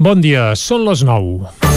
Bon 0.00 0.22
dia, 0.24 0.54
són 0.56 0.86
les 0.88 1.02
9. 1.04 1.69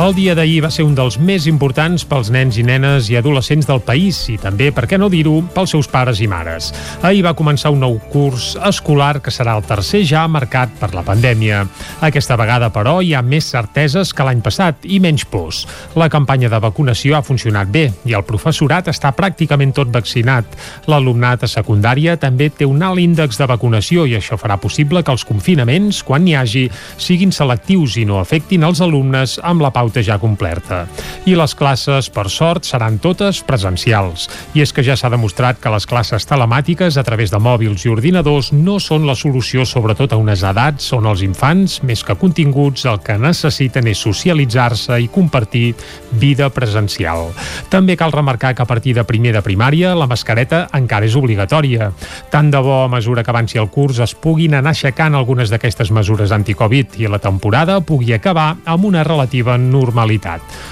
El 0.00 0.14
dia 0.16 0.32
d'ahir 0.32 0.62
va 0.64 0.70
ser 0.72 0.86
un 0.86 0.94
dels 0.96 1.18
més 1.20 1.44
importants 1.50 2.06
pels 2.08 2.30
nens 2.32 2.56
i 2.56 2.62
nenes 2.64 3.10
i 3.12 3.18
adolescents 3.18 3.66
del 3.68 3.82
país 3.84 4.16
i 4.32 4.38
també, 4.40 4.70
per 4.72 4.86
què 4.88 4.96
no 4.96 5.10
dir-ho, 5.12 5.34
pels 5.52 5.74
seus 5.74 5.90
pares 5.92 6.22
i 6.24 6.28
mares. 6.30 6.70
Ahir 7.04 7.20
va 7.26 7.34
començar 7.36 7.68
un 7.74 7.82
nou 7.84 7.98
curs 8.08 8.54
escolar 8.64 9.18
que 9.20 9.34
serà 9.34 9.58
el 9.58 9.66
tercer 9.68 10.00
ja 10.08 10.22
marcat 10.24 10.72
per 10.80 10.94
la 10.94 11.02
pandèmia. 11.04 11.66
Aquesta 12.08 12.38
vegada, 12.40 12.70
però, 12.72 12.94
hi 13.04 13.12
ha 13.12 13.20
més 13.20 13.50
certeses 13.52 14.14
que 14.16 14.24
l'any 14.24 14.40
passat 14.40 14.88
i 14.88 15.02
menys 15.04 15.26
pors. 15.28 15.66
La 16.00 16.08
campanya 16.08 16.48
de 16.48 16.62
vacunació 16.64 17.18
ha 17.18 17.22
funcionat 17.26 17.68
bé 17.68 17.90
i 18.08 18.16
el 18.16 18.24
professorat 18.24 18.88
està 18.88 19.12
pràcticament 19.12 19.76
tot 19.76 19.92
vaccinat. 19.92 20.56
L'alumnat 20.88 21.44
a 21.44 21.52
secundària 21.52 22.16
també 22.16 22.48
té 22.48 22.64
un 22.64 22.80
alt 22.88 23.04
índex 23.04 23.36
de 23.36 23.50
vacunació 23.52 24.08
i 24.08 24.16
això 24.16 24.40
farà 24.40 24.56
possible 24.56 25.04
que 25.04 25.12
els 25.12 25.28
confinaments, 25.28 26.00
quan 26.08 26.24
n'hi 26.24 26.38
hagi, 26.40 26.66
siguin 26.96 27.36
selectius 27.36 28.00
i 28.00 28.08
no 28.08 28.22
afectin 28.24 28.64
els 28.64 28.80
alumnes 28.80 29.36
amb 29.44 29.60
la 29.60 29.74
pauta 29.76 29.89
pauta 29.90 30.02
ja 30.06 30.18
completa. 30.18 30.86
I 31.26 31.34
les 31.34 31.54
classes, 31.54 32.08
per 32.10 32.28
sort, 32.30 32.64
seran 32.64 32.98
totes 33.02 33.42
presencials. 33.42 34.28
I 34.54 34.62
és 34.62 34.72
que 34.72 34.84
ja 34.86 34.96
s'ha 34.96 35.10
demostrat 35.10 35.58
que 35.60 35.70
les 35.72 35.86
classes 35.86 36.26
telemàtiques 36.26 36.96
a 36.96 37.02
través 37.02 37.30
de 37.30 37.40
mòbils 37.42 37.84
i 37.84 37.90
ordinadors 37.90 38.52
no 38.52 38.78
són 38.78 39.06
la 39.06 39.16
solució 39.18 39.64
sobretot 39.66 40.12
a 40.12 40.20
unes 40.20 40.44
edats 40.46 40.92
on 40.92 41.06
els 41.10 41.24
infants, 41.26 41.80
més 41.82 42.04
que 42.04 42.14
continguts, 42.14 42.86
el 42.86 43.00
que 43.02 43.18
necessiten 43.18 43.88
és 43.90 43.98
socialitzar-se 43.98 45.00
i 45.00 45.08
compartir 45.10 45.74
vida 46.12 46.50
presencial. 46.50 47.32
També 47.70 47.96
cal 47.96 48.12
remarcar 48.12 48.54
que 48.54 48.62
a 48.62 48.68
partir 48.68 48.94
de 48.94 49.04
primer 49.04 49.34
de 49.34 49.42
primària 49.42 49.94
la 49.98 50.06
mascareta 50.06 50.68
encara 50.76 51.06
és 51.06 51.16
obligatòria. 51.18 51.90
Tant 52.30 52.50
de 52.50 52.62
bo 52.62 52.84
a 52.84 52.88
mesura 52.88 53.24
que 53.24 53.34
avanci 53.34 53.58
el 53.58 53.70
curs 53.70 53.98
es 53.98 54.14
puguin 54.14 54.54
anar 54.54 54.70
aixecant 54.70 55.14
algunes 55.18 55.50
d'aquestes 55.50 55.90
mesures 55.90 56.32
anticovid 56.32 57.00
i 57.00 57.10
la 57.10 57.18
temporada 57.18 57.80
pugui 57.80 58.14
acabar 58.14 58.54
amb 58.64 58.86
una 58.86 59.04
relativa 59.04 59.58
normalitat. 59.58 59.79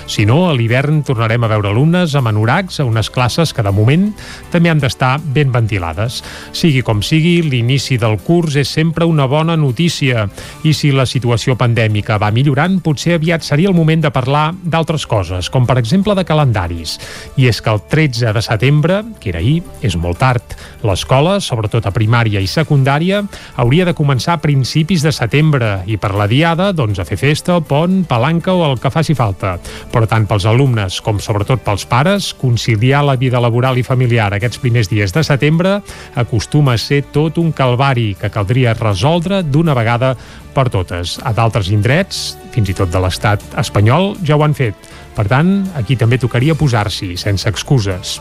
Si 0.06 0.26
no, 0.28 0.48
a 0.48 0.54
l'hivern 0.56 1.00
tornarem 1.06 1.44
a 1.44 1.50
veure 1.50 1.72
alumnes 1.72 2.14
amb 2.18 2.28
anoracs 2.28 2.80
a 2.80 2.86
unes 2.88 3.08
classes 3.10 3.54
que 3.56 3.64
de 3.64 3.72
moment 3.72 4.10
també 4.52 4.70
han 4.70 4.82
d'estar 4.82 5.16
ben 5.24 5.52
ventilades. 5.54 6.20
Sigui 6.52 6.82
com 6.84 7.00
sigui, 7.02 7.40
l'inici 7.42 7.98
del 7.98 8.18
curs 8.24 8.58
és 8.60 8.68
sempre 8.68 9.08
una 9.08 9.26
bona 9.26 9.56
notícia 9.56 10.26
i 10.68 10.74
si 10.76 10.92
la 10.92 11.06
situació 11.08 11.56
pandèmica 11.58 12.18
va 12.20 12.32
millorant, 12.34 12.78
potser 12.84 13.16
aviat 13.16 13.46
seria 13.46 13.70
el 13.70 13.76
moment 13.76 14.02
de 14.04 14.12
parlar 14.14 14.52
d'altres 14.62 15.06
coses, 15.08 15.48
com 15.50 15.66
per 15.66 15.78
exemple 15.80 16.14
de 16.18 16.26
calendaris. 16.28 16.98
I 17.36 17.48
és 17.48 17.62
que 17.62 17.72
el 17.72 17.82
13 17.88 18.32
de 18.36 18.42
setembre, 18.44 19.02
que 19.20 19.32
era 19.32 19.42
ahir, 19.42 19.62
és 19.82 19.96
molt 19.96 20.20
tard. 20.20 20.56
L'escola, 20.86 21.38
sobretot 21.44 21.86
a 21.86 21.94
primària 21.94 22.42
i 22.42 22.50
secundària, 22.50 23.22
hauria 23.56 23.86
de 23.88 23.94
començar 23.96 24.36
a 24.36 24.42
principis 24.42 25.04
de 25.04 25.12
setembre 25.14 25.82
i 25.86 25.98
per 26.00 26.14
la 26.16 26.28
diada, 26.30 26.72
doncs, 26.72 26.98
a 26.98 27.06
fer 27.08 27.18
festa, 27.20 27.58
pont, 27.60 28.02
palanca 28.08 28.54
o 28.54 28.64
el 28.66 28.78
que 28.82 28.92
faci 28.98 29.14
falta. 29.14 29.56
Però 29.92 30.06
tant 30.10 30.26
pels 30.28 30.46
alumnes 30.50 31.00
com 31.04 31.20
sobretot 31.22 31.62
pels 31.64 31.86
pares, 31.88 32.32
conciliar 32.38 33.04
la 33.06 33.16
vida 33.20 33.40
laboral 33.42 33.78
i 33.78 33.86
familiar 33.86 34.32
aquests 34.34 34.60
primers 34.62 34.90
dies 34.90 35.14
de 35.14 35.24
setembre 35.26 35.78
acostuma 36.18 36.74
a 36.74 36.82
ser 36.82 37.04
tot 37.14 37.38
un 37.38 37.52
calvari 37.52 38.12
que 38.18 38.32
caldria 38.34 38.74
resoldre 38.78 39.42
d'una 39.46 39.76
vegada 39.78 40.14
per 40.54 40.68
totes. 40.74 41.18
A 41.22 41.32
d'altres 41.36 41.70
indrets, 41.70 42.36
fins 42.54 42.72
i 42.72 42.76
tot 42.76 42.90
de 42.90 43.02
l'estat 43.02 43.44
espanyol, 43.60 44.16
ja 44.26 44.36
ho 44.36 44.42
han 44.44 44.56
fet. 44.58 44.74
Per 45.14 45.26
tant, 45.30 45.62
aquí 45.78 45.96
també 45.98 46.18
tocaria 46.18 46.58
posar-s'hi, 46.58 47.14
sense 47.18 47.48
excuses. 47.50 48.18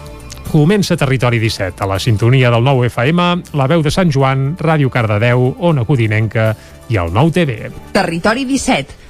Comença 0.47 0.95
Territori 0.95 1.41
17, 1.41 1.83
a 1.83 1.87
la 1.91 1.99
sintonia 1.99 2.49
del 2.53 2.63
nou 2.63 2.85
FM, 2.87 3.25
la 3.59 3.67
veu 3.67 3.83
de 3.83 3.91
Sant 3.91 4.13
Joan, 4.13 4.53
Ràdio 4.55 4.89
Cardedeu, 4.93 5.49
Ona 5.67 5.83
Codinenca 5.85 6.53
i 6.87 6.95
el 6.97 7.11
nou 7.13 7.33
TV. 7.35 7.67
Territori 7.91 8.45
17, 8.47 9.06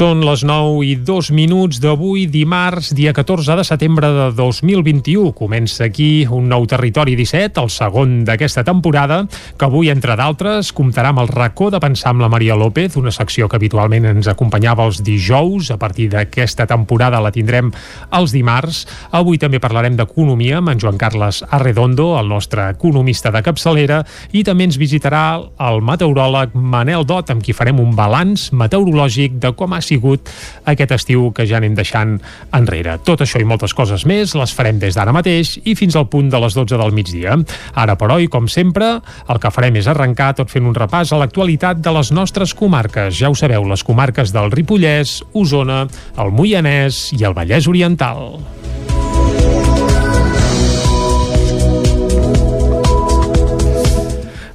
Són 0.00 0.22
les 0.24 0.40
9 0.48 0.78
i 0.88 0.94
2 1.04 1.28
minuts 1.36 1.76
d'avui, 1.76 2.22
dimarts, 2.32 2.94
dia 2.96 3.12
14 3.12 3.52
de 3.58 3.64
setembre 3.68 4.08
de 4.08 4.26
2021. 4.32 5.34
Comença 5.36 5.84
aquí 5.84 6.24
un 6.24 6.46
nou 6.48 6.64
Territori 6.64 7.18
17, 7.18 7.60
el 7.60 7.68
segon 7.68 8.14
d'aquesta 8.24 8.64
temporada, 8.64 9.18
que 9.60 9.66
avui, 9.68 9.90
entre 9.92 10.16
d'altres, 10.16 10.70
comptarà 10.72 11.10
amb 11.12 11.20
el 11.20 11.28
racó 11.28 11.68
de 11.68 11.82
pensar 11.84 12.14
amb 12.14 12.24
la 12.24 12.30
Maria 12.32 12.56
López, 12.56 12.96
una 12.96 13.12
secció 13.12 13.44
que 13.44 13.58
habitualment 13.60 14.06
ens 14.08 14.30
acompanyava 14.32 14.86
els 14.88 15.02
dijous. 15.04 15.68
A 15.68 15.76
partir 15.76 16.08
d'aquesta 16.14 16.64
temporada 16.64 17.20
la 17.20 17.34
tindrem 17.36 17.68
els 18.16 18.32
dimarts. 18.32 18.86
Avui 19.12 19.36
també 19.36 19.60
parlarem 19.60 20.00
d'economia 20.00 20.62
amb 20.62 20.72
en 20.72 20.80
Joan 20.80 20.96
Carles 20.96 21.42
Arredondo, 21.44 22.14
el 22.16 22.32
nostre 22.32 22.70
economista 22.72 23.28
de 23.36 23.44
capçalera, 23.44 24.00
i 24.32 24.46
també 24.48 24.64
ens 24.64 24.80
visitarà 24.80 25.44
el 25.68 25.84
meteoròleg 25.84 26.56
Manel 26.56 27.04
Dot, 27.04 27.36
amb 27.36 27.44
qui 27.44 27.52
farem 27.52 27.84
un 27.84 27.92
balanç 27.92 28.48
meteorològic 28.56 29.36
de 29.44 29.52
com 29.52 29.76
ha 29.76 29.84
sigut 29.90 30.30
aquest 30.70 30.94
estiu 30.96 31.28
que 31.36 31.46
ja 31.50 31.58
anem 31.60 31.76
deixant 31.78 32.16
enrere. 32.56 32.98
Tot 33.06 33.24
això 33.24 33.42
i 33.42 33.48
moltes 33.48 33.74
coses 33.76 34.06
més 34.08 34.34
les 34.38 34.54
farem 34.56 34.80
des 34.82 34.96
d'ara 34.96 35.14
mateix 35.16 35.56
i 35.64 35.76
fins 35.78 35.98
al 35.98 36.08
punt 36.12 36.30
de 36.32 36.40
les 36.42 36.56
12 36.56 36.78
del 36.80 36.94
migdia. 36.96 37.36
Ara, 37.74 37.96
però, 38.00 38.20
i 38.22 38.30
com 38.30 38.48
sempre, 38.50 38.92
el 39.28 39.42
que 39.42 39.52
farem 39.54 39.80
és 39.80 39.90
arrencar 39.90 40.32
tot 40.38 40.52
fent 40.52 40.68
un 40.70 40.76
repàs 40.76 41.12
a 41.12 41.20
l'actualitat 41.20 41.82
de 41.82 41.94
les 41.98 42.12
nostres 42.14 42.54
comarques. 42.56 43.16
Ja 43.18 43.30
ho 43.30 43.38
sabeu, 43.38 43.66
les 43.68 43.84
comarques 43.86 44.34
del 44.36 44.52
Ripollès, 44.54 45.20
Osona, 45.34 45.84
el 46.20 46.34
Moianès 46.34 47.10
i 47.18 47.24
el 47.26 47.36
Vallès 47.36 47.70
Oriental. 47.70 48.99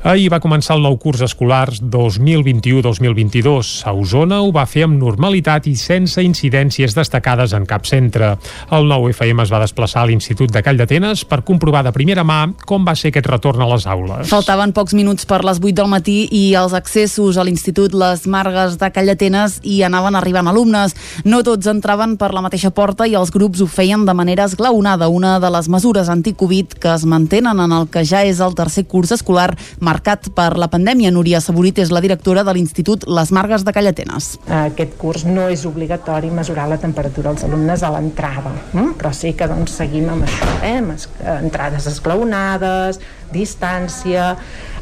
Ahir 0.06 0.28
va 0.30 0.38
començar 0.38 0.76
el 0.76 0.84
nou 0.86 1.00
curs 1.02 1.24
escolar 1.26 1.72
2021-2022. 1.82 3.70
A 3.90 3.94
Osona 3.98 4.38
ho 4.46 4.52
va 4.54 4.68
fer 4.70 4.84
amb 4.86 5.00
normalitat 5.02 5.66
i 5.66 5.72
sense 5.82 6.22
incidències 6.22 6.94
destacades 6.94 7.56
en 7.58 7.64
cap 7.66 7.88
centre. 7.90 8.36
El 8.78 8.86
nou 8.86 9.08
FM 9.10 9.42
es 9.42 9.50
va 9.50 9.64
desplaçar 9.64 10.04
a 10.04 10.06
l'Institut 10.12 10.54
de 10.54 10.62
Call 10.62 10.78
d'Atenes 10.78 11.24
per 11.26 11.40
comprovar 11.48 11.82
de 11.88 11.94
primera 11.96 12.22
mà 12.22 12.38
com 12.70 12.86
va 12.86 12.94
ser 12.94 13.10
aquest 13.10 13.26
retorn 13.32 13.64
a 13.66 13.70
les 13.72 13.88
aules. 13.90 14.30
Faltaven 14.30 14.76
pocs 14.78 14.94
minuts 14.94 15.26
per 15.26 15.40
les 15.42 15.58
8 15.58 15.74
del 15.82 15.90
matí 15.90 16.20
i 16.30 16.44
els 16.54 16.78
accessos 16.78 17.42
a 17.42 17.48
l'Institut 17.50 17.98
Les 17.98 18.28
Margues 18.30 18.78
de 18.78 18.92
Call 18.94 19.10
d'Atenes 19.10 19.58
hi 19.66 19.80
anaven 19.90 20.22
arribant 20.22 20.54
alumnes. 20.54 20.94
No 21.26 21.42
tots 21.42 21.66
entraven 21.74 22.14
per 22.22 22.30
la 22.38 22.46
mateixa 22.46 22.70
porta 22.70 23.10
i 23.10 23.18
els 23.18 23.34
grups 23.34 23.66
ho 23.66 23.66
feien 23.66 24.06
de 24.06 24.14
manera 24.14 24.46
esglaonada, 24.46 25.10
una 25.10 25.40
de 25.42 25.50
les 25.58 25.66
mesures 25.66 26.14
anticovid 26.14 26.78
que 26.78 26.94
es 26.94 27.10
mantenen 27.10 27.66
en 27.66 27.74
el 27.82 27.90
que 27.90 28.06
ja 28.06 28.22
és 28.22 28.38
el 28.38 28.54
tercer 28.54 28.86
curs 28.86 29.18
escolar 29.18 29.56
marcat 29.82 29.95
per 30.36 30.58
la 30.58 30.68
pandèmia. 30.72 31.12
Núria 31.12 31.42
Saborit 31.42 31.80
és 31.80 31.92
la 31.94 32.02
directora 32.04 32.44
de 32.44 32.54
l'Institut 32.54 33.06
Les 33.08 33.32
Margues 33.32 33.66
de 33.66 33.74
Callatenes. 33.76 34.36
Aquest 34.48 34.96
curs 34.98 35.26
no 35.26 35.48
és 35.50 35.66
obligatori 35.66 36.32
mesurar 36.32 36.68
la 36.70 36.78
temperatura 36.82 37.30
als 37.30 37.44
alumnes 37.44 37.84
a 37.84 37.92
l'entrada, 37.96 38.54
hm? 38.74 38.96
però 39.00 39.14
sí 39.14 39.34
que 39.34 39.48
doncs, 39.48 39.76
seguim 39.80 40.10
amb 40.10 40.28
això, 40.28 40.50
eh? 40.64 40.78
amb 40.80 40.96
entrades 41.40 41.88
esglaonades, 41.92 43.00
distància, 43.34 44.36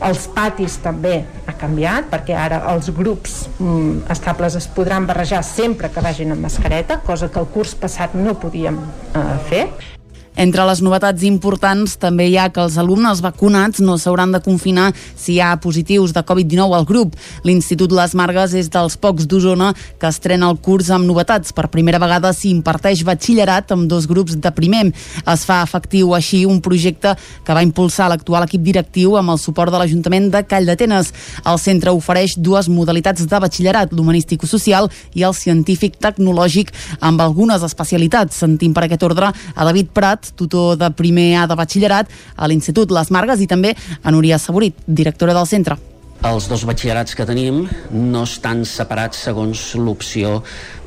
els 0.04 0.28
patis 0.36 0.78
també 0.84 1.22
ha 1.48 1.56
canviat 1.60 2.10
perquè 2.12 2.36
ara 2.38 2.62
els 2.74 2.92
grups 2.96 3.48
mm, 3.58 4.06
estables 4.14 4.58
es 4.60 4.68
podran 4.68 5.08
barrejar 5.10 5.44
sempre 5.48 5.90
que 5.94 6.04
vagin 6.04 6.36
amb 6.36 6.44
mascareta, 6.44 7.00
cosa 7.06 7.32
que 7.32 7.42
el 7.42 7.50
curs 7.54 7.76
passat 7.80 8.16
no 8.18 8.36
podíem 8.40 8.80
eh, 8.80 9.28
fer. 9.50 9.68
Entre 10.36 10.66
les 10.66 10.82
novetats 10.82 11.24
importants 11.28 11.96
també 12.02 12.26
hi 12.30 12.38
ha 12.42 12.48
que 12.50 12.62
els 12.64 12.78
alumnes 12.82 13.22
vacunats 13.22 13.82
no 13.86 14.00
s'hauran 14.02 14.32
de 14.34 14.42
confinar 14.42 14.90
si 14.98 15.36
hi 15.36 15.42
ha 15.42 15.52
positius 15.62 16.14
de 16.16 16.24
Covid-19 16.26 16.74
al 16.78 16.88
grup. 16.90 17.14
L'Institut 17.46 17.94
Les 17.94 18.16
Margues 18.18 18.56
és 18.58 18.70
dels 18.74 18.98
pocs 18.98 19.28
d'Osona 19.30 19.72
que 20.02 20.10
estrena 20.10 20.50
el 20.50 20.58
curs 20.58 20.90
amb 20.90 21.06
novetats. 21.06 21.54
Per 21.54 21.70
primera 21.74 22.02
vegada 22.02 22.34
s'hi 22.34 22.50
imparteix 22.50 23.04
batxillerat 23.06 23.72
amb 23.76 23.88
dos 23.90 24.08
grups 24.10 24.40
de 24.42 24.52
primer. 24.56 24.88
Es 25.30 25.46
fa 25.46 25.62
efectiu 25.64 26.16
així 26.18 26.44
un 26.50 26.62
projecte 26.66 27.14
que 27.46 27.54
va 27.54 27.64
impulsar 27.66 28.10
l'actual 28.10 28.48
equip 28.48 28.64
directiu 28.66 29.18
amb 29.20 29.36
el 29.36 29.42
suport 29.42 29.72
de 29.72 29.80
l'Ajuntament 29.82 30.32
de 30.34 30.44
Call 30.50 30.66
d'Atenes. 30.66 31.14
El 31.46 31.62
centre 31.62 31.94
ofereix 31.94 32.36
dues 32.38 32.70
modalitats 32.70 33.28
de 33.30 33.42
batxillerat, 33.46 33.94
l'humanístico-social 33.94 34.90
i 35.14 35.28
el 35.28 35.38
científic-tecnològic 35.38 36.74
amb 37.02 37.22
algunes 37.22 37.64
especialitats. 37.64 38.42
Sentim 38.44 38.74
per 38.74 38.88
aquest 38.88 39.06
ordre 39.06 39.30
a 39.30 39.68
David 39.68 39.94
Prat, 39.94 40.23
tutor 40.32 40.78
de 40.80 40.90
primer 40.96 41.34
A 41.42 41.48
de 41.48 41.58
batxillerat 41.60 42.12
a 42.36 42.48
l'Institut 42.48 42.92
Les 42.96 43.12
Margues 43.12 43.42
i 43.44 43.48
també 43.48 43.74
a 43.76 44.14
Núria 44.16 44.40
Saborit, 44.40 44.78
directora 44.88 45.36
del 45.36 45.50
centre. 45.50 45.80
Els 46.24 46.48
dos 46.48 46.64
batxillerats 46.64 47.18
que 47.20 47.26
tenim 47.28 47.66
no 47.92 48.24
estan 48.24 48.64
separats 48.64 49.26
segons 49.28 49.74
l'opció 49.76 50.38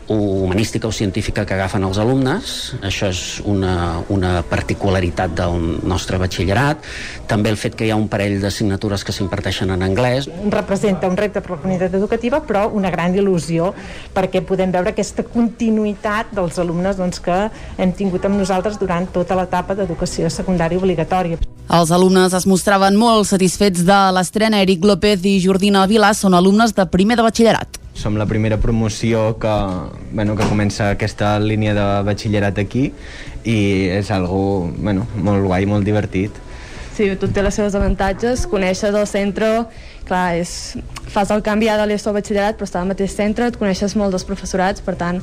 humanística 0.08 0.86
o 0.88 0.92
científica 0.92 1.44
que 1.46 1.54
agafen 1.54 1.84
els 1.86 1.98
alumnes, 1.98 2.52
això 2.86 3.08
és 3.10 3.40
una, 3.44 4.02
una 4.12 4.42
particularitat 4.46 5.34
del 5.36 5.56
nostre 5.86 6.18
batxillerat, 6.22 6.84
també 7.26 7.50
el 7.50 7.58
fet 7.60 7.74
que 7.78 7.86
hi 7.86 7.92
ha 7.94 7.98
un 7.98 8.08
parell 8.12 8.38
d'assignatures 8.42 9.04
que 9.04 9.14
s'imparteixen 9.14 9.72
en 9.74 9.82
anglès. 9.86 10.28
Representa 10.52 11.10
un 11.10 11.16
repte 11.18 11.42
per 11.42 11.56
la 11.56 11.60
comunitat 11.62 11.94
educativa, 11.98 12.40
però 12.46 12.66
una 12.72 12.92
gran 12.94 13.16
il·lusió 13.16 13.72
perquè 14.14 14.44
podem 14.46 14.74
veure 14.74 14.94
aquesta 14.94 15.26
continuïtat 15.26 16.34
dels 16.36 16.60
alumnes 16.62 16.98
doncs, 17.00 17.20
que 17.22 17.38
hem 17.78 17.94
tingut 17.96 18.26
amb 18.26 18.38
nosaltres 18.38 18.78
durant 18.78 19.08
tota 19.12 19.38
l'etapa 19.38 19.74
d'educació 19.78 20.30
secundària 20.30 20.78
obligatòria. 20.78 21.40
Els 21.66 21.90
alumnes 21.90 22.34
es 22.36 22.46
mostraven 22.46 22.94
molt 22.94 23.26
satisfets 23.26 23.82
de 23.86 23.98
l'estrena. 24.14 24.60
Eric 24.62 24.84
López 24.86 25.24
i 25.26 25.40
Jordina 25.42 25.82
Vilà 25.90 26.12
són 26.14 26.36
alumnes 26.38 26.76
de 26.76 26.86
primer 26.86 27.18
de 27.18 27.26
batxillerat. 27.26 27.85
Som 27.96 28.18
la 28.20 28.26
primera 28.28 28.58
promoció 28.60 29.38
que, 29.40 29.54
bueno, 30.12 30.36
que 30.36 30.44
comença 30.50 30.90
aquesta 30.92 31.38
línia 31.40 31.72
de 31.74 31.86
batxillerat 32.04 32.58
aquí 32.60 32.90
i 33.44 33.56
és 33.96 34.10
algo 34.12 34.68
bueno, 34.76 35.06
molt 35.16 35.46
guai, 35.46 35.64
molt 35.66 35.86
divertit. 35.88 36.42
Sí, 36.96 37.10
tot 37.20 37.32
té 37.36 37.42
els 37.44 37.56
seus 37.56 37.74
avantatges, 37.76 38.46
coneixes 38.48 38.94
el 38.96 39.08
centre, 39.08 39.48
clar, 40.08 40.36
és, 40.40 40.76
fas 41.12 41.32
el 41.34 41.42
canvi 41.44 41.68
de 41.68 41.88
l'ESO 41.90 42.14
batxillerat, 42.16 42.56
però 42.56 42.68
està 42.68 42.80
al 42.80 42.88
mateix 42.88 43.12
centre, 43.12 43.50
et 43.50 43.58
coneixes 43.60 43.96
molt 44.00 44.16
dels 44.16 44.24
professorats, 44.24 44.80
per 44.80 44.96
tant, 44.96 45.20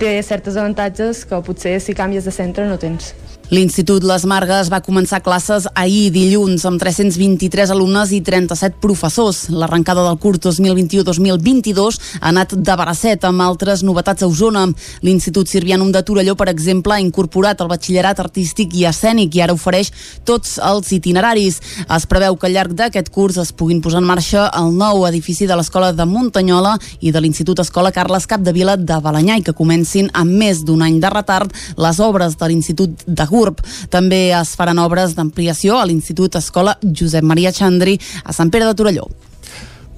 té 0.00 0.14
certes 0.24 0.56
avantatges 0.56 1.26
que 1.28 1.42
potser 1.44 1.76
si 1.84 1.96
canvies 1.98 2.24
de 2.24 2.32
centre 2.32 2.64
no 2.68 2.80
tens. 2.80 3.12
L'Institut 3.50 4.04
Les 4.06 4.22
Margues 4.30 4.68
va 4.70 4.78
començar 4.78 5.18
classes 5.26 5.64
ahir 5.74 6.12
dilluns 6.14 6.62
amb 6.68 6.78
323 6.78 7.72
alumnes 7.74 8.12
i 8.14 8.20
37 8.22 8.76
professors. 8.78 9.48
L'arrencada 9.50 10.04
del 10.06 10.20
curs 10.22 10.38
2021-2022 10.44 11.96
ha 12.20 12.28
anat 12.30 12.54
de 12.54 12.76
baracet 12.78 13.26
amb 13.26 13.42
altres 13.42 13.82
novetats 13.82 14.22
a 14.22 14.28
Osona. 14.30 14.68
L'Institut 15.02 15.50
Sirvianum 15.50 15.90
de 15.90 16.02
Torelló, 16.06 16.36
per 16.38 16.46
exemple, 16.52 16.94
ha 16.94 17.02
incorporat 17.02 17.64
el 17.64 17.72
batxillerat 17.72 18.20
artístic 18.22 18.76
i 18.78 18.84
escènic 18.86 19.34
i 19.34 19.42
ara 19.42 19.58
ofereix 19.58 19.90
tots 20.22 20.54
els 20.70 20.94
itineraris. 20.94 21.58
Es 21.90 22.06
preveu 22.06 22.38
que 22.38 22.46
al 22.46 22.54
llarg 22.54 22.78
d'aquest 22.78 23.10
curs 23.10 23.40
es 23.42 23.50
puguin 23.50 23.82
posar 23.82 24.04
en 24.04 24.08
marxa 24.12 24.46
el 24.62 24.70
nou 24.78 25.02
edifici 25.10 25.50
de 25.50 25.58
l'Escola 25.58 25.90
de 25.90 26.06
Muntanyola 26.06 26.76
i 27.00 27.10
de 27.10 27.18
l'Institut 27.18 27.66
Escola 27.66 27.90
Carles 27.90 28.30
Capdevila 28.30 28.78
de 28.78 29.02
Balanyà 29.02 29.42
i 29.42 29.46
que 29.50 29.58
comencin 29.58 30.06
amb 30.14 30.38
més 30.38 30.62
d'un 30.62 30.86
any 30.86 31.02
de 31.02 31.10
retard 31.18 31.50
les 31.82 31.98
obres 31.98 32.38
de 32.38 32.54
l'Institut 32.54 33.06
de 33.10 33.26
Gurb 33.26 33.39
CURB. 33.40 33.64
També 33.92 34.20
es 34.36 34.52
faran 34.60 34.82
obres 34.84 35.16
d'ampliació 35.16 35.80
a 35.80 35.88
l'Institut 35.88 36.36
Escola 36.40 36.76
Josep 36.84 37.24
Maria 37.24 37.54
Xandri 37.56 37.96
a 38.24 38.36
Sant 38.36 38.52
Pere 38.52 38.68
de 38.68 38.76
Torelló. 38.76 39.08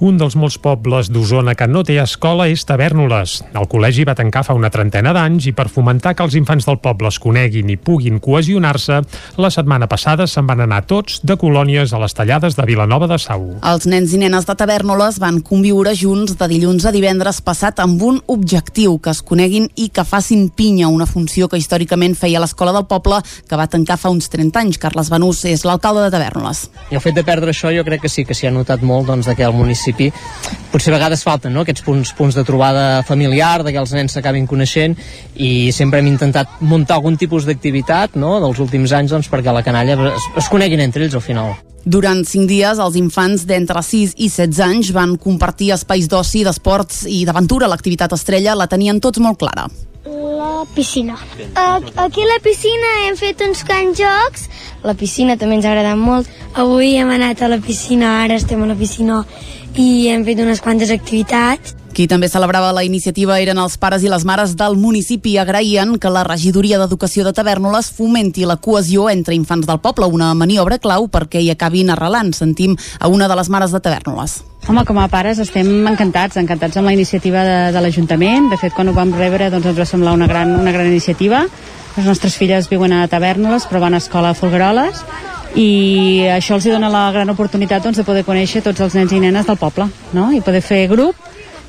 Un 0.03 0.17
dels 0.19 0.35
molts 0.35 0.57
pobles 0.59 1.07
d'Osona 1.15 1.53
que 1.55 1.69
no 1.71 1.85
té 1.87 1.95
escola 2.03 2.49
és 2.51 2.65
Tavernoles. 2.67 3.37
El 3.55 3.69
col·legi 3.71 4.03
va 4.03 4.17
tancar 4.19 4.41
fa 4.43 4.57
una 4.59 4.71
trentena 4.75 5.13
d'anys 5.15 5.45
i 5.47 5.53
per 5.55 5.69
fomentar 5.71 6.17
que 6.19 6.25
els 6.27 6.35
infants 6.35 6.65
del 6.67 6.81
poble 6.83 7.07
es 7.07 7.21
coneguin 7.23 7.69
i 7.71 7.77
puguin 7.79 8.19
cohesionar-se, 8.19 8.97
la 9.39 9.51
setmana 9.55 9.87
passada 9.87 10.27
se'n 10.27 10.49
van 10.49 10.65
anar 10.65 10.81
tots 10.91 11.21
de 11.23 11.37
colònies 11.39 11.95
a 11.95 12.01
les 12.03 12.19
tallades 12.19 12.59
de 12.59 12.67
Vilanova 12.67 13.07
de 13.13 13.19
Sau. 13.23 13.45
Els 13.63 13.87
nens 13.87 14.11
i 14.11 14.19
nenes 14.25 14.49
de 14.49 14.57
Tavernoles 14.59 15.21
van 15.23 15.39
conviure 15.39 15.93
junts 15.95 16.35
de 16.41 16.51
dilluns 16.51 16.83
a 16.83 16.91
divendres 16.91 17.39
passat 17.39 17.79
amb 17.79 18.03
un 18.03 18.19
objectiu, 18.27 18.99
que 18.99 19.15
es 19.15 19.23
coneguin 19.23 19.71
i 19.79 19.87
que 19.95 20.03
facin 20.03 20.49
pinya, 20.51 20.91
una 20.91 21.07
funció 21.07 21.47
que 21.47 21.63
històricament 21.63 22.19
feia 22.19 22.43
l'escola 22.43 22.75
del 22.75 22.89
poble, 22.91 23.21
que 23.47 23.61
va 23.61 23.69
tancar 23.71 24.01
fa 24.03 24.11
uns 24.11 24.27
30 24.35 24.65
anys. 24.65 24.83
Carles 24.83 25.15
Benús 25.15 25.45
és 25.47 25.63
l'alcalde 25.63 26.03
de 26.09 26.11
Tavernoles. 26.19 26.67
I 26.91 26.99
el 26.99 27.07
fet 27.07 27.15
de 27.15 27.23
perdre 27.23 27.55
això 27.55 27.71
jo 27.71 27.87
crec 27.87 28.03
que 28.09 28.11
sí 28.11 28.27
que 28.27 28.35
s'hi 28.35 28.51
ha 28.51 28.55
notat 28.59 28.83
molt 28.83 29.07
doncs, 29.07 29.31
que 29.31 29.47
el 29.47 29.55
municipi 29.55 29.92
principi 29.93 30.13
potser 30.73 30.93
a 30.93 30.97
vegades 30.97 31.23
falten 31.23 31.53
no? 31.53 31.63
aquests 31.63 31.85
punts, 31.85 32.13
punts 32.17 32.37
de 32.37 32.45
trobada 32.45 33.03
familiar, 33.05 33.63
de 33.63 33.73
que 33.73 33.81
els 33.81 33.93
nens 33.93 34.15
s'acabin 34.17 34.47
coneixent 34.49 34.97
i 35.37 35.71
sempre 35.73 36.01
hem 36.01 36.09
intentat 36.09 36.61
muntar 36.61 36.97
algun 36.97 37.19
tipus 37.21 37.45
d'activitat 37.45 38.17
no? 38.17 38.39
dels 38.41 38.59
últims 38.63 38.93
anys 38.93 39.13
doncs, 39.13 39.29
perquè 39.29 39.53
la 39.53 39.63
canalla 39.63 39.99
es, 40.15 40.31
es 40.41 40.49
coneguin 40.49 40.81
entre 40.81 41.05
ells 41.05 41.15
al 41.19 41.25
final. 41.25 41.55
Durant 41.85 42.23
cinc 42.25 42.47
dies, 42.47 42.79
els 42.79 42.97
infants 42.97 43.43
d'entre 43.45 43.83
6 43.83 44.15
i 44.23 44.29
16 44.31 44.61
anys 44.63 44.93
van 44.95 45.17
compartir 45.19 45.73
espais 45.75 46.07
d'oci, 46.09 46.45
d'esports 46.47 47.03
i 47.11 47.25
d'aventura. 47.27 47.67
L'activitat 47.67 48.15
estrella 48.15 48.55
la 48.55 48.69
tenien 48.71 49.01
tots 49.03 49.19
molt 49.19 49.41
clara. 49.41 49.67
La 50.07 50.63
piscina. 50.77 51.17
Aquí 51.59 52.23
a 52.23 52.29
la 52.31 52.39
piscina 52.43 52.93
hem 53.09 53.19
fet 53.19 53.43
uns 53.43 53.65
cants 53.67 53.99
jocs. 53.99 54.47
La 54.87 54.95
piscina 54.95 55.35
també 55.37 55.59
ens 55.59 55.67
ha 55.67 55.75
agradat 55.75 55.99
molt. 55.99 56.31
Avui 56.55 56.95
hem 57.01 57.11
anat 57.11 57.43
a 57.43 57.51
la 57.51 57.59
piscina, 57.59 58.21
ara 58.23 58.39
estem 58.39 58.63
a 58.63 58.71
la 58.71 58.79
piscina 58.79 59.25
i 59.77 60.09
hem 60.13 60.25
fet 60.27 60.41
unes 60.43 60.61
quantes 60.61 60.91
activitats. 60.93 61.77
Qui 61.93 62.07
també 62.09 62.29
celebrava 62.33 62.71
la 62.73 62.87
iniciativa 62.87 63.37
eren 63.41 63.59
els 63.61 63.75
pares 63.77 64.01
i 64.01 64.09
les 64.09 64.25
mares 64.25 64.55
del 64.57 64.79
municipi 64.81 65.35
i 65.35 65.41
agraïen 65.41 65.99
que 66.01 66.13
la 66.13 66.23
regidoria 66.25 66.79
d'Educació 66.81 67.25
de 67.27 67.35
Tavernoles 67.37 67.91
fomenti 67.93 68.47
la 68.49 68.57
cohesió 68.57 69.11
entre 69.13 69.37
infants 69.37 69.69
del 69.69 69.81
poble, 69.85 70.09
una 70.09 70.31
maniobra 70.33 70.79
clau 70.81 71.11
perquè 71.13 71.43
hi 71.43 71.51
acabin 71.53 71.93
arrelant. 71.93 72.33
Sentim 72.33 72.79
a 72.99 73.13
una 73.13 73.29
de 73.29 73.37
les 73.37 73.53
mares 73.53 73.77
de 73.77 73.81
Tavernoles. 73.85 74.39
Home, 74.69 74.87
com 74.89 75.03
a 75.03 75.09
pares 75.13 75.43
estem 75.43 75.69
encantats, 75.91 76.39
encantats 76.41 76.81
amb 76.81 76.89
la 76.89 76.97
iniciativa 76.97 77.45
de, 77.45 77.59
de 77.77 77.85
l'Ajuntament. 77.85 78.49
De 78.49 78.57
fet, 78.57 78.73
quan 78.73 78.89
ho 78.89 78.97
vam 78.97 79.13
rebre 79.19 79.51
doncs 79.53 79.69
ens 79.69 79.79
va 79.79 79.89
semblar 79.89 80.17
una 80.17 80.31
gran, 80.31 80.57
una 80.57 80.73
gran 80.73 80.89
iniciativa. 80.89 81.45
Les 81.99 82.09
nostres 82.09 82.39
filles 82.41 82.73
viuen 82.73 82.97
a 82.97 83.05
Tavernoles, 83.05 83.69
però 83.69 83.85
van 83.85 83.99
a 83.99 84.01
escola 84.01 84.33
a 84.33 84.39
Folgueroles 84.39 85.05
i 85.59 86.25
això 86.33 86.57
els 86.57 86.65
dona 86.65 86.89
la 86.89 87.11
gran 87.13 87.29
oportunitat 87.29 87.85
doncs, 87.85 87.99
de 88.01 88.07
poder 88.09 88.25
conèixer 88.25 88.63
tots 88.65 88.81
els 88.81 88.95
nens 88.97 89.13
i 89.13 89.21
nenes 89.21 89.47
del 89.47 89.61
poble 89.61 89.89
no? 90.17 90.31
i 90.33 90.41
poder 90.41 90.63
fer 90.65 90.87
grup 90.89 91.17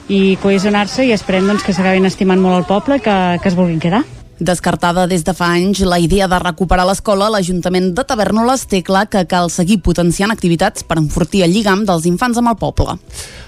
i 0.08 0.36
cohesionar-se 0.42 1.06
i 1.08 1.14
esperem 1.16 1.48
doncs, 1.48 1.64
que 1.64 1.76
s'acabin 1.76 2.08
estimant 2.08 2.42
molt 2.42 2.62
el 2.62 2.68
poble 2.68 3.00
que, 3.04 3.16
que 3.42 3.50
es 3.50 3.56
vulguin 3.56 3.80
quedar. 3.84 4.04
Descartada 4.44 5.06
des 5.08 5.24
de 5.24 5.34
fa 5.38 5.52
anys 5.56 5.84
la 5.88 6.00
idea 6.02 6.28
de 6.28 6.40
recuperar 6.42 6.88
l'escola, 6.88 7.30
l'Ajuntament 7.32 7.92
de 7.96 8.04
Tavernoles 8.04 8.66
té 8.68 8.82
clar 8.84 9.06
que 9.08 9.24
cal 9.30 9.52
seguir 9.54 9.80
potenciant 9.86 10.34
activitats 10.34 10.84
per 10.84 10.98
enfortir 11.00 11.44
el 11.46 11.54
lligam 11.54 11.86
dels 11.88 12.08
infants 12.10 12.42
amb 12.42 12.52
el 12.52 12.60
poble. 12.60 12.98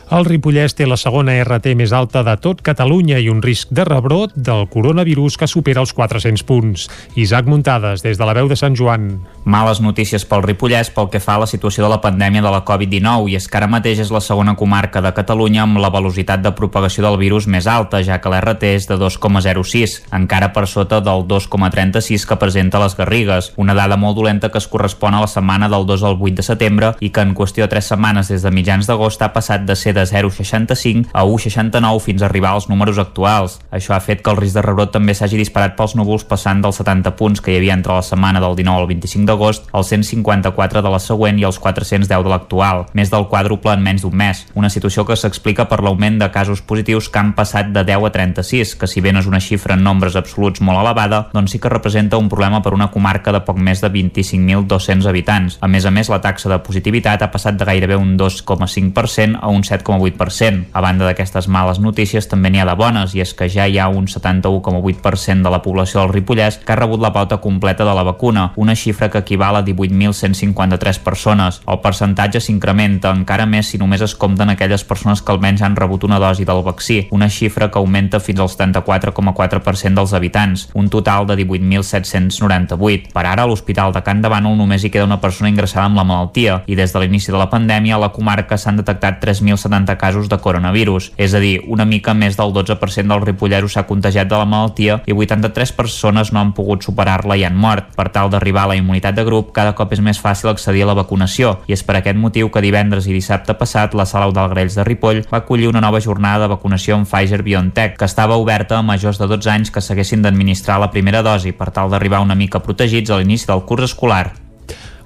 El 0.06 0.22
Ripollès 0.28 0.76
té 0.78 0.86
la 0.86 1.00
segona 1.02 1.34
RT 1.42 1.72
més 1.74 1.90
alta 1.98 2.22
de 2.22 2.36
tot 2.38 2.60
Catalunya 2.62 3.18
i 3.18 3.26
un 3.32 3.40
risc 3.42 3.72
de 3.74 3.82
rebrot 3.88 4.36
del 4.38 4.68
coronavirus 4.70 5.40
que 5.42 5.48
supera 5.50 5.82
els 5.82 5.96
400 5.98 6.44
punts. 6.46 6.84
Isaac 7.18 7.48
Muntades, 7.50 8.04
des 8.06 8.20
de 8.20 8.28
la 8.28 8.36
veu 8.38 8.46
de 8.46 8.54
Sant 8.56 8.78
Joan. 8.78 9.08
Males 9.50 9.82
notícies 9.82 10.22
pel 10.30 10.44
Ripollès 10.46 10.92
pel 10.94 11.10
que 11.10 11.22
fa 11.22 11.40
a 11.40 11.42
la 11.42 11.48
situació 11.50 11.84
de 11.84 11.90
la 11.90 11.98
pandèmia 12.04 12.44
de 12.46 12.52
la 12.54 12.62
Covid-19 12.68 13.32
i 13.32 13.38
és 13.40 13.48
que 13.50 13.58
ara 13.58 13.70
mateix 13.70 14.04
és 14.04 14.12
la 14.14 14.22
segona 14.22 14.54
comarca 14.56 15.02
de 15.02 15.14
Catalunya 15.18 15.64
amb 15.64 15.82
la 15.82 15.90
velocitat 15.90 16.46
de 16.46 16.54
propagació 16.54 17.08
del 17.08 17.18
virus 17.18 17.50
més 17.50 17.66
alta, 17.66 18.04
ja 18.06 18.20
que 18.22 18.30
l'RT 18.30 18.76
és 18.76 18.86
de 18.86 19.00
2,06, 19.02 19.98
encara 20.14 20.52
per 20.54 20.68
sota 20.70 21.02
del 21.02 21.26
2,36 21.26 22.28
que 22.30 22.38
presenta 22.38 22.84
les 22.84 22.94
Garrigues, 22.94 23.54
una 23.58 23.74
dada 23.74 23.98
molt 23.98 24.22
dolenta 24.22 24.54
que 24.54 24.62
es 24.62 24.70
correspon 24.70 25.18
a 25.18 25.26
la 25.26 25.34
setmana 25.34 25.70
del 25.70 25.90
2 25.90 26.06
al 26.06 26.22
8 26.22 26.38
de 26.38 26.46
setembre 26.46 26.94
i 27.02 27.10
que 27.10 27.26
en 27.26 27.34
qüestió 27.34 27.66
de 27.66 27.74
3 27.74 27.94
setmanes 27.96 28.30
des 28.30 28.46
de 28.46 28.54
mitjans 28.54 28.86
d'agost 28.86 29.26
ha 29.26 29.34
passat 29.34 29.66
de 29.66 29.74
ser 29.74 29.95
de 29.96 30.04
0,65 30.06 31.10
a 31.14 31.24
1,69 31.24 32.04
fins 32.04 32.22
a 32.22 32.30
arribar 32.30 32.54
als 32.54 32.70
números 32.70 33.00
actuals. 33.02 33.60
Això 33.72 33.96
ha 33.96 34.02
fet 34.04 34.22
que 34.22 34.32
el 34.34 34.40
risc 34.42 34.60
de 34.60 34.66
rebrot 34.66 34.94
també 34.94 35.16
s'hagi 35.16 35.40
disparat 35.40 35.78
pels 35.80 35.96
núvols 35.98 36.28
passant 36.30 36.62
dels 36.62 36.82
70 36.82 37.16
punts 37.18 37.42
que 37.42 37.54
hi 37.54 37.60
havia 37.60 37.74
entre 37.78 37.96
la 37.96 38.06
setmana 38.06 38.44
del 38.44 38.56
19 38.60 38.84
al 38.84 38.90
25 38.92 39.26
d'agost 39.30 39.70
als 39.72 39.94
154 39.94 40.84
de 40.84 40.92
la 40.92 41.00
següent 41.00 41.40
i 41.40 41.48
als 41.48 41.60
410 41.60 42.10
de 42.12 42.30
l'actual, 42.30 42.86
més 42.94 43.12
del 43.14 43.28
quàdruple 43.32 43.74
en 43.74 43.84
menys 43.84 44.04
d'un 44.04 44.16
mes. 44.16 44.46
Una 44.56 44.70
situació 44.70 45.06
que 45.08 45.18
s'explica 45.20 45.68
per 45.70 45.82
l'augment 45.84 46.20
de 46.20 46.30
casos 46.34 46.62
positius 46.62 47.10
que 47.10 47.22
han 47.22 47.34
passat 47.38 47.72
de 47.76 47.86
10 47.88 48.10
a 48.10 48.12
36, 48.12 48.76
que 48.80 48.90
si 48.90 49.02
bé 49.02 49.14
no 49.14 49.22
és 49.24 49.30
una 49.30 49.42
xifra 49.44 49.78
en 49.78 49.84
nombres 49.86 50.18
absoluts 50.20 50.64
molt 50.66 50.82
elevada, 50.82 51.26
doncs 51.34 51.56
sí 51.56 51.62
que 51.62 51.72
representa 51.72 52.20
un 52.20 52.30
problema 52.30 52.62
per 52.66 52.74
una 52.74 52.90
comarca 52.92 53.32
de 53.32 53.44
poc 53.46 53.60
més 53.62 53.82
de 53.84 53.92
25.200 53.94 55.10
habitants. 55.10 55.60
A 55.62 55.70
més 55.72 55.86
a 55.86 55.94
més, 55.94 56.10
la 56.12 56.22
taxa 56.24 56.52
de 56.52 56.60
positivitat 56.66 57.22
ha 57.22 57.32
passat 57.32 57.58
de 57.60 57.68
gairebé 57.68 57.98
un 58.00 58.16
2,5% 58.20 59.40
a 59.42 59.52
un 59.54 59.64
7 59.64 59.85
7,8%. 59.86 60.66
A 60.74 60.82
banda 60.82 61.06
d'aquestes 61.06 61.48
males 61.48 61.80
notícies, 61.80 62.28
també 62.28 62.50
n'hi 62.50 62.60
ha 62.60 62.66
de 62.68 62.76
bones, 62.76 63.14
i 63.16 63.22
és 63.22 63.34
que 63.38 63.48
ja 63.50 63.68
hi 63.68 63.78
ha 63.80 63.88
un 63.88 64.08
71,8% 64.10 65.44
de 65.46 65.52
la 65.54 65.62
població 65.62 66.02
del 66.02 66.14
Ripollès 66.14 66.60
que 66.66 66.74
ha 66.74 66.80
rebut 66.80 67.02
la 67.02 67.14
pauta 67.14 67.38
completa 67.38 67.86
de 67.86 67.94
la 67.94 68.04
vacuna, 68.04 68.52
una 68.56 68.76
xifra 68.76 69.10
que 69.10 69.20
equival 69.20 69.56
a 69.56 69.64
18.153 69.66 71.00
persones. 71.00 71.62
El 71.68 71.80
percentatge 71.84 72.42
s'incrementa 72.42 73.14
encara 73.14 73.46
més 73.46 73.70
si 73.70 73.78
només 73.78 74.02
es 74.02 74.16
compten 74.16 74.50
aquelles 74.50 74.84
persones 74.84 75.22
que 75.22 75.32
almenys 75.32 75.62
han 75.62 75.76
rebut 75.76 76.04
una 76.04 76.20
dosi 76.20 76.46
del 76.46 76.64
vaccí, 76.66 77.08
una 77.12 77.30
xifra 77.30 77.70
que 77.72 77.80
augmenta 77.80 78.20
fins 78.20 78.40
al 78.40 78.50
74,4% 78.50 79.96
dels 79.96 80.14
habitants, 80.14 80.70
un 80.74 80.90
total 80.90 81.28
de 81.28 81.38
18.798. 81.38 83.12
Per 83.14 83.26
ara, 83.26 83.44
a 83.44 83.48
l'Hospital 83.48 83.94
de 83.94 84.02
Can 84.04 84.22
de 84.24 84.32
Bànol 84.32 84.58
només 84.58 84.84
hi 84.84 84.92
queda 84.92 85.06
una 85.06 85.22
persona 85.22 85.50
ingressada 85.50 85.86
amb 85.86 86.00
la 86.00 86.08
malaltia 86.08 86.62
i 86.66 86.76
des 86.76 86.94
de 86.94 87.02
l'inici 87.02 87.32
de 87.32 87.38
la 87.38 87.50
pandèmia 87.52 87.96
a 87.96 88.02
la 88.02 88.12
comarca 88.16 88.58
s'han 88.58 88.80
detectat 88.80 89.22
3.070 89.24 89.75
270 89.76 89.98
casos 89.98 90.30
de 90.30 90.38
coronavirus, 90.38 91.12
és 91.18 91.34
a 91.34 91.40
dir, 91.40 91.62
una 91.68 91.86
mica 91.86 92.14
més 92.14 92.38
del 92.38 92.54
12% 92.54 93.12
dels 93.12 93.26
ripolleros 93.26 93.76
s'ha 93.76 93.86
contagiat 93.88 94.28
de 94.30 94.38
la 94.38 94.46
malaltia 94.46 95.02
i 95.06 95.14
83 95.14 95.74
persones 95.76 96.32
no 96.32 96.40
han 96.40 96.54
pogut 96.54 96.84
superar-la 96.84 97.38
i 97.38 97.44
han 97.44 97.56
mort. 97.56 97.92
Per 97.96 98.10
tal 98.10 98.30
d'arribar 98.32 98.66
a 98.66 98.74
la 98.74 98.78
immunitat 98.80 99.16
de 99.16 99.26
grup, 99.26 99.52
cada 99.56 99.76
cop 99.76 99.94
és 99.94 100.02
més 100.02 100.20
fàcil 100.22 100.52
accedir 100.52 100.86
a 100.86 100.92
la 100.92 100.98
vacunació. 100.98 101.60
I 101.68 101.76
és 101.76 101.84
per 101.84 101.98
aquest 102.00 102.18
motiu 102.20 102.50
que 102.52 102.64
divendres 102.64 103.08
i 103.08 103.16
dissabte 103.16 103.58
passat 103.58 103.96
la 103.96 104.06
sala 104.06 104.32
Grells 104.36 104.76
de 104.76 104.84
Ripoll 104.84 105.24
va 105.32 105.42
acollir 105.44 105.70
una 105.70 105.82
nova 105.82 106.02
jornada 106.02 106.46
de 106.46 106.54
vacunació 106.54 106.96
amb 106.96 107.08
Pfizer-BioNTech, 107.08 107.98
que 107.98 108.06
estava 108.06 108.38
oberta 108.38 108.80
a 108.80 108.86
majors 108.86 109.20
de 109.20 109.28
12 109.28 109.52
anys 109.52 109.72
que 109.72 109.82
s'haguessin 109.82 110.22
d'administrar 110.22 110.80
la 110.80 110.92
primera 110.92 111.24
dosi 111.24 111.52
per 111.52 111.72
tal 111.72 111.90
d'arribar 111.90 112.24
una 112.24 112.36
mica 112.36 112.64
protegits 112.64 113.12
a 113.12 113.20
l'inici 113.20 113.48
del 113.50 113.66
curs 113.66 113.92
escolar 113.92 114.45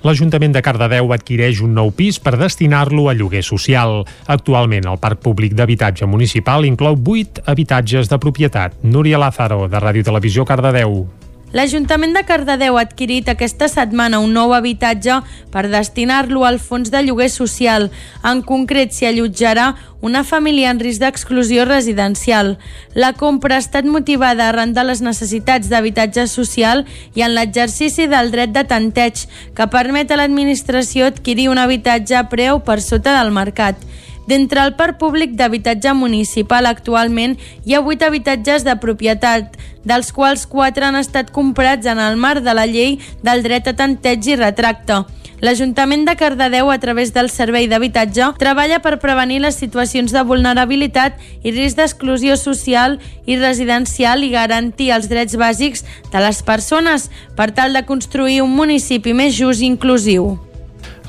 l'Ajuntament 0.03 0.56
de 0.56 0.63
Cardedeu 0.63 1.12
adquireix 1.12 1.60
un 1.65 1.75
nou 1.75 1.91
pis 1.91 2.22
per 2.24 2.38
destinar-lo 2.39 3.10
a 3.10 3.15
lloguer 3.18 3.44
social. 3.44 4.06
Actualment, 4.32 4.88
el 4.88 5.00
Parc 5.01 5.24
Públic 5.25 5.56
d'Habitatge 5.60 6.08
Municipal 6.08 6.68
inclou 6.70 6.96
8 6.96 7.44
habitatges 7.46 8.12
de 8.12 8.20
propietat. 8.22 8.79
Núria 8.84 9.20
Lázaro, 9.20 9.68
de 9.68 9.79
Ràdio 9.79 10.08
Televisió 10.08 10.48
Cardedeu. 10.48 11.19
L'Ajuntament 11.50 12.12
de 12.13 12.22
Cardedeu 12.29 12.75
ha 12.77 12.84
adquirit 12.86 13.29
aquesta 13.32 13.65
setmana 13.72 14.20
un 14.22 14.36
nou 14.38 14.51
habitatge 14.53 15.15
per 15.50 15.63
destinar-lo 15.72 16.44
al 16.46 16.60
fons 16.62 16.91
de 16.94 17.01
lloguer 17.01 17.29
social. 17.34 17.88
En 18.22 18.44
concret, 18.46 18.94
s'hi 18.94 19.08
allotjarà 19.10 19.72
una 20.06 20.22
família 20.24 20.70
en 20.70 20.77
risc 20.79 21.01
d'exclusió 21.01 21.65
residencial. 21.65 22.60
La 22.94 23.15
compra 23.18 23.58
ha 23.58 23.63
estat 23.65 23.89
motivada 23.89 24.46
arran 24.46 24.75
de 24.77 24.84
les 24.86 25.01
necessitats 25.01 25.72
d'habitatge 25.74 26.27
social 26.29 26.86
i 27.18 27.25
en 27.25 27.34
l'exercici 27.34 28.06
del 28.06 28.29
dret 28.29 28.53
de 28.53 28.63
tanteig, 28.70 29.25
que 29.58 29.68
permet 29.74 30.13
a 30.13 30.22
l'administració 30.22 31.10
adquirir 31.10 31.50
un 31.50 31.58
habitatge 31.58 32.13
a 32.13 32.27
preu 32.29 32.62
per 32.62 32.77
sota 32.77 33.18
del 33.18 33.34
mercat. 33.34 33.82
D'entre 34.30 34.62
el 34.62 34.76
parc 34.78 35.00
públic 35.02 35.32
d'habitatge 35.40 35.96
municipal 35.98 36.68
actualment 36.70 37.32
hi 37.66 37.74
ha 37.74 37.80
8 37.82 38.06
habitatges 38.06 38.66
de 38.68 38.76
propietat, 38.78 39.56
dels 39.90 40.12
quals 40.14 40.44
4 40.52 40.86
han 40.86 40.98
estat 41.00 41.32
comprats 41.34 41.88
en 41.90 41.98
el 42.04 42.20
marc 42.20 42.44
de 42.46 42.54
la 42.54 42.68
llei 42.70 43.00
del 43.26 43.42
dret 43.42 43.72
a 43.72 43.74
tanteig 43.80 44.28
i 44.30 44.36
retracte. 44.38 45.00
L'Ajuntament 45.42 46.04
de 46.06 46.14
Cardedeu, 46.20 46.70
a 46.70 46.78
través 46.84 47.14
del 47.16 47.32
Servei 47.32 47.70
d'Habitatge, 47.72 48.28
treballa 48.38 48.82
per 48.84 49.00
prevenir 49.00 49.40
les 49.42 49.58
situacions 49.58 50.12
de 50.14 50.24
vulnerabilitat 50.28 51.16
i 51.42 51.54
risc 51.56 51.80
d'exclusió 51.80 52.36
social 52.38 53.00
i 53.26 53.40
residencial 53.40 54.28
i 54.28 54.34
garantir 54.36 54.92
els 54.92 55.10
drets 55.10 55.40
bàsics 55.40 55.88
de 56.12 56.22
les 56.22 56.44
persones 56.44 57.08
per 57.40 57.50
tal 57.56 57.74
de 57.74 57.86
construir 57.88 58.44
un 58.44 58.54
municipi 58.54 59.16
més 59.16 59.34
just 59.40 59.64
i 59.64 59.72
inclusiu. 59.72 60.49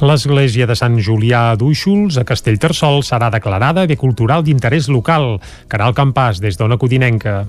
L'església 0.00 0.64
de 0.64 0.72
Sant 0.72 0.94
Julià 0.96 1.50
d'Úixols, 1.60 2.16
a 2.16 2.24
Castellterçol, 2.24 3.02
serà 3.04 3.28
declarada 3.28 3.84
bé 3.84 3.98
cultural 4.00 4.40
d'interès 4.46 4.88
local. 4.88 5.34
Caral 5.68 5.92
Campàs, 5.92 6.40
des 6.40 6.56
d'Ona 6.56 6.78
Codinenca. 6.80 7.42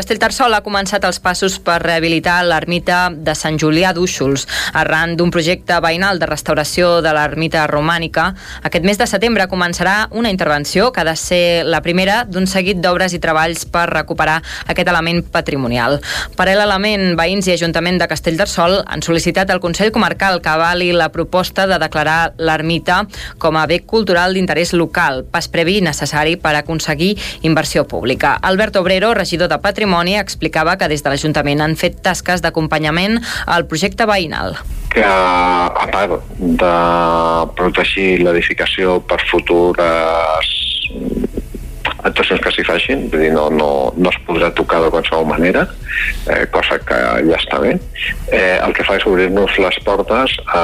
Castellterçol 0.00 0.54
ha 0.56 0.62
començat 0.64 1.04
els 1.04 1.18
passos 1.20 1.58
per 1.60 1.74
rehabilitar 1.82 2.38
l'ermita 2.48 3.10
de 3.12 3.34
Sant 3.36 3.58
Julià 3.60 3.90
d'Úxols. 3.92 4.46
Arran 4.80 5.12
d'un 5.18 5.28
projecte 5.28 5.76
veïnal 5.84 6.16
de 6.16 6.28
restauració 6.30 7.02
de 7.04 7.12
l'ermita 7.12 7.66
romànica, 7.68 8.30
aquest 8.64 8.86
mes 8.88 8.96
de 8.96 9.04
setembre 9.10 9.44
començarà 9.50 10.06
una 10.16 10.30
intervenció 10.32 10.88
que 10.88 11.02
ha 11.02 11.04
de 11.04 11.14
ser 11.20 11.66
la 11.68 11.82
primera 11.84 12.22
d'un 12.24 12.48
seguit 12.48 12.80
d'obres 12.80 13.12
i 13.12 13.20
treballs 13.20 13.66
per 13.68 13.90
recuperar 13.90 14.38
aquest 14.72 14.88
element 14.88 15.20
patrimonial. 15.34 15.98
Paral·lelament, 16.38 17.12
veïns 17.20 17.50
i 17.50 17.58
Ajuntament 17.58 18.00
de 18.00 18.08
Castellterçol 18.08 18.78
han 18.86 19.04
sol·licitat 19.04 19.52
al 19.52 19.60
Consell 19.60 19.92
Comarcal 19.92 20.40
que 20.40 20.54
avali 20.54 20.94
la 20.96 21.10
proposta 21.12 21.68
de 21.68 21.76
declarar 21.82 22.32
l'ermita 22.38 23.02
com 23.36 23.60
a 23.60 23.66
bé 23.68 23.82
cultural 23.84 24.32
d'interès 24.32 24.72
local, 24.72 25.26
pas 25.28 25.50
previ 25.52 25.82
necessari 25.84 26.38
per 26.40 26.56
aconseguir 26.56 27.12
inversió 27.44 27.84
pública. 27.84 28.38
Albert 28.40 28.80
Obrero, 28.80 29.12
regidor 29.12 29.52
de 29.52 29.60
Patrimoni, 29.60 29.89
Patrimoni 29.90 30.20
explicava 30.22 30.76
que 30.78 30.86
des 30.86 31.02
de 31.02 31.10
l'Ajuntament 31.10 31.60
han 31.64 31.72
fet 31.74 31.96
tasques 32.04 32.38
d'acompanyament 32.44 33.16
al 33.50 33.64
projecte 33.66 34.06
veïnal. 34.06 34.54
Que 34.94 35.02
a 35.02 35.86
part 35.90 36.14
de 36.38 36.74
protegir 37.58 38.20
l'edificació 38.22 39.00
per 39.02 39.18
futures 39.26 40.52
actuacions 42.02 42.40
que 42.42 42.52
s'hi 42.54 42.64
facin, 42.66 43.06
vull 43.12 43.24
dir, 43.24 43.32
no, 43.34 43.48
no, 43.52 43.70
no 43.96 44.12
es 44.12 44.18
podrà 44.26 44.50
tocar 44.56 44.80
de 44.84 44.90
qualsevol 44.92 45.26
manera, 45.28 45.66
eh, 46.26 46.46
cosa 46.52 46.78
que 46.84 46.98
ja 47.26 47.38
està 47.38 47.60
bé. 47.62 47.76
Eh, 48.32 48.58
el 48.60 48.72
que 48.76 48.84
fa 48.86 48.96
és 48.96 49.06
obrir-nos 49.08 49.56
les 49.60 49.78
portes 49.84 50.36
a, 50.46 50.62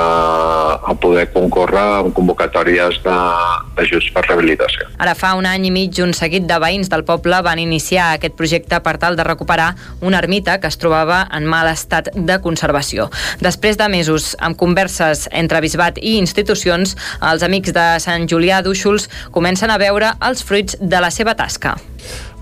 a 0.80 0.94
poder 1.00 1.26
concórrer 1.34 1.84
en 2.04 2.12
convocatòries 2.16 3.00
d'ajuts 3.04 4.10
per 4.14 4.24
rehabilitació. 4.26 4.88
Ara 5.02 5.16
fa 5.18 5.34
un 5.38 5.48
any 5.48 5.66
i 5.68 5.72
mig 5.74 6.00
un 6.02 6.14
seguit 6.16 6.46
de 6.48 6.58
veïns 6.62 6.90
del 6.92 7.04
poble 7.08 7.40
van 7.44 7.60
iniciar 7.60 8.12
aquest 8.14 8.36
projecte 8.38 8.80
per 8.84 8.96
tal 9.02 9.18
de 9.18 9.26
recuperar 9.26 9.74
una 10.00 10.20
ermita 10.22 10.58
que 10.60 10.70
es 10.70 10.78
trobava 10.80 11.24
en 11.34 11.48
mal 11.48 11.68
estat 11.70 12.12
de 12.14 12.38
conservació. 12.44 13.10
Després 13.42 13.76
de 13.80 13.88
mesos 13.92 14.34
amb 14.40 14.56
converses 14.56 15.26
entre 15.32 15.60
bisbat 15.64 15.98
i 16.00 16.16
institucions, 16.20 16.96
els 17.20 17.44
amics 17.46 17.74
de 17.76 17.86
Sant 18.02 18.28
Julià 18.30 18.62
d'Úxols 18.64 19.08
comencen 19.34 19.72
a 19.72 19.78
veure 19.82 20.14
els 20.24 20.44
fruits 20.46 20.78
de 20.80 21.00
la 21.02 21.10
seva 21.10 21.25
seva 21.26 21.34
tasca. 21.34 21.74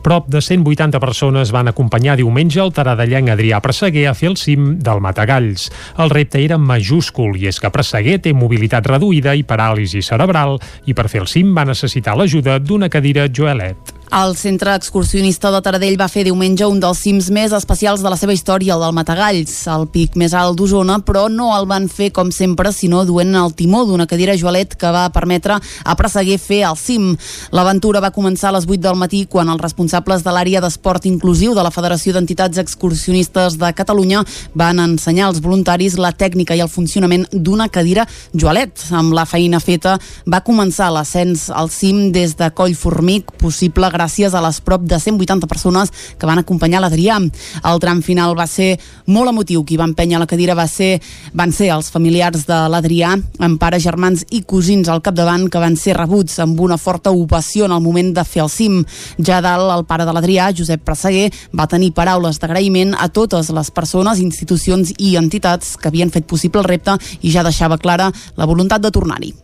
Prop 0.04 0.26
de 0.28 0.42
180 0.44 1.00
persones 1.00 1.48
van 1.54 1.70
acompanyar 1.70 2.18
diumenge 2.20 2.60
el 2.60 2.74
taradellenc 2.76 3.30
Adrià 3.32 3.62
Presseguer 3.64 4.04
a 4.10 4.12
fer 4.12 4.28
el 4.28 4.36
cim 4.36 4.74
del 4.84 5.00
Matagalls. 5.00 5.70
El 5.96 6.12
repte 6.12 6.42
era 6.44 6.60
majúscul 6.60 7.38
i 7.40 7.48
és 7.48 7.56
que 7.56 7.72
Presseguer 7.72 8.18
té 8.20 8.34
mobilitat 8.36 8.84
reduïda 8.92 9.32
i 9.32 9.46
paràlisi 9.48 10.04
cerebral 10.04 10.58
i 10.84 10.92
per 10.92 11.08
fer 11.08 11.24
el 11.24 11.30
cim 11.32 11.56
va 11.56 11.64
necessitar 11.64 12.18
l'ajuda 12.20 12.58
d'una 12.60 12.92
cadira 12.92 13.24
Joelet. 13.32 13.94
El 14.14 14.36
centre 14.36 14.70
excursionista 14.78 15.50
de 15.50 15.58
Taradell 15.58 15.96
va 15.98 16.06
fer 16.06 16.22
diumenge 16.22 16.68
un 16.70 16.78
dels 16.78 17.00
cims 17.02 17.32
més 17.34 17.50
especials 17.56 17.98
de 17.98 18.10
la 18.12 18.14
seva 18.14 18.30
història, 18.30 18.76
el 18.76 18.82
del 18.84 18.92
Matagalls, 18.94 19.54
el 19.72 19.88
pic 19.90 20.14
més 20.14 20.36
alt 20.38 20.54
d'Osona, 20.54 21.00
però 21.02 21.24
no 21.26 21.48
el 21.56 21.66
van 21.66 21.88
fer 21.90 22.12
com 22.14 22.30
sempre, 22.30 22.70
sinó 22.70 23.00
duent 23.08 23.34
el 23.34 23.56
timó 23.58 23.80
d'una 23.88 24.06
cadira 24.06 24.36
Joalet 24.38 24.76
que 24.78 24.92
va 24.94 25.08
permetre 25.10 25.56
a 25.58 25.96
Presseguer 25.98 26.36
fer 26.38 26.60
el 26.68 26.78
cim. 26.78 27.08
L'aventura 27.50 27.98
va 28.04 28.12
començar 28.14 28.52
a 28.52 28.54
les 28.54 28.68
8 28.68 28.84
del 28.84 29.00
matí 29.00 29.24
quan 29.26 29.50
els 29.50 29.64
responsables 29.64 30.22
de 30.22 30.36
l'àrea 30.36 30.62
d'esport 30.62 31.10
inclusiu 31.10 31.58
de 31.58 31.66
la 31.66 31.74
Federació 31.74 32.14
d'Entitats 32.14 32.62
Excursionistes 32.62 33.58
de 33.58 33.72
Catalunya 33.74 34.22
van 34.54 34.78
ensenyar 34.78 35.32
als 35.32 35.42
voluntaris 35.42 35.98
la 35.98 36.14
tècnica 36.14 36.54
i 36.54 36.62
el 36.62 36.70
funcionament 36.70 37.26
d'una 37.32 37.66
cadira 37.66 38.06
Joalet. 38.30 38.78
Amb 38.94 39.18
la 39.18 39.26
feina 39.26 39.58
feta 39.58 39.98
va 40.22 40.44
començar 40.46 40.92
l'ascens 40.94 41.48
al 41.50 41.74
cim 41.74 42.12
des 42.14 42.38
de 42.38 42.52
Coll 42.54 42.78
Formic, 42.78 43.34
possible 43.42 43.90
gràcies 43.90 44.03
gràcies 44.04 44.34
a 44.34 44.42
les 44.44 44.60
prop 44.60 44.84
de 44.84 44.98
180 45.00 45.48
persones 45.48 45.90
que 46.18 46.28
van 46.28 46.38
acompanyar 46.38 46.82
l'Adrià. 46.84 47.16
El 47.64 47.80
tram 47.80 48.02
final 48.04 48.36
va 48.36 48.46
ser 48.46 48.76
molt 49.06 49.32
emotiu. 49.32 49.64
Qui 49.64 49.78
va 49.80 49.88
empènyer 49.88 50.20
la 50.20 50.28
cadira 50.28 50.54
va 50.54 50.66
ser, 50.68 51.00
van 51.32 51.52
ser 51.52 51.70
els 51.72 51.88
familiars 51.90 52.44
de 52.48 52.58
l'Adrià, 52.68 53.14
amb 53.38 53.60
pares, 53.60 53.82
germans 53.84 54.26
i 54.30 54.42
cosins 54.42 54.88
al 54.88 55.02
capdavant, 55.04 55.48
que 55.48 55.62
van 55.62 55.76
ser 55.80 55.96
rebuts 55.96 56.38
amb 56.44 56.60
una 56.60 56.76
forta 56.76 57.12
ovació 57.12 57.68
en 57.68 57.76
el 57.76 57.82
moment 57.84 58.12
de 58.14 58.26
fer 58.28 58.44
el 58.44 58.52
cim. 58.52 58.82
Ja 59.18 59.40
dalt, 59.44 59.70
el 59.72 59.86
pare 59.88 60.04
de 60.04 60.12
l'Adrià, 60.12 60.50
Josep 60.56 60.84
Presseguer, 60.84 61.30
va 61.56 61.68
tenir 61.70 61.94
paraules 61.96 62.40
d'agraïment 62.40 62.94
a 62.98 63.08
totes 63.08 63.50
les 63.54 63.72
persones, 63.72 64.20
institucions 64.20 64.92
i 64.98 65.16
entitats 65.20 65.76
que 65.80 65.88
havien 65.88 66.12
fet 66.12 66.28
possible 66.28 66.60
el 66.60 66.68
repte 66.68 66.98
i 67.22 67.32
ja 67.32 67.46
deixava 67.46 67.80
clara 67.80 68.10
la 68.36 68.50
voluntat 68.50 68.84
de 68.84 68.92
tornar-hi 68.92 69.34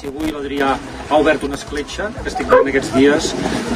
si 0.00 0.08
avui 0.08 0.30
l'Adrià 0.32 0.70
ha 1.10 1.16
obert 1.20 1.42
una 1.44 1.58
escletxa, 1.58 2.06
que 2.22 2.30
estic 2.30 2.46
veient 2.48 2.70
aquests 2.70 2.92
dies, 2.94 3.26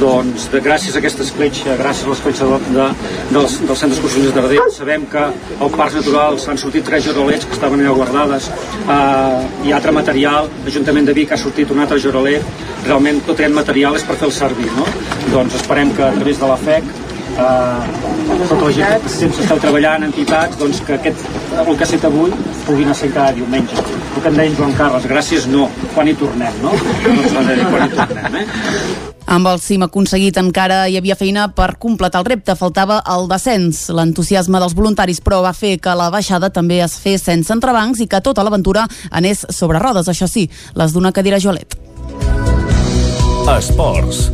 doncs 0.01 0.47
de, 0.49 0.61
gràcies 0.65 0.95
a 0.95 0.97
aquesta 0.97 1.21
escletxa, 1.21 1.75
gràcies 1.77 2.07
a 2.07 2.09
l'escletxa 2.09 2.47
de, 2.49 2.57
de, 2.73 2.87
dels, 3.35 3.59
dels 3.61 3.83
centres 3.83 3.99
excursionistes 3.99 4.33
de 4.33 4.45
Radell, 4.47 4.71
sabem 4.73 5.05
que 5.11 5.21
al 5.27 5.73
Parc 5.75 5.99
Natural 5.99 6.39
s'han 6.41 6.57
sortit 6.57 6.87
tres 6.89 7.05
jorolets 7.05 7.45
que 7.45 7.53
estaven 7.53 7.83
allà 7.83 7.93
guardades, 7.99 8.49
eh, 8.49 9.45
hi 9.67 9.69
ha 9.69 9.77
altre 9.77 9.93
material, 9.93 10.49
l'Ajuntament 10.65 11.11
de 11.11 11.17
Vic 11.19 11.35
ha 11.35 11.41
sortit 11.43 11.75
un 11.75 11.85
altre 11.85 12.01
jorelet, 12.01 12.53
realment 12.87 13.21
tot 13.29 13.37
aquest 13.37 13.59
material 13.61 14.01
és 14.01 14.09
per 14.09 14.17
fer 14.17 14.31
el 14.31 14.37
servir, 14.41 14.71
no? 14.79 14.89
Doncs 15.29 15.61
esperem 15.61 15.93
que 15.93 16.09
a 16.09 16.13
través 16.17 16.41
de 16.41 16.49
la 16.49 16.57
FEC 16.57 17.04
eh, 17.37 18.45
tota 18.49 18.61
la 18.63 18.71
gent 18.71 19.01
que 19.03 19.09
sempre 19.09 19.43
esteu 19.43 19.59
treballant, 19.63 20.05
entitats, 20.07 20.59
doncs 20.59 20.81
que 20.85 20.97
aquest, 20.97 21.25
el 21.61 21.71
que 21.73 21.83
ha 21.83 21.89
set 21.89 22.05
avui 22.07 22.33
puguin 22.65 22.93
ser 22.93 23.11
cada 23.13 23.33
diumenge. 23.35 23.81
El 24.15 24.21
que 24.21 24.31
em 24.31 24.39
deia 24.39 24.55
Joan 24.57 24.77
Carles, 24.77 25.09
gràcies 25.09 25.49
no, 25.51 25.67
quan 25.93 26.07
hi 26.07 26.15
tornem, 26.19 26.61
no? 26.63 26.71
Doncs 27.03 27.35
quan 27.35 27.51
hi 27.89 27.91
tornem, 27.97 28.39
eh? 28.43 28.45
Amb 29.25 29.49
el 29.49 29.57
cim 29.57 29.81
aconseguit 29.81 30.37
encara 30.37 30.83
hi 30.85 30.99
havia 30.99 31.17
feina 31.17 31.47
per 31.57 31.71
completar 31.81 32.21
el 32.21 32.27
repte, 32.29 32.53
faltava 32.59 32.99
el 33.09 33.25
descens. 33.31 33.87
L'entusiasme 33.89 34.61
dels 34.61 34.75
voluntaris, 34.77 35.19
però, 35.25 35.41
va 35.41 35.53
fer 35.57 35.79
que 35.81 35.95
la 35.97 36.11
baixada 36.13 36.51
també 36.53 36.77
es 36.85 36.99
fes 37.01 37.25
sense 37.25 37.53
entrebancs 37.53 38.03
i 38.05 38.07
que 38.07 38.21
tota 38.21 38.45
l'aventura 38.45 38.85
anés 39.09 39.43
sobre 39.49 39.81
rodes, 39.81 40.11
això 40.13 40.29
sí, 40.29 40.45
les 40.77 40.93
d'una 40.93 41.11
cadira 41.11 41.41
Jolet. 41.41 41.77
Esports. 43.57 44.29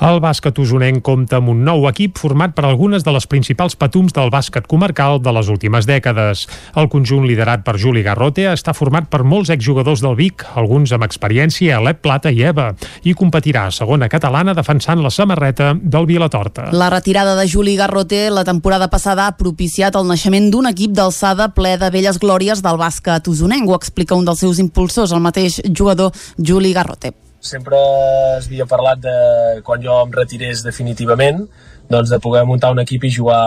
El 0.00 0.16
bàsquet 0.24 0.56
usonenc 0.56 1.02
compta 1.04 1.36
amb 1.36 1.50
un 1.52 1.58
nou 1.60 1.82
equip 1.90 2.16
format 2.16 2.54
per 2.56 2.62
algunes 2.64 3.02
de 3.04 3.12
les 3.12 3.26
principals 3.28 3.74
patums 3.76 4.14
del 4.16 4.30
bàsquet 4.32 4.64
comarcal 4.64 5.20
de 5.20 5.34
les 5.36 5.50
últimes 5.52 5.84
dècades. 5.84 6.46
El 6.80 6.88
conjunt 6.88 7.26
liderat 7.28 7.66
per 7.66 7.76
Juli 7.76 8.00
Garrote 8.06 8.46
està 8.48 8.72
format 8.72 9.10
per 9.12 9.20
molts 9.28 9.52
exjugadors 9.52 10.00
del 10.00 10.16
Vic, 10.16 10.46
alguns 10.56 10.96
amb 10.96 11.04
experiència 11.04 11.76
a 11.76 11.84
l'EP 11.84 12.00
Plata 12.00 12.32
i 12.32 12.40
EVA, 12.48 12.70
i 13.04 13.12
competirà 13.12 13.66
a 13.68 13.76
segona 13.76 14.08
catalana 14.08 14.56
defensant 14.56 15.04
la 15.04 15.12
samarreta 15.12 15.74
del 15.76 16.08
Vilatorta. 16.08 16.70
La 16.72 16.88
retirada 16.88 17.36
de 17.36 17.44
Juli 17.44 17.76
Garrote 17.76 18.30
la 18.32 18.48
temporada 18.48 18.88
passada 18.88 19.28
ha 19.28 19.36
propiciat 19.36 20.00
el 20.00 20.08
naixement 20.08 20.48
d'un 20.48 20.72
equip 20.72 20.96
d'alçada 20.96 21.52
ple 21.52 21.76
de 21.76 21.92
velles 21.92 22.16
glòries 22.24 22.64
del 22.64 22.80
bàsquet 22.80 23.28
usonenc, 23.28 23.68
ho 23.68 23.76
explica 23.76 24.16
un 24.16 24.24
dels 24.24 24.40
seus 24.40 24.64
impulsors, 24.64 25.12
el 25.12 25.20
mateix 25.20 25.60
jugador 25.68 26.16
Juli 26.40 26.72
Garrote 26.72 27.12
sempre 27.40 27.76
es 28.38 28.46
havia 28.46 28.68
parlat 28.68 29.00
de 29.00 29.16
quan 29.64 29.82
jo 29.82 29.96
em 30.04 30.12
retirés 30.12 30.62
definitivament 30.62 31.46
doncs 31.90 32.10
de 32.12 32.20
poder 32.22 32.44
muntar 32.46 32.70
un 32.70 32.78
equip 32.78 33.04
i 33.08 33.10
jugar 33.10 33.40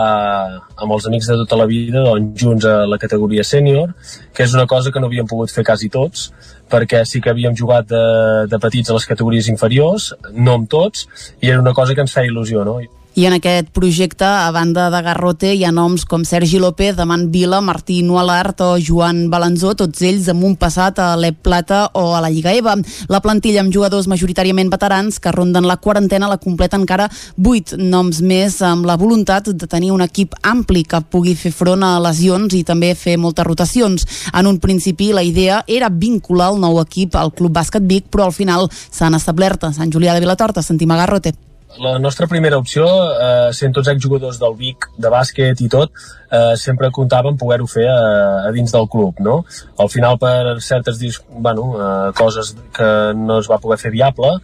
amb 0.76 0.92
els 0.92 1.06
amics 1.08 1.30
de 1.30 1.36
tota 1.40 1.56
la 1.56 1.66
vida 1.70 2.02
doncs, 2.04 2.34
junts 2.42 2.66
a 2.68 2.74
la 2.84 2.98
categoria 3.00 3.44
sènior, 3.46 3.94
que 4.34 4.44
és 4.44 4.52
una 4.52 4.66
cosa 4.68 4.92
que 4.92 5.00
no 5.00 5.08
havíem 5.08 5.30
pogut 5.30 5.54
fer 5.54 5.64
quasi 5.64 5.88
tots, 5.88 6.26
perquè 6.68 7.04
sí 7.08 7.22
que 7.24 7.32
havíem 7.32 7.56
jugat 7.56 7.88
de, 7.88 8.02
de 8.50 8.60
petits 8.60 8.90
a 8.90 8.98
les 8.98 9.08
categories 9.08 9.48
inferiors, 9.48 10.10
no 10.34 10.58
amb 10.58 10.68
tots, 10.68 11.08
i 11.40 11.48
era 11.48 11.64
una 11.64 11.72
cosa 11.72 11.96
que 11.96 12.04
ens 12.04 12.12
feia 12.12 12.28
il·lusió, 12.28 12.66
no? 12.68 12.82
I 13.14 13.26
en 13.26 13.32
aquest 13.36 13.68
projecte, 13.70 14.26
a 14.26 14.50
banda 14.50 14.88
de 14.90 14.98
Garrote, 15.06 15.52
hi 15.54 15.62
ha 15.62 15.70
noms 15.70 16.02
com 16.10 16.24
Sergi 16.26 16.58
López, 16.58 16.96
Daman 16.98 17.28
Vila, 17.30 17.60
Martí 17.62 18.00
Nualart 18.02 18.58
o 18.66 18.72
Joan 18.82 19.28
Balanzó, 19.30 19.76
tots 19.78 20.02
ells 20.02 20.26
amb 20.32 20.42
un 20.42 20.56
passat 20.58 20.98
a 20.98 21.12
l'Ep 21.14 21.38
Plata 21.46 21.84
o 21.94 22.16
a 22.16 22.22
la 22.24 22.32
Lliga 22.34 22.50
EVA. 22.58 22.74
La 23.06 23.20
plantilla 23.22 23.62
amb 23.62 23.70
jugadors 23.70 24.08
majoritàriament 24.10 24.72
veterans 24.72 25.20
que 25.22 25.30
ronden 25.30 25.70
la 25.70 25.78
quarantena 25.78 26.26
la 26.26 26.40
completa 26.42 26.74
encara 26.74 27.06
vuit 27.38 27.76
noms 27.78 28.18
més 28.18 28.58
amb 28.66 28.82
la 28.90 28.98
voluntat 28.98 29.52
de 29.54 29.70
tenir 29.70 29.94
un 29.94 30.02
equip 30.02 30.34
ampli 30.42 30.82
que 30.82 31.04
pugui 31.06 31.38
fer 31.38 31.54
front 31.54 31.86
a 31.86 31.94
lesions 32.02 32.58
i 32.58 32.64
també 32.66 32.96
fer 32.98 33.14
moltes 33.14 33.46
rotacions. 33.46 34.10
En 34.34 34.50
un 34.50 34.58
principi 34.58 35.12
la 35.14 35.22
idea 35.22 35.62
era 35.70 35.86
vincular 35.86 36.50
el 36.50 36.62
nou 36.66 36.82
equip 36.82 37.14
al 37.14 37.30
Club 37.30 37.54
Bàsquet 37.54 37.86
Vic, 37.86 38.10
però 38.10 38.26
al 38.26 38.34
final 38.34 38.66
s'han 38.90 39.14
establert 39.14 39.62
a 39.62 39.72
Sant 39.72 39.94
Julià 39.94 40.18
de 40.18 40.26
Vilatorta. 40.26 40.66
Sentim 40.66 40.90
a 40.90 41.04
Garrote 41.04 41.36
la 41.78 41.98
nostra 41.98 42.26
primera 42.26 42.58
opció, 42.58 42.84
eh, 42.86 43.52
sent 43.52 43.74
tots 43.74 43.88
exjugadors 43.88 44.38
del 44.38 44.54
Vic, 44.56 44.88
de 44.96 45.10
bàsquet 45.10 45.60
i 45.60 45.68
tot, 45.68 45.90
eh, 46.30 46.54
sempre 46.56 46.90
comptàvem 46.90 47.36
poder-ho 47.38 47.66
fer 47.66 47.86
a, 47.88 48.48
a 48.48 48.52
dins 48.52 48.72
del 48.72 48.88
club, 48.88 49.18
no? 49.20 49.44
Al 49.78 49.88
final, 49.88 50.18
per 50.18 50.60
certes 50.60 50.98
bueno, 51.28 51.72
eh, 51.74 52.12
coses 52.14 52.54
que 52.72 52.90
no 53.14 53.38
es 53.38 53.50
va 53.50 53.58
poder 53.58 53.78
fer 53.78 53.90
viable, 53.90 54.36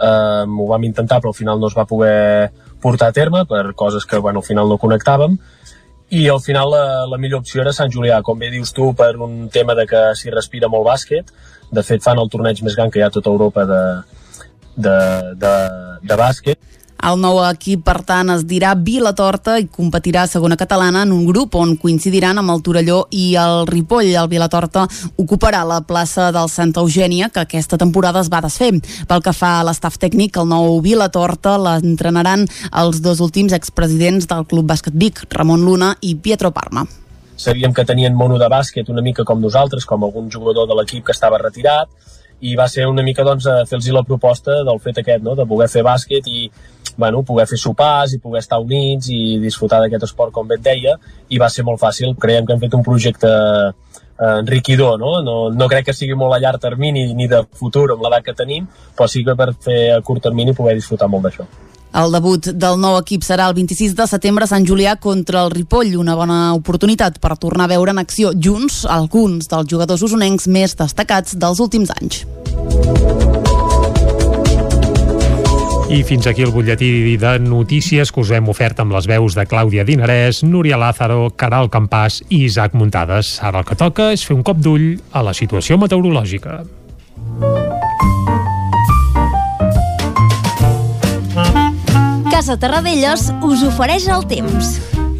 eh, 0.00 0.44
ho 0.44 0.66
vam 0.68 0.84
intentar, 0.84 1.20
però 1.20 1.32
al 1.32 1.38
final 1.38 1.60
no 1.60 1.68
es 1.68 1.76
va 1.76 1.86
poder 1.86 2.50
portar 2.80 3.08
a 3.08 3.16
terme 3.16 3.46
per 3.46 3.72
coses 3.74 4.04
que 4.04 4.18
bueno, 4.18 4.40
al 4.40 4.46
final 4.46 4.68
no 4.68 4.78
connectàvem, 4.78 5.38
i 6.10 6.28
al 6.28 6.40
final 6.40 6.70
la, 6.70 6.84
la 7.08 7.18
millor 7.18 7.40
opció 7.40 7.62
era 7.62 7.72
Sant 7.72 7.90
Julià, 7.90 8.20
com 8.22 8.38
bé 8.38 8.50
dius 8.52 8.72
tu, 8.72 8.92
per 8.94 9.16
un 9.16 9.48
tema 9.48 9.74
de 9.74 9.86
que 9.88 10.10
s'hi 10.14 10.30
respira 10.30 10.68
molt 10.68 10.84
bàsquet. 10.86 11.32
De 11.74 11.82
fet, 11.82 12.02
fan 12.04 12.20
el 12.20 12.28
torneig 12.30 12.60
més 12.62 12.76
gran 12.76 12.90
que 12.92 13.00
hi 13.00 13.02
ha 13.02 13.08
a 13.08 13.14
tota 13.14 13.32
Europa 13.32 13.64
de, 13.66 13.80
de, 14.76 14.98
de, 15.40 15.54
de 16.04 16.18
bàsquet 16.20 16.73
el 17.04 17.18
nou 17.20 17.40
equip, 17.44 17.82
per 17.84 17.98
tant, 18.06 18.30
es 18.32 18.46
dirà 18.48 18.72
Vilatorta 18.80 19.58
i 19.60 19.66
competirà 19.68 20.22
a 20.24 20.30
segona 20.30 20.56
catalana 20.56 21.02
en 21.04 21.12
un 21.12 21.26
grup 21.28 21.56
on 21.60 21.74
coincidiran 21.76 22.38
amb 22.40 22.54
el 22.54 22.62
Torelló 22.64 23.02
i 23.12 23.34
el 23.40 23.66
Ripoll. 23.68 24.08
El 24.14 24.30
Vilatorta 24.30 24.86
ocuparà 25.20 25.64
la 25.68 25.82
plaça 25.84 26.30
del 26.32 26.48
Santa 26.48 26.80
Eugènia, 26.80 27.28
que 27.28 27.44
aquesta 27.44 27.76
temporada 27.80 28.22
es 28.24 28.30
va 28.32 28.40
desfer. 28.44 28.72
Pel 29.08 29.24
que 29.24 29.34
fa 29.36 29.58
a 29.58 29.66
l'estaf 29.68 29.98
tècnic, 30.00 30.38
el 30.40 30.48
nou 30.48 30.80
Vilatorta 30.84 31.58
l'entrenaran 31.60 32.46
els 32.72 33.02
dos 33.04 33.20
últims 33.20 33.52
expresidents 33.52 34.30
del 34.30 34.48
Club 34.48 34.70
Bàsquet 34.72 34.96
Vic, 34.96 35.26
Ramon 35.34 35.64
Luna 35.66 35.94
i 36.00 36.14
Pietro 36.16 36.54
Parma. 36.56 36.86
Sabíem 37.36 37.74
que 37.74 37.84
tenien 37.84 38.14
mono 38.14 38.38
de 38.38 38.48
bàsquet 38.48 38.88
una 38.88 39.02
mica 39.02 39.24
com 39.26 39.40
nosaltres, 39.42 39.84
com 39.84 40.04
algun 40.06 40.30
jugador 40.30 40.68
de 40.70 40.76
l'equip 40.78 41.04
que 41.04 41.12
estava 41.12 41.40
retirat, 41.42 41.90
i 42.40 42.54
va 42.56 42.66
ser 42.68 42.86
una 42.86 43.02
mica 43.02 43.24
doncs, 43.24 43.46
fer-los 43.68 43.90
la 43.94 44.04
proposta 44.06 44.62
del 44.66 44.80
fet 44.80 45.00
aquest, 45.02 45.22
no? 45.24 45.34
de 45.34 45.46
poder 45.48 45.68
fer 45.72 45.84
bàsquet 45.86 46.26
i 46.28 46.48
bueno, 46.96 47.22
poder 47.26 47.46
fer 47.50 47.58
sopars 47.58 48.14
i 48.14 48.20
poder 48.22 48.42
estar 48.44 48.60
units 48.62 49.10
i 49.12 49.38
disfrutar 49.42 49.80
d'aquest 49.82 50.08
esport, 50.08 50.32
com 50.32 50.48
bé 50.48 50.58
et 50.60 50.64
deia, 50.64 50.96
i 51.28 51.40
va 51.42 51.50
ser 51.50 51.64
molt 51.66 51.82
fàcil. 51.82 52.14
Creiem 52.20 52.46
que 52.46 52.54
hem 52.54 52.62
fet 52.62 52.76
un 52.78 52.86
projecte 52.86 53.30
eh, 53.30 54.38
enriquidor, 54.40 54.98
no? 55.00 55.20
no? 55.22 55.36
No 55.50 55.68
crec 55.68 55.90
que 55.90 55.96
sigui 55.96 56.16
molt 56.18 56.36
a 56.36 56.40
llarg 56.42 56.62
termini 56.62 57.10
ni 57.14 57.28
de 57.28 57.44
futur 57.58 57.90
amb 57.92 58.06
l'edat 58.06 58.24
que 58.26 58.38
tenim, 58.38 58.66
però 58.96 59.10
sí 59.10 59.24
que 59.24 59.36
per 59.38 59.52
fer 59.54 59.80
a 59.96 60.00
curt 60.02 60.24
termini 60.28 60.54
poder 60.56 60.76
disfrutar 60.78 61.10
molt 61.10 61.28
d'això. 61.28 61.46
El 61.94 62.10
debut 62.10 62.48
del 62.58 62.80
nou 62.82 62.96
equip 62.98 63.22
serà 63.22 63.46
el 63.46 63.54
26 63.54 63.92
de 63.94 64.06
setembre 64.10 64.48
a 64.48 64.50
Sant 64.50 64.64
Julià 64.66 64.96
contra 64.98 65.44
el 65.44 65.52
Ripoll, 65.54 65.92
una 65.94 66.16
bona 66.18 66.38
oportunitat 66.56 67.20
per 67.22 67.36
tornar 67.38 67.68
a 67.68 67.72
veure 67.76 67.94
en 67.94 68.02
acció 68.02 68.32
junts 68.34 68.82
alguns 68.90 69.46
dels 69.52 69.70
jugadors 69.70 70.02
usonencs 70.02 70.50
més 70.50 70.74
destacats 70.74 71.38
dels 71.38 71.62
últims 71.62 71.94
anys. 71.94 72.24
I 75.94 76.02
fins 76.02 76.26
aquí 76.26 76.42
el 76.42 76.50
butlletí 76.50 77.16
de 77.22 77.38
notícies 77.38 78.10
que 78.10 78.18
us 78.18 78.32
hem 78.34 78.48
ofert 78.50 78.80
amb 78.82 78.96
les 78.96 79.06
veus 79.06 79.36
de 79.38 79.44
Clàudia 79.46 79.84
Dinarès, 79.86 80.40
Núria 80.42 80.74
Lázaro, 80.74 81.28
Caral 81.38 81.70
Campàs 81.70 82.16
i 82.34 82.40
Isaac 82.48 82.74
Muntades. 82.74 83.36
Ara 83.38 83.62
el 83.62 83.68
que 83.68 83.78
toca 83.78 84.08
és 84.10 84.24
fer 84.26 84.34
un 84.34 84.42
cop 84.42 84.58
d'ull 84.58 84.96
a 85.14 85.22
la 85.22 85.36
situació 85.38 85.78
meteorològica. 85.78 86.64
Casa 92.34 92.58
Terradellos 92.58 93.30
us 93.46 93.62
ofereix 93.70 94.10
el 94.10 94.26
temps. 94.26 94.74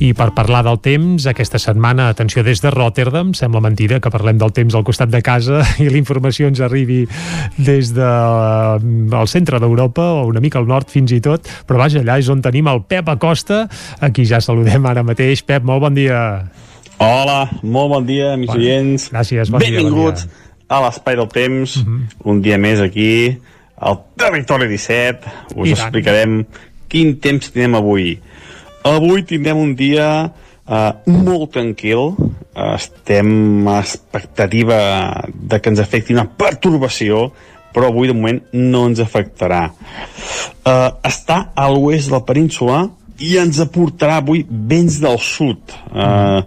I 0.05 0.11
per 0.13 0.35
parlar 0.37 0.61
del 0.67 0.77
temps, 0.85 1.25
aquesta 1.31 1.57
setmana, 1.57 2.11
atenció 2.13 2.43
des 2.45 2.61
de 2.61 2.69
Rotterdam, 2.75 3.31
sembla 3.33 3.63
mentida 3.65 4.03
que 4.05 4.11
parlem 4.13 4.37
del 4.37 4.53
temps 4.53 4.75
al 4.77 4.83
costat 4.85 5.09
de 5.09 5.23
casa 5.25 5.63
i 5.83 5.87
la 5.89 5.97
informació 5.97 6.51
ens 6.51 6.61
arribi 6.61 7.07
des 7.57 7.95
del 7.97 8.85
de, 8.85 9.17
el 9.17 9.31
centre 9.33 9.61
d'Europa 9.63 10.05
o 10.19 10.27
una 10.29 10.43
mica 10.45 10.61
al 10.61 10.69
nord 10.69 10.93
fins 10.93 11.15
i 11.17 11.23
tot, 11.25 11.49
però 11.65 11.81
vaja, 11.81 12.03
allà 12.05 12.19
és 12.21 12.29
on 12.29 12.43
tenim 12.45 12.69
el 12.69 12.83
Pep 12.91 13.09
Acosta, 13.15 13.63
aquí 14.05 14.27
ja 14.29 14.43
saludem 14.45 14.85
ara 14.91 15.07
mateix. 15.07 15.41
Pep, 15.47 15.65
molt 15.65 15.87
bon 15.87 15.97
dia. 15.97 16.21
Hola, 17.01 17.39
molt 17.63 17.95
bon 17.95 18.11
dia, 18.11 18.35
amics 18.35 18.53
bon, 18.53 18.61
oients. 18.61 19.09
Gràcies, 19.15 19.55
bon 19.55 19.65
Benvinguts 19.65 20.27
dia, 20.27 20.35
bon 20.35 20.53
dia. 20.53 20.77
a 20.77 20.85
l'Espai 20.85 21.17
del 21.23 21.33
Temps, 21.33 21.79
uh 21.81 21.87
-huh. 21.87 22.29
un 22.35 22.45
dia 22.45 22.59
més 22.59 22.85
aquí, 22.85 23.39
al 23.81 24.03
Territori 24.21 24.69
17. 24.69 25.33
Us 25.57 25.69
I 25.69 25.73
explicarem 25.73 26.45
tant 26.45 26.71
quin 26.95 27.17
temps 27.19 27.51
tindrem 27.51 27.75
avui. 27.81 28.19
Avui 28.85 29.23
tindrem 29.25 29.57
un 29.57 29.73
dia 29.79 30.07
uh, 30.29 30.91
molt 31.09 31.55
tranquil, 31.57 32.13
estem 32.77 33.65
a 33.73 33.79
expectativa 33.81 34.79
de 35.33 35.61
que 35.61 35.73
ens 35.73 35.81
afecti 35.81 36.13
una 36.13 36.27
pertorbació, 36.29 37.31
però 37.75 37.89
avui 37.89 38.11
de 38.11 38.15
moment 38.15 38.43
no 38.53 38.85
ens 38.91 39.01
afectarà. 39.01 39.63
Uh, 40.63 40.91
està 41.01 41.47
a 41.57 41.71
l'oest 41.73 42.11
de 42.11 42.17
la 42.19 42.23
península 42.29 42.83
i 43.25 43.39
ens 43.41 43.63
aportarà 43.65 44.21
avui 44.21 44.45
vents 44.49 45.01
del 45.03 45.17
sud. 45.23 45.75
Uh, 45.89 46.45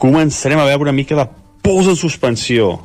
començarem 0.00 0.62
a 0.62 0.70
veure 0.70 0.86
una 0.86 0.96
mica 0.96 1.18
de 1.18 1.26
pols 1.60 1.90
en 1.90 1.98
suspensió. 1.98 2.76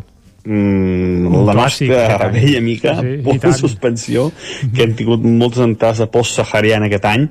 Mm, 0.46 1.30
la 1.46 1.56
clàssic, 1.56 1.90
nostra 1.90 2.28
vella 2.30 2.60
mica 2.62 2.92
sí, 3.00 3.16
pols 3.26 3.42
de 3.42 3.54
suspensió 3.58 4.28
que 4.62 4.84
hem 4.84 4.92
tingut 5.00 5.24
moltes 5.26 5.64
entrades 5.66 6.04
de 6.04 6.10
pols 6.12 6.36
sahariana 6.38 6.86
aquest 6.86 7.08
any 7.10 7.30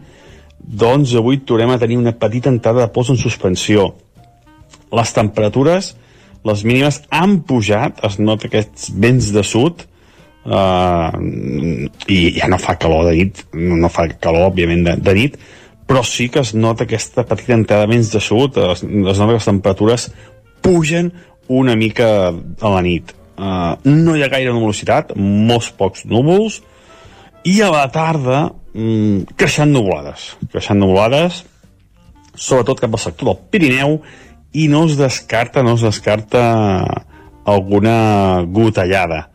doncs 0.65 1.15
avui 1.19 1.43
tornem 1.47 1.75
a 1.75 1.79
tenir 1.79 1.99
una 2.01 2.15
petita 2.17 2.51
entrada 2.53 2.85
de 2.85 2.93
pols 2.93 3.13
en 3.13 3.21
suspensió 3.21 3.91
les 4.95 5.13
temperatures 5.17 5.95
les 6.45 6.65
mínimes 6.65 7.03
han 7.11 7.41
pujat 7.49 8.01
es 8.07 8.19
nota 8.21 8.49
aquests 8.49 8.93
vents 9.01 9.33
de 9.35 9.45
sud 9.45 9.85
uh, 10.47 11.11
i 12.09 12.19
ja 12.39 12.49
no 12.49 12.61
fa 12.61 12.79
calor 12.81 13.11
de 13.11 13.19
nit 13.21 13.45
no 13.53 13.93
fa 13.93 14.09
calor 14.15 14.51
òbviament 14.53 14.89
de, 14.89 14.97
de 15.05 15.15
nit 15.21 15.39
però 15.85 16.01
sí 16.07 16.31
que 16.33 16.41
es 16.41 16.55
nota 16.57 16.85
aquesta 16.85 17.27
petita 17.29 17.57
entrada 17.57 17.85
de 17.85 17.93
vents 17.93 18.13
de 18.13 18.21
sud 18.25 18.57
es, 18.71 18.85
es 18.85 19.21
nota 19.21 19.33
que 19.35 19.41
les 19.41 19.51
temperatures 19.51 20.09
pugen 20.65 21.13
una 21.49 21.77
mica 21.77 22.33
a 22.33 22.69
la 22.73 22.81
nit. 22.83 23.13
Uh, 23.37 23.75
no 23.85 24.15
hi 24.17 24.23
ha 24.25 24.31
gaire 24.33 24.53
nuvolositat, 24.55 25.13
molts 25.19 25.69
pocs 25.77 26.07
núvols, 26.09 26.63
i 27.45 27.61
a 27.63 27.71
la 27.73 27.85
tarda 27.93 28.49
mm, 28.75 29.35
creixent 29.39 29.73
nuvolades. 29.73 30.33
Creixent 30.53 30.81
nuvolades, 30.81 31.43
sobretot 32.35 32.81
cap 32.83 32.97
al 32.97 33.03
sector 33.03 33.31
del 33.31 33.43
Pirineu, 33.53 33.99
i 34.55 34.69
no 34.71 34.85
es 34.89 34.97
descarta, 34.97 35.63
no 35.67 35.75
es 35.75 35.83
descarta 35.83 36.43
alguna 37.45 38.43
gotellada. 38.47 39.29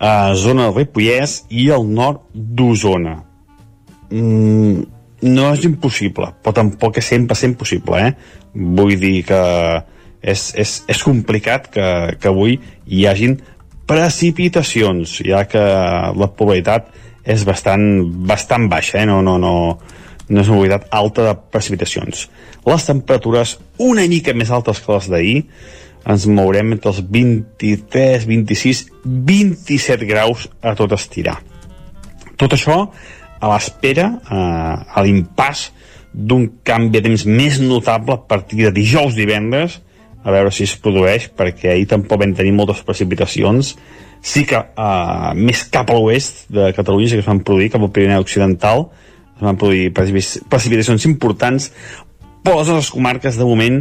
A 0.00 0.32
zona 0.34 0.68
del 0.68 0.78
Ripollès 0.80 1.42
i 1.52 1.68
al 1.70 1.84
nord 1.86 2.24
d'Osona. 2.32 3.18
Mm, 4.10 4.82
no 5.28 5.50
és 5.52 5.64
impossible, 5.68 6.32
però 6.40 6.54
tampoc 6.56 6.98
és 6.98 7.10
sempre 7.12 7.36
impossible, 7.46 8.00
eh? 8.00 8.12
Vull 8.54 8.96
dir 8.98 9.20
que 9.28 9.40
és, 10.20 10.50
és, 10.56 10.72
és 10.88 11.02
complicat 11.04 11.68
que, 11.72 11.86
que 12.20 12.32
avui 12.32 12.56
hi 12.88 13.04
hagin 13.06 13.36
precipitacions, 13.90 15.20
ja 15.26 15.44
que 15.50 15.60
la 15.60 16.30
probabilitat 16.32 16.88
és 17.24 17.44
bastant, 17.44 17.84
bastant 18.28 18.68
baixa, 18.70 19.00
eh? 19.02 19.06
no, 19.08 19.20
no, 19.22 19.36
no, 19.38 19.52
no 20.28 20.40
és 20.40 20.48
una 20.48 20.62
quantitat 20.62 20.88
alta 20.96 21.28
de 21.28 21.36
precipitacions. 21.52 22.28
Les 22.66 22.86
temperatures 22.86 23.58
una 23.78 24.06
mica 24.08 24.34
més 24.36 24.52
altes 24.54 24.80
que 24.84 24.92
les 24.94 25.08
d'ahir, 25.12 25.38
ens 26.10 26.26
mourem 26.30 26.72
entre 26.72 26.92
els 26.94 27.02
23, 27.04 28.24
26, 28.28 28.84
27 29.04 30.08
graus 30.08 30.46
a 30.62 30.72
tot 30.78 30.94
estirar. 30.96 31.36
Tot 32.40 32.56
això 32.56 32.86
a 33.40 33.50
l'espera, 33.52 34.06
eh, 34.30 34.96
a 34.96 35.04
l'impàs 35.04 35.70
d'un 36.12 36.48
canvi 36.64 36.98
de 36.98 37.04
temps 37.06 37.24
més 37.26 37.60
notable 37.60 38.16
a 38.16 38.24
partir 38.28 38.64
de 38.64 38.72
dijous 38.72 39.14
divendres, 39.14 39.80
a 40.24 40.32
veure 40.34 40.52
si 40.52 40.66
es 40.68 40.76
produeix, 40.76 41.30
perquè 41.32 41.72
ahir 41.72 41.86
tampoc 41.88 42.20
vam 42.20 42.34
tenir 42.36 42.52
moltes 42.52 42.82
precipitacions. 42.84 43.76
Sí 44.20 44.44
que 44.48 44.58
eh, 44.60 45.30
més 45.38 45.64
cap 45.72 45.90
a 45.90 45.96
l'oest 45.96 46.44
de 46.52 46.70
Catalunya 46.76 47.16
que 47.16 47.24
es 47.24 47.28
van 47.28 47.40
produir, 47.44 47.70
cap 47.72 47.84
al 47.84 47.92
Pirineu 47.94 48.24
Occidental, 48.24 48.88
es 49.36 49.44
van 49.46 49.56
produir 49.56 49.88
precipitacions 49.94 51.06
importants, 51.08 51.70
però 52.44 52.60
les 52.60 52.68
nostres 52.68 52.92
comarques, 52.92 53.38
de 53.40 53.46
moment, 53.48 53.80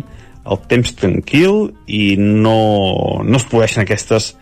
el 0.50 0.62
temps 0.72 0.94
tranquil 0.98 1.74
i 1.86 2.16
no, 2.20 2.60
no 3.24 3.40
es 3.40 3.46
produeixen 3.50 3.84
aquestes 3.84 4.34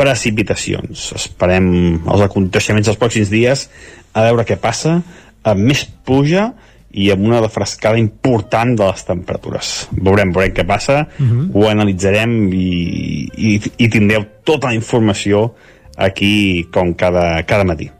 precipitacions. 0.00 1.10
Esperem 1.16 1.70
els 2.04 2.24
aconteixements 2.24 2.88
dels 2.88 3.00
pròxims 3.00 3.32
dies 3.32 3.66
a 4.12 4.24
veure 4.28 4.46
què 4.48 4.56
passa, 4.60 5.00
amb 5.44 5.64
més 5.64 5.86
pluja 6.04 6.50
i 6.90 7.10
amb 7.14 7.26
una 7.26 7.40
defrescada 7.42 7.98
important 7.98 8.74
de 8.78 8.88
les 8.88 9.04
temperatures. 9.06 9.74
Veurem, 9.92 10.32
veurem 10.34 10.54
què 10.54 10.66
passa, 10.66 11.06
uh 11.06 11.26
-huh. 11.26 11.50
ho 11.54 11.68
analitzarem 11.68 12.52
i, 12.52 13.28
i, 13.36 13.60
i 13.76 13.88
tindreu 13.88 14.24
tota 14.44 14.68
la 14.68 14.74
informació 14.74 15.54
aquí 15.96 16.66
com 16.72 16.94
cada, 16.94 17.42
cada 17.44 17.64
matí. 17.64 17.90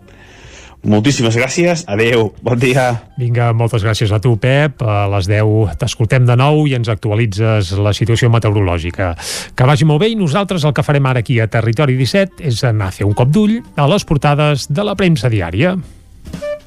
Moltíssimes 0.81 1.37
gràcies, 1.37 1.83
adeu, 1.93 2.31
bon 2.41 2.57
dia. 2.57 3.03
Vinga, 3.21 3.51
moltes 3.53 3.83
gràcies 3.85 4.15
a 4.17 4.19
tu, 4.19 4.39
Pep. 4.41 4.81
A 4.81 5.05
les 5.13 5.29
10 5.29 5.77
t'escoltem 5.77 6.25
de 6.25 6.37
nou 6.41 6.65
i 6.65 6.73
ens 6.79 6.89
actualitzes 6.89 7.75
la 7.77 7.93
situació 7.93 8.31
meteorològica. 8.33 9.13
Que 9.55 9.69
vagi 9.69 9.85
molt 9.85 10.01
bé 10.01 10.09
i 10.09 10.17
nosaltres 10.17 10.65
el 10.65 10.73
que 10.73 10.83
farem 10.83 11.05
ara 11.05 11.21
aquí 11.21 11.37
a 11.39 11.51
Territori 11.53 11.99
17 12.01 12.41
és 12.49 12.65
anar 12.65 12.89
a 12.89 12.97
fer 12.97 13.05
un 13.05 13.13
cop 13.13 13.29
d'ull 13.29 13.59
a 13.77 13.87
les 13.93 14.09
portades 14.09 14.71
de 14.73 14.87
la 14.89 14.97
premsa 14.97 15.29
diària. 15.29 15.77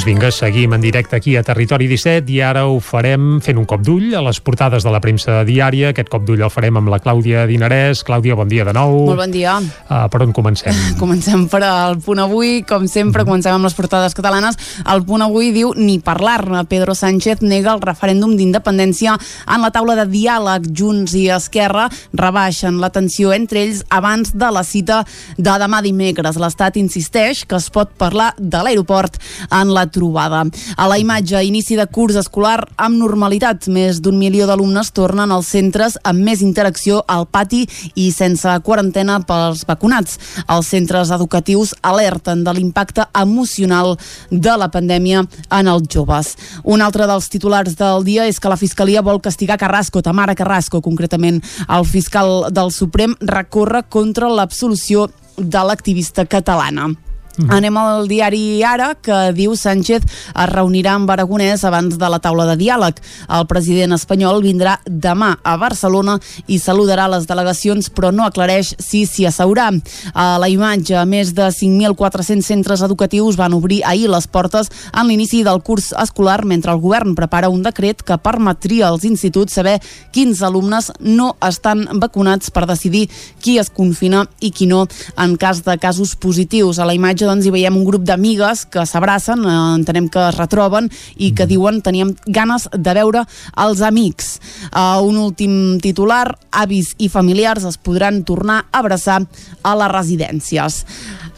Doncs 0.00 0.08
vinga, 0.08 0.30
seguim 0.32 0.72
en 0.72 0.80
directe 0.80 1.16
aquí 1.18 1.34
a 1.36 1.42
Territori 1.44 1.84
17 1.84 2.32
i 2.32 2.38
ara 2.40 2.62
ho 2.64 2.78
farem 2.80 3.34
fent 3.44 3.58
un 3.60 3.66
cop 3.68 3.82
d'ull 3.84 4.14
a 4.16 4.22
les 4.24 4.38
portades 4.40 4.80
de 4.80 4.88
la 4.88 4.96
premsa 5.04 5.42
diària. 5.44 5.90
Aquest 5.92 6.08
cop 6.08 6.22
d'ull 6.24 6.40
el 6.40 6.48
farem 6.48 6.78
amb 6.80 6.88
la 6.88 6.96
Clàudia 7.04 7.42
Dinarès. 7.44 8.00
Clàudia, 8.08 8.32
bon 8.32 8.48
dia 8.48 8.64
de 8.64 8.72
nou. 8.72 8.94
Molt 9.10 9.20
bon 9.20 9.34
dia. 9.34 9.58
Uh, 9.60 10.06
per 10.08 10.22
on 10.24 10.32
comencem? 10.32 10.78
Comencem 11.02 11.42
per 11.52 11.60
al 11.68 11.98
punt 12.00 12.22
avui, 12.24 12.62
com 12.64 12.86
sempre, 12.88 13.26
comencem 13.28 13.52
amb 13.52 13.68
les 13.68 13.76
portades 13.76 14.16
catalanes. 14.16 14.56
El 14.88 15.04
punt 15.04 15.20
avui 15.26 15.50
diu 15.52 15.74
ni 15.76 15.98
parlar-ne. 16.00 16.64
Pedro 16.70 16.96
Sánchez 16.96 17.44
nega 17.44 17.74
el 17.76 17.84
referèndum 17.84 18.32
d'independència 18.40 19.18
en 19.20 19.60
la 19.60 19.68
taula 19.68 19.98
de 20.00 20.08
diàleg. 20.08 20.70
Junts 20.72 21.12
i 21.12 21.26
Esquerra 21.36 21.90
rebaixen 22.16 22.80
la 22.80 22.88
tensió 22.88 23.34
entre 23.36 23.66
ells 23.66 23.84
abans 23.92 24.32
de 24.32 24.48
la 24.48 24.64
cita 24.64 25.02
de 25.36 25.60
demà 25.60 25.84
dimecres. 25.84 26.40
L'Estat 26.40 26.80
insisteix 26.80 27.44
que 27.44 27.60
es 27.60 27.68
pot 27.68 27.92
parlar 28.00 28.32
de 28.40 28.64
l'aeroport 28.64 29.20
en 29.52 29.76
la 29.76 29.89
trobada. 29.92 30.44
A 30.76 30.88
la 30.88 30.98
imatge, 30.98 31.42
inici 31.44 31.76
de 31.78 31.86
curs 31.86 32.16
escolar 32.20 32.64
amb 32.76 32.98
normalitat. 33.00 33.68
Més 33.70 34.00
d'un 34.02 34.18
milió 34.18 34.46
d'alumnes 34.48 34.92
tornen 34.96 35.32
als 35.32 35.50
centres 35.52 35.98
amb 36.04 36.24
més 36.24 36.42
interacció 36.42 37.02
al 37.08 37.26
pati 37.26 37.66
i 37.94 38.10
sense 38.14 38.56
quarantena 38.66 39.20
pels 39.26 39.64
vacunats. 39.68 40.18
Els 40.48 40.70
centres 40.70 41.12
educatius 41.14 41.74
alerten 41.82 42.44
de 42.44 42.54
l'impacte 42.54 43.06
emocional 43.18 43.96
de 44.30 44.56
la 44.56 44.70
pandèmia 44.72 45.24
en 45.50 45.70
els 45.70 45.88
joves. 45.90 46.36
Un 46.64 46.82
altre 46.82 47.06
dels 47.10 47.28
titulars 47.32 47.76
del 47.78 48.04
dia 48.06 48.26
és 48.30 48.40
que 48.40 48.50
la 48.50 48.58
Fiscalia 48.60 49.02
vol 49.02 49.20
castigar 49.20 49.58
Carrasco, 49.60 50.02
Tamara 50.02 50.36
Carrasco, 50.38 50.80
concretament. 50.80 51.42
El 51.68 51.86
fiscal 51.86 52.48
del 52.54 52.72
Suprem 52.72 53.16
recorre 53.20 53.84
contra 53.88 54.30
l'absolució 54.30 55.08
de 55.36 55.64
l'activista 55.64 56.26
catalana. 56.26 56.90
Mm. 57.38 57.50
Anem 57.54 57.76
al 57.78 58.08
diari 58.10 58.62
Ara, 58.66 58.94
que 58.98 59.30
diu 59.36 59.54
Sánchez 59.56 60.04
es 60.04 60.48
reunirà 60.50 60.96
amb 60.98 61.10
Aragonès 61.10 61.62
abans 61.64 61.96
de 61.98 62.08
la 62.10 62.18
taula 62.22 62.46
de 62.48 62.56
diàleg. 62.60 62.98
El 63.30 63.46
president 63.50 63.94
espanyol 63.96 64.42
vindrà 64.44 64.78
demà 64.86 65.36
a 65.44 65.56
Barcelona 65.60 66.18
i 66.50 66.58
saludarà 66.58 67.06
les 67.12 67.28
delegacions, 67.30 67.90
però 67.94 68.10
no 68.12 68.26
aclareix 68.26 68.74
si 68.82 69.04
s'hi 69.06 69.26
asseurà. 69.28 69.70
A 70.14 70.38
la 70.42 70.48
imatge, 70.50 70.98
més 71.06 71.32
de 71.36 71.46
5.400 71.54 72.42
centres 72.46 72.82
educatius 72.82 73.38
van 73.38 73.54
obrir 73.54 73.82
ahir 73.84 74.10
les 74.10 74.26
portes 74.26 74.70
en 74.92 75.06
l'inici 75.08 75.44
del 75.46 75.62
curs 75.62 75.92
escolar, 76.00 76.44
mentre 76.44 76.72
el 76.74 76.82
govern 76.82 77.14
prepara 77.14 77.50
un 77.52 77.62
decret 77.62 78.02
que 78.02 78.18
permetria 78.18 78.88
als 78.88 79.04
instituts 79.04 79.54
saber 79.54 79.78
quins 80.12 80.42
alumnes 80.42 80.90
no 81.00 81.34
estan 81.46 81.86
vacunats 82.00 82.50
per 82.50 82.66
decidir 82.66 83.06
qui 83.40 83.58
es 83.60 83.70
confina 83.70 84.26
i 84.40 84.50
qui 84.50 84.66
no 84.66 84.86
en 85.16 85.36
cas 85.36 85.62
de 85.64 85.76
casos 85.78 86.16
positius. 86.16 86.78
A 86.78 86.88
la 86.88 86.94
imatge 86.96 87.19
doncs, 87.28 87.46
hi 87.46 87.52
veiem 87.54 87.76
un 87.76 87.84
grup 87.86 88.04
d'amigues 88.06 88.64
que 88.72 88.84
s'abracen, 88.86 89.44
eh, 89.44 89.56
entenem 89.76 90.08
que 90.08 90.28
es 90.28 90.36
retroben 90.36 90.90
i 91.16 91.32
que 91.36 91.46
diuen 91.46 91.80
teníem 91.82 92.14
ganes 92.26 92.68
de 92.72 92.94
veure 92.94 93.24
els 93.56 93.82
amics. 93.82 94.38
Uh, 94.70 95.00
un 95.04 95.16
últim 95.18 95.80
titular, 95.80 96.38
avis 96.50 96.94
i 96.98 97.08
familiars 97.08 97.64
es 97.68 97.78
podran 97.78 98.22
tornar 98.24 98.64
a 98.70 98.80
abraçar 98.80 99.20
a 99.62 99.74
les 99.76 99.92
residències. 99.92 100.84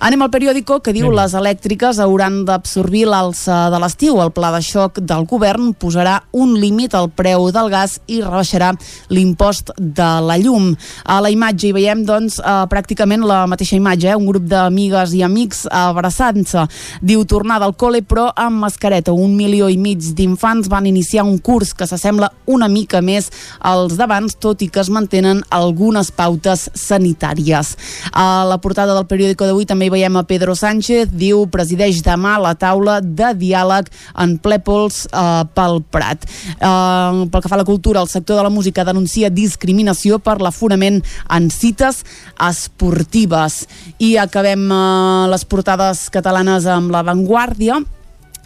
Anem 0.00 0.22
al 0.24 0.30
periòdico 0.32 0.78
que 0.82 0.92
diu 0.94 1.10
les 1.12 1.34
elèctriques 1.36 1.98
hauran 2.02 2.42
d'absorbir 2.46 3.04
l'alça 3.10 3.68
de 3.72 3.78
l'estiu. 3.82 4.18
El 4.22 4.32
pla 4.34 4.52
de 4.54 4.60
xoc 4.64 5.00
del 5.00 5.26
govern 5.28 5.72
posarà 5.74 6.20
un 6.32 6.54
límit 6.60 6.94
al 6.94 7.10
preu 7.10 7.50
del 7.52 7.70
gas 7.72 7.98
i 8.06 8.20
rebaixarà 8.22 8.72
l'impost 9.10 9.72
de 9.78 10.08
la 10.24 10.38
llum. 10.40 10.72
A 11.04 11.20
la 11.22 11.30
imatge 11.34 11.68
hi 11.68 11.74
veiem 11.76 12.04
doncs 12.08 12.38
eh, 12.40 12.54
pràcticament 12.70 13.26
la 13.26 13.42
mateixa 13.50 13.76
imatge, 13.76 14.10
eh? 14.10 14.16
un 14.16 14.26
grup 14.30 14.46
d'amigues 14.48 15.14
i 15.18 15.22
amics 15.26 15.66
abraçant-se. 15.70 16.66
Diu 17.02 17.26
tornada 17.28 17.68
al 17.68 17.76
col·le 17.76 18.02
però 18.06 18.30
amb 18.36 18.62
mascareta. 18.64 19.12
Un 19.12 19.36
milió 19.36 19.68
i 19.68 19.78
mig 19.78 20.12
d'infants 20.16 20.70
van 20.72 20.86
iniciar 20.86 21.26
un 21.26 21.38
curs 21.38 21.74
que 21.74 21.86
s'assembla 21.86 22.32
una 22.46 22.68
mica 22.68 23.02
més 23.02 23.30
als 23.60 23.96
d'abans, 23.98 24.38
tot 24.40 24.62
i 24.62 24.70
que 24.72 24.80
es 24.82 24.90
mantenen 24.90 25.42
algunes 25.50 26.10
pautes 26.14 26.68
sanitàries. 26.74 27.76
A 28.12 28.44
la 28.48 28.58
portada 28.62 28.94
del 28.96 29.06
periòdico 29.10 29.46
d'avui 29.46 29.66
també 29.68 29.81
hi 29.84 29.90
veiem 29.92 30.16
a 30.16 30.22
Pedro 30.28 30.54
Sánchez, 30.58 31.10
diu 31.18 31.46
presideix 31.52 32.02
demà 32.04 32.36
la 32.42 32.52
taula 32.58 33.00
de 33.02 33.32
diàleg 33.38 33.88
en 34.22 34.36
ple 34.42 34.58
pols 34.62 35.04
eh, 35.08 35.44
pel 35.56 35.80
Prat. 35.92 36.26
Eh, 36.26 37.22
pel 37.32 37.42
que 37.42 37.50
fa 37.50 37.58
a 37.58 37.62
la 37.62 37.68
cultura, 37.68 38.02
el 38.02 38.10
sector 38.12 38.38
de 38.38 38.44
la 38.46 38.52
música 38.52 38.84
denuncia 38.86 39.30
discriminació 39.30 40.20
per 40.22 40.38
l'aforament 40.42 41.00
en 41.30 41.48
cites 41.50 42.02
esportives. 42.50 43.62
I 43.98 44.16
acabem 44.22 44.68
eh, 44.68 44.84
les 45.32 45.46
portades 45.48 46.06
catalanes 46.14 46.68
amb 46.70 46.94
l'avantguàrdia 46.94 47.82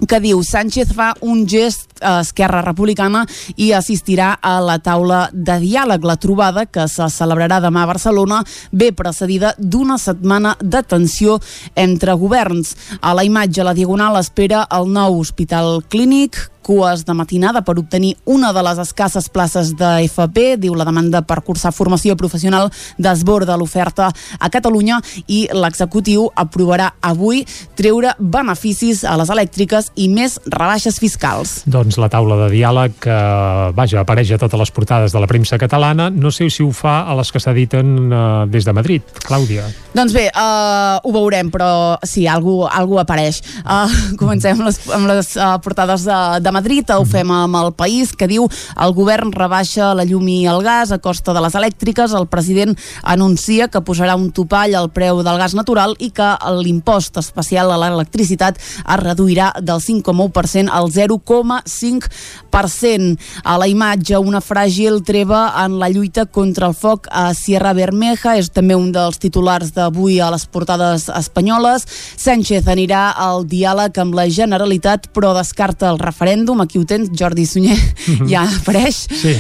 que 0.05 0.21
diu 0.21 0.43
Sánchez 0.45 0.93
fa 0.97 1.15
un 1.25 1.47
gest 1.49 1.97
a 2.05 2.21
Esquerra 2.21 2.61
Republicana 2.65 3.25
i 3.57 3.71
assistirà 3.73 4.35
a 4.43 4.59
la 4.61 4.77
taula 4.85 5.27
de 5.33 5.57
diàleg. 5.63 6.05
La 6.05 6.19
trobada, 6.21 6.67
que 6.67 6.85
se 6.93 7.09
celebrarà 7.13 7.61
demà 7.65 7.85
a 7.85 7.91
Barcelona, 7.93 8.43
ve 8.73 8.93
precedida 8.93 9.55
d'una 9.59 9.97
setmana 9.99 10.57
de 10.61 10.83
tensió 10.83 11.39
entre 11.75 12.13
governs. 12.13 12.75
A 13.01 13.15
la 13.17 13.25
imatge, 13.25 13.65
la 13.65 13.75
Diagonal 13.77 14.21
espera 14.21 14.67
el 14.77 14.93
nou 14.93 15.21
hospital 15.21 15.81
clínic 15.89 16.51
cues 16.67 17.05
de 17.07 17.15
matinada 17.15 17.63
per 17.63 17.77
obtenir 17.79 18.17
una 18.27 18.51
de 18.53 18.63
les 18.67 18.81
escasses 18.83 19.29
places 19.31 19.77
de 19.79 19.91
FP. 20.09 20.57
Diu 20.59 20.75
la 20.75 20.87
demanda 20.89 21.23
per 21.23 21.39
cursar 21.47 21.71
formació 21.75 22.17
professional 22.19 22.73
desborda 22.99 23.55
l'oferta 23.57 24.09
a 24.11 24.51
Catalunya 24.51 24.99
i 25.31 25.45
l'executiu 25.55 26.27
aprovarà 26.35 26.91
avui 27.07 27.45
treure 27.79 28.17
beneficis 28.19 29.05
a 29.07 29.15
les 29.21 29.31
elèctriques 29.31 29.93
i 29.95 30.09
més 30.11 30.41
rebaixes 30.51 30.99
fiscals. 30.99 31.61
Doncs 31.71 32.01
la 32.03 32.11
taula 32.11 32.41
de 32.43 32.51
diàleg 32.57 32.99
que, 33.07 33.21
vaja, 33.77 34.03
apareix 34.03 34.35
a 34.35 34.41
totes 34.43 34.59
les 34.59 34.75
portades 34.75 35.15
de 35.15 35.23
la 35.23 35.31
premsa 35.31 35.61
catalana. 35.63 36.09
No 36.11 36.35
sé 36.35 36.51
si 36.51 36.65
ho 36.67 36.73
fa 36.75 36.99
a 37.07 37.15
les 37.19 37.31
que 37.31 37.43
s'editen 37.43 37.95
uh, 38.11 38.21
des 38.51 38.67
de 38.67 38.75
Madrid. 38.75 39.07
Clàudia. 39.27 39.69
Doncs 39.95 40.17
bé, 40.17 40.27
uh, 40.33 40.99
ho 40.99 41.15
veurem, 41.15 41.53
però 41.53 41.71
sí, 42.03 42.27
algú, 42.27 42.59
algú 42.67 42.99
apareix. 43.03 43.43
Uh, 43.63 43.87
comencem 44.21 44.59
amb 44.59 44.67
les, 44.67 44.81
amb 44.99 45.11
les 45.13 45.33
uh, 45.39 45.55
portades 45.63 46.07
de, 46.09 46.21
de 46.43 46.56
Madrid. 46.57 46.89
Ho 46.91 47.05
fem 47.05 47.31
amb 47.31 47.57
el 47.61 47.73
País, 47.77 48.17
que 48.17 48.27
diu 48.31 48.49
el 48.49 48.93
govern 48.97 49.33
rebaixa 49.35 49.91
la 49.97 50.05
llum 50.09 50.29
i 50.33 50.47
el 50.49 50.63
gas 50.65 50.93
a 50.95 50.99
costa 51.03 51.35
de 51.37 51.43
les 51.45 51.55
elèctriques. 51.59 52.15
El 52.17 52.29
president 52.33 52.73
anuncia 53.05 53.69
que 53.69 53.83
posarà 53.85 54.17
un 54.17 54.31
topall 54.33 54.75
al 54.79 54.89
preu 54.95 55.21
del 55.27 55.39
gas 55.41 55.55
natural 55.59 55.97
i 56.01 56.11
que 56.17 56.29
l'impost 56.63 57.19
especial 57.21 57.73
a 57.73 57.79
l'electricitat 57.83 58.55
es 58.59 59.01
reduirà 59.03 59.53
del 59.61 59.81
5,1% 59.85 60.71
al 60.73 60.91
0,5%. 60.93 63.19
A 63.45 63.59
la 63.61 63.69
imatge, 63.69 64.17
una 64.17 64.41
fràgil 64.41 65.05
treva 65.05 65.53
en 65.65 65.79
la 65.81 65.91
lluita 65.93 66.25
contra 66.27 66.67
el 66.71 66.75
foc 66.75 67.07
a 67.11 67.35
Sierra 67.37 67.75
Bermeja, 67.77 68.37
és 68.41 68.49
també 68.49 68.75
un 68.79 68.93
dels 68.95 69.19
titulars 69.21 69.73
d'avui 69.77 70.21
a 70.21 70.31
les 70.33 70.47
portades 70.49 71.11
espanyoles. 71.13 71.85
Sánchez 72.17 72.67
anirà 72.73 73.11
al 73.13 73.45
diàleg 73.49 73.99
amb 74.01 74.15
la 74.17 74.29
Generalitat, 74.31 75.09
però 75.13 75.35
descarta 75.37 75.91
el 75.91 75.99
referèndum. 76.01 76.46
Aquí 76.63 76.79
ho 76.79 76.85
tens, 76.85 77.11
Jordi 77.13 77.47
Sunyer, 77.47 77.79
ja 78.33 78.45
apareix. 78.45 79.07
Sí. 79.11 79.35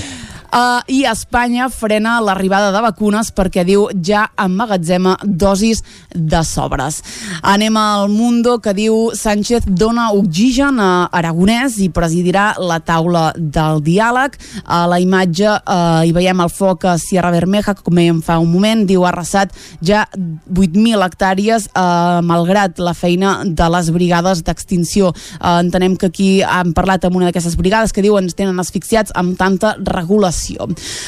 Uh, 0.57 0.81
I 0.88 1.03
Espanya 1.05 1.66
frena 1.69 2.14
l'arribada 2.25 2.71
de 2.73 2.81
vacunes 2.81 3.29
perquè 3.37 3.61
diu 3.69 3.83
ja 4.01 4.23
emmagatzema 4.40 5.19
dosis 5.21 5.83
de 6.14 6.38
sobres. 6.49 7.03
Anem 7.45 7.77
al 7.77 8.09
Mundo 8.09 8.55
que 8.64 8.73
diu 8.73 9.11
Sánchez 9.12 9.66
dona 9.69 10.07
oxigen 10.16 10.81
a 10.81 11.11
Aragonès 11.12 11.77
i 11.85 11.90
presidirà 11.92 12.55
la 12.57 12.79
taula 12.81 13.27
del 13.37 13.83
diàleg. 13.85 14.38
A 14.64 14.87
la 14.88 14.97
imatge 15.03 15.51
uh, 15.59 16.01
hi 16.09 16.14
veiem 16.16 16.40
el 16.40 16.49
foc 16.49 16.88
a 16.88 16.97
Sierra 16.97 17.35
Bermeja, 17.35 17.77
com 17.77 18.01
dèiem 18.01 18.25
fa 18.25 18.38
un 18.40 18.49
moment, 18.49 18.87
diu 18.88 19.05
ha 19.05 19.12
arrasat 19.12 19.53
ja 19.85 20.07
8.000 20.16 21.05
hectàrees 21.05 21.69
uh, 21.75 22.25
malgrat 22.25 22.81
la 22.81 22.97
feina 22.97 23.42
de 23.45 23.69
les 23.77 23.92
brigades 23.92 24.40
d'extinció. 24.40 25.12
Uh, 25.37 25.61
entenem 25.66 26.01
que 26.01 26.09
aquí 26.09 26.33
han 26.40 26.73
parlat 26.73 27.05
amb 27.05 27.21
una 27.21 27.29
d'aquestes 27.29 27.61
brigades 27.61 27.92
que 27.92 28.01
diu 28.01 28.16
ens 28.16 28.33
tenen 28.40 28.64
asfixiats 28.64 29.12
amb 29.12 29.37
tanta 29.37 29.77
regulació 29.85 30.46
regulació. 30.47 30.67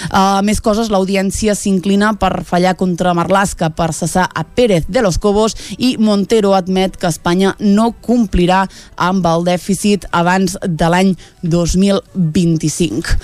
Uh, 0.09 0.40
més 0.42 0.61
coses, 0.61 0.90
l'audiència 0.90 1.55
s'inclina 1.55 2.14
per 2.18 2.44
fallar 2.44 2.77
contra 2.77 3.14
Marlaska 3.14 3.70
per 3.70 3.92
cessar 3.92 4.29
a 4.35 4.44
Pérez 4.44 4.87
de 4.88 5.03
los 5.03 5.18
Cobos 5.18 5.55
i 5.79 5.96
Montero 5.98 6.55
admet 6.55 6.96
que 6.96 7.09
Espanya 7.09 7.55
no 7.61 7.92
complirà 8.03 8.66
amb 8.96 9.27
el 9.27 9.44
dèficit 9.44 10.07
abans 10.12 10.57
de 10.62 10.88
l'any 10.88 11.14
2025. 11.42 13.18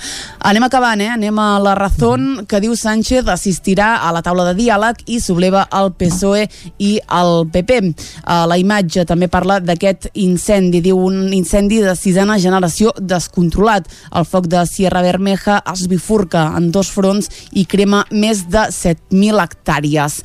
Anem 0.45 0.63
acabant, 0.63 1.01
eh? 1.01 1.09
Anem 1.09 1.39
a 1.39 1.59
la 1.59 1.75
Razón, 1.75 2.45
que 2.47 2.61
diu 2.61 2.75
Sánchez 2.75 3.27
assistirà 3.27 3.95
a 4.05 4.11
la 4.13 4.21
taula 4.21 4.45
de 4.49 4.55
diàleg 4.59 5.03
i 5.07 5.19
subleva 5.19 5.65
el 5.73 5.91
PSOE 5.97 6.45
i 6.79 6.99
el 6.99 7.47
PP. 7.51 7.81
Uh, 8.25 8.45
la 8.49 8.59
imatge 8.61 9.05
també 9.05 9.27
parla 9.31 9.59
d'aquest 9.59 10.11
incendi, 10.21 10.81
diu 10.81 10.99
un 10.99 11.33
incendi 11.33 11.81
de 11.83 11.95
sisena 11.97 12.37
generació 12.39 12.93
descontrolat. 12.99 13.89
El 14.15 14.27
foc 14.27 14.47
de 14.51 14.61
Sierra 14.69 15.01
Bermeja 15.01 15.61
es 15.73 15.85
bifurca 15.95 16.47
en 16.59 16.69
dos 16.75 16.91
fronts 16.93 17.31
i 17.55 17.65
crema 17.65 18.03
més 18.11 18.45
de 18.51 18.67
7.000 18.75 19.41
hectàrees. 19.43 20.19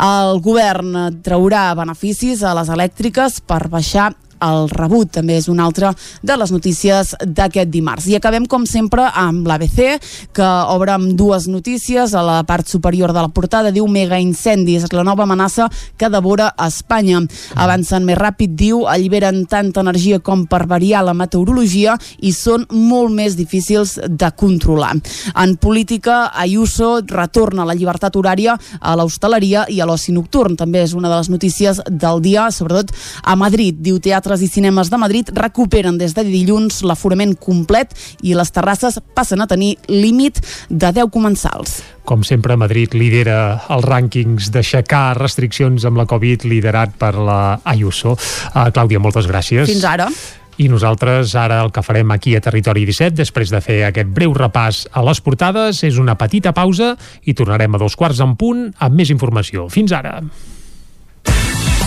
El 0.00 0.40
govern 0.44 1.20
traurà 1.26 1.68
beneficis 1.78 2.42
a 2.46 2.54
les 2.56 2.70
elèctriques 2.72 3.42
per 3.46 3.66
baixar 3.72 4.12
el 4.42 4.68
rebut 4.72 5.12
també 5.18 5.36
és 5.40 5.48
una 5.48 5.64
altra 5.66 5.92
de 6.22 6.36
les 6.36 6.52
notícies 6.52 7.14
d'aquest 7.20 7.70
dimarts. 7.70 8.06
I 8.10 8.16
acabem, 8.18 8.46
com 8.46 8.66
sempre, 8.66 9.06
amb 9.14 9.46
l'ABC, 9.46 10.00
que 10.36 10.48
obre 10.72 10.94
amb 10.96 11.14
dues 11.18 11.46
notícies. 11.48 12.14
A 12.14 12.22
la 12.24 12.40
part 12.48 12.68
superior 12.68 13.12
de 13.12 13.22
la 13.22 13.32
portada 13.32 13.72
diu 13.74 13.86
mega 13.88 14.18
incendis, 14.20 14.86
la 14.92 15.04
nova 15.04 15.24
amenaça 15.24 15.68
que 15.96 16.10
devora 16.10 16.52
Espanya. 16.66 17.22
Avancen 17.54 18.06
més 18.06 18.18
ràpid, 18.18 18.56
diu, 18.56 18.84
alliberen 18.90 19.44
tanta 19.46 19.82
energia 19.84 20.18
com 20.20 20.46
per 20.50 20.64
variar 20.66 21.04
la 21.06 21.14
meteorologia 21.14 21.96
i 22.20 22.32
són 22.32 22.66
molt 22.72 23.12
més 23.14 23.36
difícils 23.38 23.96
de 24.08 24.30
controlar. 24.36 24.94
En 25.36 25.56
política, 25.60 26.32
Ayuso 26.34 27.00
retorna 27.06 27.66
la 27.66 27.76
llibertat 27.76 28.16
horària 28.16 28.56
a 28.80 28.96
l'hostaleria 28.98 29.66
i 29.70 29.80
a 29.80 29.86
l'oci 29.86 30.14
nocturn. 30.16 30.56
També 30.56 30.82
és 30.82 30.94
una 30.96 31.10
de 31.12 31.20
les 31.20 31.30
notícies 31.30 31.80
del 31.86 32.22
dia, 32.24 32.48
sobretot 32.50 32.92
a 33.22 33.36
Madrid. 33.36 33.78
Diu 33.78 34.00
Teatre 34.02 34.25
teatres 34.26 34.42
i 34.42 34.48
cinemes 34.50 34.88
de 34.90 34.98
Madrid 34.98 35.28
recuperen 35.34 35.98
des 36.00 36.10
de 36.16 36.24
dilluns 36.26 36.80
l'aforament 36.82 37.36
complet 37.38 37.92
i 38.26 38.34
les 38.34 38.50
terrasses 38.50 38.98
passen 39.14 39.40
a 39.40 39.46
tenir 39.46 39.76
límit 39.86 40.40
de 40.68 40.90
10 40.90 41.12
comensals. 41.14 41.78
Com 42.06 42.24
sempre, 42.26 42.56
Madrid 42.58 42.94
lidera 42.98 43.60
els 43.70 43.86
rànquings 43.86 44.50
d'aixecar 44.50 45.18
restriccions 45.20 45.86
amb 45.86 46.00
la 46.00 46.08
Covid 46.10 46.42
liderat 46.42 46.96
per 46.98 47.12
la 47.14 47.60
Ayuso. 47.62 48.16
Uh, 48.16 48.66
Clàudia, 48.74 48.98
moltes 48.98 49.30
gràcies. 49.30 49.70
Fins 49.70 49.86
ara. 49.86 50.10
I 50.58 50.66
nosaltres 50.72 51.36
ara 51.38 51.60
el 51.62 51.70
que 51.70 51.84
farem 51.86 52.10
aquí 52.10 52.34
a 52.34 52.42
Territori 52.42 52.82
17, 52.88 53.14
després 53.14 53.52
de 53.52 53.62
fer 53.62 53.82
aquest 53.86 54.10
breu 54.10 54.34
repàs 54.34 54.86
a 54.90 55.06
les 55.06 55.22
portades, 55.22 55.84
és 55.86 56.02
una 56.02 56.18
petita 56.18 56.54
pausa 56.56 56.96
i 57.22 57.36
tornarem 57.36 57.78
a 57.78 57.82
dos 57.82 57.94
quarts 57.94 58.24
en 58.24 58.34
punt 58.40 58.70
amb 58.80 58.98
més 58.98 59.14
informació. 59.14 59.68
Fins 59.70 59.94
ara. 59.94 60.18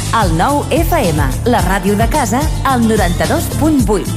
El 0.09 0.31
nou 0.33 0.63
FM, 0.73 1.21
la 1.53 1.59
ràdio 1.61 1.93
de 1.93 2.07
casa, 2.09 2.39
al 2.65 2.81
92.8. 2.89 4.09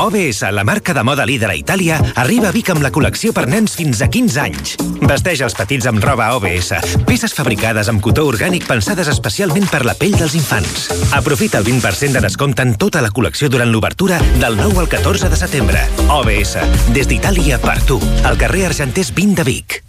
OBS, 0.00 0.40
la 0.56 0.64
marca 0.64 0.94
de 0.96 1.02
moda 1.04 1.26
líder 1.28 1.50
a 1.52 1.56
Itàlia, 1.58 1.98
arriba 2.16 2.48
a 2.48 2.54
Vic 2.54 2.70
amb 2.72 2.80
la 2.80 2.88
col·lecció 2.90 3.34
per 3.36 3.44
nens 3.52 3.76
fins 3.76 4.00
a 4.00 4.08
15 4.08 4.40
anys. 4.40 4.72
Vesteix 5.04 5.44
els 5.44 5.54
petits 5.54 5.84
amb 5.90 6.00
roba 6.00 6.30
OBS, 6.38 6.72
peces 7.04 7.36
fabricades 7.36 7.92
amb 7.92 8.00
cotó 8.00 8.24
orgànic 8.24 8.64
pensades 8.64 9.12
especialment 9.12 9.68
per 9.68 9.84
la 9.84 9.92
pell 10.00 10.16
dels 10.16 10.34
infants. 10.40 10.88
Aprofita 11.12 11.60
el 11.60 11.68
20% 11.68 12.16
de 12.16 12.24
descompte 12.24 12.64
en 12.64 12.78
tota 12.80 13.04
la 13.04 13.12
col·lecció 13.12 13.52
durant 13.52 13.68
l'obertura 13.68 14.22
del 14.40 14.56
9 14.56 14.80
al 14.80 14.88
14 14.88 15.28
de 15.28 15.44
setembre. 15.44 15.84
OBS, 16.08 16.56
des 16.96 17.10
d'Itàlia 17.10 17.60
per 17.60 17.82
tu, 17.84 18.00
al 18.24 18.40
carrer 18.40 18.70
Argenters 18.72 19.12
20 19.12 19.42
de 19.44 19.52
Vic. 19.52 19.84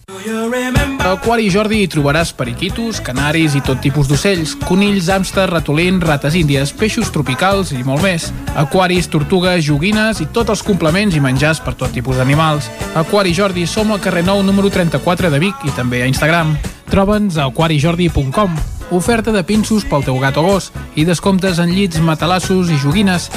A 1.06 1.12
Aquari 1.13 1.48
Jordi 1.50 1.80
hi 1.82 1.88
trobaràs 1.89 2.32
periquitos, 2.38 3.00
canaris 3.02 3.56
i 3.58 3.62
tot 3.65 3.80
tipus 3.82 4.08
d'ocells, 4.10 4.56
conills, 4.65 5.08
hàmsters, 5.10 5.50
ratolins, 5.52 6.04
rates 6.06 6.38
índies, 6.38 6.72
peixos 6.78 7.10
tropicals 7.13 7.72
i 7.74 7.82
molt 7.86 8.02
més. 8.06 8.28
Aquaris, 8.58 9.10
tortugues, 9.13 9.63
joguines 9.65 10.22
i 10.22 10.28
tots 10.34 10.54
els 10.54 10.63
complements 10.65 11.18
i 11.18 11.22
menjars 11.22 11.62
per 11.62 11.76
tot 11.78 11.94
tipus 11.94 12.18
d'animals. 12.22 12.70
Aquari 12.98 13.34
Jordi 13.38 13.65
som 13.70 13.94
al 13.94 14.02
carrer 14.02 14.26
Nou 14.26 14.44
número 14.46 14.70
34 14.70 15.34
de 15.34 15.41
Vic 15.41 15.65
i 15.65 15.74
també 15.78 16.02
a 16.02 16.10
Instagram. 16.10 16.56
Troba'ns 16.89 17.38
a 17.38 17.50
aquarijordi.com 17.50 18.58
Oferta 18.94 19.34
de 19.34 19.41
pinços 19.41 19.86
pel 19.89 20.06
teu 20.06 20.22
gat 20.22 20.38
o 20.38 20.46
gos 20.46 20.72
i 20.94 21.06
descomptes 21.06 21.58
en 21.58 21.74
llits, 21.74 22.02
matalassos 22.02 22.70
i 22.70 22.78
joguines. 22.82 23.30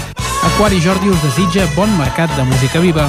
Aquari 0.53 0.81
Jordi 0.85 1.13
us 1.13 1.21
desitja 1.25 1.69
bon 1.77 1.93
mercat 1.97 2.33
de 2.37 2.49
música 2.49 2.85
viva. 2.85 3.09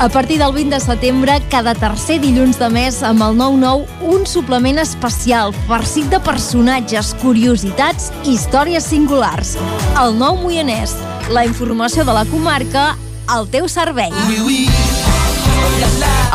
A 0.00 0.08
partir 0.08 0.38
del 0.38 0.52
20 0.52 0.76
de 0.76 0.80
setembre, 0.80 1.42
cada 1.50 1.74
tercer 1.74 2.20
dilluns 2.22 2.58
de 2.60 2.68
mes, 2.70 3.00
amb 3.02 3.18
el 3.26 3.34
9-9, 3.34 3.88
un 4.14 4.26
suplement 4.30 4.78
especial, 4.78 5.50
farcit 5.66 6.06
de 6.12 6.20
personatges, 6.22 7.10
curiositats 7.18 8.12
i 8.22 8.36
històries 8.36 8.86
singulars. 8.86 9.56
El 9.98 10.14
nou 10.20 10.38
Moianès, 10.38 10.94
la 11.34 11.42
informació 11.48 12.06
de 12.06 12.14
la 12.14 12.22
comarca 12.30 12.92
al 13.26 13.50
teu 13.50 13.66
servei. 13.66 14.14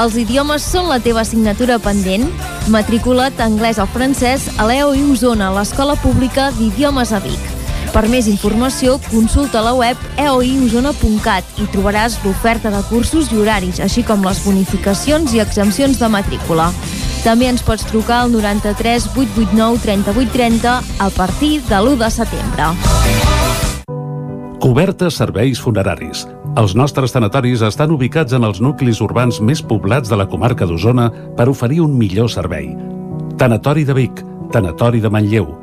Els 0.03 0.19
idiomes 0.19 0.67
són 0.67 0.91
la 0.91 0.99
teva 0.99 1.23
assignatura 1.23 1.79
pendent? 1.79 2.27
Matricula't 2.67 3.39
anglès 3.47 3.79
o 3.79 3.87
francès 3.95 4.51
a 4.57 4.67
l'EOI 4.67 5.07
Osona, 5.15 5.53
l'Escola 5.55 5.95
Pública 6.03 6.51
d'Idiomes 6.59 7.15
a 7.15 7.23
Vic. 7.23 7.52
Per 7.93 8.07
més 8.09 8.25
informació, 8.25 8.95
consulta 9.11 9.61
la 9.61 9.75
web 9.77 9.99
eoiosona.cat 10.17 11.59
i 11.61 11.67
trobaràs 11.69 12.15
l'oferta 12.23 12.71
de 12.73 12.79
cursos 12.89 13.29
i 13.29 13.37
horaris, 13.37 13.77
així 13.85 14.01
com 14.07 14.25
les 14.25 14.41
bonificacions 14.41 15.35
i 15.37 15.41
exempcions 15.43 16.01
de 16.01 16.09
matrícula. 16.09 16.71
També 17.21 17.51
ens 17.51 17.61
pots 17.61 17.85
trucar 17.85 18.23
al 18.23 18.33
93 18.33 19.11
889 19.13 19.77
3830 19.85 20.73
a 21.05 21.09
partir 21.13 21.61
de 21.69 21.77
l'1 21.77 22.01
de 22.01 22.09
setembre. 22.17 22.71
Cobertes 24.63 25.21
serveis 25.21 25.61
funeraris. 25.61 26.25
Els 26.57 26.73
nostres 26.73 27.13
tanatoris 27.13 27.61
estan 27.61 27.93
ubicats 27.93 28.33
en 28.33 28.45
els 28.47 28.61
nuclis 28.61 29.01
urbans 29.05 29.37
més 29.41 29.61
poblats 29.61 30.09
de 30.09 30.17
la 30.17 30.25
comarca 30.25 30.65
d'Osona 30.65 31.11
per 31.37 31.45
oferir 31.51 31.83
un 31.85 31.93
millor 31.97 32.31
servei. 32.31 32.73
Tanatori 33.37 33.85
de 33.85 33.93
Vic, 33.93 34.25
Tanatori 34.53 35.01
de 35.01 35.13
Manlleu, 35.13 35.62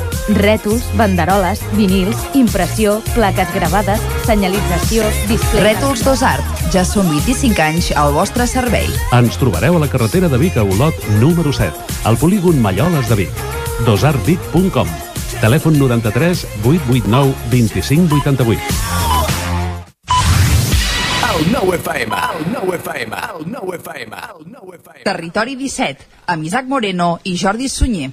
Rètols, 0.29 0.85
banderoles, 0.97 1.61
vinils, 1.77 2.17
impressió, 2.37 2.99
plaques 3.15 3.53
gravades, 3.55 4.01
senyalització, 4.25 5.05
display... 5.29 5.71
Rètols 5.71 6.05
2 6.05 6.25
Art. 6.27 6.65
Ja 6.73 6.85
són 6.87 7.09
25 7.11 7.63
anys 7.65 7.91
al 7.97 8.13
vostre 8.15 8.47
servei. 8.47 8.89
Ens 9.17 9.39
trobareu 9.41 9.77
a 9.77 9.83
la 9.85 9.89
carretera 9.91 10.29
de 10.31 10.39
Vic 10.41 10.57
a 10.57 10.65
Olot, 10.67 10.97
número 11.19 11.53
7, 11.53 11.71
al 12.05 12.19
polígon 12.21 12.61
Malloles 12.61 13.09
de 13.09 13.23
Vic. 13.23 13.47
dosartvic.com 13.85 14.87
Telèfon 15.41 15.79
93 15.79 16.45
889 16.63 17.33
25 17.49 18.15
88. 18.21 18.61
El 21.31 21.47
nou 21.49 21.73
FM, 21.73 22.13
el 22.13 22.43
nou 22.53 22.73
FM, 22.75 23.17
el 23.33 23.47
nou 23.49 23.73
FM, 23.73 24.21
el 24.35 24.45
nou 24.51 24.73
FM. 24.75 25.01
Territori 25.07 25.55
17, 25.57 26.05
amb 26.29 26.45
Isaac 26.45 26.69
Moreno 26.69 27.15
i 27.23 27.33
Jordi 27.41 27.71
Sunyer. 27.71 28.11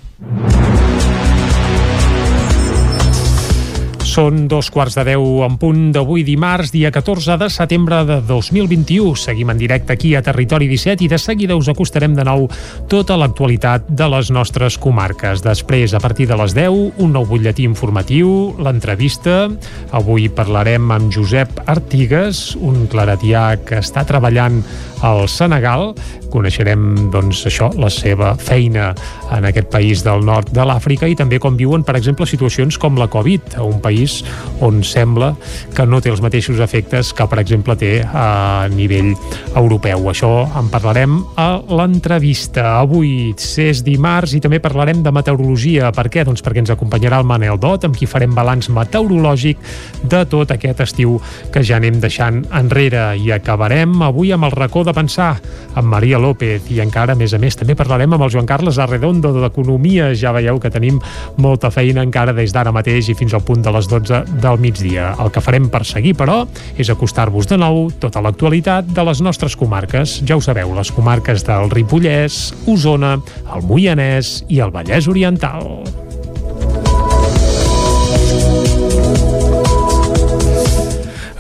Són 4.19 4.49
dos 4.51 4.67
quarts 4.75 4.97
de 4.99 5.05
deu 5.13 5.45
en 5.47 5.55
punt 5.63 5.93
d'avui 5.95 6.25
dimarts, 6.27 6.73
dia 6.75 6.91
14 6.91 7.37
de 7.39 7.47
setembre 7.55 8.01
de 8.03 8.17
2021. 8.27 9.13
Seguim 9.15 9.53
en 9.53 9.61
directe 9.61 9.95
aquí 9.95 10.17
a 10.19 10.23
Territori 10.27 10.67
17 10.67 11.05
i 11.07 11.09
de 11.13 11.21
seguida 11.23 11.55
us 11.55 11.69
acostarem 11.71 12.17
de 12.17 12.25
nou 12.27 12.49
tota 12.91 13.15
l'actualitat 13.15 13.87
de 13.87 14.09
les 14.11 14.33
nostres 14.35 14.75
comarques. 14.75 15.45
Després, 15.47 15.95
a 15.95 16.01
partir 16.03 16.27
de 16.27 16.35
les 16.41 16.57
10, 16.57 16.99
un 16.99 17.15
nou 17.15 17.29
butlletí 17.31 17.63
informatiu, 17.63 18.57
l'entrevista. 18.59 19.53
Avui 19.95 20.27
parlarem 20.27 20.91
amb 20.97 21.15
Josep 21.15 21.63
Artigues, 21.71 22.57
un 22.59 22.89
claretià 22.91 23.53
que 23.63 23.79
està 23.79 24.03
treballant 24.03 24.65
al 25.03 25.29
Senegal. 25.29 25.93
Coneixerem, 26.33 27.11
doncs, 27.13 27.45
això, 27.49 27.71
la 27.81 27.89
seva 27.93 28.35
feina 28.37 28.91
en 29.35 29.47
aquest 29.49 29.71
país 29.73 30.03
del 30.05 30.25
nord 30.27 30.51
de 30.53 30.65
l'Àfrica 30.67 31.09
i 31.09 31.17
també 31.17 31.39
com 31.41 31.57
viuen, 31.57 31.85
per 31.87 31.97
exemple, 31.97 32.27
situacions 32.29 32.79
com 32.81 32.99
la 33.01 33.09
Covid, 33.09 33.57
a 33.57 33.65
un 33.65 33.81
país 33.81 34.21
on 34.65 34.83
sembla 34.85 35.33
que 35.75 35.87
no 35.87 36.01
té 36.05 36.13
els 36.13 36.23
mateixos 36.25 36.61
efectes 36.61 37.13
que, 37.17 37.27
per 37.29 37.41
exemple, 37.41 37.77
té 37.79 38.03
a 38.05 38.69
nivell 38.73 39.15
europeu. 39.57 40.09
Això 40.11 40.33
en 40.59 40.69
parlarem 40.73 41.21
a 41.41 41.49
l'entrevista. 41.69 42.79
Avui 42.83 43.33
és 43.39 43.83
dimarts 43.85 44.35
i 44.37 44.43
també 44.45 44.61
parlarem 44.63 45.03
de 45.05 45.13
meteorologia. 45.15 45.93
Per 45.97 46.09
què? 46.13 46.25
Doncs 46.29 46.45
perquè 46.45 46.63
ens 46.65 46.73
acompanyarà 46.75 47.21
el 47.23 47.29
Manel 47.29 47.59
Dot, 47.61 47.87
amb 47.89 47.97
qui 47.97 48.09
farem 48.11 48.35
balanç 48.37 48.71
meteorològic 48.75 49.61
de 50.09 50.25
tot 50.31 50.53
aquest 50.55 50.83
estiu 50.85 51.19
que 51.55 51.63
ja 51.65 51.79
anem 51.81 52.01
deixant 52.03 52.43
enrere. 52.57 53.11
I 53.19 53.33
acabarem 53.37 53.97
avui 54.05 54.33
amb 54.35 54.49
el 54.49 54.57
racó 54.57 54.85
de 54.89 54.95
pensar 54.97 55.35
amb 55.79 55.93
Maria 55.93 56.19
López 56.19 56.71
i 56.73 56.81
encara, 56.83 57.15
a 57.15 57.19
més 57.19 57.35
a 57.37 57.41
més, 57.41 57.57
també 57.59 57.77
parlarem 57.79 58.17
amb 58.17 58.25
el 58.25 58.33
Joan 58.33 58.49
Carles 58.49 58.81
Arredondo 58.81 59.35
d'Economia. 59.37 60.11
Ja 60.19 60.33
veieu 60.37 60.59
que 60.63 60.73
tenim 60.73 60.99
molta 61.37 61.71
feina 61.75 62.03
encara 62.07 62.35
des 62.37 62.55
d'ara 62.55 62.73
mateix 62.75 63.13
i 63.13 63.17
fins 63.19 63.37
al 63.37 63.45
punt 63.47 63.63
de 63.65 63.75
les 63.75 63.91
12 63.91 64.25
del 64.43 64.59
migdia. 64.63 65.13
El 65.21 65.33
que 65.35 65.45
farem 65.45 65.69
per 65.73 65.85
seguir, 65.89 66.17
però, 66.19 66.41
és 66.79 66.91
acostar-vos 66.91 67.51
de 67.51 67.61
nou 67.61 67.89
tota 68.01 68.25
l'actualitat 68.25 68.89
de 68.97 69.07
les 69.11 69.23
nostres 69.25 69.57
comarques. 69.59 70.19
Ja 70.27 70.41
ho 70.41 70.45
sabeu, 70.45 70.75
les 70.79 70.93
comarques 70.95 71.45
del 71.47 71.71
Ripollès, 71.75 72.43
Osona, 72.67 73.19
el 73.55 73.65
Moianès 73.69 74.39
i 74.49 74.63
el 74.65 74.75
Vallès 74.75 75.11
Oriental. 75.11 76.08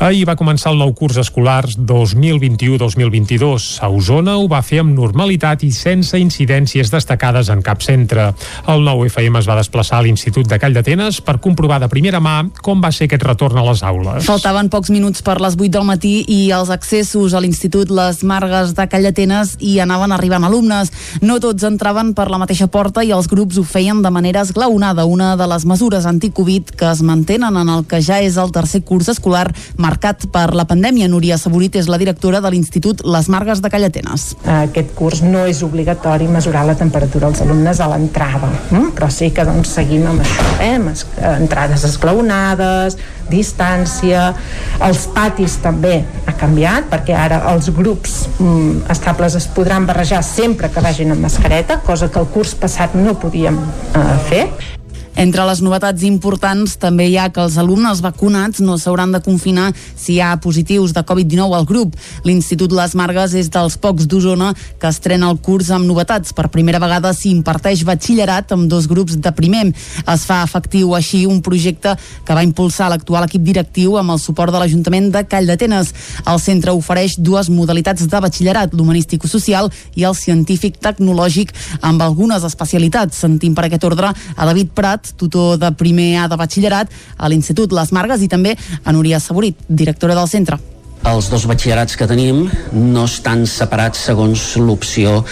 Ahir 0.08 0.24
va 0.24 0.38
començar 0.40 0.70
el 0.72 0.78
nou 0.80 0.94
curs 0.96 1.18
escolar 1.20 1.66
2021-2022. 1.68 3.64
A 3.84 3.90
Osona 3.92 4.38
ho 4.40 4.46
va 4.48 4.62
fer 4.64 4.78
amb 4.80 4.94
normalitat 4.96 5.66
i 5.66 5.68
sense 5.76 6.16
incidències 6.16 6.88
destacades 6.88 7.50
en 7.52 7.60
cap 7.66 7.82
centre. 7.84 8.30
El 8.72 8.86
nou 8.86 9.02
FM 9.04 9.36
es 9.42 9.48
va 9.50 9.58
desplaçar 9.58 9.98
a 9.98 10.06
l'Institut 10.06 10.48
de 10.48 10.56
Call 10.62 10.72
d'Atenes 10.72 11.18
per 11.26 11.34
comprovar 11.44 11.76
de 11.82 11.90
primera 11.92 12.22
mà 12.24 12.38
com 12.64 12.80
va 12.80 12.88
ser 12.88 13.04
aquest 13.04 13.26
retorn 13.28 13.60
a 13.60 13.64
les 13.66 13.82
aules. 13.84 14.24
Faltaven 14.24 14.70
pocs 14.72 14.88
minuts 14.94 15.20
per 15.26 15.42
les 15.44 15.58
8 15.58 15.68
del 15.76 15.84
matí 15.90 16.14
i 16.24 16.38
els 16.56 16.72
accessos 16.72 17.36
a 17.36 17.44
l'Institut 17.44 17.92
Les 17.92 18.22
Margues 18.24 18.72
de 18.78 18.88
Call 18.88 19.04
d'Atenes 19.10 19.58
hi 19.60 19.74
anaven 19.84 20.16
arribant 20.16 20.48
alumnes. 20.48 20.88
No 21.20 21.36
tots 21.36 21.68
entraven 21.68 22.14
per 22.16 22.30
la 22.32 22.40
mateixa 22.40 22.70
porta 22.72 23.04
i 23.04 23.12
els 23.12 23.28
grups 23.28 23.60
ho 23.60 23.66
feien 23.76 24.00
de 24.00 24.14
manera 24.14 24.46
esglaonada, 24.48 25.04
una 25.04 25.34
de 25.36 25.52
les 25.52 25.68
mesures 25.68 26.08
anticovid 26.08 26.72
que 26.72 26.88
es 26.94 27.04
mantenen 27.04 27.60
en 27.60 27.76
el 27.76 27.84
que 27.84 28.00
ja 28.00 28.22
és 28.24 28.40
el 28.40 28.56
tercer 28.56 28.86
curs 28.88 29.12
escolar 29.12 29.50
marcat 29.76 29.97
per 30.32 30.54
la 30.54 30.64
pandèmia. 30.68 31.08
Núria 31.08 31.38
Saborit 31.38 31.76
és 31.76 31.88
la 31.88 31.98
directora 31.98 32.40
de 32.40 32.50
l'Institut 32.50 33.02
Les 33.04 33.28
Margues 33.28 33.60
de 33.60 33.70
Callatenes. 33.70 34.36
Aquest 34.46 34.94
curs 34.94 35.22
no 35.22 35.44
és 35.46 35.62
obligatori 35.66 36.28
mesurar 36.28 36.64
la 36.66 36.76
temperatura 36.78 37.26
als 37.26 37.40
alumnes 37.42 37.80
a 37.80 37.88
l'entrada, 37.90 38.48
hm? 38.70 38.92
però 38.94 39.10
sí 39.10 39.30
que 39.34 39.44
doncs, 39.44 39.74
seguim 39.74 40.06
amb 40.06 40.22
això, 40.22 40.46
eh? 40.60 40.74
amb 40.76 40.92
es- 40.92 41.06
entrades 41.34 41.84
esglaonades, 41.84 42.96
distància, 43.28 44.32
els 44.84 45.06
patis 45.14 45.58
també 45.62 45.98
ha 46.26 46.32
canviat 46.38 46.88
perquè 46.90 47.16
ara 47.18 47.42
els 47.52 47.68
grups 47.76 48.28
mm, 48.38 48.86
estables 48.90 49.34
es 49.36 49.46
podran 49.52 49.86
barrejar 49.88 50.22
sempre 50.24 50.70
que 50.72 50.80
vagin 50.84 51.12
amb 51.12 51.26
mascareta, 51.26 51.80
cosa 51.84 52.08
que 52.10 52.18
el 52.22 52.26
curs 52.32 52.54
passat 52.54 52.94
no 52.94 53.18
podíem 53.20 53.58
eh, 53.58 54.10
fer. 54.30 54.44
Entre 55.16 55.44
les 55.48 55.60
novetats 55.64 56.04
importants 56.06 56.76
també 56.78 57.08
hi 57.08 57.16
ha 57.18 57.28
que 57.34 57.42
els 57.42 57.56
alumnes 57.58 58.02
vacunats 58.04 58.60
no 58.60 58.76
s'hauran 58.78 59.12
de 59.14 59.20
confinar 59.24 59.72
si 59.74 60.14
hi 60.14 60.20
ha 60.20 60.36
positius 60.42 60.92
de 60.94 61.02
Covid-19 61.02 61.56
al 61.56 61.66
grup. 61.66 61.96
L'Institut 62.24 62.72
Les 62.76 62.94
Margues 62.98 63.34
és 63.34 63.50
dels 63.50 63.76
pocs 63.82 64.06
d'Osona 64.06 64.52
que 64.78 64.90
estrena 64.92 65.30
el 65.30 65.40
curs 65.42 65.70
amb 65.74 65.88
novetats. 65.88 66.32
Per 66.32 66.46
primera 66.54 66.78
vegada 66.78 67.12
s'hi 67.14 67.32
imparteix 67.34 67.82
batxillerat 67.88 68.54
amb 68.54 68.68
dos 68.70 68.86
grups 68.86 69.16
de 69.18 69.32
primer. 69.34 69.64
Es 70.06 70.26
fa 70.28 70.42
efectiu 70.46 70.94
així 70.94 71.24
un 71.26 71.42
projecte 71.42 71.96
que 72.24 72.36
va 72.36 72.46
impulsar 72.46 72.90
l'actual 72.92 73.26
equip 73.26 73.42
directiu 73.42 73.98
amb 73.98 74.14
el 74.14 74.22
suport 74.22 74.54
de 74.54 74.62
l'Ajuntament 74.62 75.10
de 75.14 75.24
Call 75.26 75.50
d'Atenes. 75.50 75.92
El 76.26 76.38
centre 76.42 76.76
ofereix 76.76 77.18
dues 77.18 77.50
modalitats 77.50 78.06
de 78.06 78.22
batxillerat, 78.22 78.74
l'humanístico-social 78.74 79.70
i 79.98 80.06
el 80.06 80.14
científic-tecnològic 80.14 81.54
amb 81.82 82.02
algunes 82.06 82.46
especialitats. 82.46 83.18
Sentim 83.18 83.54
per 83.54 83.66
aquest 83.66 83.84
ordre 83.88 84.12
a 84.14 84.48
David 84.48 84.72
Prat, 84.76 85.07
tutor 85.16 85.58
de 85.58 85.72
primer 85.72 86.16
A 86.22 86.28
de 86.28 86.36
batxillerat 86.36 86.90
a 87.16 87.28
l'Institut 87.28 87.72
Les 87.72 87.92
Margues 87.92 88.22
i 88.22 88.28
també 88.28 88.56
a 88.84 88.92
Núria 88.92 89.20
Saborit, 89.20 89.56
directora 89.68 90.18
del 90.18 90.28
centre. 90.28 90.58
Els 91.08 91.30
dos 91.32 91.46
batxillerats 91.48 91.96
que 91.96 92.06
tenim 92.10 92.42
no 92.74 93.06
estan 93.08 93.46
separats 93.48 94.02
segons 94.10 94.42
l'opció 94.60 95.22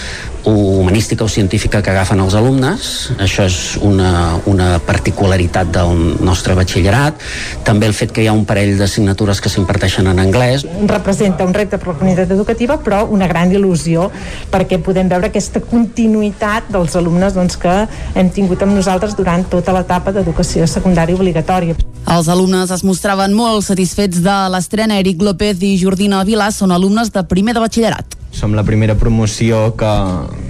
humanística 0.47 1.25
o 1.25 1.29
científica 1.29 1.83
que 1.83 1.91
agafen 1.91 2.21
els 2.23 2.37
alumnes. 2.39 3.11
Això 3.19 3.45
és 3.45 3.57
una, 3.83 4.39
una 4.47 4.77
particularitat 4.79 5.73
del 5.75 6.15
nostre 6.25 6.55
batxillerat. 6.57 7.19
També 7.67 7.89
el 7.91 7.97
fet 7.99 8.15
que 8.15 8.23
hi 8.23 8.29
ha 8.31 8.35
un 8.37 8.45
parell 8.49 8.77
d'assignatures 8.79 9.43
que 9.43 9.53
s'imparteixen 9.53 10.07
en 10.07 10.23
anglès. 10.23 10.65
representa 10.87 11.45
un 11.45 11.53
repte 11.53 11.79
per 11.79 11.89
la 11.89 11.97
comunitat 11.99 12.31
educativa 12.31 12.79
però 12.79 13.03
una 13.11 13.27
gran 13.27 13.51
il·lusió 13.53 14.09
perquè 14.53 14.79
podem 14.79 15.11
veure 15.11 15.29
aquesta 15.29 15.61
continuïtat 15.61 16.71
dels 16.71 16.95
alumnes 16.97 17.35
doncs, 17.35 17.59
que 17.59 17.75
hem 18.15 18.31
tingut 18.31 18.63
amb 18.63 18.79
nosaltres 18.79 19.17
durant 19.19 19.45
tota 19.51 19.75
l'etapa 19.75 20.13
d'educació 20.15 20.67
secundària 20.71 21.17
obligatòria. 21.17 21.75
Els 22.07 22.29
alumnes 22.31 22.71
es 22.71 22.85
mostraven 22.87 23.33
molt 23.35 23.65
satisfets 23.67 24.21
de 24.23 24.35
l'estrena. 24.55 25.01
Eric 25.03 25.25
López 25.27 25.59
i 25.67 25.77
Jordina 25.81 26.23
Vilà 26.27 26.51
són 26.55 26.75
alumnes 26.75 27.11
de 27.15 27.23
primer 27.29 27.55
de 27.57 27.63
batxillerat. 27.65 28.15
Som 28.37 28.53
la 28.53 28.65
primera 28.67 28.95
promoció 29.01 29.77
que, 29.81 29.93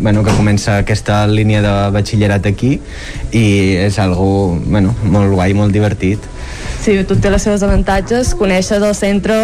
bueno, 0.01 0.25
que 0.27 0.35
comença 0.35 0.81
aquesta 0.83 1.21
línia 1.31 1.61
de 1.63 1.75
batxillerat 1.95 2.49
aquí 2.51 2.81
i 3.31 3.45
és 3.79 4.01
algo 4.03 4.57
bueno, 4.65 4.95
molt 5.05 5.31
guai, 5.37 5.55
molt 5.55 5.75
divertit. 5.77 6.25
Sí, 6.83 6.97
tot 7.07 7.23
té 7.23 7.31
les 7.31 7.43
seves 7.43 7.63
avantatges, 7.67 8.35
coneixes 8.39 8.83
el 8.83 8.95
centre, 8.99 9.39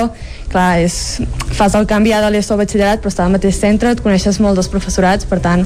clar, 0.50 0.82
és, 0.82 1.22
fas 1.56 1.74
el 1.78 1.86
canvi 1.90 2.12
de 2.14 2.30
l'ESO 2.34 2.56
al 2.56 2.62
batxillerat 2.64 3.02
però 3.02 3.14
està 3.14 3.26
al 3.26 3.34
mateix 3.34 3.58
centre, 3.62 3.94
et 3.94 4.02
coneixes 4.04 4.38
molt 4.42 4.58
dels 4.58 4.70
professorats 4.72 5.28
per 5.28 5.40
tant 5.44 5.64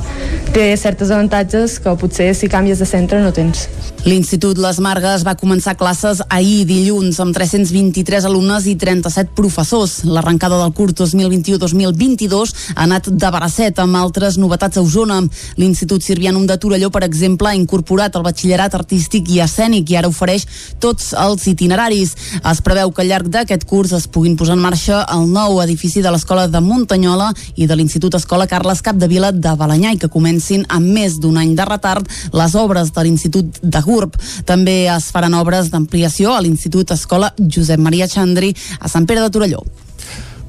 té 0.54 0.70
certes 0.80 1.10
avantatges 1.10 1.80
que 1.82 1.96
potser 2.00 2.32
si 2.36 2.52
canvies 2.52 2.80
de 2.82 2.88
centre 2.88 3.20
no 3.24 3.32
tens 3.36 3.66
L'Institut 4.06 4.54
Les 4.62 4.76
Margues 4.78 5.24
va 5.26 5.32
començar 5.34 5.72
classes 5.74 6.20
ahir 6.30 6.60
dilluns 6.68 7.16
amb 7.18 7.34
323 7.34 8.22
alumnes 8.28 8.68
i 8.70 8.76
37 8.78 9.32
professors. 9.34 9.96
L'arrencada 10.06 10.60
del 10.60 10.70
curs 10.78 10.94
2021-2022 11.00 12.52
ha 12.76 12.84
anat 12.84 13.08
de 13.10 13.30
baracet 13.34 13.80
amb 13.82 13.98
altres 13.98 14.36
novetats 14.38 14.78
a 14.78 14.84
Osona. 14.86 15.16
L'Institut 15.58 16.06
Sirvianum 16.06 16.44
de 16.46 16.54
Torelló, 16.54 16.92
per 16.94 17.02
exemple, 17.02 17.50
ha 17.50 17.58
incorporat 17.58 18.14
el 18.14 18.22
batxillerat 18.28 18.76
artístic 18.78 19.32
i 19.34 19.40
escènic 19.42 19.90
i 19.90 19.98
ara 19.98 20.12
ofereix 20.12 20.46
tots 20.78 21.10
els 21.10 21.48
itineraris. 21.50 22.14
Es 22.46 22.62
preveu 22.62 22.94
que 22.94 23.02
al 23.02 23.10
llarg 23.10 23.26
d'aquest 23.34 23.66
curs 23.66 23.96
es 23.98 24.06
puguin 24.06 24.38
posar 24.38 24.54
en 24.54 24.62
marxa 24.68 25.02
el 25.16 25.26
nou 25.34 25.58
edifici 25.64 26.04
de 26.06 26.14
l'Escola 26.14 26.46
de 26.46 26.62
Muntanyola 26.62 27.32
i 27.56 27.66
de 27.66 27.74
l'Institut 27.74 28.14
Escola 28.22 28.46
Carles 28.46 28.86
Capdevila 28.86 29.34
de 29.34 29.58
Balanyà 29.58 29.96
i 29.96 29.98
que 29.98 30.14
comencin 30.14 30.62
amb 30.70 30.94
més 30.94 31.18
d'un 31.18 31.42
any 31.42 31.58
de 31.58 31.66
retard 31.66 32.06
les 32.38 32.54
obres 32.54 32.94
de 32.94 33.08
l'Institut 33.10 33.62
de 33.66 33.82
Gurb 33.82 33.95
GURB. 33.96 34.20
També 34.48 34.76
es 34.92 35.10
faran 35.14 35.36
obres 35.40 35.72
d'ampliació 35.72 36.36
a 36.36 36.44
l'Institut 36.44 36.94
Escola 36.96 37.32
Josep 37.40 37.82
Maria 37.82 38.08
Xandri 38.12 38.52
a 38.78 38.92
Sant 38.92 39.08
Pere 39.08 39.24
de 39.24 39.32
Torelló. 39.32 39.64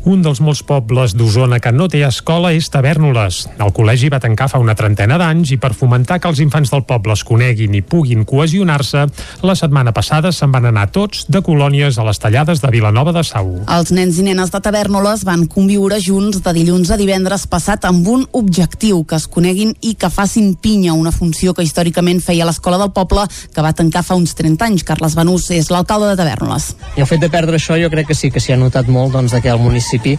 Un 0.08 0.22
dels 0.24 0.40
molts 0.40 0.62
pobles 0.64 1.12
d'Osona 1.20 1.58
que 1.60 1.74
no 1.76 1.90
té 1.92 2.00
escola 2.08 2.54
és 2.56 2.70
Tavernoles. 2.72 3.42
El 3.60 3.74
col·legi 3.76 4.08
va 4.08 4.22
tancar 4.24 4.46
fa 4.48 4.60
una 4.64 4.76
trentena 4.80 5.18
d'anys 5.20 5.50
i 5.52 5.58
per 5.60 5.74
fomentar 5.76 6.22
que 6.24 6.30
els 6.32 6.40
infants 6.40 6.70
del 6.72 6.86
poble 6.88 7.12
es 7.12 7.26
coneguin 7.28 7.74
i 7.76 7.82
puguin 7.84 8.24
cohesionar-se, 8.24 9.02
la 9.44 9.56
setmana 9.60 9.92
passada 9.92 10.32
se'n 10.32 10.54
van 10.54 10.70
anar 10.70 10.86
tots 10.96 11.26
de 11.28 11.42
colònies 11.44 12.00
a 12.00 12.06
les 12.08 12.22
tallades 12.24 12.64
de 12.64 12.72
Vilanova 12.72 13.12
de 13.18 13.24
Sau. 13.28 13.50
Els 13.68 13.92
nens 13.92 14.22
i 14.22 14.24
nenes 14.30 14.54
de 14.54 14.62
Tavernoles 14.64 15.26
van 15.28 15.44
conviure 15.52 16.00
junts 16.00 16.40
de 16.46 16.56
dilluns 16.56 16.94
a 16.96 17.00
divendres 17.02 17.44
passat 17.52 17.84
amb 17.92 18.08
un 18.08 18.24
objectiu, 18.32 19.04
que 19.04 19.20
es 19.20 19.28
coneguin 19.28 19.76
i 19.82 19.98
que 20.00 20.08
facin 20.08 20.56
pinya, 20.56 20.96
una 20.96 21.12
funció 21.12 21.52
que 21.52 21.68
històricament 21.68 22.24
feia 22.24 22.48
l'escola 22.48 22.80
del 22.80 22.94
poble, 22.96 23.28
que 23.52 23.66
va 23.66 23.76
tancar 23.76 24.06
fa 24.08 24.16
uns 24.16 24.40
30 24.40 24.72
anys. 24.72 24.88
Carles 24.88 25.20
Benús 25.20 25.52
és 25.52 25.68
l'alcalde 25.68 26.14
de 26.14 26.16
Tavernoles. 26.24 26.72
I 26.96 27.04
el 27.04 27.12
fet 27.12 27.28
de 27.28 27.34
perdre 27.34 27.60
això 27.60 27.76
jo 27.76 27.92
crec 27.92 28.14
que 28.14 28.16
sí 28.16 28.32
que 28.32 28.40
s'hi 28.40 28.56
ha 28.56 28.62
notat 28.64 28.88
molt 28.88 29.12
doncs, 29.20 29.36
que 29.44 29.52
el 29.52 29.60
municipi 29.60 29.97
principi 29.98 30.18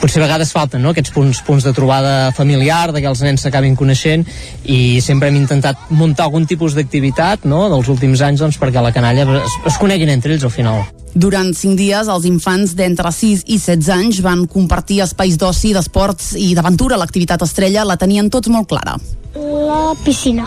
potser 0.00 0.20
a 0.22 0.24
vegades 0.24 0.52
falten 0.52 0.82
no? 0.82 0.94
aquests 0.94 1.12
punts, 1.12 1.42
punts 1.44 1.64
de 1.66 1.72
trobada 1.76 2.32
familiar, 2.32 2.90
de 2.92 3.02
que 3.02 3.10
els 3.10 3.20
nens 3.20 3.44
s'acabin 3.44 3.76
coneixent 3.76 4.24
i 4.64 5.00
sempre 5.04 5.28
hem 5.28 5.36
intentat 5.36 5.90
muntar 5.92 6.26
algun 6.28 6.46
tipus 6.48 6.74
d'activitat 6.74 7.44
no? 7.44 7.68
dels 7.68 7.90
últims 7.92 8.22
anys 8.24 8.40
doncs, 8.40 8.58
perquè 8.60 8.80
la 8.80 8.94
canalla 8.96 9.26
es, 9.42 9.58
es 9.68 9.78
coneguin 9.78 10.10
entre 10.10 10.32
ells 10.34 10.48
al 10.48 10.54
final. 10.54 10.82
Durant 11.12 11.52
cinc 11.58 11.76
dies, 11.76 12.08
els 12.08 12.26
infants 12.28 12.76
d'entre 12.78 13.10
6 13.12 13.44
i 13.50 13.58
16 13.58 13.88
anys 13.92 14.20
van 14.24 14.46
compartir 14.46 15.02
espais 15.04 15.36
d'oci, 15.36 15.74
d'esports 15.74 16.36
i 16.38 16.52
d'aventura. 16.54 17.00
L'activitat 17.00 17.42
estrella 17.42 17.84
la 17.84 17.98
tenien 17.98 18.30
tots 18.30 18.48
molt 18.48 18.70
clara. 18.70 18.94
La 19.34 19.94
piscina. 20.04 20.44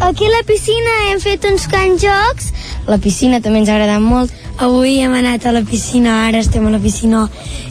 Aquí 0.00 0.24
a 0.26 0.28
la 0.28 0.42
piscina 0.46 0.90
hem 1.08 1.20
fet 1.20 1.44
uns 1.48 1.64
cants 1.72 2.02
jocs. 2.02 2.50
La 2.86 2.98
piscina 3.00 3.40
també 3.40 3.62
ens 3.62 3.70
ha 3.72 3.78
agradat 3.78 4.02
molt. 4.04 4.34
Avui 4.60 4.98
hem 5.00 5.14
anat 5.16 5.46
a 5.48 5.54
la 5.56 5.62
piscina, 5.64 6.26
ara 6.28 6.42
estem 6.44 6.66
a 6.68 6.72
la 6.74 6.80
piscina 6.82 7.24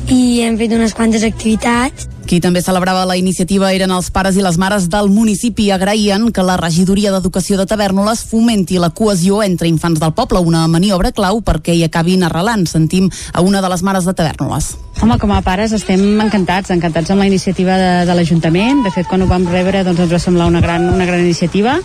i 0.10 0.42
hem 0.42 0.58
fet 0.58 0.74
unes 0.74 0.96
quantes 0.98 1.24
activitats. 1.28 2.10
Qui 2.24 2.40
també 2.40 2.62
celebrava 2.64 3.04
la 3.06 3.18
iniciativa 3.20 3.72
eren 3.76 3.92
els 3.92 4.08
pares 4.14 4.38
i 4.40 4.44
les 4.46 4.56
mares 4.62 4.86
del 4.92 5.10
municipi 5.12 5.66
i 5.68 5.74
agraïen 5.76 6.30
que 6.32 6.46
la 6.46 6.56
regidoria 6.60 7.12
d'Educació 7.12 7.58
de 7.60 7.66
Tavernoles 7.68 8.24
fomenti 8.30 8.80
la 8.80 8.94
cohesió 8.96 9.42
entre 9.44 9.68
infants 9.68 10.00
del 10.00 10.14
poble, 10.16 10.40
una 10.40 10.64
maniobra 10.72 11.12
clau 11.12 11.42
perquè 11.44 11.76
hi 11.76 11.84
acabin 11.84 12.24
arrelant. 12.24 12.64
Sentim 12.70 13.10
a 13.34 13.44
una 13.44 13.62
de 13.62 13.70
les 13.74 13.84
mares 13.84 14.08
de 14.08 14.16
Tavernoles. 14.16 14.74
Home, 15.02 15.18
com 15.20 15.34
a 15.36 15.42
pares 15.44 15.76
estem 15.76 16.22
encantats, 16.24 16.72
encantats 16.72 17.12
amb 17.12 17.26
la 17.26 17.28
iniciativa 17.28 17.76
de, 17.78 17.92
de 18.08 18.16
l'Ajuntament. 18.16 18.86
De 18.88 18.94
fet, 18.96 19.10
quan 19.10 19.22
ho 19.22 19.28
vam 19.28 19.50
rebre 19.52 19.84
doncs 19.84 20.06
ens 20.06 20.16
va 20.16 20.22
semblar 20.24 20.48
una 20.48 20.64
gran, 20.64 20.88
una 20.94 21.10
gran 21.10 21.20
iniciativa. 21.20 21.80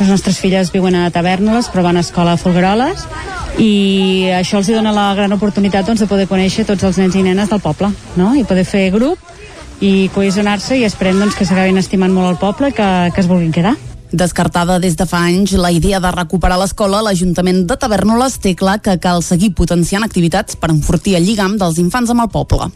Les 0.00 0.08
nostres 0.08 0.40
filles 0.40 0.72
viuen 0.72 0.96
a 0.96 1.10
Tavernoles, 1.12 1.68
però 1.68 1.84
van 1.84 2.00
a 2.00 2.06
escola 2.06 2.32
a 2.32 2.40
Folgueroles 2.40 3.04
i 3.60 4.30
això 4.32 4.62
els 4.62 4.70
dona 4.72 4.94
la 4.96 5.10
gran 5.14 5.32
oportunitat 5.36 5.84
doncs, 5.84 6.00
de 6.00 6.08
poder 6.08 6.24
conèixer 6.30 6.64
tots 6.64 6.86
els 6.88 6.96
nens 6.96 7.16
i 7.18 7.24
nenes 7.26 7.50
del 7.50 7.60
poble 7.60 7.90
no? 8.16 8.32
i 8.32 8.46
poder 8.48 8.64
fer 8.64 8.86
grup 8.94 9.20
i 9.82 10.08
cohesionar-se 10.14 10.78
i 10.78 10.86
esperem 10.86 11.18
doncs, 11.18 11.34
que 11.38 11.46
s'acabin 11.48 11.80
estimant 11.82 12.14
molt 12.14 12.30
el 12.30 12.38
poble 12.40 12.70
i 12.70 12.76
que, 12.76 12.92
que 13.14 13.20
es 13.24 13.30
vulguin 13.30 13.54
quedar. 13.54 13.74
Descartada 14.12 14.76
des 14.78 14.92
de 15.00 15.06
fa 15.08 15.22
anys 15.24 15.54
la 15.56 15.70
idea 15.72 15.96
de 15.96 16.10
recuperar 16.12 16.58
l'escola, 16.60 17.00
l'Ajuntament 17.00 17.62
de 17.64 17.78
Tavernoles 17.80 18.34
té 18.44 18.52
clar 18.52 18.76
que 18.84 18.98
cal 19.00 19.22
seguir 19.24 19.54
potenciant 19.56 20.04
activitats 20.04 20.58
per 20.60 20.68
enfortir 20.68 21.14
el 21.16 21.24
lligam 21.24 21.54
dels 21.56 21.78
infants 21.80 22.12
amb 22.12 22.26
el 22.26 22.28
poble. 22.28 22.68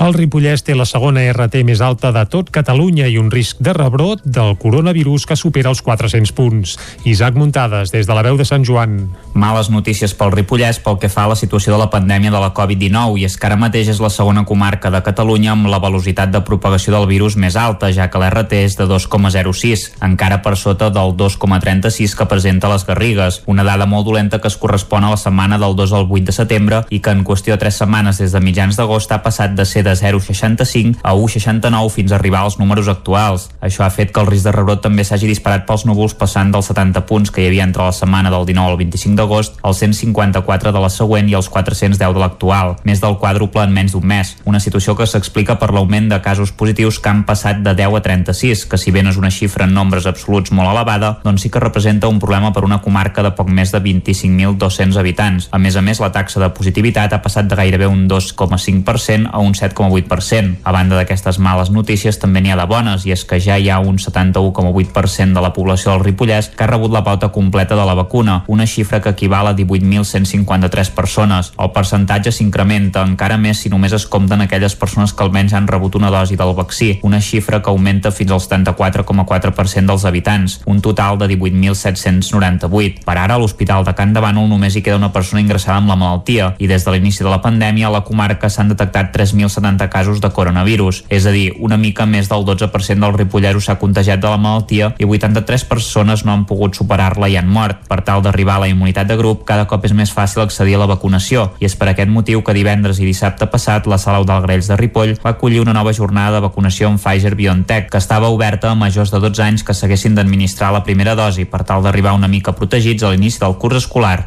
El 0.00 0.14
Ripollès 0.16 0.64
té 0.64 0.72
la 0.72 0.86
segona 0.88 1.26
RT 1.34 1.60
més 1.68 1.82
alta 1.84 2.08
de 2.16 2.22
tot 2.32 2.48
Catalunya 2.48 3.10
i 3.12 3.18
un 3.20 3.28
risc 3.28 3.58
de 3.60 3.74
rebrot 3.76 4.22
del 4.24 4.54
coronavirus 4.56 5.26
que 5.28 5.36
supera 5.36 5.68
els 5.68 5.82
400 5.84 6.32
punts. 6.32 6.78
Isaac 7.04 7.36
Muntades, 7.36 7.92
des 7.92 8.08
de 8.08 8.16
la 8.16 8.24
veu 8.24 8.40
de 8.40 8.46
Sant 8.48 8.64
Joan. 8.64 9.10
Males 9.34 9.68
notícies 9.68 10.16
pel 10.16 10.32
Ripollès 10.32 10.80
pel 10.80 10.96
que 11.02 11.12
fa 11.12 11.26
a 11.28 11.34
la 11.34 11.36
situació 11.36 11.74
de 11.76 11.82
la 11.82 11.90
pandèmia 11.92 12.32
de 12.32 12.40
la 12.40 12.54
Covid-19 12.56 13.20
i 13.20 13.26
és 13.28 13.36
que 13.36 13.50
ara 13.50 13.60
mateix 13.60 13.92
és 13.92 14.00
la 14.00 14.08
segona 14.08 14.46
comarca 14.48 14.88
de 14.88 15.04
Catalunya 15.04 15.52
amb 15.52 15.68
la 15.68 15.82
velocitat 15.84 16.32
de 16.32 16.40
propagació 16.48 16.96
del 16.96 17.04
virus 17.10 17.36
més 17.36 17.60
alta, 17.60 17.92
ja 17.92 18.08
que 18.08 18.24
l'RT 18.24 18.64
és 18.64 18.80
de 18.80 18.88
2,06, 18.88 19.86
encara 20.08 20.40
per 20.40 20.56
sota 20.70 20.90
del 20.90 21.16
2,36 21.18 22.14
que 22.14 22.26
presenta 22.30 22.68
les 22.70 22.84
Garrigues, 22.86 23.42
una 23.50 23.64
dada 23.66 23.86
molt 23.90 24.06
dolenta 24.06 24.38
que 24.38 24.46
es 24.46 24.56
correspon 24.56 25.02
a 25.02 25.10
la 25.10 25.16
setmana 25.18 25.58
del 25.58 25.74
2 25.74 25.92
al 25.98 26.06
8 26.06 26.28
de 26.28 26.32
setembre 26.32 26.82
i 26.90 27.00
que 27.02 27.10
en 27.10 27.24
qüestió 27.26 27.56
de 27.56 27.64
3 27.64 27.80
setmanes 27.82 28.20
des 28.22 28.30
de 28.30 28.40
mitjans 28.40 28.78
d'agost 28.78 29.10
ha 29.10 29.22
passat 29.24 29.56
de 29.58 29.66
ser 29.66 29.82
de 29.82 29.96
0,65 29.98 31.00
a 31.02 31.14
1,69 31.14 31.90
fins 31.90 32.12
a 32.12 32.20
arribar 32.20 32.44
als 32.44 32.60
números 32.60 32.86
actuals. 32.86 33.48
Això 33.60 33.82
ha 33.82 33.90
fet 33.90 34.12
que 34.12 34.22
el 34.22 34.30
risc 34.30 34.46
de 34.46 34.52
rebrot 34.54 34.82
també 34.84 35.02
s'hagi 35.02 35.26
disparat 35.26 35.66
pels 35.66 35.86
núvols 35.88 36.14
passant 36.14 36.52
dels 36.54 36.70
70 36.70 37.02
punts 37.08 37.34
que 37.34 37.42
hi 37.42 37.48
havia 37.50 37.66
entre 37.66 37.88
la 37.88 37.96
setmana 37.96 38.30
del 38.30 38.46
19 38.46 38.70
al 38.70 38.78
25 38.78 39.18
d'agost 39.18 39.58
als 39.62 39.82
154 39.82 40.70
de 40.70 40.84
la 40.84 40.92
següent 40.92 41.26
i 41.26 41.34
als 41.34 41.50
410 41.50 41.98
de 41.98 42.22
l'actual, 42.22 42.76
més 42.84 43.02
del 43.02 43.18
quàdruple 43.18 43.64
en 43.66 43.74
menys 43.74 43.96
d'un 43.96 44.06
mes. 44.06 44.36
Una 44.44 44.62
situació 44.62 44.94
que 44.94 45.08
s'explica 45.10 45.58
per 45.58 45.72
l'augment 45.74 46.08
de 46.12 46.20
casos 46.22 46.52
positius 46.52 47.00
que 47.02 47.10
han 47.10 47.24
passat 47.26 47.64
de 47.66 47.74
10 47.74 47.98
a 47.98 48.04
36, 48.06 48.66
que 48.70 48.78
si 48.78 48.94
bé 48.94 49.02
no 49.02 49.10
és 49.10 49.18
una 49.18 49.34
xifra 49.34 49.66
en 49.66 49.74
nombres 49.74 50.06
absoluts 50.06 50.52
molt 50.52 50.59
elevada, 50.68 51.20
doncs 51.24 51.42
sí 51.42 51.50
que 51.50 51.60
representa 51.62 52.08
un 52.08 52.18
problema 52.18 52.52
per 52.52 52.64
una 52.64 52.80
comarca 52.82 53.22
de 53.22 53.32
poc 53.36 53.48
més 53.48 53.72
de 53.72 53.80
25.200 53.80 54.98
habitants. 55.00 55.48
A 55.50 55.58
més 55.58 55.76
a 55.76 55.82
més, 55.82 56.00
la 56.02 56.12
taxa 56.12 56.40
de 56.42 56.50
positivitat 56.52 57.12
ha 57.12 57.22
passat 57.22 57.48
de 57.48 57.56
gairebé 57.56 57.86
un 57.88 58.06
2,5% 58.08 59.30
a 59.32 59.38
un 59.38 59.54
7,8%. 59.54 60.60
A 60.64 60.72
banda 60.72 60.98
d'aquestes 60.98 61.38
males 61.38 61.70
notícies, 61.70 62.18
també 62.18 62.40
n'hi 62.40 62.52
ha 62.52 62.58
de 62.60 62.66
bones, 62.68 63.06
i 63.06 63.14
és 63.14 63.24
que 63.24 63.40
ja 63.40 63.58
hi 63.58 63.70
ha 63.70 63.78
un 63.80 63.98
71,8% 63.98 65.34
de 65.34 65.44
la 65.44 65.52
població 65.56 65.92
del 65.92 66.04
Ripollès 66.04 66.50
que 66.54 66.64
ha 66.64 66.70
rebut 66.70 66.92
la 66.92 67.04
pauta 67.04 67.30
completa 67.32 67.76
de 67.76 67.86
la 67.86 67.94
vacuna, 67.94 68.44
una 68.48 68.66
xifra 68.66 69.00
que 69.00 69.14
equival 69.14 69.48
a 69.48 69.56
18.153 69.56 70.90
persones. 70.94 71.52
El 71.58 71.72
percentatge 71.72 72.32
s'incrementa 72.32 73.04
encara 73.06 73.38
més 73.38 73.62
si 73.62 73.72
només 73.72 73.94
es 73.96 74.06
compten 74.06 74.42
aquelles 74.44 74.76
persones 74.76 75.12
que 75.12 75.24
almenys 75.24 75.54
han 75.54 75.68
rebut 75.68 75.96
una 75.96 76.10
dosi 76.10 76.36
del 76.36 76.54
vaccí, 76.56 76.98
una 77.02 77.20
xifra 77.20 77.62
que 77.62 77.70
augmenta 77.70 78.10
fins 78.10 78.32
al 78.32 78.40
74,4% 78.40 79.86
dels 79.86 80.04
habitants, 80.04 80.49
un 80.66 80.80
total 80.80 81.18
de 81.20 81.28
18.798. 81.30 83.04
Per 83.06 83.16
ara, 83.16 83.36
a 83.36 83.40
l'Hospital 83.40 83.84
de 83.86 83.94
Can 83.94 84.14
de 84.14 84.22
Bànol 84.24 84.48
només 84.50 84.76
hi 84.76 84.82
queda 84.82 84.98
una 85.00 85.12
persona 85.14 85.42
ingressada 85.42 85.78
amb 85.78 85.92
la 85.92 85.98
malaltia 86.00 86.54
i 86.58 86.68
des 86.70 86.84
de 86.84 86.94
l'inici 86.94 87.24
de 87.24 87.30
la 87.30 87.40
pandèmia 87.44 87.88
a 87.88 87.94
la 87.94 88.02
comarca 88.06 88.50
s'han 88.50 88.72
detectat 88.72 89.12
3.070 89.14 89.88
casos 89.92 90.20
de 90.20 90.30
coronavirus, 90.34 91.04
és 91.08 91.26
a 91.26 91.34
dir, 91.34 91.52
una 91.58 91.78
mica 91.78 92.06
més 92.06 92.28
del 92.30 92.46
12% 92.48 93.00
dels 93.00 93.18
ripolleros 93.18 93.68
s'ha 93.68 93.78
contagiat 93.80 94.20
de 94.20 94.30
la 94.30 94.40
malaltia 94.40 94.92
i 94.98 95.08
83 95.08 95.64
persones 95.70 96.24
no 96.24 96.32
han 96.32 96.46
pogut 96.48 96.74
superar-la 96.76 97.28
i 97.28 97.36
han 97.36 97.48
mort. 97.48 97.86
Per 97.88 98.00
tal 98.06 98.22
d'arribar 98.22 98.58
a 98.58 98.64
la 98.66 98.70
immunitat 98.72 99.08
de 99.08 99.16
grup, 99.20 99.44
cada 99.48 99.66
cop 99.70 99.84
és 99.86 99.94
més 99.96 100.12
fàcil 100.14 100.42
accedir 100.44 100.76
a 100.76 100.82
la 100.82 100.90
vacunació 100.90 101.50
i 101.60 101.68
és 101.68 101.76
per 101.76 101.90
aquest 101.90 102.10
motiu 102.10 102.42
que 102.46 102.56
divendres 102.56 103.00
i 103.00 103.08
dissabte 103.08 103.46
passat 103.50 103.86
la 103.90 103.98
sala 103.98 104.20
Grells 104.40 104.68
de 104.70 104.76
Ripoll 104.76 105.16
va 105.24 105.34
acollir 105.34 105.60
una 105.60 105.74
nova 105.76 105.92
jornada 105.92 106.36
de 106.36 106.44
vacunació 106.46 106.88
amb 106.88 107.00
Pfizer 107.00 107.34
BioNTech, 107.36 107.88
que 107.90 107.98
estava 107.98 108.30
oberta 108.30 108.70
a 108.70 108.78
majors 108.78 109.12
de 109.12 109.20
12 109.20 109.42
anys 109.42 109.64
que 109.66 109.74
s'haguessin 109.74 110.14
d'administrar 110.30 110.70
la 110.72 110.84
primera 110.86 111.16
dosi 111.18 111.44
per 111.44 111.64
tal 111.66 111.82
d'arribar 111.82 112.14
una 112.14 112.28
mica 112.30 112.54
protegits 112.54 113.02
a 113.02 113.10
l'inici 113.10 113.40
del 113.42 113.58
curs 113.58 113.82
escolar. 113.82 114.22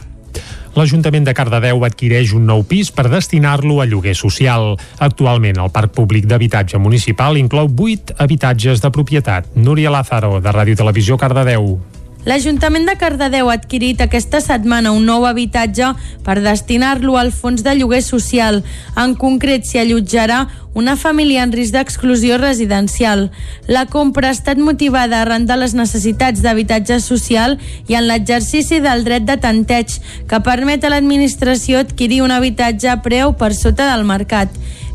L'Ajuntament 0.73 1.23
de 1.23 1.35
Cardedeu 1.37 1.83
adquireix 1.85 2.33
un 2.33 2.47
nou 2.49 2.63
pis 2.65 2.89
per 2.91 3.05
destinar-lo 3.07 3.79
a 3.79 3.85
lloguer 3.85 4.15
social. 4.17 4.73
Actualment, 4.97 5.61
el 5.61 5.71
Parc 5.71 5.93
Públic 5.93 6.25
d'Habitatge 6.25 6.81
Municipal 6.81 7.37
inclou 7.37 7.69
8 7.69 8.17
habitatges 8.17 8.81
de 8.81 8.91
propietat. 8.91 9.53
Núria 9.55 9.93
Lázaro, 9.93 10.39
de 10.41 10.49
Ràdio 10.51 10.75
Televisió 10.75 11.17
Cardedeu. 11.17 11.77
L'Ajuntament 12.23 12.85
de 12.87 12.93
Cardedeu 12.95 13.49
ha 13.51 13.55
adquirit 13.59 13.99
aquesta 13.99 14.39
setmana 14.39 14.93
un 14.95 15.03
nou 15.03 15.25
habitatge 15.27 15.89
per 16.23 16.37
destinar-lo 16.39 17.17
al 17.19 17.33
fons 17.35 17.65
de 17.65 17.73
lloguer 17.75 17.99
social. 18.05 18.61
En 18.95 19.15
concret, 19.19 19.65
s'hi 19.67 19.81
allotjarà 19.81 20.45
una 20.73 20.95
família 20.95 21.43
en 21.43 21.51
risc 21.51 21.75
d'exclusió 21.75 22.37
residencial. 22.39 23.27
La 23.67 23.83
compra 23.91 24.29
ha 24.31 24.37
estat 24.37 24.57
motivada 24.57 25.19
arran 25.19 25.49
de 25.49 25.57
les 25.59 25.75
necessitats 25.75 26.39
d'habitatge 26.41 27.01
social 27.03 27.57
i 27.91 27.99
en 27.99 28.07
l'exercici 28.07 28.79
del 28.79 29.03
dret 29.03 29.27
de 29.27 29.35
tanteig, 29.43 29.99
que 30.27 30.39
permet 30.47 30.87
a 30.87 30.93
l'administració 30.95 31.83
adquirir 31.83 32.23
un 32.23 32.31
habitatge 32.31 32.87
a 32.87 33.01
preu 33.03 33.35
per 33.35 33.51
sota 33.51 33.91
del 33.91 34.07
mercat. 34.07 34.47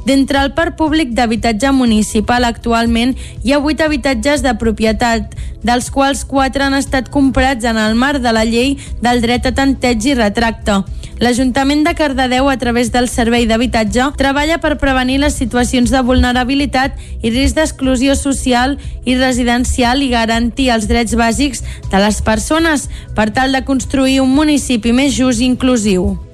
D'entre 0.06 0.40
el 0.40 0.52
parc 0.56 0.76
públic 0.78 1.10
d'habitatge 1.16 1.72
municipal 1.72 2.46
actualment 2.48 3.16
hi 3.42 3.52
ha 3.52 3.58
8 3.58 3.84
habitatges 3.84 4.44
de 4.44 4.54
propietat, 4.60 5.34
dels 5.62 5.90
quals 5.90 6.24
4 6.28 6.64
han 6.64 6.76
estat 6.78 7.10
comprats 7.10 7.66
en 7.66 7.76
el 7.76 7.98
marc 7.98 8.22
de 8.24 8.32
la 8.32 8.44
llei 8.46 8.76
del 9.02 9.20
dret 9.24 9.46
a 9.46 9.52
tanteig 9.54 10.06
i 10.06 10.14
retracte. 10.14 10.82
L'Ajuntament 11.18 11.82
de 11.82 11.96
Cardedeu, 11.98 12.46
a 12.48 12.56
través 12.58 12.92
del 12.94 13.08
Servei 13.10 13.48
d'Habitatge, 13.50 14.12
treballa 14.20 14.60
per 14.62 14.76
prevenir 14.78 15.18
les 15.18 15.34
situacions 15.34 15.90
de 15.90 16.02
vulnerabilitat 16.06 16.94
i 17.22 17.32
risc 17.34 17.58
d'exclusió 17.58 18.14
social 18.14 18.76
i 19.04 19.18
residencial 19.18 20.04
i 20.06 20.12
garantir 20.14 20.70
els 20.70 20.86
drets 20.86 21.18
bàsics 21.18 21.64
de 21.90 22.04
les 22.04 22.22
persones 22.22 22.86
per 23.18 23.32
tal 23.34 23.52
de 23.52 23.64
construir 23.66 24.20
un 24.22 24.30
municipi 24.30 24.94
més 24.94 25.18
just 25.18 25.42
i 25.42 25.50
inclusiu. 25.50 26.27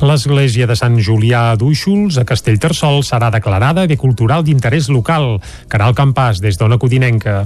L'església 0.00 0.64
de 0.64 0.72
Sant 0.78 0.94
Julià 0.96 1.50
d'Úixols, 1.60 2.16
a 2.16 2.24
Castellterçol, 2.24 3.02
serà 3.04 3.28
declarada 3.34 3.84
bé 3.84 3.98
cultural 4.00 4.40
d'interès 4.46 4.88
local. 4.88 5.34
Caral 5.68 5.92
Campàs, 5.98 6.40
des 6.40 6.56
d'Ona 6.56 6.78
Codinenca. 6.80 7.42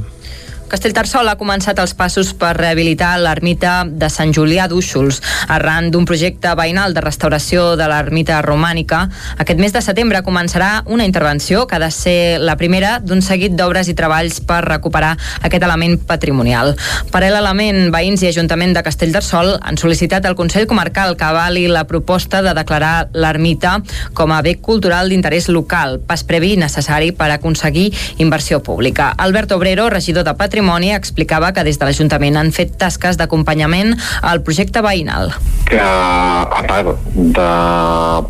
Castellterçol 0.74 1.28
ha 1.30 1.36
començat 1.38 1.78
els 1.78 1.92
passos 1.94 2.32
per 2.34 2.48
rehabilitar 2.56 3.12
l'ermita 3.22 3.84
de 3.86 4.08
Sant 4.10 4.32
Julià 4.34 4.64
d'Úxols. 4.66 5.20
Arran 5.54 5.92
d'un 5.94 6.02
projecte 6.02 6.50
veïnal 6.58 6.96
de 6.96 7.04
restauració 7.04 7.76
de 7.78 7.86
l'ermita 7.86 8.40
romànica, 8.42 9.04
aquest 9.38 9.62
mes 9.62 9.70
de 9.70 9.82
setembre 9.86 10.24
començarà 10.26 10.82
una 10.90 11.06
intervenció 11.06 11.68
que 11.70 11.76
ha 11.76 11.82
de 11.84 11.90
ser 11.94 12.40
la 12.42 12.56
primera 12.58 12.96
d'un 12.98 13.22
seguit 13.22 13.54
d'obres 13.54 13.86
i 13.86 13.94
treballs 13.94 14.40
per 14.42 14.64
recuperar 14.66 15.12
aquest 15.46 15.62
element 15.62 15.94
patrimonial. 16.08 16.72
Paral·lelament, 17.14 17.92
veïns 17.94 18.26
i 18.26 18.32
Ajuntament 18.32 18.74
de 18.74 18.82
Castellterçol 18.82 19.52
han 19.62 19.78
sol·licitat 19.78 20.26
al 20.26 20.34
Consell 20.34 20.66
Comarcal 20.66 21.14
que 21.14 21.28
avali 21.28 21.68
la 21.70 21.84
proposta 21.86 22.42
de 22.42 22.56
declarar 22.58 23.12
l'ermita 23.14 23.76
com 24.10 24.34
a 24.34 24.42
bé 24.42 24.56
cultural 24.58 25.14
d'interès 25.14 25.46
local, 25.54 26.00
pas 26.02 26.26
previ 26.26 26.56
necessari 26.58 27.14
per 27.14 27.30
aconseguir 27.30 27.92
inversió 28.18 28.58
pública. 28.58 29.12
Albert 29.14 29.54
Obrero, 29.54 29.86
regidor 29.86 30.26
de 30.26 30.34
Patrimoni, 30.34 30.63
Patrimoni 30.64 30.94
explicava 30.96 31.50
que 31.52 31.60
des 31.60 31.76
de 31.76 31.84
l'Ajuntament 31.84 32.38
han 32.40 32.48
fet 32.56 32.70
tasques 32.80 33.18
d'acompanyament 33.20 33.90
al 34.24 34.40
projecte 34.46 34.80
veïnal. 34.80 35.34
Que 35.68 35.76
a 35.76 36.62
part 36.64 37.02
de 37.36 37.48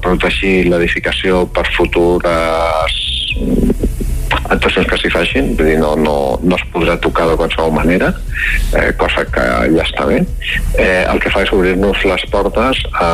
protegir 0.03 0.65
l'edificació 0.67 1.45
per 1.55 1.63
futures 1.77 2.97
actuacions 4.51 4.89
que 4.91 4.99
s'hi 5.01 5.11
facin, 5.13 5.53
vull 5.59 5.69
dir, 5.71 5.79
no, 5.81 5.95
no, 5.97 6.17
no 6.43 6.59
es 6.59 6.65
podrà 6.73 6.97
tocar 7.01 7.27
de 7.31 7.37
qualsevol 7.41 7.73
manera, 7.75 8.13
eh, 8.75 8.93
cosa 9.01 9.25
que 9.31 9.45
ja 9.73 9.85
està 9.85 10.07
bé. 10.09 10.21
Eh, 10.79 11.05
el 11.09 11.21
que 11.23 11.33
fa 11.33 11.45
és 11.45 11.53
obrir-nos 11.55 12.03
les 12.05 12.25
portes 12.33 12.81
a, 12.93 13.09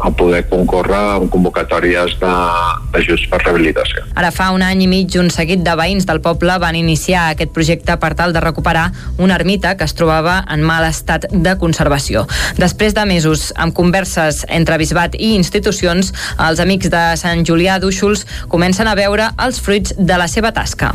a 0.00 0.10
poder 0.16 0.42
concórrer 0.50 1.00
en 1.20 1.28
convocatòries 1.32 2.16
d'ajuts 2.20 3.26
per 3.30 3.42
rehabilitació. 3.44 4.04
Ara 4.18 4.32
fa 4.34 4.50
un 4.54 4.64
any 4.66 4.84
i 4.86 4.88
mig 4.90 5.16
un 5.20 5.30
seguit 5.32 5.62
de 5.66 5.74
veïns 5.78 6.08
del 6.08 6.22
poble 6.24 6.56
van 6.62 6.78
iniciar 6.78 7.28
aquest 7.30 7.54
projecte 7.54 7.96
per 8.00 8.12
tal 8.18 8.34
de 8.34 8.42
recuperar 8.42 8.88
una 9.18 9.36
ermita 9.38 9.76
que 9.76 9.86
es 9.86 9.94
trobava 9.94 10.40
en 10.50 10.64
mal 10.66 10.86
estat 10.88 11.28
de 11.30 11.54
conservació. 11.60 12.26
Després 12.58 12.96
de 12.96 13.04
mesos 13.06 13.50
amb 13.56 13.74
converses 13.76 14.42
entre 14.48 14.78
bisbat 14.80 15.14
i 15.18 15.34
institucions, 15.36 16.12
els 16.40 16.60
amics 16.62 16.90
de 16.90 17.04
Sant 17.20 17.44
Julià 17.46 17.78
d'Úxols 17.82 18.26
comencen 18.50 18.88
a 18.88 18.96
veure 18.98 19.30
els 19.44 19.60
fruits 19.62 19.94
de 19.98 20.18
la 20.18 20.26
seva 20.28 20.39
tasca. 20.48 20.94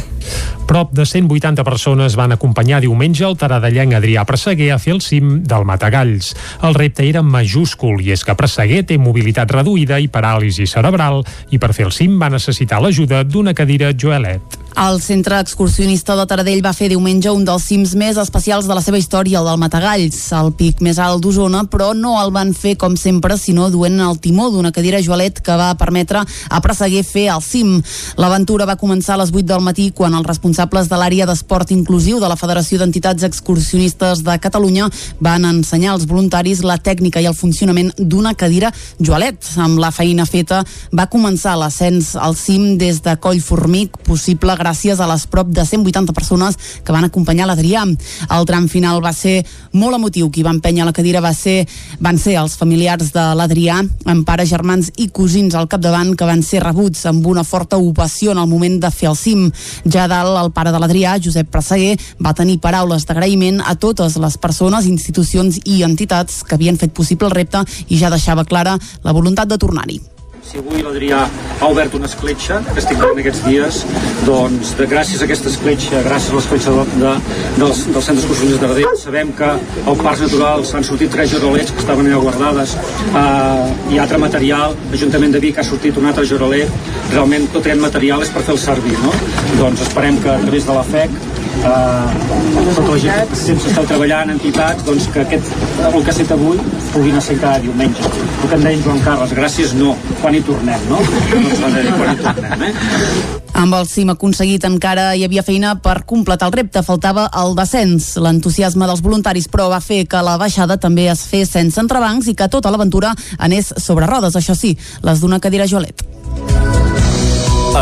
Prop 0.66 0.92
de 0.92 1.06
180 1.06 1.64
persones 1.64 2.16
van 2.18 2.34
acompanyar 2.34 2.82
diumenge 2.82 3.22
el 3.28 3.38
taradellenc 3.38 3.94
Adrià 4.00 4.24
Presseguer 4.26 4.72
a 4.74 4.80
fer 4.82 4.96
el 4.96 5.02
cim 5.06 5.44
del 5.46 5.66
Matagalls. 5.70 6.34
El 6.66 6.74
repte 6.74 7.06
era 7.06 7.22
majúscul 7.22 8.02
i 8.02 8.12
és 8.18 8.26
que 8.26 8.34
Presseguer 8.34 8.82
té 8.90 8.98
mobilitat 8.98 9.54
reduïda 9.54 10.02
i 10.02 10.10
paràlisi 10.10 10.66
cerebral 10.66 11.22
i 11.54 11.62
per 11.62 11.74
fer 11.78 11.86
el 11.92 11.94
cim 11.94 12.18
va 12.18 12.34
necessitar 12.34 12.82
l'ajuda 12.82 13.22
d'una 13.24 13.54
cadira 13.54 13.94
Joelet. 13.94 14.66
El 14.76 15.00
centre 15.00 15.38
excursionista 15.40 16.18
de 16.20 16.26
Taradell 16.28 16.60
va 16.60 16.74
fer 16.76 16.90
diumenge 16.92 17.32
un 17.32 17.46
dels 17.48 17.64
cims 17.64 17.94
més 17.96 18.18
especials 18.20 18.66
de 18.68 18.76
la 18.76 18.82
seva 18.84 19.00
història, 19.00 19.40
el 19.40 19.48
del 19.48 19.60
Matagalls, 19.62 20.18
el 20.36 20.52
pic 20.60 20.82
més 20.84 20.98
alt 21.00 21.22
d'Osona, 21.24 21.62
però 21.72 21.94
no 21.96 22.18
el 22.20 22.34
van 22.36 22.52
fer 22.52 22.74
com 22.76 22.98
sempre, 23.00 23.38
sinó 23.40 23.70
duent 23.72 24.02
el 24.04 24.20
timó 24.20 24.50
d'una 24.52 24.74
cadira 24.76 25.00
Joalet 25.00 25.40
que 25.40 25.56
va 25.56 25.70
permetre 25.80 26.26
a 26.26 26.60
Presseguer 26.60 27.06
fer 27.08 27.30
el 27.32 27.40
cim. 27.46 27.78
L'aventura 28.20 28.68
va 28.68 28.76
començar 28.76 29.16
a 29.16 29.22
les 29.24 29.32
8 29.32 29.48
del 29.54 29.64
matí 29.64 29.94
quan 29.96 30.18
els 30.20 30.28
responsables 30.56 30.88
de 30.88 30.96
l'àrea 30.96 31.26
d'esport 31.28 31.72
inclusiu 31.74 32.20
de 32.22 32.28
la 32.32 32.38
Federació 32.40 32.78
d'Entitats 32.80 33.26
Excursionistes 33.28 34.22
de 34.24 34.36
Catalunya 34.40 34.88
van 35.20 35.44
ensenyar 35.44 35.92
als 35.92 36.06
voluntaris 36.08 36.62
la 36.64 36.78
tècnica 36.78 37.20
i 37.20 37.28
el 37.28 37.36
funcionament 37.36 37.92
d'una 37.98 38.32
cadira 38.40 38.72
Joalet. 39.00 39.36
Amb 39.60 39.82
la 39.84 39.92
feina 39.92 40.24
feta 40.26 40.62
va 40.96 41.10
començar 41.12 41.58
l'ascens 41.60 42.14
al 42.16 42.38
cim 42.40 42.78
des 42.78 43.02
de 43.04 43.18
Coll 43.20 43.42
Formic, 43.44 43.98
possible 44.08 44.56
gràcies 44.56 45.02
a 45.02 45.10
les 45.12 45.26
prop 45.28 45.50
de 45.52 45.66
180 45.66 46.16
persones 46.16 46.56
que 46.86 46.96
van 46.96 47.04
acompanyar 47.04 47.50
l'Adrià. 47.50 47.84
El 48.32 48.48
tram 48.48 48.70
final 48.72 49.04
va 49.04 49.12
ser 49.12 49.44
molt 49.74 50.00
emotiu. 50.00 50.32
Qui 50.32 50.44
va 50.44 50.56
empènyer 50.56 50.88
la 50.88 50.96
cadira 50.96 51.20
va 51.20 51.34
ser, 51.36 51.66
van 52.00 52.18
ser 52.18 52.38
els 52.40 52.56
familiars 52.56 53.12
de 53.12 53.28
l'Adrià, 53.36 53.82
amb 54.06 54.24
pares, 54.24 54.48
germans 54.48 54.94
i 54.96 55.10
cosins 55.12 55.56
al 55.56 55.68
capdavant, 55.68 56.16
que 56.16 56.32
van 56.32 56.44
ser 56.48 56.64
rebuts 56.64 57.04
amb 57.12 57.28
una 57.28 57.44
forta 57.44 57.76
ovació 57.76 58.32
en 58.32 58.40
el 58.40 58.48
moment 58.48 58.80
de 58.80 58.92
fer 58.92 59.12
el 59.12 59.20
cim. 59.20 59.50
Ja 59.84 60.08
dalt, 60.08 60.45
el 60.46 60.54
pare 60.56 60.74
de 60.74 60.82
l'Adrià, 60.82 61.18
Josep 61.22 61.52
Presseguer, 61.52 61.96
va 62.22 62.36
tenir 62.38 62.62
paraules 62.64 63.06
d'agraïment 63.06 63.62
a 63.66 63.76
totes 63.76 64.18
les 64.22 64.38
persones, 64.38 64.90
institucions 64.90 65.62
i 65.66 65.84
entitats 65.84 66.44
que 66.44 66.56
havien 66.56 66.78
fet 66.80 66.94
possible 66.96 67.30
el 67.30 67.38
repte 67.38 67.66
i 67.90 68.00
ja 68.02 68.14
deixava 68.14 68.46
clara 68.46 68.80
la 69.04 69.16
voluntat 69.16 69.50
de 69.52 69.62
tornar-hi 69.62 70.15
si 70.46 70.60
avui 70.62 70.84
l'Adrià 70.86 71.24
ha 71.26 71.68
obert 71.72 71.96
una 71.98 72.06
escletxa 72.06 72.60
que 72.68 72.78
estic 72.78 73.00
fent 73.02 73.22
aquests 73.22 73.42
dies 73.48 73.80
doncs 74.28 74.74
de, 74.78 74.86
gràcies 74.92 75.24
a 75.24 75.26
aquesta 75.26 75.50
escletxa 75.50 76.04
gràcies 76.06 76.34
a 76.34 76.38
l'escletxa 76.38 76.74
de, 76.76 76.84
de, 77.02 77.14
dels, 77.58 77.82
dels 77.90 78.10
centres 78.10 78.28
excursionistes 78.28 78.62
de 78.62 78.70
Radell 78.70 79.00
sabem 79.02 79.32
que 79.40 79.50
al 79.56 79.98
Parcs 80.04 80.22
Naturals 80.26 80.74
s'han 80.74 80.86
sortit 80.86 81.14
tres 81.16 81.34
jorolets 81.34 81.74
que 81.74 81.82
estaven 81.82 82.12
allà 82.12 82.22
guardades 82.28 82.76
uh, 82.78 83.66
i 83.90 83.98
altre 84.04 84.22
material 84.22 84.78
l'Ajuntament 84.92 85.34
de 85.34 85.42
Vic 85.48 85.58
ha 85.58 85.66
sortit 85.66 85.98
un 86.02 86.12
altre 86.12 86.28
jorolet 86.30 86.94
realment 87.16 87.50
tot 87.56 87.66
aquest 87.66 87.82
material 87.82 88.22
és 88.28 88.34
per 88.36 88.46
fer 88.46 88.54
el 88.54 88.62
servir 88.68 89.00
no? 89.02 89.16
doncs 89.58 89.82
esperem 89.88 90.22
que 90.22 90.30
a 90.36 90.42
través 90.46 90.70
de 90.70 90.78
la 90.78 90.86
FEC 90.94 91.18
eh, 91.64 92.74
tota 92.76 92.90
la 92.92 92.98
gent 93.00 93.30
que 93.30 93.40
sempre 93.40 93.70
esteu 93.70 93.88
treballant, 93.90 94.34
entitats, 94.36 94.84
doncs 94.88 95.08
que 95.14 95.24
aquest, 95.24 95.54
el 95.86 96.02
que 96.02 96.12
ha 96.12 96.18
set 96.18 96.34
avui 96.36 96.60
pugui 96.92 97.14
anar 97.14 97.24
sent 97.24 97.40
cada 97.42 97.62
diumenge. 97.64 98.12
El 98.42 98.50
que 98.50 98.60
em 98.60 98.68
deia 98.68 98.84
Joan 98.84 99.02
Carles, 99.06 99.34
gràcies 99.38 99.74
no, 99.78 99.96
quan 100.22 100.36
hi 100.36 100.44
tornem, 100.46 100.92
no? 100.92 101.02
Doncs 101.32 101.64
quan 101.64 102.14
hi 102.14 102.20
tornem, 102.22 102.68
eh? 102.70 103.42
Amb 103.56 103.78
el 103.78 103.88
cim 103.88 104.12
aconseguit 104.12 104.66
encara 104.68 105.14
hi 105.16 105.24
havia 105.24 105.44
feina 105.48 105.78
per 105.80 106.02
completar 106.08 106.50
el 106.50 106.56
repte, 106.58 106.84
faltava 106.84 107.30
el 107.40 107.56
descens. 107.56 108.12
L'entusiasme 108.20 108.90
dels 108.90 109.04
voluntaris, 109.06 109.48
però, 109.52 109.70
va 109.72 109.80
fer 109.80 110.04
que 110.12 110.22
la 110.28 110.36
baixada 110.42 110.76
també 110.82 111.08
es 111.12 111.24
fes 111.32 111.56
sense 111.56 111.80
entrebancs 111.80 112.28
i 112.28 112.36
que 112.36 112.52
tota 112.52 112.74
l'aventura 112.74 113.16
anés 113.40 113.72
sobre 113.80 114.12
rodes, 114.12 114.36
això 114.36 114.58
sí, 114.60 114.76
les 115.08 115.24
d'una 115.24 115.40
cadira 115.40 115.70
Jolet. 115.72 116.04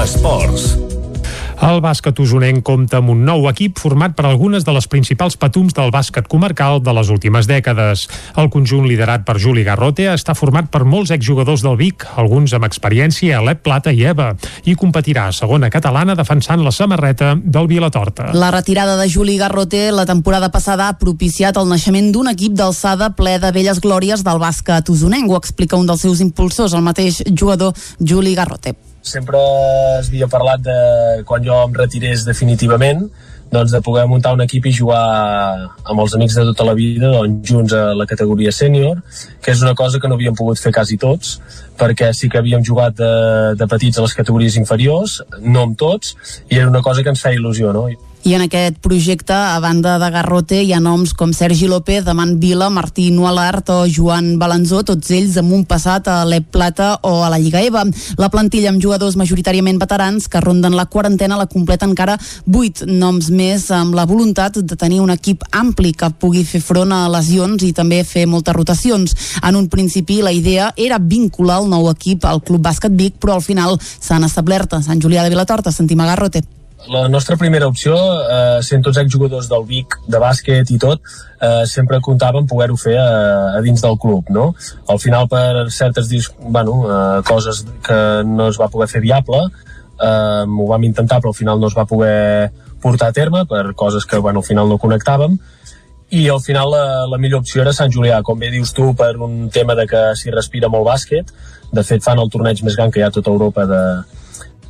Esports. 0.04 0.93
El 1.64 1.78
bàsquet 1.80 2.18
usonenc 2.20 2.60
compta 2.68 2.98
amb 3.00 3.14
un 3.14 3.22
nou 3.24 3.46
equip 3.48 3.78
format 3.80 4.12
per 4.18 4.26
algunes 4.28 4.66
de 4.68 4.74
les 4.76 4.88
principals 4.92 5.38
patums 5.40 5.72
del 5.78 5.94
bàsquet 5.96 6.28
comarcal 6.28 6.82
de 6.84 6.92
les 6.98 7.08
últimes 7.14 7.48
dècades. 7.48 8.04
El 8.36 8.50
conjunt 8.52 8.84
liderat 8.90 9.24
per 9.24 9.38
Juli 9.40 9.64
Garrote 9.64 10.10
està 10.12 10.36
format 10.36 10.68
per 10.74 10.84
molts 10.84 11.14
exjugadors 11.16 11.64
del 11.64 11.80
Vic, 11.80 12.04
alguns 12.20 12.52
amb 12.52 12.68
experiència 12.68 13.40
a 13.40 13.46
l'Ep 13.48 13.64
Plata 13.64 13.96
i 13.96 14.04
EVA, 14.12 14.34
i 14.68 14.76
competirà 14.76 15.30
a 15.30 15.38
segona 15.40 15.72
catalana 15.72 16.20
defensant 16.20 16.66
la 16.68 16.76
samarreta 16.76 17.32
del 17.40 17.72
Vilatorta. 17.72 18.34
La 18.36 18.52
retirada 18.52 19.00
de 19.00 19.08
Juli 19.08 19.40
Garrote 19.40 19.86
la 19.96 20.06
temporada 20.06 20.52
passada 20.52 20.92
ha 20.92 21.00
propiciat 21.00 21.56
el 21.56 21.72
naixement 21.72 22.12
d'un 22.12 22.28
equip 22.36 22.60
d'alçada 22.60 23.14
ple 23.16 23.40
de 23.40 23.56
velles 23.56 23.80
glòries 23.80 24.28
del 24.28 24.44
bàsquet 24.44 24.92
usonenc, 24.92 25.32
ho 25.32 25.40
explica 25.40 25.80
un 25.80 25.88
dels 25.88 26.04
seus 26.04 26.20
impulsors, 26.20 26.76
el 26.76 26.84
mateix 26.84 27.24
jugador 27.32 27.72
Juli 28.04 28.36
Garrote 28.36 28.76
sempre 29.04 29.38
es 30.00 30.10
havia 30.10 30.32
parlat 30.32 30.64
de 30.64 30.80
quan 31.28 31.44
jo 31.46 31.60
em 31.68 31.76
retirés 31.76 32.24
definitivament 32.26 33.06
doncs 33.54 33.72
de 33.72 33.82
poder 33.86 34.08
muntar 34.10 34.34
un 34.34 34.42
equip 34.42 34.66
i 34.66 34.74
jugar 34.74 35.04
amb 35.86 36.02
els 36.02 36.16
amics 36.18 36.40
de 36.40 36.46
tota 36.50 36.66
la 36.66 36.74
vida 36.74 37.12
doncs, 37.14 37.44
junts 37.52 37.76
a 37.78 37.84
la 37.94 38.08
categoria 38.10 38.52
sènior, 38.52 39.04
que 39.44 39.54
és 39.54 39.62
una 39.62 39.76
cosa 39.78 40.00
que 40.02 40.10
no 40.10 40.18
havíem 40.18 40.34
pogut 40.40 40.58
fer 40.58 40.74
quasi 40.74 40.98
tots, 40.98 41.36
perquè 41.78 42.10
sí 42.18 42.32
que 42.32 42.42
havíem 42.42 42.66
jugat 42.66 42.98
de, 42.98 43.12
de 43.60 43.68
petits 43.70 44.00
a 44.00 44.08
les 44.08 44.18
categories 44.18 44.58
inferiors, 44.58 45.20
no 45.44 45.68
amb 45.68 45.78
tots, 45.78 46.16
i 46.50 46.58
era 46.58 46.72
una 46.72 46.82
cosa 46.82 47.04
que 47.04 47.14
ens 47.14 47.22
feia 47.22 47.38
il·lusió, 47.38 47.76
no? 47.78 47.86
I 48.24 48.36
en 48.36 48.42
aquest 48.46 48.78
projecte, 48.80 49.36
a 49.36 49.60
banda 49.60 49.98
de 50.00 50.08
Garrote, 50.10 50.62
hi 50.64 50.72
ha 50.72 50.80
noms 50.80 51.12
com 51.12 51.34
Sergi 51.36 51.68
López, 51.68 52.06
Amant 52.08 52.38
Vila, 52.40 52.70
Martí 52.72 53.10
Nualart 53.12 53.68
o 53.76 53.82
Joan 53.92 54.38
Balanzó, 54.40 54.80
tots 54.88 55.12
ells 55.12 55.36
amb 55.42 55.52
un 55.52 55.66
passat 55.68 56.08
a 56.08 56.22
l'Ep 56.24 56.48
Plata 56.56 56.94
o 57.04 57.18
a 57.26 57.28
la 57.34 57.40
Lliga 57.42 57.60
EVA. 57.68 57.84
La 58.16 58.30
plantilla 58.32 58.72
amb 58.72 58.80
jugadors 58.80 59.18
majoritàriament 59.20 59.82
veterans 59.82 60.30
que 60.32 60.40
ronden 60.40 60.80
la 60.80 60.88
quarantena 60.88 61.36
la 61.36 61.50
completa 61.52 61.84
encara 61.84 62.16
vuit 62.48 62.86
noms 62.88 63.28
més 63.28 63.68
amb 63.76 63.92
la 64.00 64.08
voluntat 64.08 64.62
de 64.64 64.80
tenir 64.80 65.04
un 65.04 65.12
equip 65.12 65.44
ampli 65.52 65.92
que 65.92 66.14
pugui 66.16 66.48
fer 66.48 66.64
front 66.64 66.96
a 66.96 67.04
lesions 67.12 67.68
i 67.68 67.74
també 67.76 68.06
fer 68.08 68.24
moltes 68.24 68.56
rotacions. 68.56 69.20
En 69.44 69.60
un 69.60 69.68
principi 69.68 70.22
la 70.24 70.32
idea 70.32 70.72
era 70.78 70.96
vincular 70.96 71.60
el 71.60 71.72
nou 71.76 71.92
equip 71.92 72.24
al 72.24 72.40
Club 72.40 72.64
Bàsquet 72.64 72.96
Vic, 72.96 73.20
però 73.20 73.36
al 73.36 73.44
final 73.44 73.76
s'han 73.84 74.24
establert 74.24 74.80
a 74.80 74.82
Sant 74.82 75.04
Julià 75.04 75.28
de 75.28 75.36
Vilatorta. 75.36 75.76
Sentim 75.76 76.00
a 76.00 76.14
Garrote 76.16 76.48
la 76.88 77.08
nostra 77.08 77.38
primera 77.38 77.68
opció, 77.68 77.96
eh, 77.96 78.62
sent 78.62 78.84
tots 78.84 78.98
exjugadors 78.98 79.48
del 79.50 79.66
Vic, 79.66 79.98
de 80.08 80.20
bàsquet 80.20 80.72
i 80.72 80.78
tot, 80.80 81.02
eh, 81.40 81.66
sempre 81.70 82.02
comptàvem 82.04 82.48
poder-ho 82.48 82.78
fer 82.78 82.98
a, 83.00 83.10
a 83.58 83.62
dins 83.62 83.82
del 83.82 83.98
club, 83.98 84.30
no? 84.30 84.54
Al 84.88 85.00
final, 85.00 85.28
per 85.28 85.70
certes 85.72 86.10
bueno, 86.40 86.84
eh, 86.88 87.22
coses 87.28 87.66
que 87.84 88.00
no 88.26 88.50
es 88.50 88.60
va 88.60 88.70
poder 88.70 88.90
fer 88.92 89.02
viable, 89.02 89.46
eh, 90.00 90.44
ho 90.44 90.68
vam 90.68 90.84
intentar, 90.84 91.22
però 91.22 91.32
al 91.32 91.40
final 91.40 91.60
no 91.60 91.68
es 91.72 91.78
va 91.78 91.86
poder 91.86 92.52
portar 92.82 93.10
a 93.10 93.16
terme 93.16 93.46
per 93.46 93.74
coses 93.76 94.06
que 94.06 94.18
bueno, 94.18 94.40
al 94.40 94.46
final 94.46 94.68
no 94.68 94.78
connectàvem 94.78 95.38
i 96.14 96.28
al 96.30 96.42
final 96.44 96.70
la, 96.70 96.86
la 97.10 97.18
millor 97.18 97.42
opció 97.42 97.64
era 97.64 97.74
Sant 97.74 97.92
Julià, 97.94 98.20
com 98.22 98.38
bé 98.38 98.52
dius 98.54 98.74
tu, 98.76 98.92
per 98.94 99.16
un 99.18 99.48
tema 99.50 99.74
de 99.74 99.88
que 99.90 100.02
s'hi 100.20 100.34
respira 100.34 100.70
molt 100.70 100.86
bàsquet. 100.86 101.32
De 101.74 101.82
fet, 101.82 102.04
fan 102.06 102.20
el 102.22 102.30
torneig 102.30 102.62
més 102.62 102.76
gran 102.78 102.92
que 102.94 103.02
hi 103.02 103.06
ha 103.06 103.10
a 103.10 103.16
tota 103.16 103.32
Europa 103.34 103.66
de, 103.66 103.80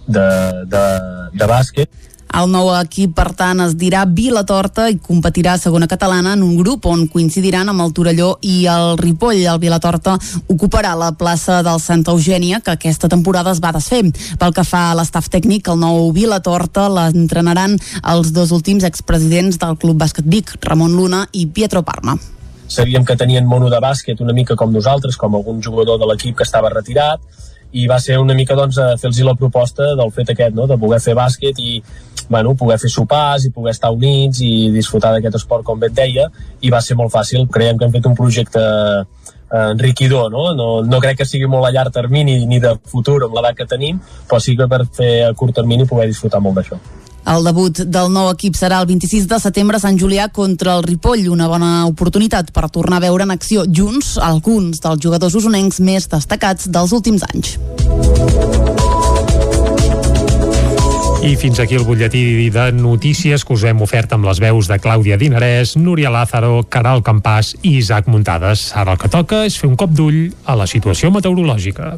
de, 0.08 0.28
de, 0.70 0.88
de 1.34 1.48
bàsquet. 1.50 2.04
El 2.34 2.48
nou 2.50 2.72
equip, 2.74 3.12
per 3.14 3.28
tant, 3.38 3.60
es 3.62 3.76
dirà 3.78 4.08
Vilatorta 4.10 4.88
i 4.90 4.96
competirà 4.98 5.52
a 5.54 5.62
segona 5.62 5.86
catalana 5.86 6.32
en 6.34 6.42
un 6.42 6.56
grup 6.58 6.88
on 6.90 7.04
coincidiran 7.06 7.70
amb 7.70 7.84
el 7.84 7.94
Torelló 7.94 8.32
i 8.42 8.64
el 8.74 8.98
Ripoll. 8.98 9.44
El 9.46 9.60
Vilatorta 9.62 10.16
ocuparà 10.50 10.96
la 10.98 11.12
plaça 11.14 11.60
del 11.62 11.78
Santa 11.84 12.16
Eugènia, 12.18 12.64
que 12.66 12.74
aquesta 12.74 13.10
temporada 13.12 13.54
es 13.54 13.62
va 13.62 13.76
desfer. 13.78 14.02
Pel 14.42 14.58
que 14.58 14.66
fa 14.66 14.88
a 14.90 14.98
l'estaf 14.98 15.30
tècnic, 15.30 15.70
el 15.70 15.78
nou 15.86 16.10
Vilatorta 16.16 16.88
l'entrenaran 16.90 17.78
els 18.02 18.34
dos 18.34 18.50
últims 18.50 18.90
expresidents 18.90 19.62
del 19.62 19.78
Club 19.78 20.02
Bàsquet 20.02 20.26
Vic, 20.26 20.58
Ramon 20.66 20.98
Luna 20.98 21.28
i 21.34 21.46
Pietro 21.46 21.86
Parma 21.86 22.18
sabíem 22.74 23.04
que 23.06 23.14
tenien 23.14 23.46
mono 23.46 23.68
de 23.70 23.78
bàsquet 23.78 24.22
una 24.24 24.34
mica 24.34 24.56
com 24.58 24.72
nosaltres, 24.74 25.18
com 25.20 25.36
algun 25.36 25.60
jugador 25.62 26.00
de 26.02 26.08
l'equip 26.10 26.40
que 26.40 26.46
estava 26.48 26.72
retirat, 26.74 27.22
i 27.74 27.88
va 27.90 28.00
ser 28.00 28.20
una 28.22 28.36
mica 28.38 28.56
doncs, 28.58 28.78
fer-los 29.02 29.22
la 29.26 29.36
proposta 29.38 29.94
del 29.98 30.12
fet 30.14 30.34
aquest, 30.34 30.56
no? 30.56 30.68
de 30.70 30.78
poder 30.78 31.00
fer 31.02 31.16
bàsquet 31.18 31.60
i 31.60 31.82
bueno, 32.30 32.54
poder 32.56 32.78
fer 32.80 32.92
sopars 32.94 33.48
i 33.48 33.52
poder 33.52 33.74
estar 33.74 33.92
units 33.92 34.42
i 34.46 34.70
disfrutar 34.74 35.14
d'aquest 35.14 35.42
esport 35.42 35.66
com 35.66 35.80
bé 35.80 35.90
et 35.92 35.98
deia 35.98 36.30
i 36.62 36.72
va 36.74 36.82
ser 36.82 36.98
molt 37.00 37.14
fàcil, 37.14 37.48
creiem 37.52 37.78
que 37.78 37.90
hem 37.90 37.96
fet 37.96 38.10
un 38.10 38.18
projecte 38.18 38.64
eh, 38.64 39.68
enriquidor, 39.72 40.32
no? 40.32 40.52
no? 40.58 40.70
No 40.88 41.02
crec 41.04 41.22
que 41.22 41.30
sigui 41.30 41.50
molt 41.50 41.68
a 41.68 41.74
llarg 41.76 41.94
termini 41.94 42.44
ni 42.46 42.62
de 42.64 42.76
futur 42.90 43.20
amb 43.24 43.38
l'edat 43.38 43.58
que 43.58 43.70
tenim, 43.70 44.02
però 44.30 44.42
sí 44.42 44.58
que 44.58 44.70
per 44.70 44.86
fer 44.86 45.14
a 45.30 45.34
curt 45.38 45.58
termini 45.62 45.90
poder 45.90 46.10
disfrutar 46.12 46.42
molt 46.44 46.62
d'això. 46.62 46.80
El 47.24 47.46
debut 47.48 47.80
del 47.88 48.10
nou 48.12 48.28
equip 48.34 48.58
serà 48.60 48.82
el 48.84 48.88
26 48.90 49.30
de 49.32 49.40
setembre 49.40 49.80
a 49.80 49.84
Sant 49.84 49.96
Julià 50.00 50.28
contra 50.36 50.76
el 50.76 50.84
Ripoll, 50.84 51.30
una 51.32 51.48
bona 51.48 51.86
oportunitat 51.88 52.52
per 52.52 52.68
tornar 52.68 53.00
a 53.00 53.06
veure 53.06 53.24
en 53.24 53.32
acció 53.32 53.64
junts 53.64 54.18
alguns 54.20 54.84
dels 54.84 55.00
jugadors 55.00 55.38
usonencs 55.40 55.80
més 55.80 56.10
destacats 56.12 56.68
dels 56.68 56.92
últims 56.92 57.24
anys. 57.32 57.56
I 61.24 61.38
fins 61.40 61.62
aquí 61.64 61.78
el 61.80 61.86
butlletí 61.88 62.50
de 62.52 62.66
notícies 62.76 63.46
que 63.48 63.56
us 63.56 63.64
hem 63.64 63.80
ofert 63.86 64.12
amb 64.12 64.28
les 64.28 64.42
veus 64.44 64.68
de 64.68 64.76
Clàudia 64.84 65.16
Dinarès, 65.16 65.78
Núria 65.80 66.12
Lázaro, 66.12 66.66
Caral 66.68 67.00
Campàs 67.08 67.54
i 67.62 67.78
Isaac 67.78 68.12
Muntades. 68.12 68.74
Ara 68.76 68.98
el 68.98 69.00
que 69.00 69.08
toca 69.08 69.46
és 69.48 69.56
fer 69.56 69.72
un 69.72 69.80
cop 69.80 69.96
d'ull 69.96 70.26
a 70.44 70.58
la 70.60 70.68
situació 70.68 71.14
meteorològica. 71.16 71.94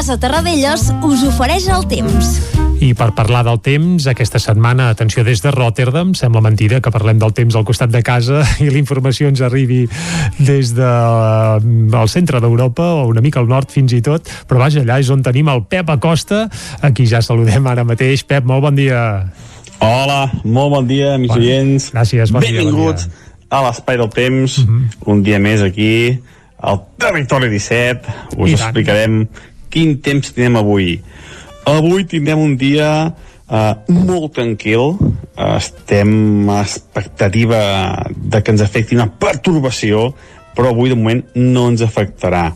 Casa 0.00 0.14
Terradellos 0.16 0.86
us 1.04 1.22
ofereix 1.28 1.66
el 1.68 1.82
temps. 1.84 2.28
I 2.80 2.94
per 2.96 3.10
parlar 3.12 3.42
del 3.44 3.58
temps, 3.60 4.06
aquesta 4.08 4.40
setmana, 4.40 4.86
atenció 4.94 5.20
des 5.26 5.42
de 5.44 5.50
Rotterdam, 5.52 6.14
sembla 6.16 6.40
mentida 6.40 6.78
que 6.80 6.88
parlem 6.94 7.18
del 7.20 7.34
temps 7.36 7.52
al 7.52 7.66
costat 7.68 7.92
de 7.92 8.00
casa 8.00 8.40
i 8.64 8.70
la 8.72 8.80
informació 8.80 9.28
ens 9.28 9.44
arribi 9.44 9.82
des 10.38 10.72
del 10.72 11.68
de, 11.92 12.06
centre 12.08 12.40
d'Europa 12.40 12.88
o 13.02 13.04
una 13.10 13.20
mica 13.20 13.42
al 13.44 13.52
nord 13.52 13.76
fins 13.76 13.92
i 13.92 14.00
tot, 14.00 14.24
però 14.48 14.64
vaja, 14.64 14.80
allà 14.80 14.96
és 15.04 15.12
on 15.12 15.20
tenim 15.20 15.52
el 15.52 15.66
Pep 15.68 15.92
Acosta, 15.92 16.46
aquí 16.80 17.04
ja 17.04 17.20
saludem 17.20 17.68
ara 17.68 17.84
mateix. 17.84 18.24
Pep, 18.24 18.48
molt 18.48 18.70
bon 18.70 18.80
dia. 18.80 19.04
Hola, 19.84 20.30
molt 20.48 20.78
bon 20.78 20.88
dia, 20.88 21.12
amics 21.20 21.36
bon, 21.36 21.44
oients. 21.44 21.92
Gràcies, 21.92 22.32
bon 22.32 22.48
Benvinguts 22.48 23.04
dia, 23.04 23.12
bon 23.12 23.36
dia. 23.44 23.52
a 23.52 23.64
l'Espai 23.68 24.00
del 24.00 24.14
Temps, 24.16 24.58
uh 24.64 24.64
mhm. 24.64 24.80
-huh. 24.80 25.12
un 25.12 25.22
dia 25.28 25.44
més 25.44 25.60
aquí, 25.60 26.22
al 26.60 26.80
Territori 27.00 27.48
17. 27.48 28.16
Us 28.36 28.50
I 28.50 28.56
explicarem 28.56 29.24
tant. 29.26 29.49
Quin 29.70 29.96
temps 30.04 30.34
tenim 30.34 30.58
avui 30.60 30.98
Avui 31.70 32.04
tindrem 32.08 32.40
un 32.40 32.56
dia 32.56 33.12
uh, 33.12 33.74
molt 33.92 34.32
tranquil. 34.34 34.96
Estem 35.36 36.48
a 36.50 36.60
expectativa 36.64 37.60
de 38.16 38.40
que 38.42 38.54
ens 38.54 38.64
afecti 38.64 38.96
una 38.96 39.10
pertorbació, 39.20 40.10
però 40.56 40.72
avui 40.72 40.90
de 40.90 40.96
moment 40.98 41.22
no 41.36 41.68
ens 41.70 41.84
afectarà. 41.84 42.48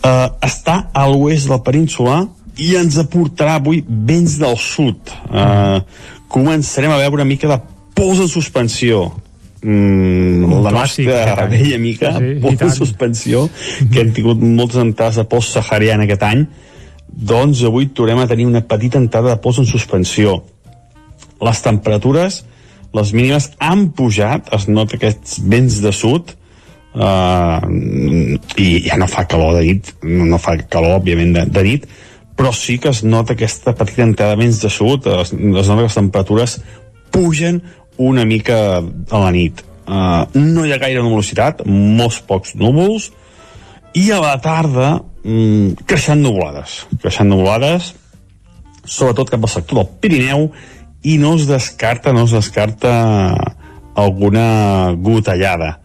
Uh, 0.00 0.32
està 0.44 0.86
a 0.92 1.06
l'oest 1.10 1.46
de 1.46 1.54
la 1.54 1.62
península 1.66 2.24
i 2.56 2.72
ens 2.80 2.96
aportarà 2.98 3.58
avui 3.60 3.82
vents 3.86 4.38
del 4.40 4.56
sud. 4.60 5.12
Uh, 5.28 5.84
començarem 6.32 6.92
a 6.92 7.00
veure 7.02 7.20
una 7.20 7.28
mica 7.28 7.50
de 7.52 7.60
pols 7.96 8.24
en 8.24 8.32
suspensió. 8.32 9.10
Mm, 9.62 10.50
la 10.62 10.70
clàssic, 10.74 11.08
nostra 11.08 11.46
vella 11.48 11.78
mica, 11.80 12.12
sí, 12.20 12.70
suspensió, 12.76 13.46
que 13.92 14.02
hem 14.02 14.12
tingut 14.16 14.42
moltes 14.42 14.82
entrades 14.82 15.16
de 15.20 15.24
pols 15.30 15.48
sahariana 15.54 16.04
aquest 16.04 16.26
any, 16.26 16.44
doncs 17.08 17.62
avui 17.64 17.88
tornem 17.96 18.20
a 18.20 18.28
tenir 18.28 18.46
una 18.46 18.62
petita 18.68 19.00
entrada 19.00 19.32
de 19.32 19.40
pols 19.40 19.62
en 19.62 19.68
suspensió. 19.68 20.42
Les 21.40 21.62
temperatures, 21.64 22.42
les 22.96 23.12
mínimes 23.16 23.50
han 23.58 23.88
pujat, 23.96 24.52
es 24.56 24.68
nota 24.68 24.98
aquests 25.00 25.40
vents 25.48 25.80
de 25.84 25.92
sud, 25.96 26.34
uh, 26.94 27.60
i 28.60 28.68
ja 28.86 29.00
no 29.00 29.08
fa 29.08 29.24
calor 29.28 29.56
de 29.56 29.64
nit, 29.70 29.94
no 30.04 30.40
fa 30.42 30.58
calor, 30.68 31.00
òbviament, 31.00 31.32
de, 31.36 31.46
de 31.56 31.64
nit, 31.64 31.88
però 32.36 32.52
sí 32.52 32.76
que 32.78 32.92
es 32.92 33.02
nota 33.04 33.32
aquesta 33.32 33.72
petita 33.76 34.04
entrada 34.04 34.36
de 34.36 34.42
vents 34.44 34.60
de 34.60 34.70
sud, 34.72 35.08
es, 35.22 35.32
es 35.32 35.38
nota 35.40 35.80
que 35.80 35.88
les 35.88 36.00
temperatures 36.02 36.58
pugen 37.14 37.62
una 37.98 38.24
mica 38.24 38.58
a 38.78 39.20
la 39.22 39.30
nit. 39.34 39.62
Uh, 39.86 40.26
no 40.34 40.64
hi 40.66 40.72
ha 40.74 40.80
gaire 40.82 41.02
nuvolositat, 41.02 41.62
molts 41.66 42.18
pocs 42.26 42.56
núvols, 42.58 43.10
i 43.96 44.08
a 44.12 44.18
la 44.20 44.34
tarda 44.42 44.96
mm, 45.24 45.86
creixent 45.88 46.20
nuvolades, 46.24 46.82
creixent 47.00 47.30
nuvolades, 47.30 47.94
sobretot 48.84 49.30
cap 49.32 49.46
al 49.46 49.52
sector 49.52 49.80
del 49.80 49.92
Pirineu, 50.02 50.50
i 51.06 51.16
no 51.22 51.36
es 51.38 51.46
descarta, 51.46 52.12
no 52.12 52.26
es 52.26 52.34
descarta 52.34 52.92
alguna 53.96 54.92
gotellada 54.98 55.76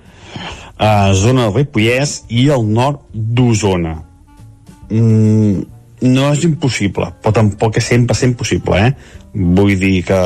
a 0.81 1.13
zona 1.13 1.45
del 1.45 1.61
Ripollès 1.61 2.23
i 2.33 2.47
al 2.49 2.65
nord 2.65 3.03
d'Osona. 3.13 3.93
Mm, 4.89 5.61
no 6.01 6.31
és 6.33 6.43
impossible, 6.47 7.11
però 7.21 7.35
tampoc 7.37 7.77
és 7.77 7.85
sempre 7.93 8.17
sempre 8.17 8.41
possible, 8.41 8.79
eh? 8.81 8.93
Vull 9.31 9.77
dir 9.79 10.01
que 10.07 10.21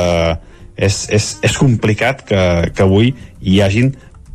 és, 0.76 1.06
és, 1.12 1.30
és 1.42 1.56
complicat 1.56 2.22
que, 2.28 2.42
que 2.76 2.84
avui 2.84 3.14
hi 3.40 3.60
hagin 3.64 3.94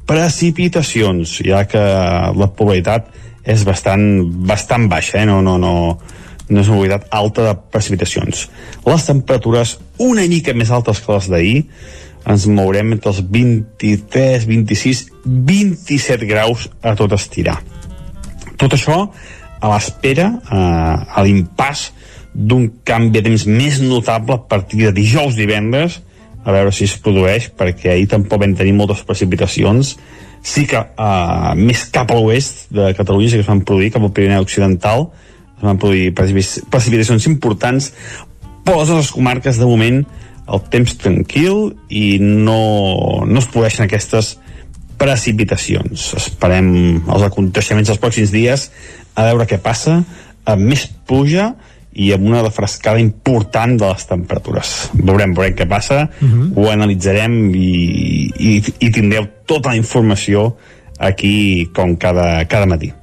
precipitacions, 0.10 1.38
ja 1.46 1.64
que 1.70 1.80
la 1.80 2.50
probabilitat 2.50 3.12
és 3.48 3.64
bastant, 3.66 4.04
bastant 4.48 4.90
baixa, 4.92 5.22
eh? 5.22 5.26
no, 5.30 5.40
no, 5.46 5.58
no, 5.62 5.74
no 6.50 6.60
és 6.60 6.68
una 6.68 6.76
probabilitat 6.76 7.08
alta 7.16 7.48
de 7.48 7.56
precipitacions. 7.74 8.48
Les 8.86 9.08
temperatures 9.08 9.78
una 10.02 10.26
mica 10.30 10.54
més 10.58 10.74
altes 10.74 11.02
que 11.02 11.14
les 11.14 11.30
d'ahir, 11.32 11.58
ens 12.22 12.46
mourem 12.46 12.92
entre 12.94 13.10
els 13.10 13.22
23, 13.26 14.46
26, 14.50 15.06
27 15.26 16.28
graus 16.30 16.68
a 16.86 16.94
tot 16.98 17.16
estirar. 17.18 17.58
Tot 18.62 18.76
això 18.78 18.98
a 19.62 19.72
l'espera, 19.72 20.28
eh, 20.38 21.18
a 21.18 21.24
l'impàs 21.26 21.90
d'un 22.34 22.68
canvi 22.88 23.18
de 23.18 23.26
temps 23.26 23.46
més 23.50 23.82
notable 23.82 24.38
a 24.38 24.46
partir 24.50 24.86
de 24.86 24.94
dijous 24.96 25.36
divendres, 25.36 26.02
a 26.44 26.56
veure 26.56 26.74
si 26.74 26.88
es 26.90 26.98
produeix, 26.98 27.52
perquè 27.58 27.94
ahir 27.94 28.08
tampoc 28.12 28.42
vam 28.42 28.56
tenir 28.58 28.74
moltes 28.78 29.04
precipitacions, 29.06 29.96
sí 30.42 30.66
que 30.70 30.80
uh, 30.82 31.52
més 31.58 31.86
cap 31.94 32.10
a 32.10 32.18
l'oest 32.18 32.66
de 32.74 32.92
Catalunya 32.98 33.30
sí 33.30 33.38
que 33.38 33.46
es 33.46 33.52
van 33.52 33.62
produir, 33.62 33.92
cap 33.94 34.06
al 34.06 34.14
Pirineu 34.16 34.42
Occidental 34.42 35.12
es 35.62 35.66
van 35.68 35.78
produir 35.78 36.10
precipitacions 36.18 37.28
importants 37.30 37.92
però 38.66 38.84
les 38.86 39.12
comarques 39.12 39.58
de 39.58 39.66
moment. 39.66 40.04
El 40.52 40.64
temps 40.74 40.96
tranquil 41.00 41.76
i 41.88 42.18
no, 42.20 43.24
no 43.28 43.40
es 43.40 43.48
produeixen 43.48 43.86
aquestes 43.86 44.36
precipitacions. 45.00 46.12
Esperem 46.18 46.72
els 47.06 47.26
aconteixements 47.26 47.90
dels 47.90 48.02
pròxims 48.02 48.34
dies 48.34 48.68
a 49.16 49.30
veure 49.30 49.48
què 49.48 49.62
passa. 49.62 50.02
Amb 50.50 50.66
més 50.68 50.88
pluja 51.08 51.52
i 51.94 52.12
amb 52.16 52.28
una 52.28 52.42
refrescada 52.44 53.00
important 53.00 53.76
de 53.80 53.90
les 53.92 54.08
temperatures. 54.08 54.76
Veurem, 54.94 55.36
veurem 55.36 55.56
què 55.56 55.68
passa, 55.68 56.08
uh 56.08 56.28
-huh. 56.28 56.52
ho 56.56 56.70
analitzarem 56.72 57.54
i, 57.56 58.32
i, 58.40 58.64
i 58.80 58.92
tindreu 58.92 59.28
tota 59.46 59.70
la 59.70 59.76
informació 59.76 60.56
aquí 61.00 61.70
com 61.74 61.96
cada, 61.98 62.46
cada 62.46 62.66
matí. 62.66 62.94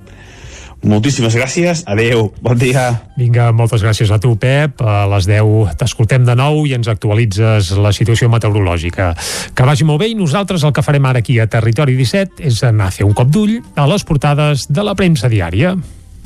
Moltíssimes 0.78 1.34
gràcies, 1.34 1.80
adeu, 1.90 2.28
bon 2.38 2.58
dia. 2.58 2.84
Vinga, 3.18 3.50
moltes 3.50 3.82
gràcies 3.82 4.12
a 4.14 4.18
tu, 4.22 4.36
Pep. 4.38 4.78
A 4.78 5.08
les 5.10 5.26
10 5.26 5.74
t'escoltem 5.80 6.22
de 6.24 6.36
nou 6.38 6.62
i 6.70 6.74
ens 6.76 6.86
actualitzes 6.86 7.72
la 7.82 7.90
situació 7.92 8.28
meteorològica. 8.30 9.10
Que 9.54 9.66
vagi 9.66 9.84
molt 9.88 10.04
bé 10.04 10.12
i 10.12 10.14
nosaltres 10.14 10.62
el 10.62 10.72
que 10.72 10.84
farem 10.86 11.04
ara 11.10 11.18
aquí 11.18 11.40
a 11.42 11.48
Territori 11.50 11.98
17 11.98 12.46
és 12.46 12.62
anar 12.62 12.92
a 12.92 12.94
fer 12.94 13.08
un 13.08 13.12
cop 13.12 13.26
d'ull 13.26 13.58
a 13.74 13.88
les 13.90 14.06
portades 14.06 14.68
de 14.70 14.86
la 14.86 14.94
premsa 14.94 15.28
diària. 15.28 15.74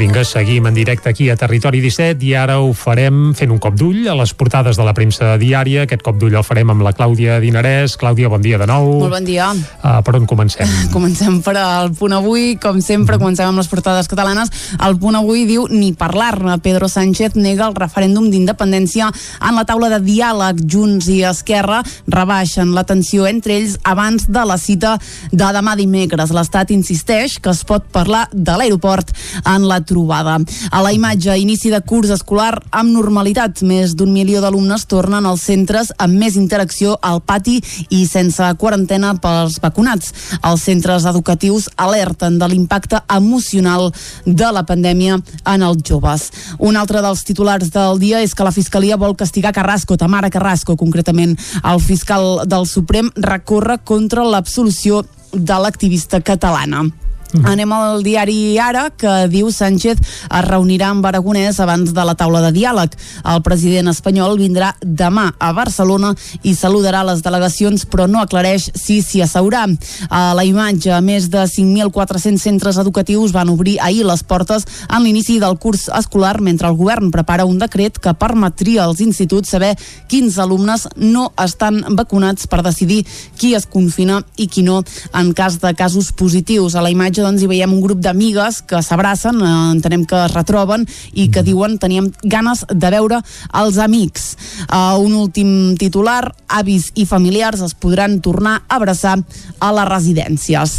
Vinga, 0.00 0.22
seguim 0.24 0.64
en 0.64 0.72
directe 0.72 1.10
aquí 1.10 1.28
a 1.28 1.34
Territori 1.36 1.82
17 1.84 2.24
i 2.24 2.30
ara 2.32 2.54
ho 2.62 2.70
farem 2.72 3.34
fent 3.36 3.50
un 3.52 3.58
cop 3.60 3.74
d'ull 3.76 4.06
a 4.08 4.14
les 4.16 4.30
portades 4.32 4.78
de 4.78 4.84
la 4.86 4.94
premsa 4.96 5.34
diària. 5.36 5.82
Aquest 5.84 6.00
cop 6.06 6.16
d'ull 6.16 6.38
el 6.38 6.44
farem 6.46 6.70
amb 6.72 6.80
la 6.86 6.94
Clàudia 6.96 7.36
Dinarès. 7.42 7.98
Clàudia, 8.00 8.30
bon 8.32 8.40
dia 8.40 8.56
de 8.56 8.64
nou. 8.70 8.94
Molt 9.02 9.12
bon 9.12 9.26
dia. 9.28 9.50
Uh, 9.52 9.98
per 10.06 10.14
on 10.16 10.24
comencem? 10.30 10.70
Comencem 10.94 11.42
per 11.44 11.52
al 11.60 11.92
punt 11.92 12.14
avui, 12.16 12.54
com 12.62 12.78
sempre, 12.80 13.18
comencem 13.20 13.50
amb 13.50 13.60
les 13.60 13.68
portades 13.68 14.08
catalanes. 14.08 14.48
El 14.80 14.96
punt 15.02 15.18
avui 15.20 15.44
diu 15.44 15.66
ni 15.68 15.92
parlar-ne. 15.92 16.56
Pedro 16.64 16.88
Sánchez 16.88 17.36
nega 17.36 17.68
el 17.68 17.76
referèndum 17.76 18.30
d'independència 18.32 19.10
en 19.12 19.58
la 19.58 19.66
taula 19.68 19.92
de 19.92 20.00
diàleg. 20.06 20.64
Junts 20.64 21.10
i 21.12 21.18
Esquerra 21.28 21.82
rebaixen 22.08 22.72
la 22.72 22.86
tensió 22.88 23.28
entre 23.28 23.58
ells 23.58 23.76
abans 23.84 24.30
de 24.32 24.46
la 24.48 24.56
cita 24.56 24.96
de 25.28 25.52
demà 25.60 25.76
dimecres. 25.76 26.32
L'Estat 26.32 26.72
insisteix 26.72 27.36
que 27.36 27.52
es 27.52 27.66
pot 27.68 27.84
parlar 27.92 28.30
de 28.32 28.56
l'aeroport 28.56 29.12
en 29.44 29.68
la 29.68 29.82
trobada. 29.90 30.38
A 30.70 30.82
la 30.84 30.92
imatge, 30.94 31.34
inici 31.38 31.70
de 31.72 31.80
curs 31.82 32.12
escolar 32.14 32.54
amb 32.70 32.94
normalitat. 32.94 33.64
Més 33.66 33.96
d'un 33.98 34.12
milió 34.14 34.40
d'alumnes 34.42 34.86
tornen 34.90 35.26
als 35.26 35.44
centres 35.50 35.90
amb 35.98 36.14
més 36.20 36.38
interacció 36.38 36.96
al 37.02 37.20
pati 37.26 37.58
i 37.90 38.04
sense 38.06 38.46
quarantena 38.60 39.16
pels 39.20 39.58
vacunats. 39.62 40.14
Els 40.40 40.64
centres 40.64 41.06
educatius 41.10 41.68
alerten 41.76 42.38
de 42.38 42.48
l'impacte 42.48 43.02
emocional 43.16 43.90
de 44.24 44.52
la 44.54 44.64
pandèmia 44.68 45.18
en 45.18 45.66
els 45.66 45.82
joves. 45.86 46.30
Un 46.58 46.78
altre 46.78 47.02
dels 47.02 47.24
titulars 47.26 47.72
del 47.74 47.98
dia 48.02 48.22
és 48.22 48.34
que 48.34 48.46
la 48.46 48.54
Fiscalia 48.54 49.00
vol 49.00 49.16
castigar 49.18 49.54
Carrasco, 49.56 49.98
Tamara 49.98 50.30
Carrasco, 50.30 50.76
concretament. 50.76 51.36
El 51.64 51.82
fiscal 51.82 52.44
del 52.46 52.66
Suprem 52.70 53.10
recorre 53.16 53.80
contra 53.84 54.24
l'absolució 54.24 55.04
de 55.32 55.62
l'activista 55.62 56.20
catalana. 56.20 56.86
Mm. 57.32 57.46
Anem 57.46 57.72
al 57.72 58.02
diari 58.02 58.58
Ara, 58.58 58.88
que 58.90 59.26
diu 59.30 59.50
Sánchez 59.54 60.00
es 60.00 60.44
reunirà 60.46 60.90
amb 60.90 61.06
Aragonès 61.06 61.60
abans 61.62 61.92
de 61.94 62.04
la 62.06 62.16
taula 62.18 62.42
de 62.46 62.52
diàleg. 62.54 62.96
El 63.30 63.42
president 63.46 63.90
espanyol 63.92 64.38
vindrà 64.40 64.72
demà 64.82 65.28
a 65.38 65.52
Barcelona 65.56 66.12
i 66.42 66.54
saludarà 66.54 67.02
les 67.06 67.22
delegacions, 67.22 67.86
però 67.86 68.08
no 68.10 68.22
aclareix 68.22 68.70
si 68.74 69.00
s'hi 69.02 69.22
asseurà. 69.24 69.66
A 70.10 70.32
la 70.34 70.44
imatge, 70.46 70.94
més 71.04 71.28
de 71.30 71.44
5.400 71.46 72.40
centres 72.40 72.78
educatius 72.80 73.34
van 73.36 73.50
obrir 73.52 73.78
ahir 73.80 74.06
les 74.08 74.22
portes 74.24 74.66
en 74.88 75.04
l'inici 75.04 75.38
del 75.42 75.58
curs 75.58 75.88
escolar, 75.96 76.40
mentre 76.40 76.68
el 76.68 76.78
govern 76.78 77.10
prepara 77.14 77.46
un 77.46 77.58
decret 77.60 77.98
que 78.00 78.14
permetria 78.14 78.84
als 78.84 79.02
instituts 79.04 79.50
saber 79.52 79.74
quins 80.08 80.38
alumnes 80.38 80.88
no 80.96 81.30
estan 81.42 81.82
vacunats 81.96 82.46
per 82.50 82.62
decidir 82.66 83.04
qui 83.38 83.54
es 83.54 83.66
confina 83.66 84.20
i 84.36 84.48
qui 84.48 84.64
no 84.66 84.80
en 85.14 85.32
cas 85.34 85.60
de 85.60 85.74
casos 85.74 86.12
positius. 86.12 86.74
A 86.74 86.82
la 86.84 86.90
imatge 86.90 87.19
doncs, 87.22 87.42
hi 87.42 87.48
veiem 87.50 87.72
un 87.72 87.82
grup 87.84 88.00
d'amigues 88.02 88.62
que 88.66 88.82
s'abracen, 88.82 89.40
eh, 89.40 89.54
entenem 89.76 90.04
que 90.04 90.24
es 90.24 90.34
retroben 90.34 90.86
i 91.12 91.28
que 91.30 91.44
diuen 91.46 91.78
teníem 91.78 92.10
ganes 92.22 92.64
de 92.68 92.90
veure 92.90 93.20
els 93.54 93.78
amics. 93.78 94.36
Uh, 94.70 94.98
un 95.00 95.14
últim 95.14 95.76
titular, 95.80 96.32
avis 96.48 96.90
i 96.98 97.06
familiars 97.06 97.62
es 97.64 97.74
podran 97.74 98.18
tornar 98.20 98.60
a 98.68 98.76
abraçar 98.80 99.16
a 99.60 99.70
les 99.76 99.88
residències. 99.88 100.76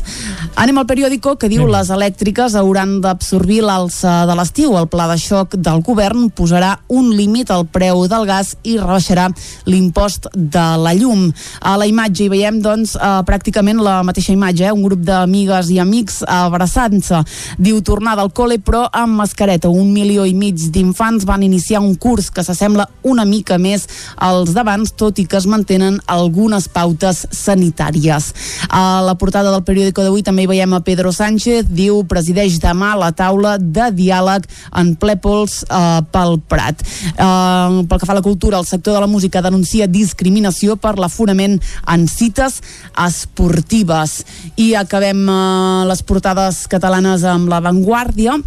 Anem 0.60 0.82
al 0.82 0.88
periòdico 0.90 1.38
que 1.40 1.50
diu 1.52 1.68
les 1.70 1.90
elèctriques 1.94 2.56
hauran 2.60 3.00
d'absorbir 3.04 3.62
l'alça 3.66 4.26
de 4.30 4.36
l'estiu. 4.38 4.76
El 4.78 4.90
pla 4.92 5.08
de 5.12 5.18
xoc 5.22 5.56
del 5.56 5.84
govern 5.86 6.30
posarà 6.34 6.74
un 6.90 7.12
límit 7.16 7.52
al 7.52 7.68
preu 7.70 8.06
del 8.12 8.26
gas 8.30 8.56
i 8.64 8.78
rebaixarà 8.80 9.30
l'impost 9.70 10.28
de 10.36 10.66
la 10.82 10.94
llum. 10.98 11.30
A 11.62 11.78
la 11.80 11.88
imatge 11.90 12.26
hi 12.26 12.32
veiem 12.34 12.60
doncs 12.64 12.96
eh, 12.98 13.12
pràcticament 13.28 13.82
la 13.82 14.02
mateixa 14.08 14.34
imatge, 14.34 14.68
eh? 14.68 14.76
un 14.76 14.84
grup 14.84 15.06
d'amigues 15.06 15.72
i 15.72 15.80
amics 15.82 16.22
abraçant-se. 16.32 17.22
Diu 17.60 17.82
tornar 17.84 18.16
del 18.20 18.32
col·le 18.32 18.62
però 18.64 18.86
amb 18.92 19.20
mascareta. 19.20 19.70
Un 19.70 19.92
milió 19.94 20.26
i 20.26 20.34
mig 20.38 20.70
d'infants 20.72 21.26
van 21.28 21.44
iniciar 21.44 21.82
un 21.84 21.96
curs 22.00 22.30
que 22.32 22.44
s'assembla 22.46 22.88
una 23.04 23.26
mica 23.26 23.58
més 23.60 23.88
als 24.16 24.54
d'abans, 24.56 24.94
tot 24.98 25.20
i 25.20 25.26
que 25.28 25.38
es 25.40 25.48
mantenen 25.50 26.00
algunes 26.08 26.68
pautes 26.72 27.26
sanitàries. 27.36 28.32
A 28.70 29.02
la 29.06 29.16
portada 29.20 29.52
del 29.52 29.66
periòdico 29.68 30.06
d'avui 30.06 30.24
també 30.24 30.46
hi 30.46 30.52
veiem 30.54 30.74
a 30.74 30.82
Pedro 30.86 31.12
Sánchez, 31.12 31.68
diu 31.70 32.04
presideix 32.10 32.60
demà 32.64 32.94
la 33.00 33.12
taula 33.12 33.58
de 33.60 33.90
diàleg 33.98 34.48
en 34.80 34.94
ple 34.96 35.18
pols 35.22 35.62
eh, 35.68 36.00
pel 36.14 36.40
Prat. 36.52 36.82
Eh, 36.82 37.82
pel 37.88 38.00
que 38.00 38.08
fa 38.08 38.16
a 38.16 38.20
la 38.20 38.26
cultura, 38.26 38.60
el 38.60 38.70
sector 38.70 38.96
de 38.96 39.04
la 39.04 39.10
música 39.12 39.44
denuncia 39.44 39.90
discriminació 39.90 40.78
per 40.80 40.96
l'aforament 41.00 41.60
en 41.92 42.08
cites 42.08 42.62
esportives. 42.96 44.22
I 44.56 44.74
acabem 44.80 45.26
eh, 45.28 45.86
les 45.92 46.02
portades 46.04 46.21
catalanes 46.70 47.26
amb 47.28 47.50
la 47.52 47.62
Vanguardia 47.64 48.38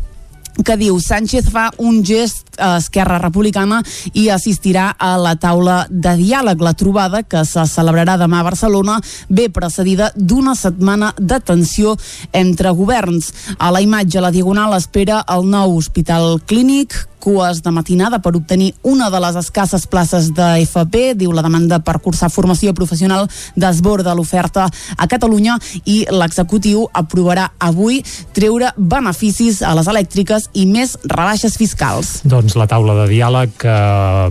que 0.64 0.76
diu 0.78 1.00
Sánchez 1.02 1.50
fa 1.50 1.70
un 1.82 2.02
gest 2.06 2.43
Esquerra 2.58 3.18
Republicana 3.22 3.80
i 4.12 4.28
assistirà 4.32 4.90
a 4.98 5.14
la 5.20 5.34
taula 5.36 5.84
de 5.90 6.16
diàleg. 6.20 6.60
La 6.60 6.74
trobada, 6.74 7.22
que 7.22 7.44
se 7.48 7.66
celebrarà 7.70 8.18
demà 8.20 8.40
a 8.40 8.48
Barcelona, 8.50 8.98
ve 9.28 9.48
precedida 9.48 10.10
d'una 10.16 10.54
setmana 10.58 11.12
de 11.18 11.40
tensió 11.40 11.96
entre 12.32 12.70
governs. 12.70 13.32
A 13.58 13.70
la 13.74 13.82
imatge, 13.84 14.20
la 14.20 14.32
Diagonal 14.34 14.76
espera 14.78 15.24
el 15.34 15.48
nou 15.50 15.76
hospital 15.78 16.40
clínic, 16.46 16.94
cues 17.24 17.62
de 17.64 17.70
matinada 17.72 18.20
per 18.20 18.34
obtenir 18.36 18.74
una 18.82 19.08
de 19.10 19.20
les 19.24 19.36
escasses 19.40 19.86
places 19.88 20.28
de 20.36 20.48
FP, 20.66 21.14
diu 21.16 21.32
la 21.32 21.42
demanda 21.42 21.80
per 21.80 21.96
cursar 22.04 22.28
formació 22.28 22.74
professional 22.76 23.30
desborda 23.56 24.12
l'oferta 24.14 24.66
a 24.68 25.08
Catalunya 25.08 25.56
i 25.88 26.02
l'executiu 26.12 26.84
aprovarà 26.92 27.48
avui 27.58 28.02
treure 28.36 28.74
beneficis 28.76 29.62
a 29.64 29.72
les 29.78 29.88
elèctriques 29.88 30.50
i 30.52 30.66
més 30.68 30.98
rebaixes 31.08 31.56
fiscals. 31.56 32.18
Doncs 32.28 32.43
la 32.52 32.66
taula 32.68 32.92
de 33.00 33.06
diàleg 33.08 33.54
que, 33.64 33.74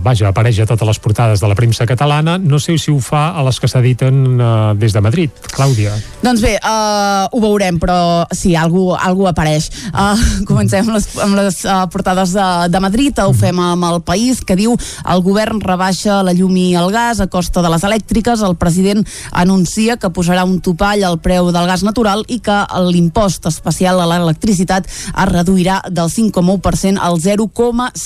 vaja, 0.04 0.28
apareix 0.30 0.60
a 0.62 0.68
totes 0.70 0.86
les 0.86 1.00
portades 1.02 1.42
de 1.42 1.50
la 1.50 1.56
premsa 1.58 1.86
catalana. 1.90 2.36
No 2.38 2.60
sé 2.62 2.76
si 2.78 2.92
ho 2.94 3.00
fa 3.02 3.32
a 3.34 3.42
les 3.46 3.58
que 3.58 3.70
s'editen 3.70 4.20
uh, 4.38 4.46
des 4.78 4.94
de 4.94 5.02
Madrid. 5.02 5.34
Clàudia. 5.50 5.96
Doncs 6.22 6.44
bé, 6.44 6.54
uh, 6.62 7.26
ho 7.26 7.42
veurem, 7.42 7.80
però 7.82 7.98
sí, 8.30 8.54
algú, 8.54 8.92
algú 8.94 9.26
apareix. 9.26 9.66
Uh, 9.90 10.14
comencem 10.48 10.86
amb 10.86 10.94
les, 10.94 11.08
amb 11.26 11.38
les 11.40 11.58
uh, 11.66 11.82
portades 11.90 12.36
de, 12.36 12.48
de 12.70 12.82
Madrid, 12.84 13.18
ho 13.18 13.34
fem 13.34 13.58
amb 13.58 13.88
el 13.90 14.00
país, 14.06 14.44
que 14.46 14.56
diu 14.58 14.76
el 15.10 15.24
govern 15.26 15.58
rebaixa 15.64 16.22
la 16.22 16.34
llum 16.36 16.54
i 16.60 16.70
el 16.78 16.92
gas 16.94 17.20
a 17.20 17.28
costa 17.32 17.62
de 17.64 17.72
les 17.74 17.84
elèctriques, 17.86 18.44
el 18.46 18.56
president 18.60 19.02
anuncia 19.32 19.98
que 19.98 20.12
posarà 20.14 20.46
un 20.46 20.60
topall 20.64 21.02
al 21.04 21.18
preu 21.24 21.50
del 21.54 21.68
gas 21.70 21.82
natural 21.86 22.24
i 22.28 22.38
que 22.44 22.62
l'impost 22.86 23.48
especial 23.50 24.00
a 24.00 24.08
l'electricitat 24.10 24.86
es 24.86 25.28
reduirà 25.32 25.80
del 25.90 26.12
5,1% 26.12 27.00
al 27.00 27.18
0,5%. 27.20 28.03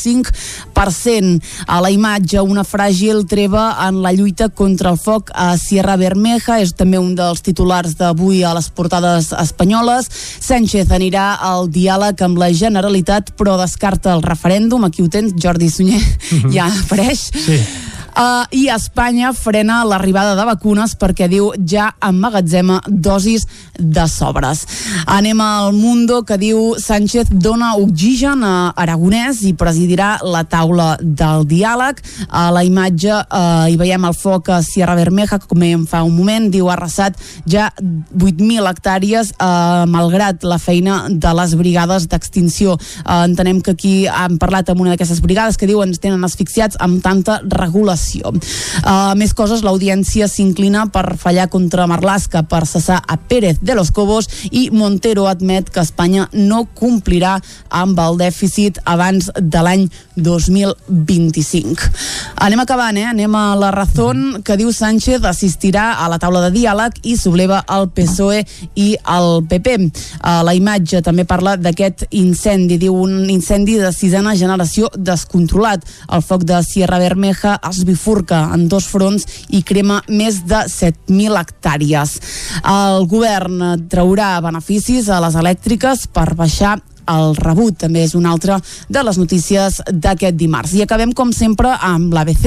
A 1.67 1.81
la 1.83 1.91
imatge, 1.91 2.41
una 2.41 2.65
fràgil 2.65 3.25
treva 3.29 3.71
en 3.87 4.01
la 4.05 4.13
lluita 4.17 4.49
contra 4.49 4.93
el 4.95 4.99
foc 5.01 5.33
a 5.35 5.51
Sierra 5.61 5.97
Bermeja, 6.01 6.61
és 6.63 6.75
també 6.79 7.01
un 7.01 7.15
dels 7.19 7.43
titulars 7.45 7.97
d'avui 7.99 8.45
a 8.45 8.55
les 8.57 8.71
portades 8.71 9.33
espanyoles. 9.33 10.09
Sánchez 10.41 10.93
anirà 10.95 11.35
al 11.41 11.69
diàleg 11.73 12.23
amb 12.25 12.39
la 12.41 12.53
Generalitat, 12.53 13.35
però 13.39 13.59
descarta 13.61 14.15
el 14.15 14.23
referèndum. 14.23 14.85
Aquí 14.89 15.03
ho 15.03 15.11
tens, 15.13 15.35
Jordi 15.37 15.71
Sunyer, 15.71 16.03
ja 16.55 16.71
apareix. 16.71 17.29
Sí. 17.35 17.63
Uh, 18.19 18.43
I 18.51 18.65
Espanya 18.75 19.31
frena 19.31 19.85
l'arribada 19.87 20.33
de 20.35 20.43
vacunes 20.43 20.97
perquè 20.99 21.29
diu 21.31 21.53
ja 21.63 21.93
emmagatzema 22.03 22.81
dosis 22.89 23.45
de 23.79 24.09
sobres. 24.11 24.65
Anem 25.07 25.39
al 25.39 25.71
Mundo 25.77 26.25
que 26.27 26.35
diu 26.35 26.75
Sánchez 26.83 27.31
dona 27.31 27.77
oxigen 27.79 28.43
a 28.43 28.73
Aragonès 28.75 29.45
i 29.47 29.53
presidirà 29.55 30.17
la 30.27 30.43
taula 30.51 30.97
del 30.99 31.47
diàleg. 31.47 32.03
A 32.27 32.49
la 32.51 32.65
imatge 32.67 33.13
uh, 33.15 33.69
hi 33.71 33.79
veiem 33.79 34.09
el 34.09 34.19
foc 34.19 34.51
a 34.51 34.59
Sierra 34.67 34.99
Bermeja, 34.99 35.39
com 35.39 35.63
dèiem 35.63 35.87
fa 35.87 36.03
un 36.03 36.17
moment, 36.19 36.51
diu 36.51 36.67
ha 36.67 36.75
arrasat 36.75 37.15
ja 37.47 37.69
8.000 37.79 38.67
hectàrees 38.67 39.31
eh, 39.31 39.85
malgrat 39.87 40.43
la 40.43 40.59
feina 40.59 41.05
de 41.09 41.37
les 41.39 41.55
brigades 41.61 42.09
d'extinció. 42.11 42.75
Eh, 42.75 43.23
entenem 43.29 43.63
que 43.63 43.77
aquí 43.79 43.95
han 44.11 44.41
parlat 44.43 44.75
amb 44.75 44.83
una 44.83 44.97
d'aquestes 44.97 45.23
brigades 45.23 45.59
que 45.61 45.71
diuen 45.71 45.95
ens 45.95 46.03
tenen 46.03 46.27
asfixiats 46.27 46.83
amb 46.83 46.99
tanta 47.05 47.39
regulació. 47.47 48.08
Uh, 48.17 49.15
més 49.19 49.35
coses, 49.37 49.63
l'audiència 49.65 50.29
s'inclina 50.31 50.87
per 50.93 51.17
fallar 51.21 51.49
contra 51.53 51.87
Marlaska 51.91 52.45
per 52.49 52.65
cessar 52.67 53.01
a 53.07 53.17
Pérez 53.19 53.61
de 53.63 53.75
los 53.77 53.91
Cobos 53.95 54.29
i 54.51 54.69
Montero 54.73 55.27
admet 55.29 55.69
que 55.71 55.83
Espanya 55.85 56.29
no 56.33 56.65
complirà 56.79 57.37
amb 57.69 57.99
el 58.01 58.19
dèficit 58.21 58.81
abans 58.89 59.31
de 59.37 59.63
l'any 59.65 59.87
2025. 60.17 61.91
Anem 62.45 62.63
acabant, 62.63 62.97
eh? 62.99 63.07
Anem 63.09 63.35
a 63.35 63.45
la 63.59 63.71
Razón 63.75 64.43
que 64.45 64.57
diu 64.59 64.73
Sánchez 64.73 65.25
assistirà 65.29 65.93
a 65.99 66.09
la 66.11 66.19
taula 66.23 66.43
de 66.47 66.53
diàleg 66.57 66.99
i 67.05 67.17
subleva 67.19 67.63
el 67.75 67.89
PSOE 67.95 68.45
i 68.79 68.89
el 69.05 69.43
PP. 69.49 69.77
Uh, 69.79 70.41
la 70.47 70.55
imatge 70.57 71.03
també 71.05 71.27
parla 71.29 71.57
d'aquest 71.61 72.07
incendi, 72.17 72.79
diu 72.81 72.97
un 72.97 73.29
incendi 73.31 73.79
de 73.79 73.93
sisena 73.95 74.35
generació 74.39 74.91
descontrolat. 74.97 75.85
El 76.15 76.25
foc 76.25 76.45
de 76.49 76.61
Sierra 76.67 76.99
Bermeja 77.03 77.59
es 77.69 77.83
bifurca 77.85 77.98
en 78.55 78.69
dos 78.69 78.87
fronts 78.89 79.27
i 79.51 79.63
crema 79.63 80.01
més 80.09 80.43
de 80.49 80.65
7.000 80.71 81.39
hectàrees. 81.41 82.19
El 82.65 83.07
govern 83.11 83.89
traurà 83.91 84.37
beneficis 84.45 85.09
a 85.09 85.21
les 85.25 85.37
elèctriques 85.39 86.07
per 86.13 86.35
baixar 86.39 86.79
el 87.09 87.37
rebut 87.39 87.79
també 87.85 88.05
és 88.07 88.15
una 88.19 88.33
altra 88.35 88.59
de 88.89 89.03
les 89.05 89.19
notícies 89.19 89.81
d'aquest 89.89 90.37
dimarts. 90.39 90.75
I 90.77 90.85
acabem, 90.85 91.13
com 91.17 91.33
sempre, 91.33 91.73
amb 91.81 92.13
l'ABC, 92.15 92.47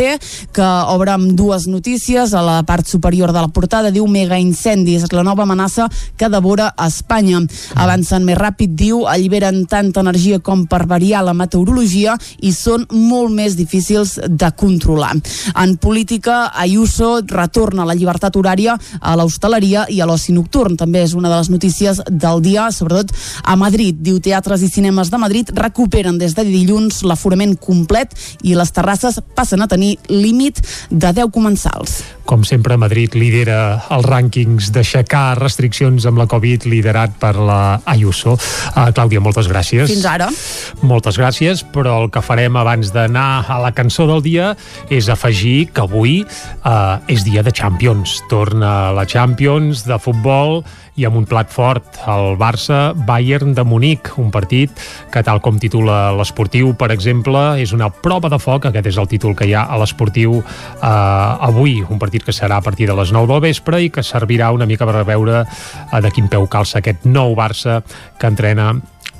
que 0.54 0.70
obre 0.94 1.16
amb 1.16 1.34
dues 1.38 1.68
notícies. 1.68 2.34
A 2.34 2.44
la 2.46 2.62
part 2.68 2.88
superior 2.88 3.34
de 3.34 3.42
la 3.42 3.52
portada 3.52 3.92
diu 3.92 4.08
mega 4.08 4.40
incendis, 4.40 5.08
la 5.12 5.24
nova 5.24 5.44
amenaça 5.44 5.88
que 6.18 6.30
devora 6.30 6.72
Espanya. 6.86 7.42
Avancen 7.76 8.26
més 8.28 8.38
ràpid, 8.38 8.76
diu, 8.78 9.06
alliberen 9.10 9.66
tanta 9.70 10.04
energia 10.04 10.40
com 10.40 10.66
per 10.70 10.86
variar 10.90 11.24
la 11.26 11.36
meteorologia 11.38 12.18
i 12.42 12.54
són 12.56 12.86
molt 12.92 13.34
més 13.34 13.56
difícils 13.60 14.18
de 14.28 14.52
controlar. 14.58 15.14
En 15.56 15.76
política, 15.82 16.52
Ayuso 16.56 17.22
retorna 17.28 17.86
la 17.88 17.96
llibertat 17.98 18.36
horària 18.38 18.78
a 19.00 19.16
l'hostaleria 19.18 19.86
i 19.90 20.02
a 20.02 20.08
l'oci 20.10 20.36
nocturn. 20.36 20.78
També 20.78 21.04
és 21.06 21.16
una 21.18 21.30
de 21.32 21.40
les 21.40 21.50
notícies 21.52 22.02
del 22.08 22.42
dia, 22.44 22.70
sobretot 22.72 23.14
a 23.44 23.56
Madrid. 23.60 23.98
Diu 24.02 24.20
teatres 24.52 24.68
i 24.68 24.72
cinemes 24.74 25.10
de 25.10 25.18
Madrid 25.18 25.50
recuperen 25.56 26.18
des 26.20 26.34
de 26.36 26.44
dilluns 26.44 27.02
l'aforament 27.08 27.56
complet 27.60 28.12
i 28.44 28.56
les 28.56 28.72
terrasses 28.72 29.22
passen 29.36 29.62
a 29.64 29.68
tenir 29.68 29.98
límit 30.10 30.60
de 30.90 31.12
10 31.14 31.32
comensals. 31.32 32.02
Com 32.28 32.44
sempre, 32.44 32.78
Madrid 32.78 33.16
lidera 33.16 33.82
els 33.92 34.06
rànquings 34.08 34.72
d'aixecar 34.76 35.40
restriccions 35.40 36.06
amb 36.06 36.20
la 36.20 36.28
Covid 36.28 36.68
liderat 36.68 37.16
per 37.20 37.34
la 37.36 37.80
Ayuso. 37.86 38.36
Uh, 38.36 38.92
Clàudia, 38.96 39.24
moltes 39.24 39.48
gràcies. 39.52 39.88
Fins 39.92 40.06
ara. 40.06 40.30
Moltes 40.84 41.20
gràcies, 41.20 41.64
però 41.64 42.02
el 42.04 42.12
que 42.12 42.24
farem 42.24 42.60
abans 42.60 42.92
d'anar 42.92 43.46
a 43.48 43.60
la 43.64 43.72
cançó 43.76 44.08
del 44.10 44.24
dia 44.26 44.54
és 44.90 45.08
afegir 45.12 45.72
que 45.72 45.86
avui 45.86 46.22
uh, 46.24 47.00
és 47.08 47.24
dia 47.28 47.44
de 47.44 47.56
Champions. 47.56 48.20
Torna 48.32 48.92
la 48.96 49.08
Champions 49.08 49.86
de 49.88 50.00
futbol 50.00 50.62
i 51.02 51.06
amb 51.08 51.18
un 51.18 51.26
plat 51.26 51.50
fort, 51.50 51.98
el 52.12 52.36
Barça-Bayern 52.38 53.56
de 53.58 53.66
Munic, 53.66 54.14
un 54.22 54.30
partit 54.34 54.70
que, 55.12 55.24
tal 55.26 55.42
com 55.42 55.58
titula 55.62 56.12
l'esportiu, 56.14 56.76
per 56.78 56.92
exemple, 56.94 57.42
és 57.62 57.74
una 57.74 57.90
prova 57.90 58.30
de 58.30 58.38
foc, 58.42 58.70
aquest 58.70 58.92
és 58.92 59.00
el 59.02 59.10
títol 59.10 59.34
que 59.38 59.50
hi 59.50 59.56
ha 59.58 59.66
a 59.66 59.80
l'esportiu 59.82 60.38
eh, 60.38 60.86
avui, 61.50 61.80
un 61.82 62.02
partit 62.02 62.26
que 62.28 62.36
serà 62.36 62.62
a 62.62 62.66
partir 62.66 62.90
de 62.90 62.98
les 62.98 63.14
9 63.16 63.34
del 63.34 63.44
vespre 63.50 63.82
i 63.82 63.90
que 63.90 64.06
servirà 64.06 64.52
una 64.54 64.70
mica 64.70 64.86
per 64.86 65.02
veure 65.08 65.42
eh, 65.42 66.02
de 66.06 66.14
quin 66.14 66.30
peu 66.30 66.46
calça 66.52 66.80
aquest 66.80 67.08
nou 67.10 67.34
Barça 67.38 67.82
que 68.20 68.30
entrena 68.30 68.76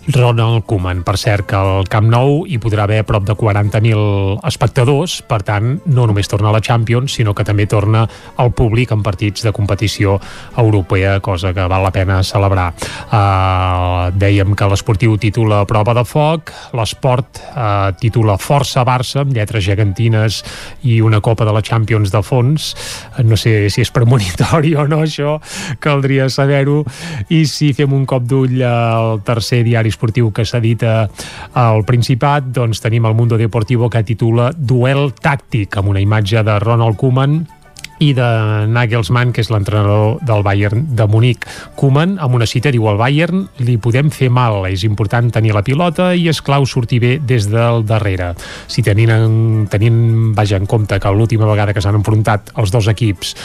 Ronald 0.08 0.66
Koeman. 0.66 1.04
Per 1.06 1.16
cert, 1.18 1.46
que 1.46 1.58
al 1.58 1.86
Camp 1.92 2.08
Nou 2.10 2.42
hi 2.50 2.58
podrà 2.62 2.88
haver 2.88 3.04
prop 3.06 3.26
de 3.28 3.36
40.000 3.38 4.40
espectadors, 4.48 5.20
per 5.28 5.42
tant, 5.46 5.76
no 5.86 6.08
només 6.10 6.30
torna 6.32 6.50
a 6.50 6.56
la 6.56 6.62
Champions, 6.62 7.14
sinó 7.20 7.36
que 7.38 7.46
també 7.46 7.68
torna 7.70 8.08
al 8.42 8.52
públic 8.58 8.92
en 8.92 9.04
partits 9.06 9.46
de 9.46 9.54
competició 9.54 10.18
europea, 10.58 11.20
cosa 11.22 11.54
que 11.54 11.68
val 11.70 11.86
la 11.86 11.94
pena 11.94 12.22
celebrar. 12.26 12.72
Uh, 13.12 14.10
dèiem 14.18 14.56
que 14.58 14.70
l'esportiu 14.72 15.18
titula 15.22 15.62
Prova 15.70 15.94
de 15.94 16.06
Foc, 16.08 16.50
l'esport 16.74 17.44
uh, 17.54 17.94
titula 18.02 18.40
Força 18.42 18.86
Barça, 18.88 19.22
amb 19.22 19.36
lletres 19.38 19.64
gegantines 19.64 20.42
i 20.82 21.00
una 21.06 21.22
copa 21.22 21.46
de 21.46 21.54
la 21.54 21.62
Champions 21.62 22.12
de 22.12 22.24
fons. 22.26 22.72
No 23.22 23.38
sé 23.38 23.70
si 23.70 23.86
és 23.86 23.94
premonitori 23.94 24.74
o 24.76 24.88
no, 24.90 25.04
això 25.06 25.38
caldria 25.80 26.30
saber-ho. 26.30 26.82
I 27.30 27.46
si 27.46 27.72
fem 27.78 27.94
un 27.94 28.08
cop 28.10 28.26
d'ull 28.26 28.58
al 28.66 29.22
tercer 29.28 29.62
diari 29.68 29.91
esportiu 29.92 30.32
que 30.34 30.48
s'edita 30.48 31.06
al 31.54 31.86
Principat, 31.88 32.52
doncs 32.56 32.82
tenim 32.84 33.06
el 33.06 33.18
Mundo 33.18 33.38
Deportivo 33.38 33.90
que 33.92 34.06
titula 34.08 34.52
Duel 34.56 35.12
tàctic, 35.22 35.78
amb 35.78 35.94
una 35.94 36.04
imatge 36.04 36.44
de 36.48 36.60
Ronald 36.64 36.98
Koeman 36.98 37.42
i 38.02 38.12
de 38.18 38.28
Nagelsmann, 38.68 39.32
que 39.32 39.44
és 39.44 39.52
l'entrenador 39.54 40.18
del 40.26 40.42
Bayern 40.46 40.88
de 40.98 41.06
Munic. 41.08 41.46
Koeman, 41.78 42.18
amb 42.22 42.38
una 42.40 42.48
cita, 42.50 42.74
diu 42.74 42.88
al 42.90 42.98
Bayern 43.00 43.46
li 43.62 43.78
podem 43.82 44.10
fer 44.14 44.32
mal, 44.34 44.66
és 44.72 44.86
important 44.88 45.30
tenir 45.34 45.54
la 45.54 45.64
pilota 45.66 46.12
i 46.18 46.26
és 46.32 46.42
clau 46.42 46.66
sortir 46.66 47.02
bé 47.04 47.12
des 47.22 47.46
del 47.52 47.86
darrere. 47.86 48.32
Si 48.72 48.82
tenint, 48.86 49.14
en, 49.14 49.68
tenint 49.70 50.02
vaja, 50.38 50.58
en 50.58 50.66
compte 50.66 50.98
que 51.00 51.14
l'última 51.14 51.50
vegada 51.50 51.78
que 51.78 51.84
s'han 51.84 52.00
enfrontat 52.02 52.56
els 52.58 52.74
dos 52.74 52.90
equips 52.90 53.36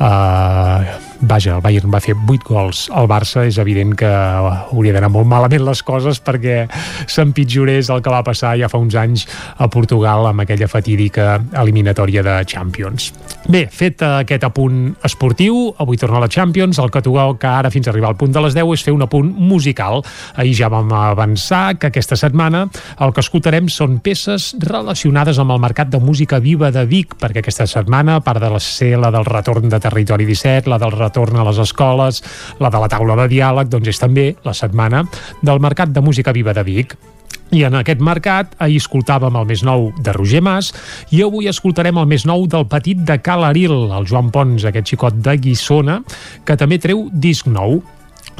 eh, 0.00 1.09
vaja, 1.20 1.56
el 1.56 1.62
Bayern 1.62 1.92
va 1.92 2.00
fer 2.00 2.14
8 2.16 2.46
gols 2.48 2.86
al 2.96 3.08
Barça, 3.10 3.44
és 3.46 3.58
evident 3.60 3.92
que 3.98 4.08
hauria 4.08 4.94
d'anar 4.96 5.10
molt 5.12 5.28
malament 5.28 5.64
les 5.66 5.82
coses 5.84 6.20
perquè 6.24 6.64
s'empitjorés 7.10 7.90
el 7.92 8.00
que 8.02 8.12
va 8.12 8.22
passar 8.26 8.56
ja 8.60 8.70
fa 8.72 8.80
uns 8.80 8.96
anys 8.96 9.26
a 9.58 9.68
Portugal 9.68 10.26
amb 10.30 10.44
aquella 10.44 10.68
fatídica 10.68 11.38
eliminatòria 11.60 12.24
de 12.24 12.38
Champions. 12.48 13.10
Bé, 13.50 13.66
fet 13.72 14.02
aquest 14.06 14.44
apunt 14.46 14.94
esportiu, 15.04 15.74
avui 15.78 15.98
torna 16.00 16.20
a 16.20 16.24
la 16.24 16.30
Champions, 16.32 16.78
el 16.80 16.90
que 16.90 17.02
toca 17.04 17.56
ara 17.58 17.70
fins 17.70 17.88
a 17.88 17.92
arribar 17.92 18.12
al 18.12 18.18
punt 18.20 18.32
de 18.32 18.44
les 18.44 18.56
10 18.56 18.74
és 18.74 18.84
fer 18.86 18.94
un 18.94 19.04
apunt 19.04 19.30
musical. 19.36 20.00
Ahir 20.36 20.54
ja 20.56 20.70
vam 20.72 20.92
avançar 20.94 21.76
que 21.78 21.90
aquesta 21.90 22.16
setmana 22.16 22.66
el 23.00 23.12
que 23.12 23.24
escoltarem 23.24 23.68
són 23.68 23.98
peces 24.00 24.54
relacionades 24.60 25.38
amb 25.38 25.52
el 25.52 25.62
mercat 25.62 25.90
de 25.92 26.00
música 26.00 26.40
viva 26.40 26.70
de 26.70 26.84
Vic, 26.88 27.16
perquè 27.20 27.44
aquesta 27.44 27.66
setmana, 27.66 28.16
a 28.20 28.24
part 28.24 28.40
de 28.40 28.50
la 28.50 28.60
ser 28.60 28.96
la 28.98 29.10
del 29.12 29.26
retorn 29.28 29.68
de 29.68 29.80
Territori 29.80 30.28
17, 30.28 30.70
la 30.70 30.78
del 30.78 30.92
retorn 30.92 31.09
a 31.16 31.44
les 31.44 31.58
escoles, 31.58 32.22
la 32.58 32.70
de 32.70 32.78
la 32.78 32.88
taula 32.88 33.16
de 33.22 33.28
diàleg, 33.28 33.68
doncs 33.68 33.88
és 33.88 33.98
també 33.98 34.34
la 34.44 34.54
setmana 34.54 35.04
del 35.42 35.60
Mercat 35.60 35.90
de 35.90 36.00
Música 36.00 36.32
Viva 36.32 36.52
de 36.52 36.62
Vic. 36.62 36.96
I 37.50 37.64
en 37.66 37.74
aquest 37.74 38.00
mercat 38.00 38.52
ahir 38.62 38.78
escoltàvem 38.78 39.34
el 39.34 39.46
més 39.46 39.64
nou 39.66 39.90
de 39.98 40.12
Roger 40.14 40.40
Mas 40.40 40.70
i 41.10 41.22
avui 41.22 41.48
escoltarem 41.50 41.98
el 41.98 42.06
més 42.06 42.24
nou 42.24 42.46
del 42.46 42.66
petit 42.70 42.98
de 42.98 43.18
Cal 43.18 43.42
Aril, 43.44 43.90
el 43.90 44.06
Joan 44.06 44.30
Pons, 44.30 44.64
aquest 44.64 44.92
xicot 44.92 45.18
de 45.18 45.34
Guissona, 45.36 45.98
que 46.46 46.56
també 46.56 46.78
treu 46.78 47.08
disc 47.10 47.50
nou 47.50 47.80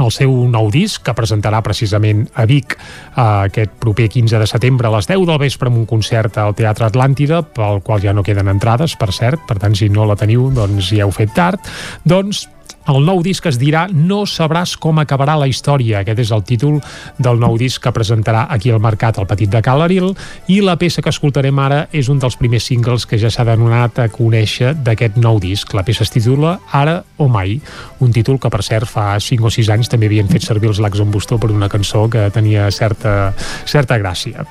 el 0.01 0.11
seu 0.15 0.33
nou 0.49 0.71
disc, 0.73 1.03
que 1.05 1.15
presentarà 1.17 1.61
precisament 1.65 2.25
a 2.39 2.47
Vic 2.49 2.77
eh, 2.77 3.23
aquest 3.23 3.75
proper 3.83 4.09
15 4.13 4.41
de 4.41 4.49
setembre 4.49 4.89
a 4.89 4.95
les 4.97 5.09
10 5.11 5.27
del 5.29 5.41
vespre 5.43 5.71
amb 5.71 5.83
un 5.83 5.89
concert 5.91 6.39
al 6.41 6.57
Teatre 6.57 6.89
Atlàntida, 6.89 7.43
pel 7.57 7.83
qual 7.85 8.01
ja 8.01 8.15
no 8.17 8.25
queden 8.27 8.49
entrades, 8.53 8.97
per 8.97 9.11
cert, 9.17 9.45
per 9.49 9.59
tant, 9.61 9.77
si 9.77 9.91
no 9.93 10.07
la 10.09 10.17
teniu, 10.21 10.49
doncs 10.55 10.93
ja 10.95 11.05
heu 11.05 11.13
fet 11.15 11.35
tard. 11.37 11.71
Doncs 12.09 12.47
el 12.91 13.05
nou 13.07 13.23
disc 13.23 13.47
es 13.47 13.59
dirà 13.61 13.87
No 13.91 14.23
sabràs 14.29 14.77
com 14.81 14.99
acabarà 15.01 15.37
la 15.39 15.49
història. 15.51 16.01
Aquest 16.01 16.23
és 16.25 16.33
el 16.35 16.45
títol 16.47 16.79
del 17.19 17.41
nou 17.41 17.57
disc 17.61 17.83
que 17.83 17.93
presentarà 17.95 18.47
aquí 18.51 18.73
al 18.73 18.83
mercat 18.83 19.19
el 19.21 19.29
Petit 19.31 19.51
de 19.51 19.63
Calaril 19.65 20.13
i 20.51 20.61
la 20.65 20.77
peça 20.81 21.03
que 21.03 21.13
escoltarem 21.13 21.59
ara 21.63 21.85
és 21.93 22.11
un 22.13 22.21
dels 22.23 22.37
primers 22.41 22.67
singles 22.71 23.07
que 23.07 23.19
ja 23.21 23.31
s'ha 23.31 23.47
donat 23.51 23.99
a 23.99 24.09
conèixer 24.13 24.75
d'aquest 24.75 25.19
nou 25.21 25.41
disc. 25.43 25.75
La 25.75 25.87
peça 25.87 26.05
es 26.07 26.15
titula 26.15 26.59
Ara 26.73 27.01
o 27.19 27.29
mai, 27.29 27.59
un 28.01 28.13
títol 28.13 28.41
que 28.41 28.51
per 28.51 28.63
cert 28.67 28.89
fa 28.91 29.13
5 29.21 29.47
o 29.47 29.53
6 29.53 29.75
anys 29.77 29.93
també 29.93 30.11
havien 30.11 30.31
fet 30.31 30.47
servir 30.47 30.73
els 30.73 30.81
Lacs 30.81 31.03
en 31.03 31.11
Bustó 31.11 31.39
per 31.39 31.53
una 31.53 31.69
cançó 31.69 32.09
que 32.11 32.29
tenia 32.35 32.71
certa, 32.75 33.35
certa 33.67 33.99
gràcia. 33.99 34.47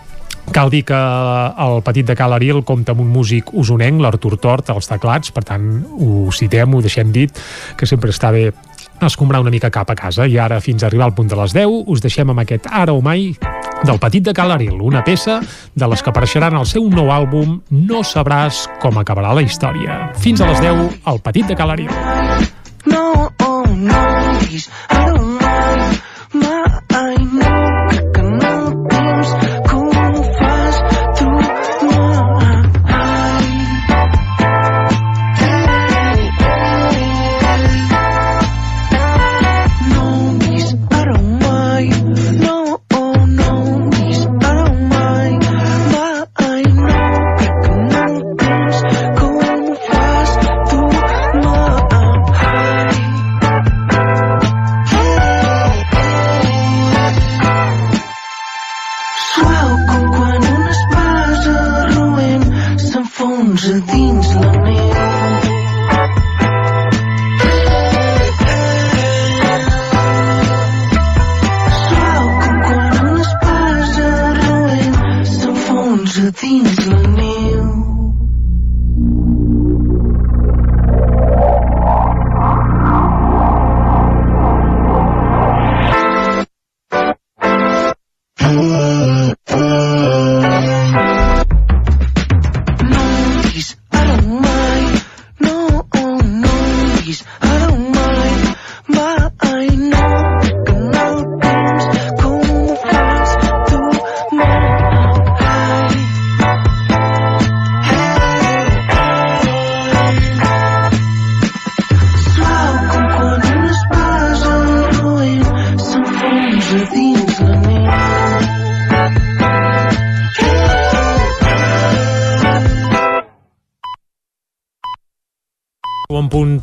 Cal 0.51 0.69
dir 0.69 0.83
que 0.83 0.97
el 0.97 1.83
petit 1.85 2.07
de 2.07 2.15
Cal 2.17 2.33
Aril 2.33 2.63
compta 2.65 2.95
amb 2.95 3.03
un 3.03 3.11
músic 3.13 3.51
usonenc, 3.53 4.01
l'Artur 4.01 4.35
Tort, 4.41 4.71
als 4.73 4.89
teclats, 4.89 5.31
per 5.35 5.43
tant, 5.45 5.69
ho 5.99 6.31
citem, 6.33 6.73
ho 6.73 6.81
deixem 6.81 7.13
dit, 7.13 7.37
que 7.77 7.87
sempre 7.89 8.09
està 8.09 8.31
bé 8.33 8.49
escombrar 9.05 9.41
una 9.41 9.53
mica 9.53 9.69
cap 9.69 9.89
a 9.91 9.95
casa. 9.95 10.27
I 10.27 10.37
ara, 10.41 10.59
fins 10.59 10.83
a 10.83 10.89
arribar 10.89 11.05
al 11.05 11.15
punt 11.15 11.29
de 11.29 11.37
les 11.39 11.53
10, 11.55 11.85
us 11.87 12.01
deixem 12.01 12.29
amb 12.33 12.43
aquest 12.43 12.67
Ara 12.71 12.93
o 12.93 13.01
Mai 13.05 13.29
del 13.85 13.99
Petit 13.99 14.25
de 14.25 14.33
Calaril, 14.33 14.81
una 14.81 15.03
peça 15.05 15.39
de 15.75 15.87
les 15.87 16.03
que 16.03 16.11
apareixeran 16.11 16.57
al 16.57 16.67
seu 16.67 16.89
nou 16.91 17.13
àlbum 17.13 17.59
No 17.71 18.01
sabràs 18.03 18.65
com 18.81 18.97
acabarà 18.99 19.31
la 19.37 19.45
història. 19.45 20.09
Fins 20.19 20.41
a 20.41 20.49
les 20.49 20.59
10, 20.65 20.99
al 21.05 21.21
Petit 21.23 21.47
de 21.47 21.55
Calaril. 21.55 21.93
No, 22.85 23.29
oh 23.45 23.65
no, 23.69 24.03
I 24.49 25.05
don't 25.05 25.37
mind. 25.39 26.01
My, 26.31 26.81
I 26.91 27.15
know 27.17 28.11
que 28.13 28.21
no 28.21 28.87
tens 28.89 29.58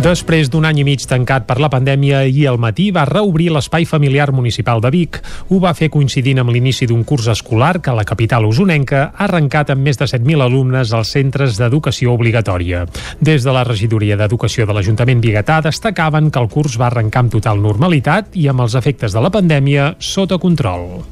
Després 0.00 0.48
d'un 0.48 0.64
any 0.64 0.78
i 0.80 0.84
mig 0.86 1.02
tancat 1.04 1.44
per 1.44 1.58
la 1.60 1.68
pandèmia, 1.68 2.22
ahir 2.24 2.46
al 2.48 2.56
matí 2.56 2.86
va 2.88 3.02
reobrir 3.04 3.50
l'Espai 3.52 3.84
Familiar 3.84 4.30
Municipal 4.32 4.78
de 4.80 4.88
Vic. 4.94 5.18
Ho 5.52 5.58
va 5.60 5.74
fer 5.76 5.90
coincidint 5.92 6.38
amb 6.40 6.54
l'inici 6.54 6.86
d'un 6.88 7.02
curs 7.04 7.26
escolar 7.28 7.82
que 7.84 7.92
la 7.92 8.06
capital 8.08 8.46
usonenca 8.48 9.02
ha 9.10 9.26
arrencat 9.26 9.74
amb 9.74 9.84
més 9.84 9.98
de 10.00 10.06
7.000 10.08 10.40
alumnes 10.40 10.94
als 10.96 11.10
centres 11.12 11.58
d'educació 11.60 12.14
obligatòria. 12.16 12.86
Des 13.20 13.44
de 13.44 13.52
la 13.52 13.64
regidoria 13.68 14.16
d'Educació 14.16 14.64
de 14.64 14.72
l'Ajuntament 14.78 15.20
Bigatà 15.20 15.58
destacaven 15.66 16.30
que 16.30 16.40
el 16.40 16.48
curs 16.48 16.78
va 16.80 16.86
arrencar 16.88 17.26
amb 17.26 17.34
total 17.34 17.60
normalitat 17.60 18.38
i 18.40 18.46
amb 18.48 18.64
els 18.64 18.78
efectes 18.80 19.12
de 19.12 19.20
la 19.20 19.32
pandèmia 19.34 19.90
sota 19.98 20.38
control. 20.40 21.02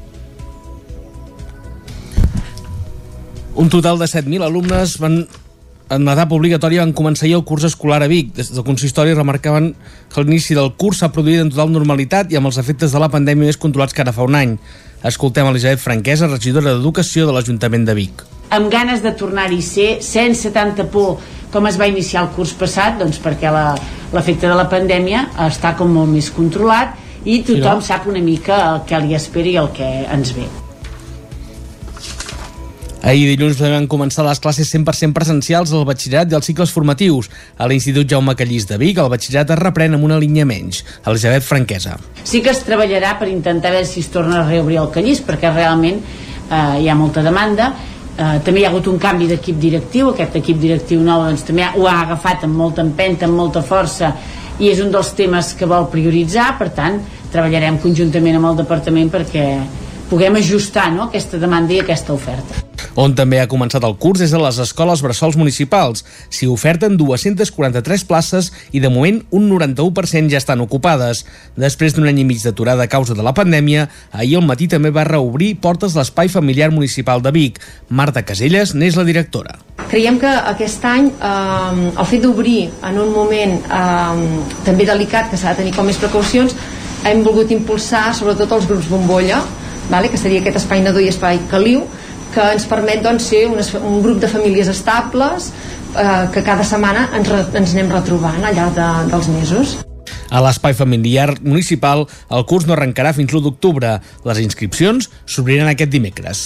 Un 3.53 3.69
total 3.69 4.01
de 4.01 4.09
7.000 4.09 4.49
alumnes 4.49 4.97
van 4.97 5.19
en 5.89 6.07
etapa 6.07 6.35
obligatòria 6.37 6.83
van 6.83 6.93
començar 6.93 7.25
ahir 7.25 7.35
el 7.39 7.43
curs 7.43 7.63
escolar 7.65 8.01
a 8.03 8.07
Vic. 8.07 8.33
Des 8.37 8.51
del 8.53 8.63
consistori 8.63 9.13
remarcaven 9.13 9.71
que 10.13 10.21
l'inici 10.23 10.53
del 10.57 10.73
curs 10.77 10.99
s'ha 11.01 11.09
produït 11.11 11.41
en 11.41 11.49
total 11.49 11.71
normalitat 11.73 12.31
i 12.31 12.37
amb 12.37 12.45
els 12.51 12.57
efectes 12.61 12.91
de 12.93 12.99
la 13.01 13.09
pandèmia 13.09 13.49
més 13.49 13.57
controlats 13.57 13.93
que 13.93 14.01
ara 14.05 14.13
fa 14.13 14.23
un 14.23 14.35
any. 14.35 14.57
Escoltem 15.03 15.47
Elisabet 15.47 15.79
Franquesa, 15.79 16.27
regidora 16.27 16.73
d'Educació 16.75 17.25
de 17.25 17.33
l'Ajuntament 17.33 17.85
de 17.85 17.93
Vic. 17.95 18.23
amb 18.51 18.71
ganes 18.71 19.03
de 19.03 19.11
tornar-hi 19.13 19.61
ser, 19.61 20.01
sense 20.01 20.49
tanta 20.51 20.83
por 20.89 21.19
com 21.51 21.67
es 21.67 21.77
va 21.79 21.85
iniciar 21.87 22.23
el 22.23 22.29
curs 22.33 22.53
passat, 22.53 22.97
doncs 22.97 23.19
perquè 23.21 23.51
la- 23.51 23.75
l'efecte 24.11 24.47
de 24.47 24.55
la 24.55 24.67
pandèmia 24.69 25.29
està 25.37 25.75
com 25.77 25.87
molt 25.93 26.09
més 26.09 26.31
controlat 26.31 26.95
i 27.25 27.43
tothom 27.43 27.79
sap 27.81 28.07
una 28.07 28.19
mica 28.19 28.73
el 28.73 28.81
que 28.87 28.99
li 29.05 29.13
espera 29.13 29.47
i 29.49 29.55
el 29.55 29.69
que 29.71 29.85
ens 30.11 30.33
ve. 30.33 30.47
Ahir 32.99 33.29
dilluns 33.29 33.61
van 33.63 33.85
començar 33.87 34.25
les 34.27 34.41
classes 34.43 34.67
100% 34.75 35.15
presencials 35.15 35.71
al 35.71 35.85
batxillerat 35.87 36.33
i 36.33 36.35
als 36.35 36.49
cicles 36.49 36.73
formatius. 36.75 37.29
A 37.55 37.67
l'Institut 37.71 38.09
Jaume 38.11 38.35
Callís 38.35 38.67
de 38.67 38.75
Vic, 38.81 38.99
el 38.99 39.07
batxillerat 39.13 39.53
es 39.55 39.59
reprèn 39.61 39.95
amb 39.95 40.03
una 40.03 40.17
línia 40.19 40.43
menys. 40.45 40.81
Elisabet 41.07 41.45
Franquesa. 41.47 41.95
Sí 42.27 42.43
que 42.43 42.51
es 42.51 42.59
treballarà 42.67 43.13
per 43.21 43.31
intentar 43.31 43.71
veure 43.71 43.87
si 43.87 44.03
es 44.03 44.11
torna 44.11 44.41
a 44.41 44.49
reobrir 44.49 44.81
el 44.83 44.91
callís, 44.91 45.23
perquè 45.23 45.53
realment 45.53 46.03
eh, 46.03 46.83
hi 46.83 46.91
ha 46.91 46.99
molta 46.99 47.23
demanda. 47.23 47.71
Eh, 48.19 48.43
també 48.43 48.59
hi 48.59 48.67
ha 48.67 48.73
hagut 48.73 48.91
un 48.91 48.99
canvi 48.99 49.31
d'equip 49.31 49.63
directiu, 49.63 50.11
aquest 50.11 50.35
equip 50.43 50.59
directiu 50.59 50.99
nou 50.99 51.23
doncs, 51.23 51.47
també 51.47 51.71
ho 51.71 51.87
ha 51.87 52.01
agafat 52.03 52.43
amb 52.49 52.59
molta 52.59 52.83
empenta, 52.83 53.29
amb 53.31 53.39
molta 53.39 53.63
força, 53.63 54.11
i 54.59 54.67
és 54.73 54.83
un 54.83 54.91
dels 54.91 55.15
temes 55.15 55.55
que 55.55 55.71
vol 55.71 55.87
prioritzar, 55.87 56.57
per 56.59 56.73
tant, 56.75 56.99
treballarem 57.31 57.79
conjuntament 57.79 58.41
amb 58.41 58.51
el 58.51 58.65
departament 58.65 59.07
perquè 59.13 59.45
puguem 60.09 60.35
ajustar 60.41 60.89
no, 60.93 61.07
aquesta 61.07 61.37
demanda 61.37 61.75
i 61.75 61.83
aquesta 61.83 62.13
oferta. 62.13 62.65
On 62.99 63.13
també 63.15 63.37
ha 63.39 63.47
començat 63.47 63.83
el 63.85 63.95
curs 64.01 64.23
és 64.25 64.33
a 64.33 64.39
les 64.41 64.57
escoles 64.59 65.03
bressols 65.05 65.37
municipals. 65.39 66.01
S'hi 66.33 66.49
oferten 66.49 66.97
243 66.99 68.03
places 68.09 68.49
i 68.75 68.81
de 68.83 68.89
moment 68.91 69.21
un 69.35 69.45
91% 69.51 70.31
ja 70.33 70.41
estan 70.41 70.63
ocupades. 70.65 71.21
Després 71.55 71.95
d'un 71.95 72.09
any 72.09 72.23
i 72.23 72.25
mig 72.27 72.41
d'aturada 72.43 72.87
a 72.87 72.91
causa 72.91 73.15
de 73.15 73.23
la 73.25 73.35
pandèmia, 73.37 73.87
ahir 74.11 74.39
al 74.39 74.47
matí 74.47 74.67
també 74.67 74.91
va 74.91 75.05
reobrir 75.07 75.53
portes 75.61 75.95
l'Espai 75.95 76.31
Familiar 76.33 76.71
Municipal 76.73 77.21
de 77.21 77.31
Vic. 77.35 77.61
Marta 77.89 78.25
Caselles 78.25 78.73
n'és 78.75 78.97
la 78.97 79.05
directora. 79.07 79.59
Creiem 79.89 80.19
que 80.21 80.33
aquest 80.51 80.83
any 80.85 81.07
eh, 81.07 81.93
el 81.93 82.09
fet 82.09 82.25
d'obrir 82.25 82.69
en 82.89 82.99
un 82.99 83.13
moment 83.13 83.55
eh, 83.63 84.43
també 84.65 84.89
delicat 84.89 85.31
que 85.31 85.39
s'ha 85.39 85.53
de 85.53 85.63
tenir 85.63 85.77
com 85.77 85.87
més 85.87 86.01
precaucions 86.01 86.57
hem 87.07 87.23
volgut 87.23 87.51
impulsar 87.55 88.09
sobretot 88.15 88.51
els 88.57 88.67
grups 88.67 88.89
bombolla 88.91 89.39
vale? 89.89 90.09
que 90.09 90.17
seria 90.17 90.41
aquest 90.43 90.61
espai 90.61 90.83
nadó 90.85 91.01
i 91.01 91.09
espai 91.11 91.41
caliu 91.51 91.83
que 92.33 92.45
ens 92.53 92.65
permet 92.69 93.03
doncs, 93.03 93.29
ser 93.31 93.45
un, 93.49 93.59
un 93.81 94.01
grup 94.05 94.19
de 94.21 94.29
famílies 94.29 94.69
estables 94.69 95.51
eh, 95.97 96.25
que 96.33 96.43
cada 96.45 96.63
setmana 96.63 97.09
ens, 97.17 97.29
re, 97.29 97.43
ens 97.57 97.75
anem 97.75 97.93
retrobant 97.93 98.43
al 98.43 98.55
llarg 98.55 98.75
de, 98.77 98.89
dels 99.09 99.29
mesos. 99.33 99.77
A 100.29 100.41
l'espai 100.45 100.75
familiar 100.77 101.39
municipal, 101.41 102.03
el 102.29 102.43
curs 102.49 102.67
no 102.69 102.75
arrencarà 102.75 103.15
fins 103.17 103.33
l'1 103.33 103.41
d'octubre. 103.47 103.95
Les 104.29 104.41
inscripcions 104.43 105.09
s'obriran 105.25 105.71
aquest 105.71 105.89
dimecres. 105.93 106.43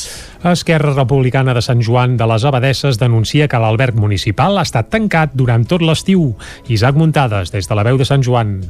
Esquerra 0.54 0.94
Republicana 0.96 1.56
de 1.56 1.64
Sant 1.64 1.84
Joan 1.84 2.16
de 2.20 2.28
les 2.32 2.48
Abadesses 2.48 3.00
denuncia 3.00 3.50
que 3.52 3.60
l'alberg 3.60 4.00
municipal 4.00 4.58
ha 4.58 4.64
estat 4.68 4.88
tancat 4.94 5.36
durant 5.36 5.68
tot 5.68 5.84
l'estiu. 5.84 6.32
Isaac 6.72 6.96
Muntades, 7.00 7.52
des 7.52 7.68
de 7.68 7.76
la 7.76 7.84
veu 7.88 8.00
de 8.00 8.08
Sant 8.08 8.24
Joan. 8.24 8.62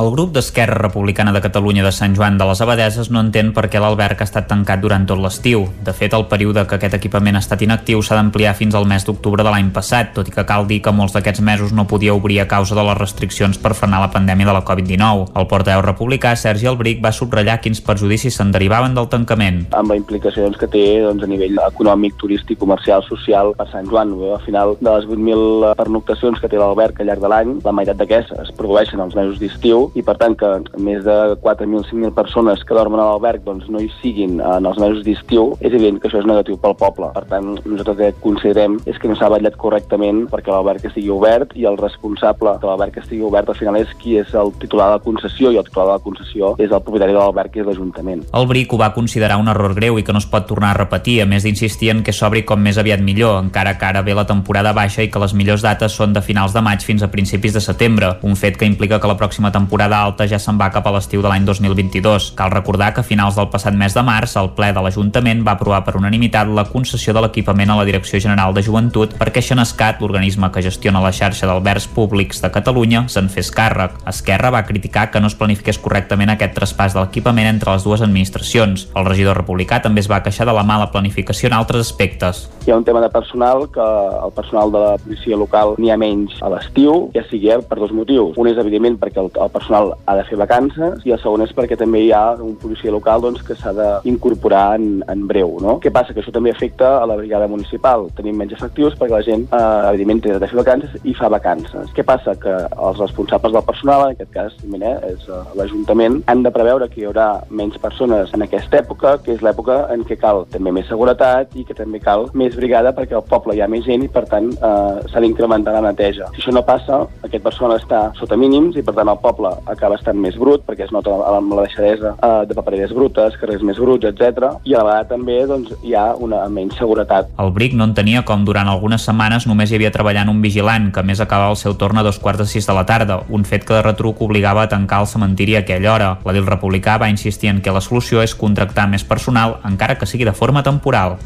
El 0.00 0.06
grup 0.14 0.30
d'Esquerra 0.32 0.78
Republicana 0.78 1.32
de 1.34 1.42
Catalunya 1.44 1.82
de 1.84 1.90
Sant 1.92 2.14
Joan 2.16 2.38
de 2.40 2.44
les 2.48 2.60
Abadeses 2.64 3.10
no 3.12 3.20
entén 3.20 3.50
per 3.52 3.66
què 3.68 3.80
l'alberg 3.82 4.22
ha 4.22 4.24
estat 4.24 4.46
tancat 4.48 4.80
durant 4.80 5.02
tot 5.04 5.18
l'estiu. 5.20 5.66
De 5.84 5.92
fet, 5.92 6.14
el 6.16 6.24
període 6.30 6.62
que 6.64 6.78
aquest 6.78 6.94
equipament 6.96 7.36
ha 7.36 7.42
estat 7.44 7.60
inactiu 7.66 8.00
s'ha 8.00 8.16
d'ampliar 8.16 8.54
fins 8.56 8.78
al 8.78 8.88
mes 8.88 9.04
d'octubre 9.04 9.44
de 9.44 9.52
l'any 9.52 9.68
passat, 9.74 10.14
tot 10.16 10.30
i 10.30 10.32
que 10.32 10.44
cal 10.48 10.64
dir 10.70 10.78
que 10.80 10.94
molts 10.96 11.12
d'aquests 11.12 11.42
mesos 11.44 11.74
no 11.76 11.84
podia 11.90 12.14
obrir 12.16 12.38
a 12.40 12.46
causa 12.48 12.78
de 12.78 12.84
les 12.86 12.96
restriccions 12.96 13.60
per 13.60 13.74
frenar 13.76 14.00
la 14.00 14.08
pandèmia 14.14 14.48
de 14.48 14.54
la 14.56 14.62
Covid-19. 14.70 15.26
El 15.36 15.48
portaveu 15.52 15.84
republicà, 15.84 16.32
Sergi 16.32 16.70
Albric, 16.72 17.04
va 17.04 17.12
subratllar 17.12 17.58
quins 17.60 17.84
perjudicis 17.84 18.40
se'n 18.40 18.54
derivaven 18.56 18.96
del 18.96 19.10
tancament. 19.12 19.66
amb 19.76 19.92
les 19.92 20.00
implicacions 20.00 20.56
que 20.56 20.70
té 20.78 21.02
doncs, 21.04 21.28
a 21.28 21.28
nivell 21.28 21.60
econòmic, 21.66 22.16
turístic, 22.16 22.56
comercial, 22.58 23.04
social 23.04 23.52
per 23.52 23.68
Sant 23.68 23.92
Joan. 23.92 24.16
Al 24.32 24.40
final 24.48 24.78
de 24.80 24.96
les 24.96 25.04
8.000 25.04 25.76
pernoctacions 25.76 26.40
que 26.40 26.48
té 26.48 26.56
l'alberg 26.56 26.96
al 26.96 27.12
llarg 27.12 27.20
de 27.20 27.34
l'any, 27.36 27.54
la 27.68 27.76
meitat 27.76 28.00
d'aquestes 28.00 28.48
es 28.48 28.56
produeixen 28.56 29.04
als 29.04 29.14
mesos 29.14 29.36
d'estiu 29.38 29.89
i 29.94 30.04
per 30.06 30.16
tant 30.20 30.36
que 30.38 30.48
més 30.78 31.02
de 31.04 31.16
4.000, 31.42 31.84
5.000 31.90 32.14
persones 32.16 32.62
que 32.66 32.76
dormen 32.76 33.00
a 33.00 33.08
l'alberg 33.10 33.44
doncs, 33.46 33.68
no 33.72 33.80
hi 33.82 33.90
siguin 34.00 34.38
en 34.40 34.68
els 34.68 34.78
mesos 34.80 35.02
d'estiu, 35.06 35.54
és 35.60 35.72
evident 35.72 36.00
que 36.00 36.08
això 36.08 36.20
és 36.20 36.28
negatiu 36.28 36.58
pel 36.60 36.76
poble. 36.78 37.10
Per 37.16 37.24
tant, 37.30 37.54
nosaltres 37.64 37.90
el 37.90 37.98
que 38.00 38.22
considerem 38.22 38.78
és 38.90 38.98
que 39.00 39.10
no 39.10 39.16
s'ha 39.18 39.30
vetllat 39.32 39.56
correctament 39.60 40.26
perquè 40.30 40.52
l'alberg 40.52 40.86
estigui 40.90 41.10
obert 41.14 41.54
i 41.58 41.66
el 41.68 41.78
responsable 41.80 42.56
que 42.60 42.68
l'alberg 42.68 43.00
estigui 43.02 43.24
obert 43.26 43.50
al 43.50 43.58
final 43.58 43.80
és 43.80 43.90
qui 44.00 44.16
és 44.20 44.34
el 44.38 44.52
titular 44.62 44.90
de 44.90 44.98
la 44.98 45.04
concessió 45.04 45.50
i 45.50 45.58
el 45.58 45.66
titular 45.66 45.88
de 45.88 45.96
la 45.98 46.04
concessió 46.04 46.54
és 46.58 46.70
el 46.70 46.84
propietari 46.84 47.16
de 47.16 47.18
l'alberg, 47.18 47.50
que 47.50 47.64
és 47.64 47.66
l'Ajuntament. 47.66 48.24
El 48.36 48.48
BRIC 48.50 48.74
ho 48.74 48.80
va 48.80 48.92
considerar 48.94 49.40
un 49.40 49.50
error 49.50 49.74
greu 49.74 49.98
i 49.98 50.06
que 50.06 50.14
no 50.14 50.22
es 50.22 50.28
pot 50.30 50.46
tornar 50.46 50.74
a 50.74 50.78
repetir, 50.78 51.20
a 51.22 51.28
més 51.30 51.46
d'insistir 51.46 51.90
en 51.94 52.04
que 52.06 52.14
s'obri 52.14 52.44
com 52.46 52.62
més 52.62 52.78
aviat 52.78 53.02
millor, 53.02 53.40
encara 53.42 53.76
que 53.78 53.88
ara 53.88 54.04
ve 54.06 54.14
la 54.14 54.26
temporada 54.28 54.74
baixa 54.76 55.02
i 55.02 55.10
que 55.10 55.22
les 55.22 55.34
millors 55.34 55.64
dates 55.66 55.96
són 55.96 56.14
de 56.14 56.22
finals 56.22 56.54
de 56.54 56.62
maig 56.64 56.84
fins 56.86 57.02
a 57.02 57.10
principis 57.10 57.56
de 57.56 57.64
setembre, 57.64 58.14
un 58.22 58.36
fet 58.36 58.58
que 58.60 58.68
implica 58.68 59.00
que 59.00 59.10
la 59.10 59.18
pròxima 59.18 59.52
temporada 59.52 59.79
alta 59.88 60.26
ja 60.28 60.38
se'n 60.38 60.58
va 60.60 60.68
cap 60.68 60.86
a 60.86 60.92
l'estiu 60.92 61.22
de 61.24 61.28
l'any 61.30 61.46
2022. 61.48 62.32
Cal 62.36 62.50
recordar 62.52 62.92
que 62.92 63.00
a 63.00 63.06
finals 63.06 63.38
del 63.38 63.48
passat 63.48 63.72
mes 63.72 63.94
de 63.96 64.02
març 64.04 64.36
el 64.36 64.50
ple 64.56 64.68
de 64.76 64.82
l'Ajuntament 64.84 65.40
va 65.46 65.54
aprovar 65.56 65.80
per 65.86 65.96
unanimitat 65.96 66.50
la 66.52 66.66
concessió 66.68 67.14
de 67.16 67.22
l'equipament 67.24 67.70
a 67.70 67.78
la 67.78 67.86
Direcció 67.88 68.20
General 68.20 68.52
de 68.52 68.62
Joventut 68.66 69.14
perquè 69.16 69.40
Xenescat, 69.40 70.02
l'organisme 70.02 70.50
que 70.52 70.62
gestiona 70.62 71.00
la 71.00 71.12
xarxa 71.16 71.48
d'albergs 71.48 71.88
públics 71.94 72.42
de 72.42 72.50
Catalunya, 72.52 73.06
se'n 73.08 73.30
fes 73.32 73.48
càrrec. 73.54 73.96
Esquerra 74.10 74.50
va 74.52 74.64
criticar 74.68 75.08
que 75.10 75.20
no 75.20 75.30
es 75.30 75.38
planifiqués 75.38 75.78
correctament 75.78 76.34
aquest 76.34 76.54
traspàs 76.58 76.94
de 76.94 77.00
l'equipament 77.00 77.48
entre 77.48 77.72
les 77.72 77.86
dues 77.86 78.04
administracions. 78.04 78.88
El 78.94 79.08
regidor 79.08 79.40
republicà 79.40 79.80
també 79.80 80.04
es 80.04 80.10
va 80.10 80.22
queixar 80.22 80.46
de 80.46 80.56
la 80.56 80.66
mala 80.66 80.90
planificació 80.92 81.48
en 81.48 81.56
altres 81.56 81.86
aspectes. 81.88 82.48
Hi 82.66 82.74
ha 82.74 82.76
un 82.76 82.84
tema 82.84 83.00
de 83.00 83.08
personal, 83.08 83.68
que 83.72 83.80
el 83.80 84.32
personal 84.36 84.72
de 84.72 84.84
la 84.84 84.98
policia 84.98 85.36
local 85.36 85.76
n'hi 85.78 85.90
ha 85.90 85.98
menys 86.00 86.36
a 86.42 86.50
l'estiu, 86.52 87.08
ja 87.14 87.24
sigui 87.30 87.50
per 87.68 87.78
dos 87.80 87.92
motius. 87.96 88.36
Un 88.38 88.50
és, 88.50 88.58
evidentment, 88.60 88.98
perquè 89.00 89.22
el, 89.22 89.30
el 89.32 89.50
personal 89.60 89.94
ha 90.06 90.16
de 90.16 90.24
fer 90.24 90.38
vacances 90.40 91.04
i 91.04 91.12
el 91.14 91.20
segon 91.20 91.44
és 91.44 91.52
perquè 91.56 91.76
també 91.78 92.02
hi 92.06 92.12
ha 92.16 92.34
un 92.40 92.56
policia 92.60 92.92
local 92.94 93.22
doncs, 93.24 93.42
que 93.46 93.56
s'ha 93.58 93.72
d'incorporar 93.76 94.78
en, 94.80 95.02
en 95.12 95.26
breu. 95.28 95.58
No? 95.62 95.76
Què 95.82 95.92
passa? 95.92 96.14
Que 96.16 96.22
això 96.24 96.32
també 96.34 96.54
afecta 96.54 96.96
a 97.00 97.06
la 97.08 97.18
brigada 97.20 97.48
municipal. 97.50 98.08
Tenim 98.16 98.38
menys 98.40 98.56
efectius 98.56 98.96
perquè 98.98 99.16
la 99.16 99.24
gent, 99.26 99.46
eh, 99.52 99.90
evidentment, 99.90 100.22
té 100.24 100.38
de 100.40 100.50
fer 100.50 100.60
vacances 100.60 100.96
i 101.04 101.14
fa 101.18 101.30
vacances. 101.32 101.92
Què 101.96 102.04
passa? 102.06 102.34
Que 102.40 102.56
els 102.70 103.00
responsables 103.02 103.54
del 103.56 103.66
personal, 103.66 104.06
en 104.08 104.16
aquest 104.16 104.32
cas, 104.34 104.56
eh, 104.64 104.94
és 105.10 105.28
uh, 105.28 105.42
l'Ajuntament, 105.58 106.20
han 106.30 106.44
de 106.46 106.52
preveure 106.54 106.88
que 106.90 107.02
hi 107.02 107.08
haurà 107.08 107.28
menys 107.50 107.76
persones 107.82 108.32
en 108.36 108.46
aquesta 108.46 108.80
època, 108.80 109.16
que 109.24 109.34
és 109.36 109.44
l'època 109.44 109.82
en 109.92 110.04
què 110.08 110.16
cal 110.20 110.44
també 110.52 110.72
més 110.74 110.88
seguretat 110.88 111.54
i 111.58 111.66
que 111.68 111.76
també 111.76 112.00
cal 112.02 112.28
més 112.34 112.56
brigada 112.56 112.94
perquè 112.96 113.18
al 113.18 113.26
poble 113.28 113.56
hi 113.56 113.62
ha 113.64 113.68
més 113.70 113.84
gent 113.86 114.06
i, 114.06 114.10
per 114.12 114.24
tant, 114.30 114.50
eh, 114.56 115.08
s'ha 115.10 115.22
d'incrementar 115.22 115.76
la 115.76 115.84
neteja. 115.90 116.30
Si 116.34 116.42
això 116.42 116.54
no 116.56 116.64
passa, 116.66 117.02
aquest 117.26 117.44
personal 117.44 117.76
està 117.78 118.06
sota 118.18 118.38
mínims 118.40 118.78
i, 118.78 118.84
per 118.86 118.96
tant, 118.96 119.10
el 119.10 119.20
poble 119.20 119.49
acaba 119.70 119.98
estant 119.98 120.18
més 120.20 120.36
brut 120.40 120.64
perquè 120.66 120.86
es 120.86 120.92
nota 120.94 121.14
amb 121.32 121.54
la 121.56 121.66
deixadesa 121.66 122.14
eh, 122.16 122.30
de 122.48 122.56
papereres 122.56 122.94
brutes, 122.96 123.36
carrers 123.40 123.64
més 123.66 123.78
bruts, 123.80 124.06
etc. 124.08 124.52
I 124.64 124.74
a 124.74 124.82
la 124.82 124.88
vegada 124.88 125.08
també 125.14 125.38
doncs, 125.48 125.72
hi 125.86 125.94
ha 125.94 126.10
una 126.18 126.42
menys 126.52 126.78
seguretat. 126.80 127.30
El 127.40 127.52
BRIC 127.56 127.76
no 127.78 127.88
entenia 127.88 128.24
com 128.26 128.44
durant 128.46 128.68
algunes 128.70 129.04
setmanes 129.06 129.46
només 129.50 129.70
hi 129.70 129.78
havia 129.78 129.92
treballant 129.94 130.30
un 130.32 130.42
vigilant, 130.42 130.90
que 130.94 131.02
a 131.02 131.06
més 131.06 131.20
acabava 131.20 131.54
el 131.54 131.60
seu 131.60 131.76
torn 131.80 131.98
a 132.00 132.06
dos 132.06 132.20
quarts 132.22 132.44
de 132.44 132.48
sis 132.50 132.66
de 132.66 132.76
la 132.76 132.86
tarda, 132.86 133.20
un 133.28 133.44
fet 133.48 133.66
que 133.66 133.76
de 133.76 133.82
retruc 133.86 134.22
obligava 134.22 134.64
a 134.64 134.70
tancar 134.70 135.02
el 135.04 135.10
cementiri 135.10 135.56
a 135.56 135.64
aquella 135.64 135.94
hora. 135.94 136.10
L'edil 136.26 136.48
republicà 136.48 136.98
va 137.00 137.10
insistir 137.12 137.50
en 137.50 137.60
que 137.64 137.74
la 137.74 137.84
solució 137.84 138.22
és 138.24 138.36
contractar 138.36 138.88
més 138.90 139.04
personal, 139.04 139.58
encara 139.66 139.98
que 139.98 140.08
sigui 140.08 140.28
de 140.28 140.36
forma 140.36 140.62
temporal. 140.66 141.18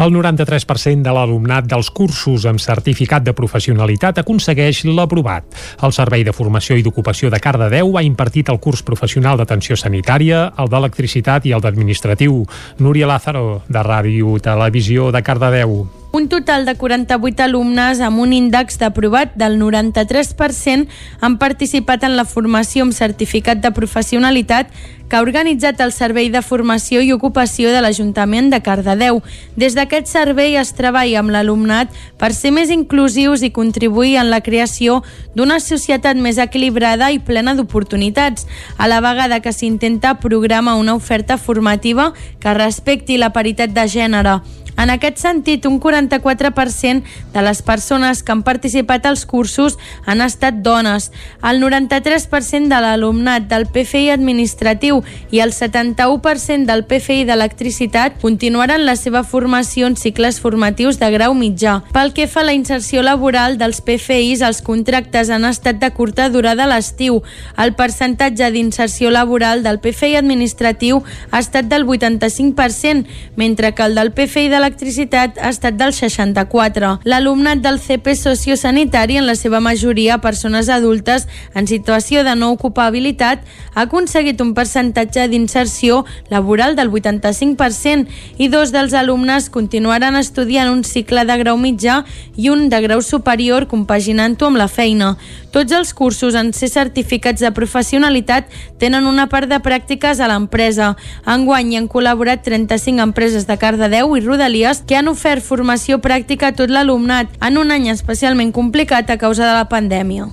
El 0.00 0.12
93% 0.14 1.04
de 1.04 1.12
l'alumnat 1.12 1.66
dels 1.68 1.90
cursos 1.92 2.46
amb 2.48 2.60
certificat 2.62 3.24
de 3.26 3.34
professionalitat 3.36 4.22
aconsegueix 4.22 4.84
l'aprovat. 4.88 5.44
El 5.84 5.92
Servei 5.92 6.24
de 6.24 6.32
Formació 6.32 6.78
i 6.78 6.84
d'Ocupació 6.84 7.30
de 7.30 7.40
Cardedeu 7.52 7.98
ha 7.98 8.02
impartit 8.06 8.48
el 8.48 8.56
curs 8.64 8.80
professional 8.86 9.36
d'atenció 9.36 9.76
sanitària, 9.76 10.46
el 10.56 10.72
d'electricitat 10.72 11.44
i 11.44 11.52
el 11.52 11.60
d'administratiu. 11.60 12.46
Núria 12.80 13.10
Lázaro, 13.10 13.60
de 13.68 13.82
Ràdio 13.84 14.38
Televisió 14.40 15.12
de 15.12 15.20
Cardedeu. 15.26 15.82
Un 16.12 16.28
total 16.28 16.66
de 16.66 16.74
48 16.74 17.42
alumnes 17.42 18.00
amb 18.04 18.20
un 18.20 18.34
índex 18.36 18.76
d'aprovat 18.76 19.32
del 19.40 19.56
93% 19.56 20.84
han 21.24 21.38
participat 21.40 22.04
en 22.04 22.18
la 22.18 22.26
formació 22.28 22.84
amb 22.84 22.92
certificat 22.92 23.62
de 23.64 23.70
professionalitat 23.72 24.68
que 25.08 25.16
ha 25.16 25.22
organitzat 25.24 25.80
el 25.80 25.90
Servei 25.92 26.28
de 26.32 26.40
Formació 26.40 27.00
i 27.00 27.14
Ocupació 27.16 27.72
de 27.72 27.80
l'Ajuntament 27.80 28.46
de 28.52 28.60
Cardedeu. 28.64 29.22
Des 29.56 29.72
d'aquest 29.76 30.08
servei 30.08 30.56
es 30.60 30.74
treballa 30.76 31.18
amb 31.20 31.32
l'alumnat 31.32 31.88
per 32.20 32.34
ser 32.36 32.52
més 32.52 32.68
inclusius 32.72 33.40
i 33.44 33.50
contribuir 33.52 34.18
en 34.20 34.28
la 34.32 34.40
creació 34.40 35.02
d'una 35.34 35.60
societat 35.60 36.16
més 36.16 36.40
equilibrada 36.40 37.10
i 37.12 37.20
plena 37.20 37.52
d'oportunitats, 37.56 38.46
a 38.76 38.88
la 38.88 39.00
vegada 39.04 39.40
que 39.40 39.52
s'intenta 39.52 40.18
programar 40.20 40.76
una 40.80 40.94
oferta 40.94 41.36
formativa 41.36 42.14
que 42.40 42.56
respecti 42.56 43.16
la 43.16 43.32
paritat 43.32 43.72
de 43.76 43.88
gènere. 43.88 44.40
En 44.76 44.90
aquest 44.90 45.18
sentit, 45.18 45.66
un 45.66 45.78
44% 45.80 47.02
de 47.32 47.42
les 47.42 47.62
persones 47.62 48.22
que 48.22 48.32
han 48.32 48.42
participat 48.42 49.06
als 49.06 49.26
cursos 49.26 49.78
han 50.06 50.20
estat 50.24 50.62
dones. 50.64 51.10
El 51.42 51.60
93% 51.62 52.68
de 52.72 52.80
l'alumnat 52.80 53.48
del 53.50 53.66
PFI 53.66 54.10
administratiu 54.14 55.02
i 55.30 55.42
el 55.44 55.52
71% 55.52 56.66
del 56.66 56.84
PFI 56.88 57.24
d'electricitat 57.28 58.18
continuaran 58.22 58.86
la 58.86 58.96
seva 58.96 59.22
formació 59.22 59.86
en 59.86 59.96
cicles 59.96 60.40
formatius 60.40 60.98
de 60.98 61.10
grau 61.14 61.34
mitjà. 61.34 61.80
Pel 61.92 62.14
que 62.16 62.26
fa 62.26 62.42
a 62.42 62.48
la 62.48 62.56
inserció 62.56 63.02
laboral 63.02 63.58
dels 63.60 63.82
PFIs, 63.84 64.42
els 64.42 64.62
contractes 64.64 65.30
han 65.30 65.44
estat 65.44 65.78
de 65.82 65.92
curta 65.94 66.28
durada 66.32 66.64
a 66.64 66.70
l'estiu. 66.72 67.20
El 67.58 67.74
percentatge 67.78 68.50
d'inserció 68.50 69.10
laboral 69.10 69.62
del 69.62 69.80
PFI 69.82 70.16
administratiu 70.18 71.02
ha 71.30 71.38
estat 71.38 71.68
del 71.70 71.86
85%, 71.86 73.06
mentre 73.36 73.74
que 73.74 73.86
el 73.86 73.94
del 73.94 74.12
PFI 74.12 74.48
de 74.48 74.61
l'electricitat 74.62 75.40
ha 75.42 75.50
estat 75.50 75.74
del 75.74 75.90
64. 75.90 77.00
L'alumnat 77.04 77.58
del 77.64 77.80
CP 77.82 78.14
sociosanitari, 78.14 79.16
en 79.18 79.26
la 79.26 79.34
seva 79.34 79.58
majoria 79.60 80.20
persones 80.22 80.68
adultes 80.70 81.26
en 81.58 81.66
situació 81.66 82.22
de 82.22 82.36
no 82.38 82.52
ocupabilitat, 82.54 83.42
ha 83.74 83.86
aconseguit 83.88 84.40
un 84.44 84.54
percentatge 84.54 85.26
d'inserció 85.32 86.04
laboral 86.30 86.76
del 86.78 86.92
85% 86.94 88.06
i 88.38 88.48
dos 88.52 88.70
dels 88.70 88.94
alumnes 88.94 89.50
continuaran 89.50 90.16
estudiant 90.16 90.70
un 90.70 90.84
cicle 90.86 91.26
de 91.26 91.38
grau 91.42 91.58
mitjà 91.58 92.04
i 92.36 92.48
un 92.52 92.68
de 92.70 92.80
grau 92.86 93.02
superior 93.02 93.66
compaginant-ho 93.66 94.52
amb 94.52 94.62
la 94.62 94.70
feina. 94.70 95.16
Tots 95.52 95.72
els 95.76 95.92
cursos 95.92 96.34
en 96.38 96.54
ser 96.56 96.70
certificats 96.72 97.44
de 97.44 97.52
professionalitat 97.52 98.48
tenen 98.80 99.06
una 99.06 99.28
part 99.28 99.50
de 99.52 99.60
pràctiques 99.60 100.20
a 100.20 100.30
l'empresa. 100.32 100.94
Enguany 101.28 101.74
hi 101.74 101.80
han 101.80 101.90
col·laborat 101.92 102.44
35 102.48 103.04
empreses 103.04 103.44
de 103.46 103.58
Cardedeu 103.60 104.16
i 104.16 104.24
Rodalies 104.24 104.80
que 104.88 104.96
han 104.96 105.12
ofert 105.12 105.44
formació 105.44 106.00
pràctica 106.00 106.50
a 106.50 106.56
tot 106.56 106.72
l'alumnat 106.72 107.36
en 107.44 107.60
un 107.60 107.70
any 107.70 107.90
especialment 107.92 108.54
complicat 108.56 109.12
a 109.12 109.20
causa 109.20 109.44
de 109.44 109.58
la 109.60 109.68
pandèmia. 109.68 110.32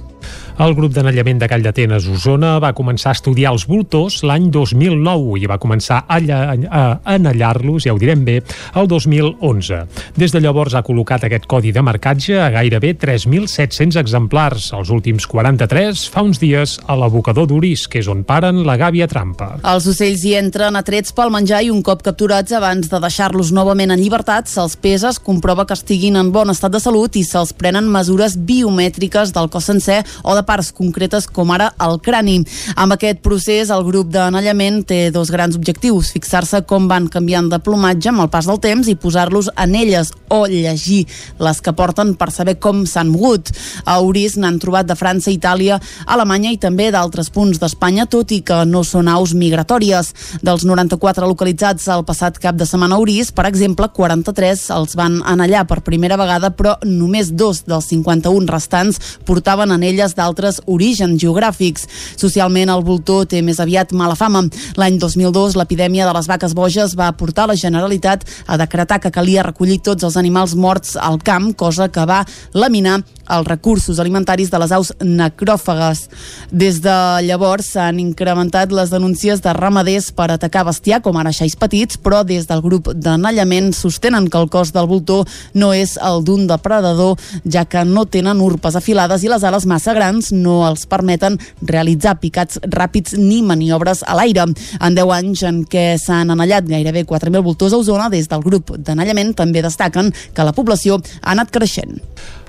El 0.59 0.73
grup 0.75 0.91
d'anellament 0.91 1.37
de 1.39 1.47
Call 1.47 1.61
d'Atenes 1.63 2.03
Osona 2.11 2.57
va 2.59 2.73
començar 2.75 3.13
a 3.13 3.15
estudiar 3.15 3.53
els 3.55 3.63
voltors 3.63 4.17
l'any 4.27 4.49
2009 4.51 5.37
i 5.39 5.47
va 5.47 5.55
començar 5.55 6.01
a, 6.03 6.17
a 6.19 6.81
anellar-los, 7.13 7.85
ja 7.85 7.93
ho 7.95 7.99
direm 8.01 8.25
bé, 8.27 8.41
el 8.75 8.89
2011. 8.91 9.77
Des 10.19 10.35
de 10.35 10.41
llavors 10.43 10.75
ha 10.75 10.81
col·locat 10.83 11.23
aquest 11.23 11.47
codi 11.47 11.71
de 11.71 11.79
marcatge 11.79 12.35
a 12.43 12.49
gairebé 12.51 12.91
3.700 12.99 13.95
exemplars. 14.01 14.65
Els 14.75 14.91
últims 14.91 15.29
43 15.31 16.01
fa 16.11 16.25
uns 16.27 16.43
dies 16.43 16.75
a 16.91 16.99
l'abocador 16.99 17.47
d'Uris, 17.47 17.85
que 17.87 18.03
és 18.03 18.11
on 18.11 18.25
paren 18.27 18.59
la 18.67 18.75
gàbia 18.75 19.07
trampa. 19.07 19.53
Els 19.63 19.87
ocells 19.87 20.27
hi 20.27 20.35
entren 20.41 20.75
atrets 20.75 21.15
pel 21.15 21.31
menjar 21.31 21.63
i 21.63 21.71
un 21.71 21.79
cop 21.87 22.03
capturats 22.03 22.51
abans 22.59 22.91
de 22.91 22.99
deixar-los 22.99 23.53
novament 23.55 23.95
en 23.95 24.03
llibertat 24.03 24.51
se'ls 24.51 24.75
pesa, 24.75 25.15
es 25.15 25.23
comprova 25.23 25.63
que 25.63 25.79
estiguin 25.79 26.19
en 26.19 26.35
bon 26.35 26.51
estat 26.51 26.75
de 26.75 26.83
salut 26.83 27.15
i 27.15 27.23
se'ls 27.23 27.55
prenen 27.55 27.87
mesures 27.87 28.35
biomètriques 28.35 29.31
del 29.31 29.47
cos 29.47 29.71
sencer 29.71 30.03
o 30.27 30.35
de 30.35 30.48
parts 30.49 30.71
concretes 30.73 31.27
com 31.29 31.53
ara 31.53 31.69
el 31.85 31.99
crani. 32.01 32.39
Amb 32.79 32.95
aquest 32.95 33.21
procés, 33.25 33.69
el 33.73 33.85
grup 33.85 34.09
d'anellament 34.13 34.81
té 34.89 34.99
dos 35.13 35.29
grans 35.33 35.57
objectius, 35.59 36.09
fixar-se 36.15 36.63
com 36.69 36.87
van 36.89 37.09
canviant 37.11 37.49
de 37.51 37.59
plomatge 37.61 38.09
amb 38.09 38.23
el 38.25 38.31
pas 38.33 38.47
del 38.49 38.61
temps 38.63 38.89
i 38.89 38.97
posar-los 38.97 39.51
en 39.55 39.75
elles 39.77 40.11
o 40.33 40.45
llegir 40.49 41.05
les 41.39 41.61
que 41.61 41.73
porten 41.73 42.15
per 42.19 42.31
saber 42.33 42.57
com 42.61 42.85
s'han 42.89 43.11
mogut. 43.13 43.51
A 43.85 43.99
Uris 44.05 44.37
n'han 44.39 44.59
trobat 44.61 44.89
de 44.89 44.97
França, 44.97 45.31
Itàlia, 45.33 45.79
Alemanya 46.09 46.53
i 46.53 46.59
també 46.61 46.89
d'altres 46.93 47.29
punts 47.33 47.61
d'Espanya, 47.61 48.07
tot 48.09 48.33
i 48.33 48.41
que 48.45 48.63
no 48.65 48.83
són 48.87 49.09
aus 49.11 49.35
migratòries. 49.37 50.13
Dels 50.45 50.65
94 50.65 51.29
localitzats 51.29 51.87
el 51.93 52.05
passat 52.07 52.39
cap 52.41 52.57
de 52.57 52.67
setmana 52.69 52.97
a 52.97 53.03
Uris, 53.03 53.33
per 53.35 53.45
exemple, 53.49 53.89
43 53.93 54.65
els 54.75 54.95
van 54.97 55.19
anellar 55.25 55.65
per 55.69 55.81
primera 55.85 56.17
vegada, 56.19 56.51
però 56.55 56.77
només 56.85 57.33
dos 57.35 57.63
dels 57.67 57.89
51 57.91 58.49
restants 58.49 58.99
portaven 59.27 59.73
anelles 59.75 60.15
d'altres 60.17 60.38
altres 60.39 60.61
orígens 60.65 61.19
geogràfics. 61.19 61.85
Socialment, 62.15 62.71
el 62.71 62.83
voltor 62.87 63.27
té 63.29 63.43
més 63.43 63.59
aviat 63.59 63.91
mala 63.91 64.15
fama. 64.15 64.45
L'any 64.79 64.99
2002, 65.01 65.57
l'epidèmia 65.59 66.07
de 66.07 66.15
les 66.15 66.29
vaques 66.29 66.55
boges 66.55 66.95
va 66.95 67.11
portar 67.11 67.49
la 67.49 67.57
Generalitat 67.59 68.23
a 68.47 68.57
decretar 68.57 68.99
que 69.03 69.11
calia 69.11 69.43
recollir 69.43 69.81
tots 69.83 70.03
els 70.07 70.17
animals 70.17 70.55
morts 70.55 70.95
al 70.95 71.19
camp, 71.19 71.51
cosa 71.57 71.89
que 71.91 72.05
va 72.07 72.23
laminar 72.53 73.01
els 73.29 73.47
recursos 73.47 73.99
alimentaris 73.99 74.49
de 74.49 74.59
les 74.61 74.71
aus 74.73 74.91
necròfagues. 75.03 76.07
Des 76.51 76.79
de 76.81 76.95
llavors 77.27 77.73
s'han 77.75 77.99
incrementat 78.01 78.73
les 78.73 78.89
denúncies 78.89 79.43
de 79.43 79.53
ramaders 79.53 80.09
per 80.15 80.31
atacar 80.33 80.65
bestiar, 80.65 81.01
com 81.05 81.17
ara 81.17 81.33
xais 81.35 81.55
petits, 81.59 81.99
però 82.01 82.23
des 82.25 82.47
del 82.49 82.63
grup 82.65 82.89
d'anallament 82.95 83.71
sostenen 83.77 84.29
que 84.29 84.39
el 84.39 84.49
cos 84.49 84.73
del 84.73 84.89
voltor 84.89 85.27
no 85.53 85.73
és 85.73 85.97
el 86.01 86.23
d'un 86.25 86.47
depredador, 86.49 87.19
ja 87.45 87.65
que 87.69 87.85
no 87.85 88.07
tenen 88.09 88.41
urpes 88.41 88.75
afilades 88.75 89.23
i 89.23 89.29
les 89.29 89.45
ales 89.45 89.67
massa 89.69 89.93
grans 89.93 90.18
no 90.35 90.61
els 90.67 90.85
permeten 90.89 91.37
realitzar 91.61 92.17
picats 92.19 92.59
ràpids 92.67 93.15
ni 93.17 93.41
maniobres 93.45 94.03
a 94.05 94.17
l'aire. 94.19 94.47
En 94.79 94.97
10 94.97 95.15
anys 95.19 95.45
en 95.47 95.63
què 95.69 95.85
s'han 96.01 96.35
anellat 96.35 96.67
gairebé 96.69 97.05
4.000 97.05 97.43
voltors 97.45 97.73
a 97.73 97.79
Osona, 97.79 98.09
des 98.09 98.27
del 98.29 98.43
grup 98.45 98.75
d'anellament 98.77 99.33
també 99.39 99.63
destaquen 99.65 100.13
que 100.33 100.45
la 100.45 100.55
població 100.55 100.99
ha 101.21 101.33
anat 101.35 101.51
creixent. 101.55 101.99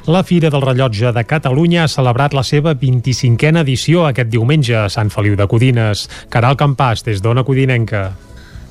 La 0.06 0.22
Fira 0.24 0.48
del 0.50 0.62
Rellotge 0.64 1.12
de 1.12 1.24
Catalunya 1.28 1.84
ha 1.84 1.90
celebrat 1.92 2.32
la 2.34 2.42
seva 2.42 2.72
25a 2.74 3.60
edició 3.60 4.06
aquest 4.08 4.32
diumenge 4.32 4.74
a 4.74 4.88
Sant 4.88 5.12
Feliu 5.12 5.36
de 5.36 5.46
Codines. 5.46 6.08
Caral 6.32 6.56
Campàs, 6.56 7.04
des 7.04 7.20
d'Ona 7.20 7.44
Codinenca. 7.44 8.08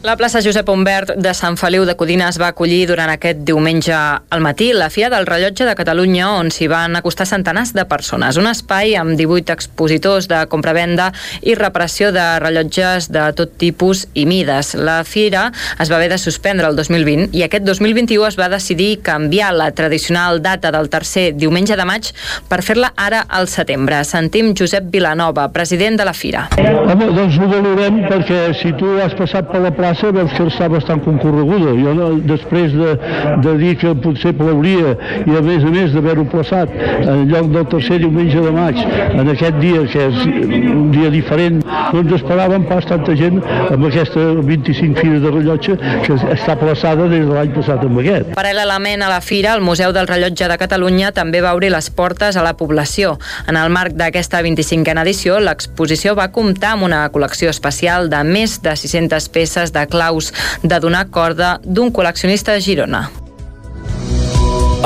La 0.01 0.15
plaça 0.15 0.39
Josep 0.39 0.69
Humbert 0.71 1.09
de 1.19 1.33
Sant 1.35 1.57
Feliu 1.59 1.83
de 1.83 1.91
Codines 1.99 2.37
va 2.39 2.53
acollir 2.53 2.85
durant 2.87 3.09
aquest 3.11 3.41
diumenge 3.43 3.91
al 3.91 4.39
matí 4.39 4.69
la 4.71 4.87
Fira 4.87 5.09
del 5.11 5.25
Rellotge 5.27 5.65
de 5.67 5.73
Catalunya 5.75 6.29
on 6.37 6.47
s'hi 6.55 6.69
van 6.71 6.95
acostar 6.95 7.25
centenars 7.27 7.73
de 7.75 7.83
persones. 7.83 8.37
Un 8.39 8.47
espai 8.47 8.93
amb 8.95 9.19
18 9.19 9.51
expositors 9.51 10.29
de 10.31 10.39
compravenda 10.47 11.09
i 11.43 11.51
reparació 11.59 12.13
de 12.15 12.23
rellotges 12.39 13.09
de 13.11 13.25
tot 13.35 13.57
tipus 13.59 14.05
i 14.13 14.23
mides. 14.23 14.69
La 14.79 15.01
fira 15.03 15.49
es 15.75 15.91
va 15.91 15.97
haver 15.99 16.13
de 16.13 16.21
suspendre 16.23 16.71
el 16.71 16.79
2020 16.79 17.35
i 17.35 17.43
aquest 17.43 17.67
2021 17.67 18.29
es 18.29 18.39
va 18.39 18.47
decidir 18.55 19.01
canviar 19.03 19.51
la 19.51 19.67
tradicional 19.75 20.39
data 20.39 20.71
del 20.71 20.87
tercer 20.87 21.33
diumenge 21.35 21.75
de 21.75 21.89
maig 21.91 22.13
per 22.47 22.61
fer-la 22.63 22.93
ara 22.95 23.25
al 23.27 23.51
setembre. 23.51 23.99
Sentim 24.07 24.55
Josep 24.55 24.87
Vilanova, 24.95 25.49
president 25.51 25.99
de 25.99 26.07
la 26.07 26.15
fira. 26.15 26.47
Home, 26.55 27.11
doncs 27.19 27.35
ho 27.35 27.51
valorem 27.51 27.99
perquè 28.07 28.41
si 28.63 28.71
tu 28.79 28.95
has 29.03 29.19
passat 29.19 29.51
per 29.51 29.59
la 29.67 29.75
plaça 29.75 29.88
veus 30.15 30.33
que 30.35 30.45
està 30.49 30.69
bastant 30.71 31.01
concorreguda. 31.05 31.73
Jo 31.79 31.93
no, 31.97 32.09
després 32.29 32.73
de, 32.75 32.95
de 33.43 33.55
dir 33.61 33.75
que 33.81 33.93
potser 34.03 34.33
plauria 34.37 34.95
i 35.25 35.37
a 35.37 35.43
més 35.45 35.65
a 35.65 35.73
més 35.73 35.93
d'haver-ho 35.93 36.25
plaçat 36.31 36.73
en 37.01 37.25
lloc 37.31 37.49
del 37.53 37.67
tercer 37.73 37.99
diumenge 38.03 38.41
de 38.43 38.53
maig, 38.55 38.79
en 39.09 39.33
aquest 39.33 39.59
dia 39.61 39.83
que 39.89 40.07
és 40.09 40.21
un 40.25 40.89
dia 40.93 41.09
diferent, 41.13 41.61
no 41.93 42.03
ens 42.03 42.15
esperàvem 42.19 42.65
pas 42.69 42.85
tanta 42.89 43.15
gent 43.17 43.39
amb 43.69 43.87
aquesta 43.89 44.25
25 44.45 44.99
fira 44.99 45.19
de 45.23 45.33
rellotge 45.33 45.77
que 46.05 46.17
està 46.33 46.55
plaçada 46.59 47.07
des 47.11 47.25
de 47.27 47.33
l'any 47.33 47.53
passat 47.55 47.83
amb 47.85 48.01
aquest. 48.01 48.33
Paral·lelament 48.37 49.03
a 49.05 49.11
la 49.11 49.21
fira, 49.25 49.53
el 49.57 49.65
Museu 49.65 49.93
del 49.95 50.09
Rellotge 50.09 50.49
de 50.49 50.57
Catalunya 50.61 51.11
també 51.15 51.41
va 51.45 51.53
obrir 51.57 51.71
les 51.73 51.89
portes 51.89 52.37
a 52.37 52.45
la 52.45 52.55
població. 52.59 53.17
En 53.47 53.57
el 53.59 53.71
marc 53.73 53.95
d'aquesta 53.99 54.41
25a 54.45 55.03
edició, 55.03 55.39
l'exposició 55.43 56.15
va 56.17 56.29
comptar 56.35 56.75
amb 56.75 56.87
una 56.89 57.03
col·lecció 57.13 57.51
especial 57.53 58.09
de 58.11 58.21
més 58.27 58.59
de 58.63 58.75
600 58.75 59.29
peces 59.33 59.73
de 59.75 59.78
claus 59.87 60.33
de 60.63 60.79
donar 60.79 61.07
corda 61.09 61.57
d'un 61.63 61.93
col·leccionista 61.93 62.55
de 62.57 62.61
Girona. 62.61 63.05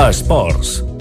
Esports. 0.08 0.93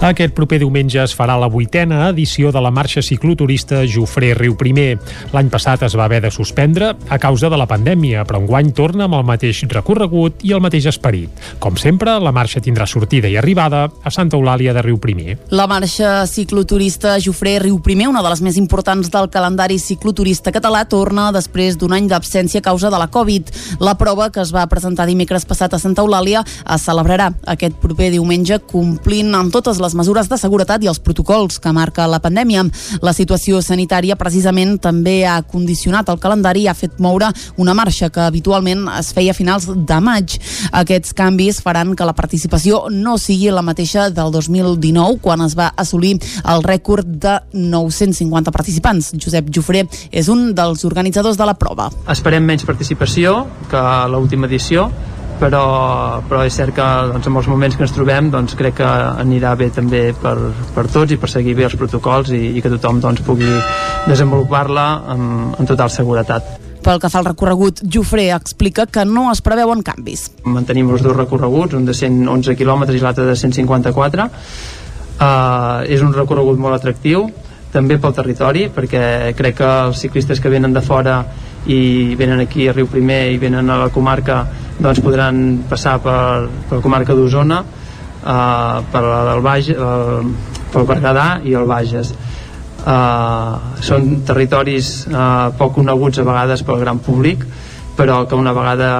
Aquest 0.00 0.32
proper 0.32 0.56
diumenge 0.62 0.96
es 1.02 1.12
farà 1.12 1.34
la 1.36 1.50
vuitena 1.52 2.06
edició 2.08 2.48
de 2.48 2.60
la 2.64 2.70
marxa 2.72 3.02
cicloturista 3.04 3.82
Jofré 3.84 4.30
Riu 4.32 4.54
Primer. 4.56 4.94
L'any 5.34 5.50
passat 5.52 5.82
es 5.84 5.92
va 5.92 6.06
haver 6.06 6.22
de 6.24 6.30
suspendre 6.32 6.94
a 7.12 7.18
causa 7.20 7.50
de 7.52 7.58
la 7.60 7.66
pandèmia, 7.68 8.22
però 8.24 8.40
enguany 8.40 8.70
torna 8.72 9.04
amb 9.04 9.18
el 9.18 9.26
mateix 9.28 9.60
recorregut 9.68 10.40
i 10.48 10.54
el 10.56 10.62
mateix 10.64 10.86
esperit. 10.88 11.42
Com 11.60 11.76
sempre, 11.76 12.14
la 12.16 12.32
marxa 12.32 12.62
tindrà 12.64 12.86
sortida 12.88 13.28
i 13.28 13.36
arribada 13.36 13.82
a 13.90 14.12
Santa 14.14 14.38
Eulàlia 14.38 14.72
de 14.72 14.86
Riu 14.86 14.96
Primer. 14.96 15.36
La 15.52 15.66
marxa 15.68 16.24
cicloturista 16.24 17.18
Jofré 17.20 17.58
Riu 17.60 17.76
Primer, 17.84 18.08
una 18.08 18.24
de 18.24 18.32
les 18.32 18.40
més 18.40 18.56
importants 18.56 19.12
del 19.12 19.28
calendari 19.28 19.76
cicloturista 19.78 20.48
català, 20.48 20.86
torna 20.88 21.28
després 21.36 21.76
d'un 21.76 21.92
any 21.92 22.08
d'absència 22.08 22.64
a 22.64 22.68
causa 22.70 22.88
de 22.88 23.02
la 23.04 23.10
Covid. 23.12 23.52
La 23.84 23.98
prova, 24.00 24.30
que 24.32 24.40
es 24.40 24.56
va 24.56 24.64
presentar 24.72 25.04
dimecres 25.12 25.44
passat 25.44 25.76
a 25.76 25.82
Santa 25.84 26.00
Eulàlia, 26.00 26.40
es 26.64 26.88
celebrarà 26.88 27.34
aquest 27.44 27.76
proper 27.84 28.08
diumenge 28.16 28.62
complint 28.64 29.36
amb 29.36 29.52
totes 29.52 29.76
les 29.76 29.89
mesures 29.94 30.28
de 30.30 30.38
seguretat 30.40 30.82
i 30.84 30.90
els 30.90 31.00
protocols 31.02 31.60
que 31.60 31.72
marca 31.72 32.08
la 32.10 32.20
pandèmia. 32.22 32.64
La 33.02 33.14
situació 33.16 33.60
sanitària 33.64 34.16
precisament 34.20 34.76
també 34.82 35.24
ha 35.26 35.40
condicionat 35.42 36.08
el 36.12 36.20
calendari 36.22 36.64
i 36.64 36.68
ha 36.70 36.76
fet 36.76 36.98
moure 36.98 37.30
una 37.56 37.74
marxa 37.74 38.10
que 38.10 38.22
habitualment 38.24 38.86
es 38.98 39.12
feia 39.16 39.34
a 39.34 39.38
finals 39.38 39.68
de 39.68 40.00
maig. 40.00 40.36
Aquests 40.72 41.14
canvis 41.16 41.60
faran 41.64 41.94
que 41.96 42.06
la 42.06 42.16
participació 42.16 42.86
no 42.90 43.16
sigui 43.18 43.50
la 43.50 43.64
mateixa 43.66 44.08
del 44.10 44.32
2019, 44.34 45.20
quan 45.22 45.44
es 45.46 45.56
va 45.58 45.70
assolir 45.76 46.16
el 46.44 46.64
rècord 46.64 47.06
de 47.06 47.38
950 47.52 48.52
participants. 48.54 49.12
Josep 49.20 49.50
Jofré 49.54 49.86
és 50.10 50.28
un 50.28 50.50
dels 50.54 50.84
organitzadors 50.88 51.38
de 51.38 51.48
la 51.48 51.56
prova. 51.58 51.90
Esperem 52.10 52.44
menys 52.46 52.66
participació 52.68 53.44
que 53.70 53.82
l'última 54.10 54.48
edició, 54.50 54.88
però, 55.40 55.64
però 56.28 56.44
és 56.46 56.54
cert 56.54 56.74
que 56.76 56.86
doncs, 57.10 57.26
en 57.26 57.36
els 57.40 57.48
moments 57.50 57.76
que 57.76 57.86
ens 57.86 57.94
trobem 57.96 58.30
doncs, 58.32 58.54
crec 58.58 58.78
que 58.80 58.88
anirà 59.24 59.54
bé 59.58 59.70
també 59.74 60.10
per, 60.16 60.36
per 60.74 60.86
tots 60.92 61.14
i 61.14 61.18
per 61.20 61.30
seguir 61.32 61.56
bé 61.58 61.66
els 61.66 61.76
protocols 61.80 62.32
i, 62.36 62.42
i 62.58 62.62
que 62.62 62.72
tothom 62.76 63.00
doncs, 63.02 63.24
pugui 63.26 63.50
desenvolupar-la 64.08 64.86
amb, 65.14 65.54
amb 65.56 65.68
total 65.68 65.92
seguretat. 65.94 66.58
Pel 66.80 67.00
que 67.00 67.10
fa 67.12 67.20
al 67.20 67.28
recorregut, 67.28 67.82
Jofré 67.84 68.30
explica 68.32 68.86
que 68.88 69.04
no 69.04 69.26
es 69.32 69.42
preveuen 69.44 69.82
canvis. 69.84 70.30
Mantenim 70.48 70.94
els 70.94 71.04
dos 71.04 71.16
recorreguts, 71.16 71.76
un 71.76 71.84
de 71.84 71.96
111 71.96 72.56
quilòmetres 72.56 72.96
i 72.96 73.04
l'altre 73.04 73.26
de 73.28 73.36
154. 73.36 74.28
Uh, 75.20 75.84
és 75.84 76.00
un 76.00 76.14
recorregut 76.16 76.56
molt 76.56 76.78
atractiu, 76.78 77.26
també 77.70 77.98
pel 78.00 78.16
territori, 78.16 78.68
perquè 78.72 79.34
crec 79.36 79.58
que 79.60 79.70
els 79.90 80.00
ciclistes 80.00 80.40
que 80.40 80.52
venen 80.52 80.72
de 80.72 80.80
fora 80.80 81.20
i 81.66 82.14
venen 82.16 82.40
aquí 82.40 82.68
a 82.68 82.72
Riu 82.72 82.88
Primer 82.88 83.30
i 83.34 83.38
venen 83.38 83.68
a 83.70 83.76
la 83.82 83.90
comarca 83.92 84.44
doncs 84.80 85.02
podran 85.04 85.62
passar 85.68 85.98
per, 86.00 86.48
per 86.68 86.78
la 86.78 86.84
comarca 86.84 87.16
d'Osona 87.16 87.60
uh, 87.60 88.80
per 88.90 89.02
la 89.04 89.20
del 89.28 89.42
Baix, 89.44 89.68
uh, 89.74 90.22
pel 90.72 90.86
Berguedà 90.88 91.26
i 91.44 91.56
el 91.58 91.68
Bages 91.68 92.14
uh, 92.14 93.58
són 93.84 94.22
territoris 94.26 94.92
uh, 95.10 95.50
poc 95.58 95.76
coneguts 95.76 96.22
a 96.22 96.24
vegades 96.24 96.64
pel 96.64 96.80
gran 96.80 97.02
públic 97.04 97.44
però 97.98 98.22
que 98.24 98.38
una 98.38 98.54
vegada 98.56 98.90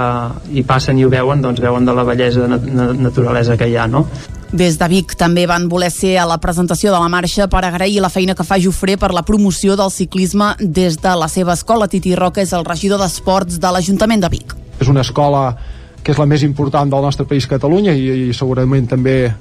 hi 0.53 0.67
passen 0.69 0.99
i 1.01 1.07
ho 1.07 1.13
veuen 1.13 1.41
doncs 1.41 1.63
veuen 1.65 1.89
de 1.89 1.97
la 1.97 2.05
bellesa 2.05 2.45
de 2.45 2.53
nat 2.53 3.01
naturalesa 3.01 3.57
que 3.57 3.71
hi 3.71 3.79
ha 3.81 3.89
no? 3.89 4.05
Des 4.51 4.75
de 4.81 4.87
Vic 4.91 5.13
també 5.15 5.45
van 5.47 5.69
voler 5.71 5.93
ser 5.95 6.17
a 6.19 6.25
la 6.27 6.41
presentació 6.43 6.91
de 6.91 6.99
la 6.99 7.09
marxa 7.09 7.47
per 7.47 7.61
agrair 7.63 8.01
la 8.03 8.09
feina 8.11 8.35
que 8.35 8.43
fa 8.43 8.59
Jofré 8.59 8.97
per 8.99 9.13
la 9.15 9.23
promoció 9.23 9.77
del 9.79 9.93
ciclisme 9.95 10.57
des 10.59 10.97
de 10.99 11.13
la 11.15 11.29
seva 11.31 11.55
escola. 11.55 11.87
Titi 11.87 12.17
Roca 12.19 12.43
és 12.43 12.51
el 12.53 12.67
regidor 12.67 12.99
d'Esports 12.99 13.61
de 13.63 13.71
l'Ajuntament 13.71 14.25
de 14.25 14.33
Vic. 14.33 14.57
És 14.83 14.91
una 14.91 15.05
escola 15.07 15.55
que 16.03 16.11
és 16.11 16.19
la 16.19 16.27
més 16.27 16.43
important 16.43 16.91
del 16.91 17.07
nostre 17.07 17.29
país 17.31 17.47
Catalunya 17.47 17.95
i, 17.95 18.09
i 18.27 18.35
segurament 18.35 18.91
també 18.91 19.17
eh, 19.29 19.35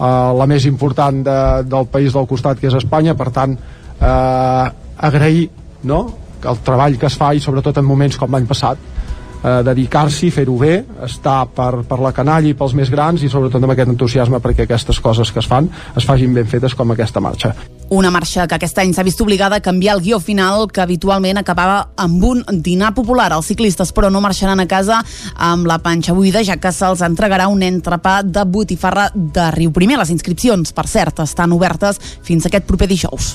la 0.00 0.48
més 0.48 0.64
important 0.64 1.20
de, 1.26 1.38
del 1.68 1.90
país 1.92 2.16
del 2.16 2.28
costat 2.30 2.62
que 2.62 2.70
és 2.70 2.78
Espanya, 2.80 3.12
per 3.18 3.28
tant 3.36 3.58
eh, 3.58 4.64
agrair 4.96 5.48
no? 5.84 6.06
el 6.40 6.64
treball 6.64 6.96
que 6.96 7.10
es 7.12 7.20
fa 7.20 7.34
i 7.36 7.40
sobretot 7.44 7.82
en 7.82 7.84
moments 7.84 8.16
com 8.16 8.32
l'any 8.32 8.48
passat 8.48 8.93
eh, 9.44 9.60
dedicar-s'hi, 9.66 10.30
fer-ho 10.34 10.56
bé, 10.58 10.74
estar 11.04 11.44
per, 11.54 11.84
per 11.88 12.00
la 12.02 12.12
canalla 12.16 12.48
i 12.48 12.56
pels 12.56 12.74
més 12.76 12.90
grans 12.92 13.22
i 13.22 13.30
sobretot 13.30 13.62
amb 13.62 13.76
aquest 13.76 13.92
entusiasme 13.92 14.40
perquè 14.42 14.64
aquestes 14.64 15.00
coses 15.04 15.30
que 15.32 15.42
es 15.42 15.48
fan 15.50 15.68
es 15.94 16.06
fagin 16.08 16.34
ben 16.34 16.48
fetes 16.48 16.74
com 16.74 16.94
aquesta 16.94 17.20
marxa. 17.20 17.54
Una 17.94 18.10
marxa 18.10 18.46
que 18.48 18.56
aquest 18.56 18.78
any 18.80 18.94
s'ha 18.96 19.04
vist 19.04 19.20
obligada 19.20 19.60
a 19.60 19.64
canviar 19.64 19.98
el 19.98 20.02
guió 20.02 20.18
final 20.20 20.66
que 20.72 20.80
habitualment 20.82 21.38
acabava 21.38 21.90
amb 22.00 22.24
un 22.24 22.42
dinar 22.64 22.94
popular. 22.96 23.30
Els 23.36 23.50
ciclistes, 23.52 23.92
però, 23.94 24.10
no 24.10 24.22
marxaran 24.24 24.62
a 24.62 24.68
casa 24.70 25.02
amb 25.36 25.68
la 25.68 25.78
panxa 25.84 26.16
buida, 26.16 26.42
ja 26.42 26.56
que 26.56 26.72
se'ls 26.72 27.04
entregarà 27.04 27.50
un 27.52 27.62
entrepà 27.62 28.22
de 28.24 28.46
botifarra 28.48 29.10
de 29.14 29.50
Riu 29.54 29.74
Primer. 29.76 30.00
Les 30.00 30.14
inscripcions, 30.16 30.72
per 30.72 30.88
cert, 30.88 31.20
estan 31.24 31.52
obertes 31.52 32.00
fins 32.24 32.48
aquest 32.48 32.66
proper 32.66 32.88
dijous. 32.88 33.34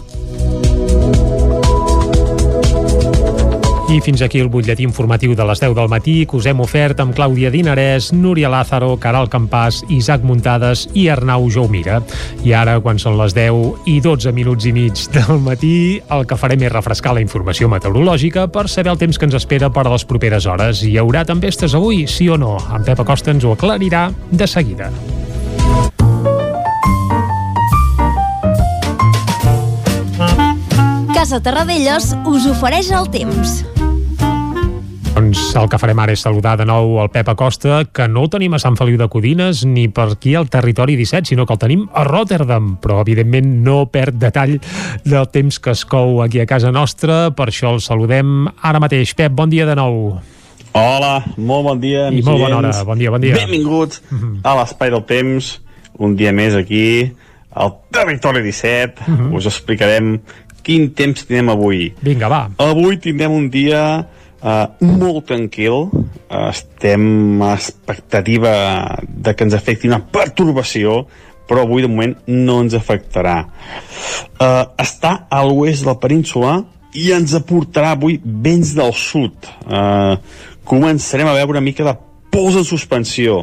I 3.90 4.02
fins 4.06 4.22
aquí 4.22 4.38
el 4.38 4.52
butlletí 4.54 4.84
informatiu 4.86 5.32
de 5.34 5.46
les 5.50 5.58
10 5.64 5.72
del 5.74 5.88
matí 5.90 6.28
que 6.30 6.38
us 6.38 6.46
hem 6.46 6.60
ofert 6.62 7.00
amb 7.02 7.16
Clàudia 7.18 7.50
Dinarès, 7.50 8.12
Núria 8.14 8.52
Lázaro, 8.54 8.92
Caral 9.02 9.26
Campàs, 9.34 9.80
Isaac 9.90 10.22
Muntades 10.22 10.84
i 10.94 11.08
Arnau 11.10 11.48
Jaumira. 11.50 11.98
I 12.46 12.54
ara, 12.54 12.78
quan 12.86 13.02
són 13.02 13.18
les 13.18 13.34
10 13.34 13.90
i 13.90 13.98
12 14.06 14.30
minuts 14.38 14.70
i 14.70 14.76
mig 14.78 15.02
del 15.16 15.42
matí, 15.42 15.74
el 16.06 16.28
que 16.30 16.38
farem 16.38 16.68
és 16.68 16.76
refrescar 16.76 17.16
la 17.18 17.24
informació 17.26 17.72
meteorològica 17.74 18.46
per 18.54 18.68
saber 18.70 18.94
el 18.94 19.02
temps 19.02 19.18
que 19.18 19.26
ens 19.26 19.40
espera 19.42 19.72
per 19.74 19.88
a 19.88 19.96
les 19.96 20.06
properes 20.06 20.46
hores. 20.46 20.84
Hi 20.86 21.00
haurà 21.02 21.26
tempestes 21.26 21.74
avui, 21.74 22.06
sí 22.06 22.30
o 22.30 22.38
no? 22.38 22.60
En 22.70 22.86
Pep 22.86 23.02
Acosta 23.02 23.34
ens 23.34 23.42
ho 23.42 23.58
aclarirà 23.58 24.12
de 24.30 24.46
seguida. 24.46 24.94
Casa 31.20 31.42
Terradellos 31.44 32.14
us 32.32 32.46
ofereix 32.48 32.94
el 32.96 33.10
temps. 33.12 33.58
Doncs 35.18 35.42
el 35.60 35.68
que 35.68 35.80
farem 35.82 36.00
ara 36.00 36.16
és 36.16 36.24
saludar 36.24 36.54
de 36.62 36.64
nou 36.64 36.94
el 37.04 37.12
Pep 37.12 37.28
Acosta, 37.34 37.82
que 37.92 38.08
no 38.08 38.24
el 38.24 38.32
tenim 38.32 38.56
a 38.56 38.60
Sant 38.64 38.80
Feliu 38.80 38.96
de 38.96 39.10
Codines 39.12 39.66
ni 39.68 39.90
per 39.92 40.06
aquí 40.14 40.38
al 40.40 40.48
territori 40.48 40.96
17, 40.96 41.28
sinó 41.34 41.44
que 41.44 41.58
el 41.58 41.60
tenim 41.60 41.84
a 41.92 42.06
Rotterdam, 42.08 42.72
però 42.80 43.02
evidentment 43.04 43.52
no 43.68 43.82
perd 43.92 44.16
detall 44.24 44.62
del 45.04 45.28
temps 45.36 45.60
que 45.60 45.76
es 45.76 45.84
cou 45.84 46.22
aquí 46.24 46.40
a 46.40 46.48
casa 46.48 46.72
nostra, 46.72 47.26
per 47.36 47.52
això 47.52 47.76
el 47.76 47.84
saludem 47.84 48.48
ara 48.64 48.80
mateix. 48.80 49.12
Pep, 49.12 49.36
bon 49.36 49.52
dia 49.52 49.68
de 49.68 49.76
nou. 49.76 50.22
Hola, 50.72 51.16
molt 51.36 51.68
bon 51.68 51.84
dia. 51.84 52.08
I 52.16 52.24
molt 52.24 52.48
bona 52.48 52.64
hora, 52.64 52.78
bon 52.88 53.04
dia, 53.04 53.12
bon 53.12 53.28
dia. 53.28 53.36
Benvinguts 53.44 54.06
a 54.40 54.56
l'Espai 54.62 54.96
del 54.96 55.04
Temps, 55.12 55.58
un 56.00 56.16
dia 56.16 56.32
més 56.32 56.56
aquí, 56.56 57.12
al 57.60 57.76
Territori 57.92 58.40
17. 58.46 59.34
Us 59.36 59.52
explicarem 59.52 60.22
quin 60.64 60.90
temps 60.96 61.26
tindrem 61.26 61.52
avui. 61.54 61.90
Vinga, 62.06 62.30
va. 62.32 62.42
Avui 62.62 63.00
tindrem 63.02 63.36
un 63.36 63.50
dia 63.54 63.84
uh, 64.00 64.66
molt 64.82 65.28
tranquil. 65.30 65.90
Estem 66.30 67.42
a 67.46 67.54
expectativa 67.56 68.54
de 69.08 69.34
que 69.34 69.48
ens 69.48 69.58
afecti 69.58 69.90
una 69.90 70.02
pertorbació, 70.14 71.04
però 71.50 71.66
avui 71.66 71.84
de 71.86 71.90
moment 71.92 72.16
no 72.30 72.60
ens 72.64 72.76
afectarà. 72.78 73.40
Uh, 74.38 74.66
està 74.78 75.16
a 75.30 75.42
l'oest 75.46 75.86
de 75.86 75.92
la 75.92 75.98
península 76.02 76.60
i 76.98 77.12
ens 77.14 77.36
aportarà 77.38 77.94
avui 77.96 78.20
vents 78.24 78.76
del 78.78 78.94
sud. 78.98 79.50
Uh, 79.66 80.18
començarem 80.70 81.30
a 81.30 81.36
veure 81.38 81.58
una 81.58 81.66
mica 81.66 81.86
de 81.86 81.96
pols 82.30 82.58
en 82.60 82.68
suspensió. 82.68 83.42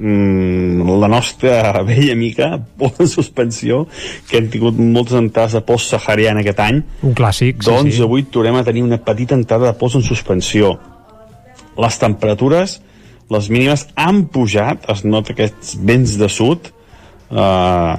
Mm, 0.00 0.80
la 0.98 1.08
nostra 1.08 1.82
vella 1.88 2.14
amica, 2.14 2.54
pols 2.80 3.02
en 3.04 3.10
suspensió, 3.10 3.82
que 4.30 4.38
hem 4.40 4.48
tingut 4.52 4.78
moltes 4.80 5.18
entrades 5.18 5.58
de 5.58 5.60
pols 5.66 5.90
sahariana 5.92 6.40
aquest 6.40 6.62
any. 6.64 6.80
Un 7.04 7.16
clàssic, 7.16 7.60
sí, 7.60 7.68
doncs 7.68 7.98
sí. 7.98 8.04
avui 8.06 8.24
tornem 8.32 8.56
a 8.56 8.64
tenir 8.64 8.86
una 8.86 9.00
petita 9.04 9.36
entrada 9.36 9.68
de 9.68 9.76
pols 9.80 9.98
en 10.00 10.04
suspensió. 10.06 10.72
Les 11.80 12.00
temperatures, 12.00 12.78
les 13.30 13.48
mínimes 13.52 13.86
han 14.00 14.24
pujat, 14.32 14.88
es 14.92 15.04
nota 15.04 15.34
aquests 15.34 15.76
vents 15.86 16.16
de 16.20 16.28
sud, 16.32 16.70
uh, 17.30 17.94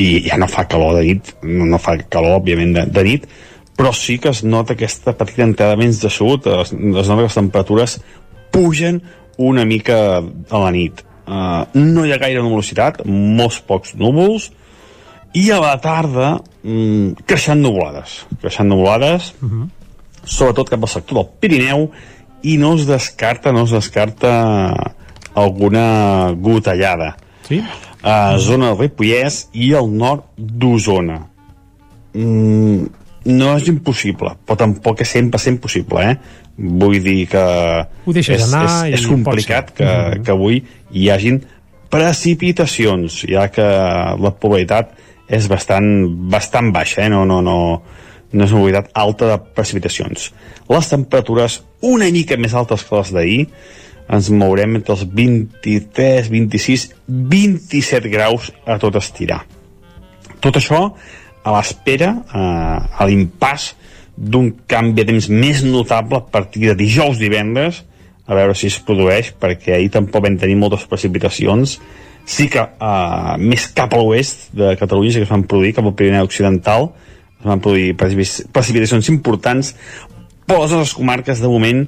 i 0.00 0.08
ja 0.24 0.38
no 0.40 0.48
fa 0.50 0.64
calor 0.70 0.96
de 0.96 1.04
nit, 1.10 1.34
no, 1.44 1.68
no 1.68 1.80
fa 1.82 1.98
calor, 2.08 2.40
òbviament, 2.40 2.72
de, 2.78 2.86
de 2.96 3.04
nit, 3.06 3.28
però 3.76 3.92
sí 3.92 4.16
que 4.22 4.32
es 4.32 4.40
nota 4.46 4.72
aquesta 4.72 5.12
petita 5.18 5.44
entrada 5.44 5.76
de 5.76 5.82
vents 5.84 6.00
de 6.00 6.10
sud, 6.10 6.48
es, 6.62 6.72
es 6.72 7.12
nota 7.12 7.20
que 7.20 7.28
les 7.28 7.38
temperatures 7.42 7.98
pugen 8.54 9.02
una 9.36 9.64
mica 9.64 9.96
a 10.20 10.58
la 10.62 10.70
nit. 10.74 11.04
Uh, 11.24 11.64
no 11.78 12.04
hi 12.04 12.12
ha 12.12 12.20
gaire 12.20 12.42
nuvolositat, 12.44 13.02
molts 13.08 13.60
pocs 13.64 13.94
núvols, 13.96 14.50
i 15.34 15.48
a 15.50 15.58
la 15.62 15.74
tarda 15.82 16.36
mm, 16.62 17.24
creixent 17.26 17.62
nuvolades. 17.64 18.20
Creixent 18.40 18.68
nuvolades, 18.70 19.32
uh 19.40 19.50
-huh. 19.50 19.68
sobretot 20.24 20.70
cap 20.70 20.82
al 20.82 20.88
sector 20.88 21.18
del 21.18 21.30
Pirineu, 21.40 21.90
i 22.42 22.56
no 22.58 22.74
es 22.74 22.86
descarta, 22.86 23.52
no 23.52 23.64
es 23.64 23.70
descarta 23.70 24.94
alguna 25.34 26.32
gotellada. 26.36 27.16
Sí? 27.48 27.62
A 28.02 28.36
zona 28.38 28.68
del 28.68 28.78
Ripollès 28.78 29.48
i 29.52 29.72
al 29.74 29.88
nord 29.90 30.24
d'Osona. 30.36 31.26
Mm, 32.12 32.84
no 33.24 33.54
és 33.56 33.68
impossible, 33.72 34.34
però 34.44 34.58
tampoc 34.60 35.00
és 35.04 35.14
100% 35.16 35.62
possible, 35.62 36.04
eh? 36.04 36.42
Vull 36.54 37.00
dir 37.02 37.24
que 37.32 37.44
Ho 38.04 38.14
deixes 38.14 38.36
és, 38.36 38.46
anar 38.46 38.86
és, 38.88 39.00
és 39.00 39.06
complicat 39.10 39.72
que, 39.72 39.84
ser. 39.84 40.18
Mhm. 40.18 40.24
que 40.24 40.34
avui 40.34 40.60
hi 40.92 41.08
hagin 41.10 41.40
precipitacions, 41.90 43.22
ja 43.30 43.48
que 43.54 43.64
la 43.64 44.32
probabilitat 44.34 44.92
és 45.28 45.46
bastant, 45.48 45.86
bastant 46.30 46.72
baixa, 46.74 47.04
eh? 47.04 47.08
no, 47.08 47.24
no, 47.24 47.40
no, 47.42 47.56
no 48.32 48.44
és 48.44 48.52
una 48.52 48.60
probabilitat 48.60 48.90
alta 48.98 49.30
de 49.30 49.38
precipitacions. 49.56 50.32
Les 50.68 50.90
temperatures 50.90 51.62
una 51.84 52.10
mica 52.12 52.36
més 52.40 52.54
altes 52.56 52.84
que 52.84 52.96
les 52.98 53.12
d'ahir, 53.14 53.40
ens 54.14 54.28
mourem 54.32 54.76
entre 54.76 54.94
els 54.96 55.04
23, 55.08 56.28
26, 56.32 56.88
27 57.08 58.10
graus 58.12 58.50
a 58.66 58.76
tot 58.80 58.98
estirar. 59.00 59.44
Tot 60.44 60.58
això 60.60 60.80
a 61.44 61.52
l'espera, 61.54 62.10
eh, 62.24 63.00
a 63.00 63.06
l'impàs 63.08 63.74
d'un 64.16 64.52
canvi 64.70 65.02
de 65.02 65.08
temps 65.10 65.28
més 65.28 65.64
notable 65.66 66.20
a 66.20 66.26
partir 66.32 66.68
de 66.68 66.76
dijous 66.78 67.18
divendres, 67.20 67.82
a 68.26 68.36
veure 68.38 68.54
si 68.56 68.70
es 68.70 68.78
produeix, 68.80 69.34
perquè 69.36 69.74
ahir 69.76 69.90
tampoc 69.92 70.24
vam 70.24 70.38
tenir 70.40 70.56
moltes 70.56 70.86
precipitacions. 70.88 71.78
Sí 72.24 72.48
que 72.48 72.62
eh, 72.64 73.34
més 73.38 73.66
cap 73.76 73.92
a 73.92 74.00
l'oest 74.00 74.48
de 74.56 74.72
Catalunya 74.80 75.12
sí 75.12 75.20
que 75.20 75.28
es 75.28 75.34
van 75.34 75.44
produir, 75.44 75.74
cap 75.76 75.84
al 75.84 75.96
Pirineu 75.98 76.24
Occidental, 76.24 76.92
es 77.36 77.44
van 77.50 77.60
produir 77.60 77.92
precipi- 78.00 78.46
precipitacions 78.54 79.10
importants, 79.12 79.74
però 80.48 80.64
a 80.64 80.80
les 80.80 80.94
comarques, 80.96 81.40
de 81.40 81.48
moment, 81.48 81.84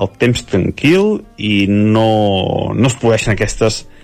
el 0.00 0.10
temps 0.20 0.44
tranquil 0.46 1.24
i 1.36 1.66
no, 1.68 2.70
no 2.74 2.86
es 2.86 2.94
produeixen 2.98 3.34
aquestes 3.34 3.82
precipitacions. 3.82 3.99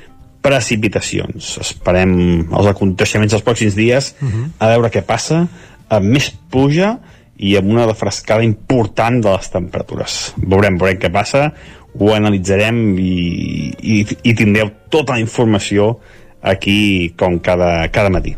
Esperem 1.62 2.14
els 2.46 2.70
aconteixements 2.70 3.34
dels 3.34 3.44
pròxims 3.46 3.76
dies 3.78 4.12
a 4.58 4.70
veure 4.72 4.90
què 4.94 5.02
passa, 5.06 5.46
amb 5.88 6.06
més 6.16 6.30
pluja 6.50 6.96
i 7.36 7.56
amb 7.58 7.68
una 7.70 7.86
refrescada 7.86 8.44
important 8.46 9.20
de 9.20 9.34
les 9.34 9.50
temperatures. 9.52 10.32
Veurem, 10.38 10.78
veurem 10.80 11.00
què 11.02 11.10
passa, 11.12 11.50
ho 11.98 12.12
analitzarem 12.14 12.98
i, 12.98 13.72
i, 13.80 13.98
i 14.22 14.34
tindreu 14.34 14.70
tota 14.92 15.16
la 15.16 15.20
informació 15.20 15.98
aquí 16.42 17.12
com 17.18 17.38
cada, 17.40 17.88
cada 17.92 18.12
matí. 18.12 18.36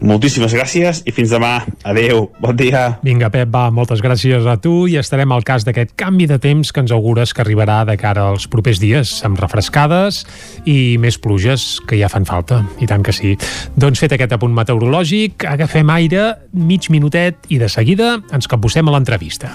Moltíssimes 0.00 0.54
gràcies 0.54 1.00
i 1.08 1.12
fins 1.14 1.32
demà. 1.32 1.64
Adeu, 1.86 2.28
bon 2.38 2.56
dia. 2.58 2.98
Vinga, 3.02 3.30
Pep, 3.34 3.50
va, 3.50 3.66
moltes 3.74 4.02
gràcies 4.04 4.46
a 4.46 4.54
tu 4.62 4.86
i 4.90 4.98
estarem 5.00 5.32
al 5.34 5.44
cas 5.46 5.66
d'aquest 5.66 5.96
canvi 5.98 6.28
de 6.30 6.38
temps 6.42 6.70
que 6.72 6.84
ens 6.84 6.94
augures 6.94 7.34
que 7.34 7.42
arribarà 7.42 7.80
de 7.88 7.96
cara 7.98 8.28
als 8.30 8.46
propers 8.50 8.80
dies, 8.82 9.16
amb 9.26 9.40
refrescades 9.40 10.22
i 10.66 10.96
més 11.02 11.18
pluges 11.18 11.78
que 11.88 11.98
ja 11.98 12.10
fan 12.12 12.28
falta, 12.28 12.62
i 12.78 12.86
tant 12.90 13.02
que 13.02 13.14
sí. 13.14 13.34
Doncs 13.76 14.04
fet 14.04 14.14
aquest 14.14 14.36
apunt 14.38 14.54
meteorològic, 14.54 15.48
agafem 15.48 15.90
aire, 15.94 16.30
mig 16.52 16.90
minutet 16.94 17.50
i 17.50 17.58
de 17.58 17.70
seguida 17.72 18.16
ens 18.32 18.50
capbussem 18.50 18.86
a 18.86 18.94
l'entrevista. 18.94 19.54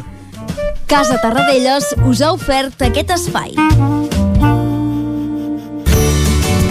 Casa 0.91 1.17
Tarradellas 1.23 1.95
us 2.05 2.21
ha 2.21 2.33
ofert 2.35 2.83
aquest 2.85 3.15
espai. 3.15 3.55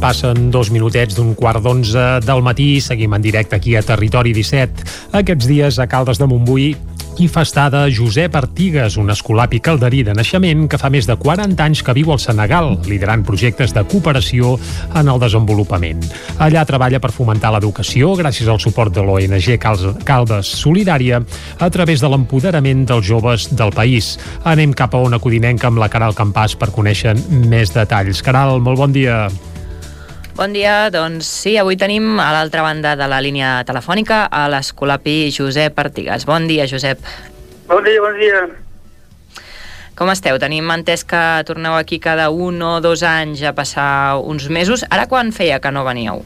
Passen 0.00 0.48
dos 0.48 0.70
minutets 0.72 1.12
d'un 1.12 1.34
quart 1.36 1.60
d'onze 1.60 2.00
del 2.24 2.40
matí, 2.40 2.80
seguim 2.80 3.12
en 3.12 3.20
directe 3.20 3.58
aquí 3.58 3.74
a 3.76 3.82
Territori 3.84 4.32
17. 4.32 4.86
Aquests 5.18 5.44
dies 5.44 5.76
a 5.76 5.84
Caldes 5.92 6.16
de 6.16 6.24
Montbui 6.24 6.70
i 7.20 7.26
festada 7.28 7.82
Josep 7.92 8.32
Artigues, 8.38 8.96
un 8.96 9.12
escolapi 9.12 9.60
calderí 9.60 10.00
de 10.06 10.14
naixement 10.16 10.64
que 10.72 10.78
fa 10.80 10.88
més 10.88 11.04
de 11.04 11.18
40 11.20 11.66
anys 11.66 11.82
que 11.84 11.92
viu 11.98 12.14
al 12.14 12.22
Senegal, 12.22 12.78
liderant 12.88 13.26
projectes 13.28 13.74
de 13.76 13.82
cooperació 13.84 14.54
en 14.96 15.12
el 15.12 15.20
desenvolupament. 15.20 16.00
Allà 16.40 16.64
treballa 16.64 17.02
per 17.02 17.12
fomentar 17.12 17.52
l'educació 17.52 18.14
gràcies 18.16 18.48
al 18.48 18.62
suport 18.64 18.96
de 18.96 19.04
l'ONG 19.04 19.50
Caldes 19.60 20.54
Solidària 20.62 21.20
a 21.60 21.68
través 21.68 22.00
de 22.00 22.08
l'empoderament 22.08 22.88
dels 22.88 23.04
joves 23.04 23.50
del 23.52 23.76
país. 23.76 24.14
Anem 24.48 24.72
cap 24.72 24.96
a 24.96 25.04
una 25.04 25.20
codinenca 25.20 25.68
amb 25.68 25.84
la 25.84 25.92
Caral 25.92 26.16
Campàs 26.16 26.56
per 26.56 26.72
conèixer 26.72 27.18
més 27.28 27.76
detalls. 27.76 28.24
Caral, 28.24 28.64
molt 28.64 28.80
bon 28.80 28.96
dia. 28.96 29.26
Bon 29.28 29.36
dia, 29.36 29.49
doncs 30.36 31.26
sí, 31.26 31.56
avui 31.58 31.76
tenim 31.76 32.18
a 32.20 32.32
l'altra 32.32 32.62
banda 32.62 32.96
de 32.96 33.06
la 33.08 33.20
línia 33.20 33.64
telefònica 33.66 34.28
a 34.30 34.48
l'escolapi 34.48 35.30
Josep 35.30 35.78
Artigas. 35.78 36.24
Bon 36.26 36.46
dia, 36.46 36.66
Josep. 36.66 36.98
Bon 37.68 37.82
dia, 37.84 38.00
bon 38.00 38.18
dia. 38.18 38.48
Com 39.96 40.08
esteu? 40.08 40.38
Tenim 40.38 40.64
entès 40.70 41.04
que 41.04 41.44
torneu 41.44 41.74
aquí 41.76 41.98
cada 41.98 42.30
un 42.30 42.62
o 42.62 42.80
dos 42.80 43.02
anys 43.02 43.42
a 43.42 43.52
passar 43.52 44.18
uns 44.18 44.48
mesos. 44.48 44.84
Ara 44.90 45.06
quan 45.06 45.32
feia 45.32 45.60
que 45.60 45.70
no 45.70 45.84
veníeu? 45.84 46.24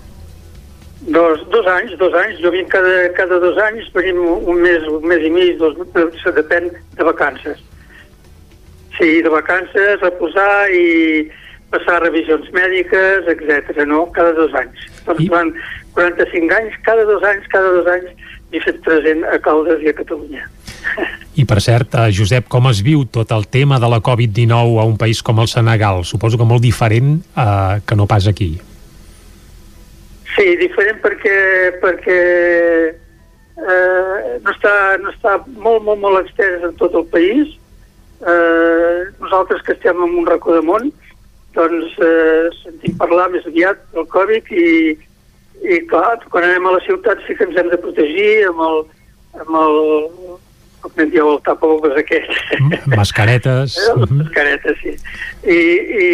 Dos, 1.11 1.41
dos 1.51 1.67
anys, 1.67 1.99
dos 1.99 2.15
anys. 2.15 2.39
Jo 2.41 2.51
vinc 2.51 2.71
cada, 2.71 3.11
cada 3.17 3.41
dos 3.41 3.59
anys, 3.59 3.91
venim 3.93 4.21
un 4.23 4.63
mes, 4.63 4.87
un 4.87 5.03
mes 5.09 5.25
i 5.27 5.31
mig, 5.31 5.59
dos, 5.59 5.75
això 5.97 6.31
depèn 6.33 6.71
de 6.71 7.05
vacances. 7.05 7.59
Sí, 8.97 9.23
de 9.23 9.29
vacances, 9.29 10.03
a 10.07 10.11
posar 10.21 10.71
i 10.71 11.27
passar 11.75 12.01
revisions 12.05 12.51
mèdiques, 12.55 13.29
etc. 13.35 13.85
no? 13.91 14.07
Cada 14.17 14.35
dos 14.39 14.55
anys. 14.59 14.87
Doncs 15.05 15.27
durant 15.27 15.53
45 15.99 16.59
anys, 16.59 16.81
cada 16.87 17.05
dos 17.09 17.27
anys, 17.27 17.47
cada 17.53 17.73
dos 17.77 17.91
anys, 17.99 18.27
m'he 18.53 18.63
fet 18.63 18.81
present 18.87 19.25
a 19.27 19.39
Caldes 19.43 19.83
i 19.83 19.91
a 19.91 19.97
Catalunya. 19.99 20.47
I 21.35 21.45
per 21.49 21.59
cert, 21.65 21.97
eh, 21.99 22.13
Josep, 22.15 22.47
com 22.53 22.69
es 22.71 22.83
viu 22.87 23.03
tot 23.11 23.33
el 23.35 23.49
tema 23.51 23.81
de 23.83 23.89
la 23.91 23.99
Covid-19 24.05 24.79
a 24.79 24.85
un 24.87 24.97
país 25.01 25.23
com 25.23 25.41
el 25.43 25.49
Senegal? 25.51 26.05
Suposo 26.05 26.39
que 26.39 26.47
molt 26.47 26.63
diferent 26.63 27.17
eh, 27.35 27.81
que 27.87 27.97
no 27.99 28.07
pas 28.07 28.29
aquí. 28.31 28.53
Sí, 30.35 30.47
diferent 30.59 31.01
perquè, 31.03 31.39
perquè 31.83 32.21
eh, 33.59 34.39
no, 34.43 34.55
està, 34.55 34.75
no 35.03 35.11
està 35.11 35.37
molt, 35.47 35.83
molt, 35.87 36.01
molt 36.03 36.23
extès 36.23 36.63
en 36.67 36.75
tot 36.79 36.95
el 36.95 37.07
país. 37.11 37.55
Eh, 38.23 38.99
nosaltres 39.21 39.63
que 39.67 39.75
estem 39.75 39.99
en 40.07 40.19
un 40.23 40.27
racó 40.27 40.55
de 40.55 40.63
món, 40.67 40.91
doncs 41.55 41.99
eh, 42.03 42.49
sentim 42.63 42.97
parlar 43.01 43.29
més 43.33 43.47
aviat 43.51 43.81
del 43.95 44.07
Covid 44.13 44.51
i, 44.55 44.69
i 45.63 45.81
clar, 45.91 46.19
quan 46.33 46.47
anem 46.49 46.67
a 46.69 46.77
la 46.77 46.83
ciutat 46.87 47.23
sí 47.27 47.37
que 47.39 47.47
ens 47.49 47.59
hem 47.61 47.71
de 47.73 47.81
protegir 47.81 48.33
amb 48.51 48.65
el, 48.69 48.83
amb 49.45 49.61
el 49.63 49.79
com 50.85 51.01
en 51.01 51.11
dieu, 51.11 51.31
el 51.33 51.41
tapaboques 51.47 51.97
aquest. 51.97 52.31
Mm, 52.59 52.97
mascaretes. 52.97 53.79
eh, 53.81 53.95
les 54.01 54.11
mascaretes, 54.19 54.77
sí. 54.83 54.93
I, 55.49 55.61
i, 56.05 56.09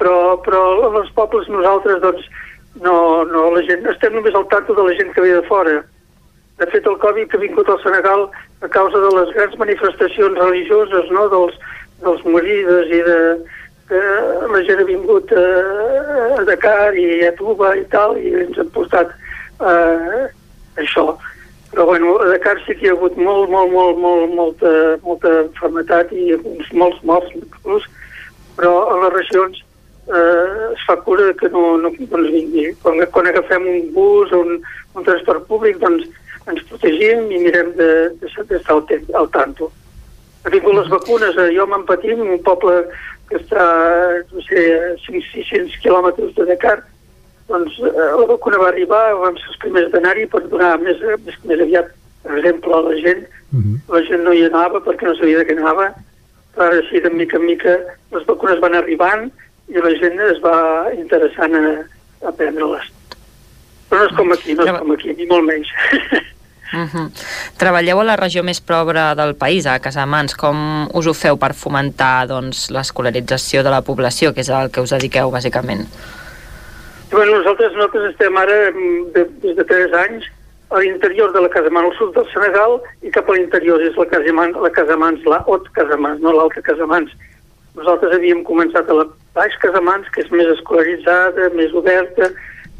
però, 0.00 0.40
però 0.42 0.62
als 0.88 1.12
pobles 1.14 1.46
nosaltres, 1.52 2.00
doncs, 2.02 2.26
no, 2.82 2.96
no, 3.30 3.44
la 3.54 3.62
gent, 3.68 3.86
estem 3.92 4.16
només 4.18 4.34
al 4.34 4.48
tanto 4.50 4.74
de 4.74 4.88
la 4.88 4.96
gent 4.98 5.14
que 5.14 5.22
ve 5.22 5.36
de 5.36 5.44
fora. 5.46 5.78
De 6.58 6.66
fet, 6.72 6.86
el 6.90 6.98
Covid 6.98 7.30
que 7.30 7.38
ha 7.38 7.44
vingut 7.44 7.70
al 7.70 7.78
Senegal 7.84 8.26
a 8.66 8.68
causa 8.74 8.98
de 8.98 9.10
les 9.14 9.30
grans 9.36 9.54
manifestacions 9.62 10.38
religioses, 10.42 11.10
no?, 11.14 11.28
dels, 11.30 11.54
dels 12.02 12.24
morides 12.26 12.90
i 12.90 13.02
de, 13.06 13.20
que 13.88 14.00
la 14.52 14.60
gent 14.66 14.82
ha 14.82 14.86
vingut 14.88 15.32
a, 15.32 15.44
a 16.38 16.44
Dakar 16.48 16.96
i 16.98 17.08
a 17.26 17.32
Tuba 17.38 17.74
i 17.76 17.84
tal, 17.92 18.18
i 18.20 18.34
ens 18.44 18.60
han 18.60 18.70
portat 18.74 19.14
eh, 19.60 20.26
això. 20.82 21.14
Però 21.72 21.86
bueno, 21.88 22.16
a 22.20 22.28
Dakar 22.32 22.58
sí 22.64 22.76
que 22.76 22.86
hi 22.86 22.90
ha 22.92 22.96
hagut 22.96 23.16
molt, 23.16 23.50
molt, 23.52 23.72
molt, 23.72 23.98
molt, 24.04 24.34
molta, 24.34 24.74
molta 25.04 25.32
enfermetat 25.44 26.12
i 26.16 26.34
uns 26.38 26.70
molts 26.72 27.00
morts 27.08 27.32
inclús, 27.36 27.88
però 28.56 28.74
a 28.92 29.00
les 29.04 29.16
regions 29.16 29.64
eh, 30.08 30.70
es 30.74 30.86
fa 30.86 30.96
cura 31.04 31.32
que 31.40 31.50
no, 31.52 31.76
no, 31.80 31.92
no 31.92 32.22
ens 32.22 32.32
vingui. 32.32 32.70
Quan, 32.84 33.02
quan 33.12 33.28
agafem 33.28 33.68
un 33.68 33.92
bus 33.96 34.32
o 34.32 34.44
un, 34.46 34.64
un 34.96 35.08
transport 35.08 35.44
públic, 35.50 35.80
doncs 35.82 36.08
ens 36.48 36.64
protegim 36.70 37.28
i 37.28 37.42
mirem 37.44 37.74
d'estar 37.76 38.46
de, 38.46 38.56
de, 38.56 38.64
al, 38.72 38.82
temps, 38.88 39.12
al 39.20 39.28
tanto. 39.34 39.70
Ha 40.46 40.52
vingut 40.54 40.76
les 40.78 40.88
vacunes, 40.92 41.36
eh, 41.36 41.52
jo 41.56 41.66
me'n 41.68 41.84
patim, 41.88 42.24
un 42.24 42.42
poble 42.46 42.80
que 43.28 43.38
està, 43.40 43.64
no 44.32 44.44
sé, 44.46 44.62
a 44.74 44.94
500-600 45.04 45.80
quilòmetres 45.82 46.34
de 46.36 46.46
Dakar, 46.48 46.78
doncs 47.48 47.78
eh, 47.80 47.92
la 47.92 48.26
vacuna 48.28 48.60
va 48.60 48.68
arribar, 48.72 49.02
vam 49.22 49.36
ser 49.40 49.50
els 49.52 49.60
primers 49.64 49.90
d'anar-hi 49.92 50.26
per 50.32 50.42
donar 50.48 50.76
més, 50.82 51.00
més, 51.24 51.38
més 51.48 51.64
aviat 51.64 51.92
exemple 52.36 52.74
a 52.74 52.82
la 52.88 52.96
gent. 53.04 53.24
Mm 53.50 53.60
-hmm. 53.60 53.76
La 53.94 54.02
gent 54.08 54.22
no 54.24 54.32
hi 54.32 54.44
anava 54.44 54.80
perquè 54.84 55.06
no 55.06 55.16
sabia 55.16 55.38
de 55.38 55.46
què 55.46 55.56
anava, 55.56 55.92
però 56.54 56.64
ara 56.66 56.82
sí, 56.90 57.00
de 57.00 57.10
mica 57.10 57.36
en 57.36 57.46
mica, 57.46 57.78
les 58.12 58.26
vacunes 58.26 58.60
van 58.60 58.74
arribant 58.74 59.30
i 59.68 59.74
la 59.74 59.94
gent 60.00 60.20
es 60.20 60.40
va 60.42 60.88
interessant 60.94 61.54
a, 61.54 61.84
a 62.28 62.32
prendre-les. 62.32 62.86
Però 63.88 64.00
no 64.00 64.08
és 64.08 64.16
com 64.16 64.32
aquí, 64.32 64.54
no 64.54 64.64
és 64.64 64.78
com 64.78 64.90
aquí, 64.92 65.14
ni 65.14 65.26
molt 65.26 65.44
menys. 65.44 65.68
Uh 66.72 66.80
-huh. 66.80 67.10
Treballeu 67.56 68.00
a 68.00 68.04
la 68.04 68.16
regió 68.16 68.42
més 68.42 68.60
pobra 68.60 69.14
del 69.14 69.34
país, 69.34 69.66
a 69.66 69.78
Casamans. 69.80 70.34
Com 70.34 70.88
us 70.92 71.06
ho 71.06 71.14
feu 71.14 71.36
per 71.36 71.54
fomentar 71.54 72.26
doncs, 72.26 72.70
l'escolarització 72.70 73.62
de 73.62 73.70
la 73.70 73.82
població, 73.82 74.34
que 74.34 74.40
és 74.40 74.48
el 74.48 74.70
que 74.70 74.80
us 74.80 74.90
dediqueu, 74.90 75.30
bàsicament? 75.30 75.86
Bueno, 77.10 77.38
nosaltres, 77.38 77.72
nosaltres 77.72 78.10
estem 78.10 78.36
ara, 78.36 78.70
mm, 78.70 79.12
de, 79.14 79.24
des 79.42 79.56
de 79.56 79.64
3 79.64 79.92
anys, 79.92 80.24
a 80.70 80.78
l'interior 80.80 81.32
de 81.32 81.40
la 81.40 81.48
Casamans, 81.48 81.86
al 81.86 81.96
sud 81.96 82.14
del 82.14 82.26
Senegal, 82.32 82.80
i 83.02 83.10
cap 83.10 83.28
a 83.28 83.32
l'interior 83.32 83.80
és 83.80 83.96
la 83.96 84.04
Casamans, 84.04 84.56
la 84.60 84.70
Casamans, 84.70 85.24
la 85.24 85.42
Hot 85.46 85.70
Casamans, 85.72 86.20
no 86.20 86.32
l'altra 86.32 86.60
Casamans. 86.62 87.10
Nosaltres 87.74 88.12
havíem 88.12 88.44
començat 88.44 88.90
a 88.90 88.94
la 88.98 89.06
Baix 89.34 89.56
Casamans, 89.62 90.08
que 90.10 90.20
és 90.20 90.30
més 90.30 90.46
escolaritzada, 90.46 91.48
més 91.54 91.72
oberta, 91.72 92.30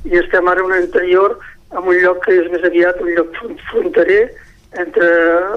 i 0.05 0.19
estem 0.19 0.47
ara 0.48 0.60
en 0.60 0.66
un 0.66 0.82
interior 0.82 1.39
en 1.73 1.85
un 1.85 1.99
lloc 2.03 2.23
que 2.24 2.36
és 2.40 2.47
més 2.53 2.65
aviat 2.65 3.01
un 3.05 3.11
lloc 3.16 3.40
fronterer 3.70 4.23
entre 4.81 5.09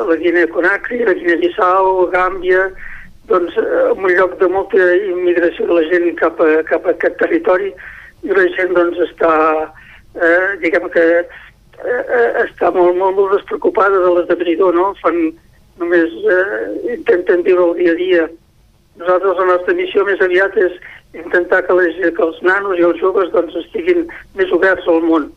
la 0.08 0.16
Guinea 0.16 0.48
Conakry, 0.48 1.04
la 1.06 1.14
Guinea 1.14 1.40
Bissau, 1.42 2.08
Gàmbia, 2.12 2.70
doncs 3.28 3.56
en 3.60 4.00
un 4.00 4.12
lloc 4.16 4.38
de 4.40 4.48
molta 4.52 4.88
immigració 5.08 5.68
de 5.68 5.80
la 5.80 5.86
gent 5.92 6.10
cap 6.20 6.40
a, 6.44 6.50
cap 6.68 6.88
a 6.88 6.96
aquest 6.96 7.18
territori 7.20 7.72
i 8.24 8.36
la 8.36 8.48
gent 8.58 8.76
doncs 8.76 9.00
està, 9.08 9.32
eh, 10.16 10.48
diguem 10.64 10.90
que 10.94 11.06
eh, 11.22 12.30
està 12.46 12.72
molt, 12.76 12.98
molt, 12.98 13.18
molt 13.18 13.36
despreocupada 13.38 14.04
de 14.04 14.16
l'esdevenidor, 14.16 14.76
no? 14.76 14.92
Fan, 15.04 15.20
només 15.82 16.16
eh, 16.38 16.96
intenten 16.98 17.46
viure 17.48 17.72
el 17.72 17.78
dia 17.80 17.96
a 17.96 18.00
dia. 18.00 18.30
Nosaltres 19.02 19.40
la 19.40 19.52
nostra 19.54 19.76
missió 19.76 20.04
més 20.08 20.24
aviat 20.24 20.58
és 20.60 20.76
intentar 21.18 21.64
que, 21.68 21.76
les, 21.76 22.00
que 22.16 22.24
els 22.24 22.42
nanos 22.48 22.80
i 22.80 22.88
els 22.88 23.00
joves 23.00 23.32
doncs, 23.36 23.56
estiguin 23.64 24.06
més 24.40 24.52
oberts 24.56 24.88
al 24.92 25.04
món 25.08 25.32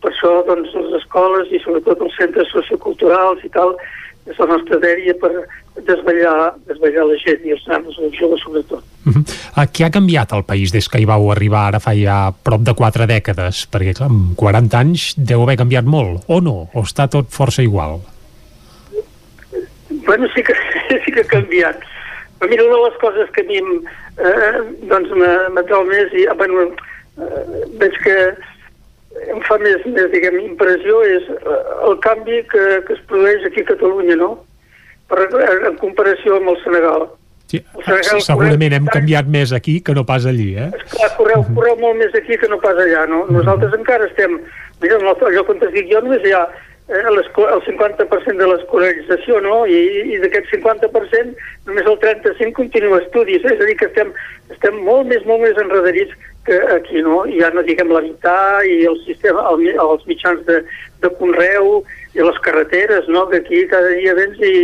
per 0.00 0.10
això 0.12 0.30
doncs, 0.46 0.72
les 0.74 0.94
escoles 1.02 1.50
i 1.52 1.60
sobretot 1.64 2.00
els 2.00 2.16
centres 2.16 2.48
socioculturals 2.54 3.44
i 3.44 3.50
tal 3.52 3.74
és 4.30 4.38
la 4.38 4.46
nostra 4.46 4.78
dèria 4.78 5.14
per 5.18 5.30
desvetllar, 5.82 6.52
desvetllar 6.68 7.06
la 7.08 7.16
gent 7.18 7.46
i 7.46 7.54
els 7.56 7.64
nanos 7.66 7.96
i 7.98 8.04
els 8.06 8.18
joves 8.18 8.42
sobretot. 8.44 8.84
Uh 9.06 9.12
-huh. 9.12 9.66
Què 9.74 9.84
ha 9.84 9.90
canviat 9.90 10.32
el 10.32 10.44
país 10.44 10.72
des 10.72 10.88
que 10.88 11.00
hi 11.00 11.04
vau 11.04 11.30
arribar 11.30 11.66
ara 11.66 11.80
fa 11.80 11.94
ja 11.94 12.32
prop 12.42 12.60
de 12.60 12.74
quatre 12.74 13.06
dècades? 13.06 13.66
Perquè 13.72 13.94
clar, 13.94 14.08
amb 14.08 14.36
40 14.36 14.78
anys 14.78 15.14
deu 15.16 15.42
haver 15.42 15.56
canviat 15.56 15.84
molt, 15.84 16.22
o 16.28 16.40
no? 16.40 16.68
O 16.74 16.82
està 16.82 17.08
tot 17.08 17.26
força 17.30 17.62
igual? 17.62 18.00
Bueno, 20.06 20.28
sí 20.34 20.42
que, 20.42 20.54
sí 21.04 21.12
que 21.12 21.20
ha 21.20 21.24
canviat. 21.24 21.76
Però 22.38 22.50
mira, 22.50 22.64
una 22.64 22.76
de 22.76 22.90
les 22.90 22.98
coses 23.00 23.30
que 23.30 23.40
a 23.40 23.44
mi 23.44 23.56
eh, 23.56 24.58
doncs 24.90 25.10
m'atrau 25.54 25.84
més 25.84 26.12
i, 26.12 26.26
bueno, 26.36 26.62
eh, 27.18 27.66
veig 27.78 27.94
que 28.04 28.16
em 29.32 29.40
fa 29.46 29.58
més, 29.62 29.82
més 29.92 30.08
diguem, 30.12 30.38
impressió 30.42 31.02
és 31.06 31.26
eh, 31.34 31.58
el 31.88 31.98
canvi 32.04 32.42
que, 32.50 32.62
que 32.86 32.96
es 32.96 33.02
produeix 33.10 33.44
aquí 33.48 33.64
a 33.64 33.70
Catalunya, 33.72 34.16
no? 34.20 34.32
Per, 35.10 35.26
en 35.68 35.76
comparació 35.80 36.38
amb 36.38 36.54
el 36.54 36.58
Senegal. 36.62 37.06
Sí, 37.52 37.60
el 37.60 37.84
Senegal 37.84 38.24
segurament 38.24 38.76
hem 38.78 38.88
canviat 38.88 39.28
més 39.28 39.52
aquí 39.52 39.78
que 39.84 39.94
no 39.96 40.06
pas 40.08 40.26
allí, 40.28 40.52
eh? 40.56 40.70
Esclar, 40.80 41.12
correu, 41.18 41.46
correu 41.52 41.78
molt 41.82 42.00
més 42.00 42.14
aquí 42.18 42.38
que 42.40 42.48
no 42.48 42.60
pas 42.62 42.78
allà, 42.80 43.06
no? 43.10 43.26
Nosaltres 43.30 43.76
encara 43.78 44.08
estem... 44.10 44.40
Mira, 44.82 44.98
en 44.98 45.06
el 45.06 45.34
lloc 45.36 45.50
on 45.52 45.60
et 45.62 45.74
dic 45.76 45.92
jo 45.92 46.00
només 46.02 46.24
hi 46.26 46.32
ha 46.34 46.42
eh, 46.88 47.02
el 47.06 47.20
50% 47.22 48.40
de 48.40 48.48
l'escolarització, 48.50 49.38
no? 49.44 49.60
I, 49.68 49.82
i 50.16 50.18
d'aquest 50.24 50.48
50% 50.56 51.36
només 51.68 51.86
el 51.92 52.00
35% 52.02 52.56
continua 52.56 52.98
estudis, 53.04 53.44
eh? 53.44 53.54
és 53.54 53.62
a 53.62 53.68
dir, 53.68 53.76
que 53.78 53.90
estem, 53.92 54.10
estem 54.50 54.80
molt 54.88 55.06
més, 55.12 55.22
molt 55.28 55.44
més 55.44 55.60
enredarits 55.60 56.16
que 56.44 56.58
aquí, 56.74 57.02
no? 57.02 57.22
Ja 57.38 57.50
no 57.54 57.62
diguem 57.66 57.92
l'habitar 57.92 58.64
i 58.66 58.82
el 58.90 58.98
sistema, 59.06 59.44
el, 59.52 59.66
els 59.72 60.06
mitjans 60.08 60.42
de, 60.48 60.62
de 61.02 61.10
conreu 61.18 61.82
i 62.14 62.24
les 62.24 62.40
carreteres, 62.44 63.06
no? 63.08 63.28
Que 63.30 63.42
aquí 63.42 63.66
cada 63.70 63.92
dia 63.98 64.14
vens 64.18 64.40
i 64.42 64.54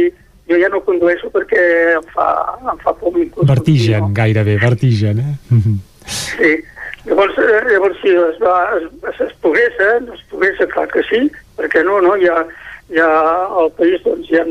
jo 0.49 0.59
ja 0.59 0.71
no 0.73 0.81
condueixo 0.85 1.31
perquè 1.35 1.63
em 1.99 2.09
fa, 2.15 2.29
em 2.73 2.81
fa 2.83 2.95
por 2.97 3.15
Vertigen, 3.15 4.09
no? 4.09 4.15
gairebé, 4.17 4.57
vertigen, 4.63 5.21
eh? 5.21 5.35
Sí, 6.09 6.55
llavors, 7.05 7.37
eh, 7.37 7.61
llavors 7.69 8.01
sí, 8.01 8.15
es, 8.17 8.41
va, 8.41 8.57
es, 8.79 9.21
es 9.27 9.35
progressa, 9.45 9.91
es 10.15 10.25
progressa, 10.33 10.67
clar 10.73 10.89
que 10.95 11.05
sí, 11.11 11.21
perquè 11.59 11.85
no, 11.85 12.01
no, 12.01 12.17
hi 12.17 12.31
ha 12.33 13.13
al 13.61 13.71
país 13.77 14.01
doncs, 14.07 14.33
hi 14.33 14.41
ha 14.41 14.47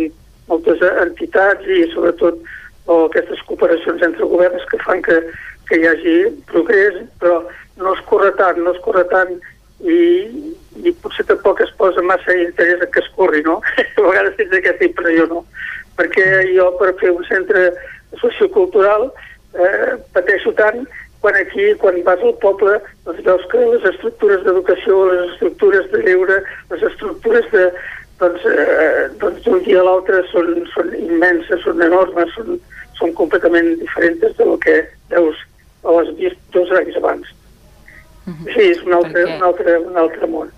moltes 0.47 0.85
entitats 1.03 1.65
i 1.65 1.83
sobretot 1.91 2.37
o 2.87 2.99
aquestes 3.07 3.41
cooperacions 3.49 4.05
entre 4.05 4.29
governs 4.29 4.63
que 4.71 4.79
fan 4.85 5.01
que, 5.03 5.17
que 5.69 5.79
hi 5.79 5.87
hagi 5.89 6.17
progrés, 6.49 7.01
però 7.21 7.41
no 7.77 7.93
es 7.93 8.03
corre 8.09 8.33
tant, 8.39 8.59
no 8.63 8.73
es 8.73 8.81
corre 8.85 9.05
tant 9.11 9.33
i, 9.85 9.97
i 10.83 10.93
potser 11.03 11.27
tampoc 11.29 11.61
es 11.65 11.73
posa 11.77 12.03
massa 12.05 12.35
interès 12.35 12.85
que 12.93 13.03
es 13.03 13.09
corri, 13.15 13.43
no? 13.45 13.59
A 13.97 14.05
vegades 14.05 14.37
tens 14.39 14.55
aquesta 14.57 14.87
impressió, 14.89 15.27
no? 15.31 15.43
Perquè 15.97 16.27
jo 16.53 16.71
per 16.79 16.93
fer 17.01 17.11
un 17.13 17.25
centre 17.29 17.69
sociocultural 18.21 19.09
eh, 19.57 19.97
pateixo 20.15 20.53
tant 20.57 20.85
quan 21.21 21.35
aquí, 21.35 21.73
quan 21.81 21.97
vas 22.05 22.21
al 22.21 22.35
poble, 22.41 22.77
doncs 23.05 23.23
veus 23.25 23.45
que 23.51 23.61
les 23.73 23.85
estructures 23.89 24.43
d'educació, 24.45 24.99
les 25.09 25.31
estructures 25.33 25.87
de 25.91 26.03
lleure, 26.05 26.37
les 26.71 26.83
estructures 26.91 27.47
de, 27.51 27.63
doncs, 28.21 28.45
eh, 28.45 29.07
doncs 29.21 29.47
dia 29.65 29.81
a 29.81 29.85
l'altre 29.87 30.21
són, 30.31 30.53
són 30.73 30.93
immenses, 30.97 31.61
són 31.65 31.81
enormes, 31.85 32.33
són, 32.37 32.59
són 32.99 33.13
completament 33.17 33.75
diferents 33.81 34.37
del 34.37 34.55
que 34.63 34.77
veus 35.13 35.41
o 35.83 35.99
has 35.99 36.13
vist 36.17 36.37
dos 36.53 36.71
anys 36.71 36.95
abans. 36.97 37.27
Uh 38.25 38.33
-huh. 38.33 38.53
Sí, 38.53 38.61
és 38.71 38.81
un 38.83 38.93
altre, 38.93 39.25
un 39.25 39.43
altre, 39.43 39.79
un 39.79 39.97
altre 39.97 40.27
món. 40.27 40.51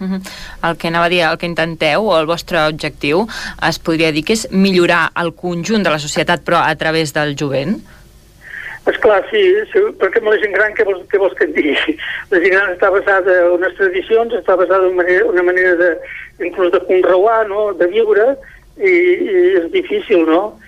Uh 0.00 0.06
-huh. 0.06 0.20
El 0.68 0.76
que 0.76 0.88
anava 0.88 1.06
a 1.06 1.08
dir, 1.08 1.20
el 1.20 1.38
que 1.38 1.46
intenteu, 1.46 2.02
o 2.02 2.18
el 2.18 2.26
vostre 2.26 2.58
objectiu, 2.66 3.26
es 3.68 3.78
podria 3.78 4.12
dir 4.12 4.24
que 4.24 4.32
és 4.32 4.48
millorar 4.50 5.12
el 5.16 5.34
conjunt 5.34 5.82
de 5.82 5.90
la 5.90 5.98
societat, 5.98 6.40
però 6.44 6.58
a 6.58 6.74
través 6.76 7.12
del 7.12 7.36
jovent? 7.36 7.80
Esclar, 8.86 9.24
sí, 9.30 9.40
sí, 9.72 9.80
perquè 9.96 10.20
amb 10.20 10.28
la 10.28 10.38
gent 10.42 10.52
gran 10.52 10.74
què 10.76 10.84
vols, 10.84 11.06
què 11.08 11.18
vols 11.18 11.32
que 11.38 11.44
et 11.44 11.54
digui? 11.56 11.94
La 12.32 12.40
gent 12.42 12.52
gran 12.52 12.74
està 12.74 12.90
basada 12.92 13.32
en 13.46 13.54
unes 13.56 13.74
tradicions, 13.78 14.34
està 14.34 14.56
basada 14.56 14.84
en 14.84 14.92
una 14.92 15.02
manera, 15.02 15.24
una 15.24 15.42
manera 15.42 15.72
de, 15.76 15.88
inclús 16.44 16.70
de 16.72 16.80
conreuar, 16.80 17.48
no?, 17.48 17.72
de 17.72 17.86
viure, 17.86 18.26
i, 18.76 18.90
i 18.90 19.56
és 19.62 19.70
difícil, 19.72 20.26
no? 20.28 20.58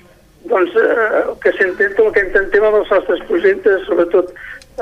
Doncs 0.50 0.76
eh, 0.78 1.22
que 1.42 1.52
s'entén, 1.56 1.96
el 1.98 2.12
que 2.14 2.24
intentem 2.28 2.66
amb 2.66 2.80
els 2.82 2.92
nostres 2.92 3.22
projectes, 3.30 3.82
sobretot 3.88 4.30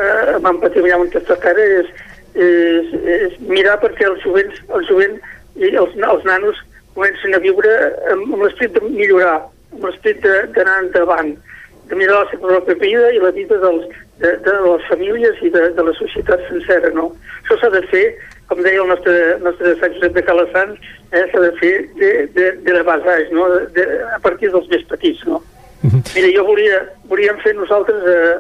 eh, 0.01 0.35
amb 0.37 0.65
aquesta 0.67 1.39
cara, 1.45 1.65
és, 1.81 1.91
és, 2.35 2.93
és 3.17 3.41
mirar 3.49 3.79
perquè 3.83 4.09
els 4.11 4.23
jovents, 4.27 4.61
el 4.75 4.87
jovent 4.91 5.19
i 5.57 5.71
els, 5.71 5.97
els 5.97 6.25
nanos 6.29 6.61
comencen 6.95 7.35
a 7.35 7.43
viure 7.43 7.73
amb, 8.13 8.33
amb 8.35 8.43
l'esperit 8.45 8.77
de 8.77 8.85
millorar, 8.87 9.41
amb 9.73 9.89
l'esperit 9.89 10.25
d'anar 10.57 10.81
endavant, 10.83 11.35
de 11.89 11.99
mirar 12.01 12.23
la 12.23 12.31
seva 12.33 12.53
pròpia 12.53 12.81
vida 12.83 13.13
i 13.15 13.23
la 13.23 13.33
vida 13.37 13.59
dels, 13.63 13.89
de, 14.23 14.37
de 14.45 14.55
les 14.67 14.87
famílies 14.91 15.43
i 15.43 15.51
de, 15.55 15.69
de 15.77 15.87
la 15.89 15.95
societat 15.99 16.45
sencera, 16.51 16.93
no? 16.95 17.11
Això 17.43 17.59
s'ha 17.61 17.73
de 17.75 17.83
fer, 17.91 18.05
com 18.51 18.63
deia 18.65 18.83
el 18.83 18.93
nostre, 18.93 19.17
nostre 19.45 19.75
Sant 19.81 19.97
Josep 19.97 20.15
de 20.19 20.25
Calassant, 20.27 20.77
eh, 21.11 21.25
s'ha 21.33 21.43
de 21.43 21.51
fer 21.61 21.75
de, 21.99 22.13
de, 22.37 22.51
de 22.67 22.77
la 22.79 22.85
baix, 22.87 23.33
no? 23.35 23.49
De, 23.55 23.67
de, 23.79 23.89
a 24.15 24.21
partir 24.25 24.53
dels 24.55 24.71
més 24.73 24.87
petits, 24.91 25.25
no? 25.29 25.43
Mira, 25.85 26.33
jo 26.33 26.45
volia, 26.49 26.81
volíem 27.11 27.39
fer 27.45 27.55
nosaltres 27.57 28.01
eh, 28.09 28.37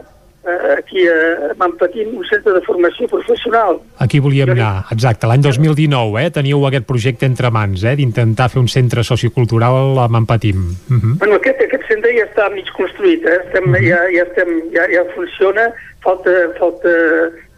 eh, 0.48 0.76
aquí 0.78 1.06
a 1.08 1.52
Manpatín 1.60 2.14
un 2.16 2.24
centre 2.24 2.52
de 2.52 2.62
formació 2.64 3.08
professional. 3.08 3.80
Aquí 4.00 4.20
volíem 4.20 4.54
anar, 4.54 4.86
exacte. 4.94 5.28
L'any 5.28 5.44
2019 5.44 6.22
eh, 6.22 6.30
teníeu 6.32 6.64
aquest 6.68 6.86
projecte 6.88 7.28
entre 7.28 7.50
mans, 7.54 7.84
eh, 7.84 7.96
d'intentar 8.00 8.50
fer 8.52 8.62
un 8.62 8.68
centre 8.68 9.04
sociocultural 9.04 9.98
a 9.98 10.08
Manpatim. 10.08 10.70
Uh 10.88 10.96
-huh. 10.96 11.18
Bueno, 11.18 11.36
aquest, 11.36 11.60
aquest 11.60 11.84
centre 11.88 12.12
ja 12.16 12.24
està 12.24 12.50
mig 12.52 12.68
construït, 12.76 13.24
eh? 13.24 13.40
estem, 13.44 13.64
uh 13.68 13.74
-huh. 13.74 13.88
ja, 13.88 14.00
ja, 14.16 14.22
estem, 14.22 14.48
ja, 14.72 14.84
ja 14.88 15.04
funciona, 15.14 15.72
falta, 16.00 16.30
falta 16.58 16.90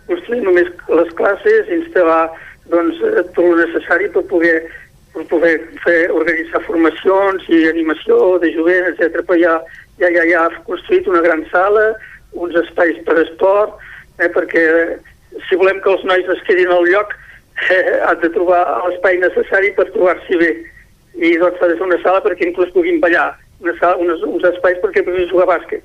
construir 0.06 0.42
només 0.42 0.68
les 0.88 1.10
classes, 1.14 1.68
instal·lar 1.68 2.30
doncs, 2.70 2.96
eh, 3.02 3.22
tot 3.34 3.44
el 3.44 3.56
necessari 3.62 4.08
per 4.08 4.22
poder 4.30 4.56
per 5.16 5.24
poder 5.30 5.54
fer, 5.80 6.10
organitzar 6.12 6.60
formacions 6.66 7.46
i 7.48 7.62
animació 7.70 8.36
de 8.42 8.50
jovent, 8.52 8.90
etc. 8.90 9.22
Però 9.24 9.38
ja, 9.40 9.54
ja, 10.02 10.10
ja, 10.12 10.24
ja 10.28 10.44
ha 10.44 10.64
construït 10.68 11.08
una 11.08 11.22
gran 11.24 11.44
sala, 11.52 11.88
uns 12.36 12.56
espais 12.60 12.98
per 13.06 13.16
esport, 13.22 13.78
eh, 14.20 14.28
perquè 14.34 14.66
si 15.48 15.56
volem 15.56 15.80
que 15.80 15.94
els 15.94 16.04
nois 16.08 16.28
es 16.34 16.42
quedin 16.48 16.72
al 16.72 16.84
lloc 16.90 17.14
eh, 17.72 17.96
han 18.04 18.20
de 18.20 18.32
trobar 18.36 18.62
l'espai 18.90 19.20
necessari 19.22 19.72
per 19.78 19.88
trobar-s'hi 19.94 20.40
bé. 20.42 20.52
I 21.16 21.36
doncs 21.40 21.56
s'ha 21.56 21.72
de 21.72 21.78
fer 21.80 21.88
una 21.88 22.00
sala 22.04 22.20
perquè 22.24 22.50
inclús 22.50 22.74
puguin 22.76 23.00
ballar, 23.00 23.30
una 23.64 23.72
sala, 23.80 23.96
uns, 24.02 24.20
uns 24.28 24.44
espais 24.52 24.82
perquè 24.84 25.04
puguin 25.06 25.30
jugar 25.32 25.48
bàsquet. 25.54 25.84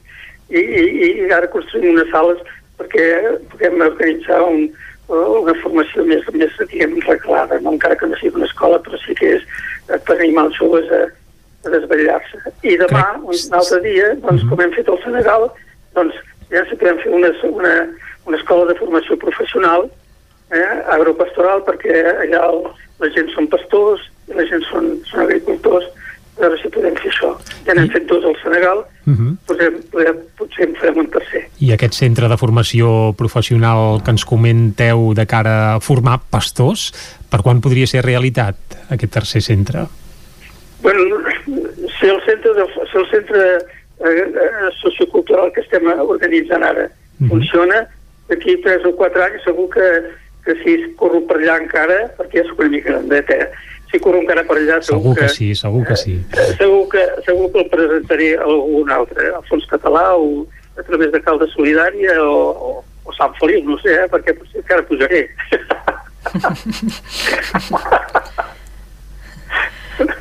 I, 0.51 0.59
i, 0.59 0.83
i 1.23 1.29
ara 1.31 1.47
construïm 1.53 1.95
unes 1.95 2.11
sales 2.11 2.41
perquè 2.81 3.05
puguem 3.53 3.79
organitzar 3.85 4.41
un, 4.43 4.67
una 5.09 5.55
formació 5.63 6.05
més, 6.07 6.27
més 6.35 6.59
diguem, 6.69 6.99
reglada, 7.07 7.59
no? 7.59 7.73
encara 7.73 7.97
que 7.99 8.07
no 8.07 8.19
sigui 8.19 8.39
una 8.39 8.49
escola, 8.49 8.79
però 8.85 8.99
sí 9.05 9.15
que 9.17 9.33
és 9.37 9.47
eh, 9.89 9.99
per 10.07 10.17
animar 10.17 10.47
els 10.49 10.59
joves 10.59 10.91
a, 10.95 11.01
a 11.65 11.73
desvetllar-se. 11.73 12.53
I 12.63 12.77
demà, 12.83 13.05
un 13.21 13.57
altre 13.59 13.81
dia, 13.87 14.13
doncs, 14.23 14.45
com 14.49 14.61
hem 14.63 14.75
fet 14.77 14.91
al 14.91 15.01
Senegal, 15.03 15.49
doncs 15.97 16.21
ja 16.51 16.63
si 16.67 16.77
podem 16.79 16.99
fer 17.03 17.11
una, 17.15 17.31
una, 17.49 17.73
una 18.27 18.39
escola 18.39 18.69
de 18.69 18.77
formació 18.79 19.17
professional 19.19 19.87
eh, 20.51 20.77
agropastoral 20.95 21.63
perquè 21.67 22.01
allà 22.11 22.43
el, 22.49 22.63
la 23.01 23.09
gent 23.15 23.31
són 23.35 23.47
pastors 23.51 24.03
la 24.35 24.45
gent 24.49 24.63
són, 24.69 24.93
són 25.09 25.25
agricultors 25.25 25.87
a 26.41 26.49
veure 26.49 26.61
si 26.61 26.69
podem 26.73 26.95
fer 26.97 27.11
això. 27.11 27.31
Ja 27.67 27.75
n'hem 27.77 27.89
fet 27.93 28.07
dos 28.09 28.25
al 28.25 28.35
Senegal, 28.41 28.81
uh 28.81 29.13
-huh. 29.13 29.31
potser, 29.47 29.69
potser, 29.91 30.15
potser 30.37 30.67
en 30.67 30.75
farem 30.75 30.97
un 30.97 31.09
tercer. 31.09 31.43
I 31.59 31.71
aquest 31.71 31.93
centre 31.93 32.27
de 32.27 32.37
formació 32.37 33.13
professional 33.17 34.01
que 34.03 34.11
ens 34.11 34.25
comenteu 34.25 35.13
de 35.13 35.25
cara 35.25 35.75
a 35.75 35.79
formar 35.79 36.19
pastors, 36.29 36.91
per 37.29 37.41
quan 37.41 37.61
podria 37.61 37.87
ser 37.87 38.03
realitat 38.03 38.55
aquest 38.89 39.13
tercer 39.13 39.41
centre? 39.41 39.85
Bueno, 40.81 40.99
si 41.99 42.07
el 42.07 42.21
centre, 42.25 42.53
de, 42.53 42.65
si 42.91 42.97
el 42.97 43.07
centre 43.11 43.41
eh, 43.99 44.25
eh, 44.25 44.69
sociocultural 44.81 45.51
que 45.53 45.61
estem 45.61 45.85
organitzant 45.85 46.63
ara 46.63 46.85
uh 46.85 46.91
-huh. 46.91 47.29
funciona, 47.29 47.87
d'aquí 48.27 48.57
3 48.63 48.85
o 48.85 48.95
4 48.95 49.23
anys 49.23 49.43
segur 49.43 49.69
que, 49.69 49.87
que 50.45 50.55
si 50.63 50.95
corro 50.95 51.21
per 51.27 51.37
allà 51.37 51.59
encara, 51.61 51.99
perquè 52.17 52.41
ja 52.41 52.47
soc 52.47 52.59
una 52.59 52.69
mica 52.69 52.89
grandet, 52.91 53.29
eh? 53.29 53.47
Si 53.91 53.99
corro 53.99 54.21
encara 54.21 54.43
per 54.47 54.57
allà 54.57 54.79
segur, 54.81 55.01
segur 55.01 55.15
que, 55.15 55.27
que 55.27 55.35
sí, 55.35 55.49
segur 55.55 55.83
que 55.87 55.97
sí 55.99 56.15
eh, 56.37 56.47
segur 56.59 56.85
que, 56.93 57.03
segur 57.27 57.49
que 57.51 57.65
el 57.65 57.69
presentaré 57.73 58.29
a 58.37 58.47
algun 58.47 58.93
altre, 58.95 59.27
al 59.35 59.43
Fons 59.49 59.67
Català 59.71 60.05
o 60.15 60.45
a 60.79 60.85
través 60.87 61.11
de 61.11 61.21
Calda 61.21 61.47
Solidària 61.51 62.15
o, 62.23 62.39
o, 62.69 62.71
o 63.05 63.17
Sant 63.17 63.35
Feliu, 63.41 63.65
no 63.67 63.77
sé, 63.83 63.97
eh? 64.05 64.07
perquè 64.11 64.37
potser 64.37 64.63
encara 64.63 64.87
pujaré 64.87 65.25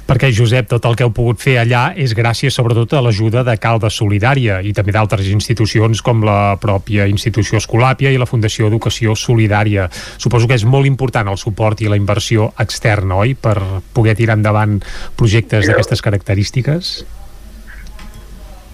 perquè, 0.09 0.31
Josep, 0.35 0.69
tot 0.71 0.87
el 0.89 0.97
que 0.99 1.07
heu 1.07 1.13
pogut 1.15 1.41
fer 1.43 1.57
allà 1.61 1.91
és 1.99 2.15
gràcies 2.17 2.55
sobretot 2.57 2.97
a 2.97 3.03
l'ajuda 3.05 3.45
de 3.47 3.57
Calda 3.63 3.91
Solidària 3.91 4.61
i 4.67 4.73
també 4.77 4.95
d'altres 4.97 5.29
institucions 5.31 6.03
com 6.03 6.25
la 6.27 6.57
pròpia 6.63 7.07
institució 7.11 7.61
Escolàpia 7.61 8.11
i 8.11 8.19
la 8.21 8.29
Fundació 8.29 8.69
Educació 8.71 9.15
Solidària. 9.15 9.89
Suposo 10.19 10.49
que 10.51 10.59
és 10.59 10.67
molt 10.67 10.89
important 10.91 11.31
el 11.31 11.39
suport 11.39 11.81
i 11.81 11.91
la 11.91 11.99
inversió 12.01 12.51
externa, 12.59 13.21
oi?, 13.23 13.37
per 13.39 13.57
poder 13.95 14.17
tirar 14.19 14.39
endavant 14.39 14.81
projectes 15.17 15.69
d'aquestes 15.69 16.03
característiques? 16.03 16.97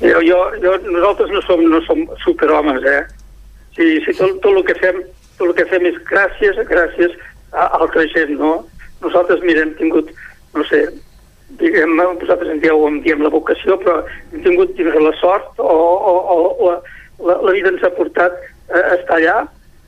Jo, 0.01 0.21
jo, 0.21 0.41
jo, 0.63 0.73
nosaltres 0.93 1.31
no 1.33 1.41
som, 1.45 1.63
no 1.71 1.81
som 1.87 2.03
superhomes, 2.25 2.85
eh? 2.85 3.05
Si, 3.77 3.87
si 4.05 4.13
tot, 4.17 4.41
tot 4.45 4.53
el 4.53 4.65
que 4.65 4.77
fem 4.81 5.05
tot 5.37 5.51
el 5.51 5.57
que 5.57 5.67
fem 5.71 5.85
és 5.89 5.97
gràcies, 6.09 6.59
gràcies 6.69 7.17
a 7.53 7.69
altra 7.81 8.07
gent, 8.13 8.35
no? 8.41 8.59
Nosaltres, 9.05 9.43
mira, 9.45 9.65
hem 9.65 9.75
tingut 9.81 10.09
no 10.57 10.65
sé, 10.71 10.83
diguem, 11.61 11.97
vosaltres 12.21 12.51
en 12.53 12.61
dieu, 12.65 12.83
en 12.89 13.01
diem 13.05 13.23
la 13.25 13.33
vocació, 13.33 13.79
però 13.83 14.01
hem 14.33 14.43
tingut 14.45 14.75
diguem, 14.79 14.99
la 15.05 15.15
sort 15.21 15.61
o, 15.63 15.77
o, 16.13 16.15
o, 16.35 16.39
o 16.67 17.29
la, 17.29 17.39
la 17.41 17.53
vida 17.55 17.73
ens 17.73 17.85
ha 17.87 17.93
portat 17.97 18.35
a 18.73 18.83
estar 18.97 19.21
allà, 19.21 19.37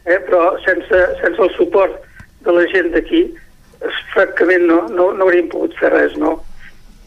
eh, 0.07 0.21
però 0.29 0.55
sense, 0.65 1.03
sense 1.23 1.43
el 1.45 1.55
suport 1.57 1.99
de 2.47 2.55
la 2.55 2.67
gent 2.73 2.93
d'aquí, 2.95 3.27
francament 4.13 4.67
no, 4.67 4.83
no, 4.91 5.11
no 5.15 5.27
hauríem 5.27 5.51
pogut 5.53 5.75
fer 5.79 5.93
res, 5.95 6.17
no? 6.19 6.39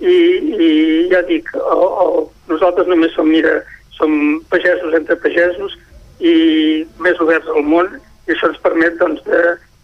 I, 0.01 0.17
i 0.57 0.69
ja 1.11 1.21
dic, 1.27 1.49
o, 1.57 1.87
o, 2.03 2.05
nosaltres 2.49 2.89
només 2.89 3.13
som, 3.15 3.27
mira, 3.29 3.59
som 3.97 4.13
pagesos 4.49 4.95
entre 4.97 5.17
pagesos 5.21 5.75
i 6.21 6.85
més 7.01 7.19
oberts 7.21 7.49
al 7.51 7.65
món 7.67 7.91
i 8.27 8.33
això 8.33 8.49
ens 8.49 8.61
permet 8.63 8.97
doncs, 9.01 9.21
de, 9.27 9.41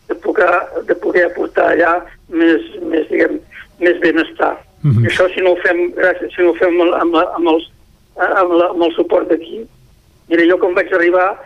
de, 0.10 0.18
poder, 0.24 0.50
de 0.90 0.98
poder 1.04 1.28
aportar 1.28 1.72
allà 1.74 1.94
més, 2.30 2.66
més 2.90 3.06
diguem, 3.12 3.38
més 3.80 4.00
benestar. 4.04 4.58
Mm 4.82 4.92
-hmm. 4.92 5.04
I 5.04 5.08
això 5.08 5.26
si 5.34 5.42
no 5.42 5.52
ho 5.52 5.58
fem, 5.66 5.80
si 6.36 6.42
no 6.42 6.50
ho 6.52 6.56
fem 6.56 6.82
amb, 6.82 6.94
amb, 7.02 7.16
amb, 7.16 7.48
els, 7.48 7.72
amb, 8.16 8.52
la, 8.54 8.70
amb 8.70 8.84
el 8.84 8.94
suport 8.96 9.28
d'aquí. 9.30 9.66
Mira, 10.30 10.46
jo 10.46 10.58
quan 10.58 10.74
vaig 10.74 10.94
arribar 10.94 11.38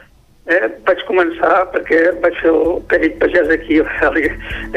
eh, 0.51 0.69
vaig 0.87 1.01
començar 1.07 1.65
perquè 1.73 1.99
vaig 2.23 2.35
fer 2.41 2.51
el 2.51 2.81
perit 2.91 3.17
pagès 3.21 3.49
aquí, 3.53 3.79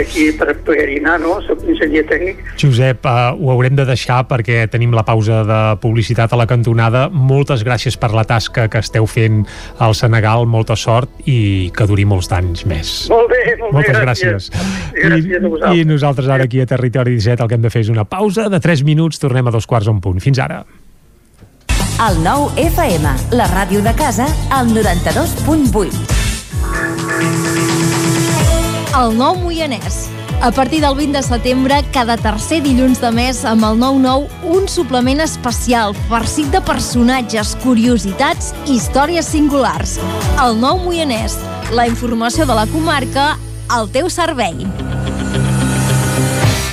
aquí 0.01 0.27
per 0.39 0.55
anar, 0.55 1.19
no? 1.21 1.37
Soc 1.47 1.65
enginyer 1.69 2.05
tècnic. 2.09 2.41
Josep, 2.61 3.05
uh, 3.05 3.35
ho 3.35 3.51
haurem 3.53 3.77
de 3.77 3.87
deixar 3.89 4.23
perquè 4.31 4.65
tenim 4.71 4.95
la 4.95 5.05
pausa 5.07 5.43
de 5.49 5.61
publicitat 5.83 6.33
a 6.33 6.41
la 6.41 6.47
cantonada. 6.51 7.09
Moltes 7.11 7.65
gràcies 7.67 7.99
per 8.01 8.13
la 8.15 8.25
tasca 8.29 8.69
que 8.69 8.83
esteu 8.85 9.07
fent 9.11 9.45
al 9.79 9.97
Senegal, 9.99 10.47
molta 10.47 10.77
sort 10.77 11.11
i 11.27 11.71
que 11.75 11.89
duri 11.91 12.07
molts 12.09 12.31
anys 12.35 12.65
més. 12.71 12.95
Molt 13.13 13.31
bé, 13.33 13.43
molt 13.61 13.77
Moltes 13.77 13.99
bé, 13.99 14.05
gràcies. 14.07 14.49
gràcies 14.95 15.43
a 15.43 15.49
vosaltres. 15.49 15.77
I, 15.77 15.83
I 15.83 15.91
nosaltres 15.91 16.29
ara 16.29 16.49
aquí 16.49 16.63
a 16.63 16.71
Territori 16.71 17.19
17 17.19 17.43
el 17.43 17.51
que 17.51 17.59
hem 17.59 17.67
de 17.67 17.75
fer 17.75 17.85
és 17.85 17.93
una 17.93 18.07
pausa 18.09 18.49
de 18.49 18.61
3 18.63 18.87
minuts, 18.87 19.21
tornem 19.23 19.47
a 19.47 19.55
dos 19.55 19.67
quarts 19.67 19.91
en 19.91 20.01
punt. 20.05 20.23
Fins 20.25 20.41
ara. 20.43 20.65
El 21.95 22.17
nou 22.25 22.49
FM, 22.59 23.07
la 23.39 23.45
ràdio 23.53 23.79
de 23.79 23.93
casa, 23.95 24.25
al 24.51 24.67
92.8. 24.75 25.95
El 28.99 29.15
nou 29.15 29.39
Moianès. 29.39 30.09
A 30.43 30.51
partir 30.51 30.81
del 30.83 30.97
20 30.99 31.15
de 31.15 31.23
setembre, 31.23 31.79
cada 31.95 32.17
tercer 32.19 32.65
dilluns 32.67 32.99
de 32.99 33.13
mes, 33.15 33.45
amb 33.47 33.63
el 33.69 33.79
9-9, 33.79 34.27
un 34.57 34.67
suplement 34.69 35.23
especial, 35.23 35.95
farcit 36.11 36.51
de 36.51 36.61
personatges, 36.67 37.55
curiositats 37.63 38.51
i 38.67 38.75
històries 38.75 39.31
singulars. 39.31 40.01
El 40.43 40.59
nou 40.59 40.83
Moianès. 40.83 41.39
La 41.71 41.87
informació 41.87 42.43
de 42.45 42.59
la 42.59 42.67
comarca 42.75 43.37
al 43.71 43.87
teu 43.95 44.11
servei. 44.11 44.67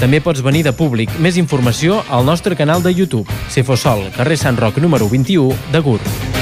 També 0.00 0.20
pots 0.20 0.42
venir 0.44 0.62
de 0.66 0.74
públic. 0.76 1.12
Més 1.18 1.38
informació 1.40 2.02
al 2.12 2.26
nostre 2.28 2.56
canal 2.56 2.82
de 2.84 2.92
YouTube. 2.92 3.32
Cefosol, 3.48 4.10
carrer 4.16 4.36
Sant 4.36 4.58
Roc 4.60 4.76
número 4.78 5.08
21 5.08 5.54
de 5.72 5.80
Gurb. 5.80 6.36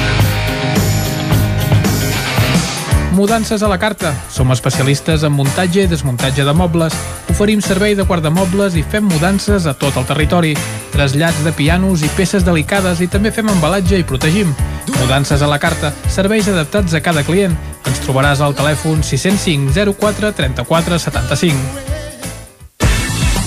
Mudances 3.14 3.62
a 3.62 3.68
la 3.68 3.78
carta. 3.78 4.10
Som 4.28 4.51
especialistes 4.51 5.22
en 5.22 5.32
muntatge 5.32 5.85
i 5.85 5.86
desmuntatge 5.86 6.43
de 6.43 6.52
mobles. 6.52 6.97
Oferim 7.31 7.62
servei 7.62 7.94
de 7.94 8.02
guardamobles 8.02 8.74
i 8.74 8.82
fem 8.82 9.06
mudances 9.06 9.68
a 9.70 9.76
tot 9.78 9.94
el 10.01 10.09
territori. 10.09 10.56
Trasllats 10.90 11.44
de 11.47 11.55
pianos 11.55 12.02
i 12.02 12.10
peces 12.18 12.43
delicades 12.43 13.01
i 13.01 13.06
també 13.06 13.31
fem 13.31 13.55
embalatge 13.55 14.02
i 14.02 14.09
protegim. 14.09 14.51
Mudances 14.98 15.43
a 15.43 15.51
la 15.51 15.60
carta. 15.62 15.94
Serveis 16.10 16.51
adaptats 16.51 16.98
a 16.98 17.02
cada 17.06 17.22
client. 17.22 17.55
Ens 17.86 18.02
trobaràs 18.02 18.43
al 18.43 18.59
telèfon 18.59 19.06
605 19.06 19.94
04 19.94 20.35
34 20.35 21.05
75. 21.06 22.03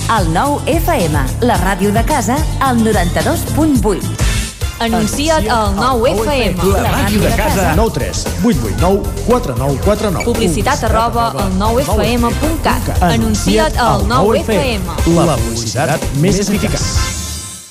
El 0.08 0.30
nou 0.32 0.54
FM, 0.64 1.20
la 1.44 1.58
ràdio 1.60 1.90
de 1.92 2.00
casa, 2.08 2.38
al 2.64 2.78
92.8. 2.80 4.06
Anuncia't 4.80 5.44
al 5.52 5.74
9FM. 5.76 6.64
La 6.72 6.92
màquina 6.94 7.28
de 7.28 7.36
casa. 7.36 7.66
9 7.76 7.92
3 7.98 8.22
8 8.46 8.70
8 8.70 8.78
9 8.80 9.02
4 9.26 9.56
9 9.58 9.78
4 9.84 10.10
9. 10.16 10.24
Publicitat 10.30 10.88
arroba 10.88 11.28
al 11.36 11.52
9FM.cat. 11.60 13.02
Anuncia't 13.02 13.76
al 13.76 14.08
9FM. 14.08 14.98
La 15.28 15.36
publicitat 15.36 16.10
més 16.24 16.40
eficaç. 16.40 17.17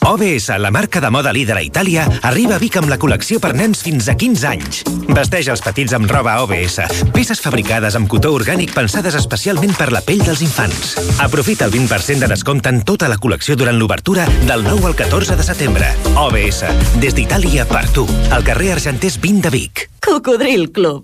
OBS, 0.07 0.57
la 0.57 0.71
marca 0.71 1.01
de 1.01 1.09
moda 1.11 1.33
líder 1.33 1.57
a 1.57 1.61
Itàlia, 1.61 2.05
arriba 2.23 2.55
a 2.55 2.61
Vic 2.61 2.77
amb 2.79 2.87
la 2.87 2.95
col·lecció 2.95 3.41
per 3.43 3.51
nens 3.59 3.81
fins 3.83 4.07
a 4.07 4.15
15 4.15 4.47
anys. 4.47 4.79
Vesteix 5.11 5.49
els 5.51 5.63
petits 5.65 5.91
amb 5.97 6.07
roba 6.07 6.37
OBS, 6.45 6.79
peces 7.11 7.43
fabricades 7.43 7.97
amb 7.99 8.07
cotó 8.07 8.31
orgànic 8.37 8.71
pensades 8.71 9.19
especialment 9.19 9.75
per 9.75 9.89
la 9.91 9.99
pell 10.07 10.23
dels 10.23 10.45
infants. 10.47 10.95
Aprofita 11.19 11.67
el 11.67 11.75
20% 11.75 12.23
de 12.23 12.31
descompte 12.31 12.71
en 12.71 12.85
tota 12.87 13.11
la 13.11 13.19
col·lecció 13.19 13.59
durant 13.59 13.75
l'obertura 13.75 14.29
del 14.47 14.63
9 14.63 14.93
al 14.93 14.95
14 14.95 15.35
de 15.35 15.51
setembre. 15.51 15.91
OBS, 16.15 16.63
des 17.03 17.17
d'Itàlia 17.17 17.67
per 17.67 17.89
tu, 17.91 18.07
al 18.31 18.47
carrer 18.47 18.77
Argenters 18.79 19.19
20 19.19 19.43
de 19.49 19.57
Vic. 19.59 19.89
Cocodril 19.99 20.71
Club. 20.71 21.03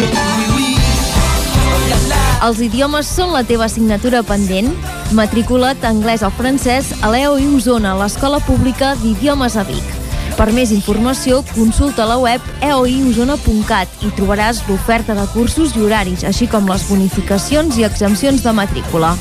Els 2.41 2.57
idiomes 2.65 3.05
són 3.05 3.35
la 3.35 3.43
teva 3.45 3.67
assignatura 3.67 4.23
pendent? 4.25 4.71
Matricula't 5.13 5.83
anglès 5.85 6.23
o 6.25 6.31
francès 6.33 6.89
a 7.05 7.11
l'EOI 7.13 7.45
Osona, 7.53 7.91
l'Escola 7.99 8.39
Pública 8.41 8.95
d'Idiomes 8.97 9.57
a 9.61 9.65
Vic. 9.67 9.91
Per 10.39 10.47
més 10.55 10.71
informació, 10.73 11.43
consulta 11.51 12.07
la 12.09 12.17
web 12.17 12.41
eoiosona.cat 12.65 14.01
i 14.07 14.09
trobaràs 14.17 14.63
l'oferta 14.65 15.13
de 15.13 15.27
cursos 15.35 15.75
i 15.77 15.85
horaris, 15.85 16.25
així 16.25 16.49
com 16.49 16.65
les 16.71 16.87
bonificacions 16.89 17.77
i 17.77 17.85
exempcions 17.85 18.41
de 18.41 18.55
matrícula. 18.57 19.13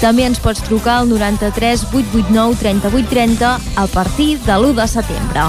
També 0.00 0.26
ens 0.26 0.42
pots 0.42 0.64
trucar 0.66 0.98
al 1.04 1.10
93 1.12 1.86
889 1.92 2.58
3830 2.58 3.54
a 3.54 3.86
partir 3.94 4.32
de 4.42 4.56
l'1 4.58 4.74
de 4.80 4.88
setembre. 4.90 5.46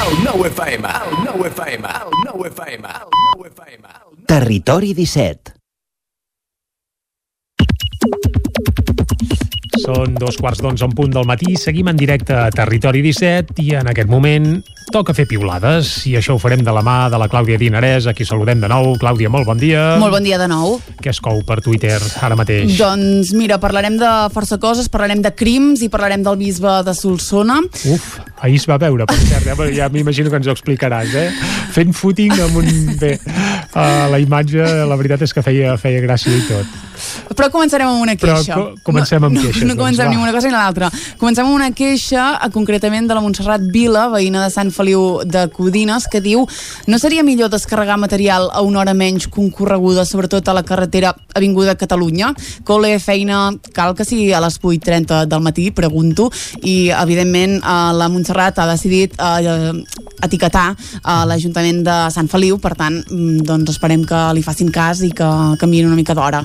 El 0.00 0.22
9 0.24 0.48
FM, 0.54 0.88
el 0.88 1.24
9 1.26 1.50
FM, 1.52 1.96
el 2.00 2.22
9 2.32 2.54
FM, 2.54 2.88
el 2.88 3.18
9 3.36 3.52
FM. 3.52 3.99
Territori 4.30 4.92
17. 4.94 5.56
Són 9.82 10.14
dos 10.14 10.36
quarts 10.38 10.60
d'onze 10.62 10.86
en 10.86 10.92
punt 10.94 11.10
del 11.10 11.26
matí, 11.26 11.56
seguim 11.58 11.90
en 11.90 11.98
directe 11.98 12.36
a 12.38 12.44
Territori 12.54 13.02
17 13.02 13.58
i 13.58 13.72
en 13.80 13.90
aquest 13.90 14.06
moment 14.06 14.46
toca 14.94 15.14
fer 15.18 15.24
piulades 15.30 15.90
i 16.06 16.14
això 16.18 16.36
ho 16.36 16.40
farem 16.42 16.62
de 16.62 16.74
la 16.74 16.82
mà 16.86 17.08
de 17.10 17.18
la 17.18 17.26
Clàudia 17.30 17.58
Dinarès, 17.58 18.06
a 18.06 18.14
qui 18.14 18.26
saludem 18.26 18.62
de 18.62 18.70
nou. 18.70 18.92
Clàudia, 19.02 19.30
molt 19.34 19.50
bon 19.50 19.58
dia. 19.58 19.96
Molt 19.98 20.14
bon 20.14 20.26
dia 20.26 20.38
de 20.38 20.46
nou. 20.50 20.78
Què 21.02 21.10
es 21.10 21.18
cou 21.22 21.42
per 21.46 21.58
Twitter 21.64 21.98
ara 22.22 22.38
mateix? 22.38 22.76
Doncs 22.78 23.34
mira, 23.34 23.58
parlarem 23.62 23.98
de 23.98 24.10
força 24.34 24.60
coses, 24.62 24.90
parlarem 24.92 25.26
de 25.26 25.34
crims 25.34 25.82
i 25.82 25.90
parlarem 25.90 26.22
del 26.26 26.38
bisbe 26.38 26.80
de 26.86 26.94
Solsona. 26.94 27.58
Uf, 27.90 28.12
ahir 28.38 28.62
es 28.62 28.66
va 28.70 28.78
veure, 28.78 29.10
per 29.10 29.18
cert, 29.22 29.50
eh? 29.50 29.72
ja 29.74 29.90
m'imagino 29.90 30.30
que 30.30 30.38
ens 30.38 30.50
ho 30.50 30.54
explicaràs, 30.54 31.18
eh? 31.18 31.28
Fent 31.74 31.94
footing 31.94 32.38
amb 32.38 32.62
un... 32.62 32.70
Bé, 33.00 33.16
uh, 33.74 34.06
la 34.10 34.20
imatge, 34.22 34.64
la 34.86 35.00
veritat 35.00 35.26
és 35.26 35.34
que 35.36 35.44
feia, 35.46 35.76
feia 35.80 36.02
gràcia 36.04 36.36
i 36.36 36.46
tot. 36.48 36.89
Però 37.36 37.50
començarem 37.50 37.88
amb 37.88 38.02
una 38.02 38.14
Però 38.16 38.36
queixa. 38.36 38.54
co 38.54 38.74
comencem 38.82 39.24
amb 39.24 39.38
queixes, 39.38 39.62
No, 39.62 39.74
no 39.74 39.76
comencem 39.76 40.06
doncs, 40.06 40.16
ni 40.16 40.22
una 40.22 40.32
cosa 40.32 40.48
ni 40.48 40.54
l'altra. 40.54 40.90
Comencem 41.18 41.46
amb 41.46 41.54
una 41.54 41.70
queixa, 41.72 42.38
eh, 42.42 42.50
concretament 42.50 43.08
de 43.08 43.14
la 43.14 43.20
Montserrat 43.20 43.60
Vila, 43.72 44.08
veïna 44.08 44.44
de 44.44 44.50
Sant 44.50 44.70
Feliu 44.70 45.22
de 45.24 45.48
Codines, 45.48 46.06
que 46.08 46.20
diu 46.20 46.46
no 46.86 46.98
seria 46.98 47.22
millor 47.22 47.50
descarregar 47.50 47.98
material 47.98 48.50
a 48.52 48.62
una 48.62 48.80
hora 48.80 48.94
menys 48.94 49.28
concorreguda, 49.28 50.04
sobretot 50.04 50.48
a 50.48 50.54
la 50.54 50.62
carretera 50.62 51.14
Avinguda 51.34 51.76
Catalunya? 51.76 52.34
Cole, 52.64 52.98
feina, 52.98 53.50
cal 53.72 53.94
que 53.94 54.04
sigui 54.04 54.32
a 54.32 54.40
les 54.40 54.60
8.30 54.60 55.26
del 55.26 55.40
matí, 55.40 55.70
pregunto, 55.70 56.30
i 56.62 56.90
evidentment 56.90 57.60
eh, 57.60 57.92
la 57.94 58.08
Montserrat 58.08 58.58
ha 58.58 58.66
decidit 58.70 59.14
eh, 59.18 59.72
etiquetar 60.22 60.76
a 61.02 61.24
l'Ajuntament 61.24 61.82
de 61.86 61.96
Sant 62.14 62.28
Feliu, 62.28 62.58
per 62.58 62.74
tant, 62.76 63.00
mm, 63.08 63.44
doncs 63.48 63.74
esperem 63.76 64.04
que 64.04 64.20
li 64.36 64.42
facin 64.42 64.70
cas 64.72 65.02
i 65.06 65.12
que 65.16 65.28
canviïn 65.60 65.86
una 65.88 65.98
mica 65.98 66.14
d'hora. 66.14 66.44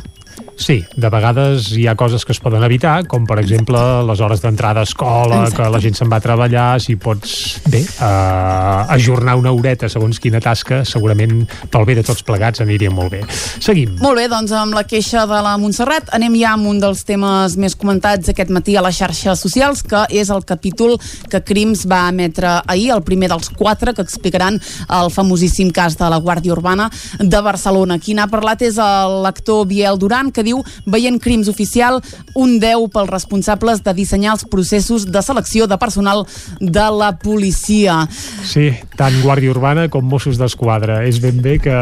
Sí, 0.56 0.86
de 0.95 1.10
vegades 1.11 1.68
hi 1.76 1.84
ha 1.88 1.98
coses 1.99 2.23
que 2.23 2.32
es 2.32 2.40
poden 2.40 2.64
evitar, 2.64 3.03
com 3.11 3.26
per 3.27 3.38
exemple 3.41 3.80
les 4.07 4.22
hores 4.23 4.41
d'entrada 4.41 4.80
a 4.80 4.88
escola, 4.88 5.41
Exacte. 5.44 5.57
que 5.57 5.69
la 5.73 5.82
gent 5.84 5.98
se'n 5.99 6.11
va 6.11 6.19
a 6.22 6.23
treballar, 6.23 6.68
si 6.80 6.95
pots, 6.95 7.60
bé, 7.68 7.82
uh, 7.84 8.86
ajornar 8.95 9.36
una 9.36 9.52
horeta 9.52 9.90
segons 9.91 10.19
quina 10.23 10.40
tasca, 10.40 10.84
segurament 10.88 11.44
pel 11.72 11.86
bé 11.86 11.98
de 11.99 12.06
tots 12.07 12.23
plegats 12.23 12.64
aniria 12.64 12.90
molt 12.90 13.11
bé. 13.11 13.22
Seguim. 13.60 13.98
Molt 13.99 14.22
bé, 14.22 14.30
doncs 14.32 14.53
amb 14.56 14.77
la 14.77 14.86
queixa 14.88 15.26
de 15.27 15.41
la 15.44 15.57
Montserrat 15.60 16.14
anem 16.15 16.38
ja 16.40 16.53
amb 16.56 16.72
un 16.72 16.80
dels 16.80 17.03
temes 17.03 17.57
més 17.60 17.76
comentats 17.76 18.32
aquest 18.32 18.53
matí 18.56 18.77
a 18.80 18.86
les 18.86 18.95
xarxes 18.95 19.44
socials, 19.44 19.84
que 19.84 20.06
és 20.10 20.32
el 20.32 20.48
capítol 20.48 20.95
que 21.30 21.44
Crims 21.44 21.84
va 21.91 22.06
emetre 22.14 22.61
ahir, 22.65 22.94
el 22.95 23.03
primer 23.03 23.30
dels 23.34 23.52
quatre 23.52 23.94
que 23.94 24.06
explicaran 24.06 24.61
el 25.02 25.11
famosíssim 25.11 25.73
cas 25.76 25.99
de 25.99 26.10
la 26.10 26.22
Guàrdia 26.23 26.56
Urbana 26.56 26.88
de 27.19 27.44
Barcelona. 27.44 27.99
Qui 27.99 28.15
n'ha 28.15 28.30
parlat 28.32 28.64
és 28.64 28.80
l'actor 28.80 29.65
Biel 29.68 29.99
Duran, 29.99 30.32
que 30.32 30.45
diu, 30.46 30.62
veient 30.86 31.20
Crims 31.22 31.50
oficial, 31.52 32.02
un 32.36 32.58
10 32.62 32.90
pels 32.94 33.12
responsables 33.12 33.84
de 33.86 33.96
dissenyar 33.98 34.36
els 34.36 34.46
processos 34.50 35.08
de 35.10 35.22
selecció 35.26 35.68
de 35.68 35.80
personal 35.82 36.26
de 36.60 36.88
la 36.96 37.12
policia. 37.20 38.04
Sí, 38.46 38.70
tant 38.98 39.20
Guàrdia 39.24 39.54
Urbana 39.54 39.88
com 39.92 40.06
Mossos 40.06 40.40
d'Esquadra. 40.42 41.02
És 41.08 41.20
ben 41.24 41.42
bé 41.44 41.58
que... 41.62 41.76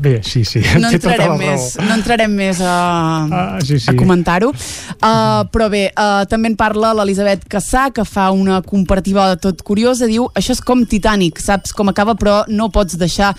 Bé, 0.00 0.18
sí, 0.26 0.44
sí, 0.48 0.62
no 0.82 0.90
tota 0.94 1.14
entrarem 1.14 1.38
més, 1.40 1.70
no 1.82 1.98
entrarem 1.98 2.34
més 2.34 2.60
a, 2.64 2.74
Ah, 3.34 3.58
sí, 3.64 3.78
sí. 3.78 3.90
a 3.90 3.94
comentar-ho 3.96 4.50
uh, 4.50 5.44
però 5.52 5.68
bé, 5.72 5.86
uh, 5.92 6.24
també 6.30 6.50
en 6.52 6.56
parla 6.58 6.92
l'Elisabet 6.96 7.44
Cassà 7.50 7.88
que 7.94 8.04
fa 8.08 8.30
una 8.34 8.60
comparativa 8.64 9.28
de 9.32 9.40
tot 9.48 9.62
curiosa 9.66 10.08
diu, 10.10 10.28
això 10.36 10.54
és 10.56 10.62
com 10.64 10.84
Titanic 10.88 11.40
saps 11.42 11.74
com 11.76 11.90
acaba 11.92 12.16
però 12.18 12.42
no 12.48 12.70
pots 12.74 12.98
deixar 13.00 13.34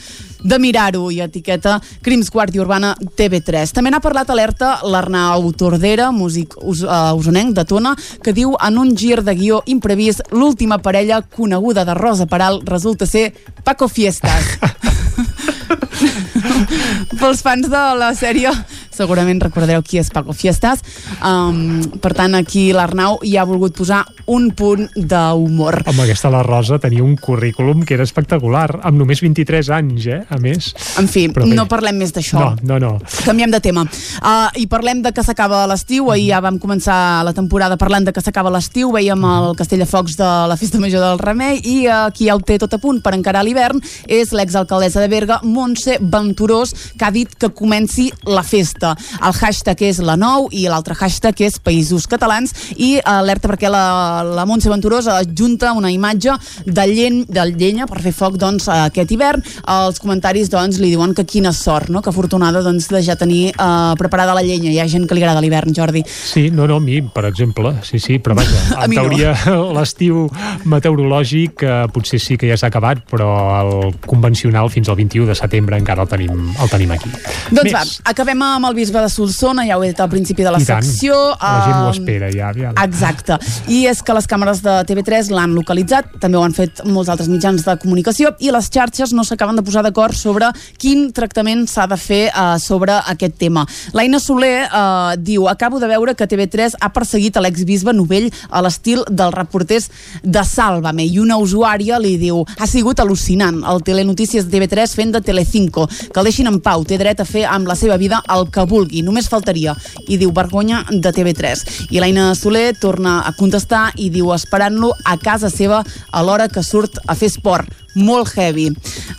de 0.45 0.59
mirar-ho 0.61 1.09
i 1.11 1.19
etiqueta 1.25 1.79
Crims 2.05 2.29
Guàrdia 2.31 2.61
Urbana 2.61 2.93
TV3 3.17 3.73
també 3.75 3.91
n'ha 3.91 4.01
parlat 4.03 4.29
alerta 4.29 4.75
l'Arnau 4.85 5.49
Tordera 5.57 6.11
músic 6.15 6.55
us, 6.61 6.83
uh, 6.85 7.13
usonenc 7.17 7.55
de 7.57 7.65
Tona 7.65 7.95
que 8.23 8.33
diu 8.37 8.53
en 8.55 8.77
un 8.81 8.93
gir 8.95 9.23
de 9.25 9.35
guió 9.35 9.61
imprevist 9.65 10.21
l'última 10.31 10.77
parella 10.77 11.21
coneguda 11.21 11.85
de 11.85 11.97
Rosa 11.97 12.29
Peral 12.29 12.61
resulta 12.65 13.09
ser 13.09 13.33
Paco 13.63 13.89
Fiestas 13.89 14.59
pels 17.19 17.43
fans 17.45 17.69
de 17.71 17.85
la 17.99 18.13
sèrie 18.17 18.51
segurament 18.95 19.41
recordareu 19.43 19.83
qui 19.83 19.99
és 19.99 20.09
Paco 20.13 20.33
Fiestas. 20.33 20.81
Um, 21.19 21.83
per 22.01 22.13
tant, 22.15 22.35
aquí 22.37 22.69
l'Arnau 22.75 23.19
hi 23.25 23.35
ha 23.37 23.45
volgut 23.47 23.75
posar 23.75 24.03
un 24.31 24.49
punt 24.57 24.87
d'humor. 24.95 25.81
Home, 25.85 26.05
aquesta 26.05 26.31
la 26.33 26.41
Rosa 26.45 26.79
tenia 26.81 27.03
un 27.03 27.17
currículum 27.19 27.83
que 27.85 27.97
era 27.97 28.05
espectacular, 28.07 28.79
amb 28.87 28.97
només 29.01 29.21
23 29.21 29.69
anys, 29.75 30.07
eh, 30.07 30.21
a 30.29 30.39
més. 30.41 30.71
En 31.01 31.09
fi, 31.11 31.27
no 31.51 31.67
parlem 31.71 31.99
més 31.99 32.13
d'això. 32.15 32.39
No, 32.39 32.55
no, 32.63 32.79
no. 32.81 32.93
Canviem 33.25 33.51
de 33.53 33.61
tema. 33.61 33.85
Uh, 34.21 34.47
I 34.61 34.67
parlem 34.71 35.03
de 35.05 35.11
que 35.15 35.25
s'acaba 35.25 35.65
l'estiu. 35.69 36.09
Ahir 36.13 36.31
ja 36.31 36.41
vam 36.41 36.57
començar 36.61 37.23
la 37.27 37.35
temporada 37.35 37.77
parlant 37.77 38.07
de 38.07 38.13
que 38.15 38.23
s'acaba 38.23 38.53
l'estiu. 38.53 38.93
Veiem 38.95 39.27
el 39.29 39.51
Castell 39.59 39.83
de 39.85 40.29
la 40.49 40.57
Festa 40.57 40.79
Major 40.79 41.03
del 41.03 41.19
Remei 41.19 41.59
i 41.63 41.75
uh, 41.87 42.07
qui 42.15 42.29
el 42.31 42.41
té 42.45 42.57
tot 42.61 42.73
a 42.73 42.79
punt 42.81 43.01
per 43.03 43.13
encarar 43.15 43.43
l'hivern 43.45 43.81
és 44.07 44.31
l'exalcaldessa 44.35 45.03
de 45.03 45.09
Berga, 45.11 45.39
Montse 45.43 45.97
Venturós, 46.45 46.73
que 46.97 47.05
ha 47.05 47.11
dit 47.11 47.31
que 47.35 47.49
comenci 47.49 48.11
la 48.23 48.43
festa. 48.43 48.93
El 49.25 49.33
hashtag 49.33 49.81
és 49.87 49.99
la 50.03 50.15
nou 50.19 50.47
i 50.53 50.65
l'altre 50.69 50.95
hashtag 50.95 51.41
és 51.47 51.57
Països 51.59 52.05
Catalans 52.07 52.53
i 52.77 52.99
alerta 53.01 53.49
perquè 53.49 53.69
la, 53.71 54.21
la 54.23 54.45
Montse 54.45 54.69
Venturós 54.69 55.07
adjunta 55.09 55.73
una 55.73 55.91
imatge 55.91 56.35
de, 56.65 56.85
llen, 56.87 57.23
de 57.27 57.45
llenya 57.49 57.87
per 57.89 58.01
fer 58.03 58.13
foc 58.13 58.37
doncs, 58.37 58.67
aquest 58.69 59.11
hivern. 59.11 59.43
Els 59.65 59.99
comentaris 60.01 60.51
doncs, 60.53 60.79
li 60.81 60.91
diuen 60.93 61.15
que 61.17 61.25
quina 61.25 61.53
sort, 61.53 61.89
no? 61.89 62.03
que 62.05 62.13
afortunada 62.13 62.61
doncs, 62.65 62.89
de 62.93 63.01
ja 63.05 63.17
tenir 63.17 63.49
uh, 63.55 63.95
preparada 63.97 64.37
la 64.37 64.45
llenya. 64.45 64.71
Hi 64.71 64.79
ha 64.83 64.87
gent 64.91 65.09
que 65.09 65.17
li 65.17 65.25
agrada 65.25 65.41
l'hivern, 65.41 65.73
Jordi. 65.75 66.05
Sí, 66.05 66.49
no, 66.53 66.69
no, 66.69 66.77
a 66.77 66.83
mi, 66.83 67.01
per 67.01 67.25
exemple, 67.31 67.73
sí, 67.87 67.99
sí, 67.99 68.19
però 68.19 68.37
vaja, 68.37 68.61
en 68.85 68.93
teoria 68.93 69.33
no. 69.49 69.71
l'estiu 69.79 70.27
meteorològic 70.69 71.65
eh, 71.65 71.75
potser 71.95 72.21
sí 72.21 72.37
que 72.37 72.51
ja 72.51 72.59
s'ha 72.59 72.69
acabat, 72.69 73.05
però 73.09 73.31
el 73.63 73.97
convencional 74.05 74.69
fins 74.73 74.91
al 74.91 74.99
21 75.01 75.31
de 75.31 75.37
setembre 75.37 75.79
encara 75.79 76.05
el 76.05 76.11
tenim, 76.11 76.34
el 76.35 76.71
tenim 76.71 76.91
aquí. 76.95 77.09
Doncs 77.49 77.63
Més. 77.67 77.73
va, 77.73 77.83
acabem 78.11 78.41
amb 78.45 78.69
el 78.69 78.75
bisbe 78.77 79.01
de 79.01 79.09
Solsona, 79.11 79.65
ja 79.67 79.77
ho 79.77 79.83
he 79.83 79.91
dit 79.91 79.99
al 80.01 80.09
principi 80.11 80.45
de 80.45 80.51
la 80.53 80.59
I 80.61 80.65
tant. 80.67 80.83
secció. 80.83 81.15
La 81.41 81.53
gent 81.65 81.79
ho 81.81 81.91
espera 81.93 82.29
ja. 82.33 82.51
ja. 82.57 82.73
Exacte. 82.83 83.37
I 83.71 83.85
és 83.91 84.01
que 84.05 84.15
les 84.17 84.27
càmeres 84.29 84.61
de 84.65 84.75
TV3 84.89 85.31
l'han 85.35 85.55
localitzat, 85.57 86.17
també 86.21 86.39
ho 86.39 86.43
han 86.45 86.55
fet 86.55 86.83
molts 86.85 87.09
altres 87.09 87.29
mitjans 87.31 87.65
de 87.65 87.77
comunicació, 87.81 88.33
i 88.39 88.51
les 88.53 88.69
xarxes 88.71 89.13
no 89.15 89.23
s'acaben 89.23 89.55
de 89.59 89.63
posar 89.65 89.83
d'acord 89.85 90.15
sobre 90.17 90.51
quin 90.81 91.09
tractament 91.15 91.65
s'ha 91.69 91.87
de 91.87 91.97
fer 91.99 92.23
uh, 92.31 92.55
sobre 92.61 92.97
aquest 93.13 93.37
tema. 93.41 93.65
L'Aina 93.93 94.19
Soler 94.19 94.67
uh, 94.67 95.15
diu 95.17 95.47
acabo 95.49 95.79
de 95.79 95.89
veure 95.91 96.15
que 96.15 96.27
TV3 96.27 96.77
ha 96.79 96.91
perseguit 96.93 97.37
a 97.37 97.43
l'exbisbe 97.43 97.93
Novell 97.93 98.29
a 98.49 98.61
l'estil 98.65 99.03
dels 99.09 99.35
reporters 99.35 99.89
de 100.23 100.43
Sálvame, 100.45 101.05
i 101.05 101.19
una 101.21 101.37
usuària 101.41 101.99
li 102.01 102.15
diu 102.21 102.43
ha 102.57 102.67
sigut 102.69 102.99
al·lucinant, 102.99 103.61
el 103.71 103.83
Telenotícies 103.85 104.47
de 104.47 104.57
TV3 104.57 104.95
fent 104.95 105.13
de 105.15 105.21
Telecinco, 105.21 105.87
que 105.87 106.19
el 106.19 106.24
deixin 106.25 106.49
en 106.49 106.59
pau, 106.63 106.83
té 106.83 106.97
dret 106.99 107.21
a 107.21 107.27
fer 107.29 107.45
amb 107.45 107.69
la 107.69 107.77
seva 107.79 107.99
vida 108.01 108.21
el 108.35 108.47
que 108.51 108.65
vulgui, 108.67 109.05
només 109.05 109.29
faltaria, 109.31 109.75
i 110.09 110.19
diu 110.21 110.33
vergonya 110.35 110.83
de 110.89 111.13
TV3. 111.13 111.65
I 111.93 112.01
l'Aina 112.01 112.31
Soler 112.35 112.73
torna 112.81 113.21
a 113.23 113.33
contestar 113.37 113.87
i 113.95 114.09
diu 114.09 114.33
esperant-lo 114.35 114.93
a 115.05 115.17
casa 115.21 115.53
seva 115.53 115.83
a 116.11 116.25
l'hora 116.25 116.49
que 116.49 116.65
surt 116.65 116.99
a 117.05 117.15
fer 117.15 117.31
esport 117.31 117.84
molt 117.95 118.31
heavy. 118.35 118.69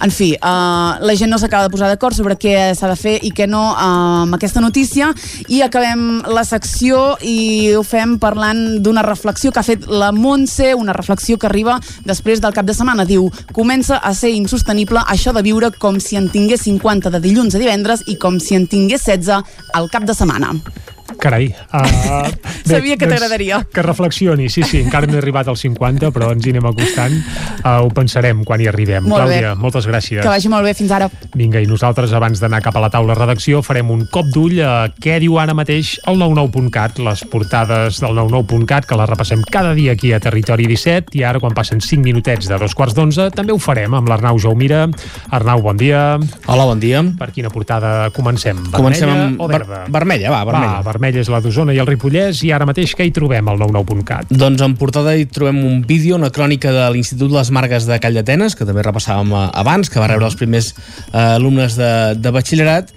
En 0.01 0.13
fi, 0.13 0.33
uh, 0.37 0.97
la 1.01 1.17
gent 1.17 1.33
no 1.33 1.39
s'acaba 1.41 1.67
de 1.67 1.73
posar 1.73 1.89
d'acord 1.91 2.17
sobre 2.17 2.37
què 2.39 2.75
s'ha 2.77 2.91
de 2.91 2.97
fer 2.99 3.17
i 3.27 3.33
què 3.35 3.49
no 3.49 3.63
uh, 3.73 4.25
amb 4.27 4.37
aquesta 4.37 4.61
notícia 4.61 5.11
i 5.49 5.63
acabem 5.65 6.23
la 6.29 6.45
secció 6.45 7.17
i 7.25 7.73
ho 7.77 7.83
fem 7.87 8.17
parlant 8.23 8.83
d'una 8.85 9.05
reflexió 9.07 9.53
que 9.53 9.63
ha 9.63 9.67
fet 9.67 9.87
la 9.89 10.13
Montse, 10.13 10.75
una 10.75 10.95
reflexió 10.97 11.39
que 11.39 11.49
arriba 11.49 11.79
després 12.05 12.41
del 12.41 12.55
cap 12.57 12.67
de 12.69 12.77
setmana. 12.77 13.07
Diu, 13.09 13.31
comença 13.57 13.99
a 13.99 14.15
ser 14.15 14.35
insostenible 14.37 15.03
això 15.07 15.33
de 15.37 15.45
viure 15.47 15.73
com 15.79 16.01
si 16.01 16.21
en 16.21 16.31
tingués 16.33 16.67
50 16.69 17.13
de 17.13 17.23
dilluns 17.23 17.57
a 17.57 17.63
divendres 17.63 18.05
i 18.07 18.19
com 18.21 18.41
si 18.41 18.57
en 18.59 18.69
tingués 18.71 19.07
16 19.07 19.43
al 19.75 19.91
cap 19.91 20.05
de 20.09 20.15
setmana. 20.15 20.55
Carai. 21.19 21.55
Uh, 21.73 22.27
Sabia 22.67 22.97
que 22.99 23.07
t'agradaria. 23.07 23.61
Que 23.73 23.83
reflexioni, 23.83 24.49
sí, 24.51 24.63
sí, 24.67 24.81
encara 24.83 25.07
no 25.07 25.15
he 25.15 25.21
arribat 25.23 25.49
als 25.49 25.63
50, 25.65 26.11
però 26.15 26.33
ens 26.35 26.45
hi 26.47 26.53
anem 26.55 26.67
acostant. 26.69 27.15
Uh, 27.63 27.87
ho 27.87 27.91
pensarem 27.95 28.43
quan 28.47 28.61
hi 28.63 28.69
arribem. 28.71 29.07
Molt 29.07 29.23
Clàudia, 29.23 29.55
bé. 29.55 29.61
moltes 29.63 29.87
gràcies. 29.89 30.21
Que 30.25 30.29
vagi 30.33 30.51
molt 30.53 30.67
bé, 30.67 30.75
fins 30.75 30.91
ara. 30.93 31.09
Vinga, 31.39 31.63
i 31.63 31.69
nosaltres, 31.71 32.13
abans 32.17 32.43
d'anar 32.43 32.61
cap 32.65 32.77
a 32.77 32.83
la 32.83 32.91
taula 32.93 33.15
redacció, 33.17 33.63
farem 33.67 33.91
un 33.95 34.05
cop 34.13 34.29
d'ull 34.35 34.59
a 34.67 34.75
què 34.99 35.19
diu 35.23 35.39
ara 35.43 35.55
mateix 35.57 35.95
el 36.11 36.19
99.cat, 36.21 36.99
les 37.07 37.25
portades 37.31 38.01
del 38.03 38.19
99.cat, 38.19 38.89
que 38.91 38.99
les 38.99 39.11
repassem 39.13 39.47
cada 39.51 39.73
dia 39.79 39.95
aquí 39.97 40.13
a 40.13 40.21
Territori 40.21 40.67
17, 40.69 41.17
i 41.21 41.25
ara, 41.27 41.41
quan 41.43 41.55
passen 41.57 41.81
5 41.81 42.03
minutets 42.03 42.51
de 42.51 42.59
dos 42.61 42.75
quarts 42.75 42.97
d'onze, 42.99 43.31
també 43.37 43.55
ho 43.55 43.61
farem 43.63 43.95
amb 43.95 44.11
l'Arnau 44.11 44.39
Jaumira. 44.43 44.87
Arnau, 45.31 45.63
bon 45.63 45.79
dia. 45.79 46.19
Hola, 46.51 46.67
bon 46.67 46.83
dia. 46.83 47.05
Per 47.19 47.31
quina 47.33 47.51
portada 47.55 48.11
comencem? 48.17 48.57
Vermella 48.57 48.77
Comencem 48.83 49.11
amb 49.13 49.41
o 49.41 49.49
ver 49.49 49.63
verda? 49.63 49.85
vermella, 49.93 50.31
va, 50.35 50.45
vermella. 50.45 50.75
Va, 50.77 50.83
vermella 50.83 50.96
és 51.05 51.29
la 51.33 51.41
d'Osona 51.41 51.75
i 51.75 51.79
el 51.83 51.87
Ripollès, 51.87 52.43
i 52.47 52.53
ara 52.53 52.67
mateix 52.67 52.95
què 52.97 53.07
hi 53.07 53.13
trobem 53.15 53.49
al 53.49 53.59
99.cat? 53.61 54.31
Doncs 54.31 54.63
en 54.65 54.77
portada 54.81 55.17
hi 55.17 55.27
trobem 55.27 55.59
un 55.65 55.83
vídeo, 55.87 56.17
una 56.17 56.31
crònica 56.31 56.73
de 56.73 56.87
l'Institut 56.95 57.33
Les 57.33 57.51
Margues 57.51 57.87
de 57.87 57.99
Call 58.01 58.17
d'Atenes, 58.17 58.57
que 58.57 58.67
també 58.69 58.85
repassàvem 58.87 59.33
eh, 59.33 59.49
abans, 59.63 59.91
que 59.91 60.01
va 60.01 60.11
rebre 60.11 60.27
els 60.27 60.39
primers 60.39 60.73
eh, 60.75 61.19
alumnes 61.37 61.77
de, 61.77 61.91
de 62.17 62.33
batxillerat, 62.33 62.93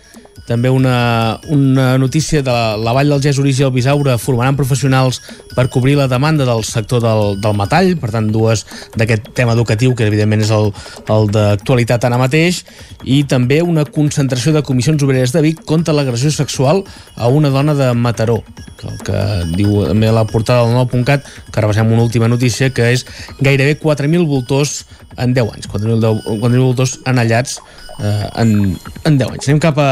també 0.49 0.71
una, 0.73 1.39
una 1.53 1.97
notícia 2.01 2.41
de 2.41 2.49
la, 2.49 2.73
la 2.77 2.93
Vall 2.97 3.13
del 3.13 3.21
Gesorís 3.21 3.59
i 3.61 3.65
el 3.67 3.73
Bisaure 3.75 4.17
formaran 4.17 4.57
professionals 4.57 5.21
per 5.53 5.67
cobrir 5.69 5.95
la 5.99 6.07
demanda 6.09 6.47
del 6.47 6.63
sector 6.65 7.03
del, 7.03 7.37
del 7.41 7.57
metall, 7.57 7.93
per 8.01 8.09
tant 8.15 8.31
dues 8.33 8.65
d'aquest 8.97 9.29
tema 9.37 9.53
educatiu 9.53 9.93
que 9.93 10.07
evidentment 10.09 10.41
és 10.45 10.53
el, 10.55 10.71
el 11.13 11.29
d'actualitat 11.35 12.09
ara 12.09 12.17
mateix 12.21 12.63
i 13.05 13.21
també 13.29 13.61
una 13.61 13.85
concentració 13.85 14.55
de 14.55 14.65
comissions 14.65 15.05
obreres 15.05 15.35
de 15.35 15.45
Vic 15.45 15.61
contra 15.69 15.93
l'agressió 15.93 16.33
sexual 16.33 16.83
a 17.15 17.29
una 17.29 17.53
dona 17.53 17.77
de 17.77 17.93
Mataró 17.93 18.41
el 18.89 19.01
que 19.03 19.19
diu 19.57 19.83
també 19.89 20.09
la 20.15 20.25
portada 20.27 20.65
del 20.65 20.77
9.cat 20.77 21.27
que 21.51 21.61
repassem 21.61 21.91
una 21.91 22.05
última 22.07 22.29
notícia 22.31 22.71
que 22.73 22.93
és 22.93 23.05
gairebé 23.39 23.77
4.000 23.81 24.25
voltors 24.27 24.85
en 25.17 25.35
10 25.35 25.53
anys 25.57 25.69
4.000 25.69 26.25
4.000 26.25 26.63
voltors 26.63 26.97
anellats 27.05 27.59
eh, 27.99 28.29
en, 28.41 28.77
en 29.05 29.17
10 29.17 29.33
anys. 29.35 29.47
Anem 29.49 29.61
cap 29.63 29.79
a... 29.81 29.89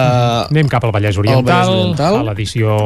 Anem 0.47 0.69
cap 0.71 0.85
al 0.88 0.93
Vallès 0.95 1.17
Al 1.17 1.23
Oriental, 1.23 1.45
Vallès 1.47 1.73
Oriental. 1.73 2.19
a 2.19 2.25
l'edició 2.29 2.77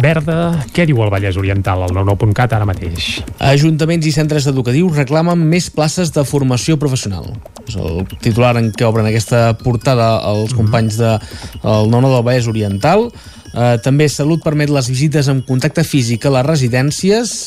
verda. 0.00 0.38
Què 0.74 0.86
diu 0.90 1.02
el 1.04 1.12
Vallès 1.14 1.38
Oriental, 1.40 1.84
al 1.86 1.94
99.cat 1.96 2.56
ara 2.56 2.68
mateix? 2.68 3.10
Ajuntaments 3.38 4.08
i 4.10 4.14
centres 4.14 4.48
educatius 4.50 4.98
reclamen 4.98 5.44
més 5.50 5.70
places 5.74 6.12
de 6.14 6.26
formació 6.28 6.78
professional. 6.80 7.30
És 7.64 7.78
el 7.80 8.04
titular 8.18 8.54
en 8.60 8.72
què 8.74 8.86
obren 8.88 9.08
aquesta 9.08 9.46
portada 9.62 10.18
els 10.32 10.52
companys 10.56 10.98
de 11.00 11.14
el 11.62 11.90
9 11.92 12.10
del 12.10 12.26
Vallès 12.26 12.50
Oriental. 12.50 13.08
Eh, 13.54 13.76
també 13.84 14.08
Salut 14.10 14.42
permet 14.42 14.72
les 14.72 14.90
visites 14.90 15.30
amb 15.30 15.46
contacte 15.46 15.84
físic 15.86 16.26
a 16.26 16.34
les 16.34 16.46
residències 16.46 17.38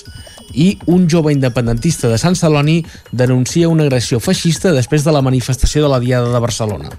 i 0.54 0.78
un 0.88 1.08
jove 1.10 1.34
independentista 1.34 2.10
de 2.12 2.18
Sant 2.18 2.36
Celoni 2.36 2.80
denuncia 3.12 3.70
una 3.70 3.84
agressió 3.88 4.20
feixista 4.20 4.72
després 4.76 5.04
de 5.04 5.14
la 5.16 5.24
manifestació 5.26 5.84
de 5.84 5.92
la 5.92 6.00
Diada 6.00 6.32
de 6.34 6.42
Barcelona. 6.44 6.92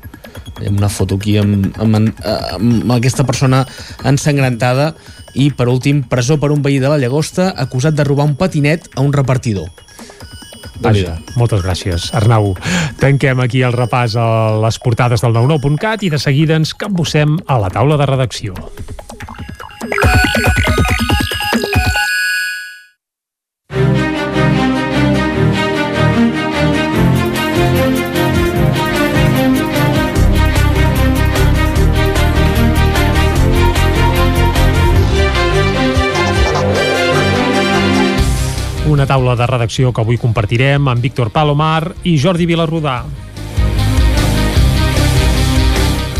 Hi 0.58 0.72
una 0.72 0.90
foto 0.90 1.16
aquí 1.16 1.36
amb, 1.38 1.70
amb, 1.78 1.98
amb 2.26 2.92
aquesta 2.98 3.24
persona 3.24 3.64
ensangrentada 4.04 4.92
i, 5.34 5.50
per 5.54 5.68
últim, 5.68 6.02
presó 6.02 6.38
per 6.40 6.50
un 6.52 6.62
veí 6.62 6.80
de 6.82 6.90
la 6.90 6.98
Llagosta 6.98 7.52
acusat 7.56 7.94
de 7.94 8.04
robar 8.04 8.26
un 8.26 8.34
patinet 8.36 8.88
a 8.96 9.04
un 9.04 9.12
repartidor. 9.12 9.68
Vaja, 10.78 11.16
moltes 11.34 11.62
gràcies, 11.64 12.10
Arnau. 12.14 12.52
Tanquem 13.00 13.40
aquí 13.42 13.64
el 13.66 13.74
repàs 13.74 14.14
a 14.18 14.26
les 14.62 14.78
portades 14.82 15.24
del 15.24 15.34
99.cat 15.34 16.06
i 16.06 16.12
de 16.12 16.20
seguida 16.22 16.58
ens 16.58 16.74
capbussem 16.78 17.38
a 17.46 17.58
la 17.58 17.70
taula 17.74 17.98
de 17.98 18.06
redacció. 18.06 18.54
Una 38.98 39.06
taula 39.06 39.36
de 39.38 39.46
redacció 39.46 39.92
que 39.94 40.02
avui 40.02 40.16
compartirem 40.18 40.88
amb 40.90 41.04
Víctor 41.06 41.28
Palomar 41.30 41.92
i 42.02 42.16
Jordi 42.18 42.48
Vilarrudà. 42.50 42.96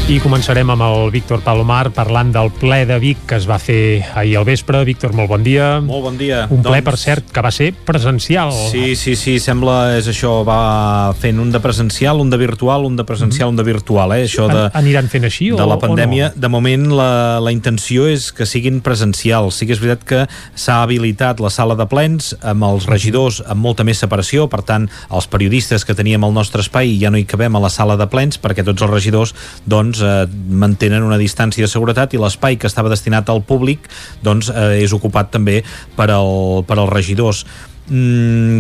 I 0.09 0.23
començarem 0.25 0.71
amb 0.73 0.81
el 0.87 1.11
Víctor 1.13 1.43
Palomar 1.45 1.91
parlant 1.93 2.31
del 2.33 2.49
ple 2.57 2.79
de 2.89 2.97
Vic 2.97 3.27
que 3.29 3.37
es 3.37 3.45
va 3.45 3.59
fer 3.61 4.01
ahir 4.17 4.39
al 4.39 4.47
vespre. 4.49 4.79
Víctor, 4.89 5.13
molt 5.13 5.29
bon 5.29 5.43
dia. 5.45 5.83
Molt 5.85 6.01
bon 6.07 6.15
dia. 6.17 6.47
Un 6.49 6.63
ple, 6.63 6.79
Doncs- 6.79 6.85
per 6.87 6.95
cert, 6.97 7.27
que 7.29 7.43
va 7.45 7.51
ser 7.53 7.75
presencial. 7.85 8.49
Sí, 8.71 8.95
sí, 8.97 9.13
sí, 9.21 9.35
sembla, 9.39 9.99
és 9.99 10.09
això, 10.09 10.47
va 10.49 11.13
fent 11.21 11.37
un 11.43 11.51
de 11.53 11.61
presencial, 11.61 12.23
un 12.25 12.31
de 12.33 12.39
virtual, 12.41 12.87
un 12.89 12.97
de 12.97 13.05
presencial, 13.05 13.51
un 13.53 13.57
de 13.61 13.67
virtual, 13.67 14.15
eh? 14.17 14.23
Això 14.25 14.47
de, 14.49 14.63
An- 14.71 14.79
Aniran 14.81 15.11
fent 15.13 15.27
així 15.29 15.51
o, 15.53 15.59
de 15.61 15.67
la 15.69 15.77
o 15.77 15.83
pandèmia. 15.83 16.33
De 16.35 16.49
moment 16.49 16.89
la, 16.89 17.11
la 17.45 17.53
intenció 17.53 18.09
és 18.09 18.31
que 18.33 18.49
siguin 18.49 18.81
presencials. 18.81 19.61
Sí 19.61 19.69
que 19.69 19.77
és 19.77 19.85
veritat 19.85 20.09
que 20.09 20.23
s'ha 20.57 20.79
habilitat 20.87 21.45
la 21.45 21.53
sala 21.53 21.77
de 21.77 21.85
plens 21.85 22.33
amb 22.41 22.65
els 22.65 22.89
regidors 22.89 23.43
amb 23.45 23.61
molta 23.61 23.85
més 23.85 24.01
separació, 24.01 24.49
per 24.49 24.65
tant, 24.65 24.89
els 25.13 25.29
periodistes 25.29 25.85
que 25.85 25.93
teníem 25.93 26.25
al 26.25 26.33
nostre 26.33 26.65
espai 26.65 26.97
ja 26.97 27.13
no 27.13 27.21
hi 27.21 27.29
cabem 27.29 27.61
a 27.61 27.65
la 27.69 27.69
sala 27.69 28.01
de 28.01 28.09
plens 28.09 28.41
perquè 28.41 28.65
tots 28.65 28.81
els 28.89 28.95
regidors 28.97 29.37
doncs, 29.69 29.98
doncs, 29.99 30.03
eh, 30.03 30.29
mantenen 30.51 31.03
una 31.03 31.19
distància 31.19 31.65
de 31.65 31.71
seguretat 31.71 32.15
i 32.15 32.19
l'espai 32.19 32.57
que 32.57 32.67
estava 32.67 32.89
destinat 32.89 33.29
al 33.29 33.43
públic 33.43 33.81
doncs, 34.23 34.51
eh, 34.51 34.83
és 34.83 34.93
ocupat 34.93 35.31
també 35.31 35.63
per, 35.97 36.11
al, 36.11 36.65
per 36.67 36.79
als 36.79 36.93
regidors 36.93 37.45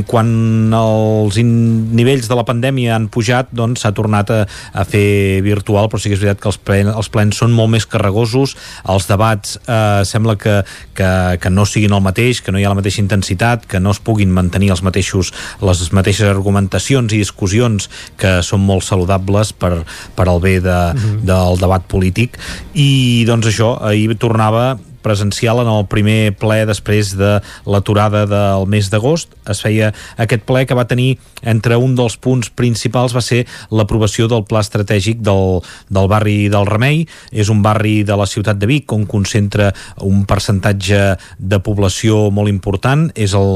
quan 0.08 0.28
els 0.74 1.38
nivells 1.38 2.28
de 2.30 2.36
la 2.38 2.44
pandèmia 2.48 2.94
han 2.96 3.08
pujat 3.12 3.50
doncs 3.52 3.84
s'ha 3.84 3.92
tornat 3.96 4.30
a, 4.32 4.38
a 4.48 4.84
fer 4.88 5.42
virtual 5.44 5.90
però 5.90 6.00
sí 6.00 6.08
que 6.08 6.16
és 6.16 6.22
veritat 6.22 6.40
que 6.42 6.48
els, 6.48 6.58
plen, 6.58 6.88
els 6.88 7.10
plens 7.12 7.36
són 7.36 7.52
molt 7.52 7.72
més 7.74 7.86
carregosos, 7.88 8.56
els 8.88 9.08
debats 9.10 9.58
eh, 9.66 10.02
sembla 10.08 10.38
que, 10.40 10.62
que, 10.96 11.10
que 11.42 11.52
no 11.52 11.66
siguin 11.68 11.96
el 11.96 12.04
mateix, 12.04 12.42
que 12.44 12.54
no 12.54 12.60
hi 12.60 12.66
ha 12.66 12.72
la 12.72 12.80
mateixa 12.80 13.02
intensitat 13.04 13.68
que 13.68 13.80
no 13.80 13.92
es 13.94 14.00
puguin 14.00 14.32
mantenir 14.34 14.72
els 14.74 14.84
mateixos 14.86 15.32
les 15.60 15.84
mateixes 15.92 16.28
argumentacions 16.28 17.12
i 17.12 17.20
discussions 17.20 17.90
que 18.20 18.38
són 18.46 18.64
molt 18.64 18.86
saludables 18.86 19.52
per, 19.52 19.82
per 20.16 20.28
al 20.28 20.40
bé 20.40 20.58
de, 20.64 20.72
uh 20.72 20.94
mhm. 20.94 21.14
-huh. 21.18 21.24
del 21.28 21.60
debat 21.60 21.84
polític 21.86 22.38
i 22.74 23.24
doncs 23.26 23.46
això, 23.46 23.76
ahir 23.82 24.16
tornava 24.16 24.78
presencial 25.08 25.62
en 25.64 25.70
el 25.72 25.86
primer 25.88 26.36
ple 26.38 26.60
després 26.68 27.14
de 27.16 27.38
l'aturada 27.66 28.26
del 28.28 28.68
mes 28.70 28.90
d'agost. 28.92 29.32
Es 29.48 29.62
feia 29.64 29.90
aquest 30.20 30.44
ple 30.48 30.66
que 30.68 30.76
va 30.76 30.86
tenir 30.90 31.16
entre 31.42 31.78
un 31.80 31.96
dels 31.98 32.18
punts 32.20 32.50
principals 32.52 33.16
va 33.16 33.24
ser 33.24 33.44
l'aprovació 33.72 34.28
del 34.28 34.44
pla 34.48 34.62
estratègic 34.64 35.22
del, 35.24 35.60
del 35.88 36.10
barri 36.10 36.38
del 36.52 36.68
Remei. 36.68 37.04
És 37.32 37.50
un 37.52 37.62
barri 37.64 38.02
de 38.04 38.16
la 38.18 38.28
ciutat 38.28 38.60
de 38.60 38.68
Vic 38.70 38.92
on 38.92 39.06
concentra 39.08 39.72
un 40.04 40.24
percentatge 40.28 41.02
de 41.38 41.60
població 41.64 42.28
molt 42.34 42.52
important. 42.52 43.08
És 43.16 43.36
el, 43.38 43.52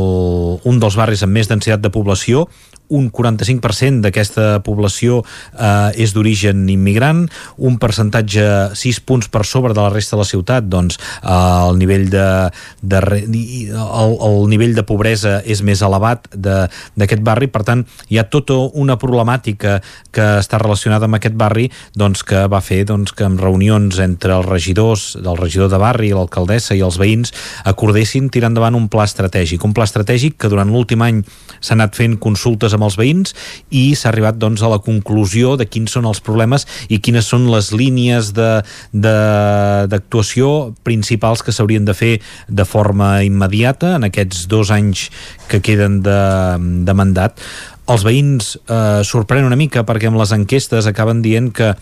un 0.64 0.82
dels 0.82 0.98
barris 0.98 1.24
amb 1.26 1.36
més 1.36 1.50
densitat 1.52 1.82
de 1.82 1.92
població 1.92 2.46
un 2.92 3.08
45% 3.12 4.04
d'aquesta 4.04 4.46
població 4.66 5.22
eh, 5.22 5.90
és 6.02 6.12
d'origen 6.14 6.64
immigrant, 6.72 7.24
un 7.58 7.78
percentatge 7.82 8.44
6 8.78 9.00
punts 9.08 9.30
per 9.32 9.44
sobre 9.48 9.74
de 9.74 9.80
la 9.80 9.92
resta 9.92 10.16
de 10.16 10.22
la 10.22 10.28
ciutat, 10.28 10.68
doncs 10.68 10.98
eh, 10.98 11.32
el 11.32 11.80
nivell 11.80 12.08
de, 12.12 12.26
de 12.82 13.02
el, 13.02 14.16
el 14.28 14.38
nivell 14.52 14.76
de 14.76 14.84
pobresa 14.86 15.40
és 15.42 15.62
més 15.64 15.82
elevat 15.82 16.28
d'aquest 16.32 17.22
barri, 17.24 17.48
per 17.52 17.64
tant 17.66 17.84
hi 18.08 18.20
ha 18.20 18.28
tota 18.30 18.58
una 18.78 18.98
problemàtica 19.00 19.78
que 20.12 20.26
està 20.38 20.60
relacionada 20.60 21.08
amb 21.08 21.18
aquest 21.18 21.36
barri 21.38 21.68
doncs, 21.98 22.22
que 22.26 22.44
va 22.52 22.60
fer 22.64 22.82
doncs, 22.88 23.14
que 23.16 23.26
en 23.26 23.38
reunions 23.40 23.98
entre 24.02 24.36
els 24.36 24.48
regidors, 24.48 25.12
del 25.22 25.38
regidor 25.40 25.70
de 25.72 25.80
barri, 25.82 26.12
l'alcaldessa 26.14 26.76
i 26.76 26.82
els 26.84 26.98
veïns 27.00 27.32
acordessin 27.68 28.28
tirar 28.32 28.52
endavant 28.52 28.76
un 28.78 28.88
pla 28.92 29.06
estratègic, 29.08 29.64
un 29.64 29.74
pla 29.76 29.86
estratègic 29.88 30.38
que 30.38 30.50
durant 30.52 30.70
l'últim 30.72 31.02
any 31.04 31.22
s'ha 31.60 31.76
anat 31.76 31.96
fent 31.98 32.18
consultes 32.22 32.74
amb 32.74 32.81
els 32.86 32.96
veïns 32.98 33.34
i 33.70 33.94
s'ha 33.98 34.08
arribat 34.12 34.36
doncs, 34.40 34.62
a 34.62 34.68
la 34.72 34.80
conclusió 34.84 35.56
de 35.60 35.66
quins 35.66 35.92
són 35.92 36.04
els 36.08 36.20
problemes 36.24 36.66
i 36.88 36.98
quines 37.02 37.26
són 37.28 37.50
les 37.52 37.72
línies 37.76 38.32
d'actuació 38.92 40.48
principals 40.86 41.42
que 41.42 41.52
s'haurien 41.52 41.84
de 41.88 41.94
fer 41.96 42.20
de 42.48 42.64
forma 42.68 43.22
immediata 43.26 43.96
en 43.96 44.04
aquests 44.08 44.46
dos 44.50 44.70
anys 44.74 45.10
que 45.48 45.60
queden 45.60 46.02
de, 46.02 46.20
de 46.86 46.94
mandat. 46.96 47.40
Els 47.90 48.04
veïns 48.06 48.56
eh, 48.70 49.02
sorprenen 49.06 49.48
una 49.50 49.58
mica 49.58 49.82
perquè 49.86 50.06
amb 50.08 50.20
les 50.20 50.32
enquestes 50.34 50.86
acaben 50.86 51.22
dient 51.24 51.50
que 51.54 51.74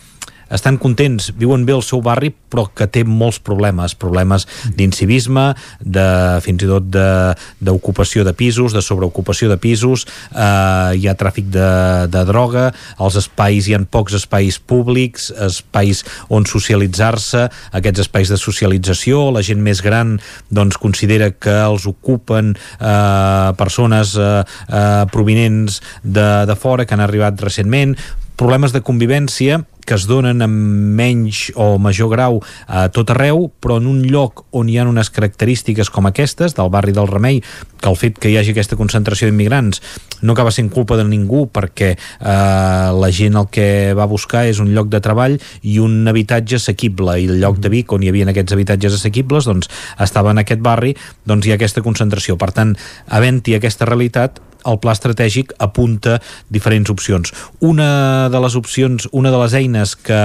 estan 0.51 0.77
contents, 0.81 1.31
viuen 1.37 1.65
bé 1.65 1.75
el 1.75 1.83
seu 1.85 2.01
barri, 2.03 2.31
però 2.51 2.67
que 2.75 2.87
té 2.91 3.03
molts 3.07 3.39
problemes, 3.39 3.95
problemes 3.95 4.47
d'incivisme, 4.77 5.51
de, 5.79 6.07
fins 6.43 6.65
i 6.65 6.69
tot 6.69 6.89
d'ocupació 6.91 8.25
de, 8.25 8.31
de 8.31 8.37
pisos, 8.37 8.75
de 8.75 8.83
sobreocupació 8.83 9.49
de 9.51 9.57
pisos, 9.61 10.05
eh, 10.31 10.99
hi 10.99 11.07
ha 11.07 11.15
tràfic 11.17 11.47
de, 11.53 11.71
de 12.11 12.23
droga, 12.27 12.69
als 13.01 13.17
espais 13.21 13.67
hi 13.67 13.75
han 13.77 13.87
pocs 13.89 14.17
espais 14.19 14.59
públics, 14.59 15.29
espais 15.47 16.03
on 16.29 16.47
socialitzar-se, 16.49 17.47
aquests 17.77 18.05
espais 18.05 18.31
de 18.31 18.39
socialització, 18.41 19.29
la 19.31 19.43
gent 19.45 19.61
més 19.63 19.83
gran 19.85 20.17
doncs 20.51 20.79
considera 20.81 21.31
que 21.31 21.55
els 21.63 21.87
ocupen 21.89 22.55
eh, 22.55 23.51
persones 23.59 24.15
eh, 24.19 24.31
eh, 24.67 25.03
provinents 25.11 25.81
de, 26.03 26.29
de 26.47 26.55
fora 26.59 26.85
que 26.85 26.97
han 26.97 27.05
arribat 27.05 27.39
recentment, 27.41 27.95
problemes 28.41 28.73
de 28.73 28.81
convivència 28.81 29.61
que 29.85 29.97
es 29.97 30.07
donen 30.09 30.43
amb 30.45 30.95
menys 30.97 31.49
o 31.55 31.77
major 31.81 32.11
grau 32.11 32.39
a 32.67 32.87
tot 32.93 33.11
arreu, 33.13 33.49
però 33.61 33.79
en 33.81 33.89
un 33.89 34.01
lloc 34.07 34.45
on 34.51 34.69
hi 34.69 34.77
ha 34.79 34.87
unes 34.87 35.11
característiques 35.13 35.89
com 35.89 36.09
aquestes, 36.09 36.55
del 36.57 36.71
barri 36.73 36.93
del 36.95 37.09
Remei, 37.09 37.41
que 37.81 37.89
el 37.89 37.97
fet 37.97 38.19
que 38.21 38.29
hi 38.31 38.37
hagi 38.37 38.53
aquesta 38.53 38.77
concentració 38.79 39.29
d'immigrants 39.29 39.81
no 40.21 40.35
acaba 40.35 40.53
sent 40.53 40.69
culpa 40.69 40.97
de 40.99 41.05
ningú 41.07 41.47
perquè 41.49 41.95
eh, 41.95 42.89
la 42.93 43.09
gent 43.11 43.39
el 43.39 43.49
que 43.51 43.95
va 43.97 44.09
buscar 44.09 44.45
és 44.49 44.61
un 44.61 44.69
lloc 44.75 44.91
de 44.93 45.01
treball 45.01 45.39
i 45.65 45.79
un 45.81 46.05
habitatge 46.07 46.59
assequible 46.61 47.17
i 47.17 47.27
el 47.27 47.41
lloc 47.41 47.57
de 47.61 47.73
Vic 47.73 47.91
on 47.93 48.05
hi 48.05 48.11
havia 48.11 48.29
aquests 48.29 48.53
habitatges 48.53 48.99
assequibles 48.99 49.49
doncs 49.49 49.71
estava 49.99 50.31
en 50.31 50.43
aquest 50.43 50.61
barri 50.61 50.93
doncs 51.25 51.47
hi 51.47 51.53
ha 51.53 51.57
aquesta 51.59 51.81
concentració. 51.85 52.37
Per 52.37 52.51
tant, 52.55 52.75
havent-hi 53.09 53.57
aquesta 53.57 53.89
realitat 53.89 54.39
el 54.65 54.79
pla 54.81 54.95
estratègic 54.95 55.55
apunta 55.59 56.19
diferents 56.49 56.91
opcions. 56.93 57.33
Una 57.65 58.29
de 58.31 58.41
les 58.43 58.57
opcions, 58.59 59.07
una 59.11 59.31
de 59.33 59.39
les 59.43 59.55
eines 59.61 59.95
que, 59.95 60.21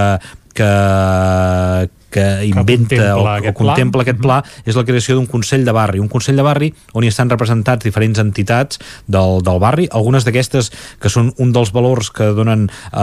que, 0.57 0.73
que 2.17 2.47
inventa 2.49 2.97
que 2.97 3.13
o, 3.13 3.27
aquest 3.29 3.53
o 3.53 3.59
contempla 3.61 4.01
pla. 4.01 4.05
aquest 4.07 4.21
pla 4.23 4.39
és 4.65 4.77
la 4.79 4.85
creació 4.89 5.19
d'un 5.19 5.27
Consell 5.29 5.67
de 5.67 5.75
Barri, 5.77 6.01
un 6.01 6.09
Consell 6.09 6.39
de 6.39 6.45
Barri 6.47 6.71
on 6.97 7.05
hi 7.05 7.11
estan 7.13 7.29
representats 7.29 7.85
diferents 7.85 8.21
entitats 8.23 8.81
del, 9.05 9.43
del 9.45 9.61
barri, 9.61 9.89
algunes 9.93 10.25
d'aquestes 10.25 10.71
que 11.03 11.13
són 11.13 11.29
un 11.43 11.53
dels 11.53 11.73
valors 11.77 12.09
que 12.15 12.31
donen 12.37 12.67
eh, 12.71 13.01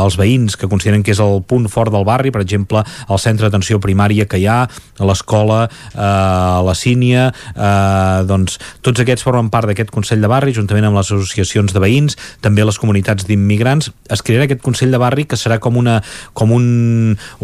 els 0.00 0.16
veïns 0.20 0.56
que 0.56 0.70
consideren 0.70 1.04
que 1.04 1.12
és 1.12 1.20
el 1.20 1.42
punt 1.44 1.68
fort 1.68 1.92
del 1.92 2.06
barri, 2.08 2.32
per 2.32 2.40
exemple 2.40 2.80
el 2.80 3.20
centre 3.20 3.48
d'atenció 3.48 3.80
primària 3.82 4.24
que 4.30 4.40
hi 4.40 4.48
ha, 4.48 4.62
l'escola 5.04 5.66
eh, 5.68 6.00
la 6.00 6.76
sínia 6.78 7.28
eh, 7.52 8.24
doncs 8.30 8.56
tots 8.80 9.04
aquests 9.04 9.26
formen 9.26 9.52
part 9.52 9.68
d'aquest 9.68 9.92
Consell 9.92 10.24
de 10.24 10.32
Barri 10.32 10.56
juntament 10.56 10.88
amb 10.88 10.96
les 10.96 11.12
associacions 11.12 11.74
de 11.76 11.82
veïns 11.82 12.16
també 12.40 12.64
les 12.64 12.80
comunitats 12.80 13.28
d'immigrants 13.28 13.92
es 14.08 14.24
crearà 14.24 14.48
aquest 14.48 14.64
Consell 14.64 14.94
de 14.94 15.02
Barri 15.02 15.28
que 15.28 15.36
serà 15.36 15.60
com, 15.60 15.76
una, 15.76 16.00
com 16.32 16.56
un, 16.56 16.66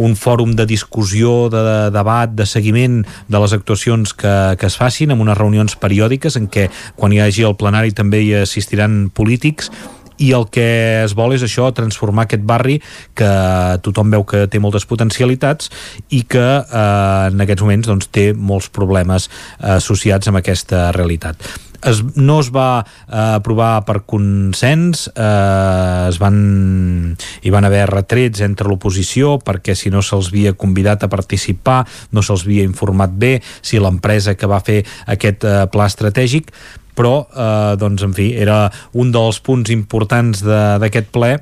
un 0.00 0.16
fòrum 0.16 0.56
de 0.56 0.64
discussió 0.64 0.85
discussió, 0.86 1.48
de 1.50 1.90
debat, 1.90 2.30
de 2.30 2.46
seguiment 2.46 3.04
de 3.28 3.38
les 3.42 3.52
actuacions 3.52 4.14
que, 4.14 4.56
que 4.58 4.66
es 4.66 4.78
facin 4.78 5.10
amb 5.10 5.22
unes 5.26 5.36
reunions 5.36 5.76
periòdiques 5.76 6.38
en 6.38 6.48
què 6.48 6.70
quan 6.96 7.12
hi 7.12 7.20
hagi 7.20 7.44
el 7.44 7.56
plenari 7.58 7.92
també 7.92 8.22
hi 8.22 8.34
assistiran 8.42 9.10
polítics. 9.10 9.70
I 10.16 10.30
el 10.32 10.46
que 10.48 11.02
es 11.02 11.12
vol 11.12 11.34
és 11.36 11.42
això, 11.44 11.68
transformar 11.76 12.24
aquest 12.24 12.46
barri 12.48 12.78
que 13.14 13.28
tothom 13.84 14.14
veu 14.14 14.24
que 14.24 14.46
té 14.48 14.62
moltes 14.62 14.86
potencialitats 14.88 15.68
i 16.08 16.22
que 16.24 16.40
eh, 16.40 17.28
en 17.28 17.44
aquests 17.44 17.66
moments 17.66 17.90
doncs, 17.90 18.08
té 18.08 18.30
molts 18.32 18.70
problemes 18.72 19.28
eh, 19.28 19.76
associats 19.76 20.32
amb 20.32 20.40
aquesta 20.40 20.88
realitat 20.96 21.65
es, 21.82 22.02
no 22.16 22.38
es 22.40 22.50
va 22.54 22.84
eh, 22.84 23.36
aprovar 23.40 23.84
per 23.88 24.02
consens 24.08 25.06
eh, 25.12 26.08
es 26.08 26.20
van 26.22 27.16
hi 27.42 27.52
van 27.54 27.68
haver 27.68 27.84
retrets 27.90 28.42
entre 28.46 28.68
l'oposició 28.70 29.36
perquè 29.44 29.76
si 29.76 29.92
no 29.92 30.02
se'ls 30.04 30.32
havia 30.32 30.54
convidat 30.58 31.04
a 31.04 31.12
participar 31.12 31.82
no 32.12 32.24
se'ls 32.24 32.46
havia 32.46 32.66
informat 32.66 33.12
bé 33.12 33.36
si 33.60 33.80
l'empresa 33.82 34.36
que 34.36 34.50
va 34.50 34.62
fer 34.64 34.82
aquest 35.06 35.44
eh, 35.44 35.62
pla 35.72 35.88
estratègic 35.90 36.52
però 36.96 37.26
eh, 37.28 37.74
doncs 37.80 38.06
en 38.06 38.16
fi 38.16 38.32
era 38.40 38.66
un 38.96 39.12
dels 39.12 39.42
punts 39.44 39.70
importants 39.74 40.42
d'aquest 40.46 41.12
ple 41.12 41.36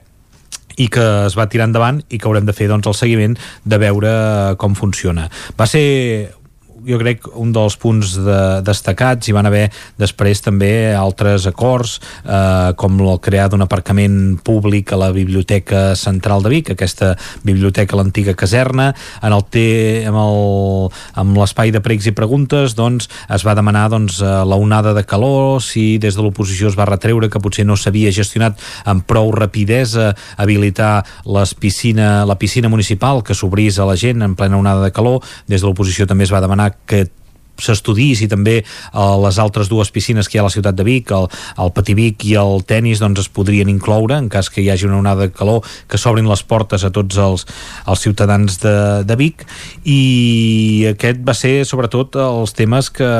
i 0.76 0.88
que 0.90 1.04
es 1.28 1.36
va 1.38 1.46
tirar 1.50 1.68
endavant 1.68 2.00
i 2.10 2.18
que 2.18 2.26
haurem 2.26 2.46
de 2.48 2.54
fer 2.56 2.66
doncs, 2.70 2.88
el 2.90 2.96
seguiment 2.98 3.36
de 3.62 3.78
veure 3.78 4.14
com 4.58 4.74
funciona. 4.74 5.28
Va 5.58 5.68
ser 5.70 6.34
jo 6.86 6.98
crec 7.00 7.26
un 7.40 7.52
dels 7.54 7.76
punts 7.80 8.14
de, 8.20 8.38
destacats. 8.64 9.28
Hi 9.28 9.34
van 9.36 9.48
haver 9.48 9.68
després 10.00 10.42
també 10.44 10.94
altres 10.96 11.48
acords 11.50 11.98
eh, 12.22 12.72
com 12.78 13.00
el 13.00 13.20
crear 13.24 13.48
d'un 13.50 13.64
aparcament 13.64 14.38
públic 14.44 14.92
a 14.92 15.00
la 15.00 15.10
Biblioteca 15.14 15.94
Central 15.98 16.44
de 16.44 16.52
Vic, 16.52 16.72
aquesta 16.74 17.14
biblioteca 17.44 17.96
l'antiga 17.98 18.34
caserna, 18.38 18.90
en 19.22 19.34
el 19.34 19.44
té 19.50 19.68
amb 20.08 20.20
el, 20.20 20.90
amb 21.20 21.40
l'espai 21.40 21.72
de 21.74 21.82
pregs 21.84 22.08
i 22.10 22.14
preguntes 22.16 22.76
doncs 22.78 23.08
es 23.32 23.46
va 23.46 23.56
demanar 23.56 23.88
doncs 23.92 24.20
eh, 24.22 24.34
la 24.44 24.60
onada 24.60 24.94
de 24.96 25.04
calor, 25.08 25.62
si 25.64 25.96
des 26.02 26.16
de 26.16 26.24
l'oposició 26.24 26.70
es 26.70 26.78
va 26.78 26.88
retreure 26.88 27.30
que 27.30 27.42
potser 27.42 27.66
no 27.66 27.78
s'havia 27.78 28.12
gestionat 28.14 28.60
amb 28.84 29.06
prou 29.08 29.32
rapidesa 29.34 30.12
habilitar 30.36 31.04
les 31.24 31.54
piscina, 31.54 32.24
la 32.28 32.38
piscina 32.38 32.68
municipal 32.68 33.22
que 33.24 33.36
s'obrís 33.36 33.78
a 33.78 33.88
la 33.88 33.96
gent 33.96 34.22
en 34.22 34.36
plena 34.38 34.58
onada 34.60 34.84
de 34.84 34.92
calor, 34.94 35.22
des 35.48 35.60
de 35.60 35.68
l'oposició 35.68 36.06
també 36.06 36.26
es 36.28 36.32
va 36.34 36.42
demanar 36.44 36.73
que 36.86 37.10
s'estudii 37.60 38.14
si 38.18 38.28
també 38.30 38.60
uh, 38.62 39.14
les 39.22 39.38
altres 39.42 39.70
dues 39.70 39.90
piscines 39.94 40.28
que 40.28 40.38
hi 40.38 40.40
ha 40.40 40.44
a 40.44 40.48
la 40.48 40.54
ciutat 40.54 40.76
de 40.76 40.86
Vic, 40.86 41.12
el, 41.14 41.28
el 41.62 41.72
Pativic 41.76 42.24
i 42.28 42.34
el 42.40 42.64
tennis, 42.66 43.02
doncs 43.02 43.24
es 43.24 43.30
podrien 43.32 43.70
incloure 43.70 44.18
en 44.18 44.28
cas 44.32 44.50
que 44.50 44.62
hi 44.62 44.70
hagi 44.72 44.88
una 44.88 44.98
onada 45.02 45.28
de 45.28 45.34
calor, 45.34 45.64
que 45.88 46.00
s'obrin 46.00 46.28
les 46.30 46.42
portes 46.42 46.84
a 46.84 46.90
tots 46.94 47.18
els, 47.20 47.46
els 47.86 48.04
ciutadans 48.04 48.58
de, 48.62 48.76
de 49.06 49.18
Vic 49.20 49.46
i 49.84 50.88
aquest 50.94 51.22
va 51.26 51.36
ser 51.36 51.54
sobretot 51.68 52.18
els 52.20 52.54
temes 52.56 52.90
que, 52.94 53.10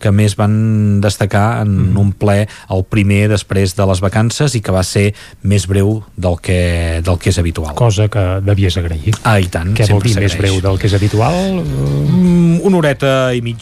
que 0.00 0.12
més 0.14 0.36
van 0.38 1.00
destacar 1.02 1.62
en 1.64 1.74
mm. 1.92 2.00
un 2.00 2.12
ple 2.12 2.40
el 2.46 2.84
primer 2.90 3.26
després 3.32 3.76
de 3.78 3.86
les 3.90 4.02
vacances 4.02 4.56
i 4.56 4.62
que 4.64 4.74
va 4.74 4.82
ser 4.86 5.10
més 5.42 5.66
breu 5.70 6.00
del 6.16 6.38
que, 6.42 6.60
del 7.04 7.20
que 7.20 7.30
és 7.32 7.38
habitual. 7.40 7.74
Cosa 7.78 8.08
que 8.12 8.24
devies 8.44 8.76
agrair. 8.80 9.14
Ah, 9.24 9.38
i 9.40 9.48
tant. 9.52 9.74
Què 9.76 9.88
vol 9.90 10.02
dir 10.04 10.16
més 10.18 10.36
breu 10.38 10.60
del 10.64 10.80
que 10.80 10.88
és 10.90 10.96
habitual? 10.96 11.60
Mm, 11.60 12.60
una 12.66 12.80
horeta 12.80 13.12
i 13.36 13.42
mitja 13.44 13.59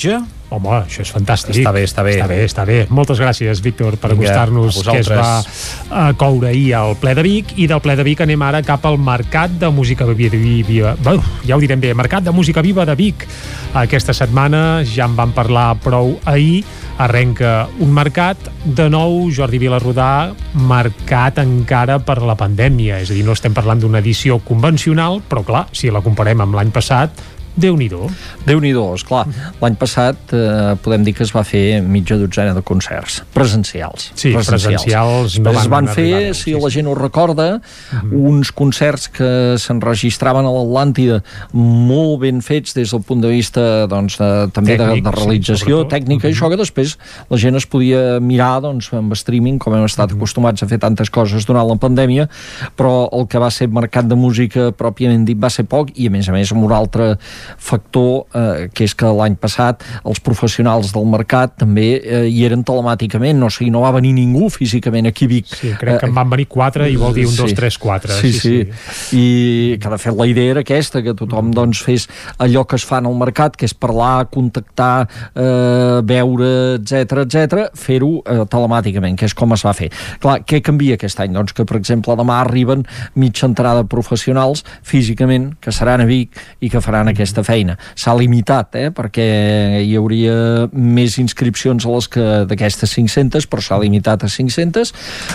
Home, 0.48 0.70
això 0.78 1.02
és 1.04 1.10
fantàstic. 1.12 1.58
Està 1.60 1.72
bé, 1.76 1.82
està 1.84 2.02
bé. 2.06 2.14
Està 2.16 2.28
bé, 2.30 2.38
està 2.46 2.64
bé. 2.64 2.78
Moltes 2.94 3.18
gràcies, 3.20 3.60
Víctor, 3.60 3.98
per 4.00 4.14
acostar-nos 4.14 4.78
què 4.86 4.96
es 5.02 5.10
va 5.12 5.42
uh, 5.42 6.14
coure 6.16 6.48
ahir 6.48 6.70
al 6.78 6.96
ple 7.00 7.12
de 7.18 7.24
Vic. 7.26 7.52
I 7.60 7.66
del 7.68 7.82
ple 7.84 7.98
de 7.98 8.06
Vic 8.06 8.22
anem 8.24 8.46
ara 8.46 8.62
cap 8.64 8.86
al 8.88 8.96
Mercat 8.96 9.58
de 9.60 9.68
Música 9.68 10.08
Viva. 10.08 10.94
Uh, 11.04 11.20
ja 11.44 11.58
ho 11.58 11.60
direm 11.60 11.82
bé, 11.84 11.92
Mercat 11.92 12.24
de 12.24 12.32
Música 12.32 12.64
Viva 12.64 12.88
de 12.88 12.96
Vic. 12.96 13.28
Aquesta 13.76 14.16
setmana 14.16 14.82
ja 14.88 15.04
en 15.04 15.18
vam 15.18 15.36
parlar 15.36 15.74
prou 15.84 16.16
ahir. 16.24 16.64
Arrenca 16.98 17.68
un 17.78 17.92
mercat, 17.94 18.48
de 18.64 18.88
nou, 18.90 19.28
Jordi 19.30 19.60
Vilarrodà, 19.62 20.32
marcat 20.66 21.38
encara 21.38 22.00
per 22.02 22.16
la 22.26 22.34
pandèmia. 22.34 22.98
És 23.04 23.12
a 23.12 23.14
dir, 23.14 23.22
no 23.22 23.36
estem 23.36 23.54
parlant 23.54 23.84
d'una 23.84 24.00
edició 24.02 24.40
convencional, 24.42 25.20
però 25.28 25.44
clar, 25.46 25.68
si 25.70 25.92
la 25.94 26.02
comparem 26.02 26.42
amb 26.42 26.58
l'any 26.58 26.72
passat, 26.74 27.22
Déu-n'hi-do. 27.58 28.06
Déu-n'hi-do, 28.46 28.84
esclar. 28.94 29.24
L'any 29.58 29.76
passat 29.78 30.34
eh, 30.36 30.74
podem 30.82 31.04
dir 31.06 31.14
que 31.18 31.24
es 31.26 31.32
va 31.34 31.42
fer 31.46 31.80
mitja 31.82 32.18
dotzena 32.20 32.54
de 32.54 32.62
concerts 32.62 33.20
presencials. 33.34 34.12
Sí, 34.14 34.30
presencials. 34.34 34.84
presencials 34.84 35.38
no 35.42 35.50
van, 35.50 35.60
es 35.62 35.70
van 35.72 35.90
fer, 35.90 36.34
si 36.38 36.54
la 36.54 36.70
gent 36.70 36.86
ho 36.86 36.94
recorda, 36.94 37.48
mhm. 37.58 38.10
-huh. 38.12 38.22
uns 38.30 38.52
concerts 38.52 39.08
que 39.08 39.56
s'enregistraven 39.58 40.46
a 40.46 40.52
l'Atlàntida 40.54 41.22
molt 41.52 42.20
ben 42.20 42.40
fets 42.42 42.74
des 42.74 42.90
del 42.90 43.02
punt 43.02 43.20
de 43.22 43.28
vista 43.28 43.86
doncs, 43.86 44.18
de, 44.18 44.48
també 44.52 44.76
Tècnic, 44.76 45.02
de, 45.02 45.10
de 45.10 45.16
realització 45.16 45.82
sí, 45.82 45.88
tècnica 45.88 46.28
i 46.28 46.30
mhm. 46.30 46.36
això 46.36 46.50
que 46.50 46.56
després 46.56 46.98
la 47.30 47.36
gent 47.36 47.56
es 47.56 47.66
podia 47.66 48.20
mirar 48.20 48.60
doncs, 48.62 48.92
amb 48.92 49.12
streaming, 49.12 49.58
com 49.58 49.74
hem 49.74 49.84
estat 49.84 50.10
mhm. 50.10 50.14
-huh. 50.14 50.18
acostumats 50.18 50.62
a 50.62 50.66
fer 50.66 50.78
tantes 50.78 51.10
coses 51.10 51.44
durant 51.44 51.66
la 51.68 51.76
pandèmia, 51.76 52.28
però 52.76 53.08
el 53.12 53.26
que 53.26 53.38
va 53.38 53.50
ser 53.50 53.68
mercat 53.68 54.06
de 54.06 54.14
música 54.14 54.70
pròpiament 54.72 55.24
dit 55.24 55.38
va 55.38 55.50
ser 55.50 55.64
poc 55.64 55.90
i 55.94 56.06
a 56.06 56.10
més 56.10 56.28
a 56.28 56.32
més 56.32 56.52
amb 56.52 56.64
un 56.64 56.72
altre 56.72 57.18
factor 57.56 58.26
eh, 58.34 58.68
que 58.74 58.84
és 58.88 58.94
que 58.98 59.10
l'any 59.18 59.38
passat 59.40 59.84
els 60.04 60.20
professionals 60.24 60.92
del 60.94 61.08
mercat 61.08 61.56
també 61.60 61.88
eh, 61.98 62.24
hi 62.28 62.44
eren 62.46 62.64
telemàticament, 62.66 63.38
no, 63.38 63.48
o 63.48 63.54
sigui, 63.54 63.70
no 63.74 63.82
va 63.84 63.92
venir 63.96 64.14
ningú 64.16 64.48
físicament 64.52 65.08
aquí 65.10 65.28
a 65.28 65.32
Vic. 65.32 65.48
Sí, 65.50 65.72
crec 65.78 66.02
que 66.02 66.08
en 66.08 66.16
van 66.16 66.30
venir 66.32 66.48
quatre 66.50 66.88
i 66.90 66.96
vol 67.00 67.14
dir 67.16 67.26
un, 67.28 67.34
sí. 67.34 67.42
dos, 67.42 67.54
tres, 67.56 67.78
quatre. 67.78 68.12
Sí, 68.20 68.32
sí, 68.32 68.40
sí. 68.40 68.84
sí. 69.00 69.22
I 69.22 69.78
que 69.82 69.92
de 69.92 70.00
fet 70.00 70.16
la 70.18 70.26
idea 70.28 70.56
era 70.56 70.64
aquesta, 70.66 71.02
que 71.04 71.14
tothom 71.18 71.52
doncs 71.54 71.82
fes 71.84 72.08
allò 72.38 72.64
que 72.68 72.78
es 72.78 72.86
fa 72.88 73.00
en 73.02 73.08
el 73.10 73.16
mercat, 73.18 73.56
que 73.58 73.68
és 73.68 73.74
parlar, 73.74 74.28
contactar, 74.32 75.08
eh, 75.34 76.00
veure, 76.08 76.50
etc 76.78 77.24
etc, 77.24 77.68
fer-ho 77.78 78.10
eh, 78.22 78.44
telemàticament, 78.50 79.18
que 79.18 79.28
és 79.28 79.36
com 79.36 79.54
es 79.56 79.64
va 79.66 79.74
fer. 79.76 79.90
Clar, 80.22 80.40
què 80.48 80.60
canvia 80.64 80.98
aquest 80.98 81.20
any? 81.22 81.34
Doncs 81.36 81.54
que, 81.56 81.66
per 81.68 81.78
exemple, 81.80 82.16
demà 82.18 82.40
arriben 82.42 82.84
mitja 83.18 83.48
entrada 83.48 83.84
professionals 83.88 84.64
físicament, 84.86 85.52
que 85.62 85.74
seran 85.74 86.04
a 86.04 86.08
Vic 86.08 86.36
i 86.64 86.70
que 86.72 86.82
faran 86.84 87.12
aquesta 87.12 87.37
aquesta 87.38 87.44
feina. 87.46 87.76
S'ha 87.94 88.14
limitat, 88.16 88.74
eh, 88.74 88.90
perquè 88.90 89.82
hi 89.84 89.94
hauria 89.96 90.68
més 90.72 91.18
inscripcions 91.18 91.84
a 91.86 91.90
les 91.94 92.08
que 92.08 92.26
d'aquestes 92.48 92.94
500, 92.94 93.46
però 93.46 93.62
s'ha 93.62 93.78
limitat 93.78 94.24
a 94.24 94.28
500 94.28 94.92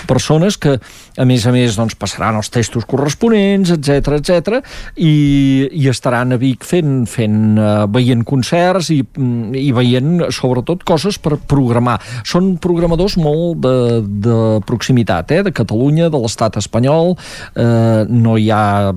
persones 0.07 0.57
que, 0.57 0.79
a 1.17 1.25
més 1.25 1.45
a 1.45 1.51
més, 1.51 1.75
doncs, 1.77 1.95
passaran 1.95 2.35
els 2.35 2.49
testos 2.49 2.85
corresponents, 2.85 3.71
etc 3.71 4.19
etc 4.19 4.61
i, 4.97 5.69
i 5.71 5.87
estaran 5.89 6.33
a 6.33 6.37
Vic 6.37 6.63
fent, 6.65 7.05
fent 7.07 7.57
uh, 7.57 7.85
veient 7.87 8.23
concerts 8.23 8.89
i, 8.93 9.01
i 9.59 9.71
veient, 9.71 10.27
sobretot, 10.33 10.83
coses 10.83 11.19
per 11.19 11.37
programar. 11.37 11.99
Són 12.25 12.57
programadors 12.61 13.17
molt 13.17 13.61
de, 13.63 14.01
de 14.03 14.37
proximitat, 14.67 15.31
eh, 15.31 15.43
de 15.45 15.53
Catalunya, 15.53 16.09
de 16.11 16.19
l'estat 16.19 16.57
espanyol, 16.59 17.13
eh, 17.55 18.03
no 18.09 18.35
hi 18.37 18.49
ha 18.51 18.91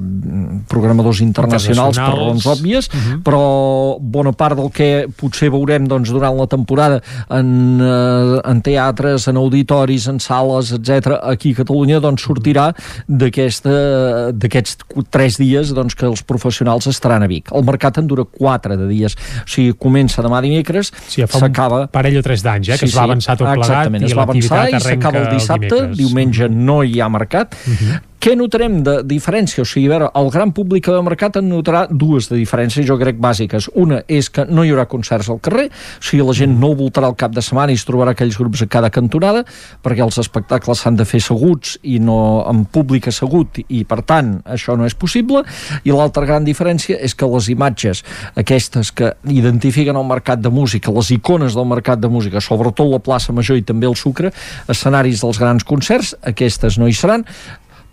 programadors 0.70 1.20
internacionals, 1.24 1.96
internacionals. 1.96 1.98
per 1.98 2.16
raons 2.16 2.46
òbvies, 2.56 2.85
uh 2.88 2.96
-huh. 2.96 3.22
però 3.22 3.98
bona 4.00 4.32
part 4.32 4.56
del 4.56 4.70
que 4.70 5.06
potser 5.16 5.50
veurem 5.50 5.86
doncs, 5.86 6.10
durant 6.10 6.36
la 6.36 6.46
temporada 6.46 7.02
en, 7.30 7.80
eh, 7.80 8.50
en 8.50 8.62
teatres, 8.62 9.28
en 9.28 9.36
auditoris, 9.36 10.06
en 10.08 10.20
sales, 10.20 10.72
etc 10.72 11.18
aquí 11.22 11.52
a 11.52 11.62
Catalunya 11.62 12.00
doncs, 12.00 12.26
sortirà 12.26 12.74
d'aquests 13.06 14.76
tres 15.10 15.38
dies 15.38 15.72
doncs, 15.74 15.94
que 15.94 16.06
els 16.06 16.22
professionals 16.22 16.86
estaran 16.86 17.22
a 17.22 17.26
Vic. 17.30 17.50
El 17.52 17.64
mercat 17.64 17.98
en 17.98 18.06
dura 18.06 18.24
quatre 18.24 18.76
de 18.76 18.88
dies, 18.88 19.16
o 19.16 19.48
sigui, 19.48 19.74
comença 19.78 20.22
demà 20.22 20.42
dimecres, 20.44 20.92
sí, 21.08 21.24
s'acaba... 21.26 21.86
un 21.86 21.94
parell 21.94 22.18
o 22.18 22.24
tres 22.26 22.42
d'anys, 22.42 22.68
eh, 22.68 22.78
que 22.78 22.86
sí, 22.86 22.92
es 22.92 22.98
va 22.98 23.06
avançar 23.10 23.36
tot 23.36 23.48
plegat 23.48 23.70
exactament, 23.70 24.02
i 24.02 24.10
es 24.10 24.16
va 24.16 24.26
avançar 24.28 24.68
i 24.70 24.80
s'acaba 24.80 25.24
el 25.24 25.30
dissabte, 25.34 25.68
dimecres. 25.70 25.96
diumenge 25.98 26.50
no 26.52 26.82
hi 26.82 27.00
ha 27.00 27.08
mercat, 27.12 27.56
uh 27.66 27.80
-huh 27.80 28.02
què 28.20 28.32
notarem 28.34 28.78
de 28.82 28.96
diferència? 29.06 29.62
O 29.62 29.68
sigui, 29.68 29.86
a 29.90 29.92
veure, 29.92 30.08
el 30.18 30.30
gran 30.34 30.52
públic 30.56 30.88
de 30.88 31.02
mercat 31.04 31.36
en 31.40 31.48
notarà 31.50 31.84
dues 31.90 32.30
de 32.30 32.38
diferències, 32.38 32.86
jo 32.88 32.96
crec, 32.98 33.18
bàsiques. 33.22 33.68
Una 33.76 34.00
és 34.08 34.30
que 34.32 34.46
no 34.48 34.64
hi 34.64 34.72
haurà 34.72 34.86
concerts 34.90 35.28
al 35.32 35.40
carrer, 35.44 35.66
o 35.68 36.04
sigui, 36.04 36.24
la 36.26 36.34
gent 36.36 36.56
no 36.60 36.72
voltarà 36.78 37.10
el 37.12 37.18
cap 37.18 37.34
de 37.36 37.44
setmana 37.44 37.74
i 37.74 37.78
es 37.78 37.84
trobarà 37.86 38.14
aquells 38.16 38.38
grups 38.40 38.64
a 38.64 38.68
cada 38.72 38.90
cantonada, 38.94 39.44
perquè 39.84 40.04
els 40.04 40.18
espectacles 40.22 40.82
s'han 40.82 40.96
de 40.98 41.06
fer 41.08 41.20
seguts 41.24 41.76
i 41.84 41.98
no 42.02 42.18
en 42.48 42.64
públic 42.72 43.10
assegut, 43.12 43.60
i 43.68 43.84
per 43.84 44.00
tant, 44.08 44.36
això 44.56 44.78
no 44.80 44.88
és 44.88 44.96
possible. 44.96 45.44
I 45.84 45.94
l'altra 45.94 46.26
gran 46.26 46.46
diferència 46.46 46.96
és 46.96 47.14
que 47.14 47.28
les 47.30 47.50
imatges 47.52 48.02
aquestes 48.34 48.90
que 48.96 49.12
identifiquen 49.30 50.00
el 50.00 50.08
mercat 50.08 50.40
de 50.42 50.50
música, 50.50 50.94
les 50.94 51.12
icones 51.14 51.54
del 51.54 51.68
mercat 51.68 52.00
de 52.00 52.10
música, 52.10 52.40
sobretot 52.40 52.90
la 52.90 53.02
plaça 53.02 53.36
Major 53.36 53.60
i 53.60 53.66
també 53.66 53.86
el 53.86 53.94
Sucre, 53.98 54.32
escenaris 54.72 55.22
dels 55.22 55.38
grans 55.42 55.66
concerts, 55.68 56.14
aquestes 56.26 56.80
no 56.80 56.88
hi 56.88 56.96
seran, 56.96 57.26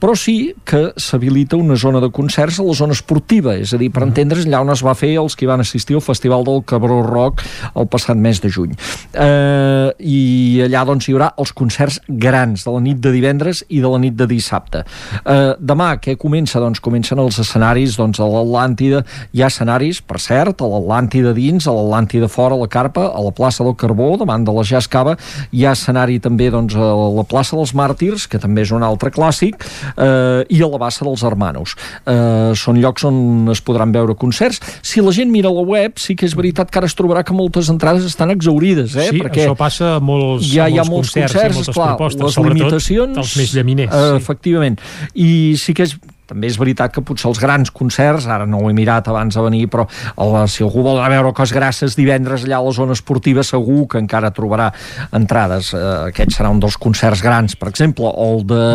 però 0.04 0.18
sí 0.20 0.52
que 0.68 0.90
s'habilita 1.00 1.56
una 1.56 1.78
zona 1.80 2.02
de 2.04 2.10
concerts 2.12 2.58
a 2.60 2.64
la 2.68 2.74
zona 2.76 2.92
esportiva, 2.92 3.54
és 3.56 3.72
a 3.72 3.78
dir, 3.80 3.88
per 3.88 4.02
entendre's 4.04 4.44
allà 4.44 4.60
on 4.60 4.74
es 4.74 4.82
va 4.84 4.92
fer 5.00 5.14
els 5.22 5.38
que 5.40 5.48
van 5.48 5.64
assistir 5.64 5.96
al 5.96 6.04
Festival 6.04 6.44
del 6.44 6.60
Cabró 6.68 6.98
Rock 7.06 7.40
el 7.80 7.88
passat 7.88 8.20
mes 8.20 8.42
de 8.44 8.52
juny. 8.52 8.74
Eh, 9.14 9.94
I 10.04 10.66
allà 10.66 10.82
doncs 10.90 11.08
hi 11.08 11.16
haurà 11.16 11.30
els 11.40 11.54
concerts 11.56 12.02
grans 12.10 12.66
de 12.66 12.74
la 12.74 12.82
nit 12.84 13.00
de 13.00 13.14
divendres 13.16 13.62
i 13.70 13.80
de 13.80 13.94
la 13.94 14.02
nit 14.04 14.18
de 14.20 14.28
dissabte. 14.28 14.82
Eh, 15.24 15.54
demà, 15.64 15.94
què 16.04 16.18
comença? 16.20 16.60
Doncs 16.60 16.84
comencen 16.84 17.24
els 17.24 17.40
escenaris, 17.40 17.96
doncs 17.96 18.20
a 18.20 18.28
l'Atlàntida 18.28 19.06
hi 19.32 19.46
ha 19.46 19.52
escenaris, 19.54 20.04
per 20.04 20.20
cert, 20.20 20.60
a 20.60 20.70
l'Atlàntida 20.74 21.32
dins, 21.38 21.64
a 21.64 21.78
l'Atlàntida 21.78 22.28
fora, 22.28 22.60
a 22.60 22.66
la 22.66 22.68
Carpa, 22.68 23.08
a 23.08 23.24
la 23.24 23.32
plaça 23.32 23.64
del 23.64 23.80
Carbó, 23.80 24.12
davant 24.20 24.44
de 24.44 24.52
la 24.60 24.68
Jascava, 24.68 25.16
hi 25.56 25.64
ha 25.64 25.78
escenari 25.80 26.20
també 26.20 26.52
doncs, 26.52 26.76
a 26.76 26.92
la 26.92 27.24
plaça 27.24 27.56
dels 27.56 27.72
Màrtirs, 27.72 28.28
que 28.28 28.44
també 28.44 28.68
és 28.68 28.76
un 28.76 28.84
altre 28.84 29.16
clàssic, 29.16 29.64
eh, 29.98 30.44
i 30.50 30.62
a 30.64 30.70
la 30.70 30.80
Bassa 30.82 31.06
dels 31.06 31.24
Hermanos. 31.28 31.76
Eh, 32.06 32.54
són 32.60 32.80
llocs 32.82 33.06
on 33.10 33.52
es 33.54 33.62
podran 33.66 33.94
veure 33.96 34.16
concerts. 34.20 34.62
Si 34.82 35.04
la 35.04 35.14
gent 35.16 35.32
mira 35.34 35.52
la 35.54 35.66
web, 35.66 35.98
sí 36.02 36.18
que 36.20 36.28
és 36.30 36.38
veritat 36.38 36.72
que 36.72 36.82
ara 36.82 36.90
es 36.90 36.98
trobarà 36.98 37.24
que 37.26 37.36
moltes 37.36 37.70
entrades 37.74 38.08
estan 38.08 38.34
exaurides, 38.34 38.96
eh? 38.96 39.10
Sí, 39.12 39.22
perquè 39.22 39.48
això 39.48 39.58
passa 39.60 39.96
a 39.98 40.02
molts, 40.04 40.48
ja 40.50 40.70
hi 40.70 40.80
ha 40.80 40.88
molts 40.88 41.14
concerts, 41.14 41.34
concerts 41.34 41.60
moltes 41.62 41.78
clar, 41.78 41.92
propostes, 41.94 42.40
les 42.40 42.52
limitacions... 42.54 43.22
els 43.24 43.38
més 43.42 43.56
llaminers. 43.58 43.94
Eh, 43.94 44.10
sí. 44.10 44.24
Efectivament. 44.24 44.82
I 45.14 45.30
sí 45.60 45.78
que 45.78 45.88
és 45.90 45.98
també 46.30 46.48
és 46.48 46.58
veritat 46.60 46.94
que 46.94 47.04
potser 47.06 47.30
els 47.30 47.42
grans 47.42 47.72
concerts, 47.74 48.28
ara 48.32 48.48
no 48.50 48.62
ho 48.64 48.70
he 48.70 48.76
mirat 48.76 49.08
abans 49.12 49.36
de 49.36 49.44
venir, 49.44 49.66
però 49.72 49.86
el, 50.18 50.36
si 50.52 50.64
algú 50.64 50.84
vol 50.86 51.00
anar 51.00 51.10
a 51.10 51.14
veure 51.18 51.34
Cos 51.36 51.54
Grasses 51.56 51.98
divendres 52.00 52.46
allà 52.46 52.60
a 52.62 52.66
la 52.68 52.74
zona 52.76 52.96
esportiva 52.96 53.44
segur 53.44 53.88
que 53.92 54.00
encara 54.02 54.32
trobarà 54.36 54.70
entrades. 55.16 55.74
Eh, 55.76 55.84
aquest 56.14 56.38
serà 56.38 56.52
un 56.54 56.62
dels 56.64 56.78
concerts 56.82 57.24
grans, 57.24 57.58
per 57.60 57.70
exemple, 57.72 58.12
el 58.24 58.46
de, 58.50 58.68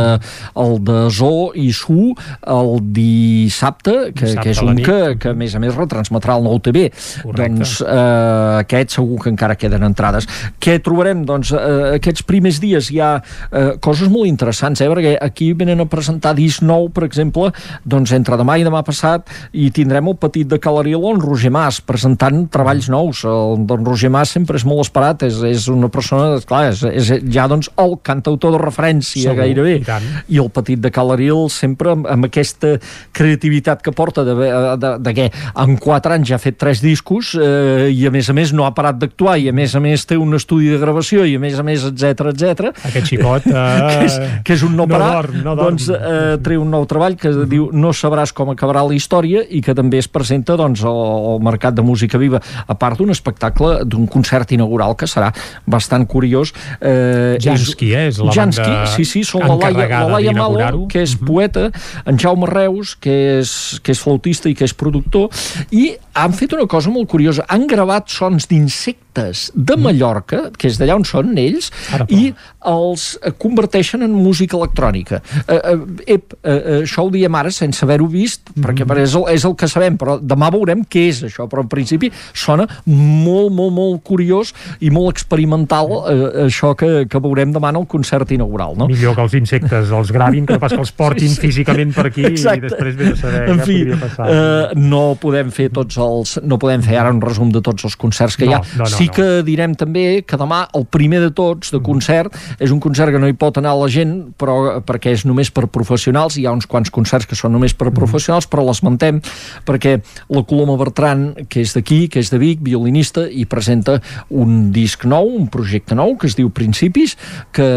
el 0.65 0.79
de 0.85 0.99
Zo 1.15 1.51
i 1.59 1.71
Su 1.73 2.13
el 2.49 2.73
dissabte, 2.95 4.13
que, 4.13 4.27
dissabte 4.27 4.45
que 4.45 4.55
és 4.55 4.63
un 4.63 4.83
que, 4.85 4.99
que 5.21 5.33
a 5.33 5.39
més 5.39 5.57
a 5.57 5.63
més 5.63 5.75
retransmetrà 5.77 6.37
el 6.39 6.47
nou 6.47 6.61
TV. 6.65 6.89
Correcte. 7.23 7.39
Doncs 7.39 7.75
eh, 7.85 8.63
aquest 8.65 8.99
segur 8.99 9.23
que 9.25 9.33
encara 9.33 9.57
queden 9.59 9.87
entrades. 9.89 10.29
Què 10.63 10.79
trobarem? 10.85 11.25
Doncs 11.29 11.53
eh, 11.57 11.97
aquests 11.99 12.27
primers 12.29 12.61
dies 12.63 12.93
hi 12.93 13.01
ha 13.03 13.15
eh, 13.19 13.71
coses 13.85 14.11
molt 14.13 14.29
interessants, 14.31 14.83
eh, 14.83 14.91
perquè 14.91 15.17
aquí 15.23 15.53
venen 15.59 15.85
a 15.85 15.89
presentar 15.91 16.35
disc 16.39 16.65
nou, 16.67 16.89
per 16.95 17.07
exemple, 17.09 17.38
exemple, 17.47 17.81
doncs 17.89 18.13
entre 18.17 18.39
demà 18.39 18.59
i 18.59 18.67
demà 18.67 18.83
passat 18.87 19.29
hi 19.53 19.69
tindrem 19.75 20.09
el 20.11 20.17
petit 20.21 20.49
de 20.49 20.59
Calaril 20.63 21.05
en 21.11 21.21
Roger 21.23 21.51
Mas 21.55 21.81
presentant 21.85 22.47
treballs 22.53 22.89
nous. 22.93 23.25
El 23.29 23.65
don 23.69 23.85
Roger 23.87 24.11
Mas 24.11 24.33
sempre 24.35 24.59
és 24.59 24.67
molt 24.69 24.87
esperat, 24.87 25.25
és, 25.29 25.41
és 25.47 25.69
una 25.73 25.91
persona, 25.93 26.39
clar, 26.47 26.69
és, 26.73 26.83
és 26.83 27.13
ja 27.33 27.49
doncs 27.51 27.71
el 27.79 27.97
cantautor 28.03 28.57
de 28.57 28.63
referència 28.63 29.31
Segur, 29.31 29.43
gairebé. 29.43 29.77
i 29.81 29.85
tant. 29.87 30.09
I 30.29 30.41
el 30.43 30.51
petit 30.55 30.81
de 30.81 30.93
Calaril 30.95 31.49
sempre 31.53 31.95
amb, 31.95 32.09
amb 32.09 32.29
aquesta 32.29 32.77
creativitat 33.17 33.83
que 33.85 33.93
porta 33.93 34.25
de, 34.27 34.35
de, 34.39 34.51
de, 34.81 34.93
de 35.05 35.15
què 35.17 35.29
en 35.59 35.79
4 35.79 36.19
anys 36.19 36.33
ja 36.33 36.39
ha 36.39 36.43
fet 36.43 36.59
3 36.61 36.83
discos 36.85 37.35
eh, 37.39 37.89
i 37.93 38.07
a 38.09 38.13
més 38.15 38.29
a 38.31 38.37
més 38.37 38.53
no 38.57 38.67
ha 38.67 38.73
parat 38.77 38.99
d'actuar 39.01 39.39
i 39.41 39.49
a 39.51 39.55
més 39.57 39.75
a 39.77 39.83
més 39.83 40.07
té 40.09 40.19
un 40.19 40.35
estudi 40.37 40.73
de 40.73 40.81
gravació 40.81 41.27
i 41.29 41.37
a 41.39 41.43
més 41.43 41.59
a 41.59 41.67
més 41.67 41.87
etc 41.89 42.33
etc. 42.33 42.73
Aquest 42.91 43.13
xicot... 43.13 43.49
Eh, 43.49 43.67
que, 43.89 44.05
és, 44.09 44.17
que 44.45 44.57
és 44.57 44.63
un 44.67 44.75
no 44.79 44.89
no 44.89 44.99
parar 44.99 45.11
dorm, 45.23 45.39
no 45.45 45.55
dorm. 45.57 45.77
doncs 45.77 45.89
eh, 45.93 46.37
treu 46.45 46.63
un 46.63 46.73
nou 46.73 46.87
treball 46.89 47.17
que 47.19 47.28
uh 47.37 47.43
-huh. 47.43 47.49
diu 47.49 47.71
No 47.73 47.93
sabràs 47.93 48.33
com 48.33 48.51
acabarà 48.51 48.87
la 48.87 48.95
història 48.95 49.43
i 49.49 49.61
que 49.61 49.75
també 49.75 49.99
es 49.99 50.09
presenta 50.09 50.57
doncs, 50.57 50.83
al, 50.83 50.99
al 51.33 51.41
Mercat 51.41 51.75
de 51.75 51.83
Música 51.83 52.19
Viva 52.19 52.41
a 52.67 52.75
part 52.75 52.99
d'un 52.99 53.11
espectacle, 53.11 53.85
d'un 53.85 54.07
concert 54.07 54.51
inaugural 54.53 54.97
que 54.97 55.07
serà 55.07 55.33
bastant 55.67 56.07
curiós 56.07 56.53
eh, 56.81 57.37
Jansky, 57.41 57.93
eh, 57.93 58.09
és 58.09 58.19
la 58.19 58.33
Jansky, 58.33 58.63
banda 58.63 58.87
sí, 58.87 59.05
sí, 59.05 59.25
són 59.25 59.47
la 59.47 59.57
Laia, 59.57 59.89
la 59.89 60.09
Laia 60.19 60.33
Malo, 60.33 60.87
que 60.89 61.03
és 61.03 61.17
poeta, 61.17 61.71
en 62.07 62.19
Jaume 62.19 62.47
Reus, 62.47 62.97
que 63.01 63.41
és, 63.41 63.81
que 63.83 63.93
és 63.93 64.01
flautista 64.01 64.49
i 64.49 64.55
que 64.55 64.65
és 64.65 64.75
productor, 64.75 65.29
i 65.71 65.97
han 66.15 66.33
fet 66.33 66.53
una 66.57 66.67
cosa 66.67 66.91
molt 66.91 67.09
curiosa. 67.11 67.45
Han 67.49 67.67
gravat 67.71 68.11
sons 68.11 68.49
d'insectes 68.51 69.08
de 69.55 69.77
Mallorca, 69.81 70.45
que 70.59 70.69
és 70.71 70.79
d'allà 70.81 70.97
on 70.99 71.05
són 71.09 71.37
ells, 71.39 71.71
i 72.09 72.33
els 72.69 73.05
eh, 73.23 73.33
converteixen 73.41 74.03
en 74.07 74.15
música 74.15 74.57
electrònica. 74.59 75.21
Eh, 75.47 75.59
eh, 75.59 75.77
ep, 76.17 76.35
eh, 76.43 76.53
eh, 76.53 76.79
això 76.83 77.07
ho 77.07 77.13
diem 77.15 77.35
ara 77.39 77.53
sense 77.55 77.85
haver-ho 77.87 78.09
vist, 78.11 78.51
perquè 78.59 78.87
per 78.89 78.99
és, 79.03 79.15
el, 79.19 79.27
és 79.35 79.45
el 79.49 79.55
que 79.59 79.69
sabem, 79.71 79.97
però 80.01 80.19
demà 80.21 80.51
veurem 80.55 80.83
què 80.89 81.07
és 81.13 81.23
això, 81.29 81.49
però 81.51 81.65
en 81.65 81.71
principi 81.73 82.11
sona 82.37 82.67
molt, 82.87 83.53
molt, 83.55 83.73
molt 83.77 84.03
curiós 84.07 84.53
i 84.85 84.91
molt 84.95 85.13
experimental 85.17 85.93
eh, 86.11 86.19
això 86.49 86.75
que, 86.79 87.07
que 87.11 87.23
veurem 87.25 87.53
demà 87.55 87.73
en 87.75 87.81
el 87.83 87.87
concert 87.91 88.31
inaugural, 88.35 88.77
no? 88.79 88.89
Millor 88.91 89.17
que 89.17 89.25
els 89.27 89.37
insectes 89.39 89.93
els 89.95 90.13
gravin, 90.15 90.47
que 90.49 90.57
no 90.59 90.63
pas 90.63 90.75
que 90.75 90.83
els 90.83 90.93
portin 90.97 91.29
Sí, 91.33 91.35
sí. 91.37 91.47
físicament 91.49 91.93
per 91.95 92.07
aquí 92.09 92.25
Exacte. 92.27 92.59
i 92.59 92.69
després 92.69 92.97
vés 92.99 93.13
a 93.13 93.17
saber 93.21 93.43
en 93.53 93.59
què 93.61 93.67
fi, 93.67 93.79
podria 93.85 93.99
passar. 94.03 94.29
eh, 94.33 94.79
no 94.81 95.03
podem 95.21 95.51
fer 95.55 95.69
tots 95.75 95.99
els 96.03 96.37
no 96.49 96.59
podem 96.61 96.83
fer 96.85 96.97
ara 97.01 97.13
un 97.15 97.21
resum 97.23 97.51
de 97.55 97.61
tots 97.65 97.85
els 97.89 97.97
concerts 98.01 98.37
que 98.39 98.47
hi 98.49 98.55
ha. 98.55 98.61
No, 98.63 98.85
no, 98.85 98.89
no, 98.89 98.89
sí 99.09 99.15
que 99.17 99.43
direm 99.47 99.75
també 99.79 100.23
que 100.23 100.39
demà 100.41 100.65
el 100.77 100.87
primer 100.87 101.21
de 101.25 101.31
tots 101.35 101.73
de 101.75 101.81
concert 101.85 102.35
és 102.59 102.73
un 102.75 102.81
concert 102.81 103.13
que 103.15 103.21
no 103.21 103.29
hi 103.29 103.37
pot 103.39 103.59
anar 103.61 103.75
la 103.79 103.89
gent 103.93 104.15
però 104.39 104.79
perquè 104.87 105.15
és 105.17 105.25
només 105.29 105.51
per 105.55 105.67
professionals 105.73 106.39
hi 106.39 106.47
ha 106.47 106.55
uns 106.55 106.69
quants 106.71 106.93
concerts 106.95 107.29
que 107.29 107.39
són 107.39 107.55
només 107.57 107.75
per 107.75 107.93
professionals 107.95 108.49
però 108.51 108.65
l'esmentem 108.67 109.21
perquè 109.69 109.99
la 110.29 110.45
Coloma 110.49 110.79
Bertran 110.81 111.33
que 111.49 111.63
és 111.65 111.75
d'aquí, 111.77 112.07
que 112.13 112.23
és 112.23 112.33
de 112.33 112.41
Vic, 112.41 112.63
violinista 112.65 113.27
i 113.29 113.45
presenta 113.49 113.99
un 114.31 114.71
disc 114.73 115.05
nou, 115.09 115.29
un 115.39 115.49
projecte 115.53 115.97
nou 115.99 116.17
que 116.19 116.29
es 116.31 116.37
diu 116.39 116.51
Principis 116.55 117.17
que, 117.55 117.69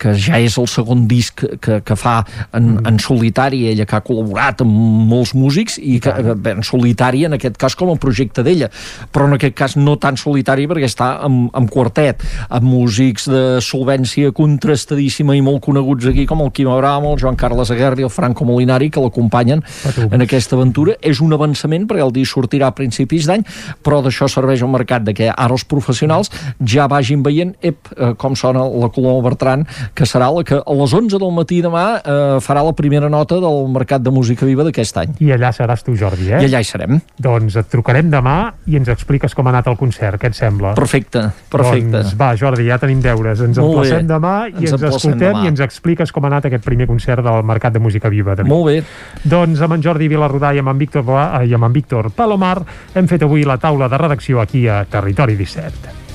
que 0.00 0.14
ja 0.18 0.40
és 0.42 0.56
el 0.58 0.68
segon 0.70 1.06
disc 1.10 1.44
que, 1.62 1.80
que 1.84 1.96
fa 1.98 2.20
en, 2.56 2.76
en 2.86 3.00
solitari 3.02 3.66
ella 3.70 3.86
que 3.88 3.98
ha 3.98 4.04
col·laborat 4.04 4.62
amb 4.64 4.76
molts 5.10 5.34
músics 5.36 5.78
i 5.82 5.98
que, 6.02 6.12
en 6.52 6.64
solitari 6.66 7.24
en 7.28 7.36
aquest 7.36 7.58
cas 7.60 7.76
com 7.78 7.92
a 7.92 7.98
projecte 8.00 8.44
d'ella. 8.46 8.70
Però 9.12 9.28
en 9.28 9.36
aquest 9.36 9.56
cas 9.58 9.76
no 9.78 9.96
tan 10.16 10.20
solitari 10.20 10.66
perquè 10.68 10.88
està 10.88 11.08
amb, 11.24 11.50
amb 11.56 11.70
quartet 11.70 12.22
amb 12.48 12.66
músics 12.66 13.28
de 13.28 13.60
solvència 13.64 14.32
contrastadíssima 14.36 15.36
i 15.36 15.42
molt 15.44 15.62
coneguts 15.64 16.08
aquí 16.08 16.26
com 16.26 16.42
el 16.42 16.52
Quim 16.56 16.70
Abraham, 16.72 17.10
el 17.12 17.20
Joan 17.20 17.36
Carles 17.36 17.70
Aguerri 17.70 18.06
el 18.06 18.12
Franco 18.12 18.44
Molinari 18.44 18.90
que 18.90 19.02
l'acompanyen 19.02 19.62
en 20.10 20.22
aquesta 20.22 20.56
aventura. 20.56 20.96
És 21.00 21.20
un 21.20 21.32
avançament 21.36 21.86
perquè 21.86 22.04
el 22.04 22.14
disc 22.14 22.32
sortirà 22.36 22.70
a 22.70 22.76
principis 22.76 23.26
d'any 23.28 23.44
però 23.84 24.00
d'això 24.04 24.28
serveix 24.30 24.62
al 24.62 24.72
mercat 24.72 25.04
de 25.06 25.14
que 25.16 25.28
ara 25.30 25.52
els 25.52 25.66
professionals 25.68 26.30
ja 26.64 26.86
vagin 26.88 27.22
veient 27.26 27.54
ep, 27.60 27.92
eh, 27.96 28.14
com 28.18 28.36
sona 28.36 28.64
la 28.66 28.90
Coloma 28.94 29.24
Bertran 29.26 29.66
que 29.94 30.06
serà 30.08 30.30
la 30.32 30.44
que 30.46 30.60
a 30.60 30.76
les 30.80 30.96
11 30.96 31.20
del 31.20 31.34
matí 31.34 31.60
demà 31.64 31.84
eh, 31.98 32.38
farà 32.44 32.64
la 32.64 32.74
primera 32.76 33.10
nota 33.12 33.40
del 33.42 33.66
mercat 33.72 34.04
de 34.04 34.12
música 34.14 34.46
viva 34.46 34.64
d'aquest 34.66 35.02
any. 35.02 35.16
I 35.20 35.32
allà 35.36 35.52
seràs 35.54 35.84
tu, 35.86 35.96
Jordi, 35.98 36.30
eh? 36.32 36.42
i 36.42 36.48
allà 36.48 36.62
hi 36.62 36.68
serem. 36.68 37.00
Doncs 37.22 37.58
et 37.60 37.70
trucarem 37.72 38.10
demà 38.12 38.36
i 38.70 38.78
ens 38.78 38.90
expliques 38.92 39.34
com 39.36 39.46
ha 39.48 39.54
anat 39.54 39.70
el 39.70 39.78
concert, 39.80 39.95
què 39.98 40.26
et 40.28 40.34
sembla? 40.36 40.74
perfecte, 40.74 41.22
perfecte 41.50 41.90
Doncs 41.90 42.14
va, 42.18 42.34
Jordi, 42.36 42.66
ja 42.68 42.78
tenim 42.78 43.00
deures. 43.00 43.40
Ens 43.40 43.58
Molt 43.58 43.74
bé. 43.80 43.88
emplacem 43.88 44.06
demà 44.06 44.34
i 44.48 44.56
Ens 44.66 44.72
ens, 44.72 44.82
escoltem 44.82 45.18
demà. 45.32 45.44
i 45.44 45.48
ens 45.48 45.60
expliques 45.60 46.12
com 46.12 46.24
ha 46.24 46.28
anat 46.28 46.44
aquest 46.46 46.64
primer 46.64 46.86
concert 46.86 47.22
del 47.24 47.42
Mercat 47.42 47.72
de 47.72 47.78
Música 47.78 48.08
Viva. 48.08 48.34
Vic. 48.34 48.46
Molt 48.46 48.66
bé. 48.66 48.82
Doncs 49.24 49.60
amb 49.60 49.72
en 49.74 49.82
Jordi 49.82 50.08
Vilarrodà 50.08 50.54
i 50.54 50.58
amb 50.58 50.68
en 50.68 50.78
Víctor, 50.78 51.02
Boa- 51.02 51.44
i 51.44 51.52
amb 51.54 51.64
en 51.64 51.72
Víctor 51.72 52.10
Palomar 52.10 52.62
hem 52.94 53.06
fet 53.08 53.22
avui 53.22 53.44
la 53.44 53.56
taula 53.58 53.88
de 53.88 53.98
redacció 53.98 54.40
aquí 54.40 54.68
a 54.68 54.84
Territori 54.84 55.34
17. 55.36 56.05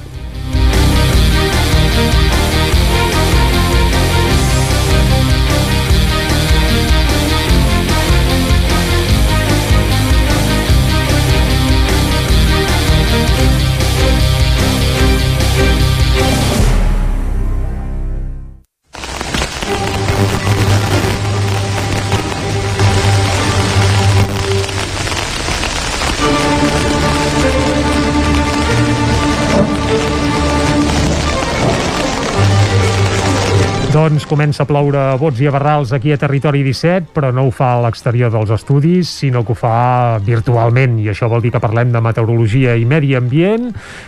Doncs 34.02 34.24
comença 34.26 34.64
a 34.64 34.66
ploure 34.66 34.98
a 34.98 35.18
bots 35.22 35.38
i 35.44 35.46
a 35.46 35.52
barrals 35.54 35.92
aquí 35.94 36.10
a 36.10 36.18
Territori 36.18 36.64
17, 36.66 37.12
però 37.14 37.30
no 37.30 37.44
ho 37.46 37.52
fa 37.54 37.68
a 37.76 37.82
l'exterior 37.84 38.32
dels 38.34 38.50
estudis, 38.50 39.12
sinó 39.14 39.44
que 39.46 39.54
ho 39.54 39.58
fa 39.60 40.18
virtualment, 40.26 40.96
i 41.04 41.12
això 41.12 41.30
vol 41.30 41.44
dir 41.44 41.52
que 41.54 41.62
parlem 41.62 41.92
de 41.94 42.02
meteorologia 42.02 42.74
i 42.82 42.88
medi 42.90 43.14
ambient, 43.14 43.68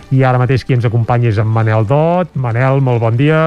i 0.09 0.23
ara 0.25 0.41
mateix 0.41 0.65
qui 0.65 0.73
ens 0.73 0.87
acompanya 0.89 1.29
és 1.29 1.37
en 1.37 1.45
Manel 1.45 1.85
Dot. 1.85 2.33
Manel, 2.33 2.81
molt 2.81 3.03
bon 3.05 3.21
dia. 3.21 3.43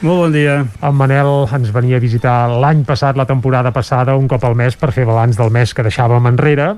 Molt 0.00 0.24
bon 0.24 0.34
dia. 0.34 0.64
En 0.82 0.98
Manel 0.98 1.46
ens 1.46 1.70
venia 1.70 2.02
a 2.02 2.02
visitar 2.02 2.34
l'any 2.50 2.82
passat, 2.82 3.14
la 3.14 3.28
temporada 3.30 3.70
passada, 3.70 4.18
un 4.18 4.26
cop 4.26 4.50
al 4.50 4.58
mes 4.58 4.74
per 4.74 4.90
fer 4.90 5.06
balanç 5.06 5.38
del 5.38 5.54
mes 5.54 5.70
que 5.70 5.86
deixàvem 5.86 6.26
enrere. 6.32 6.72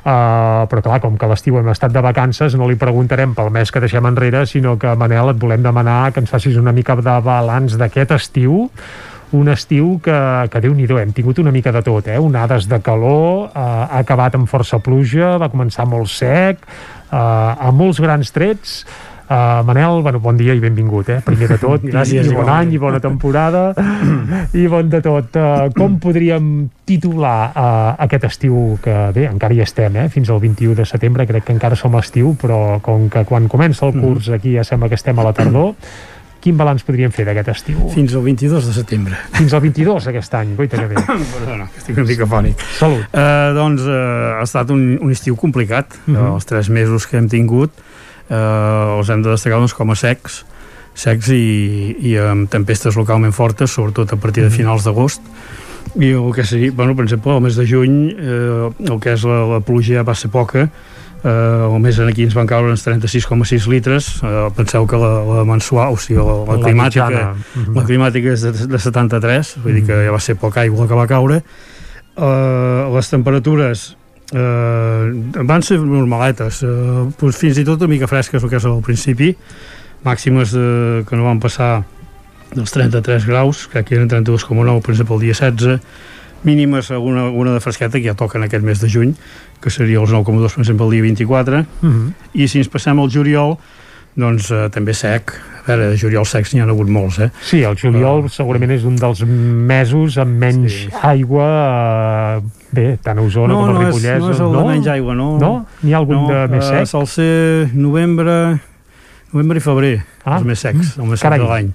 Uh, 0.00 0.64
però 0.70 0.80
clar, 0.80 1.00
com 1.04 1.18
que 1.20 1.28
l'estiu 1.28 1.58
hem 1.60 1.68
estat 1.68 1.92
de 1.92 2.00
vacances 2.00 2.54
no 2.56 2.68
li 2.70 2.78
preguntarem 2.80 3.34
pel 3.36 3.50
mes 3.52 3.68
que 3.68 3.82
deixem 3.84 4.06
enrere 4.08 4.46
sinó 4.48 4.78
que 4.80 4.94
Manel 4.96 5.34
et 5.34 5.40
volem 5.42 5.60
demanar 5.60 6.14
que 6.14 6.22
ens 6.24 6.32
facis 6.32 6.56
una 6.56 6.72
mica 6.72 6.96
de 6.96 7.16
balanç 7.20 7.76
d'aquest 7.76 8.16
estiu 8.16 8.70
un 9.32 9.48
estiu 9.48 9.98
que, 10.02 10.16
que 10.50 10.62
déu 10.62 10.72
nhi 10.74 10.88
hem 10.98 11.12
tingut 11.14 11.38
una 11.38 11.52
mica 11.54 11.70
de 11.72 11.82
tot, 11.86 12.08
eh? 12.08 12.18
onades 12.18 12.66
de 12.66 12.80
calor, 12.82 13.50
eh, 13.50 13.60
ha 13.60 14.00
acabat 14.02 14.34
amb 14.34 14.48
força 14.50 14.80
pluja, 14.82 15.36
va 15.38 15.50
començar 15.52 15.86
molt 15.86 16.10
sec, 16.10 16.64
eh, 17.12 17.16
amb 17.16 17.78
molts 17.78 18.00
grans 18.02 18.32
trets, 18.34 18.80
Uh, 19.30 19.62
Manel, 19.64 20.02
bueno, 20.02 20.18
bon 20.18 20.34
dia 20.36 20.56
i 20.56 20.58
benvingut, 20.58 21.08
eh? 21.08 21.20
primer 21.22 21.46
de 21.52 21.56
tot, 21.62 21.84
Gràcies, 21.92 22.26
i, 22.26 22.32
bon 22.34 22.42
igualment. 22.42 22.56
any, 22.66 22.72
i 22.74 22.78
bona 22.82 22.98
temporada, 22.98 23.60
i 24.58 24.64
bon 24.66 24.88
de 24.90 24.98
tot. 25.04 25.36
Uh, 25.38 25.68
com 25.76 26.00
podríem 26.02 26.66
titular 26.84 27.52
uh, 27.54 27.94
aquest 28.02 28.24
estiu 28.26 28.78
que, 28.82 28.96
bé, 29.14 29.28
encara 29.30 29.54
hi 29.54 29.60
estem, 29.62 29.94
eh? 30.02 30.08
fins 30.10 30.32
al 30.34 30.40
21 30.42 30.74
de 30.74 30.84
setembre, 30.84 31.28
crec 31.30 31.44
que 31.46 31.54
encara 31.54 31.78
som 31.78 31.94
a 31.94 32.00
estiu, 32.02 32.32
però 32.42 32.80
com 32.82 33.06
que 33.08 33.22
quan 33.28 33.46
comença 33.46 33.86
el 33.86 33.94
curs 34.02 34.32
aquí 34.34 34.56
ja 34.58 34.64
sembla 34.66 34.88
que 34.90 34.98
estem 34.98 35.14
a 35.22 35.28
la 35.28 35.32
tardor, 35.32 35.76
quin 36.40 36.56
balanç 36.56 36.82
podríem 36.88 37.12
fer 37.14 37.26
d'aquest 37.28 37.52
estiu? 37.52 37.86
Fins 37.94 38.14
al 38.16 38.22
22 38.24 38.66
de 38.66 38.72
setembre. 38.72 39.14
Fins 39.36 39.52
al 39.54 39.60
22 39.62 40.06
aquest 40.10 40.34
any, 40.40 40.56
goita 40.58 40.74
que 40.80 40.88
bé. 40.90 40.96
Perdona, 41.36 41.68
que 41.70 41.78
estic 41.84 41.98
una 42.00 42.06
mica 42.08 42.26
fònic. 42.26 42.66
Salut. 42.80 43.06
Uh, 43.14 43.52
doncs 43.54 43.84
uh, 43.86 44.40
ha 44.40 44.42
estat 44.48 44.74
un, 44.74 44.96
un 45.04 45.12
estiu 45.14 45.36
complicat. 45.38 45.94
Uh 46.06 46.10
Mhm. 46.10 46.16
-huh. 46.18 46.34
Els 46.34 46.46
tres 46.50 46.68
mesos 46.68 47.06
que 47.06 47.16
hem 47.18 47.28
tingut 47.28 47.70
uh, 48.30 48.98
els 48.98 49.10
hem 49.10 49.24
de 49.26 49.34
destacar 49.34 49.60
doncs, 49.60 49.74
com 49.76 49.92
a 49.92 49.98
secs, 49.98 50.44
secs 50.94 51.30
i, 51.34 51.96
i 52.10 52.16
amb 52.20 52.50
tempestes 52.50 52.96
localment 52.98 53.34
fortes, 53.36 53.74
sobretot 53.74 54.14
a 54.14 54.20
partir 54.20 54.46
de 54.46 54.54
finals 54.54 54.86
d'agost. 54.86 55.24
I 55.98 56.12
el 56.14 56.30
que 56.34 56.44
seria, 56.46 56.70
bueno, 56.76 56.94
per 56.94 57.06
exemple, 57.08 57.34
el 57.34 57.42
mes 57.42 57.56
de 57.58 57.66
juny, 57.66 57.94
eh, 58.14 58.70
el 58.86 58.98
que 59.02 59.14
és 59.16 59.26
la, 59.26 59.42
la 59.56 59.60
pluja 59.64 59.98
ja 59.98 60.06
va 60.06 60.14
ser 60.14 60.30
poca, 60.30 60.68
eh, 61.24 61.28
el 61.30 61.78
mes 61.82 61.98
aquí 62.04 62.26
ens 62.28 62.36
van 62.36 62.48
caure 62.50 62.70
uns 62.70 62.84
36,6 62.86 63.66
litres, 63.72 64.10
eh, 64.22 64.48
penseu 64.56 64.86
que 64.86 65.00
la, 65.00 65.12
la 65.40 65.44
mensual, 65.48 65.96
o 65.96 66.00
sigui, 66.00 66.20
la, 66.20 66.36
la, 66.44 66.58
La 66.58 66.68
climàtica, 66.68 67.08
mitjana. 67.08 67.34
Mhm. 67.54 67.76
la 67.76 67.86
climàtica 67.88 68.34
és 68.36 68.46
de, 68.46 68.52
de 68.70 68.78
73, 68.78 69.54
vull 69.64 69.80
dir 69.80 69.86
que 69.88 70.02
ja 70.06 70.14
va 70.14 70.20
ser 70.20 70.36
poca 70.36 70.62
aigua 70.62 70.86
que 70.86 70.98
va 70.98 71.08
caure. 71.10 71.42
Uh, 72.20 72.90
les 72.92 73.08
temperatures 73.08 73.94
uh, 74.32 75.44
van 75.46 75.62
ser 75.62 75.80
normaletes, 75.80 76.62
doncs 77.20 77.36
fins 77.40 77.58
i 77.58 77.64
tot 77.64 77.80
una 77.80 77.90
mica 77.94 78.10
fresques 78.10 78.42
el 78.42 78.50
que 78.52 78.60
és 78.60 78.68
al 78.68 78.80
principi, 78.84 79.34
màximes 80.04 80.54
uh, 80.54 81.02
que 81.08 81.16
no 81.16 81.26
van 81.28 81.40
passar 81.42 81.82
dels 82.54 82.72
33 82.74 83.26
graus, 83.26 83.66
que 83.70 83.78
aquí 83.78 83.94
eren 83.94 84.08
32,9 84.10 84.80
per 84.82 84.94
exemple 84.94 85.16
el 85.16 85.28
dia 85.28 85.34
16, 85.38 85.80
mínimes 86.42 86.90
una, 86.90 87.28
una 87.28 87.52
de 87.52 87.60
fresqueta 87.60 87.98
que 87.98 88.08
ja 88.08 88.14
toca 88.14 88.38
en 88.38 88.44
aquest 88.44 88.64
mes 88.64 88.80
de 88.80 88.88
juny 88.88 89.14
que 89.60 89.70
seria 89.70 90.00
els 90.00 90.10
9,2 90.10 90.54
per 90.56 90.62
exemple 90.64 90.86
el 90.86 90.92
dia 90.92 91.02
24 91.02 91.60
Uh 91.60 91.64
-huh. 91.82 92.12
i 92.32 92.48
si 92.48 92.58
ens 92.58 92.68
passem 92.68 92.98
al 92.98 93.10
juliol 93.10 93.58
doncs 94.18 94.50
eh, 94.50 94.68
també 94.74 94.94
sec 94.96 95.34
a 95.60 95.66
veure, 95.68 95.90
de 95.92 95.98
juliol 96.00 96.24
secs 96.26 96.54
n'hi 96.54 96.62
ha 96.62 96.66
hagut 96.66 96.88
molts 96.90 97.18
eh? 97.22 97.28
Sí, 97.46 97.60
el 97.66 97.76
juliol 97.78 98.24
segurament 98.32 98.72
és 98.74 98.86
un 98.88 98.96
dels 98.98 99.20
mesos 99.26 100.16
amb 100.18 100.40
menys 100.40 100.72
sí. 100.86 100.88
aigua 101.06 101.46
eh, 102.40 102.40
bé, 102.74 102.86
tant 103.04 103.20
a 103.20 103.22
Osona 103.22 103.52
no, 103.52 103.60
com 103.60 103.68
a 103.68 103.74
no 103.76 103.82
és, 103.84 103.86
Ripollès 103.94 104.24
no 104.24 104.32
és 104.32 104.40
el 104.40 104.50
no? 104.50 104.64
de 104.64 104.72
menys 104.72 104.90
aigua 104.96 105.14
no, 105.14 105.28
no? 105.38 105.52
N'hi 105.84 105.94
ha 105.94 106.00
algun 106.00 106.24
no, 106.24 106.28
de 106.32 106.40
més 106.56 106.64
eh, 106.64 106.80
sec? 106.80 106.90
sol 106.90 107.06
ser 107.10 107.70
novembre 107.74 108.36
novembre 109.32 109.60
i 109.62 109.64
febrer 109.64 109.94
Ah. 110.20 110.36
els 110.36 110.44
més 110.44 110.60
secs, 110.60 110.98
el 111.00 111.06
més 111.08 111.22
Carai. 111.22 111.38
sec 111.38 111.46
de 111.46 111.52
l'any 111.52 111.70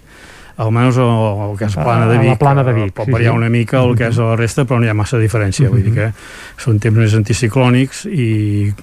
almenys 0.58 0.98
el, 0.98 1.10
el 1.50 1.58
que 1.60 1.66
és 1.66 1.74
plana 1.76 2.06
de 2.08 2.16
A 2.16 2.22
la 2.22 2.30
Vic 2.30 2.40
plana 2.40 2.64
de 2.64 2.74
Vic, 2.74 2.88
eh, 2.88 2.92
pot 2.96 3.06
sí, 3.06 3.12
variar 3.12 3.34
sí. 3.34 3.38
una 3.38 3.50
mica 3.50 3.82
el 3.84 3.96
que 3.98 4.08
és 4.08 4.18
la 4.18 4.36
resta 4.40 4.64
però 4.66 4.80
no 4.80 4.86
hi 4.86 4.90
ha 4.90 4.94
massa 4.96 5.18
diferència 5.20 5.70
vull 5.70 5.84
dir 5.84 5.94
que 5.94 6.12
són 6.64 6.80
temps 6.80 6.98
més 6.98 7.14
anticiclònics 7.18 8.06
i 8.08 8.28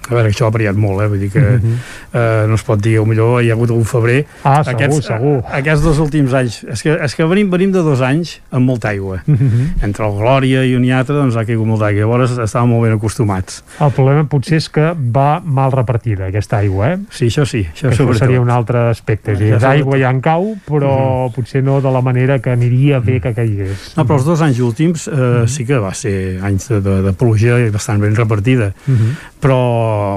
a 0.09 0.13
veure, 0.13 0.29
això 0.29 0.47
ha 0.47 0.53
variat 0.53 0.75
molt 0.77 1.01
eh? 1.03 1.07
vull 1.07 1.19
dir 1.19 1.31
que 1.33 1.39
Mhm. 1.43 1.73
eh, 2.13 2.45
no 2.47 2.55
es 2.55 2.63
pot 2.63 2.79
dir, 2.81 2.99
o 2.99 3.05
millor 3.05 3.41
hi 3.43 3.49
ha 3.49 3.53
hagut 3.53 3.69
algun 3.69 3.85
febrer 3.85 4.25
Ah, 4.43 4.63
segur, 4.63 5.01
segur. 5.03 5.43
aquests 5.51 5.83
dos 5.83 5.99
últims 5.99 6.33
anys 6.33 6.63
és 6.63 6.81
que, 6.83 6.93
és 7.03 7.15
que 7.15 7.23
venim, 7.25 7.49
venim 7.49 7.71
de 7.71 7.81
dos 7.83 8.01
anys 8.01 8.39
amb 8.51 8.65
molta 8.69 8.89
aigua 8.89 9.23
Mhm. 9.25 9.83
entre 9.83 10.05
el 10.05 10.13
Glòria 10.17 10.63
i 10.65 10.75
un 10.75 10.85
i 10.85 10.91
altre 10.91 11.15
doncs 11.15 11.35
ha 11.35 11.45
caigut 11.45 11.65
molta 11.67 11.85
aigua 11.87 12.01
llavors 12.03 12.31
estàvem 12.37 12.69
molt 12.69 12.83
ben 12.83 12.93
acostumats 12.93 13.63
El 13.79 13.91
problema 13.91 14.23
potser 14.29 14.57
és 14.57 14.69
que 14.69 14.93
va 14.97 15.39
mal 15.43 15.71
repartida 15.71 16.27
aquesta 16.27 16.57
aigua, 16.57 16.93
eh? 16.93 16.97
Sí, 17.09 17.25
això 17.27 17.45
sí, 17.45 17.65
això 17.73 17.91
sobretot. 17.93 18.19
seria 18.19 18.41
un 18.41 18.49
altre 18.49 18.89
aspecte. 18.89 19.31
És, 19.33 19.39
dir, 19.39 19.53
Això 19.53 19.57
és 19.57 19.63
aigua 19.63 19.93
sobretot. 19.97 20.01
ja 20.01 20.09
en 20.09 20.21
cau, 20.21 20.55
però 20.67 21.31
potser 21.33 21.62
no 21.63 21.79
de 21.81 21.91
la 21.91 22.01
manera 22.05 22.39
que 22.43 22.51
aniria 22.53 22.99
bé 23.03 23.19
que 23.23 23.33
caigués. 23.33 23.93
No, 23.97 24.05
però 24.05 24.19
els 24.19 24.27
dos 24.27 24.43
anys 24.45 24.59
últims 24.63 25.07
eh, 25.07 25.43
sí 25.47 25.65
que 25.65 25.79
va 25.81 25.93
ser 25.97 26.39
anys 26.43 26.69
de, 26.69 26.81
de, 26.83 26.97
de 27.07 27.13
pluja 27.17 27.59
i 27.63 27.71
bastant 27.73 28.03
ben 28.03 28.15
repartida. 28.19 28.73
Mhm. 28.85 29.13
Però 29.43 29.59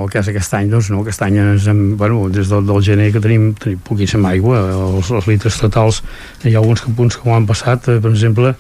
el 0.05 0.11
és 0.17 0.31
aquest 0.31 0.55
any, 0.55 0.71
doncs 0.71 0.91
no, 0.93 1.03
aquest 1.03 1.23
any 1.27 1.39
ens 1.43 1.67
hem, 1.71 1.97
bueno, 1.99 2.27
des 2.33 2.51
del, 2.51 2.67
del 2.67 2.83
gener 2.85 3.11
que 3.15 3.23
tenim, 3.23 3.53
tenim 3.59 3.81
poquíssima 3.85 4.31
aigua, 4.35 4.61
els, 4.77 5.11
els 5.11 5.29
litres 5.31 5.59
totals, 5.61 6.03
hi 6.45 6.55
ha 6.55 6.61
alguns 6.63 6.85
punts 6.97 7.19
que 7.19 7.29
ho 7.29 7.35
han 7.35 7.49
passat, 7.49 7.89
eh, 7.91 8.01
per 8.03 8.13
exemple, 8.15 8.55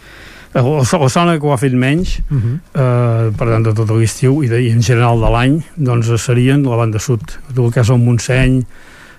el, 0.56 0.72
el 0.80 1.10
Sona 1.12 1.36
que 1.38 1.46
ho 1.46 1.52
ha 1.52 1.60
fet 1.60 1.74
menys, 1.74 2.18
Uh 2.30 2.36
-huh. 2.36 2.58
eh, 2.74 3.32
per 3.36 3.48
tant 3.48 3.62
de 3.62 3.72
tot 3.72 3.90
l'estiu 3.90 4.42
i, 4.42 4.48
de, 4.48 4.62
i 4.62 4.70
en 4.70 4.82
general 4.82 5.20
de 5.20 5.30
l'any, 5.30 5.62
doncs 5.76 6.10
serien 6.22 6.62
la 6.62 6.76
banda 6.76 6.98
sud, 6.98 7.20
tot 7.54 7.64
el 7.64 7.72
que 7.72 7.80
és 7.80 7.90
el 7.90 7.98
Montseny, 7.98 8.64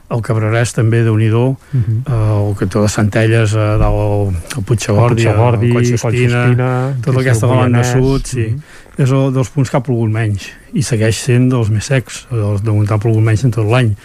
el 0.10 0.22
Cabrerès 0.24 0.72
també, 0.76 1.04
de 1.04 1.12
nhi 1.12 1.28
Uh 1.28 1.56
-huh. 1.74 2.02
eh, 2.08 2.50
el 2.50 2.56
cantó 2.56 2.82
de 2.82 2.90
Centelles 2.90 3.54
a 3.54 3.78
dalt 3.78 4.34
El 4.58 4.64
Puigdegordi, 4.64 5.28
al 5.28 5.36
Collsuspina, 5.36 6.02
Collsuspina, 6.02 6.94
tota 7.04 7.20
aquesta 7.20 7.46
el 7.48 7.58
banda 7.58 7.84
sud 7.84 8.26
sí. 8.26 8.56
és 8.98 9.12
el 9.12 9.34
dels 9.34 9.50
punts 9.50 9.70
que 9.70 9.78
ha 9.78 9.84
plogut 9.84 10.10
menys 10.10 10.50
i 10.74 10.82
segueix 10.82 11.18
sent 11.24 11.50
dels 11.50 11.70
més 11.70 11.86
secs 11.86 12.28
els 12.32 12.64
de 12.64 12.72
on 12.72 12.86
ha 12.90 12.98
plogut 12.98 13.24
menys 13.24 13.44
en 13.44 13.52
tot 13.52 13.66
l'any 13.66 13.96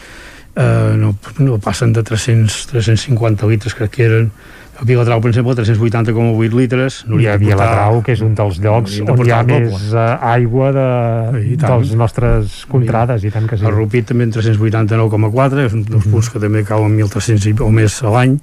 eh, 0.57 0.97
no, 0.97 1.15
no 1.39 1.59
passen 1.59 1.93
de 1.93 2.03
300 2.03 2.66
350 2.66 3.47
litres 3.47 3.74
crec 3.74 3.91
que 3.91 4.05
eren 4.05 4.31
Viladrau, 4.85 5.21
per 5.23 5.31
exemple, 5.31 5.55
380,8 5.55 6.53
litres. 6.59 7.05
I 7.21 7.27
a 7.31 7.37
Viladrau, 7.39 8.01
que 8.03 8.13
és 8.17 8.21
un 8.25 8.35
dels 8.35 8.59
llocs 8.61 8.97
on 9.05 9.23
hi 9.27 9.31
ha 9.31 9.43
més 9.47 9.93
eh, 9.95 10.07
aigua 10.33 10.73
de, 10.75 10.87
I 11.53 11.57
dels 11.57 11.95
nostres 11.95 12.65
contrades, 12.69 13.23
i 13.25 13.31
tant 13.31 13.47
que 13.47 13.57
sí. 13.61 13.65
El 13.65 13.73
Rupit 13.77 14.07
també 14.11 14.25
en 14.25 14.33
389,4, 14.35 15.67
és 15.67 15.73
un 15.79 15.85
dels 15.87 16.07
punts 16.11 16.29
que 16.33 16.39
també 16.43 16.65
cauen 16.65 16.97
1.300 16.99 17.47
i- 17.47 17.57
o 17.63 17.71
més 17.71 18.03
a 18.03 18.11
l'any. 18.11 18.39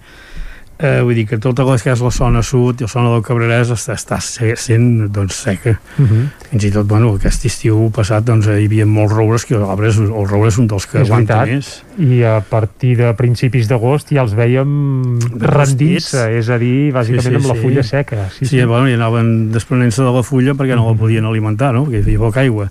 Eh, 0.80 1.02
vull 1.04 1.14
dir 1.14 1.26
que 1.28 1.38
tota 1.44 1.66
la 1.68 1.74
que 1.78 1.92
és 1.92 2.00
la 2.00 2.10
zona 2.10 2.40
sud 2.42 2.80
i 2.80 2.86
la 2.86 2.88
zona 2.88 3.10
del 3.12 3.22
Cabrerès 3.22 3.68
està, 3.76 3.98
està 3.98 4.22
se- 4.24 4.56
sent 4.56 5.10
doncs, 5.12 5.36
seca. 5.36 5.74
Uh 6.00 6.06
-huh. 6.06 6.28
Fins 6.52 6.64
i 6.64 6.72
tot, 6.72 6.88
bueno, 6.88 7.14
aquest 7.16 7.44
estiu 7.46 7.92
passat 7.92 8.24
doncs, 8.24 8.48
hi 8.48 8.64
havia 8.66 8.86
molts 8.86 9.14
roures, 9.14 9.46
que 9.46 9.58
l'arbre 9.58 9.90
és, 9.90 9.98
el 9.98 10.08
roure 10.28 10.48
és 10.48 10.58
un 10.58 10.68
dels 10.68 10.88
que 10.88 11.02
És 11.02 11.10
aguanta 11.10 11.44
veritat. 11.44 11.56
més. 11.56 11.84
I 11.98 12.24
a 12.24 12.40
partir 12.40 12.96
de 12.98 13.14
principis 13.14 13.68
d'agost 13.68 14.10
ja 14.10 14.22
els 14.22 14.34
veiem 14.34 15.20
rendits, 15.38 16.14
eh, 16.14 16.38
és 16.40 16.50
a 16.50 16.58
dir, 16.58 16.94
bàsicament 16.94 17.36
amb 17.36 17.46
la 17.46 17.56
fulla 17.56 17.84
seca. 17.84 18.30
Sí, 18.30 18.46
sí, 18.46 18.64
bueno, 18.64 18.88
i 18.90 18.94
anaven 18.94 19.52
desprenent-se 19.52 20.02
de 20.02 20.12
la 20.12 20.24
fulla 20.24 20.54
perquè 20.54 20.76
no 20.76 20.90
la 20.90 20.98
podien 20.98 21.26
alimentar, 21.26 21.74
no? 21.74 21.86
perquè 21.86 22.00
hi 22.00 22.02
havia 22.04 22.20
poca 22.20 22.40
aigua. 22.40 22.70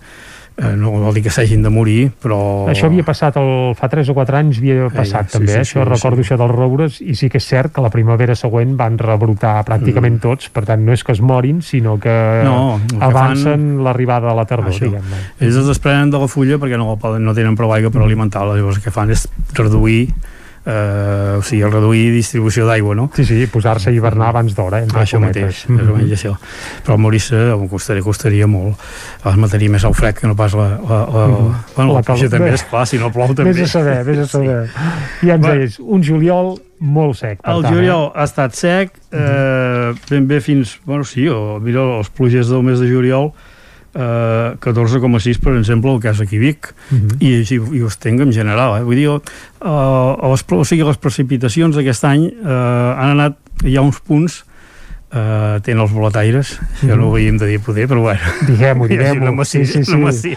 Eh, 0.59 0.73
no 0.75 0.91
vol 0.91 1.15
dir 1.15 1.23
que 1.23 1.31
s'hagin 1.31 1.63
de 1.63 1.71
morir, 1.71 2.09
però... 2.19 2.67
Això 2.67 2.89
havia 2.89 3.05
passat 3.07 3.37
el, 3.39 3.77
fa 3.79 3.87
3 3.93 4.09
o 4.11 4.15
4 4.17 4.39
anys 4.41 4.59
havia 4.59 4.89
passat 4.91 5.29
sí, 5.31 5.37
també, 5.37 5.53
sí, 5.53 5.59
eh? 5.61 5.63
sí, 5.63 5.71
això 5.71 5.85
sí. 5.85 5.89
recordo 5.89 6.25
això 6.25 6.39
dels 6.41 6.55
roures 6.57 6.97
i 7.01 7.15
sí 7.15 7.29
que 7.31 7.39
és 7.39 7.47
cert 7.47 7.71
que 7.77 7.85
la 7.85 7.91
primavera 7.95 8.35
següent 8.35 8.73
van 8.81 8.99
rebrotar 8.99 9.61
pràcticament 9.69 10.17
Mm. 10.19 10.23
tots, 10.25 10.49
per 10.51 10.65
tant 10.67 10.83
no 10.83 10.93
és 10.97 11.05
que 11.05 11.13
es 11.15 11.21
morin 11.21 11.61
sinó 11.63 11.99
que 12.03 12.43
No, 12.43 12.81
que 12.91 12.99
avancen 12.99 13.85
l'arribada 13.85 14.33
de 14.33 14.35
la 14.35 14.47
tardor, 14.51 14.73
Això. 14.73 14.89
diguem-ne. 14.89 15.21
Ells 15.39 15.61
es 15.63 15.67
desprenen 15.71 16.11
de 16.11 16.19
la 16.19 16.27
fulla 16.27 16.59
perquè 16.59 16.77
no, 16.81 16.99
no 16.99 17.35
tenen 17.35 17.55
prou 17.55 17.73
aigua 17.73 17.93
per 17.95 18.03
alimentar-la, 18.03 18.57
llavors 18.59 18.81
el 18.81 18.83
que 18.83 18.91
fan 18.91 19.11
és 19.15 19.29
reduir 19.55 20.09
eh, 20.69 21.37
o 21.39 21.43
sigui, 21.43 21.63
reduir 21.65 22.11
distribució 22.13 22.67
d'aigua, 22.69 22.95
no? 22.95 23.07
Sí, 23.17 23.25
sí, 23.25 23.47
posar-se 23.49 23.89
a 23.89 23.93
hivernar 23.97 24.29
abans 24.35 24.55
d'hora, 24.55 24.83
Ah, 24.85 25.03
això 25.03 25.17
cometes. 25.17 25.65
mateix, 25.65 25.69
més 25.73 25.89
o 25.89 25.97
menys 25.97 26.13
això. 26.19 26.35
Però 26.85 26.99
morir-se 27.01 27.41
costaria, 27.71 28.03
costaria 28.05 28.47
molt. 28.47 28.77
Es 29.25 29.37
mataria 29.41 29.71
més 29.71 29.85
el 29.89 29.95
fred 29.95 30.15
que 30.21 30.27
no 30.29 30.37
pas 30.37 30.53
la... 30.55 30.69
la, 30.77 31.01
la, 31.07 31.27
Mhm. 31.29 31.55
bueno, 31.77 31.93
La 31.93 32.01
la 32.01 32.03
pluja 32.03 32.29
també, 32.29 32.51
Bé. 32.51 32.55
és 32.55 32.63
clar, 32.65 32.87
si 32.87 32.99
no 32.99 33.11
plou 33.13 33.35
també. 33.35 33.53
Vés 33.53 33.63
a 33.71 33.79
saber, 33.79 34.05
vés 34.05 34.19
a 34.19 34.27
saber. 34.27 34.69
Ja 35.23 35.35
ens 35.35 35.45
Va. 35.47 35.53
deies, 35.55 35.79
un 35.81 36.03
juliol 36.05 36.59
molt 36.81 37.17
sec. 37.17 37.41
Per 37.43 37.51
El 37.57 37.63
tant, 37.63 37.75
juliol 37.75 38.13
ha 38.15 38.25
estat 38.25 38.53
sec, 38.55 38.93
eh, 39.11 39.93
ben 40.11 40.29
bé 40.29 40.41
fins, 40.41 40.79
bueno, 40.85 41.05
sí, 41.05 41.27
o, 41.29 41.59
mira, 41.61 41.81
les 41.99 42.09
pluges 42.11 42.49
del 42.49 42.63
mes 42.63 42.79
de 42.79 42.87
juliol, 42.89 43.33
eh, 43.99 44.55
14,6 44.63 45.41
per 45.43 45.57
exemple 45.59 45.91
el 45.93 46.01
cas 46.01 46.21
aquí 46.23 46.39
Vic 46.39 46.73
Mhm. 46.91 47.19
i, 47.21 47.35
i, 47.43 47.59
i 47.79 47.83
ho 47.83 47.89
estenc 47.91 48.21
en 48.25 48.33
general 48.33 48.79
eh? 48.79 48.85
vull 48.87 48.97
dir, 48.97 49.09
eh, 49.11 50.31
les, 50.31 50.45
o 50.55 50.65
sigui, 50.65 50.85
les 50.87 50.97
precipitacions 51.03 51.75
d'aquest 51.77 52.05
any 52.09 52.29
eh, 52.31 52.93
han 53.03 53.17
anat, 53.19 53.37
hi 53.67 53.77
ha 53.77 53.83
uns 53.83 53.99
punts 54.01 54.45
eh, 55.13 55.59
tenen 55.65 55.83
els 55.85 55.93
boletaires 55.95 56.55
això 56.83 56.97
no 56.99 57.09
ho 57.09 57.15
havíem 57.17 57.39
de 57.41 57.47
dir 57.49 57.61
poder, 57.65 57.87
però 57.91 58.03
bueno 58.07 58.21
Diguem-ho, 58.49 58.87
diguem-ho. 58.93 59.45
Sí, 59.45 59.65
sí, 59.67 59.83
sí. 59.85 60.35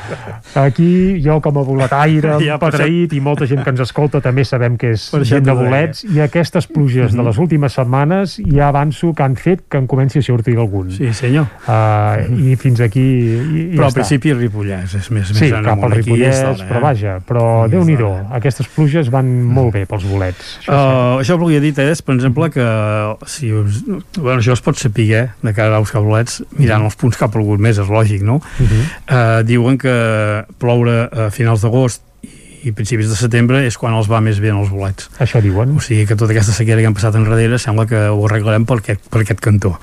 Aquí, 0.55 1.21
jo 1.23 1.39
com 1.41 1.57
a 1.59 1.63
boletaire, 1.63 2.35
Ja, 2.45 2.57
per 2.59 2.71
empatreït, 2.71 3.13
i 3.17 3.21
molta 3.23 3.45
gent 3.49 3.63
que 3.63 3.71
ens 3.73 3.81
escolta 3.83 4.21
també 4.23 4.43
sabem 4.47 4.77
que 4.79 4.93
és 4.95 5.07
Per 5.11 5.21
això 5.21 5.35
gent 5.37 5.45
de 5.45 5.51
deia. 5.51 5.59
bolets, 5.61 6.03
i 6.07 6.21
aquestes 6.23 6.67
pluges 6.71 7.13
de 7.15 7.23
les 7.25 7.37
últimes 7.41 7.73
setmanes 7.77 8.37
ja 8.41 8.69
avanço 8.69 9.13
que 9.17 9.23
han 9.23 9.35
fet 9.39 9.63
que 9.69 9.77
en 9.81 9.87
comenci 9.91 10.19
a 10.19 10.25
sortir 10.25 10.57
algun. 10.57 10.91
Sí, 10.95 11.11
senyor. 11.13 11.47
Uh, 11.67 12.25
I 12.51 12.55
fins 12.59 12.81
aquí... 12.83 13.01
I, 13.01 13.61
i 13.61 13.65
però 13.75 13.83
ja 13.83 13.87
al 13.87 13.91
està. 13.91 13.99
principi 14.01 14.33
Ripollès 14.35 14.95
és 14.99 15.11
més, 15.13 15.31
Sí, 15.31 15.47
més 15.49 15.65
cap 15.65 15.83
al 15.83 15.91
aquí, 15.95 16.01
Ripollès, 16.01 16.41
d'hora, 16.41 16.67
però 16.69 16.79
eh? 16.79 16.83
vaja, 16.87 17.15
però 17.27 17.45
Sí, 17.65 17.71
déu 17.75 17.85
nhi 17.87 17.97
aquestes 18.39 18.67
pluges 18.73 19.09
van 19.13 19.27
molt 19.45 19.73
bé 19.75 19.85
pels 19.89 20.05
bolets. 20.09 20.57
Això 20.63 20.79
Uh, 20.81 21.19
això 21.21 21.35
el 21.37 21.41
que 21.45 21.57
he 21.57 21.61
dit 21.63 21.77
és, 21.83 22.01
per 22.01 22.15
exemple, 22.15 22.47
que 22.53 22.63
si, 23.29 23.51
us- 23.53 23.81
bueno, 24.17 24.39
això 24.39 24.55
es 24.61 24.65
pot 24.65 24.77
saber 24.77 25.09
eh, 25.17 25.27
de 25.41 25.53
cara 25.57 25.79
als 25.81 25.91
cablets, 25.93 26.41
mirant 26.59 26.85
els 26.85 26.97
punts 26.99 27.17
que 27.17 27.25
ha 27.25 27.33
plogut 27.33 27.61
més, 27.61 27.79
és 27.81 27.89
lògic, 27.89 28.21
no? 28.21 28.37
Uh 28.37 28.69
-huh. 28.69 28.83
Uh, 29.09 29.41
diuen 29.43 29.77
que 29.77 29.95
ploure 30.61 31.09
a 31.11 31.29
finals 31.31 31.61
d'agost 31.65 32.01
i 32.63 32.71
principis 32.71 33.09
de 33.09 33.15
setembre 33.15 33.63
és 33.65 33.77
quan 33.77 33.93
els 33.97 34.07
va 34.11 34.19
més 34.21 34.39
bé 34.39 34.49
en 34.53 34.57
els 34.61 34.69
bolets. 34.69 35.09
Això 35.19 35.41
diuen. 35.41 35.75
O 35.77 35.81
sigui 35.81 36.05
que 36.05 36.15
tota 36.15 36.31
aquesta 36.33 36.53
sequera 36.53 36.81
que 36.81 36.87
hem 36.91 36.93
passat 36.97 37.15
enrere 37.15 37.57
sembla 37.59 37.87
que 37.89 38.07
ho 38.09 38.25
arreglarem 38.27 38.65
per 38.65 38.77
aquest, 38.83 39.07
per 39.09 39.21
aquest 39.23 39.39
cantó. 39.41 39.77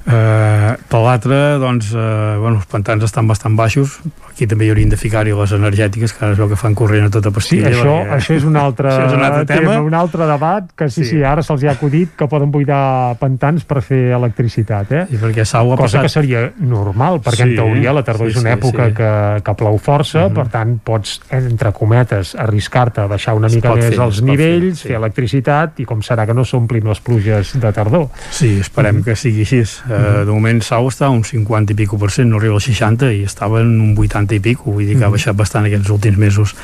Uh, 0.00 0.74
per 0.88 0.98
l'altre, 1.04 1.36
doncs, 1.60 1.90
uh, 1.92 2.38
bueno, 2.40 2.56
els 2.56 2.66
pantans 2.72 3.04
estan 3.04 3.26
bastant 3.28 3.54
baixos, 3.54 3.98
aquí 4.30 4.46
també 4.48 4.64
hi 4.66 4.70
haurien 4.72 4.88
de 4.90 4.96
ficar-hi 4.98 5.34
les 5.36 5.52
energètiques, 5.52 6.14
que 6.16 6.24
ara 6.24 6.32
es 6.32 6.38
veu 6.40 6.48
que 6.48 6.56
fan 6.58 6.74
corrent 6.74 7.04
a 7.06 7.10
tota 7.12 7.28
Sí, 7.28 7.34
pastilla. 7.36 7.68
això, 7.68 7.84
perquè- 8.00 8.16
això 8.16 8.34
és 8.38 8.46
un 8.48 8.56
altre, 8.56 8.88
Això 8.94 9.06
és 9.06 9.12
un 9.18 9.22
altre 9.28 9.44
tema. 9.50 9.76
un 9.84 9.94
altre 9.94 10.26
debat, 10.26 10.70
que 10.74 10.88
sí, 10.88 11.02
sí, 11.04 11.10
Sí. 11.10 11.16
sí 11.18 11.22
ara 11.22 11.42
se'ls 11.42 11.64
ha 11.68 11.72
acudit 11.76 12.16
que 12.16 12.26
poden 12.26 12.50
buidar 12.50 13.14
pantans 13.20 13.64
per 13.64 13.82
fer 13.82 14.12
electricitat, 14.16 14.90
eh? 14.92 15.04
I 15.12 15.16
perquè 15.20 15.44
Sau 15.44 15.72
ha 15.72 15.76
Cosa 15.76 15.98
passat... 15.98 16.02
que 16.02 16.08
seria 16.08 16.52
normal, 16.58 17.20
perquè 17.20 17.44
Sí, 17.44 17.50
en 17.50 17.54
teoria 17.56 17.92
la 17.92 18.02
tardor 18.02 18.30
sí, 18.30 18.36
és 18.38 18.42
una 18.42 18.54
sí, 18.54 18.58
època 18.58 18.88
sí. 18.88 18.94
que, 18.94 19.42
que 19.44 19.54
plou 19.54 19.78
força, 19.78 20.28
per 20.32 20.48
tant 20.48 20.78
pots, 20.82 21.20
entre 21.30 21.72
cometes, 21.72 22.19
arriscar-te 22.38 23.02
a 23.02 23.08
baixar 23.10 23.34
una 23.38 23.48
Es 23.50 23.56
mica 23.58 23.72
més 23.76 23.88
fer, 23.88 23.98
els 24.04 24.20
nivells, 24.26 24.66
fer, 24.74 24.82
sí. 24.82 24.88
fer 24.88 24.98
electricitat, 24.98 25.80
i 25.82 25.86
com 25.88 26.02
serà 26.06 26.26
que 26.28 26.36
no 26.36 26.44
s'omplin 26.48 26.86
les 26.90 27.02
pluges 27.04 27.54
de 27.60 27.72
tardor. 27.76 28.08
Sí, 28.34 28.52
esperem 28.62 29.02
que 29.06 29.16
sigui 29.18 29.46
així. 29.46 29.62
Uh, 29.86 30.22
de 30.28 30.30
moment 30.30 30.62
Sau 30.64 30.88
està 30.90 31.08
a 31.08 31.14
un 31.14 31.24
50 31.26 31.74
i 31.74 31.78
pico 31.82 31.98
per 32.00 32.12
cent, 32.14 32.30
no 32.30 32.40
arriba 32.40 32.56
al 32.56 32.64
60 32.64 33.10
i 33.16 33.24
estava 33.28 33.60
en 33.64 33.74
un 33.80 33.96
80 33.98 34.38
i 34.38 34.44
pico, 34.44 34.70
vull 34.76 34.88
dir 34.88 34.96
que 34.98 35.08
ha 35.08 35.12
baixat 35.12 35.36
bastant 35.36 35.68
aquests 35.68 35.90
últims 35.92 36.20
mesos. 36.20 36.54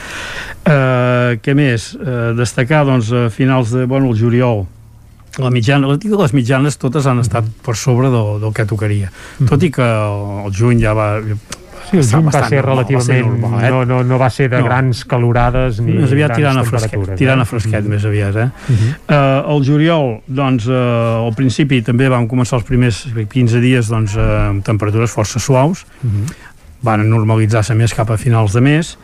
Uh, 0.67 1.37
què 1.43 1.57
més? 1.59 1.93
Uh, 1.99 2.33
destacar, 2.39 2.85
doncs, 2.89 3.13
a 3.13 3.29
finals 3.35 3.75
de, 3.75 3.85
bueno, 3.91 4.13
el 4.13 4.19
juliol, 4.19 4.65
la 5.39 5.51
mitjana, 5.53 5.91
les, 5.91 6.05
les 6.09 6.33
mitjanes 6.33 6.79
totes 6.81 7.07
han 7.07 7.21
estat 7.21 7.49
per 7.65 7.77
sobre 7.77 8.09
del, 8.13 8.41
del 8.41 8.55
que 8.57 8.65
tocaria. 8.69 9.11
Tot 9.51 9.63
i 9.67 9.71
que 9.75 9.85
el 9.85 10.53
juny 10.57 10.81
ja 10.81 10.95
va, 10.97 11.11
Sí, 11.91 11.97
el 11.99 12.03
juny 12.03 12.25
va 12.27 12.33
ser 12.33 12.33
normal, 12.33 12.33
va 12.35 12.49
ser 12.49 12.63
relativament... 12.67 13.27
normal, 13.43 13.65
eh? 13.65 13.71
no, 13.71 13.85
no, 13.87 13.99
no 14.05 14.19
va 14.19 14.29
ser 14.31 14.49
de 14.51 14.59
No. 14.59 14.65
grans 14.67 15.05
calorades 15.07 15.79
ni 15.81 15.93
més 16.01 16.11
aviat 16.13 16.35
tirant 16.35 16.59
a 16.59 16.65
fresquet, 16.65 16.91
temperatures. 16.97 17.19
tirant 17.21 17.39
eh? 17.39 17.43
a 17.43 17.45
fresquet 17.47 17.85
Mhm. 17.85 17.91
més 17.95 18.05
aviat 18.05 18.37
eh? 18.37 18.49
Mhm. 18.69 18.89
eh, 19.09 19.43
el 19.55 19.65
juliol 19.65 20.21
doncs 20.27 20.67
eh, 20.67 20.73
al 21.27 21.35
principi 21.39 21.83
també 21.83 22.09
vam 22.09 22.27
començar 22.29 22.59
els 22.59 22.67
primers 22.67 23.05
15 23.31 23.61
dies 23.61 23.89
doncs, 23.89 24.17
eh, 24.17 24.21
amb 24.51 24.65
temperatures 24.65 25.11
força 25.15 25.39
suaus 25.39 25.87
Mhm. 26.03 26.27
van 26.83 27.09
normalitzar-se 27.09 27.75
més 27.75 27.95
cap 27.95 28.11
a 28.11 28.17
finals 28.17 28.53
de 28.53 28.61
mes 28.61 28.97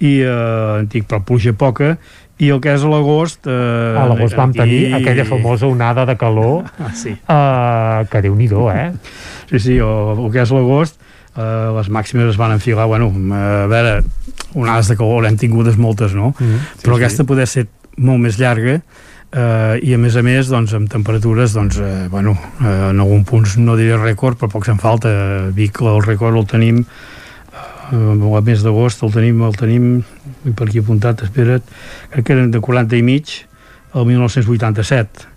i 0.00 0.20
eh, 0.24 0.82
dic, 0.88 1.06
però 1.06 1.22
pluja 1.22 1.52
poca 1.52 1.96
i 2.42 2.48
el 2.50 2.58
que 2.60 2.72
és 2.74 2.82
l'agost 2.82 3.46
eh, 3.46 3.50
A 3.98 4.06
l'agost 4.08 4.34
vam 4.34 4.52
tenir 4.52 4.94
aquella 4.94 5.24
famosa 5.28 5.66
onada 5.66 6.06
de 6.06 6.16
calor 6.16 6.64
ah, 6.80 6.90
sí. 6.94 7.10
eh, 7.10 8.06
que 8.10 8.22
déu 8.22 8.34
nhi 8.34 8.48
eh? 8.74 8.92
Sí, 9.50 9.58
sí, 9.58 9.80
o, 9.80 10.16
el 10.26 10.32
que 10.32 10.40
és 10.40 10.50
l'agost 10.50 10.98
eh, 11.36 11.68
les 11.76 11.88
màximes 11.92 12.32
es 12.32 12.40
van 12.40 12.54
enfilar 12.56 12.86
bueno, 12.90 13.10
a 13.34 13.68
veure, 13.70 14.02
onades 14.54 14.90
de 14.92 14.98
calor 14.98 15.26
hem 15.28 15.38
tingudes 15.40 15.78
moltes, 15.80 16.14
no? 16.14 16.34
Mm, 16.38 16.60
sí, 16.76 16.84
però 16.84 16.98
aquesta 16.98 17.24
sí. 17.24 17.28
poder 17.28 17.48
ser 17.48 17.66
molt 17.96 18.22
més 18.24 18.38
llarga 18.40 18.78
eh, 19.32 19.80
i 19.82 19.94
a 19.94 20.00
més 20.00 20.16
a 20.16 20.24
més 20.24 20.50
doncs, 20.52 20.74
amb 20.76 20.90
temperatures 20.92 21.56
doncs, 21.56 21.80
eh, 21.80 22.08
bueno, 22.12 22.36
eh, 22.60 22.90
en 22.90 23.00
algun 23.00 23.24
punts 23.28 23.56
no 23.60 23.76
diré 23.80 23.98
rècord 24.00 24.40
però 24.40 24.50
poc 24.52 24.68
se'n 24.68 24.80
falta 24.82 25.12
Vic 25.56 25.80
el 25.82 26.02
rècord 26.04 26.36
el 26.38 26.48
tenim 26.48 26.82
eh, 26.82 27.96
el 27.96 28.42
mes 28.44 28.64
d'agost 28.64 29.04
el 29.06 29.12
tenim, 29.14 29.42
el 29.46 29.56
tenim 29.56 29.88
per 30.56 30.68
aquí 30.68 30.82
apuntat, 30.82 31.24
espera't 31.28 31.64
crec 32.12 32.26
que 32.26 32.36
eren 32.36 32.52
de 32.52 32.60
40 32.60 32.98
i 32.98 33.04
mig 33.06 33.38
el 33.92 34.08
1987 34.08 35.31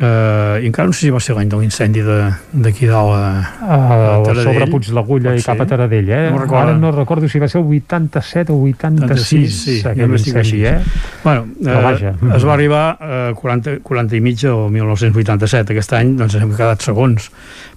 Uh, 0.00 0.62
i 0.62 0.68
encara 0.70 0.86
no 0.88 0.94
sé 0.94 1.00
si 1.08 1.10
va 1.12 1.18
ser 1.20 1.34
l'any 1.36 1.48
de 1.50 1.58
l'incendi 1.60 2.00
d'aquí 2.06 2.86
dalt 2.88 3.10
a, 3.10 3.24
a 3.60 3.78
Uh, 3.90 4.22
Taradell. 4.24 4.44
sobre 4.46 4.66
Puig 4.70 4.88
l'Agulla 4.94 5.32
i 5.36 5.42
cap 5.42 5.60
a. 5.60 5.66
Taradell, 5.68 6.08
eh? 6.08 6.20
No 6.30 6.38
recordo. 6.38 6.60
Ara 6.62 6.76
no 6.78 6.92
recordo 6.94 7.28
si 7.28 7.38
va 7.42 7.48
ser 7.50 7.60
el 7.60 7.66
87 7.66 8.52
o 8.54 8.60
86, 8.70 9.58
sí, 9.64 9.74
aquell 9.84 10.14
estic 10.16 10.36
incendi, 10.36 10.40
així. 10.40 10.64
eh? 10.64 10.80
Bueno, 11.24 11.46
Però 11.60 11.82
vaja. 11.82 12.14
eh, 12.14 12.36
es 12.36 12.46
va 12.46 12.54
arribar 12.54 12.84
a 13.00 13.32
40, 13.34 13.80
40 13.82 14.16
i 14.16 14.20
mitja 14.24 14.54
o 14.54 14.68
1987. 14.70 15.74
Aquest 15.74 15.92
any 15.98 16.14
doncs, 16.16 16.38
hem 16.38 16.54
quedat 16.56 16.80
segons. 16.86 17.30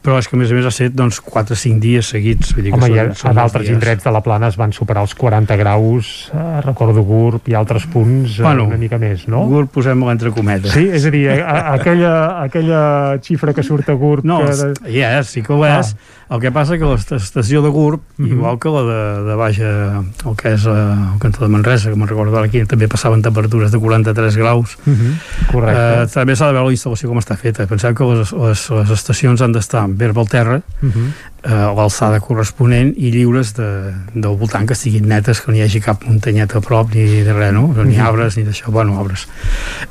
Però 0.04 0.18
és 0.20 0.28
que, 0.28 0.36
a 0.36 0.40
més 0.40 0.52
a 0.52 0.56
més, 0.58 0.66
ha 0.68 0.72
set 0.76 0.92
doncs, 0.96 1.20
4 1.24 1.56
o 1.56 1.60
5 1.60 1.80
dies 1.80 2.08
seguits. 2.14 2.54
Vull 2.56 2.66
dir 2.68 2.72
que 2.74 2.78
Home, 2.80 2.88
són, 2.88 2.96
i 2.96 3.00
a, 3.00 3.32
a 3.32 3.34
d'altres 3.40 3.66
dies. 3.68 3.74
indrets 3.78 4.04
de 4.04 4.12
la 4.12 4.22
plana 4.22 4.50
es 4.52 4.58
van 4.60 4.74
superar 4.76 5.02
els 5.08 5.14
40 5.16 5.56
graus, 5.60 6.30
eh, 6.36 6.62
recordo 6.66 7.04
Gurb 7.08 7.48
i 7.48 7.56
altres 7.56 7.86
punts 7.88 8.40
eh, 8.40 8.44
Bueno, 8.44 8.66
una 8.68 8.78
mica 8.78 9.00
més, 9.00 9.28
no? 9.32 9.46
Gurb 9.48 9.72
posem-lo 9.72 10.12
entre 10.12 10.32
cometes. 10.36 10.72
Sí, 10.76 10.90
és 10.92 11.06
a 11.08 11.12
dir, 11.14 11.24
a, 11.32 11.40
a, 11.74 11.78
aquella, 12.04 12.44
aquella 12.44 13.20
xifra 13.22 13.54
que 13.54 13.64
surt 13.64 13.90
a 13.90 13.94
Gurb... 13.94 14.26
No, 14.26 14.40
que... 14.44 14.74
hi 14.90 15.04
és, 15.06 15.30
sí 15.30 15.44
que 15.44 15.54
ho 15.54 15.64
és. 15.66 15.94
El 16.30 16.40
que 16.40 16.52
passa 16.52 16.78
que 16.78 16.86
l'estació 16.86 17.62
de 17.62 17.70
Gurb, 17.70 18.00
Mhm. 18.18 18.28
igual 18.32 18.60
que 18.60 18.70
la 18.70 18.82
de, 18.84 19.24
de 19.30 19.36
baix, 19.36 19.60
eh, 19.60 20.02
el 20.26 20.36
que 20.36 20.54
és 20.54 20.66
eh, 20.66 20.70
el 20.72 21.20
cantó 21.20 21.44
de 21.44 21.50
Manresa, 21.50 21.90
que 21.90 21.96
me'n 21.96 22.08
recordo 22.08 22.38
ara 22.38 22.46
aquí, 22.48 22.64
també 22.66 22.88
passaven 22.88 23.22
temperatures 23.22 23.72
de 23.72 23.80
43 23.80 24.38
graus. 24.38 24.78
Mhm, 24.86 25.20
correcte. 25.52 26.04
Eh, 26.04 26.08
també 26.14 26.36
s'ha 26.36 26.48
de 26.48 26.54
veure 26.54 26.68
la 26.68 26.74
instal·lació 26.74 27.08
com 27.10 27.18
està 27.20 27.36
feta. 27.38 27.68
Penseu 27.68 27.94
que 27.94 28.04
les, 28.04 28.32
les, 28.32 28.70
les 28.70 28.90
estacions 28.90 29.42
han 29.42 29.52
d'estar 29.52 29.84
en 29.86 29.98
verb 29.98 30.18
al 30.18 30.28
terra, 30.28 30.62
Mhm. 30.82 31.14
eh, 31.44 31.52
a 31.54 31.74
l'alçada 31.74 32.20
corresponent 32.20 32.94
i 32.98 33.12
lliures 33.12 33.54
de, 33.56 33.94
del 34.16 34.38
voltant, 34.38 34.66
que 34.66 34.74
estiguin 34.74 35.08
netes, 35.08 35.42
que 35.42 35.52
no 35.52 35.58
hi 35.58 35.62
hagi 35.62 35.82
cap 35.82 36.04
muntanyeta 36.08 36.58
a 36.58 36.62
prop 36.62 36.94
ni 36.96 37.22
de 37.22 37.34
res, 37.34 37.54
no? 37.54 37.74
Ni 37.84 37.98
Mhm. 37.98 38.06
arbres 38.06 38.38
ni 38.38 38.44
d'això, 38.44 38.72
bueno, 38.72 38.98
arbres. 39.00 39.28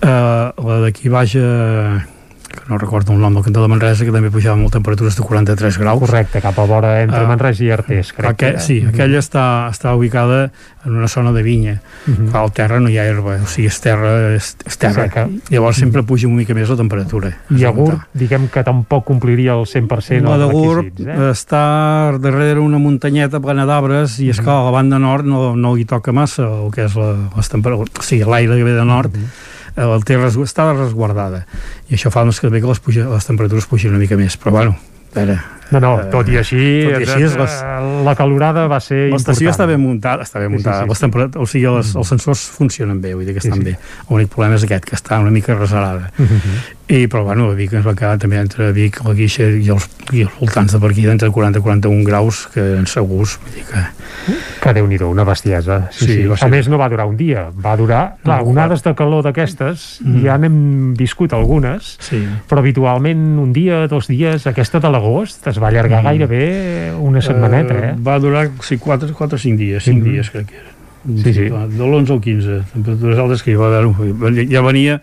Eh, 0.01 0.07
la 0.09 0.81
d'aquí 0.81 1.09
baix, 1.09 1.35
eh, 1.37 1.41
que 1.41 2.12
no 2.73 2.79
recordo 2.81 3.13
el 3.13 3.21
nom 3.21 3.35
del 3.37 3.45
cantó 3.45 3.61
de 3.63 3.69
Manresa, 3.69 4.07
que 4.09 4.15
també 4.15 4.31
pujava 4.33 4.57
amb 4.57 4.73
temperatures 4.73 5.15
de 5.19 5.23
43 5.29 5.77
graus. 5.79 6.01
Correcte, 6.01 6.41
cap 6.41 6.57
a 6.59 6.65
vora 6.65 6.95
entre 7.03 7.21
Eh, 7.23 7.27
Manresa 7.29 7.63
i 7.65 7.71
Artés, 7.71 8.13
crec. 8.17 8.31
Aquell, 8.33 8.55
que- 8.57 8.61
sí, 8.65 8.81
Mhm. 8.81 8.89
aquella 8.95 9.19
està, 9.21 9.45
està 9.71 9.95
ubicada 9.95 10.51
en 10.85 10.97
una 10.97 11.07
zona 11.07 11.31
de 11.33 11.43
vinya. 11.45 11.81
Mhm. 12.07 12.31
Clar, 12.33 12.43
al 12.43 12.53
terra 12.53 12.81
no 12.81 12.89
hi 12.89 12.97
ha 12.99 13.05
herba, 13.05 13.37
o 13.43 13.47
sigui, 13.47 13.69
és 13.69 13.81
terra, 13.81 14.35
és, 14.35 14.57
és 14.67 14.79
terra. 14.79 15.05
Seca. 15.05 15.29
Llavors 15.51 15.77
sempre 15.77 16.03
puja 16.03 16.27
una 16.27 16.37
mica 16.39 16.55
més 16.55 16.69
la 16.69 16.77
temperatura. 16.77 17.37
I 17.51 17.65
a 17.65 17.71
Gurb, 17.71 18.01
diguem 18.15 18.49
que 18.49 18.65
tampoc 18.65 19.05
compliria 19.05 19.53
el 19.55 19.67
100% 19.67 20.25
La 20.29 20.39
de 20.39 20.45
els 20.45 20.53
Gurb 20.53 20.85
requisits, 20.85 21.07
eh? 21.07 21.31
està 21.31 22.19
darrere 22.19 22.59
una 22.61 22.79
muntanyeta 22.79 23.39
plena 23.41 23.67
d'arbres 23.67 24.19
i 24.21 24.31
és 24.31 24.41
que 24.41 24.51
a 24.51 24.65
la 24.65 24.71
banda 24.71 24.99
nord 24.99 25.25
no, 25.25 25.55
no 25.57 25.77
hi 25.77 25.85
toca 25.85 26.13
massa 26.13 26.43
el 26.65 26.71
que 26.73 26.85
és 26.87 26.95
la, 26.97 27.29
les 27.37 27.49
temperatures, 27.49 27.93
o 27.99 28.03
sigui, 28.03 28.25
l'aire 28.25 28.57
que 28.57 28.65
ve 28.65 28.73
de 28.73 28.85
nord 28.85 29.15
eh, 29.15 29.21
el 29.77 30.05
té 30.05 30.17
res, 30.19 30.37
està 30.37 30.69
resguardada 30.77 31.45
i 31.89 31.95
això 31.97 32.11
fa 32.13 32.25
doncs, 32.25 32.41
que 32.41 32.49
també 32.49 32.61
que 32.61 32.69
les, 32.69 32.81
puja, 32.81 33.09
les 33.09 33.27
temperatures 33.27 33.67
pugin 33.67 33.91
una 33.95 33.99
mica 34.03 34.17
més, 34.17 34.37
però 34.37 34.51
bueno, 34.59 34.77
veure, 35.15 35.41
No, 35.73 35.81
no, 35.81 35.91
eh, 36.03 36.11
tot 36.13 36.29
i 36.29 36.37
així, 36.37 36.59
tot 36.85 37.01
i 37.01 37.07
així 37.07 37.23
és 37.25 37.35
les, 37.41 37.53
eh, 37.65 38.03
la 38.05 38.13
calorada 38.15 38.67
va 38.69 38.77
ser 38.85 39.07
L'estació 39.09 39.49
està 39.49 39.65
ben 39.67 39.81
muntada, 39.81 40.21
està 40.27 40.37
ben 40.39 40.51
Sí, 40.51 40.59
sí, 40.59 40.59
muntada. 40.59 40.83
sí, 40.83 40.89
les 40.91 40.99
sí. 40.99 41.05
temperat- 41.07 41.37
o 41.41 41.47
sigui, 41.49 41.65
les, 41.79 41.95
els 41.97 42.09
sensors 42.13 42.43
funcionen 42.59 43.01
bé, 43.01 43.15
vull 43.15 43.25
dir 43.25 43.33
que 43.33 43.41
Sí, 43.41 43.49
estan 43.49 43.63
sí. 43.65 43.71
bé. 43.71 43.79
L'únic 44.11 44.29
problema 44.29 44.57
és 44.61 44.65
aquest, 44.65 44.85
que 44.85 44.97
està 44.97 45.19
una 45.19 45.31
mica 45.31 45.55
reserada. 45.55 46.11
Mhm. 46.19 46.59
I, 46.89 47.07
però, 47.07 47.23
bueno, 47.25 47.47
a 47.51 47.55
Vic 47.57 47.73
ens 47.79 47.87
va 47.87 47.95
quedar 47.97 48.19
també 48.21 48.37
entre 48.43 48.67
Vic, 48.75 48.99
la 49.07 49.15
Guixa 49.17 49.47
i 49.47 49.69
els, 49.73 49.85
i 50.13 50.25
els 50.27 50.33
voltants 50.41 50.73
de 50.75 50.81
per 50.83 50.91
aquí, 50.91 51.05
entre 51.09 51.31
40 51.33 51.61
i 51.61 51.63
41 51.63 52.03
graus, 52.05 52.41
que 52.53 52.61
en 52.81 52.87
segurs, 52.91 53.39
vull 53.41 53.55
dir 53.55 53.63
que... 53.71 53.83
Que 54.63 54.73
déu 54.77 54.87
nhi 54.91 54.99
una 55.07 55.25
bestiesa. 55.25 55.89
Sí, 55.91 56.05
Sí, 56.07 56.17
sí, 56.23 56.27
A 56.31 56.37
ser- 56.37 56.51
més, 56.53 56.69
no 56.69 56.77
va 56.79 56.89
durar 56.93 57.07
un 57.09 57.17
dia, 57.17 57.47
va 57.55 57.77
durar... 57.79 58.17
Clar, 58.25 58.43
No, 58.43 58.51
onades 58.51 58.83
de 58.85 58.93
calor 58.99 59.23
d'aquestes, 59.25 60.01
Mm. 60.03 60.25
ja 60.27 60.37
n'hem 60.39 60.95
viscut 60.99 61.33
algunes, 61.33 61.97
Sí. 62.03 62.21
però 62.51 62.59
habitualment 62.61 63.39
un 63.39 63.53
dia, 63.53 63.87
dos 63.89 64.07
dies, 64.11 64.47
aquesta 64.47 64.81
de 64.81 64.91
l'agost 64.91 65.47
es 65.47 65.59
va 65.63 65.69
allargar 65.69 66.03
Mm. 66.03 66.07
gairebé 66.11 66.93
una 66.99 67.23
setmaneta, 67.23 67.75
eh? 67.79 67.95
Va 67.97 68.19
durar 68.19 68.51
sí, 68.61 68.77
4, 68.77 69.15
4 69.15 69.37
o 69.37 69.39
5 69.39 69.57
dies, 69.57 69.83
5 69.85 70.05
Mhm. 70.05 70.13
dies 70.13 70.31
crec 70.31 70.47
que 70.47 70.57
era. 70.57 70.71
Sí, 71.23 71.33
sí. 71.35 71.49
De 71.49 71.83
l'11 71.87 72.11
al 72.13 72.21
15, 72.21 72.61
temperatures 72.75 73.19
altes 73.19 73.43
que 73.43 73.51
hi 73.53 73.55
va 73.57 73.67
haver. 73.67 74.47
Ja 74.51 74.61
venia 74.61 75.01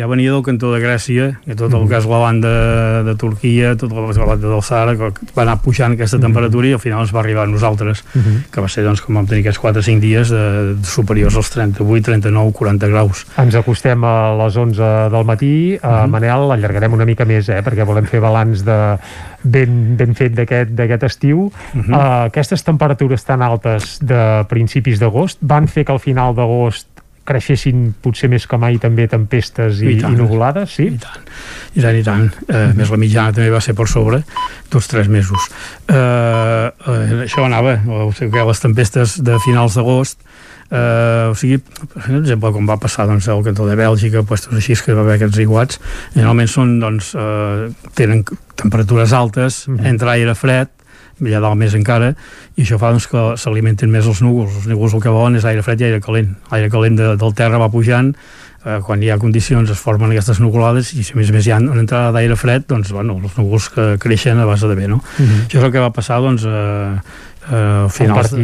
ja 0.00 0.08
venia 0.08 0.32
del 0.32 0.42
cantó 0.46 0.72
de 0.72 0.80
Grècia, 0.80 1.26
i 1.46 1.54
tot 1.54 1.72
el 1.74 1.80
Mhm. 1.84 1.88
que 1.90 1.98
és 1.98 2.06
la 2.08 2.18
banda 2.18 3.02
de 3.04 3.14
Turquia, 3.20 3.76
tot 3.76 3.92
el 3.92 4.06
que 4.12 4.18
la 4.18 4.24
banda 4.26 4.48
del 4.48 4.62
Sahara, 4.62 4.96
que 4.96 5.12
va 5.36 5.42
anar 5.44 5.60
pujant 5.60 5.92
aquesta 5.92 6.18
temperatura 6.18 6.66
i 6.68 6.72
al 6.72 6.80
final 6.80 7.00
ens 7.04 7.12
va 7.14 7.20
arribar 7.20 7.44
a 7.44 7.46
nosaltres, 7.46 8.04
Mhm. 8.14 8.44
que 8.50 8.60
va 8.60 8.68
ser 8.68 8.84
doncs, 8.84 9.00
com 9.02 9.14
vam 9.14 9.26
tenir 9.26 9.42
aquests 9.44 9.58
4 9.60 9.80
o 9.80 9.82
5 9.82 10.00
dies 10.00 10.30
de, 10.30 10.74
de 10.74 10.84
superiors 10.84 11.36
als 11.36 11.50
38, 11.50 12.02
39, 12.02 12.52
40 12.52 12.86
graus. 12.88 13.26
Ens 13.36 13.54
acostem 13.54 14.02
a 14.04 14.34
les 14.44 14.56
11 14.56 15.10
del 15.10 15.24
matí. 15.24 15.78
Uh, 15.82 16.04
Mhm. 16.06 16.10
Manel, 16.10 16.50
allargarem 16.52 16.92
una 16.92 17.04
mica 17.04 17.24
més, 17.24 17.48
eh, 17.48 17.62
perquè 17.62 17.84
volem 17.84 18.06
fer 18.06 18.20
balanç 18.20 18.64
de 18.64 18.98
ben, 19.42 19.96
ben 19.96 20.14
fet 20.14 20.34
d'aquest 20.34 21.02
estiu. 21.04 21.50
Mhm. 21.72 21.94
uh, 21.94 22.24
aquestes 22.26 22.62
temperatures 22.62 23.24
tan 23.24 23.40
altes 23.42 23.98
de 24.02 24.44
principis 24.48 24.98
d'agost 25.00 25.38
van 25.40 25.66
fer 25.66 25.84
que 25.86 25.92
al 25.92 25.98
final 26.00 26.34
d'agost 26.34 26.86
creixessin 27.28 27.92
potser 28.02 28.28
més 28.32 28.46
que 28.48 28.58
mai 28.58 28.78
també 28.82 29.06
tempestes 29.10 29.80
i, 29.84 29.92
I 29.92 30.00
tant. 30.00 30.14
i 30.14 30.18
nuvolades, 30.18 30.72
sí? 30.78 30.88
I 30.90 30.98
tant, 30.98 31.26
i 31.76 31.80
tant, 31.84 31.96
i 32.00 32.02
tant. 32.06 32.28
Eh, 32.48 32.72
més 32.78 32.90
la 32.90 32.98
mitjana 32.98 33.32
també 33.36 33.50
va 33.52 33.60
ser 33.62 33.74
per 33.78 33.86
sobre, 33.90 34.22
tots 34.72 34.88
tres 34.90 35.08
mesos. 35.12 35.50
Eh, 35.86 35.94
eh, 35.94 37.20
això 37.26 37.44
anava, 37.46 37.76
o 37.86 38.10
sigui 38.16 38.32
que 38.38 38.46
les 38.48 38.64
tempestes 38.64 39.18
de 39.26 39.38
finals 39.44 39.76
d'agost, 39.78 40.18
eh, 40.70 41.28
o 41.30 41.36
sigui, 41.38 41.60
per 41.60 42.16
exemple, 42.22 42.52
com 42.56 42.66
va 42.66 42.78
passar 42.82 43.06
doncs, 43.10 43.28
al 43.28 43.44
cantó 43.46 43.68
de 43.68 43.76
Bèlgica, 43.78 44.24
puestos 44.26 44.56
així 44.56 44.74
que 44.80 44.94
va 44.96 45.04
haver 45.06 45.18
aquests 45.20 45.38
iguats, 45.44 45.80
generalment 46.16 46.50
són, 46.50 46.78
doncs, 46.82 47.14
eh, 47.14 47.70
tenen 47.94 48.24
temperatures 48.56 49.12
altes, 49.12 49.66
Mhm. 49.68 49.86
entra 49.94 50.12
aire 50.18 50.34
fred, 50.34 50.68
allà 51.20 51.40
dalt 51.44 51.58
més 51.60 51.74
encara, 51.76 52.12
i 52.56 52.64
això 52.64 52.78
fa 52.80 52.92
doncs, 52.94 53.08
que 53.10 53.24
s'alimenten 53.40 53.90
més 53.92 54.06
els 54.06 54.22
núvols. 54.24 54.60
Els 54.62 54.68
núvols 54.70 54.94
el 54.96 55.02
que 55.04 55.14
volen 55.14 55.36
és 55.36 55.48
aire 55.48 55.64
fred 55.66 55.80
i 55.80 55.90
aire 55.90 56.00
calent. 56.04 56.34
L'aire 56.52 56.70
calent 56.72 56.96
de, 56.98 57.10
del 57.20 57.34
terra 57.36 57.60
va 57.60 57.70
pujant, 57.72 58.12
eh, 58.64 58.78
quan 58.86 59.02
hi 59.02 59.10
ha 59.10 59.18
condicions 59.20 59.70
es 59.70 59.80
formen 59.80 60.12
aquestes 60.12 60.40
nuvolades 60.42 60.92
i 60.94 61.04
si 61.04 61.14
a 61.14 61.20
més 61.20 61.30
a 61.30 61.36
més 61.36 61.46
hi 61.46 61.54
ha 61.54 61.60
una 61.62 61.80
entrada 61.80 62.12
d'aire 62.16 62.36
fred, 62.36 62.66
doncs 62.68 62.92
bueno, 62.96 63.18
els 63.22 63.36
núvols 63.38 63.70
que 63.74 63.90
creixen 64.02 64.40
a 64.40 64.46
base 64.48 64.68
de 64.68 64.76
bé, 64.78 64.88
no? 64.88 65.02
Mhm. 65.18 65.48
Això 65.48 65.60
és 65.60 65.64
el 65.64 65.72
que 65.72 65.82
va 65.82 65.92
passar 65.92 66.20
doncs, 66.20 66.44
eh, 66.44 67.00
eh, 67.48 67.86
finals, 67.88 68.32
a 68.32 68.36
de 68.36 68.42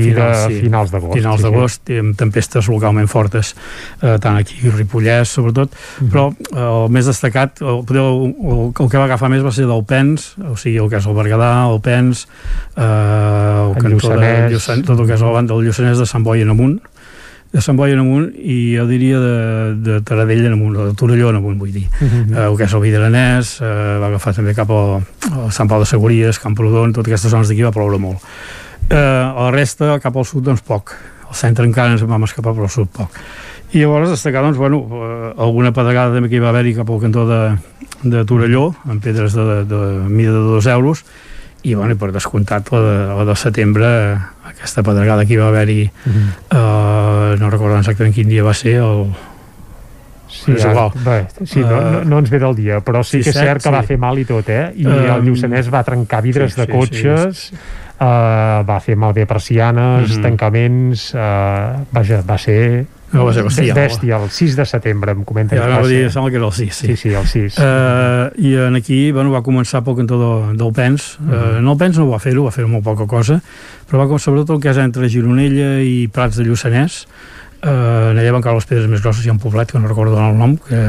sí, 0.54 0.60
finals 0.62 0.90
d'agost. 0.90 1.14
finals 1.18 1.40
sí, 1.40 1.42
sí. 1.42 1.50
d'agost 1.50 1.90
i 1.90 1.98
amb 1.98 2.16
tempestes 2.16 2.68
localment 2.72 3.08
fortes 3.08 3.54
eh, 4.02 4.16
tant 4.22 4.36
aquí 4.40 4.56
a 4.68 4.72
Ripollès 4.76 5.28
sobretot 5.28 5.70
Mhm. 6.00 6.10
però 6.10 6.26
eh, 6.32 6.84
el 6.86 6.90
més 6.90 7.06
destacat 7.06 7.60
el, 7.60 7.84
el, 7.88 7.96
el, 8.00 8.72
el 8.72 8.88
que 8.90 8.98
va 8.98 9.04
agafar 9.04 9.28
més 9.30 9.44
va 9.44 9.52
ser 9.52 9.66
del 9.66 9.84
Pens 9.84 10.34
o 10.38 10.56
sigui 10.56 10.78
el 10.78 10.88
que 10.90 10.96
és 10.96 11.06
el 11.06 11.14
Berguedà, 11.14 11.52
el 11.72 11.80
Pens 11.80 12.26
eh, 12.76 12.82
el, 12.82 13.72
El 13.76 13.82
cantó 13.82 14.08
de 14.16 14.50
Lluçanès. 14.52 14.84
Tot 14.86 15.00
el 15.00 15.06
que 15.06 15.14
és 15.14 15.22
el 15.22 15.46
del 15.46 15.64
Lluçanès 15.66 15.98
de 15.98 16.06
Sant 16.06 16.24
Boi 16.24 16.42
en 16.42 16.50
amunt 16.50 16.78
de 17.52 17.60
Sant 17.62 17.76
Boi 17.78 17.92
en 17.94 18.00
amunt 18.02 18.26
i 18.36 18.74
jo 18.76 18.84
diria 18.90 19.20
de, 19.22 19.74
de 19.80 20.00
Taradell 20.04 20.44
en 20.48 20.56
amunt, 20.58 20.74
o 20.76 20.86
de 20.90 20.94
Torelló 20.98 21.30
en 21.30 21.36
amunt 21.38 21.56
vull 21.60 21.70
dir, 21.72 21.86
Mhm. 22.00 22.34
eh, 22.34 22.42
el 22.50 22.56
que 22.58 22.64
és 22.66 22.74
el 22.74 22.80
Vidaranès 22.82 23.60
eh, 23.62 23.70
va 24.02 24.08
agafar 24.10 24.34
també 24.34 24.52
cap 24.54 24.68
al, 24.70 25.00
al 25.32 25.52
Sant 25.54 25.68
Pau 25.70 25.78
de 25.80 25.86
Segúries, 25.86 26.38
Camprodon, 26.42 26.92
totes 26.92 27.12
aquestes 27.14 27.30
zones 27.30 27.48
d'aquí 27.48 27.62
va 27.62 27.72
ploure 27.72 27.98
molt 28.02 28.18
eh, 28.90 28.96
la 28.96 29.50
resta 29.54 29.98
cap 30.02 30.16
al 30.16 30.26
sud 30.28 30.46
doncs 30.46 30.64
poc 30.66 30.94
al 31.26 31.34
centre 31.34 31.66
encara 31.66 31.94
ens 31.94 32.02
en 32.02 32.10
vam 32.10 32.26
escapar 32.26 32.54
però 32.54 32.68
al 32.68 32.74
sud 32.74 32.90
poc 32.94 33.20
i 33.74 33.82
llavors 33.82 34.12
destacar 34.12 34.44
doncs, 34.44 34.58
bueno, 34.58 34.84
eh, 34.86 35.32
alguna 35.42 35.72
pedregada 35.74 36.14
també 36.14 36.30
que 36.30 36.38
hi 36.38 36.42
va 36.42 36.52
haver-hi 36.52 36.76
cap 36.76 36.90
al 36.90 37.00
cantó 37.02 37.26
de, 37.28 37.40
de 38.04 38.24
Torelló 38.28 38.68
amb 38.86 39.02
pedres 39.02 39.34
de, 39.34 39.46
de, 39.64 39.64
de 39.66 40.10
mida 40.10 40.32
de 40.32 40.44
2 40.54 40.68
euros 40.76 41.04
i, 41.66 41.74
bueno, 41.74 41.96
per 41.98 42.12
descomptat 42.14 42.70
la 42.70 42.80
de, 42.84 42.98
la 43.18 43.24
de 43.26 43.36
setembre 43.36 43.88
aquesta 44.46 44.84
pedregada 44.86 45.26
que 45.26 45.34
hi 45.34 45.40
va 45.40 45.48
haver-hi 45.48 45.80
uh 45.90 46.12
-huh. 46.12 46.28
uh, 46.54 47.40
no 47.40 47.50
recordo 47.50 47.78
exactament 47.78 48.14
quin 48.14 48.28
dia 48.28 48.44
va 48.44 48.54
ser 48.54 48.76
el, 48.76 49.10
Sí, 50.28 50.52
és 50.52 50.64
igual. 50.64 50.90
Bé, 51.04 51.26
sí, 51.46 51.60
no, 51.60 51.80
no, 51.80 52.04
no 52.04 52.18
ens 52.18 52.30
ve 52.30 52.38
del 52.38 52.54
dia, 52.54 52.80
però 52.84 53.02
sí, 53.02 53.22
sí 53.22 53.24
que 53.24 53.30
és 53.30 53.36
cert 53.36 53.62
que 53.62 53.70
sí. 53.70 53.74
va 53.74 53.82
fer 53.82 53.96
mal 53.98 54.18
i 54.18 54.24
tot, 54.24 54.48
eh? 54.48 54.72
I 54.74 54.86
uh, 54.86 55.14
el 55.14 55.24
Lluçanès 55.24 55.70
va 55.72 55.82
trencar 55.86 56.20
vidres 56.22 56.54
sí, 56.54 56.60
de 56.60 56.66
cotxes, 56.66 57.38
sí, 57.38 57.56
sí, 57.56 57.56
Uh, 57.96 58.60
va 58.68 58.76
fer 58.84 58.92
malbé 59.00 59.24
persianes, 59.24 60.10
mhm. 60.10 60.18
-huh. 60.18 60.22
tancaments, 60.22 61.14
uh, 61.14 61.80
vaja, 61.92 62.20
va 62.28 62.36
ser 62.36 62.84
no 63.12 63.24
va 63.26 63.32
ser 63.32 63.44
bèstia. 63.46 63.74
Bèstia, 63.76 64.18
el 64.18 64.30
6 64.34 64.56
de 64.58 64.64
setembre, 64.66 65.14
em 65.14 65.22
comenta. 65.24 65.56
Ja, 65.56 65.68
no, 65.70 65.86
dir, 65.86 66.10
sembla 66.10 66.30
que 66.30 66.40
era 66.40 66.48
el 66.48 66.52
6, 66.52 66.74
sí. 66.74 66.86
Sí, 66.88 66.96
sí, 66.96 67.12
el 67.14 67.26
6. 67.26 67.58
Uh, 67.58 67.62
I 68.42 68.54
en 68.66 68.76
aquí, 68.76 69.12
bueno, 69.14 69.30
va 69.30 69.44
començar 69.46 69.84
pel 69.86 69.96
cantó 70.00 70.18
del, 70.20 70.56
del 70.58 70.72
Pens. 70.76 71.14
Uh, 71.20 71.30
uh, 71.30 71.58
en 71.60 71.70
el 71.70 71.78
Pens 71.78 72.00
no 72.00 72.08
va 72.10 72.18
fer-ho, 72.22 72.48
va 72.48 72.54
fer 72.54 72.66
molt 72.66 72.84
poca 72.84 73.06
cosa, 73.06 73.38
però 73.86 74.02
va 74.02 74.08
com 74.10 74.20
sobretot 74.20 74.56
el 74.56 74.62
que 74.64 74.72
és 74.74 74.82
entre 74.82 75.10
Gironella 75.12 75.76
i 75.86 76.08
Prats 76.12 76.40
de 76.40 76.48
Lluçanès, 76.48 77.04
eh, 77.66 78.20
allà 78.22 78.32
van 78.34 78.44
caure 78.44 78.60
les 78.60 78.68
pedres 78.68 78.88
més 78.90 79.02
grosses 79.04 79.26
hi 79.26 79.30
ha 79.30 79.34
un 79.34 79.40
poblet 79.42 79.70
que 79.72 79.80
no 79.80 79.90
recordo 79.90 80.18
el 80.22 80.38
nom 80.38 80.56
que, 80.68 80.80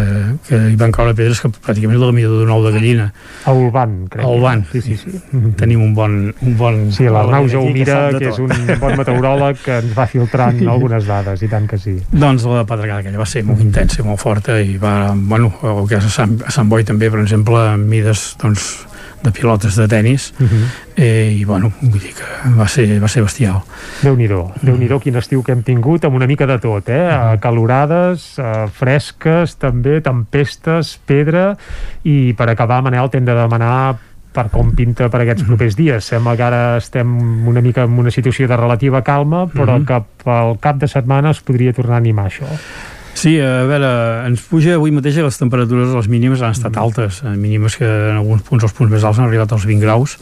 que 0.47 0.59
hi 0.71 0.77
van 0.79 0.93
caure 0.95 1.15
pedres 1.17 1.41
que 1.43 1.51
pràcticament 1.51 1.99
de 1.99 2.09
la 2.09 2.15
mida 2.15 2.31
d'un 2.31 2.51
ou 2.53 2.63
de 2.65 2.73
gallina. 2.75 3.09
A 3.45 3.55
Olvan 3.55 3.97
crec. 4.11 4.25
A 4.25 4.31
Olvan, 4.31 4.63
sí, 4.71 4.81
sí, 4.85 4.97
sí. 5.01 5.21
Tenim 5.59 5.83
un 5.83 5.93
bon, 5.97 6.17
un 6.31 6.57
bon 6.59 6.81
sí, 6.95 7.07
l'Arnau 7.11 7.49
Jaumira 7.51 7.99
que, 8.13 8.23
que 8.23 8.31
és 8.33 8.41
un 8.43 8.53
bon 8.81 8.97
meteoròleg 9.01 9.63
que 9.63 9.79
ens 9.83 9.95
va 9.97 10.07
filtrant 10.11 10.61
algunes 10.75 11.07
dades 11.09 11.43
i 11.43 11.51
tant 11.51 11.67
que 11.69 11.81
sí. 11.81 11.97
Doncs 12.11 12.47
la 12.47 12.65
pedregada 12.69 13.03
aquella 13.05 13.23
va 13.23 13.29
ser 13.29 13.45
molt 13.47 13.63
intensa 13.63 14.03
i 14.03 14.07
molt 14.07 14.21
forta 14.21 14.59
i 14.61 14.77
va, 14.81 15.13
bueno, 15.17 15.53
el 15.63 15.87
que 15.89 15.99
és 16.01 16.07
a 16.07 16.13
Sant, 16.17 16.37
a 16.45 16.53
Sant 16.53 16.69
Boi 16.69 16.85
també 16.87 17.11
per 17.13 17.21
exemple 17.23 17.63
mides 17.77 18.31
doncs 18.41 18.71
de 19.23 19.31
pilotes 19.31 19.75
de 19.75 19.87
tennis 19.87 20.33
uh 20.37 20.43
mhm. 20.43 20.49
-huh. 20.49 20.67
eh, 20.95 21.37
i 21.39 21.43
bueno, 21.45 21.71
vull 21.81 21.99
dir 21.99 22.13
que 22.13 22.49
va 22.57 22.67
ser, 22.67 22.99
va 22.99 23.07
ser 23.07 23.23
bestial 23.23 23.61
Déu-n'hi-do, 24.01 24.51
déu 24.61 24.77
nhi 24.77 24.87
déu 24.87 24.99
quin 24.99 25.15
estiu 25.15 25.43
que 25.43 25.51
hem 25.51 25.63
tingut 25.63 26.05
amb 26.05 26.15
una 26.15 26.27
mica 26.27 26.45
de 26.45 26.59
tot, 26.59 26.89
eh? 26.89 26.93
Uh 26.93 27.11
mhm. 27.11 27.33
-huh. 27.33 27.39
calorades, 27.39 28.37
uh, 28.39 28.69
fresques 28.69 29.55
també, 29.55 30.01
tempestes, 30.01 30.99
pedra 31.05 31.57
i 32.03 32.33
per 32.33 32.49
acabar, 32.49 32.81
Manel, 32.81 33.09
t'hem 33.09 33.25
de 33.25 33.33
demanar 33.33 33.97
per 34.37 34.49
com 34.53 34.69
pinta 34.75 35.09
per 35.09 35.21
aquests 35.21 35.43
mhm. 35.43 35.47
propers 35.47 35.75
dies. 35.75 36.05
Sembla 36.05 36.35
que 36.35 36.43
ara 36.43 36.77
estem 36.77 37.47
una 37.47 37.61
mica 37.61 37.83
en 37.83 37.97
una 37.97 38.11
situació 38.11 38.47
de 38.47 38.57
relativa 38.59 39.01
calma, 39.01 39.47
però 39.47 39.77
uh 39.77 39.81
-huh. 39.81 39.85
cap 39.85 40.27
al 40.27 40.59
cap 40.59 40.77
de 40.77 40.87
setmana 40.87 41.31
es 41.31 41.41
podria 41.41 41.73
tornar 41.73 41.95
a 41.95 41.97
animar 41.97 42.27
això. 42.27 42.45
Sí, 43.17 43.39
a 43.41 43.63
veure, 43.65 43.87
ens 44.27 44.43
puja 44.45 44.75
avui 44.77 44.91
mateix 44.93 45.15
les 45.25 45.39
temperatures, 45.41 45.89
les 45.95 46.09
mínimes 46.11 46.43
han 46.45 46.53
estat 46.53 46.75
altes, 46.77 47.23
eh, 47.25 47.31
mínimes 47.33 47.73
que 47.79 47.87
en 47.87 48.19
alguns 48.19 48.43
punts, 48.45 48.67
els 48.67 48.75
punts 48.77 48.93
més 48.93 49.01
alts 49.01 49.17
han 49.17 49.25
arribat 49.25 49.55
als 49.55 49.65
20 49.65 49.81
graus, 49.81 50.19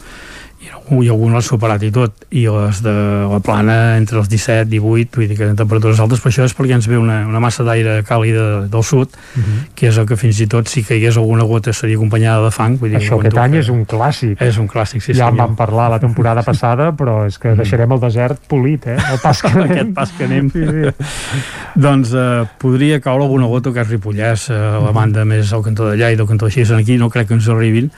i 0.56 1.08
algun 1.12 1.34
l'ha 1.36 1.42
superat 1.44 1.82
i 1.84 1.90
tot 1.92 2.24
i 2.32 2.46
les 2.48 2.78
de 2.84 2.92
la 3.28 3.38
plana 3.44 3.96
entre 3.98 4.18
els 4.22 4.28
17 4.32 4.72
i 4.72 4.80
18 4.80 5.18
vull 5.18 5.28
dir 5.28 5.36
que 5.36 5.48
en 5.50 5.58
temperatures 5.58 6.00
altes 6.00 6.22
per 6.22 6.30
això 6.30 6.46
és 6.48 6.54
perquè 6.56 6.78
ens 6.78 6.88
ve 6.88 6.96
una, 6.96 7.18
una 7.28 7.42
massa 7.44 7.66
d'aire 7.66 7.98
càlida 8.08 8.64
del 8.72 8.84
sud 8.84 9.12
uh 9.12 9.38
mhm. 9.38 9.44
-huh. 9.44 9.66
que 9.74 9.88
és 9.88 9.98
el 9.98 10.06
que 10.06 10.16
fins 10.16 10.40
i 10.40 10.46
tot 10.46 10.68
si 10.68 10.82
caigués 10.82 11.16
alguna 11.16 11.44
gota 11.44 11.72
seria 11.72 11.96
acompanyada 11.96 12.44
de 12.44 12.50
fang 12.50 12.78
vull 12.78 12.90
dir, 12.90 12.98
això 12.98 13.18
aquest 13.20 13.36
any 13.36 13.52
que... 13.52 13.58
és 13.58 13.68
un 13.68 13.84
clàssic 13.84 14.40
és 14.40 14.58
un 14.58 14.68
clàssic, 14.68 15.00
sí 15.02 15.12
ja 15.12 15.28
en 15.28 15.36
vam 15.36 15.56
parlar 15.56 15.90
la 15.90 15.98
temporada 15.98 16.42
passada 16.50 16.92
però 16.92 17.26
és 17.26 17.38
que 17.38 17.48
mhm. 17.48 17.56
deixarem 17.56 17.92
el 17.92 18.00
desert 18.00 18.40
polit 18.48 18.86
eh? 18.86 18.96
el 19.12 19.18
pas 19.22 19.42
que 19.42 19.48
anem. 19.54 19.70
aquest 19.70 19.94
pas 19.94 20.12
que 20.12 20.24
anem 20.24 20.50
sí, 20.50 20.64
sí. 20.64 21.04
doncs 21.86 22.12
eh, 22.14 22.46
podria 22.58 23.00
caure 23.00 23.24
alguna 23.24 23.46
gota 23.46 23.72
que 23.72 23.80
és 23.80 23.88
Ripollès 23.88 24.50
eh, 24.50 24.54
la 24.54 24.92
banda 24.92 25.24
més 25.24 25.52
al 25.52 25.62
cantó 25.62 25.90
d'allà 25.90 26.12
i 26.12 26.16
del 26.16 26.26
cantó 26.26 26.46
de 26.46 26.76
aquí 26.76 26.96
no 26.96 27.10
crec 27.10 27.28
que 27.28 27.34
ens 27.34 27.48
arribin 27.48 27.90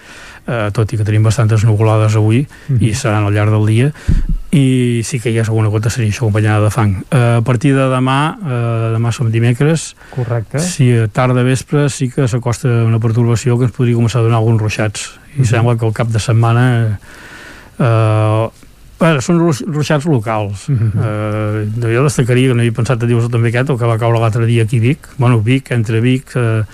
eh, 0.48 0.70
tot 0.72 0.92
i 0.92 0.98
que 0.98 1.04
tenim 1.04 1.22
bastantes 1.22 1.64
nuvolades 1.64 2.16
avui 2.16 2.46
mm 2.46 2.76
-hmm. 2.76 2.82
i 2.88 2.94
seran 2.94 3.24
al 3.24 3.34
llarg 3.34 3.50
del 3.50 3.66
dia 3.66 3.92
i 4.50 5.02
sí 5.04 5.20
que 5.20 5.30
hi 5.30 5.38
ha 5.38 5.42
alguna 5.42 5.68
gota 5.68 5.90
seria 5.90 6.10
això 6.10 6.24
acompanyada 6.24 6.64
de 6.64 6.70
fang 6.70 7.04
eh, 7.10 7.36
a 7.36 7.42
partir 7.42 7.74
de 7.74 7.88
demà 7.88 8.38
eh, 8.40 8.94
demà 8.96 9.12
som 9.12 9.30
dimecres 9.30 9.94
correcte 10.10 10.58
si 10.58 10.92
a 10.92 11.08
tarda 11.08 11.42
vespre 11.42 11.88
sí 11.88 12.08
que 12.10 12.28
s'acosta 12.28 12.68
una 12.68 12.98
perturbació 12.98 13.58
que 13.58 13.64
ens 13.64 13.76
podria 13.76 13.96
començar 13.96 14.20
a 14.20 14.22
donar 14.22 14.38
alguns 14.38 14.60
ruixats 14.60 15.20
i 15.36 15.40
mm 15.40 15.42
-hmm. 15.42 15.46
sembla 15.46 15.76
que 15.76 15.86
al 15.86 15.92
cap 15.92 16.08
de 16.08 16.18
setmana 16.18 16.98
eh, 17.78 18.48
Bueno, 18.98 19.20
són 19.20 19.38
ruixats 19.38 20.06
locals. 20.06 20.68
Uh 20.68 20.74
-huh. 20.74 21.68
uh, 21.78 21.94
jo 21.94 22.02
destacaria, 22.02 22.48
que 22.48 22.54
no 22.54 22.60
havia 22.60 22.72
pensat 22.72 23.02
a 23.02 23.06
dir-vos 23.06 23.30
també 23.30 23.48
aquest, 23.48 23.70
el 23.70 23.78
que 23.78 23.86
va 23.86 23.98
caure 23.98 24.18
l'altre 24.18 24.44
dia 24.44 24.64
aquí 24.64 24.78
a 24.78 24.80
Vic. 24.80 25.08
Bueno, 25.18 25.40
Vic, 25.40 25.70
entre 25.70 26.00
Vic, 26.00 26.34
uh, 26.34 26.64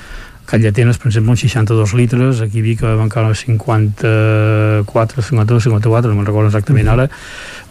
Callatenes, 0.47 0.99
per 1.01 1.09
exemple, 1.09 1.33
uns 1.33 1.41
62 1.41 1.95
litres, 1.95 2.41
aquí 2.45 2.61
vi 2.61 2.77
que 2.77 2.87
van 2.99 3.09
caure 3.09 3.35
54, 3.35 5.23
52, 5.23 5.63
54, 5.65 6.11
no 6.11 6.19
me'n 6.19 6.27
recordo 6.29 6.51
exactament 6.51 6.91
ara, 6.93 7.09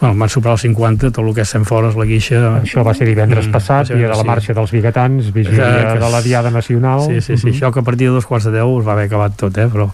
bueno, 0.00 0.18
van 0.18 0.32
superar 0.32 0.56
els 0.56 0.64
50, 0.66 1.12
tot 1.14 1.22
el 1.22 1.30
que 1.36 1.44
és 1.46 1.54
fora 1.68 1.92
és 1.92 1.96
la 2.00 2.08
guixa... 2.08 2.40
Això 2.64 2.82
va 2.86 2.96
ser 2.98 3.06
divendres 3.06 3.46
mm, 3.46 3.54
passat, 3.54 3.92
dia 3.94 4.10
de 4.10 4.18
la 4.18 4.26
marxa 4.26 4.56
dels 4.58 4.74
biguetans, 4.74 5.30
vigília 5.32 5.94
de 5.94 6.10
la 6.16 6.22
Diada 6.24 6.50
Nacional... 6.50 7.06
Sí, 7.06 7.20
sí, 7.20 7.36
sí, 7.36 7.46
uh 7.46 7.52
-huh. 7.52 7.54
això 7.54 7.72
que 7.72 7.80
a 7.80 7.86
partir 7.86 8.08
de 8.08 8.14
dos 8.14 8.26
quarts 8.26 8.46
de 8.46 8.52
deu 8.58 8.74
us 8.74 8.86
va 8.86 8.92
haver 8.92 9.06
acabat 9.06 9.36
tot, 9.36 9.56
eh, 9.56 9.68
però, 9.68 9.88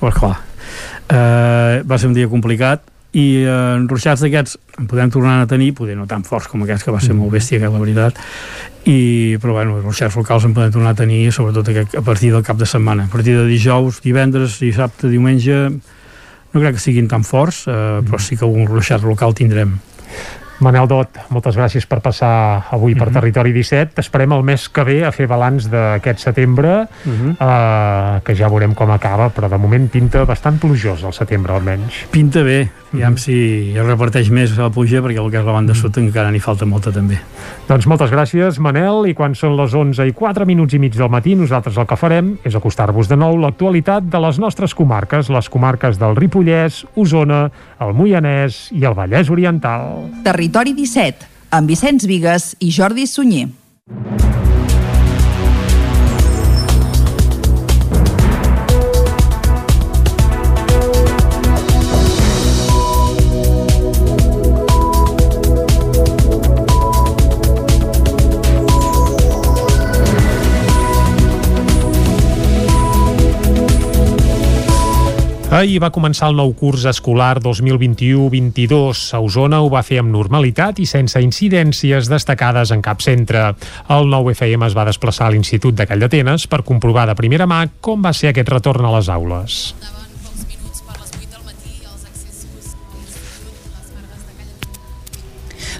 però 0.00 0.12
clar, 0.12 0.36
eh, 1.08 1.82
va 1.82 1.98
ser 1.98 2.08
un 2.08 2.14
dia 2.14 2.28
complicat, 2.28 2.82
i 3.12 3.44
eh, 3.44 3.76
ruixats 3.88 4.22
d'aquests 4.24 4.56
en 4.80 4.88
podem 4.88 5.10
tornar 5.12 5.42
a 5.42 5.48
tenir, 5.48 5.74
poder 5.76 5.96
no 5.98 6.06
tan 6.08 6.24
forts 6.24 6.48
com 6.48 6.64
aquests 6.64 6.86
que 6.86 6.94
va 6.94 7.00
ser 7.04 7.14
molt 7.16 7.34
bèstia, 7.34 7.60
que 7.60 7.68
la 7.68 7.80
veritat 7.82 8.18
i, 8.88 9.36
però 9.42 9.58
bueno, 9.58 9.76
els 9.78 9.84
ruixats 9.84 10.16
locals 10.16 10.48
en 10.48 10.56
podem 10.56 10.72
tornar 10.72 10.94
a 10.96 10.98
tenir 10.98 11.26
sobretot 11.32 11.68
a 11.68 12.04
partir 12.04 12.32
del 12.32 12.44
cap 12.46 12.56
de 12.56 12.66
setmana 12.66 13.06
a 13.06 13.12
partir 13.12 13.36
de 13.36 13.44
dijous, 13.46 14.00
divendres, 14.04 14.58
dissabte, 14.64 15.12
diumenge 15.12 15.58
no 16.52 16.60
crec 16.60 16.78
que 16.78 16.84
siguin 16.84 17.08
tan 17.08 17.24
forts 17.24 17.66
eh, 17.68 18.00
però 18.06 18.20
sí 18.20 18.38
que 18.38 18.48
algun 18.48 18.66
ruixat 18.70 19.04
local 19.04 19.36
tindrem 19.36 19.76
Manel 20.62 20.86
Dot, 20.86 21.18
moltes 21.34 21.56
gràcies 21.58 21.88
per 21.90 21.98
passar 22.04 22.68
avui 22.70 22.94
per 22.94 23.08
uh 23.08 23.10
mhm. 23.10 23.10
-huh. 23.10 23.20
Territori 23.20 23.52
17. 23.52 23.94
T'esperem 23.94 24.32
el 24.32 24.42
mes 24.42 24.68
que 24.68 24.84
ve 24.84 25.04
a 25.04 25.10
fer 25.10 25.26
balanç 25.26 25.68
d'aquest 25.68 26.18
setembre, 26.18 26.86
uh 27.04 27.12
-huh. 27.12 27.30
uh, 27.40 28.20
que 28.22 28.34
ja 28.34 28.48
veurem 28.48 28.74
com 28.74 28.90
acaba, 28.90 29.28
però 29.34 29.48
de 29.48 29.58
moment 29.58 29.90
pinta 29.90 30.24
bastant 30.24 30.60
plujós 30.60 31.02
el 31.02 31.12
setembre 31.12 31.52
almenys. 31.52 32.06
Pinta 32.10 32.42
bé, 32.42 32.70
aviam 32.92 33.14
-huh. 33.14 33.18
si 33.18 33.72
es 33.76 33.86
reparteix 33.86 34.30
més 34.30 34.56
la 34.56 34.70
pluja, 34.70 35.02
perquè 35.02 35.22
el 35.22 35.30
que 35.30 35.38
és 35.38 35.44
la 35.44 35.52
banda 35.52 35.74
sud 35.74 35.96
encara 35.98 36.30
n'hi 36.30 36.40
falta 36.40 36.66
molta 36.66 36.92
també. 36.92 37.18
Doncs 37.68 37.86
moltes 37.86 38.10
gràcies, 38.10 38.58
Manel, 38.58 39.06
i 39.06 39.14
quan 39.14 39.34
són 39.34 39.56
les 39.56 39.74
11 39.74 40.06
i 40.06 40.12
4 40.12 40.46
minuts 40.46 40.74
i 40.74 40.78
mig 40.78 40.94
del 40.94 41.08
matí, 41.08 41.34
nosaltres 41.34 41.76
el 41.76 41.86
que 41.86 41.96
farem 41.96 42.38
és 42.44 42.54
acostar-vos 42.54 43.08
de 43.08 43.16
nou 43.16 43.36
l'actualitat 43.36 44.02
de 44.04 44.18
les 44.18 44.38
nostres 44.38 44.74
comarques, 44.74 45.28
les 45.28 45.48
comarques 45.48 45.98
del 45.98 46.16
Ripollès, 46.16 46.84
Osona, 46.96 47.50
el 47.80 47.94
Moianès 47.94 48.68
i 48.72 48.84
el 48.84 48.94
Vallès 48.94 49.30
Oriental. 49.30 50.08
Territori 50.24 50.74
17, 50.74 51.26
amb 51.50 51.68
Vicenç 51.68 52.06
Vigues 52.06 52.56
i 52.60 52.70
Jordi 52.70 53.06
Sunyer. 53.06 53.48
Ahir 75.52 75.82
va 75.84 75.90
començar 75.92 76.30
el 76.30 76.38
nou 76.38 76.54
curs 76.56 76.86
escolar 76.88 77.34
2021-22. 77.44 79.02
A 79.12 79.18
Osona 79.20 79.58
ho 79.60 79.68
va 79.68 79.82
fer 79.84 79.98
amb 80.00 80.08
normalitat 80.14 80.80
i 80.80 80.86
sense 80.88 81.20
incidències 81.20 82.08
destacades 82.08 82.72
en 82.72 82.80
cap 82.80 83.04
centre. 83.04 83.50
El 83.92 84.08
nou 84.08 84.30
FM 84.32 84.70
es 84.70 84.76
va 84.78 84.88
desplaçar 84.88 85.28
a 85.28 85.34
l'Institut 85.36 85.76
de 85.76 85.84
Callatenes 85.90 86.48
per 86.48 86.64
comprovar 86.64 87.04
de 87.10 87.18
primera 87.20 87.44
mà 87.44 87.66
com 87.84 88.00
va 88.00 88.14
ser 88.16 88.32
aquest 88.32 88.48
retorn 88.48 88.88
a 88.88 88.94
les 88.96 89.12
aules. 89.12 89.66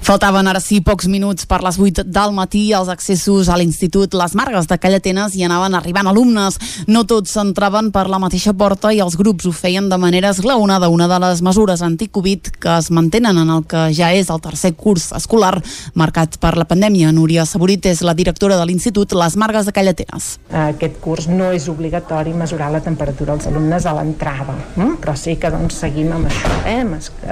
Faltaven 0.02 0.48
ara 0.50 0.58
sí 0.58 0.80
pocs 0.82 1.06
minuts 1.06 1.46
per 1.46 1.60
les 1.62 1.76
8 1.78 2.02
del 2.10 2.32
matí 2.34 2.64
els 2.74 2.88
accessos 2.90 3.46
a 3.46 3.54
l'Institut 3.54 4.16
Les 4.18 4.32
Margues 4.34 4.66
de 4.66 4.74
Callatenes 4.82 5.36
i 5.38 5.44
anaven 5.46 5.76
arribant 5.78 6.08
alumnes. 6.10 6.56
No 6.90 7.04
tots 7.06 7.36
s'entraven 7.36 7.92
per 7.94 8.08
la 8.10 8.18
mateixa 8.18 8.50
porta 8.50 8.90
i 8.90 8.98
els 9.04 9.14
grups 9.20 9.46
ho 9.46 9.52
feien 9.54 9.86
de 9.92 9.98
manera 10.02 10.32
esglaonada, 10.34 10.88
una 10.90 11.06
de 11.06 11.20
les 11.22 11.42
mesures 11.46 11.84
anticovid 11.86 12.50
que 12.58 12.72
es 12.80 12.90
mantenen 12.90 13.38
en 13.44 13.52
el 13.54 13.62
que 13.70 13.84
ja 13.94 14.08
és 14.10 14.32
el 14.34 14.42
tercer 14.42 14.72
curs 14.74 15.12
escolar 15.14 15.52
marcat 15.94 16.34
per 16.42 16.56
la 16.58 16.66
pandèmia. 16.66 17.14
Núria 17.14 17.46
Saborit 17.46 17.86
és 17.86 18.02
la 18.02 18.16
directora 18.18 18.58
de 18.58 18.66
l'Institut 18.66 19.14
Les 19.14 19.38
Margues 19.38 19.70
de 19.70 19.76
Callatenes. 19.76 20.32
Aquest 20.64 20.98
curs 21.04 21.30
no 21.30 21.52
és 21.54 21.70
obligatori 21.70 22.34
mesurar 22.34 22.72
la 22.74 22.82
temperatura 22.82 23.36
als 23.38 23.46
alumnes 23.46 23.86
a 23.86 23.94
l'entrada, 24.00 24.58
hm? 24.74 24.98
però 24.98 25.14
sí 25.14 25.38
que 25.38 25.54
doncs, 25.54 25.78
seguim 25.86 26.10
amb 26.18 26.26
això, 26.26 26.58
eh? 26.66 26.82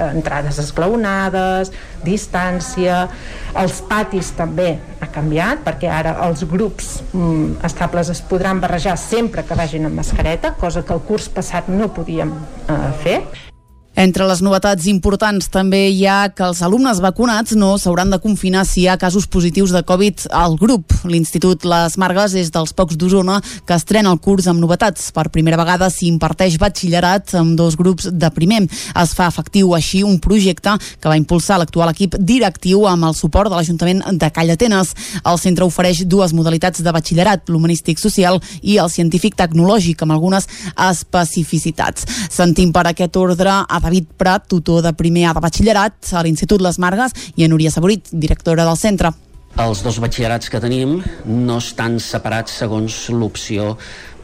entrades 0.07 0.63
esglaonades, 0.63 1.75
distàncies, 2.07 2.60
distància, 2.61 3.09
els 3.57 3.81
patis 3.89 4.31
també 4.37 4.77
ha 5.01 5.09
canviat 5.11 5.63
perquè 5.65 5.89
ara 5.91 6.15
els 6.27 6.45
grups 6.47 7.01
mm, 7.11 7.59
estables 7.67 8.09
es 8.13 8.21
podran 8.21 8.61
barrejar 8.61 8.97
sempre 8.97 9.43
que 9.43 9.57
vagin 9.57 9.89
amb 9.89 9.97
mascareta, 9.99 10.55
cosa 10.59 10.83
que 10.85 10.93
el 10.93 11.01
curs 11.01 11.29
passat 11.29 11.67
no 11.67 11.91
podíem 11.91 12.31
eh, 12.31 12.91
fer. 13.03 13.50
Entre 13.91 14.23
les 14.23 14.39
novetats 14.39 14.85
importants 14.87 15.49
també 15.51 15.81
hi 15.91 16.05
ha 16.07 16.29
que 16.31 16.45
els 16.47 16.61
alumnes 16.63 17.01
vacunats 17.03 17.51
no 17.59 17.73
s'hauran 17.75 18.13
de 18.13 18.21
confinar 18.23 18.63
si 18.65 18.85
hi 18.85 18.87
ha 18.87 18.95
casos 18.97 19.25
positius 19.27 19.73
de 19.75 19.81
Covid 19.83 20.29
al 20.31 20.55
grup. 20.55 20.95
L'Institut 21.03 21.65
Les 21.67 21.97
Margues 21.99 22.31
és 22.39 22.53
dels 22.55 22.71
pocs 22.71 22.95
d'Osona 22.95 23.41
que 23.67 23.75
estrena 23.75 24.13
el 24.15 24.21
curs 24.23 24.47
amb 24.47 24.63
novetats. 24.63 25.09
Per 25.11 25.27
primera 25.29 25.59
vegada 25.59 25.89
s'hi 25.91 26.07
imparteix 26.07 26.55
batxillerat 26.61 27.35
amb 27.35 27.57
dos 27.59 27.75
grups 27.75 28.07
de 28.07 28.29
primer. 28.31 28.61
Es 28.95 29.11
fa 29.17 29.27
efectiu 29.27 29.75
així 29.75 30.05
un 30.07 30.21
projecte 30.23 30.77
que 30.79 31.11
va 31.11 31.19
impulsar 31.19 31.59
l'actual 31.59 31.91
equip 31.91 32.15
directiu 32.15 32.87
amb 32.87 33.09
el 33.09 33.17
suport 33.19 33.51
de 33.51 33.59
l'Ajuntament 33.59 34.05
de 34.15 34.31
Callatenes. 34.31 34.95
El 35.25 35.37
centre 35.37 35.67
ofereix 35.67 36.05
dues 36.07 36.31
modalitats 36.31 36.79
de 36.79 36.95
batxillerat, 36.95 37.51
l'humanístic 37.51 37.99
social 37.99 38.39
i 38.61 38.79
el 38.79 38.89
científic 38.89 39.35
tecnològic, 39.35 40.01
amb 40.01 40.15
algunes 40.15 40.47
especificitats. 40.79 42.07
Sentim 42.31 42.71
per 42.71 42.87
aquest 42.87 43.19
ordre 43.19 43.59
a 43.67 43.81
David 43.91 44.07
Prat, 44.15 44.47
tutor 44.47 44.79
de 44.85 44.93
primer 44.95 45.25
A 45.27 45.33
de 45.35 45.41
batxillerat 45.43 46.13
a 46.15 46.21
l'Institut 46.23 46.61
Les 46.63 46.77
Margues, 46.79 47.11
i 47.35 47.43
a 47.43 47.49
Núria 47.51 47.67
Saborit, 47.73 48.07
directora 48.15 48.63
del 48.63 48.79
centre. 48.79 49.11
Els 49.59 49.81
dos 49.83 49.97
batxillerats 49.99 50.47
que 50.47 50.61
tenim 50.63 51.01
no 51.27 51.57
estan 51.59 51.97
separats 51.99 52.55
segons 52.61 53.09
l'opció 53.11 53.73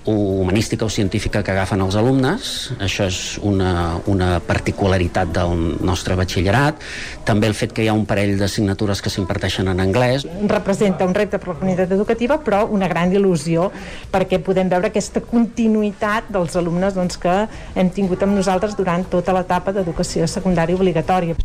humanística 0.07 0.85
o 0.85 0.89
científica 0.89 1.43
que 1.43 1.51
agafen 1.51 1.81
els 1.83 1.95
alumnes. 1.99 2.71
Això 2.79 3.07
és 3.07 3.19
una, 3.43 3.99
una 4.07 4.39
particularitat 4.39 5.31
del 5.35 5.77
nostre 5.85 6.15
batxillerat. 6.15 6.79
També 7.27 7.49
el 7.49 7.55
fet 7.57 7.73
que 7.75 7.83
hi 7.83 7.89
ha 7.91 7.95
un 7.97 8.05
parell 8.09 8.37
d'assignatures 8.39 9.01
que 9.03 9.11
s'imparteixen 9.11 9.67
en 9.67 9.81
anglès. 9.83 10.25
Representa 10.47 11.05
un 11.05 11.15
repte 11.17 11.39
per 11.39 11.51
la 11.51 11.57
comunitat 11.59 11.91
educativa, 11.95 12.39
però 12.43 12.63
una 12.71 12.87
gran 12.87 13.13
il·lusió 13.13 13.69
perquè 14.13 14.39
podem 14.43 14.71
veure 14.71 14.91
aquesta 14.91 15.21
continuïtat 15.21 16.31
dels 16.33 16.55
alumnes 16.59 16.95
doncs, 16.95 17.19
que 17.19 17.35
hem 17.75 17.91
tingut 17.93 18.23
amb 18.23 18.37
nosaltres 18.37 18.77
durant 18.77 19.05
tota 19.11 19.35
l'etapa 19.35 19.73
d'educació 19.75 20.27
secundària 20.31 20.77
obligatòria. 20.77 21.35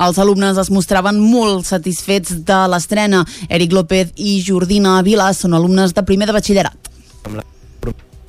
Els 0.00 0.20
alumnes 0.20 0.60
es 0.60 0.70
mostraven 0.70 1.20
molt 1.20 1.66
satisfets 1.70 2.36
de 2.44 2.60
l'estrena. 2.70 3.24
Eric 3.48 3.72
López 3.72 4.12
i 4.16 4.40
Jordina 4.44 5.00
Vila 5.06 5.32
són 5.34 5.56
alumnes 5.56 5.96
de 5.96 6.04
primer 6.04 6.28
de 6.28 6.36
batxillerat 6.36 6.90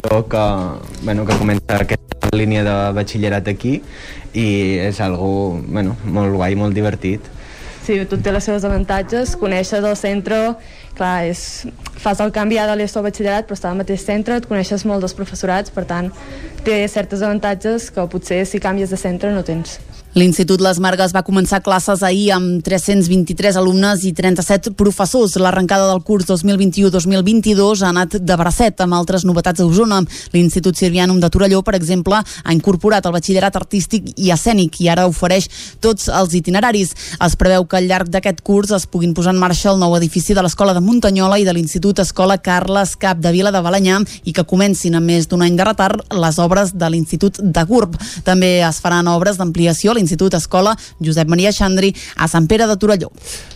que, 0.01 0.45
bueno, 1.03 1.25
que 1.25 1.37
comença 1.37 1.77
aquesta 1.77 2.31
línia 2.33 2.63
de 2.65 2.75
batxillerat 2.95 3.47
aquí 3.47 3.81
i 4.33 4.47
és 4.81 4.99
algo 5.01 5.61
bueno, 5.67 5.95
molt 6.05 6.33
guai, 6.35 6.55
molt 6.55 6.73
divertit. 6.75 7.21
Sí, 7.81 7.97
tot 8.05 8.21
té 8.21 8.31
les 8.33 8.45
seves 8.45 8.65
avantatges, 8.65 9.33
coneixes 9.41 9.83
el 9.83 9.95
centre, 9.97 10.37
clar, 10.97 11.25
és, 11.25 11.65
fas 12.01 12.21
el 12.21 12.33
canvi 12.33 12.59
ja 12.59 12.67
de 12.69 12.75
l'ESO 12.77 13.01
al 13.01 13.07
batxillerat, 13.07 13.47
però 13.49 13.57
està 13.57 13.71
al 13.71 13.79
mateix 13.79 14.05
centre, 14.05 14.37
et 14.37 14.45
coneixes 14.45 14.85
molt 14.85 15.01
dels 15.01 15.17
professorats, 15.17 15.73
per 15.73 15.87
tant, 15.89 16.11
té 16.65 16.77
certes 16.87 17.25
avantatges 17.25 17.89
que 17.93 18.05
potser 18.11 18.43
si 18.45 18.61
canvies 18.61 18.93
de 18.93 19.01
centre 19.01 19.33
no 19.33 19.41
tens. 19.43 19.79
L'Institut 20.11 20.59
Les 20.59 20.75
Margues 20.83 21.13
va 21.15 21.21
començar 21.23 21.61
classes 21.63 22.01
ahir 22.03 22.33
amb 22.35 22.59
323 22.65 23.55
alumnes 23.55 24.01
i 24.03 24.09
37 24.11 24.73
professors. 24.75 25.38
L'arrencada 25.39 25.85
del 25.88 26.01
curs 26.03 26.25
2021-2022 26.27 27.79
ha 27.85 27.91
anat 27.93 28.17
de 28.19 28.35
bracet 28.35 28.83
amb 28.83 28.97
altres 28.97 29.23
novetats 29.23 29.63
a 29.63 29.67
Osona. 29.69 30.01
L'Institut 30.33 30.75
Sirvianum 30.75 31.21
de 31.23 31.29
Torelló, 31.31 31.61
per 31.63 31.77
exemple, 31.77 32.19
ha 32.19 32.51
incorporat 32.51 33.07
el 33.07 33.15
batxillerat 33.15 33.55
artístic 33.55 34.09
i 34.17 34.33
escènic 34.35 34.81
i 34.83 34.89
ara 34.91 35.05
ofereix 35.07 35.47
tots 35.79 36.09
els 36.11 36.35
itineraris. 36.35 36.91
Es 37.15 37.39
preveu 37.39 37.63
que 37.63 37.79
al 37.79 37.88
llarg 37.88 38.11
d'aquest 38.11 38.43
curs 38.43 38.75
es 38.75 38.89
puguin 38.91 39.15
posar 39.15 39.31
en 39.31 39.39
marxa 39.39 39.71
el 39.71 39.79
nou 39.79 39.95
edifici 39.95 40.35
de 40.35 40.43
l'Escola 40.43 40.75
de 40.75 40.83
Muntanyola 40.83 41.39
i 41.39 41.47
de 41.47 41.55
l'Institut 41.55 42.03
Escola 42.03 42.41
Carles 42.43 42.97
Cap 42.99 43.23
de 43.23 43.31
Vila 43.31 43.55
de 43.55 43.63
Balanyà 43.63 44.03
i 44.27 44.35
que 44.35 44.43
comencin 44.43 44.99
amb 44.99 45.07
més 45.07 45.31
d'un 45.31 45.47
any 45.47 45.55
de 45.55 45.71
retard 45.71 46.03
les 46.11 46.43
obres 46.43 46.75
de 46.75 46.91
l'Institut 46.91 47.39
de 47.39 47.63
Gurb. 47.63 47.95
També 48.27 48.57
es 48.59 48.83
faran 48.83 49.07
obres 49.07 49.39
d'ampliació 49.39 49.95
a 49.95 50.00
l'Institut 50.01 50.33
Escola 50.33 50.75
Josep 50.99 51.29
Maria 51.29 51.53
Xandri 51.53 51.93
a 52.17 52.27
Sant 52.27 52.49
Pere 52.49 52.67
de 52.67 52.77
Torelló. 52.81 53.11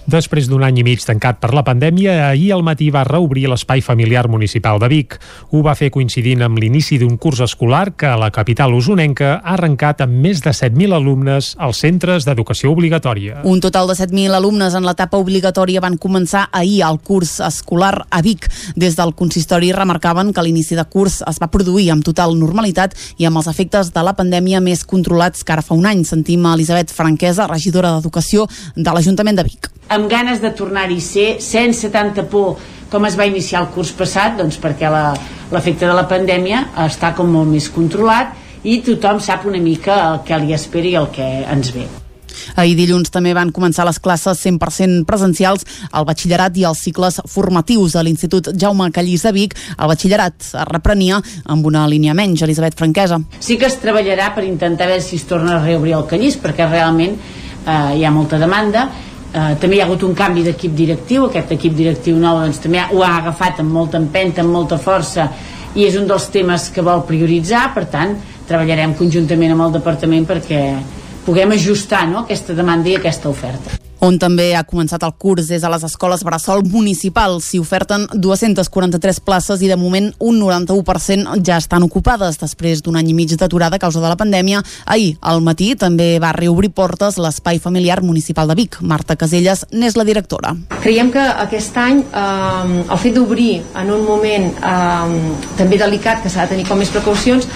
Després 0.06 0.46
d'un 0.46 0.62
any 0.64 0.78
i 0.80 0.86
mig 0.86 1.02
tancat 1.02 1.40
per 1.42 1.50
la 1.58 1.64
pandèmia, 1.66 2.30
ahir 2.30 2.52
al 2.54 2.62
matí 2.66 2.92
va 2.94 3.04
reobrir 3.08 3.48
l'Espai 3.50 3.82
Familiar 3.82 4.28
Municipal 4.30 4.78
de 4.80 4.90
Vic. 4.92 5.18
Ho 5.50 5.64
va 5.66 5.74
fer 5.78 5.90
coincidint 5.90 6.44
amb 6.46 6.60
l'inici 6.62 7.00
d'un 7.02 7.18
curs 7.18 7.42
escolar 7.42 7.96
que 7.98 8.12
a 8.12 8.20
la 8.20 8.30
capital 8.36 8.76
usonenca 8.78 9.40
ha 9.40 9.56
arrencat 9.56 10.04
amb 10.06 10.20
més 10.22 10.44
de 10.46 10.54
7.000 10.54 10.94
alumnes 10.94 11.56
als 11.58 11.82
centres 11.82 12.28
d'educació 12.28 12.70
obligatòria. 12.76 13.42
Un 13.50 13.64
total 13.64 13.90
de 13.90 13.98
7.000 13.98 14.38
alumnes 14.38 14.78
en 14.78 14.86
l'etapa 14.86 15.18
obligatòria 15.18 15.82
van 15.82 15.98
començar 15.98 16.46
ahir 16.52 16.84
el 16.86 17.00
curs 17.02 17.40
escolar 17.42 18.06
a 18.10 18.22
Vic. 18.22 18.46
Des 18.76 18.98
del 19.00 19.16
consistori 19.18 19.72
remarcaven 19.74 20.34
que 20.34 20.46
l'inici 20.46 20.78
de 20.78 20.86
curs 20.86 21.22
es 21.26 21.42
va 21.42 21.50
produir 21.50 21.90
amb 21.96 22.06
total 22.06 22.38
normalitat 22.38 22.94
i 23.18 23.26
amb 23.26 23.42
els 23.42 23.50
efectes 23.50 23.90
de 23.96 24.06
la 24.06 24.14
pandèmia 24.14 24.62
més 24.62 24.86
controlats 24.86 25.44
que 25.44 25.56
ara 25.56 25.66
fa 25.66 25.74
un 25.74 25.88
any. 25.90 26.04
Sentim 26.06 26.35
a 26.44 26.58
Elisabet 26.58 26.92
Franquesa, 26.92 27.48
regidora 27.48 27.94
d'Educació 27.96 28.50
de 28.76 28.92
l'Ajuntament 28.92 29.40
de 29.40 29.48
Vic 29.48 29.72
amb 29.90 30.10
ganes 30.10 30.42
de 30.42 30.52
tornar-hi 30.56 31.00
ser, 31.02 31.28
sense 31.42 31.92
tanta 31.94 32.26
por 32.30 32.58
com 32.90 33.06
es 33.06 33.18
va 33.18 33.28
iniciar 33.28 33.64
el 33.64 33.70
curs 33.74 33.92
passat, 33.98 34.38
doncs 34.40 34.58
perquè 34.62 34.90
l'efecte 34.92 35.86
de 35.86 35.98
la 35.98 36.08
pandèmia 36.10 36.64
està 36.86 37.14
com 37.18 37.30
molt 37.34 37.52
més 37.52 37.70
controlat 37.74 38.34
i 38.64 38.80
tothom 38.86 39.20
sap 39.22 39.46
una 39.50 39.62
mica 39.62 40.00
el 40.14 40.24
que 40.26 40.42
li 40.42 40.58
espera 40.58 40.92
i 40.94 40.98
el 41.02 41.12
que 41.14 41.30
ens 41.44 41.74
ve. 41.76 41.86
Ahir 42.56 42.76
dilluns 42.80 43.14
també 43.14 43.34
van 43.38 43.54
començar 43.56 43.86
les 43.88 44.00
classes 44.00 44.42
100% 44.46 45.06
presencials 45.10 45.66
al 45.92 46.06
batxillerat 46.08 46.58
i 46.58 46.68
els 46.70 46.84
cicles 46.88 47.22
formatius 47.32 47.96
a 47.96 48.04
l'Institut 48.04 48.52
Jaume 48.54 48.92
Callís 48.92 49.26
de 49.28 49.34
Vic. 49.36 49.56
El 49.78 49.92
batxillerat 49.92 50.38
es 50.42 50.54
reprenia 50.72 51.22
amb 51.46 51.66
una 51.66 51.88
línia 51.88 52.14
menys, 52.14 52.44
Elisabet 52.46 52.78
Franquesa. 52.78 53.22
Sí 53.40 53.58
que 53.58 53.70
es 53.70 53.80
treballarà 53.82 54.34
per 54.36 54.46
intentar 54.46 54.90
veure 54.92 55.04
si 55.04 55.20
es 55.20 55.28
torna 55.28 55.58
a 55.58 55.64
reobrir 55.64 55.96
el 55.98 56.08
Callís, 56.10 56.40
perquè 56.42 56.70
realment 56.70 57.18
eh, 57.66 57.98
hi 57.98 58.06
ha 58.06 58.14
molta 58.14 58.40
demanda 58.42 58.90
eh, 59.36 59.56
també 59.60 59.78
hi 59.78 59.82
ha 59.82 59.88
hagut 59.88 60.06
un 60.08 60.16
canvi 60.18 60.44
d'equip 60.46 60.76
directiu 60.78 61.28
aquest 61.28 61.52
equip 61.58 61.76
directiu 61.78 62.20
nou 62.22 62.40
doncs, 62.44 62.62
també 62.64 62.84
ho 62.92 63.04
ha 63.04 63.18
agafat 63.20 63.62
amb 63.64 63.76
molta 63.76 64.00
empenta, 64.02 64.44
amb 64.44 64.56
molta 64.56 64.80
força 64.82 65.28
i 65.76 65.86
és 65.88 65.98
un 66.00 66.08
dels 66.08 66.30
temes 66.32 66.70
que 66.72 66.84
vol 66.86 67.04
prioritzar 67.08 67.68
per 67.76 67.86
tant 67.92 68.16
treballarem 68.48 68.96
conjuntament 68.96 69.56
amb 69.56 69.68
el 69.68 69.76
departament 69.80 70.28
perquè 70.30 70.62
puguem 71.26 71.58
ajustar 71.58 72.06
no, 72.10 72.24
aquesta 72.24 72.54
demanda 72.54 72.92
i 72.92 73.00
aquesta 73.00 73.30
oferta. 73.30 73.82
On 74.06 74.18
també 74.22 74.50
ha 74.54 74.66
començat 74.68 75.02
el 75.08 75.14
curs 75.18 75.48
és 75.56 75.64
a 75.64 75.70
les 75.72 75.84
escoles 75.88 76.22
Bressol 76.28 76.62
municipals. 76.68 77.48
S'hi 77.50 77.62
oferten 77.64 78.04
243 78.14 79.22
places 79.26 79.64
i 79.64 79.70
de 79.72 79.78
moment 79.80 80.12
un 80.20 80.38
91% 80.42 81.40
ja 81.48 81.58
estan 81.58 81.86
ocupades 81.88 82.38
després 82.42 82.84
d'un 82.86 83.00
any 83.00 83.10
i 83.10 83.16
mig 83.18 83.34
d'aturada 83.34 83.80
a 83.80 83.82
causa 83.82 84.04
de 84.04 84.12
la 84.12 84.18
pandèmia. 84.20 84.62
Ahir, 84.86 85.16
al 85.22 85.42
matí, 85.42 85.72
també 85.80 86.20
va 86.22 86.36
reobrir 86.36 86.70
portes 86.76 87.18
l'espai 87.18 87.58
familiar 87.64 88.02
municipal 88.04 88.52
de 88.52 88.60
Vic. 88.60 88.78
Marta 88.82 89.16
Caselles 89.16 89.66
n'és 89.72 89.98
la 89.98 90.06
directora. 90.06 90.54
Creiem 90.84 91.10
que 91.16 91.24
aquest 91.48 91.78
any 91.80 92.04
eh, 92.04 92.84
el 92.84 93.00
fet 93.02 93.16
d'obrir 93.16 93.64
en 93.74 93.94
un 93.96 94.04
moment 94.06 94.52
eh, 94.54 95.16
també 95.58 95.80
delicat, 95.82 96.22
que 96.22 96.30
s'ha 96.30 96.46
de 96.46 96.54
tenir 96.54 96.68
com 96.68 96.78
més 96.78 96.94
precaucions, 96.94 97.48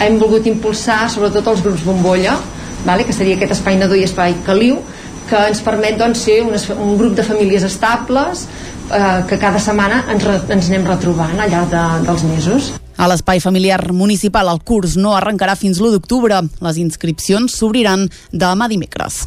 hem 0.00 0.16
volgut 0.22 0.46
impulsar 0.46 1.08
sobretot 1.10 1.52
els 1.52 1.66
grups 1.66 1.84
bombolla, 1.84 2.38
vale? 2.86 3.04
que 3.04 3.12
seria 3.16 3.36
aquest 3.38 3.56
espai 3.58 3.78
nadó 3.78 3.96
i 3.98 4.04
espai 4.06 4.36
caliu, 4.46 4.80
que 5.28 5.40
ens 5.50 5.60
permet 5.64 5.98
doncs, 6.00 6.24
ser 6.24 6.40
un, 6.44 6.56
un 6.78 6.96
grup 6.98 7.16
de 7.18 7.24
famílies 7.26 7.64
estables 7.66 8.46
eh, 8.92 9.22
que 9.28 9.38
cada 9.38 9.60
setmana 9.60 10.04
ens, 10.12 10.24
re, 10.24 10.38
ens 10.56 10.70
anem 10.72 10.86
retrobant 10.88 11.36
al 11.38 11.50
llarg 11.52 11.72
de, 11.72 11.86
dels 12.08 12.28
mesos. 12.28 12.72
A 12.98 13.06
l'espai 13.06 13.38
familiar 13.38 13.92
municipal 13.94 14.48
el 14.50 14.58
curs 14.66 14.96
no 14.98 15.12
arrencarà 15.14 15.52
fins 15.54 15.78
l'1 15.78 15.92
d'octubre. 15.94 16.40
Les 16.66 16.78
inscripcions 16.82 17.52
s'obriran 17.54 18.08
demà 18.34 18.66
dimecres. 18.66 19.20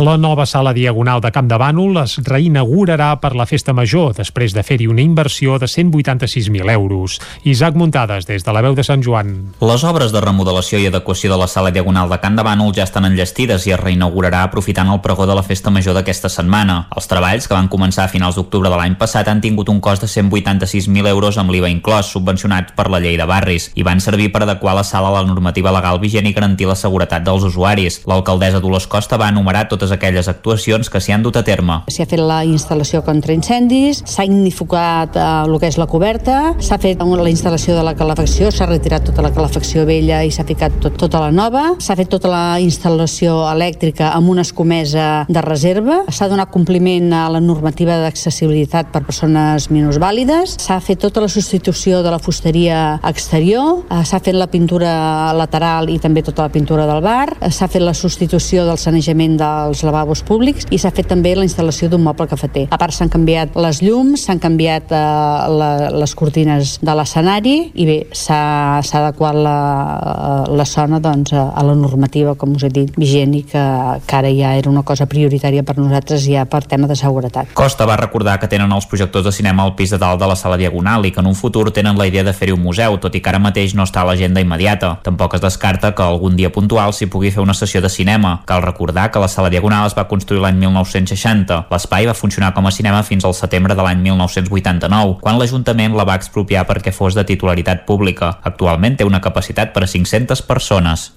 La 0.00 0.14
nova 0.16 0.46
sala 0.48 0.72
diagonal 0.72 1.20
de 1.20 1.28
Camp 1.34 1.50
de 1.50 1.58
Bànol 1.60 1.98
es 2.00 2.14
reinaugurarà 2.24 3.10
per 3.20 3.34
la 3.36 3.44
festa 3.44 3.74
major 3.76 4.14
després 4.16 4.54
de 4.56 4.64
fer-hi 4.64 4.86
una 4.88 5.04
inversió 5.04 5.58
de 5.60 5.68
186.000 5.68 6.72
euros. 6.72 7.18
Isaac 7.44 7.76
Muntades, 7.76 8.24
des 8.24 8.46
de 8.46 8.54
la 8.56 8.62
veu 8.64 8.72
de 8.72 8.86
Sant 8.88 9.04
Joan. 9.04 9.34
Les 9.60 9.84
obres 9.84 10.16
de 10.16 10.24
remodelació 10.24 10.80
i 10.80 10.88
adequació 10.88 11.28
de 11.34 11.36
la 11.42 11.50
sala 11.52 11.68
diagonal 11.70 12.08
de 12.08 12.20
Camp 12.24 12.40
de 12.40 12.46
Bànol 12.48 12.72
ja 12.72 12.88
estan 12.88 13.10
enllestides 13.10 13.68
i 13.68 13.76
es 13.76 13.82
reinaugurarà 13.82 14.46
aprofitant 14.48 14.88
el 14.88 15.02
pregó 15.04 15.28
de 15.28 15.36
la 15.36 15.44
festa 15.44 15.68
major 15.68 15.92
d'aquesta 15.98 16.32
setmana. 16.32 16.78
Els 16.96 17.12
treballs, 17.12 17.44
que 17.44 17.58
van 17.58 17.68
començar 17.68 18.08
a 18.08 18.14
finals 18.14 18.40
d'octubre 18.40 18.72
de 18.72 18.80
l'any 18.80 18.96
passat, 18.96 19.28
han 19.28 19.44
tingut 19.44 19.68
un 19.68 19.84
cost 19.84 20.08
de 20.08 20.08
186.000 20.08 21.12
euros 21.12 21.36
amb 21.36 21.52
l'IVA 21.52 21.68
inclòs, 21.76 22.08
subvencionats 22.16 22.72
per 22.72 22.88
la 22.88 23.04
llei 23.04 23.17
de 23.18 23.26
barris 23.28 23.68
i 23.74 23.84
van 23.86 24.00
servir 24.00 24.30
per 24.32 24.44
adequar 24.46 24.76
la 24.78 24.86
sala 24.86 25.10
a 25.10 25.18
la 25.18 25.26
normativa 25.26 25.72
legal 25.74 26.00
vigent 26.00 26.28
i 26.28 26.34
garantir 26.36 26.68
la 26.70 26.78
seguretat 26.78 27.26
dels 27.26 27.44
usuaris. 27.44 28.00
L'alcaldessa 28.08 28.62
Dolors 28.64 28.86
Costa 28.86 29.18
va 29.20 29.28
enumerar 29.32 29.66
totes 29.68 29.92
aquelles 29.92 30.28
actuacions 30.30 30.90
que 30.90 31.00
s'hi 31.02 31.14
han 31.14 31.26
dut 31.26 31.36
a 31.36 31.44
terme. 31.44 31.82
S'hi 31.90 32.04
ha 32.04 32.08
fet 32.08 32.22
la 32.22 32.40
instal·lació 32.46 33.02
contra 33.06 33.34
incendis, 33.34 34.02
s'ha 34.06 34.26
ignificat 34.28 35.16
eh, 35.18 35.26
el 35.44 35.58
que 35.58 35.70
és 35.70 35.78
la 35.80 35.88
coberta, 35.90 36.38
s'ha 36.62 36.78
fet 36.80 37.02
la 37.02 37.30
instal·lació 37.30 37.74
de 37.76 37.84
la 37.84 37.94
calefacció, 37.98 38.52
s'ha 38.54 38.68
retirat 38.68 39.06
tota 39.08 39.24
la 39.24 39.32
calefacció 39.34 39.84
vella 39.88 40.22
i 40.24 40.30
s'ha 40.34 40.46
ficat 40.48 40.78
tot, 40.82 40.96
tota 41.00 41.22
la 41.22 41.30
nova, 41.34 41.64
s'ha 41.82 41.96
fet 41.98 42.10
tota 42.12 42.30
la 42.30 42.44
instal·lació 42.62 43.40
elèctrica 43.50 44.12
amb 44.14 44.30
una 44.30 44.44
escomesa 44.46 45.24
de 45.28 45.42
reserva, 45.44 46.02
s'ha 46.12 46.28
donat 46.30 46.52
compliment 46.54 47.12
a 47.16 47.26
la 47.32 47.40
normativa 47.42 47.98
d'accessibilitat 48.02 48.92
per 48.92 49.04
persones 49.06 49.68
minusvàlides, 49.72 50.58
s'ha 50.62 50.78
fet 50.84 51.02
tota 51.02 51.24
la 51.24 51.30
substitució 51.32 52.02
de 52.04 52.12
la 52.14 52.20
fusteria 52.22 52.98
exterior, 53.08 53.84
eh, 53.90 54.04
s'ha 54.04 54.20
fet 54.20 54.36
la 54.36 54.46
pintura 54.46 55.32
lateral 55.36 55.88
i 55.90 55.98
també 55.98 56.22
tota 56.22 56.46
la 56.46 56.52
pintura 56.52 56.86
del 56.86 57.02
bar, 57.02 57.36
eh, 57.40 57.50
s'ha 57.50 57.68
fet 57.68 57.82
la 57.82 57.94
substitució 57.94 58.64
del 58.66 58.78
sanejament 58.78 59.38
dels 59.40 59.82
lavabos 59.82 60.22
públics 60.22 60.66
i 60.70 60.78
s'ha 60.78 60.92
fet 60.94 61.08
també 61.08 61.34
la 61.36 61.46
instal·lació 61.46 61.88
d'un 61.88 62.02
moble 62.02 62.28
cafeter. 62.28 62.66
A 62.70 62.78
part 62.78 62.94
s'han 62.94 63.08
canviat 63.08 63.56
les 63.56 63.82
llums, 63.82 64.24
s'han 64.26 64.38
canviat 64.38 64.92
eh, 64.92 65.90
les 65.98 66.14
cortines 66.14 66.78
de 66.82 66.94
l'escenari 66.94 67.56
i 67.74 67.86
bé, 67.88 67.98
s'ha 68.12 68.80
adequat 68.80 69.34
la, 69.34 70.44
la 70.48 70.64
zona 70.64 71.00
doncs, 71.00 71.32
a 71.32 71.62
la 71.64 71.74
normativa, 71.74 72.34
com 72.34 72.54
us 72.56 72.66
he 72.66 72.72
dit, 72.72 72.92
vigent 72.98 73.34
i 73.34 73.42
que, 73.48 73.64
que 74.06 74.16
ara 74.16 74.30
ja 74.34 74.54
era 74.58 74.70
una 74.70 74.82
cosa 74.82 75.06
prioritària 75.06 75.64
per 75.64 75.78
nosaltres 75.78 76.26
ja 76.26 76.44
per 76.44 76.64
tema 76.68 76.88
de 76.88 76.96
seguretat. 76.98 77.52
Costa 77.54 77.86
va 77.88 77.96
recordar 77.96 78.38
que 78.40 78.50
tenen 78.50 78.72
els 78.72 78.86
projectors 78.86 79.24
de 79.24 79.32
cinema 79.32 79.64
al 79.64 79.74
pis 79.78 79.94
de 79.94 79.98
dalt 79.98 80.20
de 80.20 80.28
la 80.28 80.36
sala 80.36 80.58
Diagonal 80.60 81.06
i 81.06 81.12
que 81.14 81.22
en 81.22 81.30
un 81.30 81.38
futur 81.38 81.70
tenen 81.72 81.98
la 81.98 82.06
idea 82.06 82.24
de 82.24 82.34
fer-hi 82.34 82.54
un 82.54 82.62
museu, 82.62 82.97
tot 83.02 83.14
i 83.14 83.20
que 83.22 83.30
ara 83.30 83.40
mateix 83.42 83.74
no 83.74 83.86
està 83.86 84.02
a 84.02 84.08
l'agenda 84.08 84.42
immediata. 84.44 84.94
Tampoc 85.06 85.34
es 85.38 85.44
descarta 85.44 85.92
que 85.94 86.04
algun 86.04 86.36
dia 86.38 86.52
puntual 86.54 86.94
s'hi 86.94 87.08
pugui 87.10 87.32
fer 87.34 87.42
una 87.42 87.56
sessió 87.56 87.82
de 87.84 87.90
cinema. 87.92 88.42
Cal 88.46 88.62
recordar 88.64 89.10
que 89.10 89.22
la 89.22 89.28
sala 89.28 89.50
Diagonal 89.50 89.86
es 89.88 89.96
va 89.98 90.08
construir 90.08 90.42
l'any 90.42 90.58
1960. 90.62 91.64
L'espai 91.70 92.08
va 92.08 92.16
funcionar 92.18 92.54
com 92.54 92.66
a 92.66 92.74
cinema 92.74 93.02
fins 93.02 93.24
al 93.24 93.36
setembre 93.38 93.76
de 93.78 93.84
l'any 93.84 94.02
1989, 94.06 95.18
quan 95.22 95.38
l'Ajuntament 95.38 95.96
la 95.96 96.08
va 96.08 96.18
expropiar 96.18 96.66
perquè 96.68 96.92
fos 96.92 97.14
de 97.18 97.26
titularitat 97.28 97.86
pública. 97.86 98.38
Actualment 98.42 98.98
té 98.98 99.06
una 99.08 99.22
capacitat 99.24 99.72
per 99.74 99.84
a 99.84 99.90
500 99.90 100.42
persones. 100.42 101.12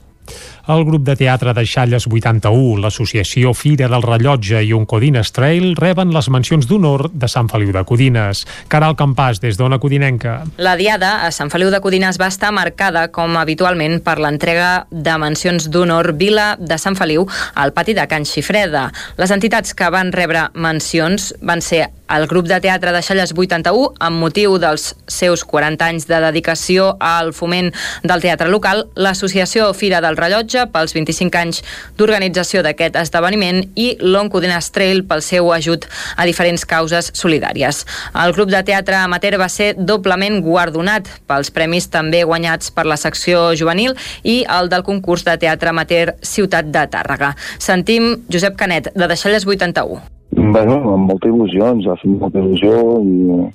El 0.70 0.84
grup 0.86 1.02
de 1.02 1.16
teatre 1.18 1.56
de 1.58 1.64
Xalles 1.66 2.06
81, 2.06 2.78
l'associació 2.84 3.54
Fira 3.58 3.88
del 3.90 4.04
Rellotge 4.06 4.60
i 4.62 4.74
un 4.78 4.86
Codines 4.86 5.32
Trail 5.34 5.72
reben 5.80 6.12
les 6.14 6.30
mencions 6.30 6.68
d'honor 6.70 7.08
de 7.10 7.30
Sant 7.32 7.50
Feliu 7.50 7.72
de 7.74 7.82
Codines. 7.88 8.44
Caral 8.70 8.94
Campàs, 9.00 9.42
des 9.42 9.58
d'Ona 9.58 9.80
Codinenca. 9.82 10.36
La 10.62 10.76
diada 10.78 11.26
a 11.26 11.32
Sant 11.34 11.50
Feliu 11.50 11.72
de 11.74 11.82
Codines 11.82 12.20
va 12.22 12.30
estar 12.30 12.52
marcada, 12.54 13.08
com 13.10 13.40
habitualment, 13.42 14.00
per 14.06 14.20
l'entrega 14.22 14.86
de 14.92 15.18
mencions 15.18 15.70
d'honor 15.74 16.14
Vila 16.20 16.54
de 16.60 16.78
Sant 16.78 17.00
Feliu 17.00 17.26
al 17.56 17.74
pati 17.74 17.98
de 17.98 18.06
Can 18.12 18.30
Xifreda. 18.30 18.92
Les 19.18 19.34
entitats 19.34 19.74
que 19.74 19.90
van 19.90 20.14
rebre 20.14 20.50
mencions 20.54 21.32
van 21.42 21.66
ser 21.66 21.88
el 22.12 22.28
grup 22.28 22.48
de 22.48 22.60
teatre 22.60 22.92
de 22.92 23.02
Xalles 23.02 23.32
81 23.36 23.96
amb 24.04 24.20
motiu 24.20 24.58
dels 24.60 24.92
seus 25.08 25.46
40 25.48 25.88
anys 25.88 26.08
de 26.10 26.20
dedicació 26.24 26.92
al 27.00 27.32
foment 27.34 27.72
del 28.04 28.24
teatre 28.24 28.50
local, 28.52 28.84
l'associació 28.96 29.70
Fira 29.78 30.02
del 30.04 30.18
Rellotge 30.20 30.66
pels 30.74 30.96
25 30.98 31.40
anys 31.40 31.62
d'organització 32.00 32.64
d'aquest 32.66 33.00
esdeveniment 33.00 33.64
i 33.80 33.96
l'Oncodines 34.04 34.72
Trail 34.76 35.04
pel 35.08 35.24
seu 35.26 35.52
ajut 35.56 35.88
a 36.18 36.28
diferents 36.28 36.66
causes 36.68 37.12
solidàries. 37.18 37.86
El 38.14 38.36
grup 38.36 38.52
de 38.52 38.64
teatre 38.68 39.00
amateur 39.00 39.40
va 39.40 39.50
ser 39.50 39.74
doblement 39.78 40.42
guardonat 40.44 41.10
pels 41.32 41.52
premis 41.56 41.88
també 41.92 42.26
guanyats 42.28 42.72
per 42.76 42.88
la 42.90 43.00
secció 43.00 43.52
juvenil 43.56 43.96
i 44.24 44.42
el 44.50 44.72
del 44.72 44.84
concurs 44.88 45.24
de 45.28 45.38
teatre 45.40 45.72
amateur 45.72 46.16
Ciutat 46.22 46.72
de 46.72 46.88
Tàrrega. 46.92 47.36
Sentim 47.60 48.18
Josep 48.32 48.58
Canet, 48.60 48.92
de 48.96 49.08
Deixalles 49.08 49.48
81. 49.48 50.21
Bueno, 50.32 50.78
amb 50.94 51.10
molta 51.12 51.28
il·lusió, 51.28 51.74
ens 51.76 51.88
ha 51.92 51.98
fet 52.00 52.14
molta 52.16 52.40
il·lusió 52.40 52.76
i 53.04 53.50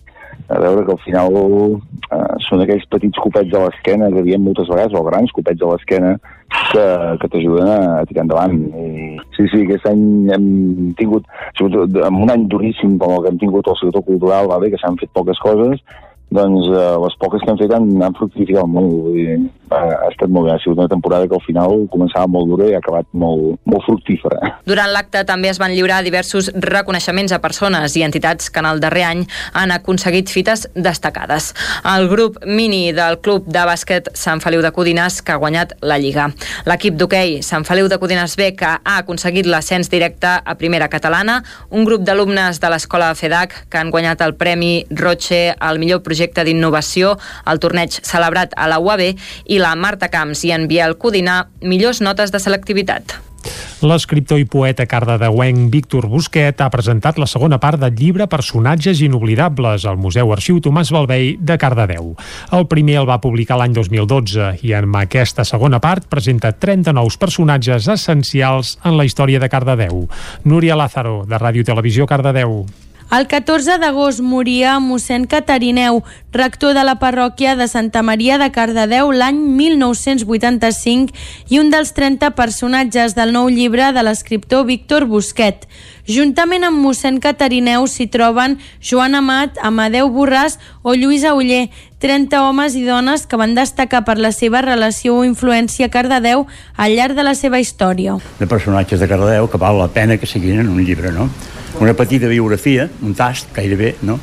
a 0.53 0.59
veure 0.61 0.85
que 0.85 0.93
al 0.93 1.01
final 1.03 1.37
eh, 1.41 2.19
són 2.47 2.63
aquells 2.63 2.85
petits 2.93 3.19
copets 3.23 3.55
a 3.57 3.63
l'esquena 3.65 4.11
que 4.13 4.25
diem 4.27 4.45
moltes 4.45 4.69
vegades, 4.71 4.95
o 4.95 5.03
grans 5.07 5.33
copets 5.35 5.65
a 5.65 5.71
l'esquena 5.73 6.13
que, 6.71 6.85
que 7.23 7.31
t'ajuden 7.33 7.71
a, 7.73 7.79
a 8.03 8.05
tirar 8.11 8.27
endavant. 8.27 8.59
I, 8.77 9.17
sí, 9.35 9.49
sí, 9.53 9.65
aquest 9.65 9.89
any 9.91 10.05
hem 10.37 10.49
tingut, 11.01 11.27
sobretot 11.59 11.97
en 12.07 12.21
un 12.27 12.35
any 12.35 12.47
duríssim 12.53 12.99
com 13.01 13.17
el 13.17 13.25
que 13.25 13.33
hem 13.33 13.41
tingut 13.43 13.73
al 13.73 13.81
sector 13.81 14.05
cultural, 14.07 14.53
va 14.53 14.61
bé, 14.63 14.71
que 14.75 14.83
s'han 14.83 15.01
fet 15.01 15.11
poques 15.17 15.41
coses, 15.43 15.83
doncs 16.31 16.67
eh, 16.67 16.97
les 17.05 17.15
poques 17.21 17.43
que 17.43 17.51
han 17.53 17.59
fet 17.61 17.73
han, 17.73 17.87
han 18.03 18.15
fructificat 18.19 18.67
molt. 18.67 18.91
Vull 19.07 19.15
dir, 19.15 19.37
ha, 19.71 19.79
ha 19.79 20.09
estat 20.11 20.31
molt 20.33 20.49
bé. 20.49 20.55
Ha 20.55 20.63
sigut 20.63 20.81
una 20.81 20.91
temporada 20.91 21.29
que 21.31 21.37
al 21.39 21.45
final 21.45 21.87
començava 21.93 22.27
molt 22.31 22.51
dura 22.51 22.67
i 22.67 22.75
ha 22.75 22.81
acabat 22.83 23.07
molt, 23.15 23.61
molt 23.69 23.87
fructífera. 23.87 24.51
Durant 24.67 24.91
l'acte 24.91 25.23
també 25.29 25.51
es 25.53 25.61
van 25.63 25.75
lliurar 25.75 26.03
diversos 26.07 26.51
reconeixements 26.67 27.35
a 27.35 27.41
persones 27.43 27.95
i 27.97 28.03
entitats 28.07 28.51
que 28.51 28.63
en 28.63 28.71
el 28.73 28.83
darrer 28.83 29.05
any 29.07 29.23
han 29.55 29.75
aconseguit 29.75 30.33
fites 30.33 30.67
destacades. 30.75 31.53
El 31.87 32.09
grup 32.11 32.41
mini 32.47 32.91
del 32.97 33.21
Club 33.23 33.47
de 33.47 33.63
Bàsquet 33.69 34.11
Sant 34.19 34.43
Feliu 34.43 34.65
de 34.67 34.73
Codines 34.75 35.21
que 35.23 35.37
ha 35.37 35.41
guanyat 35.43 35.77
la 35.87 36.01
Lliga. 36.03 36.29
L'equip 36.67 36.99
d'hoquei 36.99 37.39
Sant 37.47 37.67
Feliu 37.69 37.87
de 37.93 38.01
Codines 38.03 38.35
B 38.39 38.51
que 38.59 38.75
ha 38.75 38.99
aconseguit 38.99 39.47
l'ascens 39.47 39.91
directe 39.93 40.35
a 40.43 40.59
primera 40.59 40.91
catalana, 40.91 41.39
un 41.71 41.87
grup 41.87 42.03
d'alumnes 42.03 42.59
de 42.59 42.73
l'escola 42.73 43.15
FEDAC 43.15 43.55
que 43.71 43.79
han 43.79 43.95
guanyat 43.95 44.27
el 44.27 44.35
Premi 44.35 44.75
Roche 44.91 45.55
al 45.55 45.79
millor 45.79 46.03
projecte 46.03 46.16
projecte 46.17 46.47
d'innovació 46.49 47.19
al 47.45 47.61
torneig 47.61 48.01
celebrat 48.01 48.57
a 48.57 48.71
la 48.73 48.81
UAB 48.81 49.05
i 49.53 49.61
la 49.61 49.77
Marta 49.77 50.09
Camps 50.09 50.47
i 50.49 50.57
en 50.57 50.65
Biel 50.71 50.97
Codina 50.97 51.45
millors 51.61 52.01
notes 52.01 52.33
de 52.33 52.41
selectivitat. 52.41 53.19
L'escriptor 53.87 54.41
i 54.41 54.47
poeta 54.49 54.87
cardedeuenc 54.89 55.69
Víctor 55.71 56.09
Busquet 56.11 56.63
ha 56.65 56.71
presentat 56.73 57.21
la 57.21 57.29
segona 57.29 57.59
part 57.63 57.79
del 57.79 57.93
llibre 57.95 58.27
Personatges 58.27 59.03
inoblidables 59.05 59.85
al 59.87 60.01
Museu 60.01 60.33
Arxiu 60.33 60.59
Tomàs 60.65 60.91
Balvei 60.91 61.37
de 61.39 61.59
Cardedeu. 61.61 62.15
El 62.57 62.67
primer 62.67 62.97
el 63.03 63.07
va 63.07 63.21
publicar 63.23 63.61
l'any 63.61 63.77
2012 63.77 64.49
i 64.67 64.73
en 64.75 64.97
aquesta 64.99 65.45
segona 65.45 65.79
part 65.85 66.09
presenta 66.11 66.55
30 66.57 66.97
nous 66.97 67.21
personatges 67.21 67.87
essencials 67.93 68.79
en 68.83 68.97
la 68.97 69.07
història 69.07 69.39
de 69.45 69.53
Cardedeu. 69.53 70.09
Núria 70.49 70.81
Lázaro, 70.81 71.21
de 71.29 71.39
Ràdio 71.39 71.69
Televisió 71.69 72.09
Cardedeu. 72.09 72.65
El 73.07 73.29
14 73.31 73.77
d'agost 73.79 74.19
moria 74.19 74.81
mossèn 74.83 75.29
Catarineu, 75.31 76.01
rector 76.35 76.75
de 76.75 76.83
la 76.83 76.97
parròquia 76.99 77.53
de 77.55 77.69
Santa 77.71 78.01
Maria 78.03 78.35
de 78.37 78.49
Cardedeu 78.51 79.13
l'any 79.15 79.37
1985 79.61 81.15
i 81.47 81.61
un 81.63 81.71
dels 81.71 81.95
30 81.95 82.33
personatges 82.35 83.15
del 83.15 83.31
nou 83.31 83.47
llibre 83.47 83.93
de 83.95 84.03
l'escriptor 84.03 84.65
Víctor 84.67 85.07
Busquet. 85.07 85.69
Juntament 86.11 86.67
amb 86.67 86.83
mossèn 86.83 87.21
Catarineu 87.23 87.87
s'hi 87.87 88.09
troben 88.11 88.59
Joan 88.83 89.15
Amat, 89.15 89.55
Amadeu 89.63 90.11
Borràs 90.11 90.59
o 90.83 90.99
Lluís 90.99 91.23
Auller, 91.31 91.69
30 92.03 92.43
homes 92.43 92.75
i 92.75 92.83
dones 92.85 93.29
que 93.31 93.39
van 93.39 93.55
destacar 93.55 94.03
per 94.03 94.19
la 94.19 94.33
seva 94.35 94.65
relació 94.67 95.21
o 95.21 95.25
influència 95.25 95.87
a 95.87 95.95
Cardedeu 95.95 96.49
al 96.75 96.99
llarg 96.99 97.15
de 97.15 97.23
la 97.23 97.39
seva 97.39 97.63
història. 97.63 98.19
De 98.41 98.51
personatges 98.51 98.99
de 98.99 99.07
Cardedeu 99.07 99.47
que 99.47 99.63
val 99.63 99.79
la 99.79 99.93
pena 99.95 100.19
que 100.19 100.27
siguin 100.27 100.59
en 100.67 100.75
un 100.75 100.83
llibre, 100.83 101.15
no? 101.15 101.31
Una 101.81 101.95
petita 101.95 102.29
biografia, 102.29 102.89
un 103.03 103.15
tast 103.15 103.53
gairebé, 103.55 103.97
no? 104.03 104.19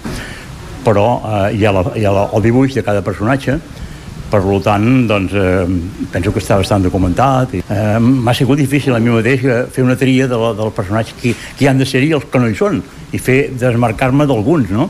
però 0.83 1.21
eh, 1.23 1.55
hi 1.55 1.65
ha, 1.65 1.71
la, 1.71 1.83
hi 1.95 2.03
ha 2.05 2.11
la, 2.11 2.27
el 2.35 2.43
dibuix 2.43 2.73
de 2.75 2.83
cada 2.83 3.03
personatge, 3.05 3.57
per 4.33 4.41
tant, 4.65 4.87
doncs, 5.07 5.33
eh, 5.37 6.07
penso 6.11 6.33
que 6.33 6.41
està 6.41 6.57
bastant 6.57 6.83
documentat. 6.83 7.53
Eh, 7.61 7.99
M'ha 8.01 8.33
sigut 8.33 8.57
difícil 8.57 8.95
a 8.95 8.99
mi 8.99 9.13
mateix 9.13 9.45
eh, 9.45 9.59
fer 9.71 9.85
una 9.85 9.95
tria 9.95 10.27
de 10.27 10.39
la, 10.39 10.51
del 10.57 10.73
personatge 10.73 11.13
que, 11.21 11.35
que 11.59 11.69
han 11.69 11.77
de 11.77 11.85
ser 11.85 12.01
i 12.03 12.11
els 12.17 12.25
que 12.25 12.41
no 12.41 12.49
hi 12.49 12.57
són, 12.57 12.81
i 13.13 13.21
fer 13.21 13.53
desmarcar-me 13.61 14.25
d'alguns, 14.25 14.73
no? 14.73 14.89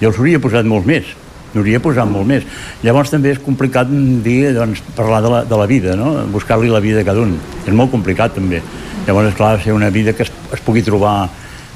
Jo 0.00 0.12
els 0.12 0.22
hauria 0.22 0.40
posat 0.42 0.66
molts 0.70 0.86
més, 0.86 1.10
n'hauria 1.54 1.82
posat 1.82 2.10
molt 2.10 2.30
més. 2.30 2.46
Llavors 2.86 3.10
també 3.10 3.34
és 3.34 3.42
complicat 3.42 3.90
dir, 3.90 4.52
doncs, 4.54 4.82
parlar 4.94 5.20
de 5.26 5.32
la, 5.32 5.44
de 5.50 5.58
la 5.58 5.66
vida, 5.70 5.98
no? 5.98 6.14
buscar-li 6.32 6.70
la 6.70 6.82
vida 6.82 7.02
a 7.02 7.06
cada 7.06 7.22
un. 7.22 7.34
És 7.66 7.74
molt 7.74 7.90
complicat 7.94 8.34
també. 8.38 8.62
Llavors, 9.08 9.32
és 9.32 9.38
clar, 9.38 9.56
ser 9.62 9.74
una 9.74 9.90
vida 9.94 10.14
que 10.14 10.26
es, 10.26 10.32
es 10.54 10.62
pugui 10.64 10.82
trobar 10.86 11.16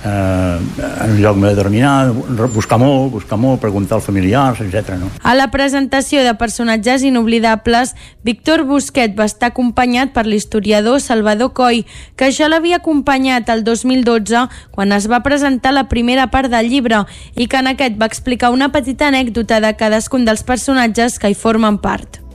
eh, 0.05 0.59
en 1.05 1.11
un 1.11 1.21
lloc 1.21 1.39
determinat, 1.43 2.13
buscar 2.55 2.79
molt, 2.79 3.13
buscar 3.13 3.39
molt, 3.39 3.61
preguntar 3.61 3.99
als 3.99 4.07
familiars, 4.07 4.61
etc. 4.61 4.97
No? 5.01 5.11
A 5.23 5.35
la 5.35 5.51
presentació 5.51 6.23
de 6.25 6.35
personatges 6.39 7.03
inoblidables, 7.03 7.95
Víctor 8.23 8.65
Busquet 8.69 9.17
va 9.19 9.27
estar 9.29 9.53
acompanyat 9.53 10.13
per 10.15 10.27
l'historiador 10.27 11.01
Salvador 11.01 11.53
Coy, 11.53 11.85
que 12.17 12.31
ja 12.33 12.49
l'havia 12.49 12.83
acompanyat 12.83 13.49
el 13.55 13.65
2012 13.65 14.47
quan 14.71 14.93
es 14.93 15.11
va 15.11 15.23
presentar 15.27 15.75
la 15.75 15.89
primera 15.89 16.29
part 16.31 16.53
del 16.53 16.71
llibre 16.71 17.05
i 17.35 17.49
que 17.49 17.59
en 17.59 17.73
aquest 17.75 17.99
va 18.01 18.07
explicar 18.07 18.53
una 18.55 18.73
petita 18.73 19.09
anècdota 19.09 19.61
de 19.65 19.75
cadascun 19.77 20.25
dels 20.29 20.45
personatges 20.45 21.19
que 21.19 21.31
hi 21.33 21.39
formen 21.39 21.79
part. 21.83 22.28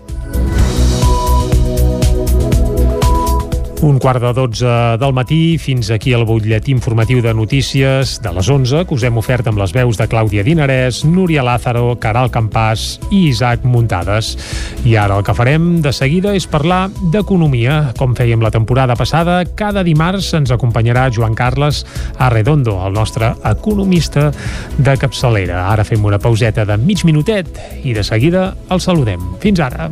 Un 3.84 4.00
quart 4.00 4.22
de 4.22 4.32
12 4.32 4.66
del 4.98 5.12
matí, 5.12 5.58
fins 5.60 5.90
aquí 5.92 6.14
el 6.16 6.24
butlletí 6.24 6.72
informatiu 6.72 7.20
de 7.20 7.34
notícies 7.36 8.14
de 8.24 8.32
les 8.32 8.48
11 8.48 8.86
que 8.88 8.96
us 8.96 9.04
hem 9.04 9.18
ofert 9.20 9.50
amb 9.52 9.60
les 9.60 9.74
veus 9.76 10.00
de 10.00 10.08
Clàudia 10.08 10.46
Dinarès, 10.48 11.02
Núria 11.04 11.44
Lázaro, 11.44 11.98
Caral 12.00 12.32
Campàs 12.32 13.02
i 13.12 13.26
Isaac 13.28 13.66
Muntades. 13.68 14.38
I 14.88 14.96
ara 14.96 15.20
el 15.20 15.28
que 15.28 15.36
farem 15.36 15.82
de 15.84 15.92
seguida 15.92 16.32
és 16.32 16.48
parlar 16.48 16.86
d'economia. 17.12 17.92
Com 18.00 18.16
fèiem 18.16 18.40
la 18.40 18.54
temporada 18.56 18.96
passada, 18.96 19.42
cada 19.44 19.84
dimarts 19.84 20.32
ens 20.40 20.56
acompanyarà 20.56 21.10
Joan 21.12 21.36
Carles 21.36 21.84
Arredondo, 22.16 22.80
el 22.88 22.96
nostre 22.96 23.34
economista 23.52 24.30
de 24.80 24.96
capçalera. 24.96 25.66
Ara 25.68 25.84
fem 25.84 26.08
una 26.08 26.24
pauseta 26.24 26.64
de 26.64 26.80
mig 26.80 27.04
minutet 27.04 27.52
i 27.84 27.92
de 27.92 28.08
seguida 28.08 28.54
el 28.72 28.80
saludem. 28.80 29.34
Fins 29.44 29.60
ara. 29.60 29.92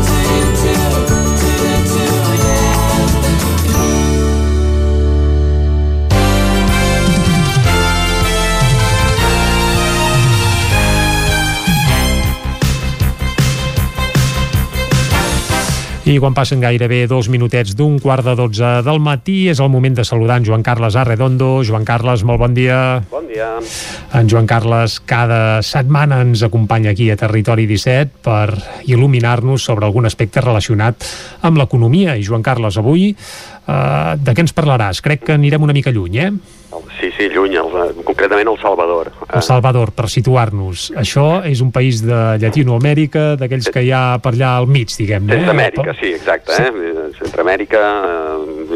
I 16.11 16.17
quan 16.19 16.33
passen 16.35 16.59
gairebé 16.59 17.05
dos 17.07 17.29
minutets 17.31 17.71
d'un 17.79 17.93
quart 18.03 18.25
de 18.25 18.33
dotze 18.35 18.67
del 18.83 18.97
matí 18.99 19.45
és 19.47 19.61
el 19.63 19.69
moment 19.71 19.93
de 19.95 20.03
saludar 20.03 20.41
en 20.41 20.47
Joan 20.49 20.63
Carles 20.65 20.97
Arredondo. 20.99 21.61
Joan 21.63 21.85
Carles, 21.87 22.25
molt 22.27 22.41
bon 22.41 22.51
dia. 22.57 22.99
Bon 23.07 23.29
dia. 23.29 23.47
En 24.19 24.27
Joan 24.27 24.49
Carles 24.49 24.97
cada 25.07 25.61
setmana 25.63 26.19
ens 26.25 26.43
acompanya 26.43 26.91
aquí 26.91 27.07
a 27.13 27.15
Territori 27.15 27.63
17 27.69 28.19
per 28.27 28.57
il·luminar-nos 28.91 29.63
sobre 29.63 29.87
algun 29.87 30.09
aspecte 30.09 30.43
relacionat 30.43 31.07
amb 31.47 31.61
l'economia. 31.61 32.17
I 32.19 32.27
Joan 32.27 32.43
Carles, 32.43 32.75
avui 32.81 33.13
eh, 33.15 34.11
de 34.19 34.35
què 34.35 34.43
ens 34.43 34.57
parlaràs? 34.57 34.99
Crec 35.05 35.23
que 35.29 35.39
anirem 35.39 35.63
una 35.63 35.77
mica 35.77 35.95
lluny, 35.95 36.19
eh? 36.19 36.31
Sí, 36.99 37.07
sí, 37.15 37.31
lluny, 37.31 37.55
el, 37.55 37.70
concretament 38.21 38.47
el 38.53 38.59
Salvador. 38.61 39.11
El 39.33 39.41
Salvador, 39.41 39.91
per 39.95 40.07
situar-nos. 40.09 40.91
Això 40.97 41.41
és 41.47 41.61
un 41.61 41.71
país 41.73 42.01
de 42.05 42.19
Llatinoamèrica, 42.41 43.35
d'aquells 43.39 43.71
que 43.73 43.83
hi 43.85 43.91
ha 43.95 44.19
per 44.21 44.35
allà 44.35 44.53
al 44.59 44.67
mig, 44.67 44.93
diguem-ne. 44.97 45.33
eh? 45.33 45.41
Centroamèrica, 45.41 45.95
sí, 45.99 46.13
exacte. 46.13 46.53
Sí. 46.53 46.63
Eh? 46.91 47.07
Centroamèrica, 47.17 47.81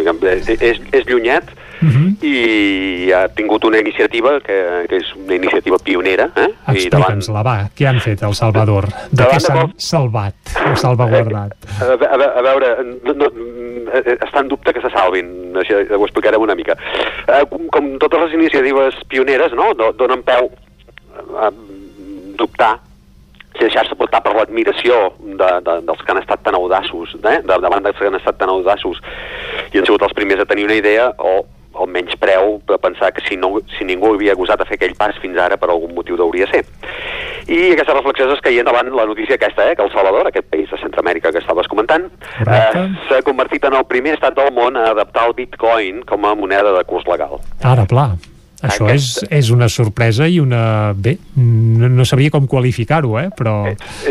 eh, 0.01 0.57
és, 0.57 0.82
és 0.91 1.06
llunyet 1.06 1.53
Uh 1.85 1.91
-huh. 1.93 2.25
i 2.25 3.11
ha 3.14 3.27
tingut 3.30 3.64
una 3.65 3.77
iniciativa 3.80 4.39
que, 4.41 4.85
que 4.89 4.95
és 4.97 5.15
una 5.15 5.35
iniciativa 5.35 5.77
pionera. 5.77 6.30
Eh? 6.35 6.49
I 6.49 6.89
davant, 6.89 7.19
Explica'ns-la, 7.19 7.43
va. 7.43 7.69
Què 7.77 7.85
han 7.88 7.99
fet 8.01 8.23
al 8.23 8.33
Salvador? 8.33 8.85
De 9.11 9.22
Davant 9.23 9.35
què 9.35 9.39
s'han 9.39 9.57
qual- 9.57 9.73
salvat 9.77 10.33
o 10.72 10.75
salvaguardat? 10.75 11.51
a, 11.81 11.95
ve- 11.95 12.07
a, 12.11 12.17
ve- 12.17 12.33
a 12.39 12.41
veure, 12.41 12.67
no, 13.03 13.14
no, 13.14 13.25
eh, 13.93 14.17
està 14.22 14.39
en 14.41 14.47
dubte 14.47 14.73
que 14.73 14.81
se 14.81 14.89
salvin, 14.89 15.53
això 15.55 15.75
ho 15.99 16.03
explicarem 16.05 16.41
una 16.41 16.55
mica. 16.55 16.75
Eh, 17.27 17.45
com, 17.49 17.67
com 17.67 17.97
totes 17.99 18.19
les 18.25 18.33
iniciatives 18.33 18.95
pioneres, 19.07 19.51
no?, 19.53 19.73
do- 19.73 19.93
donen 19.93 20.23
peu 20.23 20.49
a 21.39 21.51
dubtar 22.38 22.80
si 23.55 23.64
deixar-se 23.64 23.95
portar 23.95 24.19
per 24.22 24.33
l'admiració 24.35 25.14
de, 25.19 25.47
de, 25.64 25.75
dels 25.88 26.01
que 26.03 26.11
han 26.11 26.17
estat 26.19 26.41
tan 26.43 26.55
audaços, 26.55 27.15
eh? 27.23 27.38
de, 27.41 27.59
davant 27.64 27.83
dels 27.85 27.95
que 27.97 28.07
han 28.07 28.15
estat 28.19 28.38
tan 28.38 28.49
audaços 28.49 28.99
i 29.72 29.77
han 29.77 29.85
sigut 29.85 30.01
els 30.03 30.14
primers 30.14 30.41
a 30.41 30.45
tenir 30.45 30.65
una 30.65 30.75
idea 30.75 31.14
o 31.17 31.45
el 31.82 31.92
menys 31.92 32.16
preu 32.22 32.60
de 32.68 32.78
pensar 32.82 33.12
que 33.14 33.24
si, 33.28 33.38
no, 33.38 33.60
si 33.78 33.88
ningú 33.88 34.14
havia 34.14 34.36
gosat 34.38 34.62
a 34.62 34.68
fer 34.70 34.80
aquell 34.80 34.95
pas 35.00 35.18
fins 35.22 35.40
ara 35.42 35.58
per 35.62 35.70
algun 35.70 35.95
motiu 35.95 36.20
hauria 36.22 36.48
ser. 36.52 36.64
I 37.45 37.76
aquesta 37.76 37.94
reflexió 37.94 38.28
és 38.34 38.42
caient 38.42 38.66
davant 38.66 38.90
la 38.95 39.06
notícia 39.06 39.38
aquesta, 39.38 39.70
eh, 39.70 39.76
que 39.78 39.86
El 39.86 39.92
Salvador, 39.94 40.28
aquest 40.28 40.48
país 40.50 40.70
de 40.72 40.80
Centroamèrica 40.82 41.32
que 41.32 41.44
estaves 41.44 41.68
comentant, 41.70 42.08
eh, 42.42 42.86
s'ha 43.10 43.22
convertit 43.26 43.66
en 43.70 43.78
el 43.78 43.86
primer 43.86 44.16
estat 44.18 44.38
del 44.38 44.54
món 44.54 44.78
a 44.78 44.90
adaptar 44.95 45.28
el 45.30 45.36
bitcoin 45.38 46.02
com 46.10 46.26
a 46.26 46.34
moneda 46.36 46.74
de 46.78 46.84
curs 46.90 47.06
legal. 47.08 47.38
Ara, 47.62 47.86
pla. 47.86 48.16
Això 48.66 48.88
és, 48.90 49.08
és 49.30 49.52
una 49.54 49.68
sorpresa 49.70 50.28
i 50.32 50.40
una... 50.42 50.94
Bé, 50.95 51.16
no, 51.38 51.90
no 51.92 52.06
sabria 52.08 52.32
com 52.34 52.48
qualificar-ho, 52.50 53.18
eh? 53.20 53.28
però 53.36 53.56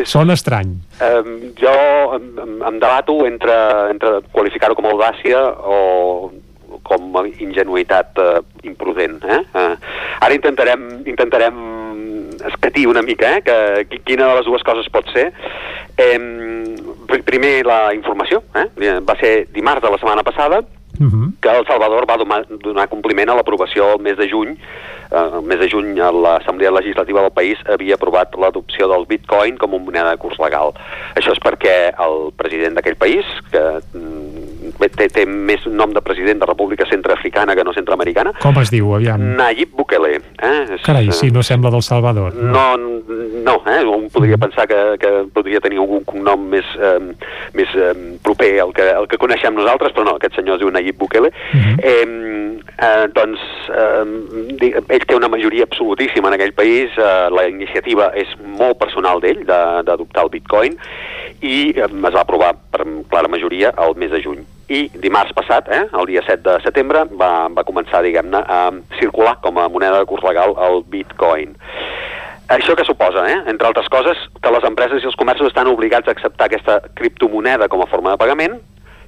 sona 0.06 0.36
estrany. 0.38 0.74
Eh, 1.02 1.52
jo 1.58 1.74
em, 2.16 2.28
em, 2.54 2.78
debato 2.78 3.22
entre, 3.26 3.56
entre 3.94 4.20
qualificar-ho 4.34 4.76
com 4.78 4.90
audàcia 4.90 5.40
o 5.64 5.78
com 6.84 7.16
a 7.18 7.24
ingenuïtat 7.26 8.20
eh, 8.22 8.40
imprudent. 8.68 9.18
Eh? 9.24 9.40
Eh, 9.54 9.74
ara 10.20 10.34
intentarem, 10.36 10.84
intentarem 11.08 11.58
escatir 12.46 12.86
una 12.90 13.02
mica 13.02 13.38
eh? 13.38 13.42
que, 13.42 13.58
qui- 13.90 14.02
quina 14.04 14.28
de 14.28 14.34
les 14.38 14.46
dues 14.46 14.62
coses 14.62 14.88
pot 14.92 15.08
ser. 15.16 15.32
Eh, 15.96 16.18
pr- 17.08 17.22
primer, 17.24 17.64
la 17.66 17.94
informació. 17.96 18.42
Eh? 18.54 18.68
Va 19.00 19.16
ser 19.20 19.48
dimarts 19.52 19.82
de 19.82 19.90
la 19.90 19.98
setmana 19.98 20.22
passada 20.22 20.62
Uh 20.94 21.06
-huh. 21.10 21.32
que 21.42 21.48
El 21.50 21.66
Salvador 21.66 22.06
va 22.08 22.16
donar, 22.16 22.46
donar 22.48 22.88
compliment 22.88 23.28
a 23.28 23.34
l'aprovació 23.34 23.94
el 23.94 24.00
mes 24.00 24.16
de 24.16 24.28
juny. 24.30 24.50
Eh, 25.10 25.30
el 25.38 25.42
mes 25.42 25.58
de 25.58 25.68
juny 25.68 25.96
l'Assemblea 25.98 26.70
Legislativa 26.70 27.20
del 27.20 27.32
país 27.32 27.58
havia 27.66 27.94
aprovat 27.96 28.32
l'adopció 28.38 28.86
del 28.86 29.04
bitcoin 29.04 29.56
com 29.58 29.74
una 29.74 29.84
moneda 29.84 30.10
de 30.12 30.16
curs 30.18 30.38
legal. 30.38 30.70
Això 31.16 31.32
és 31.32 31.40
perquè 31.40 31.92
el 31.98 32.30
president 32.36 32.74
d'aquell 32.76 32.94
país, 32.94 33.24
que 33.50 33.58
mm, 33.92 34.43
té, 34.96 35.08
té 35.08 35.24
més 35.26 35.64
nom 35.66 35.92
de 35.92 36.00
president 36.00 36.40
de 36.40 36.46
República 36.46 36.86
Centroafricana 36.90 37.54
que 37.56 37.64
no 37.64 37.72
centroamericana, 37.74 38.32
Com 38.42 38.58
es 38.62 38.70
diu, 38.70 38.94
aviam? 38.94 39.20
Nayib 39.36 39.74
Bukele. 39.76 40.16
Eh? 40.38 40.78
Carai, 40.84 41.08
eh, 41.08 41.12
sí, 41.12 41.30
no 41.30 41.42
sembla 41.42 41.70
del 41.70 41.82
Salvador. 41.82 42.34
no, 42.34 42.76
no, 42.76 43.62
eh? 43.66 43.84
un 43.84 44.08
podria 44.10 44.36
pensar 44.38 44.66
que, 44.66 44.96
que 44.98 45.10
podria 45.32 45.60
tenir 45.60 45.78
algun 45.78 46.04
cognom 46.04 46.46
més, 46.48 46.64
eh, 46.80 46.98
més 47.54 47.68
eh, 47.76 47.92
proper 48.22 48.52
al 48.60 48.72
que, 48.72 48.88
al 48.90 49.08
que 49.08 49.18
coneixem 49.18 49.54
nosaltres, 49.54 49.92
però 49.92 50.04
no, 50.08 50.16
aquest 50.16 50.36
senyor 50.36 50.56
es 50.56 50.60
diu 50.64 50.70
Nayib 50.70 50.96
Bukele. 50.98 51.30
eh, 51.82 52.06
eh, 52.78 53.06
doncs, 53.14 53.40
eh, 53.70 54.82
ell 54.88 55.04
té 55.06 55.14
una 55.16 55.28
majoria 55.28 55.64
absolutíssima 55.68 56.28
en 56.28 56.34
aquell 56.38 56.52
país, 56.54 56.90
eh, 56.96 57.28
la 57.30 57.46
iniciativa 57.48 58.10
és 58.16 58.28
molt 58.44 58.78
personal 58.78 59.20
d'ell, 59.20 59.44
de- 59.44 59.82
d'adoptar 59.84 60.24
el 60.24 60.30
bitcoin, 60.30 60.76
i 61.42 61.70
eh, 61.76 61.84
es 61.84 62.14
va 62.14 62.20
aprovar 62.22 62.54
per 62.70 62.86
clara 63.10 63.28
majoria 63.28 63.72
el 63.86 63.94
mes 63.96 64.10
de 64.10 64.22
juny. 64.22 64.42
I 64.68 64.86
dimarts 64.96 65.34
passat, 65.36 65.68
eh, 65.68 65.82
el 65.92 66.06
dia 66.08 66.22
7 66.24 66.40
de 66.46 66.60
setembre, 66.64 67.04
va, 67.20 67.48
va 67.52 67.66
començar, 67.68 68.00
diguem-ne, 68.04 68.40
a 68.40 68.60
circular 68.98 69.36
com 69.44 69.58
a 69.60 69.68
moneda 69.68 69.98
de 70.00 70.08
curs 70.08 70.24
legal 70.24 70.54
el 70.56 70.80
bitcoin. 70.88 71.52
Això 72.54 72.76
que 72.76 72.84
suposa, 72.84 73.26
eh? 73.28 73.42
entre 73.52 73.68
altres 73.68 73.88
coses, 73.92 74.20
que 74.40 74.52
les 74.52 74.64
empreses 74.64 75.04
i 75.04 75.08
els 75.08 75.16
comerços 75.20 75.48
estan 75.48 75.68
obligats 75.68 76.08
a 76.08 76.14
acceptar 76.16 76.48
aquesta 76.48 76.78
criptomoneda 76.96 77.68
com 77.72 77.82
a 77.84 77.88
forma 77.88 78.14
de 78.14 78.20
pagament, 78.20 78.56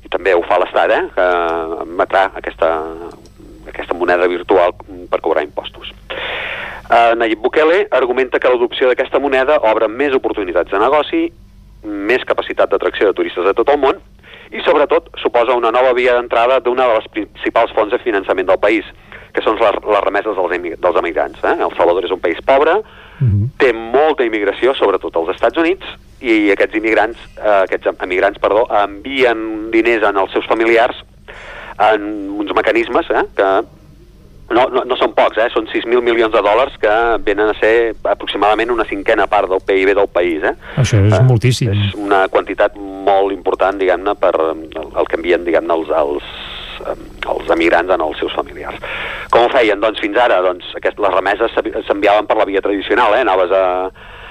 i 0.05 0.13
també 0.13 0.35
ho 0.37 0.45
fa 0.45 0.59
l'Estat, 0.61 0.93
eh? 0.93 1.03
que 1.17 1.27
emetrà 1.87 2.27
aquesta, 2.37 2.71
aquesta 3.69 3.97
moneda 3.97 4.29
virtual 4.29 4.77
per 5.11 5.21
cobrar 5.25 5.45
impostos. 5.45 5.93
Uh, 6.87 7.17
Nayib 7.19 7.41
Bukele 7.43 7.89
argumenta 7.91 8.39
que 8.39 8.53
l'adopció 8.53 8.93
d'aquesta 8.93 9.19
moneda 9.19 9.57
obre 9.67 9.89
més 9.91 10.15
oportunitats 10.15 10.71
de 10.71 10.79
negoci, 10.79 11.25
més 11.83 12.25
capacitat 12.29 12.71
d'atracció 12.71 13.09
de 13.09 13.17
turistes 13.17 13.45
de 13.49 13.57
tot 13.57 13.73
el 13.73 13.81
món 13.83 13.99
i, 14.53 14.63
sobretot, 14.65 15.11
suposa 15.23 15.57
una 15.57 15.73
nova 15.75 15.93
via 15.97 16.15
d'entrada 16.17 16.61
d'una 16.61 16.87
de 16.89 17.01
les 17.01 17.11
principals 17.15 17.75
fonts 17.77 17.95
de 17.95 18.01
finançament 18.03 18.49
del 18.49 18.61
país, 18.63 18.87
que 19.35 19.43
són 19.45 19.59
les, 19.61 19.81
les 19.85 20.05
remeses 20.05 20.37
dels, 20.37 20.55
emig 20.57 20.79
dels 20.81 21.01
emigrants. 21.03 21.43
Eh? 21.45 21.57
El 21.61 21.75
Salvador 21.77 22.07
és 22.09 22.15
un 22.15 22.23
país 22.23 22.41
pobre, 22.47 22.79
té 23.61 23.73
molta 23.73 24.25
immigració, 24.25 24.75
sobretot 24.77 25.17
als 25.17 25.35
Estats 25.37 25.61
Units, 25.61 25.97
i 26.21 26.51
aquests 26.53 26.77
immigrants, 26.79 27.21
eh, 27.37 27.63
aquests 27.65 27.93
emigrants, 28.05 28.41
perdó, 28.41 28.67
envien 28.85 29.71
diners 29.73 30.05
en 30.09 30.21
els 30.21 30.33
seus 30.33 30.49
familiars 30.49 31.03
en 31.91 32.07
uns 32.41 32.53
mecanismes 32.57 33.11
eh, 33.13 33.25
que 33.37 33.51
no, 34.51 34.67
no, 34.71 34.83
no 34.87 34.97
són 34.99 35.15
pocs, 35.17 35.41
eh? 35.43 35.49
són 35.51 35.67
6.000 35.73 36.03
milions 36.07 36.35
de 36.35 36.43
dòlars 36.45 36.77
que 36.83 36.93
venen 37.27 37.51
a 37.51 37.57
ser 37.59 37.95
aproximadament 38.07 38.71
una 38.75 38.87
cinquena 38.87 39.27
part 39.31 39.51
del 39.51 39.63
PIB 39.67 39.95
del 39.99 40.11
país. 40.13 40.45
Eh? 40.47 40.55
Això 40.83 41.01
és 41.03 41.17
moltíssim. 41.27 41.73
És 41.75 41.97
una 41.99 42.27
quantitat 42.33 42.77
molt 42.79 43.35
important, 43.35 43.79
diguem-ne, 43.81 44.15
per 44.21 44.35
el, 44.45 44.67
el 44.87 45.11
que 45.11 45.19
envien, 45.19 45.47
diguem-ne, 45.47 45.79
els, 45.81 45.91
els, 45.99 46.29
eh, 46.87 46.99
els 47.35 47.55
emigrants 47.57 47.95
en 47.95 48.07
els 48.07 48.23
seus 48.23 48.35
familiars. 48.39 48.83
Com 49.35 49.47
ho 49.47 49.55
feien? 49.55 49.83
Doncs 49.83 50.03
fins 50.05 50.21
ara, 50.23 50.39
doncs, 50.47 50.71
aquest, 50.79 51.01
les 51.03 51.17
remeses 51.17 51.59
s'enviaven 51.89 52.31
per 52.31 52.39
la 52.39 52.47
via 52.49 52.63
tradicional, 52.63 53.17
eh? 53.19 53.25
anaves 53.27 53.51
a, 53.51 53.65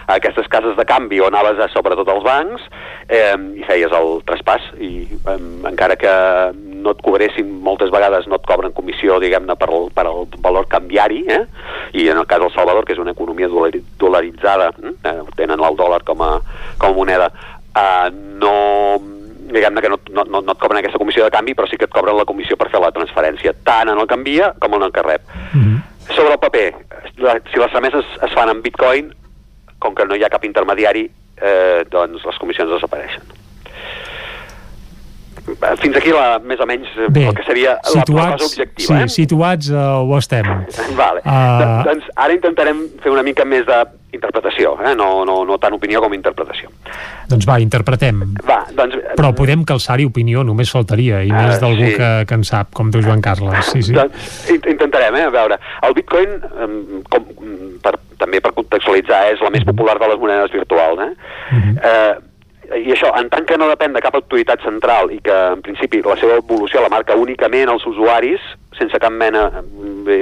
a 0.05 0.19
aquestes 0.19 0.47
cases 0.47 0.77
de 0.77 0.87
canvi 0.87 1.19
o 1.19 1.27
anaves 1.27 1.59
a, 1.59 1.67
sobretot 1.73 2.09
als 2.13 2.23
bancs 2.23 2.63
eh, 3.09 3.35
i 3.59 3.67
feies 3.67 3.91
el 3.99 4.21
traspàs 4.29 4.71
i 4.79 4.93
eh, 5.17 5.39
encara 5.67 5.99
que 5.99 6.15
no 6.85 6.93
et 6.93 7.01
cobressin 7.03 7.49
moltes 7.65 7.89
vegades 7.91 8.27
no 8.29 8.37
et 8.39 8.45
cobren 8.47 8.71
comissió 8.77 9.17
diguem-ne 9.19 9.55
per, 9.57 9.67
el- 9.73 9.89
per 9.95 10.05
el 10.11 10.27
valor 10.45 10.67
canviari 10.71 11.23
eh? 11.27 11.41
i 11.97 12.07
en 12.13 12.17
el 12.21 12.27
cas 12.29 12.39
del 12.43 12.53
Salvador 12.53 12.85
que 12.85 12.93
és 12.93 13.01
una 13.01 13.11
economia 13.17 13.49
dolari- 13.51 13.83
dolaritzada 13.99 14.69
eh? 15.03 15.17
tenen 15.35 15.59
el 15.65 15.75
dòlar 15.81 16.03
com 16.05 16.21
a, 16.21 16.31
com 16.77 16.93
a 16.93 16.97
moneda 17.01 17.31
eh, 17.75 18.09
no 18.13 18.55
diguem-ne 19.45 19.81
que 19.81 19.89
no, 19.93 19.99
no, 20.09 20.23
no, 20.25 20.39
et 20.51 20.57
cobren 20.61 20.79
aquesta 20.81 20.97
comissió 21.01 21.23
de 21.25 21.31
canvi 21.33 21.53
però 21.57 21.67
sí 21.69 21.77
que 21.77 21.85
et 21.89 21.93
cobren 21.93 22.17
la 22.17 22.25
comissió 22.25 22.57
per 22.57 22.69
fer 22.73 22.79
la 22.81 22.89
transferència 22.95 23.53
tant 23.65 23.91
en 23.91 23.99
el 24.01 24.07
que 24.09 24.17
envia 24.17 24.53
com 24.59 24.73
en 24.79 24.87
el 24.87 24.91
que 24.95 25.03
rep 25.05 25.21
sobre 26.13 26.33
el 26.33 26.39
paper, 26.39 26.65
la, 27.17 27.37
si 27.51 27.57
les 27.57 27.71
remeses 27.73 28.05
es 28.21 28.33
fan 28.37 28.49
en 28.51 28.59
bitcoin, 28.61 29.07
com 29.81 29.95
que 29.97 30.05
no 30.05 30.13
hi 30.15 30.21
ha 30.23 30.29
cap 30.29 30.43
intermediari, 30.45 31.07
eh, 31.41 31.81
doncs 31.89 32.21
les 32.25 32.37
comissions 32.37 32.69
desapareixen. 32.69 33.23
Eh, 35.45 35.75
fins 35.77 35.97
aquí 35.99 36.09
la, 36.09 36.39
més 36.41 36.61
o 36.61 36.65
menys 36.65 36.89
Bé, 37.13 37.27
el 37.29 37.35
que 37.37 37.43
seria 37.45 37.75
situats, 37.85 38.09
la, 38.15 38.23
la 38.23 38.37
cosa 38.39 38.47
objectiva. 38.49 38.87
sí, 38.87 38.95
eh? 39.03 39.11
situats 39.13 39.69
uh, 39.69 40.01
ho 40.01 40.17
estem. 40.17 40.47
Vale. 41.01 41.21
Uh, 41.21 41.83
doncs 41.85 42.09
ara 42.15 42.33
intentarem 42.33 42.81
fer 43.03 43.13
una 43.13 43.23
mica 43.25 43.45
més 43.45 43.65
d'interpretació, 43.69 44.73
eh? 44.81 44.95
no, 44.97 45.09
no, 45.27 45.37
no 45.45 45.59
tant 45.61 45.77
opinió 45.77 46.01
com 46.01 46.17
interpretació. 46.17 46.71
Doncs 47.29 47.45
va, 47.49 47.59
interpretem. 47.61 48.23
Va, 48.45 48.63
doncs... 48.73 48.97
Però 49.15 49.31
podem 49.37 49.63
calçar-hi 49.69 50.09
opinió, 50.09 50.43
només 50.47 50.73
faltaria, 50.73 51.21
i 51.25 51.31
més 51.31 51.55
Ah, 51.55 51.61
d'algú 51.61 51.91
sí. 51.91 51.95
que, 51.99 52.11
que 52.29 52.39
en 52.41 52.45
sap, 52.47 52.73
com 52.73 52.89
tu, 52.93 53.05
Joan 53.05 53.21
Carles. 53.21 53.69
Sí, 53.69 53.85
sí. 53.85 53.93
Doncs, 53.97 54.35
int- 54.53 54.69
intentarem, 54.73 55.21
eh? 55.21 55.25
A 55.29 55.33
veure, 55.33 55.61
el 55.85 55.97
bitcoin, 55.97 56.39
com, 57.13 57.33
per, 57.85 57.97
també 58.21 58.41
per 58.41 58.53
contextualitzar, 58.57 59.27
és 59.35 59.43
la 59.45 59.53
més 59.53 59.65
popular 59.67 59.99
de 60.01 60.09
les 60.13 60.21
monedes 60.21 60.53
virtuals, 60.57 61.05
eh? 61.05 61.11
eh 61.75 62.15
i 62.73 62.91
això, 62.93 63.11
en 63.19 63.29
tant 63.29 63.45
que 63.47 63.57
no 63.57 63.69
depèn 63.69 63.93
de 63.95 64.01
cap 64.03 64.15
autoritat 64.17 64.63
central 64.65 65.11
i 65.13 65.19
que, 65.23 65.35
en 65.55 65.61
principi, 65.65 66.01
la 66.05 66.17
seva 66.19 66.39
evolució 66.41 66.81
la 66.83 66.91
marca 66.93 67.17
únicament 67.19 67.71
els 67.71 67.85
usuaris, 67.89 68.43
sense 68.77 68.99
cap 69.01 69.13
mena... 69.13 69.47
Bé, 70.05 70.21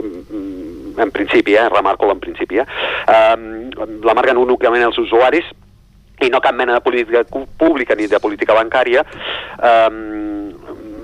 en 0.94 1.10
principi, 1.10 1.56
eh? 1.58 1.68
Remarco 1.74 2.06
en 2.12 2.20
principi, 2.22 2.60
eh? 2.62 2.66
La 3.10 4.14
marquen 4.14 4.38
únicament 4.38 4.84
els 4.86 5.00
usuaris 5.02 5.48
i 6.22 6.30
no 6.30 6.40
cap 6.40 6.54
mena 6.56 6.78
de 6.78 6.84
política 6.86 7.24
pública 7.58 7.96
ni 7.98 8.06
de 8.08 8.20
política 8.22 8.54
bancària 8.54 9.02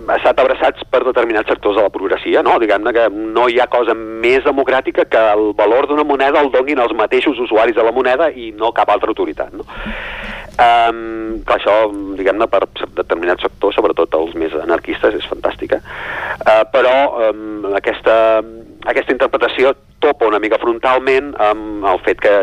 ha 0.09 0.17
estat 0.17 0.39
abraçats 0.41 0.85
per 0.89 1.03
determinats 1.05 1.49
sectors 1.51 1.77
de 1.77 1.83
la 1.85 1.91
progressia, 1.93 2.41
no? 2.45 2.57
Diguem-ne 2.61 2.93
que 2.95 3.05
no 3.13 3.47
hi 3.49 3.59
ha 3.61 3.69
cosa 3.69 3.93
més 3.95 4.45
democràtica 4.45 5.05
que 5.05 5.21
el 5.35 5.51
valor 5.57 5.89
d'una 5.89 6.05
moneda 6.07 6.41
el 6.41 6.51
donin 6.53 6.81
els 6.81 6.95
mateixos 6.97 7.39
usuaris 7.45 7.77
de 7.77 7.85
la 7.85 7.93
moneda 7.95 8.29
i 8.31 8.51
no 8.57 8.73
cap 8.73 8.89
altra 8.89 9.13
autoritat, 9.13 9.53
no? 9.53 9.67
Um, 10.59 11.39
clar, 11.47 11.55
això, 11.55 11.75
diguem-ne, 12.19 12.47
per 12.51 12.65
determinats 12.97 13.45
sectors, 13.45 13.77
sobretot 13.79 14.15
els 14.17 14.33
més 14.35 14.55
anarquistes, 14.59 15.15
és 15.15 15.29
fantàstica. 15.29 15.79
Uh, 16.43 16.65
però 16.73 16.95
um, 17.29 17.69
aquesta, 17.79 18.17
aquesta 18.83 19.15
interpretació 19.15 19.71
topa 20.03 20.27
una 20.27 20.41
mica 20.43 20.59
frontalment 20.59 21.31
amb 21.39 21.87
el 21.87 22.03
fet 22.03 22.19
que 22.23 22.35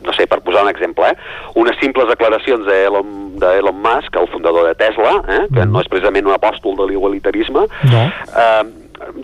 no 0.00 0.14
sé, 0.16 0.24
per 0.26 0.40
posar 0.40 0.62
un 0.64 0.70
exemple, 0.70 1.10
eh? 1.10 1.16
unes 1.60 1.76
simples 1.80 2.08
declaracions 2.08 2.64
d'Elon 2.64 3.16
de 3.40 3.50
Elon 3.60 3.76
Musk, 3.84 4.16
el 4.16 4.28
fundador 4.32 4.66
de 4.68 4.74
Tesla, 4.78 5.18
eh? 5.28 5.42
que 5.52 5.66
no 5.68 5.82
és 5.82 5.90
precisament 5.92 6.28
un 6.28 6.36
apòstol 6.36 6.78
de 6.78 6.86
l'igualitarisme, 6.88 7.66
no. 7.92 8.02
eh, 8.08 8.62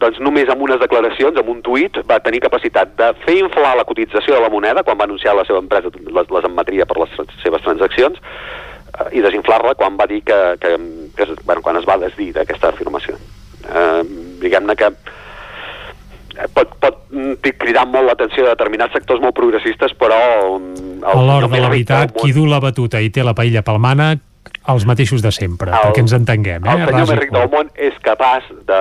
doncs 0.01 0.19
només 0.25 0.49
amb 0.53 0.63
unes 0.65 0.81
declaracions, 0.81 1.37
amb 1.37 1.51
un 1.53 1.61
tuit, 1.65 1.99
va 2.09 2.21
tenir 2.25 2.41
capacitat 2.45 2.95
de 2.99 3.11
fer 3.27 3.39
inflar 3.43 3.75
la 3.77 3.85
cotització 3.89 4.37
de 4.37 4.41
la 4.41 4.53
moneda 4.53 4.83
quan 4.87 4.99
va 4.99 5.05
anunciar 5.05 5.35
la 5.37 5.45
seva 5.49 5.61
empresa 5.61 5.93
les, 5.93 6.31
les 6.33 6.49
emetria 6.49 6.87
per 6.89 6.97
les 7.03 7.13
trans- 7.17 7.43
seves 7.43 7.65
transaccions 7.67 8.17
eh, 8.23 9.11
i 9.19 9.25
desinflar-la 9.25 9.75
quan 9.77 9.99
va 10.01 10.09
dir 10.09 10.23
que, 10.25 10.39
que, 10.63 10.73
que 11.17 11.29
bueno, 11.45 11.63
quan 11.63 11.77
es 11.81 11.89
va 11.89 11.99
desdir 12.01 12.33
d'aquesta 12.37 12.73
afirmació. 12.73 13.19
Eh, 13.67 14.03
Diguem-ne 14.41 14.77
que 14.77 14.89
eh, 14.93 16.49
pot, 16.55 16.73
pot 16.81 17.03
mm, 17.13 17.37
cridar 17.61 17.87
molt 17.91 18.09
l'atenció 18.09 18.47
de 18.47 18.55
determinats 18.55 18.97
sectors 18.97 19.21
molt 19.21 19.37
progressistes, 19.37 19.93
però... 20.01 20.19
mm, 20.59 21.03
el 21.05 21.21
A 21.21 21.27
l'hora 21.29 21.53
de 21.53 21.61
la 21.61 21.69
veritat, 21.73 22.17
qui 22.17 22.33
du 22.33 22.47
la 22.49 22.63
batuta 22.65 23.01
i 23.05 23.13
té 23.13 23.25
la 23.25 23.37
paella 23.37 23.63
pel 23.67 23.79
mànec, 23.83 24.25
els 24.69 24.87
mateixos 24.87 25.23
de 25.23 25.31
sempre, 25.33 25.71
El- 25.71 25.79
perquè 25.91 26.01
ens 26.05 26.13
entenguem, 26.13 26.65
eh? 26.67 26.71
El 26.71 26.79
senyor 26.87 26.93
Ras 27.01 27.11
més 27.11 27.19
ric 27.21 27.33
del 27.33 27.49
món 27.51 27.71
és 27.75 27.95
capaç 28.03 28.45
de 28.67 28.81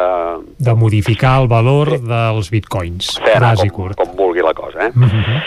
de 0.60 0.74
modificar 0.76 1.42
el 1.42 1.48
valor 1.48 1.96
dels 2.02 2.50
bitcoins. 2.52 3.20
fer 3.24 3.40
Ras 3.40 3.64
i 3.64 3.70
com, 3.70 3.84
curt. 3.86 3.98
com 3.98 4.16
vulgui 4.16 4.42
la 4.42 4.54
cosa. 4.54 4.88
Eh? 4.88 4.92
Mhm. 4.94 5.42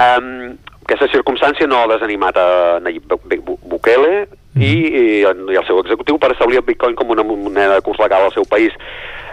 Um, 0.00 0.56
aquesta 0.86 1.06
circumstància 1.12 1.66
no 1.68 1.76
ha 1.82 1.86
desanimat 1.86 2.36
a 2.36 2.78
Nayib 2.82 3.02
Bu- 3.08 3.40
Bu- 3.44 3.58
Bukele 3.68 4.28
i, 4.56 4.64
i, 4.66 5.02
i 5.22 5.24
el 5.56 5.66
seu 5.66 5.78
executiu 5.80 6.18
per 6.18 6.32
establir 6.32 6.58
el 6.58 6.64
bitcoin 6.66 6.94
com 6.98 7.10
una 7.10 7.22
moneda 7.22 7.74
de 7.74 7.82
curs 7.82 7.98
legal 7.98 8.22
al 8.24 8.32
seu 8.32 8.44
país. 8.44 8.72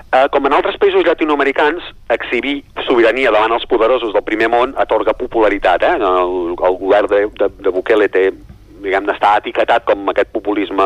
Uh, 0.08 0.30
com 0.32 0.45
en 0.48 0.53
altres 0.53 0.77
països 0.80 1.03
llatinoamericans, 1.03 1.84
exhibir 2.10 2.64
sobirania 2.88 3.32
davant 3.32 3.52
els 3.52 3.66
poderosos 3.68 4.14
del 4.14 4.24
primer 4.24 4.48
món 4.50 4.74
atorga 4.77 5.14
popularitat. 5.14 5.84
Eh? 5.84 5.95
El, 5.98 6.56
el 6.56 6.77
govern 6.80 7.08
de, 7.11 7.26
de, 7.27 7.50
de 7.60 7.69
Bukele 7.76 8.08
té 8.10 8.32
diguem 8.84 9.08
està 9.14 9.36
etiquetat 9.42 9.86
com 9.88 10.10
aquest 10.12 10.30
populisme 10.36 10.86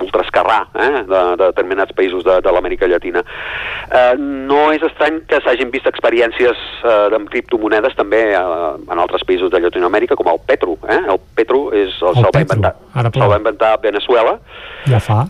ultraesquerrà 0.00 0.58
eh, 0.74 0.90
de, 1.08 1.20
de 1.36 1.48
determinats 1.50 1.94
països 1.96 2.24
de, 2.26 2.36
de 2.44 2.52
l'Amèrica 2.54 2.88
Llatina. 2.90 3.22
Eh, 3.90 4.14
no 4.18 4.68
és 4.74 4.82
estrany 4.86 5.20
que 5.30 5.40
s'hagin 5.44 5.72
vist 5.74 5.88
experiències 5.90 6.60
eh, 6.84 7.16
amb 7.18 7.28
criptomonedes 7.32 7.96
també 7.98 8.22
eh, 8.34 8.44
en 8.90 9.02
altres 9.02 9.24
països 9.28 9.50
de 9.52 9.60
Llatinoamèrica, 9.64 10.16
com 10.18 10.30
el 10.32 10.40
Petro. 10.46 10.78
Eh? 10.88 11.00
El 11.10 11.20
Petro 11.36 11.66
és, 11.72 11.96
el, 12.02 12.14
El 12.14 12.20
se'l 12.22 12.30
va 12.36 12.44
inventar, 12.46 12.74
se'l 12.94 13.34
va 13.34 13.40
inventar 13.42 13.74
Venezuela, 13.82 14.38
Ja 14.88 15.00
fa. 15.04 15.24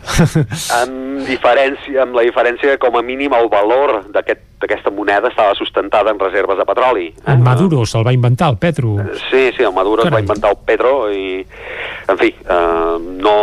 amb, 0.83 1.25
diferència, 1.27 2.03
amb 2.05 2.15
la 2.19 2.23
diferència 2.27 2.77
com 2.83 2.97
a 2.97 3.03
mínim 3.03 3.35
el 3.37 3.49
valor 3.53 4.01
d'aquest- 4.13 4.47
d'aquesta 4.61 4.91
moneda 4.91 5.29
estava 5.29 5.55
sustentada 5.55 6.11
en 6.11 6.19
reserves 6.21 6.59
de 6.59 6.65
petroli. 6.69 7.07
Eh? 7.09 7.33
En 7.33 7.43
Maduro 7.43 7.87
se'l 7.87 8.05
va 8.07 8.13
inventar, 8.13 8.51
el 8.51 8.59
Petro. 8.59 8.97
Sí, 9.31 9.51
sí, 9.57 9.63
el 9.63 9.73
Maduro 9.73 10.03
es 10.03 10.07
va 10.07 10.11
Carai. 10.11 10.23
inventar 10.27 10.51
el 10.51 10.59
Pedro 10.67 11.11
i, 11.13 11.47
en 12.09 12.19
fi, 12.19 12.29
eh, 12.29 12.99
no, 13.25 13.37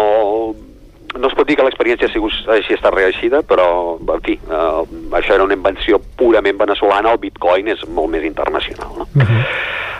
no 1.17 1.29
es 1.29 1.35
pot 1.37 1.47
dir 1.49 1.57
que 1.57 1.65
l'experiència 1.65 2.09
sigui 2.13 2.29
així 2.53 2.75
està 2.77 2.91
reeixida, 2.93 3.41
però, 3.47 3.67
en 3.99 4.23
fi, 4.25 4.37
eh, 4.37 4.97
això 5.19 5.35
era 5.35 5.47
una 5.47 5.57
invenció 5.57 5.99
purament 6.19 6.57
veneçolana, 6.59 7.13
el 7.15 7.21
bitcoin 7.23 7.73
és 7.73 7.83
molt 7.89 8.13
més 8.13 8.25
internacional, 8.27 9.01
no? 9.01 9.09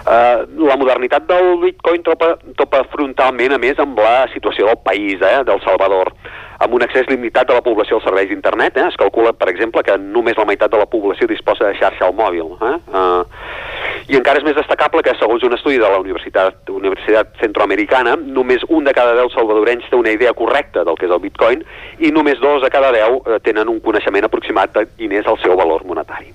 Eh, 0.07 0.45
la 0.63 0.77
modernitat 0.79 1.25
del 1.27 1.57
bitcoin 1.59 2.03
topa, 2.05 2.37
topa 2.55 2.85
frontalment, 2.93 3.51
a 3.51 3.57
més, 3.59 3.79
amb 3.83 3.97
la 3.99 4.29
situació 4.31 4.69
del 4.69 4.77
país, 4.79 5.19
eh, 5.19 5.41
del 5.43 5.59
Salvador, 5.65 6.13
amb 6.63 6.73
un 6.73 6.85
accés 6.85 7.09
limitat 7.11 7.49
de 7.49 7.57
la 7.57 7.63
població 7.65 7.97
als 7.97 8.07
serveis 8.07 8.29
d'internet. 8.29 8.77
Eh? 8.77 8.87
Es 8.87 8.95
calcula, 8.95 9.33
per 9.33 9.49
exemple, 9.51 9.83
que 9.83 9.97
només 9.99 10.39
la 10.39 10.45
meitat 10.47 10.71
de 10.71 10.79
la 10.79 10.87
població 10.87 11.27
disposa 11.27 11.67
de 11.67 11.75
xarxa 11.75 12.07
al 12.07 12.15
mòbil. 12.15 12.55
Eh? 12.55 12.73
Uh, 12.87 13.25
I 14.07 14.15
encara 14.15 14.39
és 14.39 14.45
més 14.47 14.55
destacable 14.55 15.03
que, 15.03 15.11
segons 15.19 15.43
un 15.43 15.55
estudi 15.57 15.79
de 15.81 15.87
la 15.87 15.99
Universitat, 15.99 16.69
Universitat 16.71 17.33
Centroamericana, 17.41 18.15
només 18.15 18.63
un 18.71 18.87
de 18.87 18.95
cada 18.95 19.17
deu 19.17 19.27
salvadorenys 19.33 19.89
té 19.91 19.99
una 19.99 20.13
idea 20.15 20.31
correcta 20.37 20.85
del 20.87 20.95
que 20.95 21.09
és 21.09 21.13
el 21.13 21.23
bitcoin 21.23 21.63
i 21.99 22.13
només 22.15 22.39
dos 22.39 22.63
de 22.63 22.71
cada 22.71 22.93
deu 22.95 23.19
eh, 23.19 23.41
tenen 23.43 23.67
un 23.67 23.81
coneixement 23.83 24.29
aproximat 24.29 24.71
de 24.77 24.85
quin 24.95 25.17
és 25.19 25.27
el 25.27 25.39
seu 25.43 25.57
valor 25.59 25.83
monetari. 25.87 26.31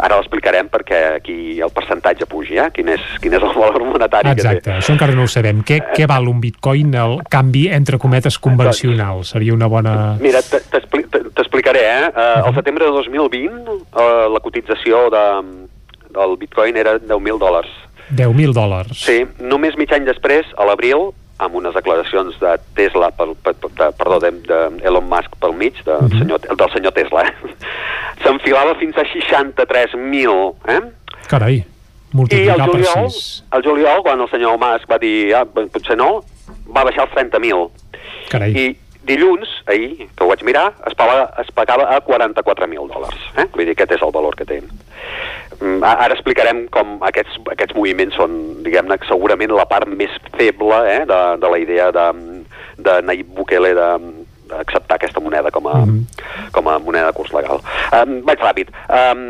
Ara 0.00 0.16
l'explicarem 0.18 0.70
perquè 0.72 1.00
aquí 1.18 1.36
el 1.62 1.70
percentatge 1.74 2.26
pugi, 2.30 2.56
eh? 2.58 2.70
quin, 2.74 2.88
és, 2.96 3.04
quin 3.22 3.36
és 3.36 3.44
el 3.44 3.52
valor 3.52 3.84
monetari 3.86 4.32
Exacte, 4.32 4.64
que 4.64 4.70
té. 4.70 4.78
això 4.80 4.96
encara 4.96 5.14
no 5.16 5.28
ho 5.28 5.30
sabem. 5.30 5.60
Què, 5.66 5.80
què 5.94 6.08
val 6.10 6.26
un 6.30 6.40
bitcoin, 6.42 6.96
el 7.04 7.20
canvi 7.30 7.66
entre 7.76 8.00
cometes 8.00 8.40
convencional? 8.42 9.22
Seria 9.28 9.54
una 9.54 9.68
bona... 9.70 9.94
Mira, 10.24 10.42
t'explicaré, 10.42 11.84
eh? 11.84 12.10
Uh, 12.10 12.48
Al 12.48 12.56
setembre 12.56 12.88
de 12.88 12.96
2020 12.96 13.70
uh, 13.70 14.10
la 14.32 14.42
cotització 14.42 15.06
de, 15.14 15.24
del 16.14 16.36
bitcoin 16.40 16.76
era 16.80 16.96
10.000 17.00 17.38
dòlars. 17.42 17.68
10.000 18.14 18.52
dòlars. 18.54 18.94
Sí, 19.04 19.24
només 19.40 19.76
mig 19.80 19.92
any 19.92 20.04
després, 20.06 20.46
a 20.56 20.64
l'abril, 20.68 21.10
amb 21.42 21.56
unes 21.58 21.74
declaracions 21.74 22.36
de 22.40 22.52
Tesla, 22.76 23.08
per, 23.10 23.30
per, 23.42 23.54
de, 23.58 23.88
perdó, 23.98 24.20
de, 24.22 24.30
de 24.46 24.58
Elon 24.86 25.08
Musk 25.10 25.34
pel 25.42 25.52
mig, 25.58 25.74
de, 25.84 25.96
Mhm. 26.00 26.18
senyor, 26.20 26.38
del 26.56 26.70
senyor 26.72 26.92
Tesla, 26.92 27.24
eh? 27.26 27.34
s'enfilava 28.22 28.74
fins 28.78 28.96
a 28.96 29.04
63.000, 29.04 30.54
eh? 30.68 30.80
Carai, 31.28 31.56
I 31.64 32.16
multiplicar 32.16 32.54
el 32.54 32.60
per 32.60 32.70
juliol, 32.70 33.10
6. 33.10 33.44
el 33.52 33.62
juliol, 33.64 34.02
quan 34.02 34.20
el 34.20 34.28
senyor 34.30 34.58
Musk 34.58 34.90
va 34.90 34.98
dir, 35.02 35.34
ah, 35.34 35.44
potser 35.44 35.96
no, 35.98 36.22
va 36.70 36.84
baixar 36.84 37.08
als 37.08 37.14
30.000. 37.16 37.70
Carai. 38.30 38.52
I 38.54 38.76
dilluns, 39.06 39.50
ahir, 39.70 40.08
que 40.16 40.24
ho 40.24 40.28
vaig 40.30 40.42
mirar, 40.46 40.72
es 40.88 40.94
pagava, 40.98 41.28
es 41.42 41.50
pagava 41.54 41.88
a 41.94 42.00
44.000 42.04 42.88
dòlars. 42.92 43.20
Eh? 43.38 43.46
Vull 43.54 43.64
dir, 43.68 43.74
aquest 43.76 43.92
és 43.98 44.02
el 44.06 44.12
valor 44.14 44.36
que 44.38 44.46
té. 44.48 44.60
Mm, 45.60 45.82
Ara 45.84 46.14
explicarem 46.16 46.66
com 46.74 46.96
aquests, 47.06 47.38
aquests 47.52 47.76
moviments 47.76 48.16
són, 48.18 48.36
diguem-ne, 48.66 48.98
segurament 49.08 49.52
la 49.54 49.66
part 49.70 49.88
més 49.88 50.12
feble 50.36 50.80
eh, 50.90 51.02
de, 51.08 51.20
de 51.42 51.50
la 51.54 51.58
idea 51.62 51.90
de, 51.94 52.06
de 52.78 53.00
Nayib 53.06 53.34
Bukele 53.36 53.74
de, 53.76 53.88
d'acceptar 54.50 54.98
aquesta 54.98 55.22
moneda 55.24 55.48
com 55.54 55.68
a, 55.70 55.76
com 56.52 56.66
a 56.68 56.78
moneda 56.78 57.06
de 57.08 57.16
curs 57.16 57.32
legal. 57.32 57.62
Um, 57.96 58.18
vaig 58.28 58.42
ràpid. 58.44 58.68
Um, 58.92 59.22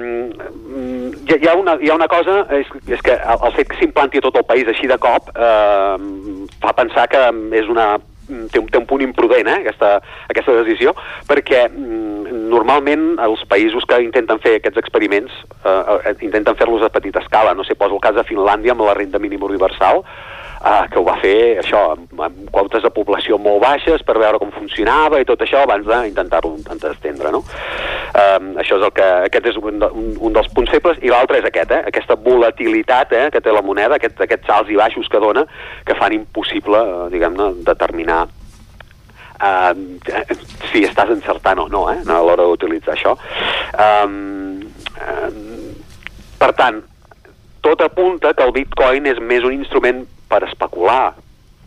hi, 1.28 1.36
ha- 1.36 1.38
hi, 1.38 1.46
ha 1.50 1.54
una, 1.60 1.76
hi 1.80 1.90
ha 1.92 1.94
una 1.98 2.08
cosa, 2.10 2.40
és, 2.56 2.66
és 2.90 3.04
que 3.04 3.14
el, 3.14 3.44
el 3.46 3.54
fet 3.58 3.70
que 3.70 3.78
s'implanti 3.78 4.22
tot 4.24 4.34
el 4.40 4.46
país 4.48 4.66
així 4.72 4.90
de 4.90 4.98
cop 4.98 5.30
um, 5.36 6.48
fa 6.64 6.72
pensar 6.74 7.06
que 7.12 7.20
és 7.60 7.70
una 7.70 7.92
té 8.26 8.60
un, 8.60 8.68
té 8.70 8.80
un 8.80 8.86
punt 8.88 9.02
imprudent, 9.04 9.48
eh, 9.50 9.60
aquesta, 9.64 9.98
aquesta 10.30 10.56
decisió, 10.60 10.94
perquè 11.28 11.64
mm, 11.68 12.44
normalment 12.52 13.14
els 13.24 13.44
països 13.50 13.86
que 13.88 14.00
intenten 14.04 14.40
fer 14.44 14.56
aquests 14.58 14.80
experiments 14.82 15.34
eh, 15.64 15.74
eh, 15.74 16.14
intenten 16.26 16.58
fer-los 16.60 16.84
a 16.86 16.92
petita 16.94 17.22
escala. 17.24 17.54
No 17.54 17.66
sé, 17.66 17.76
poso 17.78 17.98
el 17.98 18.04
cas 18.04 18.16
de 18.16 18.26
Finlàndia 18.28 18.74
amb 18.74 18.86
la 18.86 18.96
renda 18.96 19.20
mínima 19.22 19.48
universal, 19.50 20.04
eh, 20.64 20.84
que 20.90 20.98
ho 20.98 21.04
va 21.06 21.16
fer 21.20 21.60
això, 21.60 21.80
amb, 21.94 22.20
amb 22.26 22.50
quotes 22.54 22.82
de 22.84 22.90
població 22.94 23.38
molt 23.40 23.62
baixes 23.64 24.04
per 24.06 24.16
veure 24.20 24.40
com 24.40 24.52
funcionava 24.54 25.20
i 25.20 25.28
tot 25.28 25.42
això 25.44 25.62
abans 25.64 25.86
d'intentar-ho 25.88 26.54
intentar 26.56 26.94
estendre, 26.94 27.32
no? 27.34 27.44
Um, 28.14 28.52
això 28.62 28.78
és 28.78 28.86
el 28.86 28.92
que, 28.94 29.08
aquest 29.28 29.50
és 29.50 29.58
un, 29.58 29.82
un, 29.82 30.12
un 30.28 30.36
dels 30.36 30.48
punts 30.54 30.70
febles 30.70 31.00
i 31.02 31.10
l'altre 31.10 31.40
és 31.40 31.48
aquest, 31.48 31.74
eh? 31.74 31.82
aquesta 31.90 32.14
volatilitat 32.14 33.12
eh? 33.12 33.26
que 33.34 33.42
té 33.42 33.52
la 33.52 33.64
moneda, 33.66 33.98
aquest, 33.98 34.20
aquests 34.22 34.46
salts 34.46 34.70
i 34.70 34.78
baixos 34.78 35.10
que 35.10 35.20
dona 35.22 35.42
que 35.84 35.98
fan 35.98 36.14
impossible, 36.14 36.78
eh, 36.78 37.04
diguem-ne, 37.10 37.50
determinar 37.66 38.22
eh, 39.42 39.74
si 40.70 40.84
estàs 40.86 41.10
encertant 41.16 41.64
o 41.64 41.68
no 41.68 41.88
eh, 41.90 42.00
a 42.06 42.22
l'hora 42.22 42.46
d'utilitzar 42.46 42.94
això. 42.94 43.16
Um, 43.74 44.62
eh, 44.94 45.30
per 46.38 46.52
tant, 46.54 46.82
tot 47.64 47.82
apunta 47.82 48.34
que 48.36 48.44
el 48.46 48.52
bitcoin 48.54 49.10
és 49.10 49.18
més 49.18 49.44
un 49.46 49.56
instrument 49.56 50.04
per 50.34 50.42
especular, 50.50 51.14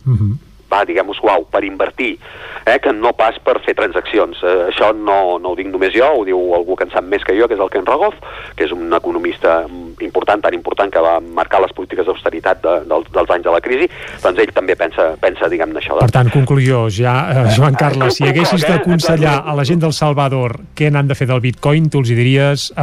Mm 0.08 0.16
-hmm. 0.16 0.36
va, 0.70 0.84
diguem-ho 0.84 1.14
suau, 1.14 1.46
per 1.50 1.64
invertir, 1.64 2.18
eh, 2.64 2.78
que 2.80 2.92
no 2.92 3.12
pas 3.12 3.38
per 3.38 3.60
fer 3.64 3.74
transaccions. 3.74 4.42
Eh, 4.42 4.68
això 4.70 4.92
no, 4.94 5.38
no 5.38 5.48
ho 5.50 5.56
dic 5.56 5.66
només 5.66 5.92
jo, 5.92 6.08
ho 6.18 6.24
diu 6.24 6.54
algú 6.54 6.76
que 6.76 6.84
en 6.84 6.90
sap 6.90 7.04
més 7.04 7.24
que 7.24 7.36
jo, 7.38 7.48
que 7.48 7.54
és 7.54 7.60
el 7.60 7.70
Ken 7.70 7.86
Rogoff, 7.86 8.14
que 8.56 8.64
és 8.64 8.72
un 8.72 8.92
economista 8.92 9.66
important, 10.02 10.42
tan 10.42 10.54
important, 10.54 10.90
que 10.92 11.02
va 11.02 11.18
marcar 11.20 11.60
les 11.62 11.72
polítiques 11.76 12.06
d'austeritat 12.06 12.62
de, 12.62 12.74
dels, 12.90 13.08
dels 13.14 13.30
anys 13.36 13.46
de 13.46 13.54
la 13.54 13.60
crisi, 13.64 13.88
doncs 14.22 14.42
ell 14.42 14.52
també 14.54 14.76
pensa, 14.78 15.10
pensa 15.20 15.50
diguem-ne, 15.50 15.80
això. 15.80 15.98
Per 16.00 16.10
tant, 16.14 16.30
conclusió, 16.32 16.86
ja, 16.92 17.16
eh, 17.32 17.44
Joan 17.56 17.78
Carles, 17.78 18.18
si 18.18 18.28
haguessis 18.28 18.66
d'aconsellar 18.66 19.42
a 19.44 19.56
la 19.58 19.66
gent 19.68 19.82
del 19.84 19.94
Salvador 19.96 20.58
què 20.78 20.90
n'han 20.92 21.10
de 21.10 21.16
fer 21.18 21.28
del 21.30 21.42
bitcoin, 21.44 21.88
tu 21.92 22.02
els 22.02 22.12
diries 22.12 22.68
eh, 22.74 22.82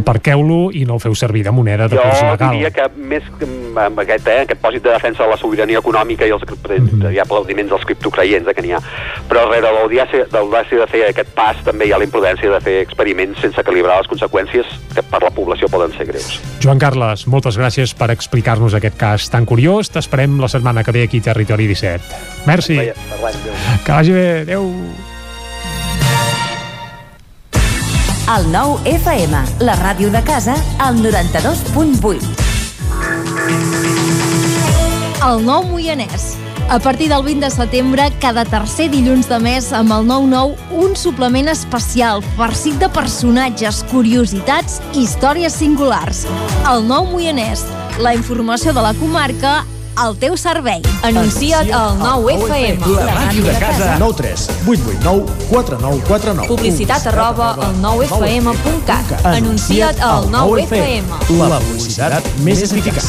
aparqueu-lo 0.00 0.70
i 0.76 0.84
no 0.88 0.98
el 0.98 1.04
feu 1.04 1.16
servir 1.18 1.44
de 1.46 1.54
moneda 1.54 1.88
de 1.88 1.98
curs 1.98 2.20
Jo 2.20 2.32
legal. 2.32 2.56
diria 2.56 2.72
que 2.74 2.88
més 2.96 3.26
que 3.38 3.48
amb 3.86 4.00
aquest, 4.02 4.28
eh, 4.28 4.40
aquest 4.46 4.62
pòsit 4.62 4.84
de 4.84 4.94
defensa 4.94 5.24
de 5.24 5.30
la 5.30 5.40
sobirania 5.40 5.82
econòmica 5.82 6.26
i 6.26 6.34
els, 6.34 6.42
mm 6.42 6.88
-hmm. 6.88 7.12
hi 7.12 7.18
ha 7.18 7.22
aplaudiments 7.22 7.70
dels 7.70 7.84
criptocreients, 7.84 8.48
eh, 8.48 8.54
que 8.54 8.62
n'hi 8.62 8.72
ha. 8.72 8.80
Però 9.28 9.46
de 9.50 9.60
l'audiència 9.60 10.26
de 10.80 10.86
fer 10.86 11.08
aquest 11.08 11.34
pas 11.34 11.56
també 11.64 11.86
hi 11.86 11.92
ha 11.92 11.98
la 11.98 12.04
imprudència 12.04 12.50
de 12.50 12.60
fer 12.60 12.80
experiments 12.80 13.40
sense 13.40 13.62
calibrar 13.62 13.98
les 14.00 14.10
conseqüències 14.10 14.66
que 14.94 15.02
per 15.02 15.22
la 15.22 15.30
població 15.30 15.68
poden 15.68 15.92
ser 15.96 16.06
greus. 16.06 16.35
Joan 16.62 16.78
Carles, 16.82 17.26
moltes 17.30 17.58
gràcies 17.58 17.92
per 17.96 18.10
explicar-nos 18.14 18.74
aquest 18.76 18.96
cas 19.00 19.28
tan 19.32 19.46
curiós. 19.46 19.90
T'esperem 19.92 20.38
la 20.40 20.48
setmana 20.48 20.84
que 20.84 20.92
ve 20.94 21.02
aquí 21.06 21.18
a 21.24 21.28
Territori 21.32 21.66
17. 21.66 22.00
Merci. 22.46 22.78
Que 23.84 23.92
vagi 23.92 24.12
bé. 24.12 24.26
Adéu. 24.46 24.70
El 28.26 28.48
nou 28.50 28.80
FM, 28.90 29.38
la 29.62 29.76
ràdio 29.78 30.10
de 30.10 30.22
casa, 30.26 30.56
al 30.82 30.98
92.8. 30.98 32.18
El 35.26 35.46
nou 35.46 35.62
Moianès. 35.70 36.45
A 36.68 36.80
partir 36.80 37.08
del 37.08 37.22
20 37.22 37.44
de 37.44 37.50
setembre, 37.50 38.12
cada 38.20 38.44
tercer 38.44 38.90
dilluns 38.90 39.28
de 39.30 39.38
mes, 39.38 39.68
amb 39.72 39.92
el 39.94 40.08
9-9, 40.08 40.56
un 40.82 40.96
suplement 40.98 41.46
especial, 41.48 42.24
farcit 42.36 42.74
de 42.82 42.88
personatges, 42.90 43.84
curiositats 43.92 44.80
i 44.92 45.04
històries 45.04 45.54
singulars. 45.54 46.24
El 46.66 46.82
nou 46.88 47.06
Moianès, 47.12 47.62
la 48.02 48.16
informació 48.18 48.74
de 48.74 48.82
la 48.82 48.92
comarca 48.98 49.60
al 49.94 50.18
teu 50.18 50.34
servei. 50.36 50.82
Anuncia't 51.06 51.70
al 51.70 52.02
9FM. 52.02 52.82
La 52.98 53.14
ràdio 53.14 53.46
de 53.46 53.54
casa. 53.62 53.94
9 54.02 54.18
3 54.18 54.50
8 54.66 54.90
8 54.90 55.00
9 55.06 55.24
4 55.48 55.80
9 55.86 56.02
4 56.10 56.34
9. 56.42 56.50
Publicitat 56.50 57.06
arroba 57.14 57.54
al 57.54 57.78
9FM.cat. 57.78 59.18
Anuncia't 59.36 60.02
al 60.02 60.28
9FM. 60.34 61.14
La 61.46 61.62
publicitat 61.62 62.26
més 62.42 62.66
eficaç. 62.66 63.06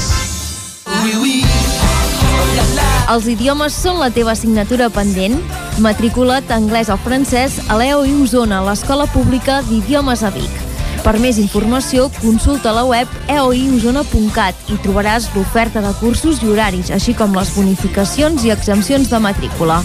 Els 3.08 3.28
idiomes 3.32 3.72
són 3.72 4.02
la 4.02 4.10
teva 4.12 4.34
assignatura 4.34 4.90
pendent? 4.92 5.38
Matricula't 5.80 6.50
anglès 6.52 6.90
o 6.92 6.98
francès 7.00 7.56
a 7.72 7.78
l'EOI 7.80 8.12
Osona, 8.20 8.60
l'Escola 8.66 9.06
Pública 9.14 9.62
d'Idiomes 9.70 10.26
a 10.28 10.32
Vic. 10.36 10.58
Per 11.06 11.14
més 11.24 11.40
informació, 11.40 12.10
consulta 12.18 12.74
la 12.76 12.84
web 12.84 13.08
eoiosona.cat 13.32 14.74
i 14.74 14.80
trobaràs 14.84 15.30
l'oferta 15.38 15.80
de 15.86 15.94
cursos 16.02 16.44
i 16.44 16.52
horaris, 16.52 16.92
així 16.92 17.16
com 17.16 17.38
les 17.38 17.54
bonificacions 17.56 18.44
i 18.44 18.52
exempcions 18.52 19.08
de 19.08 19.24
matrícula. 19.24 19.80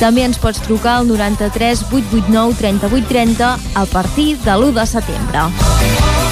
També 0.00 0.24
ens 0.24 0.40
pots 0.40 0.64
trucar 0.64 1.02
al 1.02 1.10
93 1.12 1.84
889 1.92 2.56
3830 2.62 3.52
a 3.52 3.84
partir 3.92 4.38
de 4.40 4.56
l'1 4.56 4.72
de 4.80 4.88
setembre. 4.96 6.31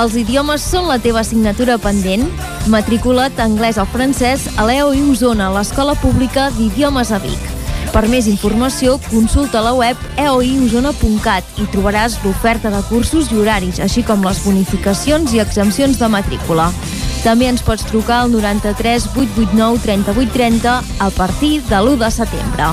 Els 0.00 0.14
idiomes 0.16 0.62
són 0.64 0.86
la 0.88 0.96
teva 1.02 1.20
assignatura 1.20 1.74
pendent? 1.76 2.24
Matricula't 2.72 3.36
anglès 3.44 3.76
o 3.76 3.84
francès 3.92 4.46
a 4.56 4.64
l'EOI 4.64 5.02
Osona, 5.12 5.50
l'Escola 5.52 5.92
Pública 6.00 6.46
d'Idiomes 6.56 7.10
a 7.12 7.18
Vic. 7.20 7.50
Per 7.92 8.06
més 8.08 8.24
informació, 8.30 8.94
consulta 9.10 9.60
la 9.60 9.74
web 9.76 10.00
eoiosona.cat 10.16 11.60
i 11.60 11.66
trobaràs 11.74 12.16
l'oferta 12.24 12.72
de 12.72 12.80
cursos 12.88 13.28
i 13.34 13.42
horaris, 13.42 13.82
així 13.84 14.00
com 14.06 14.24
les 14.24 14.40
bonificacions 14.46 15.34
i 15.36 15.42
exempcions 15.44 16.00
de 16.00 16.08
matrícula. 16.08 16.70
També 17.20 17.50
ens 17.52 17.60
pots 17.62 17.84
trucar 17.90 18.22
al 18.22 18.32
93 18.32 19.10
889 19.12 19.84
3830 19.84 20.80
a 21.04 21.12
partir 21.20 21.58
de 21.68 21.84
l'1 21.84 22.00
de 22.00 22.10
setembre. 22.16 22.72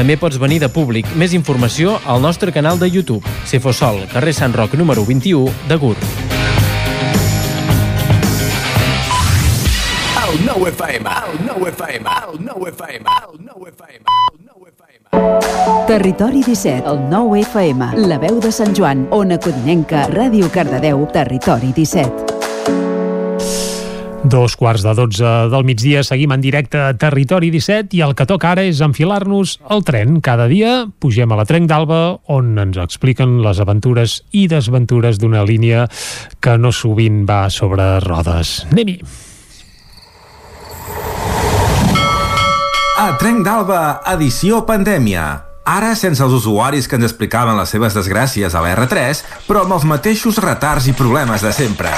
També 0.00 0.14
pots 0.16 0.38
venir 0.40 0.56
de 0.62 0.68
públic. 0.72 1.04
Més 1.20 1.34
informació 1.36 1.98
al 2.08 2.22
nostre 2.24 2.54
canal 2.56 2.78
de 2.80 2.88
YouTube. 2.88 3.20
Cefosol, 3.44 3.98
carrer 4.08 4.32
Sant 4.32 4.54
Roc 4.56 4.72
número 4.80 5.04
21 5.04 5.52
de 5.68 5.76
Gurb. 5.76 6.00
El 10.22 10.40
9 10.46 10.70
FM, 10.70 11.04
el 11.04 11.44
9 11.50 11.68
FM, 11.74 12.08
el 12.16 12.40
9 12.46 12.70
FM, 12.72 13.04
el 13.28 13.44
9 13.44 13.68
FM. 13.76 14.00
Territori 15.86 16.42
17, 16.48 16.88
el 16.88 16.98
9 17.10 17.40
FM, 17.44 17.92
la 18.08 18.16
veu 18.24 18.40
de 18.40 18.56
Sant 18.56 18.72
Joan, 18.72 19.04
Ona 19.10 19.36
Codinenca, 19.36 20.08
Ràdio 20.08 20.48
Cardedeu, 20.48 21.04
Territori 21.12 21.74
17. 21.76 22.49
Dos 24.30 24.54
quarts 24.54 24.84
de 24.86 24.92
dotze 24.94 25.30
del 25.50 25.64
migdia 25.66 26.04
seguim 26.06 26.30
en 26.30 26.42
directe 26.44 26.78
a 26.78 26.92
Territori 26.94 27.48
17 27.50 27.96
i 27.98 28.02
el 28.06 28.12
que 28.14 28.28
toca 28.30 28.52
ara 28.52 28.62
és 28.62 28.78
enfilar-nos 28.84 29.56
al 29.66 29.82
tren. 29.82 30.20
Cada 30.22 30.46
dia 30.46 30.84
pugem 31.02 31.32
a 31.34 31.38
la 31.40 31.46
Trenc 31.48 31.66
d'Alba 31.66 31.98
on 32.30 32.52
ens 32.62 32.78
expliquen 32.78 33.40
les 33.42 33.58
aventures 33.58 34.20
i 34.30 34.44
desventures 34.46 35.18
d'una 35.18 35.42
línia 35.42 35.88
que 36.38 36.54
no 36.62 36.70
sovint 36.70 37.24
va 37.26 37.48
sobre 37.50 37.88
rodes. 38.06 38.60
Anem-hi! 38.70 39.00
A 43.02 43.10
Trenc 43.18 43.42
d'Alba, 43.42 43.82
edició 44.14 44.62
pandèmia. 44.62 45.26
Ara 45.66 45.96
sense 45.98 46.22
els 46.22 46.38
usuaris 46.38 46.86
que 46.86 47.00
ens 47.00 47.10
explicaven 47.10 47.58
les 47.58 47.74
seves 47.74 47.98
desgràcies 47.98 48.54
a 48.54 48.62
la 48.62 48.76
R3, 48.78 49.26
però 49.50 49.66
amb 49.66 49.74
els 49.74 49.90
mateixos 49.90 50.38
retards 50.38 50.86
i 50.86 50.94
problemes 50.94 51.42
de 51.42 51.50
sempre. 51.50 51.90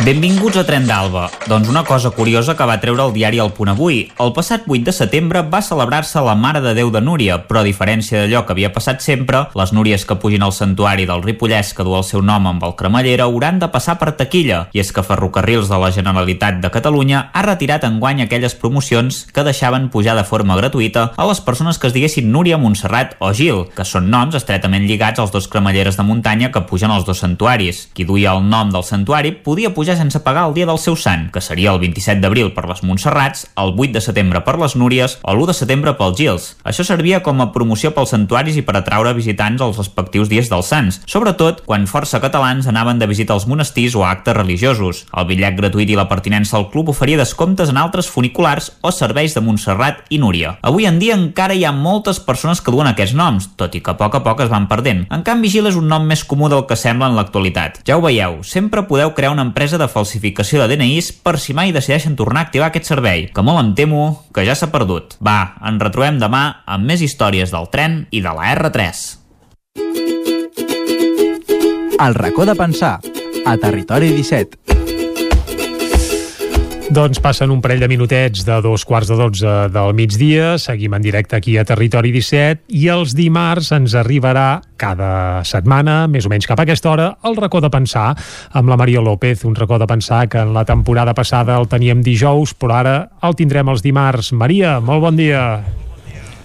Benvinguts 0.00 0.56
a 0.56 0.62
Tren 0.64 0.86
d'Alba. 0.88 1.26
Doncs 1.44 1.68
una 1.68 1.82
cosa 1.84 2.08
curiosa 2.16 2.54
que 2.56 2.64
va 2.64 2.78
treure 2.80 3.04
el 3.04 3.10
diari 3.12 3.36
El 3.42 3.50
Punt 3.52 3.68
Avui. 3.68 3.98
El 4.24 4.30
passat 4.32 4.62
8 4.64 4.86
de 4.86 4.92
setembre 4.96 5.42
va 5.52 5.58
celebrar-se 5.60 6.22
la 6.24 6.32
Mare 6.32 6.62
de 6.64 6.72
Déu 6.78 6.88
de 6.88 7.02
Núria, 7.04 7.34
però 7.44 7.60
a 7.60 7.66
diferència 7.66 8.22
d'allò 8.22 8.40
que 8.46 8.54
havia 8.54 8.70
passat 8.72 9.04
sempre, 9.04 9.42
les 9.52 9.74
Núries 9.76 10.06
que 10.08 10.16
pugin 10.16 10.40
al 10.46 10.54
santuari 10.56 11.04
del 11.04 11.20
Ripollès 11.20 11.74
que 11.76 11.84
du 11.84 11.92
el 11.98 12.06
seu 12.08 12.22
nom 12.24 12.48
amb 12.48 12.64
el 12.64 12.72
cremallera 12.78 13.26
hauran 13.28 13.58
de 13.60 13.68
passar 13.68 13.98
per 14.00 14.14
taquilla. 14.16 14.62
I 14.72 14.80
és 14.80 14.88
que 14.88 15.04
Ferrocarrils 15.04 15.68
de 15.68 15.82
la 15.84 15.92
Generalitat 15.92 16.62
de 16.64 16.72
Catalunya 16.72 17.26
ha 17.34 17.44
retirat 17.44 17.84
enguany 17.84 18.24
aquelles 18.24 18.56
promocions 18.56 19.26
que 19.28 19.44
deixaven 19.44 19.90
pujar 19.92 20.16
de 20.16 20.24
forma 20.24 20.56
gratuïta 20.56 21.10
a 21.12 21.28
les 21.28 21.44
persones 21.44 21.76
que 21.76 21.90
es 21.92 21.96
diguessin 21.98 22.32
Núria, 22.32 22.56
Montserrat 22.56 23.18
o 23.20 23.34
Gil, 23.36 23.66
que 23.76 23.84
són 23.84 24.08
noms 24.08 24.40
estretament 24.40 24.88
lligats 24.88 25.20
als 25.20 25.36
dos 25.36 25.52
cremalleres 25.52 26.00
de 26.00 26.08
muntanya 26.08 26.48
que 26.56 26.64
pugen 26.64 26.88
als 26.88 27.04
dos 27.04 27.20
santuaris. 27.20 27.90
Qui 27.92 28.08
duia 28.08 28.32
el 28.32 28.48
nom 28.48 28.72
del 28.72 28.88
santuari 28.88 29.36
podia 29.44 29.74
pujar 29.76 29.89
pujar 29.90 29.98
sense 29.98 30.20
pagar 30.20 30.46
el 30.48 30.54
dia 30.54 30.66
del 30.66 30.78
seu 30.78 30.94
sant, 30.96 31.30
que 31.34 31.40
seria 31.42 31.72
el 31.72 31.80
27 31.82 32.20
d'abril 32.22 32.52
per 32.54 32.66
les 32.68 32.82
Montserrats, 32.86 33.46
el 33.58 33.72
8 33.74 33.92
de 33.96 34.00
setembre 34.00 34.42
per 34.46 34.56
les 34.60 34.76
Núries 34.78 35.16
o 35.22 35.32
l'1 35.34 35.48
de 35.50 35.54
setembre 35.56 35.94
pels 35.98 36.16
Gils. 36.18 36.44
Això 36.62 36.84
servia 36.86 37.22
com 37.26 37.40
a 37.40 37.50
promoció 37.50 37.90
pels 37.96 38.12
santuaris 38.14 38.56
i 38.56 38.62
per 38.62 38.76
atraure 38.78 39.14
visitants 39.16 39.62
als 39.62 39.80
respectius 39.80 40.30
dies 40.30 40.50
dels 40.50 40.70
sants, 40.70 41.00
sobretot 41.10 41.64
quan 41.66 41.88
força 41.90 42.20
catalans 42.22 42.68
anaven 42.70 43.00
de 43.00 43.08
visita 43.10 43.34
als 43.34 43.48
monestirs 43.50 43.96
o 43.98 44.04
actes 44.06 44.36
religiosos. 44.36 45.06
El 45.10 45.26
bitllet 45.26 45.58
gratuït 45.58 45.90
i 45.90 45.98
la 45.98 46.06
pertinença 46.10 46.56
al 46.56 46.68
club 46.70 46.92
oferia 46.94 47.18
descomptes 47.18 47.72
en 47.72 47.80
altres 47.80 48.06
funiculars 48.08 48.70
o 48.82 48.94
serveis 48.94 49.34
de 49.34 49.42
Montserrat 49.42 50.04
i 50.10 50.20
Núria. 50.22 50.58
Avui 50.62 50.86
en 50.86 51.00
dia 51.02 51.18
encara 51.18 51.56
hi 51.56 51.64
ha 51.64 51.74
moltes 51.74 52.20
persones 52.20 52.62
que 52.62 52.70
duen 52.70 52.86
aquests 52.92 53.16
noms, 53.18 53.50
tot 53.58 53.74
i 53.74 53.82
que 53.82 53.94
a 53.94 53.98
poc 53.98 54.14
a 54.14 54.22
poc 54.22 54.44
es 54.44 54.52
van 54.52 54.68
perdent. 54.70 55.06
En 55.10 55.26
canvi, 55.26 55.50
Gil 55.50 55.66
és 55.66 55.78
un 55.78 55.90
nom 55.90 56.06
més 56.06 56.22
comú 56.22 56.48
del 56.52 56.66
que 56.70 56.78
sembla 56.78 57.10
en 57.10 57.18
l'actualitat. 57.18 57.82
Ja 57.88 57.98
ho 57.98 58.04
veieu, 58.04 58.40
sempre 58.46 58.86
podeu 58.86 59.14
crear 59.16 59.34
una 59.34 59.42
empresa 59.42 59.79
de 59.80 59.88
falsificació 59.88 60.60
de 60.60 60.76
DNIs 60.76 61.10
per 61.24 61.38
si 61.40 61.56
mai 61.56 61.72
decideixen 61.72 62.16
tornar 62.18 62.44
a 62.44 62.48
activar 62.48 62.68
aquest 62.70 62.90
servei, 62.92 63.26
que 63.34 63.44
molt 63.46 63.62
em 63.62 63.72
temo 63.78 64.04
que 64.36 64.44
ja 64.46 64.54
s'ha 64.54 64.70
perdut. 64.70 65.16
Va, 65.24 65.56
ens 65.66 65.82
retrobem 65.82 66.20
demà 66.20 66.44
amb 66.66 66.86
més 66.86 67.02
històries 67.02 67.54
del 67.54 67.70
tren 67.72 68.04
i 68.10 68.22
de 68.22 68.34
la 68.36 68.52
R3. 68.54 69.02
El 72.00 72.14
racó 72.16 72.46
de 72.48 72.54
pensar, 72.56 72.98
a 73.44 73.56
Territori 73.60 74.12
17. 74.16 74.89
Doncs 76.90 77.20
passen 77.22 77.52
un 77.54 77.60
parell 77.62 77.78
de 77.78 77.86
minutets 77.86 78.40
de 78.42 78.56
dos 78.64 78.82
quarts 78.82 79.06
de 79.12 79.14
dotze 79.14 79.50
del 79.70 79.92
migdia, 79.94 80.56
seguim 80.58 80.96
en 80.96 81.04
directe 81.04 81.36
aquí 81.38 81.52
a 81.54 81.62
Territori 81.62 82.10
17 82.10 82.66
i 82.74 82.88
els 82.90 83.14
dimarts 83.14 83.68
ens 83.76 83.94
arribarà 83.94 84.58
cada 84.74 85.44
setmana, 85.46 86.08
més 86.10 86.26
o 86.26 86.32
menys 86.32 86.50
cap 86.50 86.58
a 86.58 86.66
aquesta 86.66 86.90
hora, 86.90 87.06
el 87.22 87.38
racó 87.38 87.62
de 87.62 87.70
pensar 87.70 88.08
amb 88.58 88.74
la 88.74 88.80
Maria 88.80 89.04
López, 89.06 89.46
un 89.46 89.54
racó 89.54 89.78
de 89.78 89.86
pensar 89.86 90.24
que 90.26 90.42
en 90.42 90.50
la 90.50 90.66
temporada 90.66 91.14
passada 91.14 91.60
el 91.62 91.70
teníem 91.70 92.02
dijous, 92.02 92.56
però 92.58 92.80
ara 92.82 92.98
el 93.22 93.38
tindrem 93.38 93.70
els 93.70 93.86
dimarts. 93.86 94.34
Maria, 94.34 94.80
molt 94.82 95.06
bon 95.06 95.22
dia. 95.22 95.46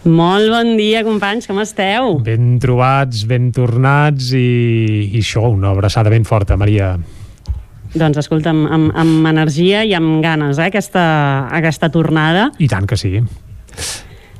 Molt 0.05 0.53
bon 0.53 0.75
dia, 0.77 1.01
companys, 1.01 1.49
com 1.49 1.57
esteu? 1.65 2.19
Ben 2.21 2.59
trobats, 2.61 3.25
ben 3.25 3.49
tornats 3.49 4.29
i, 4.37 5.09
i 5.09 5.25
això, 5.25 5.49
una 5.49 5.73
abraçada 5.73 6.13
ben 6.13 6.29
forta, 6.29 6.53
Maria. 6.53 6.93
Doncs 7.95 8.19
escolta, 8.19 8.51
amb, 8.51 8.67
amb, 8.67 8.91
amb 8.99 9.27
energia 9.31 9.85
i 9.87 9.93
amb 9.95 10.19
ganes, 10.23 10.59
eh, 10.59 10.67
aquesta, 10.67 11.05
aquesta 11.55 11.89
tornada. 11.93 12.49
I 12.59 12.67
tant 12.71 12.87
que 12.89 12.97
sí. 12.99 13.21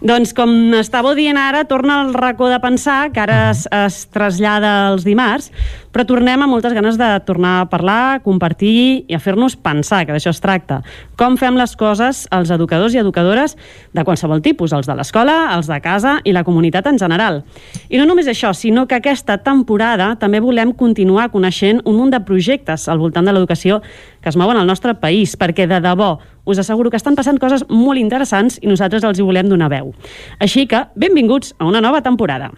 Doncs 0.05 0.35
com 0.37 0.51
estàveu 0.77 1.15
dient 1.17 1.37
ara, 1.39 1.63
torna 1.65 2.01
el 2.03 2.11
racó 2.13 2.49
de 2.51 2.59
pensar, 2.61 3.09
que 3.15 3.23
ara 3.23 3.49
es, 3.53 3.63
es 3.71 4.03
trasllada 4.13 4.91
els 4.91 5.05
dimarts, 5.07 5.49
però 5.95 6.03
tornem 6.03 6.41
amb 6.43 6.51
moltes 6.51 6.73
ganes 6.75 6.97
de 6.99 7.07
tornar 7.23 7.61
a 7.61 7.67
parlar, 7.71 8.19
compartir 8.19 9.05
i 9.07 9.15
a 9.15 9.19
fer-nos 9.23 9.53
pensar, 9.55 10.01
que 10.03 10.11
d'això 10.11 10.33
es 10.33 10.41
tracta. 10.43 10.81
Com 11.15 11.37
fem 11.39 11.55
les 11.55 11.71
coses 11.79 12.25
els 12.35 12.51
educadors 12.51 12.97
i 12.97 12.99
educadores 12.99 13.55
de 13.95 14.03
qualsevol 14.03 14.43
tipus, 14.43 14.73
els 14.75 14.89
de 14.91 14.97
l'escola, 14.99 15.37
els 15.55 15.71
de 15.71 15.77
casa 15.79 16.17
i 16.27 16.33
la 16.35 16.43
comunitat 16.43 16.91
en 16.91 16.99
general. 16.99 17.45
I 17.87 18.01
no 18.01 18.09
només 18.09 18.27
això, 18.27 18.51
sinó 18.51 18.83
que 18.91 18.99
aquesta 18.99 19.37
temporada 19.45 20.09
també 20.19 20.43
volem 20.43 20.75
continuar 20.75 21.29
coneixent 21.31 21.79
un 21.85 21.95
munt 22.01 22.11
de 22.11 22.19
projectes 22.27 22.89
al 22.91 22.99
voltant 22.99 23.23
de 23.23 23.31
l'educació 23.31 23.79
que 24.19 24.27
es 24.33 24.35
mouen 24.35 24.59
al 24.59 24.67
nostre 24.67 24.97
país, 24.99 25.37
perquè 25.39 25.63
de 25.63 25.79
debò 25.79 26.17
us 26.43 26.59
asseguro 26.59 26.91
que 26.91 26.99
estan 26.99 27.15
passant 27.15 27.39
coses 27.39 27.63
molt 27.71 28.03
interessants 28.03 28.59
i 28.61 28.67
nosaltres 28.67 29.07
els 29.07 29.23
hi 29.23 29.23
volem 29.23 29.47
donar 29.47 29.71
veu. 29.71 29.95
Així 30.43 30.67
que, 30.67 30.89
benvinguts 30.99 31.55
a 31.55 31.71
una 31.71 31.79
nova 31.79 32.03
temporada. 32.03 32.51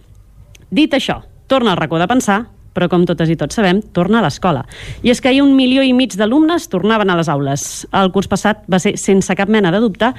Dit 0.73 0.97
això, 0.97 1.21
torna 1.45 1.77
al 1.77 1.83
racó 1.85 2.01
de 2.01 2.09
pensar, 2.09 2.47
però 2.77 2.85
com 2.91 3.07
totes 3.09 3.31
i 3.33 3.37
tots 3.39 3.57
sabem, 3.57 3.81
torna 3.97 4.21
a 4.21 4.27
l'escola. 4.27 4.61
I 5.01 5.09
és 5.09 5.21
que 5.21 5.31
ahir 5.31 5.41
un 5.41 5.55
milió 5.57 5.81
i 5.81 5.95
mig 5.97 6.13
d'alumnes 6.13 6.69
tornaven 6.69 7.09
a 7.09 7.17
les 7.17 7.31
aules. 7.33 7.87
El 7.89 8.13
curs 8.13 8.29
passat 8.29 8.61
va 8.69 8.77
ser, 8.83 8.93
sense 9.01 9.33
cap 9.33 9.49
mena 9.49 9.73
de 9.73 9.81
dubte, 9.81 10.13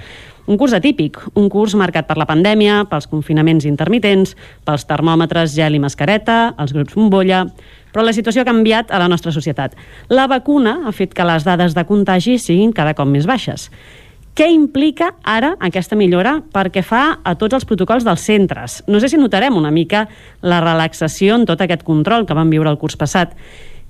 un 0.49 0.57
curs 0.57 0.73
atípic, 0.75 1.21
un 1.37 1.47
curs 1.53 1.77
marcat 1.79 2.09
per 2.09 2.17
la 2.19 2.27
pandèmia, 2.27 2.81
pels 2.91 3.07
confinaments 3.07 3.67
intermitents, 3.69 4.35
pels 4.67 4.87
termòmetres 4.89 5.53
gel 5.55 5.77
i 5.77 5.83
mascareta, 5.83 6.55
els 6.59 6.73
grups 6.75 6.97
bombolla, 6.97 7.45
però 7.93 8.03
la 8.05 8.15
situació 8.17 8.43
ha 8.43 8.49
canviat 8.49 8.91
a 8.91 8.99
la 9.03 9.11
nostra 9.13 9.31
societat. 9.33 9.77
La 10.09 10.27
vacuna 10.27 10.79
ha 10.89 10.93
fet 10.97 11.15
que 11.15 11.29
les 11.29 11.47
dades 11.47 11.77
de 11.77 11.85
contagi 11.87 12.39
siguin 12.41 12.73
cada 12.73 12.97
cop 12.97 13.09
més 13.13 13.29
baixes. 13.29 13.69
Què 14.37 14.47
implica 14.53 15.13
ara 15.27 15.55
aquesta 15.59 15.97
millora 15.99 16.37
perquè 16.55 16.85
fa 16.87 17.19
a 17.25 17.35
tots 17.39 17.57
els 17.59 17.65
protocols 17.67 18.05
dels 18.07 18.23
centres? 18.23 18.83
No 18.87 19.01
sé 19.01 19.09
si 19.11 19.19
notarem 19.19 19.57
una 19.59 19.73
mica 19.75 20.05
la 20.43 20.61
relaxació 20.63 21.35
en 21.35 21.47
tot 21.49 21.65
aquest 21.65 21.83
control 21.83 22.27
que 22.27 22.37
vam 22.39 22.51
viure 22.51 22.71
el 22.71 22.79
curs 22.79 22.97
passat. 23.01 23.35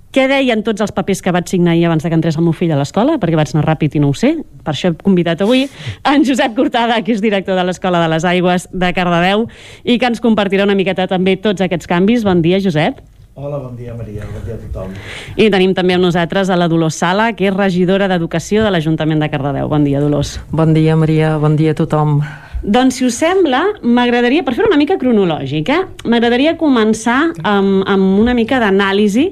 Què 0.09 0.25
deien 0.25 0.63
tots 0.65 0.81
els 0.81 0.93
papers 0.97 1.21
que 1.21 1.33
vaig 1.37 1.51
signar 1.51 1.75
ahir 1.75 1.85
abans 1.85 2.03
de 2.03 2.09
que 2.09 2.17
entrés 2.17 2.39
el 2.41 2.47
meu 2.47 2.55
fill 2.57 2.73
a 2.73 2.79
l'escola? 2.81 3.19
Perquè 3.21 3.37
vaig 3.37 3.53
anar 3.53 3.67
ràpid 3.67 3.99
i 3.99 4.01
no 4.01 4.09
ho 4.09 4.17
sé. 4.17 4.39
Per 4.65 4.73
això 4.73 4.89
he 4.89 4.97
convidat 5.03 5.45
avui 5.45 5.67
en 5.69 6.25
Josep 6.25 6.57
Cortada, 6.57 6.97
que 7.05 7.13
és 7.13 7.21
director 7.21 7.59
de 7.59 7.67
l'Escola 7.69 8.01
de 8.01 8.09
les 8.15 8.25
Aigües 8.25 8.71
de 8.73 8.93
Cardedeu 8.97 9.45
i 9.85 9.99
que 10.01 10.09
ens 10.09 10.25
compartirà 10.25 10.65
una 10.65 10.79
miqueta 10.79 11.05
també 11.13 11.37
tots 11.37 11.61
aquests 11.61 11.91
canvis. 11.91 12.25
Bon 12.25 12.41
dia, 12.41 12.63
Josep. 12.65 13.05
Hola, 13.39 13.61
bon 13.63 13.77
dia 13.79 13.95
Maria, 13.95 14.25
bon 14.27 14.43
dia 14.43 14.57
a 14.57 14.59
tothom. 14.59 14.95
I 15.39 15.45
tenim 15.55 15.71
també 15.71 15.95
amb 15.95 16.03
nosaltres 16.03 16.49
a 16.51 16.57
la 16.59 16.67
Dolors 16.67 16.97
Sala, 16.99 17.29
que 17.39 17.47
és 17.47 17.55
regidora 17.55 18.09
d'Educació 18.11 18.65
de 18.65 18.73
l'Ajuntament 18.75 19.23
de 19.23 19.29
Cardedeu. 19.31 19.69
Bon 19.71 19.85
dia, 19.87 20.01
Dolors. 20.03 20.41
Bon 20.51 20.73
dia, 20.75 20.97
Maria, 20.99 21.37
bon 21.39 21.55
dia 21.55 21.71
a 21.71 21.79
tothom. 21.79 22.17
Doncs, 22.67 22.99
si 22.99 23.07
us 23.07 23.21
sembla, 23.23 23.61
m'agradaria, 23.87 24.43
per 24.43 24.57
fer 24.59 24.67
una 24.67 24.81
mica 24.81 24.97
cronològica, 24.99 25.77
m'agradaria 26.11 26.57
començar 26.59 27.29
amb, 27.47 27.85
amb 27.87 28.19
una 28.19 28.35
mica 28.35 28.59
d'anàlisi 28.59 29.29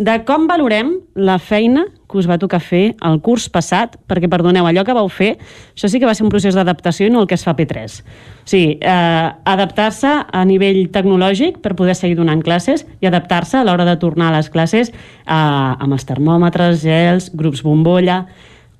de 0.00 0.14
com 0.24 0.46
valorem 0.48 0.94
la 1.14 1.36
feina 1.36 1.82
que 2.08 2.16
us 2.16 2.26
va 2.26 2.38
tocar 2.40 2.58
fer 2.64 2.94
el 3.04 3.18
curs 3.20 3.50
passat, 3.52 3.98
perquè, 4.08 4.30
perdoneu, 4.32 4.64
allò 4.66 4.82
que 4.86 4.96
vau 4.96 5.10
fer, 5.12 5.34
això 5.76 5.90
sí 5.92 6.00
que 6.00 6.08
va 6.08 6.14
ser 6.16 6.24
un 6.24 6.32
procés 6.32 6.56
d'adaptació 6.56 7.06
i 7.06 7.12
no 7.12 7.20
el 7.20 7.28
que 7.28 7.36
es 7.36 7.44
fa 7.44 7.52
P3. 7.58 8.00
O 8.00 8.48
sigui, 8.48 8.78
eh, 8.80 9.28
adaptar-se 9.52 10.10
a 10.24 10.44
nivell 10.48 10.86
tecnològic 10.90 11.60
per 11.60 11.76
poder 11.76 11.94
seguir 11.94 12.16
donant 12.16 12.40
classes 12.42 12.86
i 13.04 13.10
adaptar-se 13.12 13.60
a 13.60 13.64
l'hora 13.68 13.84
de 13.84 13.98
tornar 14.00 14.32
a 14.32 14.38
les 14.38 14.48
classes 14.48 14.88
eh, 14.90 15.34
amb 15.36 15.92
els 15.92 16.08
termòmetres, 16.08 16.80
gels, 16.86 17.30
grups 17.34 17.62
bombolla... 17.62 18.24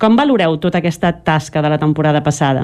Com 0.00 0.14
valoreu 0.16 0.54
tota 0.56 0.78
aquesta 0.80 1.10
tasca 1.12 1.60
de 1.60 1.68
la 1.68 1.76
temporada 1.76 2.22
passada? 2.24 2.62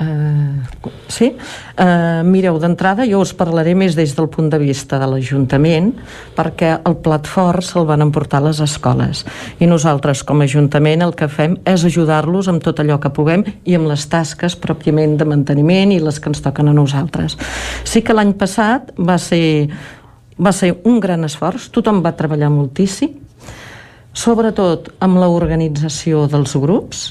Uh, 0.00 0.64
sí? 1.12 1.34
Uh, 1.76 2.24
mireu, 2.24 2.56
d'entrada 2.56 3.04
jo 3.04 3.18
us 3.20 3.34
parlaré 3.36 3.74
més 3.76 3.92
des 3.92 4.14
del 4.16 4.30
punt 4.32 4.48
de 4.48 4.56
vista 4.56 4.96
de 4.96 5.04
l'Ajuntament 5.04 5.90
perquè 6.32 6.70
el 6.88 6.96
plat 7.04 7.28
fort 7.28 7.60
se'l 7.60 7.84
van 7.84 8.00
emportar 8.00 8.40
a 8.40 8.46
les 8.46 8.62
escoles 8.64 9.20
i 9.60 9.68
nosaltres 9.68 10.24
com 10.24 10.40
a 10.40 10.48
Ajuntament 10.48 11.04
el 11.04 11.12
que 11.12 11.28
fem 11.28 11.58
és 11.68 11.84
ajudar-los 11.84 12.48
amb 12.48 12.64
tot 12.64 12.80
allò 12.80 12.96
que 13.04 13.12
puguem 13.12 13.44
i 13.68 13.76
amb 13.76 13.92
les 13.92 14.08
tasques 14.08 14.56
pròpiament 14.56 15.18
de 15.20 15.28
manteniment 15.28 15.92
i 15.92 16.00
les 16.00 16.18
que 16.18 16.32
ens 16.32 16.40
toquen 16.40 16.72
a 16.72 16.76
nosaltres. 16.76 17.36
Sí 17.84 18.00
que 18.00 18.16
l'any 18.16 18.32
passat 18.40 18.94
va 18.96 19.20
ser, 19.20 19.68
va 20.40 20.56
ser 20.56 20.78
un 20.88 21.02
gran 21.04 21.28
esforç, 21.28 21.68
tothom 21.68 22.00
va 22.00 22.16
treballar 22.16 22.48
moltíssim, 22.48 23.18
sobretot 24.16 24.94
amb 25.04 25.20
l'organització 25.20 26.24
dels 26.32 26.56
grups, 26.56 27.10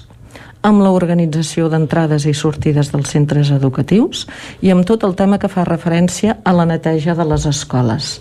amb 0.62 0.84
l'organització 0.84 1.70
d'entrades 1.72 2.28
i 2.30 2.34
sortides 2.38 2.92
dels 2.94 3.10
centres 3.10 3.52
educatius 3.54 4.28
i 4.62 4.72
amb 4.74 4.86
tot 4.86 5.04
el 5.08 5.16
tema 5.18 5.40
que 5.42 5.50
fa 5.50 5.66
referència 5.68 6.38
a 6.44 6.54
la 6.54 6.68
neteja 6.70 7.16
de 7.18 7.26
les 7.26 7.48
escoles. 7.50 8.20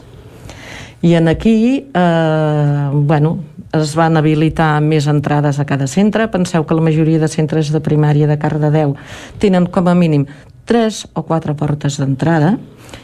I 1.02 1.15
en 1.17 1.28
aquí, 1.28 1.86
eh, 1.94 2.91
bueno, 2.93 3.39
es 3.73 3.94
van 3.94 4.17
habilitar 4.17 4.81
més 4.83 5.07
entrades 5.09 5.60
a 5.60 5.65
cada 5.65 5.86
centre. 5.86 6.28
Penseu 6.28 6.67
que 6.67 6.75
la 6.75 6.85
majoria 6.85 7.20
de 7.23 7.28
centres 7.28 7.70
de 7.73 7.81
primària 7.81 8.27
de 8.27 8.39
Cardedeu 8.39 8.97
tenen 9.39 9.69
com 9.70 9.89
a 9.89 9.94
mínim 9.94 10.27
tres 10.65 11.07
o 11.15 11.25
quatre 11.27 11.55
portes 11.55 11.97
d'entrada 11.99 12.57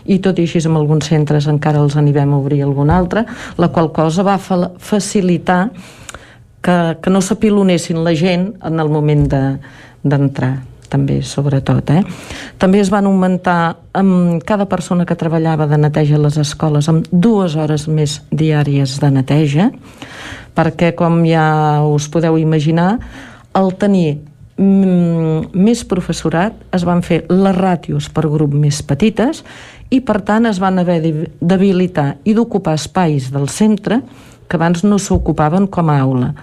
i 0.06 0.18
tot 0.22 0.38
i 0.38 0.46
així 0.46 0.60
en 0.66 0.76
alguns 0.78 1.08
centres 1.10 1.46
encara 1.50 1.80
els 1.82 1.96
anirem 1.98 2.32
a 2.32 2.38
obrir 2.38 2.62
algun 2.62 2.90
altre, 2.90 3.24
la 3.58 3.70
qual 3.74 3.92
cosa 3.94 4.22
va 4.26 4.38
facilitar 4.38 5.70
que, 6.66 6.78
que 7.02 7.12
no 7.14 7.22
s'apilonessin 7.22 8.02
la 8.02 8.14
gent 8.18 8.50
en 8.66 8.82
el 8.82 8.90
moment 8.90 9.28
d'entrar. 9.30 10.56
De, 10.56 10.72
també, 10.86 11.20
sobretot. 11.26 11.90
Eh? 11.90 12.02
També 12.62 12.80
es 12.80 12.90
van 12.94 13.08
augmentar 13.08 13.76
amb 13.96 14.42
cada 14.46 14.68
persona 14.70 15.06
que 15.06 15.16
treballava 15.18 15.66
de 15.66 15.78
neteja 15.82 16.14
a 16.14 16.22
les 16.22 16.38
escoles 16.38 16.88
amb 16.88 17.08
dues 17.10 17.56
hores 17.58 17.88
més 17.90 18.20
diàries 18.30 18.98
de 19.02 19.10
neteja, 19.10 19.70
perquè, 20.56 20.92
com 20.96 21.24
ja 21.26 21.82
us 21.90 22.06
podeu 22.12 22.38
imaginar, 22.38 23.00
el 23.56 23.72
tenir 23.80 24.20
mm, 24.56 25.50
més 25.58 25.82
professorat 25.88 26.54
es 26.76 26.86
van 26.86 27.02
fer 27.02 27.24
les 27.32 27.56
ràtios 27.56 28.08
per 28.12 28.28
grup 28.30 28.54
més 28.54 28.82
petites 28.86 29.42
i 29.90 30.00
per 30.02 30.20
tant 30.26 30.46
es 30.48 30.58
van 30.62 30.80
haver 30.82 31.00
d'habilitar 31.40 32.16
i 32.24 32.34
d'ocupar 32.34 32.74
espais 32.78 33.30
del 33.34 33.50
centre 33.52 34.00
que 34.48 34.56
abans 34.56 34.84
no 34.84 34.98
s'ocupaven 34.98 35.66
com 35.66 35.90
a 35.90 36.00
aula. 36.00 36.34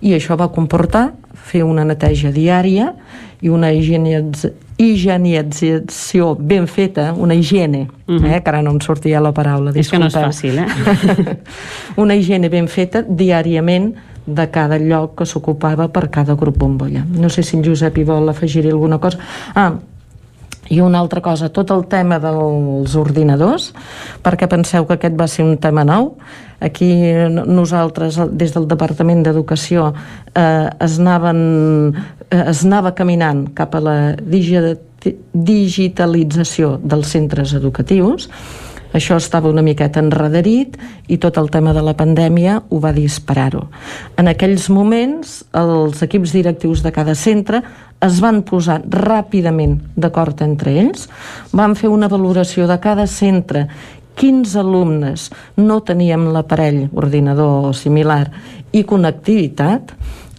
I 0.00 0.14
això 0.14 0.36
va 0.38 0.48
comportar 0.54 1.12
fer 1.48 1.62
una 1.64 1.84
neteja 1.84 2.30
diària 2.34 2.92
i 3.40 3.48
una 3.48 3.72
higienització 3.72 6.36
ben 6.38 6.66
feta, 6.66 7.14
una 7.14 7.34
higiene, 7.34 7.88
uh 8.06 8.14
-huh. 8.14 8.36
eh, 8.36 8.42
que 8.42 8.50
ara 8.50 8.62
no 8.62 8.70
em 8.70 8.80
sortia 8.80 9.20
la 9.20 9.32
paraula, 9.32 9.72
disculpeu. 9.72 10.06
És 10.06 10.14
que 10.14 10.20
no 10.20 10.28
és 10.28 10.28
fàcil, 10.28 10.58
eh? 10.58 10.66
una 12.02 12.14
higiene 12.14 12.48
ben 12.48 12.68
feta 12.68 13.02
diàriament 13.02 13.94
de 14.26 14.50
cada 14.50 14.78
lloc 14.78 15.14
que 15.18 15.26
s'ocupava 15.26 15.88
per 15.88 16.10
cada 16.10 16.34
grup 16.34 16.58
bombolla. 16.58 17.04
No 17.10 17.28
sé 17.28 17.42
si 17.42 17.56
en 17.56 17.64
Josep 17.64 17.98
hi 17.98 18.04
vol 18.04 18.28
afegir-hi 18.28 18.70
alguna 18.70 18.98
cosa. 18.98 19.18
Ah, 19.54 19.72
i 20.68 20.80
una 20.80 20.98
altra 21.00 21.20
cosa, 21.24 21.48
tot 21.48 21.70
el 21.74 21.86
tema 21.88 22.18
dels 22.22 22.94
ordinadors, 22.98 23.72
perquè 24.24 24.48
penseu 24.50 24.86
que 24.86 24.94
aquest 24.98 25.16
va 25.18 25.26
ser 25.28 25.44
un 25.46 25.56
tema 25.60 25.84
nou. 25.84 26.16
Aquí 26.60 26.90
nosaltres, 27.46 28.18
des 28.34 28.52
del 28.54 28.66
Departament 28.68 29.22
d'Educació, 29.22 29.92
eh, 30.34 30.68
es, 30.84 30.98
anaven, 30.98 31.94
eh, 32.30 32.44
es 32.50 32.64
anava 32.66 32.94
caminant 32.98 33.46
cap 33.54 33.74
a 33.78 33.80
la 33.80 34.16
digitalització 35.32 36.78
dels 36.82 37.08
centres 37.14 37.54
educatius, 37.54 38.28
això 38.98 39.16
estava 39.18 39.50
una 39.50 39.64
miqueta 39.64 40.02
enrederit 40.02 40.76
i 41.08 41.18
tot 41.22 41.38
el 41.40 41.50
tema 41.54 41.72
de 41.74 41.82
la 41.86 41.96
pandèmia 41.98 42.58
ho 42.68 42.80
va 42.82 42.92
disparar-ho. 42.92 43.66
En 44.18 44.28
aquells 44.30 44.68
moments, 44.70 45.42
els 45.56 46.02
equips 46.04 46.34
directius 46.36 46.82
de 46.84 46.92
cada 46.92 47.14
centre 47.18 47.62
es 48.04 48.20
van 48.22 48.44
posar 48.46 48.80
ràpidament 48.84 49.78
d'acord 49.96 50.42
entre 50.44 50.76
ells, 50.82 51.08
van 51.52 51.74
fer 51.78 51.90
una 51.90 52.10
valoració 52.10 52.68
de 52.70 52.78
cada 52.82 53.08
centre 53.10 53.66
quins 54.18 54.56
alumnes 54.58 55.28
no 55.56 55.78
teníem 55.86 56.28
l'aparell 56.34 56.88
ordinador 56.98 57.70
similar 57.78 58.26
i 58.74 58.82
connectivitat, 58.84 59.94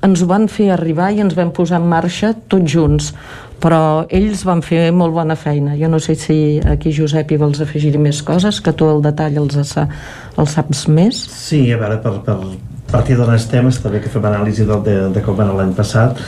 ens 0.05 0.23
ho 0.23 0.27
van 0.29 0.47
fer 0.51 0.69
arribar 0.73 1.11
i 1.11 1.21
ens 1.23 1.35
vam 1.37 1.51
posar 1.55 1.81
en 1.81 1.87
marxa 1.91 2.33
tots 2.51 2.71
junts 2.71 3.13
però 3.59 4.05
ells 4.15 4.45
van 4.47 4.63
fer 4.63 4.87
molt 4.95 5.13
bona 5.13 5.35
feina. 5.35 5.75
Jo 5.75 5.89
no 5.91 5.99
sé 5.99 6.15
si 6.15 6.37
aquí, 6.63 6.93
Josep, 6.95 7.31
hi 7.31 7.41
vols 7.41 7.59
afegir 7.59 7.91
més 7.99 8.23
coses, 8.23 8.61
que 8.63 8.71
tu 8.71 8.87
el 8.87 9.03
detall 9.03 9.41
els, 9.43 9.75
els 9.75 10.55
saps 10.55 10.87
més. 10.87 11.19
Sí, 11.35 11.65
a 11.75 11.81
veure, 11.81 11.99
per, 12.03 12.19
per 12.23 12.39
partir 12.91 13.17
d'on 13.17 13.33
estem, 13.35 13.67
està 13.69 13.91
bé 13.91 14.01
que 14.03 14.11
fem 14.11 14.25
anàlisi 14.25 14.65
de, 14.67 14.77
de, 14.85 14.95
de 15.13 15.23
com 15.25 15.37
va 15.37 15.47
l'any 15.49 15.73
passat, 15.77 16.19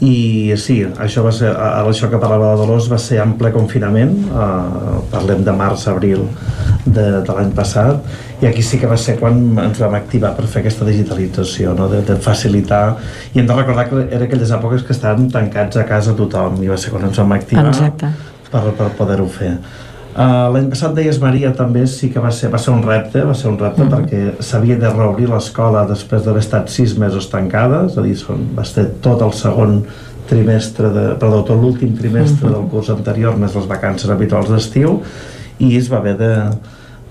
i 0.00 0.54
sí, 0.56 0.78
això 1.04 1.20
va 1.26 1.32
ser, 1.34 1.50
això 1.52 2.08
que 2.08 2.20
parlava 2.20 2.54
de 2.54 2.62
Dolors 2.62 2.88
va 2.88 2.96
ser 3.00 3.18
en 3.20 3.34
ple 3.40 3.50
confinament, 3.52 4.14
eh, 4.32 4.94
parlem 5.12 5.44
de 5.44 5.54
març-abril 5.56 6.24
de, 6.86 7.04
de 7.20 7.36
l'any 7.36 7.52
passat, 7.56 8.00
i 8.40 8.48
aquí 8.48 8.64
sí 8.64 8.80
que 8.80 8.88
va 8.88 8.96
ser 9.00 9.18
quan 9.20 9.36
ens 9.60 9.82
vam 9.82 9.98
activar 9.98 10.32
per 10.38 10.46
fer 10.48 10.62
aquesta 10.62 10.88
digitalització, 10.88 11.74
no? 11.76 11.90
de, 11.92 12.00
de 12.08 12.16
facilitar, 12.16 12.84
i 13.34 13.42
hem 13.42 13.50
de 13.50 13.58
recordar 13.60 13.90
que 13.90 14.06
era 14.08 14.24
aquelles 14.24 14.56
èpoques 14.56 14.86
que 14.88 14.96
estaven 14.96 15.28
tancats 15.32 15.76
a 15.76 15.84
casa 15.88 16.16
tothom, 16.16 16.62
i 16.64 16.72
va 16.72 16.80
ser 16.80 16.94
quan 16.94 17.04
ens 17.10 17.20
vam 17.20 17.36
activar 17.36 17.68
Exacte. 17.68 18.12
per, 18.48 18.64
per 18.80 18.90
poder-ho 18.96 19.28
fer. 19.28 19.54
Uh, 20.10 20.50
L'any 20.50 20.66
passat 20.72 20.94
deies 20.96 21.20
Maria 21.22 21.52
també 21.54 21.84
sí 21.86 22.08
que 22.10 22.22
va 22.22 22.32
ser, 22.34 22.48
va 22.50 22.58
ser 22.58 22.72
un 22.74 22.82
repte, 22.82 23.22
va 23.22 23.34
ser 23.38 23.46
un 23.52 23.58
repte 23.60 23.84
mm. 23.84 23.90
perquè 23.92 24.42
s'havia 24.42 24.78
de 24.80 24.90
reobrir 24.90 25.28
l'escola 25.30 25.84
després 25.86 26.24
d'haver 26.24 26.42
estat 26.42 26.72
sis 26.72 26.96
mesos 26.98 27.28
tancada, 27.30 27.84
és 27.86 27.94
a 27.94 28.02
dir, 28.02 28.16
son, 28.18 28.48
va 28.56 28.64
ser 28.66 28.88
tot 29.04 29.22
el 29.22 29.30
segon 29.38 29.84
trimestre, 30.30 30.90
de, 30.94 31.04
perdó, 31.20 31.44
tot 31.46 31.62
l'últim 31.62 31.94
trimestre 31.98 32.48
mm 32.48 32.50
-hmm. 32.50 32.58
del 32.58 32.68
curs 32.72 32.90
anterior, 32.90 33.38
més 33.38 33.54
les 33.54 33.70
vacances 33.70 34.10
habituals 34.10 34.50
d'estiu, 34.50 35.00
i 35.58 35.76
es 35.76 35.90
va 35.92 35.98
haver 35.98 36.16
de, 36.18 36.34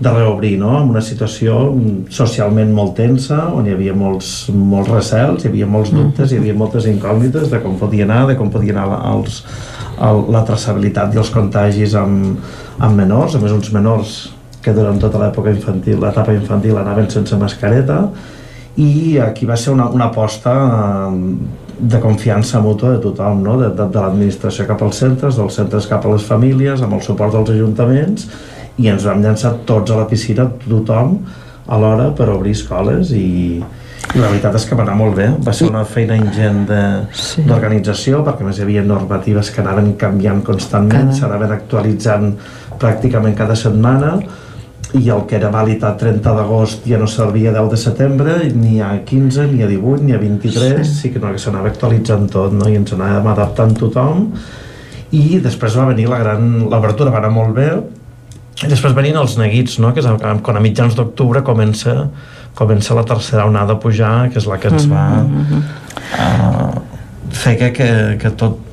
de 0.00 0.10
reobrir, 0.10 0.58
no? 0.58 0.82
en 0.82 0.88
una 0.88 1.00
situació 1.00 1.74
socialment 2.08 2.72
molt 2.72 2.94
tensa, 2.96 3.46
on 3.54 3.66
hi 3.66 3.72
havia 3.72 3.94
molts, 3.94 4.50
molts 4.52 4.88
recels, 4.88 5.44
hi 5.44 5.48
havia 5.48 5.66
molts 5.66 5.92
dubtes, 5.92 6.32
hi 6.32 6.38
havia 6.40 6.54
moltes 6.54 6.86
incògnites 6.86 7.50
de 7.50 7.60
com 7.60 7.76
podia 7.78 8.04
anar, 8.04 8.26
de 8.26 8.36
com 8.36 8.50
podia 8.50 8.72
anar 8.72 9.00
els, 9.12 9.44
el, 10.00 10.24
la 10.32 10.42
traçabilitat 10.48 11.14
i 11.14 11.20
els 11.20 11.30
contagis 11.34 11.94
amb, 11.98 12.40
amb 12.80 12.96
menors, 12.96 13.36
a 13.36 13.40
més 13.42 13.54
uns 13.54 13.72
menors 13.74 14.18
que 14.64 14.74
durant 14.76 14.98
tota 15.00 15.20
l'època 15.20 15.52
infantil, 15.54 16.00
l'etapa 16.02 16.34
infantil 16.36 16.78
anaven 16.80 17.08
sense 17.12 17.36
mascareta. 17.40 18.02
I 18.80 19.18
aquí 19.24 19.48
va 19.48 19.56
ser 19.58 19.72
una, 19.74 19.88
una 19.90 20.10
aposta 20.10 20.52
eh, 20.54 21.10
de 21.80 22.00
confiança 22.00 22.60
mútua 22.60 22.94
de 22.94 23.02
tothom, 23.02 23.42
no? 23.44 23.56
de, 23.60 23.70
de, 23.76 23.88
de 23.88 24.00
l'administració 24.00 24.66
cap 24.68 24.82
als 24.84 25.00
centres, 25.00 25.36
dels 25.40 25.56
centres 25.56 25.88
cap 25.90 26.04
a 26.04 26.12
les 26.12 26.24
famílies, 26.28 26.84
amb 26.84 26.96
el 26.96 27.04
suport 27.04 27.34
dels 27.36 27.52
ajuntaments. 27.56 28.28
I 28.80 28.92
ens 28.92 29.04
vam 29.08 29.24
llançar 29.24 29.56
tots 29.68 29.92
a 29.92 29.98
la 29.98 30.08
piscina, 30.08 30.46
tothom, 30.64 31.18
alhora 31.70 32.10
per 32.16 32.28
obrir 32.32 32.54
escoles 32.56 33.12
i, 33.16 33.24
i 33.60 33.79
la 34.16 34.26
veritat 34.26 34.56
és 34.58 34.64
que 34.66 34.74
va 34.74 34.82
anar 34.82 34.96
molt 34.98 35.14
bé, 35.14 35.28
va 35.46 35.52
ser 35.54 35.68
una 35.70 35.84
feina 35.86 36.16
ingent 36.18 36.64
d'organització, 36.66 38.20
sí. 38.20 38.26
perquè 38.26 38.46
més 38.46 38.58
hi 38.58 38.64
havia 38.64 38.82
normatives 38.82 39.52
que 39.54 39.62
anaven 39.62 39.92
canviant 40.00 40.40
constantment, 40.46 41.12
s'anaven 41.14 41.52
actualitzant 41.54 42.32
pràcticament 42.80 43.36
cada 43.38 43.54
setmana. 43.58 44.16
I 44.98 45.04
el 45.14 45.22
que 45.30 45.36
era 45.38 45.52
vàlid 45.54 45.84
a 45.86 45.92
30 45.94 46.32
d'agost 46.34 46.88
ja 46.90 46.98
no 46.98 47.06
servia 47.06 47.52
10 47.54 47.68
de 47.70 47.78
setembre, 47.78 48.34
ni 48.50 48.80
a 48.82 48.90
15, 49.06 49.46
ni 49.52 49.62
a 49.62 49.68
18, 49.70 50.02
ni 50.08 50.16
a 50.16 50.18
23, 50.18 50.82
sí, 50.82 50.96
sí 50.96 51.12
que 51.14 51.22
no, 51.22 51.30
que 51.30 51.38
s'anava 51.38 51.70
actualitzant 51.70 52.26
tot, 52.32 52.56
no? 52.56 52.66
i 52.66 52.74
ens 52.80 52.96
anàvem 52.96 53.30
adaptant 53.30 53.76
tothom, 53.78 54.26
i 55.14 55.38
després 55.44 55.78
va 55.78 55.86
venir 55.92 56.08
la 56.10 56.18
gran... 56.24 56.50
L'obertura 56.72 57.14
va 57.14 57.22
anar 57.22 57.30
molt 57.36 57.54
bé, 57.54 57.70
i 58.60 58.68
després 58.68 58.96
venien 58.98 59.16
els 59.22 59.38
neguits, 59.38 59.78
no? 59.78 59.94
que 59.94 60.02
és 60.02 60.10
quan 60.42 60.58
a 60.58 60.64
mitjans 60.64 60.98
d'octubre 60.98 61.44
comença, 61.46 62.10
comença 62.54 62.94
la 62.94 63.04
tercera 63.04 63.46
onada 63.46 63.76
a 63.76 63.80
pujar, 63.80 64.30
que 64.30 64.38
és 64.38 64.46
la 64.46 64.58
que 64.58 64.68
ens 64.68 64.88
va 64.90 65.22
mm 65.22 65.46
-hmm. 65.46 65.62
uh, 66.18 66.80
fer 67.30 67.56
que, 67.58 67.72
que, 67.72 68.18
que 68.18 68.30
tot 68.30 68.70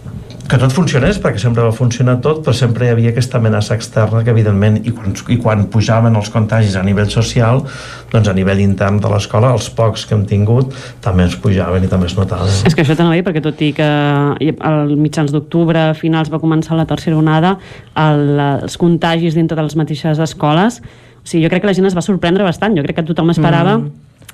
que 0.47 0.55
tot 0.55 0.71
funcionés, 0.71 1.17
perquè 1.19 1.41
sempre 1.41 1.63
va 1.65 1.73
funcionar 1.75 2.17
tot, 2.23 2.39
però 2.45 2.53
sempre 2.55 2.87
hi 2.87 2.91
havia 2.93 3.11
aquesta 3.11 3.39
amenaça 3.41 3.75
externa 3.75 4.21
que, 4.23 4.31
evidentment, 4.31 4.77
i 4.87 4.93
quan, 4.95 5.15
i 5.33 5.37
quan 5.43 5.65
pujaven 5.71 6.15
els 6.15 6.29
contagis 6.31 6.77
a 6.79 6.83
nivell 6.87 7.09
social, 7.11 7.65
doncs 8.13 8.29
a 8.31 8.35
nivell 8.35 8.61
intern 8.63 9.01
de 9.03 9.11
l'escola, 9.11 9.51
els 9.57 9.67
pocs 9.75 10.05
que 10.07 10.15
hem 10.15 10.23
tingut 10.29 10.71
també 11.03 11.25
ens 11.27 11.35
pujaven 11.43 11.83
i 11.83 11.91
també 11.91 12.07
es 12.07 12.15
notaven. 12.15 12.53
És 12.69 12.77
que 12.77 12.85
això 12.85 12.95
t'anava 12.95 13.19
perquè 13.27 13.43
tot 13.43 13.59
i 13.65 13.73
que 13.75 13.89
al 14.71 14.95
mitjans 14.95 15.35
d'octubre, 15.35 15.89
finals, 15.99 16.31
va 16.31 16.39
començar 16.39 16.79
la 16.79 16.87
tercera 16.87 17.19
onada, 17.19 17.57
el, 17.99 18.39
els 18.39 18.79
contagis 18.79 19.35
dintre 19.35 19.59
de 19.59 19.67
les 19.67 19.75
mateixes 19.75 20.23
escoles, 20.23 20.79
sigui, 21.27 21.45
jo 21.45 21.51
crec 21.51 21.63
que 21.63 21.71
la 21.71 21.77
gent 21.77 21.87
es 21.89 21.95
va 21.97 22.03
sorprendre 22.05 22.45
bastant, 22.47 22.75
jo 22.77 22.83
crec 22.85 23.01
que 23.01 23.07
tothom 23.07 23.31
esperava 23.33 23.77
mm. 23.77 23.87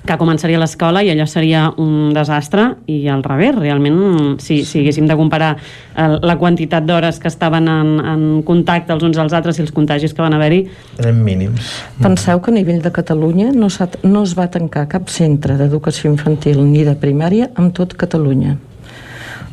que 0.04 0.16
començaria 0.20 0.60
l'escola 0.60 1.00
i 1.02 1.08
allò 1.12 1.24
seria 1.26 1.64
un 1.80 2.12
desastre 2.14 2.66
i 2.92 3.06
al 3.08 3.24
revés, 3.24 3.54
realment 3.56 4.36
si, 4.42 4.60
si 4.68 4.82
haguéssim 4.82 5.08
de 5.08 5.16
comparar 5.16 5.54
el, 5.96 6.18
la 6.22 6.36
quantitat 6.40 6.84
d'hores 6.86 7.18
que 7.22 7.30
estaven 7.32 7.70
en, 7.72 7.94
en 8.12 8.26
contacte 8.46 8.92
els 8.94 9.06
uns 9.06 9.18
als 9.18 9.32
altres 9.36 9.58
i 9.58 9.64
els 9.64 9.72
contagis 9.72 10.14
que 10.14 10.22
van 10.22 10.36
haver-hi. 10.36 10.60
Eren 11.00 11.24
mínims. 11.24 11.72
Penseu 12.04 12.42
que 12.44 12.52
a 12.52 12.58
nivell 12.58 12.84
de 12.84 12.92
Catalunya 12.92 13.50
no, 13.56 13.72
no 14.04 14.22
es 14.22 14.36
va 14.38 14.50
tancar 14.52 14.86
cap 14.92 15.08
centre 15.08 15.58
d'educació 15.60 16.12
infantil 16.12 16.62
ni 16.68 16.84
de 16.84 16.94
primària 17.00 17.50
amb 17.56 17.74
tot 17.74 17.96
Catalunya. 17.98 18.58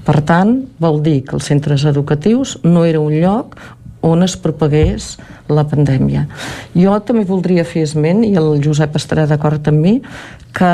Per 0.01 0.17
tant, 0.25 0.55
vol 0.81 0.97
dir 1.05 1.19
que 1.27 1.35
els 1.37 1.45
centres 1.45 1.85
educatius 1.85 2.57
no 2.65 2.87
era 2.89 2.99
un 2.99 3.13
lloc 3.21 3.53
on 4.01 4.23
es 4.25 4.35
propagués 4.37 5.15
la 5.51 5.63
pandèmia. 5.67 6.25
Jo 6.73 6.97
també 7.05 7.25
voldria 7.27 7.65
fer 7.67 7.85
esment, 7.85 8.23
i 8.25 8.33
el 8.39 8.57
Josep 8.63 8.95
estarà 8.97 9.27
d'acord 9.29 9.67
amb 9.69 9.83
mi, 9.83 9.93
que 10.55 10.71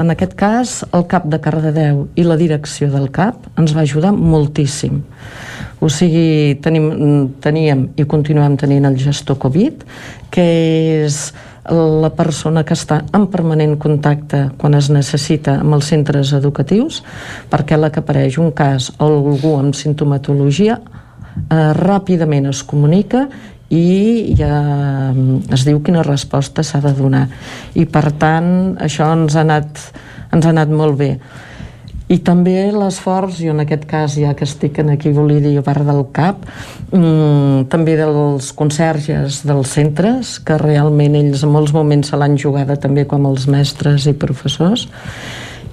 en 0.00 0.12
aquest 0.12 0.34
cas 0.36 0.74
el 0.92 1.06
cap 1.08 1.28
de 1.30 1.40
Cardedeu 1.40 2.04
i 2.16 2.26
la 2.26 2.36
direcció 2.40 2.90
del 2.92 3.08
CAP 3.14 3.48
ens 3.60 3.74
va 3.76 3.84
ajudar 3.86 4.12
moltíssim. 4.12 5.00
O 5.80 5.88
sigui, 5.92 6.56
tenim, 6.64 6.90
teníem 7.44 7.88
i 8.00 8.06
continuem 8.08 8.56
tenint 8.60 8.86
el 8.88 8.98
gestor 9.00 9.38
Covid, 9.40 9.84
que 10.32 10.44
és 11.04 11.26
la 11.64 12.10
persona 12.12 12.60
que 12.64 12.76
està 12.76 13.00
en 13.16 13.26
permanent 13.32 13.78
contacte 13.80 14.50
quan 14.60 14.76
es 14.76 14.90
necessita 14.92 15.56
amb 15.62 15.78
els 15.78 15.88
centres 15.88 16.34
educatius, 16.36 17.00
perquè 17.50 17.78
la 17.80 17.90
que 17.92 18.02
apareix 18.04 18.36
un 18.38 18.52
cas 18.52 18.90
o 18.98 19.08
algú 19.08 19.54
amb 19.56 19.76
sintomatologia 19.76 20.78
eh, 21.50 21.72
ràpidament 21.78 22.48
es 22.50 22.62
comunica 22.66 23.26
i 23.74 24.34
ja 24.38 24.58
mm, 25.12 25.54
es 25.54 25.64
diu 25.66 25.80
quina 25.82 26.04
resposta 26.06 26.62
s'ha 26.62 26.82
de 26.84 26.92
donar 26.96 27.26
i 27.74 27.86
per 27.86 28.10
tant 28.20 28.76
això 28.82 29.10
ens 29.16 29.36
ha 29.36 29.42
anat, 29.46 29.88
ens 30.32 30.46
ha 30.46 30.54
anat 30.54 30.70
molt 30.70 30.98
bé 31.00 31.16
I 32.04 32.18
també 32.20 32.66
l'esforç, 32.68 33.38
i 33.40 33.48
en 33.48 33.62
aquest 33.62 33.86
cas 33.88 34.18
ja 34.20 34.34
que 34.36 34.44
estic 34.44 34.76
aquí 34.82 35.08
volia 35.08 35.40
dir 35.40 35.54
a 35.56 35.62
part 35.64 35.86
del 35.88 36.02
cap, 36.12 36.44
mm, 36.92 37.64
també 37.72 37.96
dels 37.96 38.52
conserges 38.52 39.40
dels 39.42 39.72
centres, 39.72 40.38
que 40.38 40.58
realment 40.58 41.16
ells 41.16 41.42
en 41.42 41.50
molts 41.50 41.72
moments 41.72 42.12
se 42.12 42.16
l'han 42.16 42.36
jugada 42.36 42.76
també 42.76 43.06
com 43.06 43.24
els 43.24 43.46
mestres 43.48 44.06
i 44.06 44.12
professors, 44.12 44.86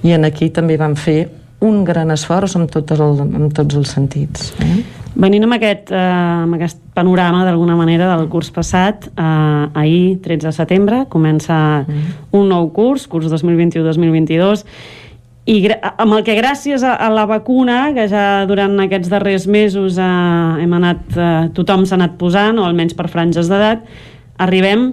i 0.02 0.12
en 0.12 0.24
aquí 0.24 0.48
també 0.48 0.78
van 0.78 0.96
fer 0.96 1.28
un 1.60 1.84
gran 1.84 2.10
esforç 2.10 2.56
en, 2.56 2.66
tot 2.66 2.90
el, 2.90 3.20
en 3.20 3.50
tots 3.52 3.74
els 3.74 3.92
sentits. 3.92 4.54
Eh? 4.58 5.01
Venint 5.14 5.44
amb 5.44 5.58
aquest, 5.58 5.90
eh, 5.92 5.98
amb 5.98 6.56
aquest 6.56 6.78
panorama, 6.94 7.44
d'alguna 7.44 7.76
manera, 7.76 8.08
del 8.16 8.28
curs 8.32 8.50
passat, 8.50 9.10
eh, 9.12 9.68
ahir, 9.74 10.18
13 10.24 10.48
de 10.48 10.52
setembre, 10.52 11.04
comença 11.08 11.84
mm. 11.84 12.32
un 12.32 12.48
nou 12.48 12.70
curs, 12.72 13.06
curs 13.06 13.28
2021-2022, 13.28 14.64
i 15.44 15.56
amb 15.98 16.14
el 16.14 16.22
que 16.22 16.36
gràcies 16.38 16.84
a, 16.86 16.94
a 16.94 17.08
la 17.10 17.24
vacuna 17.26 17.90
que 17.96 18.06
ja 18.10 18.44
durant 18.46 18.76
aquests 18.84 19.10
darrers 19.10 19.48
mesos 19.50 19.98
eh, 19.98 20.10
hem 20.62 20.76
anat, 20.78 21.02
eh, 21.16 21.48
tothom 21.56 21.82
s'ha 21.84 21.98
anat 21.98 22.14
posant 22.20 22.60
o 22.62 22.66
almenys 22.68 22.94
per 22.94 23.08
franges 23.10 23.50
d'edat 23.50 23.82
arribem 24.42 24.92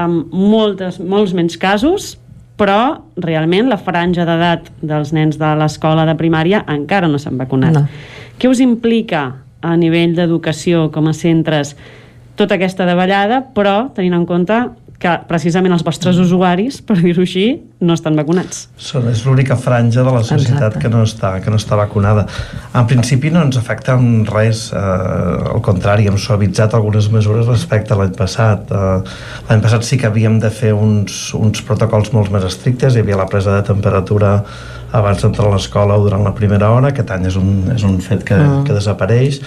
amb 0.00 0.32
moltes, 0.32 0.96
molts 1.02 1.34
menys 1.36 1.58
casos 1.60 2.14
però 2.58 3.04
realment 3.20 3.68
la 3.68 3.76
franja 3.76 4.24
d'edat 4.26 4.72
dels 4.80 5.12
nens 5.12 5.36
de 5.38 5.52
l'escola 5.60 6.06
de 6.08 6.16
primària 6.16 6.64
encara 6.72 7.10
no 7.10 7.20
s'han 7.20 7.36
vacunat 7.38 7.76
no. 7.76 7.84
Què 8.38 8.50
us 8.50 8.62
implica 8.64 9.22
a 9.60 9.76
nivell 9.76 10.14
d'educació 10.16 10.88
com 10.94 11.10
a 11.10 11.14
centres 11.16 11.74
tota 12.38 12.54
aquesta 12.54 12.86
davallada 12.86 13.42
però 13.54 13.88
tenint 13.94 14.14
en 14.20 14.26
compte 14.26 14.60
que 14.98 15.12
precisament 15.30 15.70
els 15.70 15.84
vostres 15.86 16.16
usuaris, 16.18 16.80
per 16.82 16.96
dir-ho 16.98 17.22
així, 17.22 17.44
no 17.86 17.94
estan 17.94 18.16
vacunats. 18.18 18.64
Són, 18.82 19.06
és 19.12 19.20
l'única 19.22 19.54
franja 19.58 20.02
de 20.02 20.14
la 20.14 20.24
societat 20.26 20.74
que 20.82 20.90
no, 20.90 21.04
està, 21.06 21.36
que 21.42 21.52
no 21.54 21.58
està 21.60 21.78
vacunada. 21.78 22.24
En 22.74 22.88
principi 22.90 23.30
no 23.30 23.44
ens 23.46 23.60
afecta 23.60 23.94
en 23.94 24.24
res, 24.26 24.64
eh, 24.74 24.80
al 25.52 25.62
contrari, 25.62 26.08
hem 26.10 26.18
suavitzat 26.18 26.74
algunes 26.74 27.06
mesures 27.14 27.46
respecte 27.46 27.94
a 27.94 28.00
l'any 28.00 28.16
passat. 28.18 28.74
Eh, 28.74 29.20
l'any 29.46 29.62
passat 29.62 29.86
sí 29.86 30.00
que 30.02 30.10
havíem 30.10 30.40
de 30.42 30.50
fer 30.50 30.74
uns, 30.74 31.28
uns 31.38 31.62
protocols 31.62 32.10
molt 32.16 32.34
més 32.34 32.48
estrictes, 32.50 32.98
hi 32.98 33.06
havia 33.06 33.22
la 33.22 33.30
presa 33.30 33.54
de 33.54 33.62
temperatura 33.70 34.40
abans 34.92 35.22
d'entrar 35.22 35.48
a 35.48 35.54
l'escola 35.56 35.98
o 35.98 36.04
durant 36.04 36.24
la 36.24 36.34
primera 36.36 36.70
hora, 36.72 36.92
aquest 36.92 37.10
any 37.12 37.28
és 37.28 37.36
un, 37.40 37.50
és 37.74 37.84
un 37.84 37.98
fet 38.04 38.24
que, 38.24 38.38
mm. 38.38 38.64
que 38.68 38.76
desapareix 38.76 39.42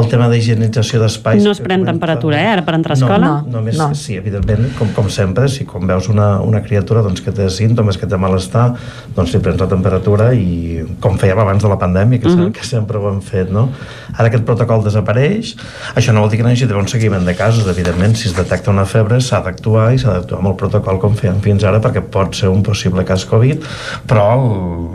el 0.00 0.08
tema 0.10 0.28
d'higienització 0.32 1.00
d'espais... 1.02 1.42
No 1.44 1.52
es 1.54 1.60
pren 1.64 1.84
temperatura, 1.86 2.38
eh, 2.40 2.52
ara 2.56 2.64
per 2.66 2.76
entrar 2.78 2.96
a 2.96 2.98
escola? 2.98 3.18
No, 3.26 3.34
no, 3.46 3.54
només, 3.58 3.78
no. 3.80 3.88
sí, 3.98 4.16
evidentment, 4.20 4.68
com, 4.78 4.90
com 4.96 5.10
sempre, 5.12 5.48
si 5.52 5.66
quan 5.68 5.86
veus 5.88 6.10
una, 6.12 6.36
una 6.44 6.62
criatura 6.64 7.02
doncs, 7.06 7.22
que 7.24 7.34
té 7.34 7.48
símptomes, 7.52 7.98
que 8.00 8.08
té 8.10 8.18
malestar, 8.20 8.68
doncs 9.16 9.34
li 9.34 9.42
prens 9.44 9.60
la 9.62 9.68
temperatura 9.70 10.32
i 10.34 10.84
com 11.02 11.18
fèiem 11.20 11.40
abans 11.42 11.64
de 11.64 11.72
la 11.72 11.78
pandèmia, 11.80 12.20
que, 12.22 12.28
uh 12.28 12.38
-huh. 12.38 12.52
que 12.52 12.64
sempre 12.66 12.98
ho 12.98 13.08
hem 13.12 13.20
fet, 13.20 13.50
no? 13.50 13.68
Ara 14.16 14.28
aquest 14.28 14.44
protocol 14.44 14.84
desapareix, 14.84 15.56
això 15.94 16.12
no 16.12 16.20
vol 16.20 16.30
dir 16.30 16.38
que 16.38 16.42
no 16.42 16.50
hi 16.50 16.52
hagi 16.52 16.72
un 16.72 16.88
seguiment 16.88 17.24
de 17.24 17.34
casos, 17.34 17.66
evidentment, 17.66 18.16
si 18.16 18.28
es 18.28 18.36
detecta 18.36 18.70
una 18.70 18.84
febre 18.84 19.20
s'ha 19.20 19.40
d'actuar 19.40 19.94
i 19.94 19.98
s'ha 19.98 20.12
d'actuar 20.12 20.40
amb 20.40 20.48
el 20.48 20.56
protocol 20.56 20.98
com 20.98 21.14
fèiem 21.14 21.40
fins 21.40 21.64
ara 21.64 21.80
perquè 21.80 22.00
pot 22.00 22.34
ser 22.34 22.48
un 22.48 22.62
possible 22.62 23.04
cas 23.04 23.24
Covid, 23.24 23.64
però 24.06 24.26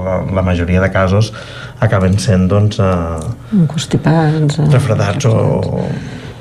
la, 0.04 0.22
la 0.34 0.42
majoria 0.42 0.82
de 0.82 0.92
casos 0.92 1.34
acaben 1.82 2.18
sent 2.22 2.48
doncs, 2.52 2.80
eh, 2.80 3.66
constipats 3.68 4.60
eh, 4.60 4.72
refredats 4.72 5.26
o 5.26 5.36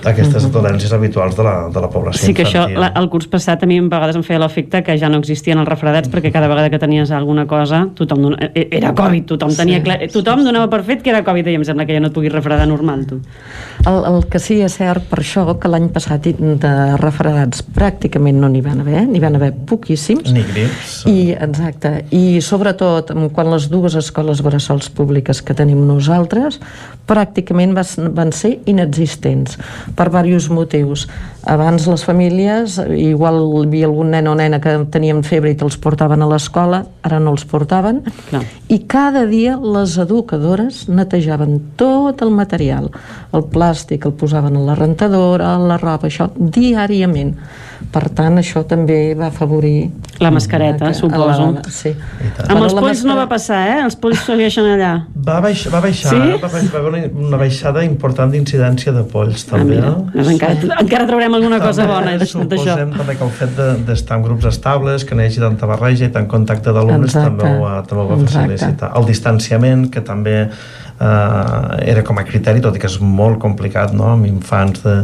aquestes 0.05 0.45
uh 0.45 0.49
-huh. 0.49 0.53
dolències 0.53 0.93
habituals 0.93 1.37
de 1.37 1.43
la, 1.43 1.69
de 1.69 1.81
la 1.81 1.89
població 1.91 2.27
Sí 2.27 2.35
que 2.35 2.43
infantil. 2.43 2.77
això, 2.77 2.81
la, 2.81 2.93
el 2.97 3.09
curs 3.09 3.27
passat 3.27 3.63
a 3.63 3.67
mi 3.67 3.79
a 3.79 3.83
vegades 3.83 4.17
em 4.17 4.23
feia 4.23 4.39
l'efecte 4.39 4.83
que 4.83 4.99
ja 4.99 5.09
no 5.09 5.19
existien 5.19 5.59
els 5.59 5.69
refredats 5.69 6.09
perquè 6.09 6.33
cada 6.33 6.49
vegada 6.49 6.71
que 6.71 6.79
tenies 6.79 7.11
alguna 7.11 7.47
cosa 7.47 7.89
tothom 7.95 8.23
dona, 8.23 8.37
e, 8.55 8.69
era 8.71 8.95
Covid, 8.95 9.27
tothom 9.27 9.55
tenia 9.55 9.77
sí, 9.77 9.83
clar, 9.83 9.99
tothom 10.13 10.45
donava 10.45 10.69
per 10.71 10.85
fet 10.85 11.03
que 11.03 11.11
era 11.11 11.23
Covid 11.23 11.47
i 11.47 11.55
em 11.55 11.65
sembla 11.65 11.87
que 11.87 11.93
ja 11.93 12.01
no 12.01 12.07
et 12.07 12.13
puguis 12.15 12.33
refredar 12.33 12.67
normal 12.67 13.07
tu. 13.07 13.21
El, 13.89 14.03
el 14.05 14.25
que 14.29 14.41
sí 14.43 14.59
és 14.61 14.75
cert 14.77 15.07
per 15.09 15.21
això 15.23 15.47
que 15.61 15.69
l'any 15.71 15.89
passat 15.95 16.27
de 16.31 16.73
refredats 17.01 17.63
pràcticament 17.65 18.37
no 18.41 18.51
n'hi 18.53 18.61
van 18.65 18.83
haver, 18.83 19.07
n'hi 19.09 19.23
van 19.23 19.39
haver 19.39 19.53
poquíssims. 19.71 20.35
Ni 20.37 20.45
grips. 20.45 20.99
I, 21.09 21.33
exacte, 21.33 21.95
i 22.13 22.41
sobretot 22.45 23.15
quan 23.33 23.51
les 23.53 23.71
dues 23.73 23.97
escoles 23.97 24.43
bressols 24.45 24.91
públiques 24.93 25.41
que 25.41 25.57
tenim 25.57 25.81
nosaltres 25.89 26.61
pràcticament 27.09 27.73
van, 27.75 28.13
van 28.15 28.35
ser 28.37 28.59
inexistents 28.71 29.57
per 29.97 30.11
diversos 30.11 30.51
motius. 30.53 31.07
Abans 31.49 31.87
les 31.89 32.05
famílies, 32.05 32.77
igual 32.93 33.41
hi 33.41 33.65
havia 33.65 33.89
algun 33.89 34.13
nen 34.13 34.29
o 34.29 34.37
nena 34.37 34.61
que 34.61 34.77
tenien 34.93 35.25
febre 35.25 35.55
i 35.55 35.57
te'ls 35.59 35.79
portaven 35.81 36.21
a 36.21 36.29
l'escola, 36.29 36.83
ara 37.07 37.19
no 37.23 37.33
els 37.33 37.47
portaven, 37.49 38.03
no. 38.35 38.43
i 38.69 38.83
cada 38.91 39.25
dia 39.31 39.57
les 39.57 39.97
educadores 40.03 40.85
netejaven 40.93 41.57
tot 41.81 42.21
el 42.23 42.35
material, 42.37 42.91
el 43.33 43.49
plàstic 43.71 44.07
el 44.11 44.15
posaven 44.19 44.59
a 44.59 44.67
la 44.67 44.77
rentadora, 44.79 45.55
a 45.55 45.67
la 45.73 45.79
roba, 45.81 46.11
això, 46.11 46.31
diàriament 46.37 47.37
per 47.91 48.05
tant, 48.15 48.37
això 48.39 48.63
també 48.69 49.15
va 49.19 49.31
afavorir... 49.31 49.91
La 50.21 50.29
mascareta, 50.31 50.91
que, 50.91 50.97
suposo. 50.99 51.47
La, 51.57 51.63
sí. 51.73 51.95
Amb 52.45 52.61
els 52.61 52.75
polls 52.75 52.75
mascareta... 52.77 53.07
no 53.09 53.15
va 53.17 53.25
passar, 53.31 53.61
eh? 53.71 53.79
Els 53.87 53.97
polls 53.97 54.21
segueixen 54.27 54.67
allà. 54.75 54.91
Va, 55.17 55.39
baix, 55.41 55.63
va 55.73 55.81
baixar, 55.81 56.13
sí? 56.13 56.35
va, 56.43 56.51
va 56.51 56.61
haver 56.61 56.91
una, 56.91 57.01
una 57.31 57.41
baixada 57.41 57.83
important 57.87 58.35
d'incidència 58.35 58.93
de 58.93 59.05
polls, 59.09 59.47
també. 59.49 59.79
Ah, 59.81 59.95
mira, 59.97 60.21
eh? 60.21 60.27
encara, 60.35 60.59
sí. 60.61 60.69
encara 60.77 61.09
traurem 61.09 61.39
alguna 61.39 61.57
també, 61.57 61.71
cosa 61.73 61.89
bona 61.89 62.13
d'això. 62.21 62.45
Suposem 62.45 62.93
també 62.99 63.17
que 63.17 63.27
el 63.27 63.33
fet 63.41 63.57
d'estar 63.89 64.19
de, 64.19 64.21
en 64.21 64.27
grups 64.29 64.51
estables, 64.53 65.09
que 65.09 65.17
n'hi 65.17 65.31
hagi 65.31 65.43
tanta 65.47 65.71
barreja 65.73 66.11
i 66.11 66.13
tant 66.15 66.29
contacte 66.31 66.77
d'alumnes 66.77 67.17
també, 67.17 67.55
ho, 67.57 67.73
també 67.89 68.05
ho 68.05 68.11
va 68.13 68.21
facilitar. 68.27 68.93
El 69.01 69.09
distanciament, 69.09 69.89
que 69.95 70.05
també 70.05 70.37
eh, 71.01 71.91
era 71.91 72.05
com 72.07 72.21
a 72.21 72.27
criteri, 72.29 72.61
tot 72.61 72.77
i 72.77 72.83
que 72.83 72.91
és 72.91 73.01
molt 73.01 73.41
complicat, 73.43 73.97
no?, 73.97 74.13
amb 74.15 74.29
infants 74.29 74.85
de 74.87 75.03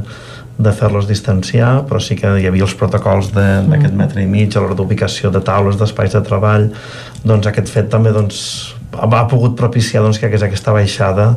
de 0.56 0.72
fer-los 0.72 1.04
distanciar, 1.08 1.84
però 1.88 2.00
sí 2.00 2.16
que 2.16 2.30
hi 2.40 2.46
havia 2.48 2.64
els 2.64 2.74
protocols 2.80 3.28
d'aquest 3.34 3.92
mm. 3.92 3.98
metre 4.00 4.22
i 4.24 4.28
mig 4.30 4.56
a 4.56 4.62
l'hora 4.62 4.76
d'ubicació 4.78 5.30
de 5.32 5.42
taules, 5.44 5.76
d'espais 5.76 6.16
de 6.16 6.22
treball, 6.24 6.70
doncs 7.24 7.48
aquest 7.50 7.68
fet 7.72 7.90
també 7.92 8.12
doncs, 8.14 8.38
ha 8.96 9.26
pogut 9.28 9.56
propiciar 9.58 10.04
doncs, 10.04 10.20
que 10.20 10.30
hagués 10.30 10.46
aquesta 10.46 10.72
baixada 10.72 11.34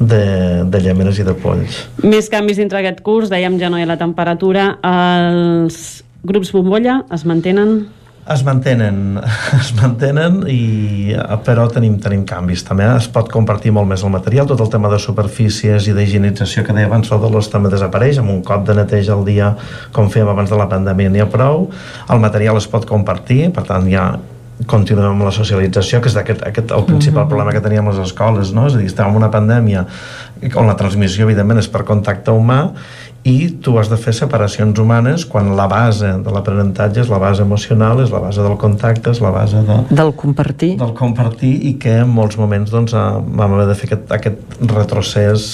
de, 0.00 0.64
de 0.66 0.80
llémenes 0.82 1.20
i 1.22 1.26
de 1.26 1.36
polls. 1.38 1.84
Més 2.02 2.30
canvis 2.32 2.58
dintre 2.58 2.82
aquest 2.82 3.04
curs, 3.06 3.30
dèiem 3.30 3.60
ja 3.62 3.70
no 3.70 3.78
hi 3.78 3.86
ha 3.86 3.92
la 3.92 4.00
temperatura, 4.00 4.72
els 4.82 6.02
grups 6.26 6.50
bombolla 6.50 7.04
es 7.14 7.22
mantenen 7.28 7.84
es 8.34 8.42
mantenen, 8.44 9.20
es 9.60 9.72
mantenen 9.78 10.40
i, 10.50 11.14
però 11.46 11.66
tenim, 11.70 11.98
tenim 12.02 12.24
canvis 12.26 12.64
també, 12.66 12.86
es 12.96 13.08
pot 13.12 13.30
compartir 13.32 13.72
molt 13.74 13.88
més 13.90 14.02
el 14.06 14.12
material, 14.14 14.48
tot 14.50 14.62
el 14.64 14.70
tema 14.72 14.90
de 14.92 14.98
superfícies 15.02 15.86
i 15.86 15.94
d'higienització 15.96 16.66
que 16.66 16.74
deia 16.76 16.90
abans 16.90 17.10
l'Odolos 17.12 17.50
també 17.52 17.70
desapareix, 17.72 18.20
amb 18.22 18.34
un 18.34 18.42
cop 18.46 18.66
de 18.66 18.76
neteja 18.78 19.14
al 19.14 19.26
dia 19.26 19.52
com 19.94 20.10
fèiem 20.10 20.32
abans 20.32 20.50
de 20.50 20.58
la 20.58 20.68
pandèmia 20.70 21.12
n'hi 21.12 21.22
ha 21.22 21.30
prou, 21.30 21.68
el 22.10 22.22
material 22.22 22.58
es 22.58 22.66
pot 22.70 22.88
compartir, 22.88 23.46
per 23.54 23.66
tant 23.68 23.86
ja 23.90 24.10
continuem 24.64 25.12
amb 25.12 25.26
la 25.26 25.32
socialització, 25.36 26.00
que 26.00 26.08
és 26.08 26.16
aquest, 26.16 26.40
aquest 26.48 26.70
el 26.72 26.84
principal 26.88 27.22
uh 27.22 27.24
-huh. 27.26 27.28
problema 27.28 27.52
que 27.52 27.60
teníem 27.60 27.86
a 27.86 27.90
les 27.90 27.98
escoles, 28.08 28.52
no? 28.52 28.66
és 28.66 28.74
a 28.74 28.78
dir, 28.78 28.86
estem 28.86 29.06
en 29.06 29.16
una 29.16 29.30
pandèmia 29.30 29.84
on 30.56 30.66
la 30.66 30.76
transmissió 30.76 31.24
evidentment 31.24 31.58
és 31.58 31.68
per 31.68 31.84
contacte 31.84 32.30
humà 32.30 32.72
i 33.26 33.48
tu 33.62 33.74
has 33.80 33.88
de 33.90 33.96
fer 33.98 34.12
separacions 34.14 34.78
humanes 34.78 35.24
quan 35.26 35.48
la 35.58 35.66
base 35.70 36.12
de 36.22 36.34
l'aprenentatge 36.34 37.02
és 37.02 37.10
la 37.10 37.18
base 37.18 37.42
emocional, 37.42 37.98
és 38.04 38.12
la 38.14 38.20
base 38.22 38.44
del 38.44 38.54
contacte, 38.60 39.10
és 39.10 39.20
la 39.24 39.32
base 39.34 39.62
de, 39.66 39.80
del 39.90 40.12
compartir. 40.14 40.76
Del 40.78 40.94
compartir 40.94 41.50
i 41.66 41.74
que 41.82 41.96
en 42.04 42.12
molts 42.14 42.38
moments 42.38 42.70
doncs, 42.70 42.94
eh, 42.94 43.02
vam 43.26 43.56
haver 43.56 43.66
de 43.72 43.76
fer 43.80 43.90
aquest, 43.90 44.14
aquest 44.14 44.62
retrocés 44.70 45.48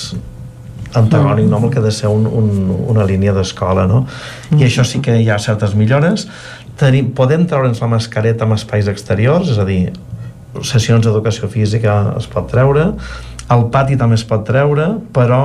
antagònic, 1.01 1.49
no? 1.49 1.57
amb 1.57 1.71
el 1.71 1.73
que 1.73 1.81
ha 1.81 1.87
de 1.87 1.95
ser 1.97 2.13
un, 2.13 2.27
un, 2.29 2.51
una 2.93 3.07
línia 3.09 3.33
d'escola. 3.33 3.87
No? 3.89 4.05
I 4.51 4.55
mm. 4.59 4.67
això 4.69 4.85
sí 4.85 5.01
que 5.01 5.17
hi 5.23 5.31
ha 5.33 5.41
certes 5.41 5.73
millores. 5.79 6.27
Tenim, 6.77 7.13
podem 7.17 7.47
treure'ns 7.49 7.81
la 7.81 7.89
mascareta 7.95 8.45
en 8.45 8.53
espais 8.59 8.89
exteriors, 8.93 9.49
és 9.53 9.61
a 9.61 9.65
dir, 9.69 9.87
sessions 10.61 11.07
d'educació 11.07 11.49
física 11.49 11.97
es 12.19 12.29
pot 12.29 12.51
treure, 12.53 12.91
el 13.53 13.67
pati 13.73 13.99
també 14.01 14.17
es 14.19 14.25
pot 14.29 14.45
treure, 14.49 14.89
però 15.15 15.41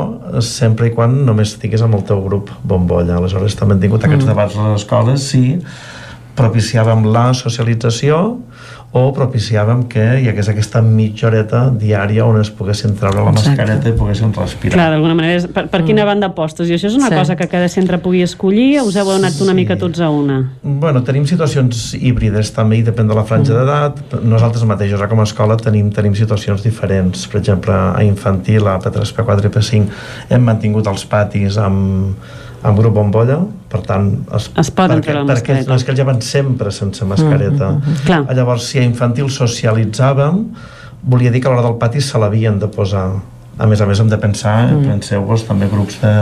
sempre 0.46 0.90
i 0.90 0.94
quan 0.96 1.14
només 1.28 1.54
estiguis 1.56 1.84
amb 1.86 1.98
el 1.98 2.06
teu 2.08 2.22
grup 2.26 2.52
bombolla. 2.64 3.18
Aleshores 3.18 3.58
també 3.60 3.76
hem 3.76 3.86
tingut 3.86 4.06
aquests 4.06 4.26
mm. 4.26 4.34
debats 4.34 4.58
a 4.58 4.68
les 4.68 4.82
escoles, 4.82 5.28
sí, 5.32 5.44
propiciàvem 6.38 7.08
la 7.10 7.32
socialització, 7.38 8.20
o 8.96 9.02
propiciàvem 9.12 9.82
que 9.92 10.04
hi 10.22 10.30
hagués 10.32 10.48
aquesta 10.48 10.80
mitja 10.82 11.28
horeta 11.28 11.66
diària 11.76 12.24
on 12.26 12.40
es 12.40 12.50
poguessin 12.56 12.94
treure 12.96 13.20
la 13.20 13.34
Exacte. 13.34 13.52
mascareta 13.52 13.92
i 13.92 13.96
poguessin 13.98 14.32
respirar. 14.34 14.78
Clar, 14.78 14.88
d'alguna 14.94 15.18
manera, 15.18 15.42
per, 15.54 15.66
per 15.74 15.82
quina 15.84 16.06
mm. 16.06 16.08
banda 16.08 16.30
apostes? 16.32 16.72
I 16.72 16.78
això 16.78 16.88
és 16.88 16.96
una 16.96 17.12
sí. 17.12 17.18
cosa 17.20 17.36
que 17.36 17.50
cada 17.52 17.68
centre 17.72 18.00
pugui 18.04 18.24
escollir 18.24 18.80
o 18.80 18.86
us 18.88 18.96
heu 18.96 19.12
donat 19.12 19.36
sí. 19.36 19.44
una 19.44 19.58
mica 19.58 19.76
tots 19.78 20.00
a 20.00 20.08
una? 20.14 20.40
Bueno, 20.64 21.04
tenim 21.08 21.28
situacions 21.28 21.92
híbrides 22.00 22.54
també 22.56 22.80
i 22.80 22.88
depèn 22.88 23.12
de 23.12 23.20
la 23.20 23.28
franja 23.28 23.54
mm. 23.54 23.60
d'edat. 23.60 24.18
Nosaltres 24.24 24.64
mateixos, 24.72 25.04
com 25.12 25.20
a 25.20 25.28
escola, 25.28 25.60
tenim, 25.60 25.92
tenim 25.92 26.16
situacions 26.16 26.64
diferents. 26.64 27.28
Per 27.28 27.42
exemple, 27.44 27.76
a 27.76 28.08
infantil, 28.08 28.72
a 28.72 28.80
P3, 28.82 29.16
P4 29.20 29.52
i 29.52 29.56
P5, 29.60 30.04
hem 30.32 30.48
mantingut 30.48 30.88
els 30.88 31.04
patis 31.12 31.60
amb 31.60 32.16
amb 32.68 32.80
grup 32.82 32.98
bombolla, 32.98 33.40
per 33.72 33.82
tant 33.88 34.10
es, 34.36 34.50
es 34.60 34.72
poden 34.76 35.00
perquè, 35.00 35.14
treure 35.14 35.30
perquè, 35.32 35.62
no, 35.68 35.78
és 35.78 35.86
que 35.88 35.96
ja 35.96 36.06
van 36.08 36.20
sempre 36.26 36.74
sense 36.76 37.06
mascareta. 37.08 37.72
mm, 37.72 37.80
mm, 37.80 38.04
mm, 38.04 38.26
mm. 38.26 38.36
llavors 38.38 38.68
si 38.72 38.82
a 38.82 38.86
infantil 38.86 39.32
socialitzàvem 39.34 40.44
volia 41.08 41.32
dir 41.32 41.42
que 41.42 41.50
a 41.50 41.54
l'hora 41.54 41.66
del 41.70 41.78
pati 41.80 42.02
se 42.04 42.20
l'havien 42.20 42.60
de 42.60 42.70
posar 42.72 43.08
a 43.58 43.68
més 43.70 43.82
a 43.82 43.88
més 43.90 44.00
hem 44.00 44.10
de 44.10 44.18
pensar, 44.22 44.56
mm. 44.70 44.86
penseu-vos 44.92 45.44
també 45.48 45.68
grups 45.72 45.98
de, 46.02 46.14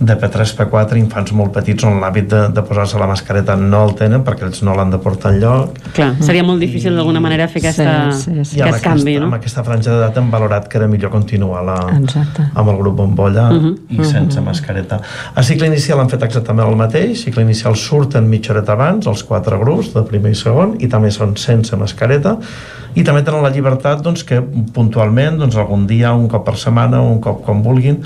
de 0.00 0.16
P3, 0.20 0.54
P4 0.58 0.98
infants 0.98 1.32
molt 1.36 1.54
petits 1.54 1.86
on 1.86 2.00
l'hàbit 2.02 2.28
de, 2.30 2.40
de 2.54 2.64
posar-se 2.66 2.98
la 3.00 3.08
mascareta 3.10 3.56
no 3.60 3.84
el 3.86 3.94
tenen 3.98 4.24
perquè 4.26 4.48
ells 4.48 4.62
no 4.66 4.74
l'han 4.76 4.92
de 4.94 5.00
portar 5.02 5.34
enlloc 5.34 5.78
Clar, 5.94 6.10
seria 6.24 6.44
molt 6.46 6.62
difícil 6.62 6.96
d'alguna 6.98 7.22
manera 7.24 7.46
fer 7.50 7.62
aquesta, 7.62 7.94
sí, 8.12 8.34
sí, 8.34 8.46
sí. 8.54 8.62
aquest 8.64 8.84
canvi 8.84 9.16
no? 9.20 9.30
amb 9.30 9.38
aquesta 9.38 9.64
franja 9.66 9.94
d'edat 9.94 10.20
hem 10.20 10.30
valorat 10.34 10.68
que 10.70 10.80
era 10.80 10.90
millor 10.90 11.12
continuar 11.14 11.64
la, 11.66 11.78
amb 11.94 12.68
el 12.68 12.80
grup 12.82 12.98
bombolla 13.02 13.48
uh 13.50 13.60
-huh. 13.62 13.74
i 13.90 14.04
sense 14.04 14.38
uh 14.38 14.42
-huh. 14.42 14.46
mascareta 14.48 15.00
a 15.34 15.42
cicle 15.42 15.66
inicial 15.66 16.00
han 16.00 16.08
fet 16.08 16.22
exactament 16.22 16.68
el 16.68 16.76
mateix 16.76 17.24
cicle 17.24 17.42
inicial 17.42 17.76
surten 17.76 18.28
mitja 18.28 18.52
horeta 18.52 18.72
abans 18.72 19.06
els 19.06 19.22
quatre 19.22 19.58
grups 19.58 19.94
de 19.94 20.02
primer 20.02 20.30
i 20.30 20.34
segon 20.34 20.76
i 20.78 20.88
també 20.88 21.10
són 21.10 21.36
sense 21.36 21.76
mascareta 21.76 22.38
i 22.94 23.02
també 23.02 23.24
tenen 23.26 23.42
la 23.42 23.50
llibertat 23.50 24.02
doncs, 24.04 24.22
que 24.26 24.40
puntualment 24.74 25.40
doncs, 25.40 25.56
algun 25.56 25.86
dia, 25.90 26.14
un 26.14 26.28
cop 26.28 26.46
per 26.46 26.56
setmana 26.60 27.02
o 27.02 27.10
un 27.12 27.20
cop 27.20 27.42
com 27.46 27.62
vulguin 27.62 28.00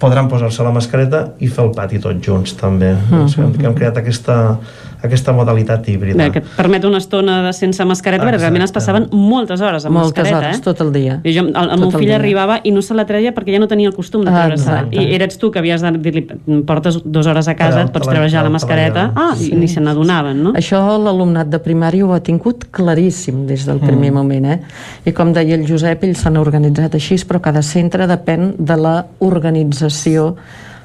podran 0.00 0.30
posar-se 0.32 0.64
la 0.64 0.72
mascareta 0.72 1.26
i 1.44 1.48
fer 1.52 1.66
el 1.66 1.74
pati 1.76 2.00
tots 2.00 2.24
junts 2.24 2.54
també 2.56 2.94
uh 2.94 3.10
-huh. 3.10 3.26
hem, 3.42 3.52
hem 3.66 3.74
creat 3.74 3.96
aquesta 4.00 4.58
aquesta 5.02 5.32
modalitat 5.32 5.88
híbrida. 5.88 6.18
Bé, 6.18 6.30
que 6.34 6.42
et 6.42 6.48
permet 6.56 6.84
una 6.84 6.98
estona 7.00 7.40
de 7.46 7.52
sense 7.56 7.84
mascareta, 7.88 8.22
Exacte. 8.22 8.36
perquè 8.36 8.42
realment 8.44 8.64
es 8.66 8.74
passaven 8.74 9.08
moltes 9.12 9.60
hores 9.60 9.86
amb 9.88 9.96
moltes 9.96 10.24
mascareta. 10.24 10.38
hores, 10.50 10.58
eh? 10.58 10.64
tot 10.64 10.80
el 10.84 10.92
dia. 10.92 11.18
I 11.24 11.34
jo, 11.36 11.44
el, 11.48 11.56
el 11.56 11.70
tot 11.70 11.82
meu 11.84 11.92
fill 11.94 12.10
el 12.10 12.16
arribava 12.18 12.60
i 12.64 12.72
no 12.74 12.82
se 12.84 12.96
la 12.96 13.06
treia 13.08 13.32
perquè 13.36 13.54
ja 13.56 13.62
no 13.62 13.68
tenia 13.70 13.88
el 13.90 13.96
costum 13.96 14.24
de 14.26 14.34
treure-se. 14.34 14.78
I 14.92 15.06
eres 15.16 15.38
tu 15.40 15.50
que 15.50 15.62
havies 15.62 15.84
de 15.84 15.92
dir-li, 15.98 16.24
portes 16.68 17.00
dues 17.04 17.30
hores 17.30 17.48
a 17.48 17.56
casa, 17.58 17.84
et 17.86 17.92
pots 17.94 18.08
treure 18.08 18.28
ja 18.32 18.44
la 18.46 18.52
mascareta. 18.52 19.10
Ah, 19.16 19.32
i 19.40 19.52
ni 19.56 19.68
se 19.70 19.82
n'adonaven, 19.84 20.42
no? 20.44 20.54
Això 20.58 20.82
l'alumnat 21.00 21.50
de 21.52 21.60
primària 21.62 22.06
ho 22.06 22.14
ha 22.16 22.22
tingut 22.24 22.68
claríssim 22.70 23.46
des 23.48 23.66
del 23.68 23.80
primer 23.82 24.10
mm. 24.10 24.16
moment, 24.16 24.50
eh? 24.54 24.58
I 25.08 25.14
com 25.16 25.32
deia 25.36 25.56
el 25.56 25.66
Josep, 25.68 26.04
ells 26.08 26.24
s'han 26.24 26.38
organitzat 26.40 26.96
així, 26.98 27.18
però 27.26 27.40
cada 27.42 27.62
centre 27.66 28.08
depèn 28.10 28.54
de 28.58 28.76
la 28.80 28.96
organització 29.24 30.34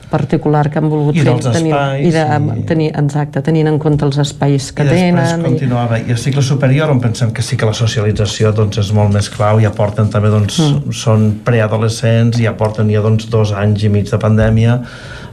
particular 0.10 0.70
que 0.72 0.80
han 0.82 0.90
volgut 0.92 1.18
I 1.18 1.26
fer 1.26 1.36
tenir, 1.44 1.72
espais, 1.74 2.06
i 2.06 2.12
de, 2.14 2.24
i... 2.60 2.64
tenir, 2.70 2.90
exacte, 3.02 3.42
tenint 3.46 3.70
en 3.72 3.80
compte 3.82 4.06
els 4.08 4.20
espais 4.22 4.70
que 4.76 4.86
I 4.86 4.92
tenen 4.92 5.44
continuava, 5.46 6.00
i... 6.00 6.08
i 6.10 6.16
el 6.16 6.22
cicle 6.22 6.44
superior 6.46 6.94
on 6.94 7.02
pensem 7.04 7.34
que 7.36 7.46
sí 7.46 7.58
que 7.60 7.68
la 7.70 7.76
socialització 7.78 8.54
doncs, 8.56 8.80
és 8.84 8.94
molt 8.96 9.14
més 9.16 9.30
clau 9.34 9.62
i 9.62 9.68
aporten 9.70 10.12
també 10.14 10.32
doncs, 10.34 10.62
mm. 10.62 10.96
són 10.96 11.28
preadolescents 11.46 12.42
i 12.42 12.50
aporten 12.52 12.92
ja 12.94 13.04
doncs, 13.06 13.30
dos 13.32 13.56
anys 13.56 13.86
i 13.86 13.94
mig 13.94 14.10
de 14.12 14.22
pandèmia 14.22 14.80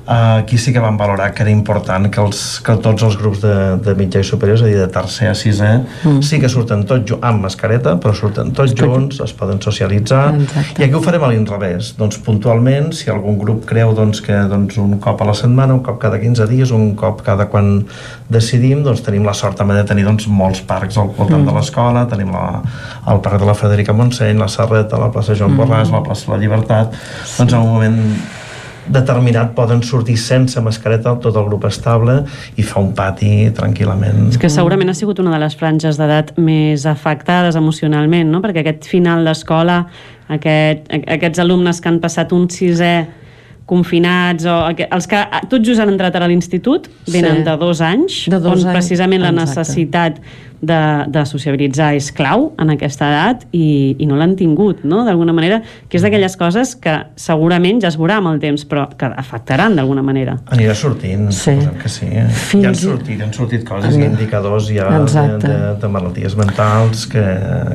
aquí 0.07 0.59
sí 0.59 0.73
que 0.73 0.81
van 0.81 0.97
valorar 0.97 1.33
que 1.33 1.43
era 1.43 1.51
important 1.51 2.11
que, 2.11 2.21
els, 2.21 2.61
que 2.65 2.75
tots 2.83 3.05
els 3.07 3.17
grups 3.19 3.43
de, 3.43 3.55
de 3.83 3.95
mitjà 3.95 4.23
i 4.23 4.27
superior, 4.27 4.59
és 4.59 4.65
a 4.65 4.69
dir, 4.69 4.79
de 4.81 4.89
tercer 4.91 5.29
a 5.31 5.35
sisè, 5.39 5.71
mm. 6.03 6.23
sí 6.27 6.41
que 6.43 6.51
surten 6.51 6.83
tots 6.89 7.15
amb 7.21 7.47
mascareta, 7.47 7.95
però 8.03 8.15
surten 8.17 8.51
tots 8.57 8.75
junts, 8.79 9.21
es 9.23 9.35
poden 9.39 9.63
socialitzar, 9.63 10.25
Exacte. 10.41 10.83
i 10.83 10.87
aquí 10.87 10.99
ho 10.99 11.03
farem 11.05 11.23
a 11.23 11.31
l'inrevés. 11.31 11.93
Doncs 11.99 12.19
puntualment, 12.27 12.91
si 12.97 13.13
algun 13.13 13.39
grup 13.39 13.65
creu 13.69 13.95
doncs, 13.95 14.23
que 14.27 14.43
doncs, 14.51 14.81
un 14.83 14.99
cop 15.03 15.23
a 15.23 15.31
la 15.31 15.37
setmana, 15.39 15.79
un 15.79 15.85
cop 15.87 16.01
cada 16.03 16.21
15 16.23 16.51
dies, 16.51 16.75
un 16.75 16.93
cop 16.99 17.23
cada 17.27 17.47
quan 17.53 17.73
decidim, 18.33 18.83
doncs 18.83 19.05
tenim 19.07 19.27
la 19.29 19.37
sort 19.39 19.59
també 19.61 19.79
de 19.79 19.87
tenir 19.87 20.07
doncs, 20.09 20.27
molts 20.27 20.65
parcs 20.67 20.99
al 20.99 21.15
voltant 21.15 21.45
mm. 21.45 21.51
de 21.51 21.57
l'escola, 21.59 22.07
tenim 22.11 22.35
la, 22.35 22.47
el 23.13 23.23
parc 23.23 23.39
de 23.43 23.49
la 23.49 23.59
Federica 23.59 23.95
Montseny, 23.95 24.39
la 24.41 24.51
Serreta, 24.51 24.99
la 24.99 25.13
plaça 25.15 25.39
Joan 25.39 25.55
mm. 25.55 25.63
Borràs, 25.63 25.95
la 25.95 26.03
plaça 26.03 26.27
de 26.27 26.35
la 26.35 26.43
Llibertat, 26.43 26.97
sí. 27.23 27.39
doncs 27.39 27.53
en 27.53 27.61
un 27.63 27.77
moment 27.77 28.01
determinat 28.87 29.55
poden 29.55 29.83
sortir 29.87 30.17
sense 30.19 30.61
mascareta 30.61 31.15
tot 31.23 31.37
el 31.37 31.47
grup 31.47 31.67
estable 31.69 32.21
i 32.59 32.65
fa 32.67 32.81
un 32.83 32.93
pati 32.97 33.51
tranquil·lament. 33.55 34.29
És 34.33 34.41
que 34.41 34.51
segurament 34.53 34.91
ha 34.91 34.97
sigut 34.99 35.23
una 35.23 35.35
de 35.37 35.41
les 35.45 35.57
franges 35.59 36.01
d'edat 36.01 36.35
més 36.43 36.87
afectades 36.91 37.59
emocionalment, 37.59 38.31
no? 38.33 38.43
perquè 38.45 38.65
aquest 38.65 38.89
final 38.91 39.25
d'escola, 39.29 39.85
aquest, 40.33 40.89
aquests 40.91 41.43
alumnes 41.43 41.81
que 41.81 41.93
han 41.93 42.01
passat 42.03 42.33
un 42.35 42.49
sisè 42.51 42.95
confinats 43.73 44.47
o 44.51 44.57
els 44.73 45.07
que 45.09 45.21
tots 45.49 45.65
just 45.65 45.81
han 45.81 45.93
entrat 45.93 46.17
a 46.19 46.27
l'institut 46.27 46.89
venen 47.07 47.41
sí. 47.41 47.45
de 47.47 47.57
dos 47.61 47.81
anys 47.85 48.17
de 48.29 48.41
dos 48.43 48.65
on 48.65 48.69
anys. 48.69 48.75
precisament 48.75 49.23
la 49.23 49.31
Exacte. 49.31 49.61
necessitat 49.61 50.19
de, 50.63 50.81
de 51.11 51.25
sociabilitzar 51.27 51.91
és 51.99 52.09
clau 52.15 52.53
en 52.63 52.71
aquesta 52.73 53.09
edat 53.11 53.43
i, 53.51 53.97
i 53.99 54.07
no 54.07 54.17
l'han 54.19 54.37
tingut, 54.39 54.85
no? 54.87 55.03
D'alguna 55.07 55.35
manera, 55.35 55.59
que 55.91 55.99
és 55.99 56.07
d'aquelles 56.07 56.37
coses 56.39 56.77
que 56.79 56.95
segurament 57.19 57.83
ja 57.83 57.91
es 57.91 57.99
veurà 57.99 58.21
amb 58.23 58.31
el 58.31 58.39
temps, 58.43 58.65
però 58.71 58.87
que 58.99 59.11
afectaran 59.11 59.75
d'alguna 59.77 60.05
manera. 60.07 60.37
Anirà 60.55 60.77
sortint, 60.79 61.29
sí. 61.35 61.57
que 61.83 61.91
sí. 61.91 62.07
Fins... 62.07 62.63
Ja 62.63 62.71
han 62.71 62.79
sortit, 62.79 63.25
han 63.27 63.35
sortit 63.35 63.67
coses 63.67 63.99
i 63.99 64.05
indicadors 64.07 64.71
ja 64.71 64.87
de, 65.03 65.25
de, 65.43 65.57
de 65.83 65.91
malalties 65.91 66.39
mentals 66.39 67.09
que, 67.11 67.25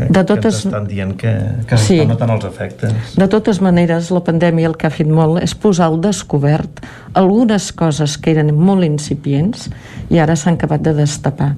de 0.07 0.23
totes... 0.23 0.63
que 0.63 0.71
estan 0.71 0.87
dient 0.87 1.15
que, 1.19 1.35
que 1.67 1.81
sí. 1.81 1.99
notant 2.07 2.37
els 2.37 2.47
efectes. 2.47 3.17
De 3.19 3.27
totes 3.31 3.59
maneres, 3.63 4.13
la 4.15 4.23
pandèmia 4.23 4.71
el 4.71 4.79
que 4.79 4.87
ha 4.87 4.93
fet 4.93 5.11
molt 5.11 5.41
és 5.43 5.55
posar 5.59 5.91
al 5.91 5.99
descobert 6.03 6.79
algunes 7.17 7.71
coses 7.75 8.15
que 8.21 8.31
eren 8.35 8.53
molt 8.55 8.85
incipients 8.87 9.67
i 10.09 10.19
ara 10.23 10.35
s'han 10.35 10.55
acabat 10.55 10.83
de 10.85 10.93
destapar. 10.97 11.51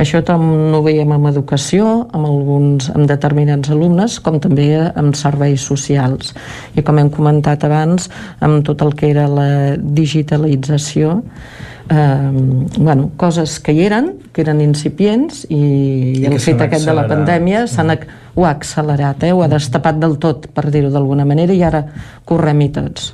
Això 0.00 0.20
també 0.26 0.76
ho 0.76 0.82
veiem 0.84 1.12
amb 1.14 1.30
educació, 1.30 2.08
amb, 2.12 2.26
alguns, 2.28 2.90
amb 2.92 3.08
determinats 3.08 3.72
alumnes, 3.72 4.18
com 4.20 4.40
també 4.42 4.68
amb 4.86 5.16
serveis 5.16 5.64
socials. 5.64 6.34
I 6.76 6.84
com 6.84 6.98
hem 7.00 7.10
comentat 7.12 7.64
abans, 7.64 8.10
amb 8.44 8.64
tot 8.66 8.82
el 8.84 8.92
que 8.98 9.10
era 9.14 9.28
la 9.30 9.48
digitalització, 9.78 11.22
eh, 11.90 12.30
bueno, 12.78 13.10
coses 13.16 13.58
que 13.60 13.72
hi 13.72 13.84
eren, 13.86 14.12
que 14.32 14.44
eren 14.44 14.60
incipients 14.64 15.44
i, 15.48 15.62
I 16.22 16.28
el 16.30 16.38
fet 16.42 16.60
aquest 16.64 16.88
de 16.88 16.94
la 16.96 17.06
pandèmia 17.10 17.66
s'han 17.70 17.92
mm. 17.94 18.20
ho 18.34 18.46
ha 18.46 18.52
accelerat, 18.56 19.24
eh? 19.24 19.32
ho 19.32 19.42
ha 19.44 19.50
destapat 19.50 19.98
del 20.02 20.18
tot, 20.22 20.48
per 20.54 20.70
dir-ho 20.70 20.92
d'alguna 20.94 21.26
manera, 21.28 21.54
i 21.54 21.62
ara 21.62 21.84
correm-hi 22.24 22.70
tots 22.74 23.12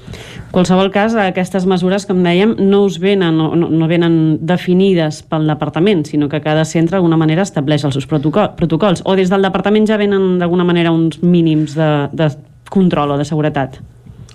qualsevol 0.51 0.91
cas, 0.91 1.15
aquestes 1.15 1.67
mesures, 1.69 2.07
com 2.09 2.23
dèiem, 2.25 2.57
no 2.59 2.83
us 2.87 2.99
venen, 3.03 3.37
no, 3.39 3.55
no 3.55 3.89
venen 3.91 4.15
definides 4.47 5.23
pel 5.31 5.47
departament, 5.51 6.05
sinó 6.09 6.29
que 6.31 6.43
cada 6.43 6.65
centre 6.67 6.97
d'alguna 6.97 7.19
manera 7.21 7.47
estableix 7.47 7.85
els 7.87 7.95
seus 7.95 8.09
protocols. 8.11 9.05
O 9.05 9.15
des 9.19 9.31
del 9.31 9.47
departament 9.47 9.87
ja 9.87 10.01
venen 10.01 10.39
d'alguna 10.43 10.67
manera 10.67 10.93
uns 10.95 11.23
mínims 11.23 11.77
de, 11.79 11.91
de 12.13 12.33
control 12.71 13.15
o 13.15 13.21
de 13.21 13.27
seguretat? 13.29 13.79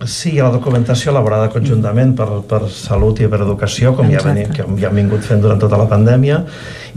Sí, 0.03 0.33
la 0.35 0.49
documentació 0.51 1.13
elaborada 1.13 1.47
conjuntament 1.53 2.11
per, 2.19 2.27
per 2.49 2.65
Salut 2.67 3.21
i 3.23 3.29
per 3.31 3.39
Educació, 3.45 3.93
com 3.95 4.09
ja, 4.11 4.19
veni, 4.25 4.43
que 4.51 4.65
ja 4.81 4.89
hem 4.89 4.99
vingut 4.99 5.23
fent 5.23 5.39
durant 5.43 5.61
tota 5.61 5.79
la 5.79 5.87
pandèmia, 5.87 6.41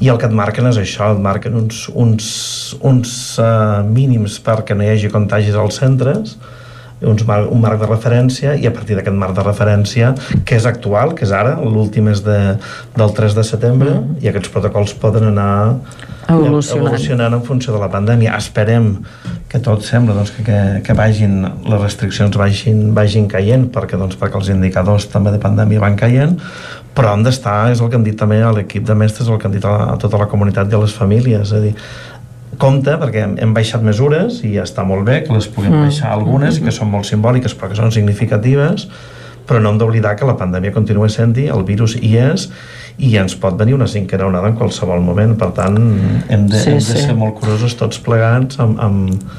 i 0.03 0.11
el 0.11 0.19
que 0.19 0.27
et 0.27 0.35
marquen 0.35 0.67
és 0.73 0.81
això, 0.83 1.13
et 1.15 1.23
marquen 1.23 1.55
uns, 1.61 1.85
uns, 1.95 2.27
uns 2.83 3.13
uh, 3.39 3.87
mínims 3.87 4.41
perquè 4.43 4.75
no 4.75 4.83
hi 4.83 4.91
hagi 4.97 5.13
contagis 5.15 5.55
als 5.55 5.79
centres, 5.79 6.35
uns 7.01 7.25
mar, 7.27 7.45
un 7.47 7.61
marc 7.63 7.79
de 7.81 7.87
referència 7.87 8.55
i 8.59 8.67
a 8.67 8.73
partir 8.75 8.97
d'aquest 8.99 9.17
marc 9.17 9.37
de 9.37 9.45
referència 9.47 10.13
que 10.45 10.59
és 10.59 10.67
actual, 10.67 11.15
que 11.15 11.27
és 11.27 11.33
ara, 11.35 11.57
l'últim 11.63 12.11
és 12.11 12.25
de, 12.27 12.39
del 12.97 13.15
3 13.15 13.37
de 13.39 13.45
setembre 13.47 13.93
mm. 13.95 14.19
i 14.25 14.31
aquests 14.33 14.51
protocols 14.55 14.97
poden 14.99 15.29
anar 15.31 15.51
evolucionant. 16.29 16.89
evolucionant 16.89 17.39
en 17.39 17.45
funció 17.47 17.77
de 17.77 17.83
la 17.83 17.91
pandèmia. 17.93 18.35
Esperem 18.37 18.97
que 19.49 19.63
tot 19.65 19.87
sembla 19.87 20.17
doncs, 20.17 20.35
que, 20.37 20.45
que, 20.45 20.59
que 20.85 20.99
vagin, 20.99 21.39
les 21.45 21.81
restriccions 21.81 22.35
vagin, 22.37 22.91
vagin 22.97 23.31
caient 23.31 23.71
perquè, 23.73 23.97
doncs, 24.01 24.19
perquè 24.21 24.41
els 24.41 24.51
indicadors 24.53 25.09
també 25.13 25.33
de 25.33 25.41
pandèmia 25.43 25.81
van 25.87 25.97
caient 25.97 26.37
però 26.99 27.13
han 27.15 27.23
d'estar, 27.23 27.71
és 27.71 27.79
el 27.79 27.93
que 27.93 27.95
hem 27.95 28.03
dit 28.03 28.17
també 28.19 28.41
a 28.43 28.51
l'equip 28.51 28.83
de 28.83 28.95
mestres, 28.99 29.29
el 29.31 29.39
que 29.39 29.47
hem 29.47 29.55
dit 29.55 29.67
a, 29.69 29.75
a 29.93 29.97
tota 30.03 30.19
la 30.19 30.27
comunitat 30.27 30.73
i 30.73 30.75
a 30.75 30.81
les 30.83 30.95
famílies, 30.97 31.45
és 31.47 31.53
a 31.55 31.61
dir, 31.63 31.71
compte 32.61 32.95
perquè 33.01 33.25
hem, 33.25 33.37
hem 33.43 33.55
baixat 33.57 33.85
mesures 33.87 34.43
i 34.47 34.55
ja 34.57 34.67
està 34.67 34.85
molt 34.87 35.07
bé 35.09 35.23
que 35.27 35.35
les 35.35 35.49
puguem 35.51 35.73
mm. 35.75 35.87
baixar 35.89 36.13
algunes 36.15 36.59
i 36.59 36.67
que 36.67 36.75
són 36.75 36.91
molt 36.93 37.09
simbòliques 37.09 37.55
però 37.59 37.71
que 37.71 37.79
són 37.79 37.95
significatives 37.95 38.89
però 39.49 39.63
no 39.65 39.73
hem 39.73 39.79
d'oblidar 39.81 40.13
que 40.19 40.29
la 40.29 40.37
pandèmia 40.37 40.75
continua 40.75 41.09
sent-hi, 41.09 41.47
el 41.49 41.65
virus 41.65 41.97
hi 41.97 42.13
és 42.21 42.51
i 42.99 43.15
ens 43.17 43.37
pot 43.41 43.57
venir 43.59 43.77
una 43.79 43.87
cinquena 43.89 44.27
onada 44.29 44.51
en 44.51 44.59
qualsevol 44.59 45.01
moment 45.05 45.37
per 45.41 45.53
tant 45.57 45.79
hem 45.79 46.49
de, 46.51 46.59
sí, 46.59 46.75
hem 46.75 46.83
de 46.83 46.87
ser 46.89 47.07
sí. 47.07 47.17
molt 47.17 47.39
curosos 47.41 47.79
tots 47.79 48.03
plegats 48.05 48.61
amb, 48.61 48.81
amb, 48.83 49.31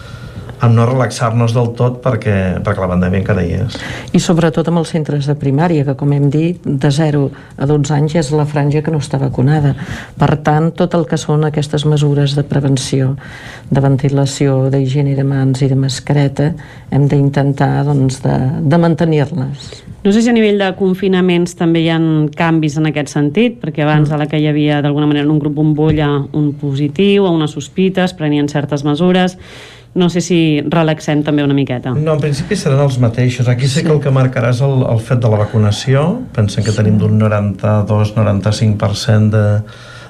amb 0.60 0.76
no 0.76 0.86
relaxar-nos 0.88 1.54
del 1.56 1.72
tot 1.78 2.00
perquè, 2.04 2.36
perquè 2.64 2.84
la 2.84 2.90
pandèmia 2.92 3.22
encara 3.22 3.44
hi 3.46 3.54
és. 3.62 3.78
I 4.16 4.22
sobretot 4.24 4.68
amb 4.70 4.82
els 4.82 4.92
centres 4.92 5.28
de 5.30 5.36
primària, 5.40 5.86
que 5.88 5.96
com 6.00 6.12
hem 6.16 6.30
dit, 6.34 6.60
de 6.64 6.92
0 6.92 7.26
a 7.58 7.68
12 7.70 7.96
anys 7.96 8.18
és 8.20 8.32
la 8.36 8.48
franja 8.50 8.84
que 8.84 8.92
no 8.92 9.00
està 9.00 9.20
vacunada. 9.22 9.76
Per 10.20 10.32
tant, 10.46 10.72
tot 10.76 10.96
el 10.98 11.06
que 11.10 11.20
són 11.20 11.48
aquestes 11.48 11.86
mesures 11.88 12.36
de 12.36 12.44
prevenció, 12.48 13.14
de 13.70 13.84
ventilació, 13.84 14.66
d'higiene 14.74 15.16
de 15.16 15.28
mans 15.28 15.64
i 15.64 15.72
de 15.72 15.80
mascareta, 15.80 16.52
hem 16.92 17.08
d'intentar 17.08 17.86
doncs, 17.88 18.20
de, 18.26 18.36
de 18.60 18.82
mantenir-les. 18.82 19.72
No 20.04 20.14
sé 20.16 20.22
si 20.24 20.30
a 20.32 20.34
nivell 20.36 20.62
de 20.62 20.70
confinaments 20.80 21.58
també 21.60 21.82
hi 21.84 21.90
ha 21.92 21.98
canvis 22.40 22.78
en 22.80 22.88
aquest 22.88 23.12
sentit, 23.12 23.58
perquè 23.60 23.84
abans 23.84 24.08
mm. 24.08 24.16
a 24.16 24.20
la 24.22 24.30
que 24.32 24.40
hi 24.40 24.48
havia 24.48 24.80
d'alguna 24.84 25.10
manera 25.10 25.28
en 25.28 25.34
un 25.34 25.42
grup 25.44 25.58
bombolla 25.58 26.08
un 26.32 26.54
positiu 26.60 27.28
o 27.28 27.34
unes 27.36 27.52
sospites, 27.52 28.16
prenien 28.16 28.48
certes 28.48 28.86
mesures 28.88 29.36
no 29.96 30.10
sé 30.14 30.22
si 30.22 30.62
relaxem 30.70 31.24
també 31.26 31.44
una 31.44 31.54
miqueta. 31.58 31.94
No, 31.98 32.14
en 32.14 32.20
principi 32.22 32.56
seran 32.60 32.80
els 32.86 33.00
mateixos. 33.02 33.48
Aquí 33.50 33.68
sí, 33.68 33.80
sí 33.80 33.86
que 33.88 33.94
el 33.94 34.02
que 34.04 34.12
marcarà 34.14 34.50
és 34.54 34.62
el, 34.66 34.84
el 34.90 35.00
fet 35.02 35.20
de 35.24 35.30
la 35.32 35.38
vacunació. 35.42 36.22
Pensem 36.36 36.64
que 36.64 36.72
sí. 36.72 36.78
tenim 36.78 36.98
d'un 37.02 37.20
92-95% 37.22 39.30
de, 39.34 39.46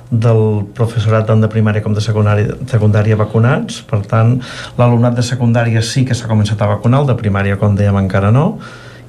del 0.09 0.65
professorat 0.75 1.27
tant 1.29 1.41
de 1.41 1.47
primària 1.51 1.81
com 1.85 1.93
de 1.93 2.01
secundària, 2.01 2.55
secundària 2.69 3.15
vacunats, 3.19 3.81
per 3.85 4.01
tant 4.09 4.41
l'alumnat 4.79 5.15
de 5.19 5.23
secundària 5.25 5.81
sí 5.85 6.05
que 6.05 6.15
s'ha 6.17 6.27
començat 6.29 6.61
a 6.61 6.67
vacunar, 6.73 6.99
el 7.03 7.07
de 7.11 7.17
primària 7.19 7.55
com 7.61 7.75
dèiem 7.77 7.97
encara 8.01 8.31
no 8.33 8.45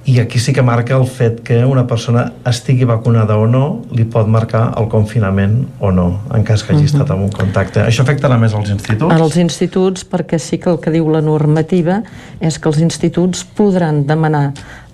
i 0.07 0.19
aquí 0.19 0.39
sí 0.39 0.53
que 0.53 0.63
marca 0.63 0.97
el 0.97 1.07
fet 1.07 1.43
que 1.45 1.65
una 1.65 1.87
persona 1.87 2.33
estigui 2.49 2.85
vacunada 2.85 3.37
o 3.37 3.47
no 3.47 3.83
li 3.93 4.05
pot 4.05 4.27
marcar 4.27 4.73
el 4.81 4.89
confinament 4.89 5.67
o 5.79 5.91
no 5.93 6.21
en 6.35 6.43
cas 6.43 6.63
que 6.65 6.73
hagi 6.73 6.83
Mhm. 6.83 6.87
estat 6.93 7.11
en 7.11 7.23
un 7.23 7.31
contacte 7.31 7.81
això 7.85 8.03
afectarà 8.03 8.39
més 8.39 8.55
als 8.55 8.71
instituts? 8.71 9.15
Els 9.15 9.37
instituts, 9.37 10.05
perquè 10.11 10.39
sí 10.39 10.59
que 10.59 10.71
el 10.71 10.81
que 10.81 10.91
diu 10.91 11.09
la 11.11 11.21
normativa 11.21 12.03
és 12.41 12.59
que 12.59 12.69
els 12.69 12.79
instituts 12.81 13.45
podran 13.45 14.07
demanar 14.07 14.53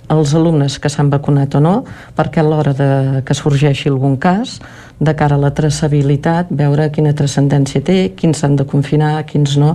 als 0.09 0.35
alumnes 0.35 0.79
que 0.79 0.89
s'han 0.89 1.11
vacunat 1.11 1.55
o 1.55 1.61
no, 1.61 1.85
perquè 2.17 2.39
a 2.39 2.43
l'hora 2.45 2.73
de 2.73 3.23
que 3.27 3.35
sorgeixi 3.35 3.89
algun 3.89 4.17
cas, 4.17 4.61
de 4.99 5.13
cara 5.15 5.37
a 5.37 5.39
la 5.39 5.51
traçabilitat, 5.53 6.47
veure 6.57 6.89
quina 6.91 7.13
transcendència 7.17 7.83
té, 7.85 7.97
quins 8.17 8.39
s'han 8.41 8.57
de 8.57 8.65
confinar, 8.65 9.25
quins 9.29 9.57
no, 9.61 9.75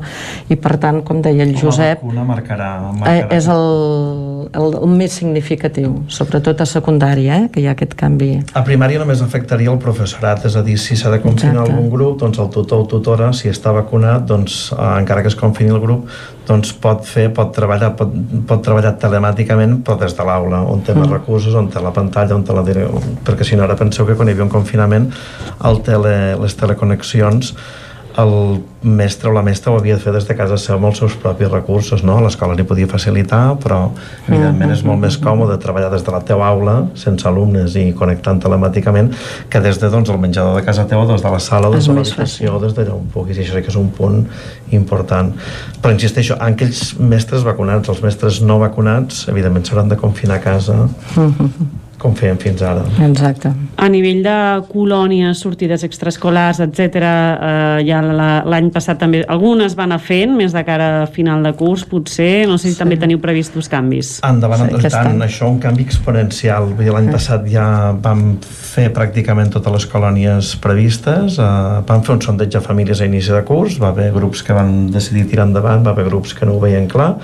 i 0.49 0.55
per 0.57 0.77
tant, 0.81 1.01
com 1.05 1.21
deia 1.21 1.43
el 1.45 1.53
Josep, 1.59 2.01
La 2.01 2.07
vacuna 2.07 2.23
marcarà, 2.25 2.69
eh, 2.89 2.95
marcarà. 3.03 3.27
és 3.37 3.47
el, 3.47 4.49
el, 4.53 4.73
el 4.81 4.87
més 4.97 5.13
significatiu, 5.19 6.01
sobretot 6.07 6.61
a 6.61 6.65
secundària, 6.65 7.37
eh, 7.45 7.49
que 7.53 7.61
hi 7.61 7.67
ha 7.69 7.75
aquest 7.75 7.93
canvi. 7.99 8.31
A 8.57 8.63
primària 8.65 8.99
només 8.99 9.21
afectaria 9.21 9.69
el 9.71 9.77
professorat, 9.77 10.45
és 10.49 10.55
a 10.57 10.63
dir, 10.65 10.77
si 10.81 10.95
s'ha 10.97 11.11
de 11.13 11.21
confinar 11.21 11.61
Exacte. 11.61 11.75
algun 11.77 11.89
grup, 11.93 12.19
doncs 12.23 12.39
el 12.41 12.49
tutor 12.49 12.85
o 12.85 12.89
tutora, 12.89 13.31
si 13.33 13.49
està 13.49 13.73
vacunat, 13.77 14.25
doncs 14.25 14.71
eh, 14.73 14.81
encara 15.01 15.21
que 15.21 15.27
es 15.29 15.35
confini 15.37 15.69
el 15.69 15.79
grup, 15.79 16.07
doncs 16.47 16.73
pot 16.81 17.05
fer, 17.05 17.29
pot 17.33 17.53
treballar, 17.53 17.93
pot, 17.95 18.09
pot 18.49 18.63
treballar 18.65 18.95
telemàticament, 18.99 19.83
però 19.85 19.99
des 20.01 20.15
de 20.17 20.25
l'aula, 20.25 20.63
on 20.65 20.81
té 20.81 20.95
més 20.97 21.07
Mm. 21.07 21.13
recursos, 21.13 21.53
on 21.55 21.67
té 21.69 21.79
la 21.81 21.91
pantalla, 21.91 22.35
on 22.35 22.43
té 22.43 22.53
la 22.53 22.63
perquè 23.25 23.43
si 23.43 23.55
no 23.55 23.63
ara 23.63 23.75
penseu 23.75 24.05
que 24.05 24.15
quan 24.15 24.27
hi 24.27 24.31
havia 24.31 24.43
un 24.43 24.49
confinament, 24.49 25.10
el 25.69 25.81
tele, 25.87 26.17
les 26.41 26.57
teleconnexions 26.59 27.55
el 28.17 28.63
mestre 28.81 29.29
o 29.29 29.33
la 29.33 29.43
mestra 29.43 29.71
ho 29.71 29.77
havia 29.77 29.95
de 29.95 30.01
fer 30.03 30.11
des 30.11 30.25
de 30.27 30.35
casa 30.35 30.57
seva 30.59 30.77
amb 30.77 30.89
els 30.89 30.99
seus 30.99 31.13
propis 31.21 31.47
recursos, 31.51 32.03
no? 32.03 32.17
L'escola 32.23 32.55
li 32.57 32.65
podia 32.67 32.89
facilitar, 32.89 33.55
però 33.61 33.79
evidentment 34.27 34.73
és 34.73 34.81
molt 34.87 34.99
més 34.99 35.17
còmode 35.21 35.57
treballar 35.63 35.91
des 35.93 36.03
de 36.03 36.11
la 36.11 36.21
teva 36.27 36.47
aula, 36.49 36.75
sense 36.99 37.27
alumnes 37.29 37.75
i 37.79 37.85
connectant 37.97 38.41
telemàticament, 38.43 39.11
que 39.49 39.61
des 39.63 39.79
de 39.79 39.91
doncs, 39.93 40.09
el 40.09 40.19
menjador 40.19 40.57
de 40.59 40.65
casa 40.65 40.87
teva, 40.89 41.05
des 41.07 41.23
de 41.23 41.31
la 41.35 41.39
sala, 41.39 41.69
des 41.71 41.87
de 41.87 41.95
l'habitació, 41.95 42.57
des 42.63 42.75
d'allà 42.75 42.95
on 42.95 43.05
puguis, 43.13 43.37
i 43.37 43.45
això 43.45 43.55
sí 43.55 43.63
que 43.63 43.71
és 43.71 43.79
un 43.79 43.91
punt 43.95 44.25
important. 44.71 45.31
Però 45.81 45.93
insisteixo, 45.93 46.35
aquells 46.39 46.97
mestres 46.99 47.45
vacunats, 47.47 47.89
els 47.89 48.03
mestres 48.03 48.41
no 48.41 48.59
vacunats, 48.59 49.27
evidentment 49.31 49.65
s'hauran 49.67 49.93
de 49.93 49.99
confinar 50.01 50.41
a 50.41 50.43
casa, 50.43 50.81
com 52.01 52.15
fèiem 52.17 52.39
fins 52.41 52.61
ara. 52.65 52.81
Exacte. 53.05 53.51
A 53.77 53.87
nivell 53.93 54.23
de 54.25 54.35
colònies, 54.71 55.37
sortides 55.43 55.83
extraescolars, 55.85 56.59
etc, 56.65 56.79
eh, 57.01 57.83
ja 57.85 58.01
la- 58.01 58.41
l'any 58.45 58.71
passat 58.73 58.97
també 58.99 59.23
algunes 59.27 59.75
van 59.77 59.91
anar 59.91 59.99
fent, 60.01 60.33
més 60.37 60.53
de 60.53 60.63
cara 60.65 61.03
a 61.03 61.07
final 61.07 61.43
de 61.43 61.53
curs, 61.53 61.85
potser, 61.85 62.47
no 62.47 62.57
sé 62.57 62.69
si 62.69 62.73
sí. 62.73 62.79
també 62.79 62.97
teniu 62.97 63.19
previstos 63.21 63.69
canvis. 63.69 64.19
Endavant, 64.27 64.67
Sí, 64.71 64.81
sí, 64.81 64.89
tant, 64.89 65.07
any. 65.21 65.21
això 65.29 65.49
un 65.49 65.59
canvi 65.59 65.83
exponencial. 65.83 66.65
Vull 66.73 66.85
dir, 66.85 66.91
L'any 66.91 67.11
passat 67.11 67.45
ja 67.47 67.91
vam 67.93 68.37
fer 68.41 68.89
pràcticament 68.93 69.51
totes 69.51 69.71
les 69.73 69.85
colònies 69.87 70.55
previstes, 70.61 71.37
eh, 71.39 71.81
vam 71.87 72.01
fer 72.03 72.15
un 72.15 72.21
sondeig 72.21 72.55
a 72.55 72.61
famílies 72.61 73.01
a 73.01 73.05
inici 73.05 73.31
de 73.31 73.43
curs, 73.43 73.77
va 73.79 73.89
haver 73.89 74.11
grups 74.13 74.43
que 74.43 74.53
van 74.53 74.89
decidir 74.91 75.27
tirar 75.29 75.45
endavant, 75.47 75.85
va 75.85 75.91
haver 75.91 76.05
grups 76.09 76.33
que 76.33 76.45
no 76.45 76.53
ho 76.55 76.59
veien 76.59 76.87
clar, 76.87 77.15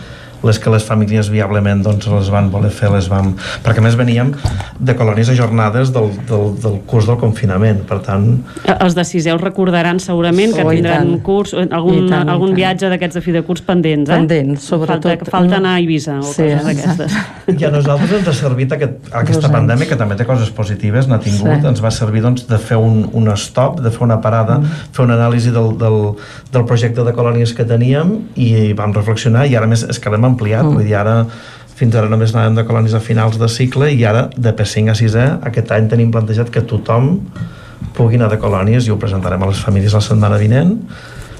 les 0.43 0.59
que 0.59 0.69
les 0.69 0.83
famílies 0.85 1.29
viablement 1.33 1.81
doncs, 1.83 2.07
les 2.07 2.29
van 2.33 2.49
voler 2.51 2.69
fer, 2.71 2.91
les 2.93 3.07
vam... 3.09 3.33
Perquè 3.63 3.79
a 3.81 3.85
més 3.85 3.95
veníem 3.97 4.33
de 4.79 4.95
colònies 4.95 5.29
ajornades 5.33 5.91
del, 5.95 6.11
del, 6.29 6.53
del 6.61 6.79
curs 6.85 7.07
del 7.09 7.17
confinament, 7.17 7.83
per 7.89 7.99
tant, 8.05 8.27
Eh, 8.67 8.75
Els 8.83 8.93
de 8.95 9.03
sisè 9.07 9.33
us 9.35 9.41
recordaran 9.41 9.99
segurament 9.99 10.53
que 10.55 10.63
Oh, 10.63 10.69
tindran 10.71 11.07
tant. 11.13 11.21
curs, 11.23 11.53
eh, 11.53 11.65
I 11.65 11.73
algun, 11.73 12.07
tant, 12.09 12.29
algun 12.29 12.53
viatge 12.55 12.89
d'aquests 12.89 13.15
de 13.15 13.21
fi 13.21 13.31
de 13.31 13.41
curs 13.43 13.61
pendents, 13.61 14.09
eh? 14.09 14.13
Pendents, 14.13 14.61
sobretot. 14.63 15.03
Falta, 15.17 15.31
falta 15.31 15.55
anar 15.57 15.75
a 15.75 15.79
Eivissa 15.79 16.19
o 16.19 16.23
Sí, 16.23 16.43
coses 16.43 16.65
d'aquestes. 16.65 17.17
I 17.47 17.63
a 17.65 17.71
nosaltres 17.71 18.11
ens 18.19 18.27
ha 18.27 18.33
servit 18.33 18.71
aquest, 18.75 18.97
aquesta 19.11 19.41
Dos 19.41 19.45
anys. 19.49 19.55
pandèmia, 19.57 19.87
que 19.89 19.95
també 19.95 20.15
té 20.19 20.25
coses 20.25 20.49
positives, 20.51 21.07
n'ha 21.07 21.19
tingut, 21.19 21.47
Sí. 21.55 21.61
sí. 21.61 21.67
ens 21.67 21.81
va 21.83 21.91
servir 21.91 22.21
doncs, 22.21 22.45
de 22.47 22.57
fer 22.59 22.77
un, 22.77 23.09
un 23.13 23.29
stop, 23.37 23.79
de 23.81 23.89
fer 23.91 24.01
una 24.03 24.19
parada, 24.21 24.59
mm. 24.59 24.91
fer 24.93 25.05
una 25.05 25.15
anàlisi 25.15 25.51
del, 25.51 25.77
del, 25.77 26.15
del 26.51 26.65
projecte 26.65 27.03
de 27.03 27.13
colònies 27.13 27.53
que 27.55 27.63
teníem 27.65 28.17
i 28.35 28.73
vam 28.73 28.93
reflexionar 28.93 29.45
i 29.47 29.55
ara 29.55 29.67
més 29.67 29.83
és 29.87 29.99
que 29.99 30.09
l'hem 30.09 30.26
ampliat, 30.27 30.65
mm. 30.65 30.75
vull 30.77 30.87
dir, 30.87 30.97
ara 30.99 31.21
fins 31.77 31.93
ara 31.95 32.09
només 32.09 32.33
anàvem 32.33 32.55
de 32.57 32.65
colònies 32.65 32.95
a 32.97 33.01
finals 33.03 33.37
de 33.37 33.49
cicle 33.53 33.91
i 33.93 34.01
ara 34.09 34.25
de 34.33 34.53
P5 34.57 34.93
a 34.93 34.95
6è 34.97 35.25
aquest 35.49 35.73
any 35.75 35.89
tenim 35.91 36.09
plantejat 36.13 36.49
que 36.53 36.63
tothom 36.65 37.11
pugui 37.97 38.17
anar 38.17 38.31
de 38.31 38.39
colònies 38.41 38.87
i 38.87 38.93
ho 38.93 38.97
presentarem 39.01 39.43
a 39.43 39.51
les 39.51 39.61
famílies 39.61 39.93
la 39.93 40.01
setmana 40.01 40.39
vinent 40.41 40.73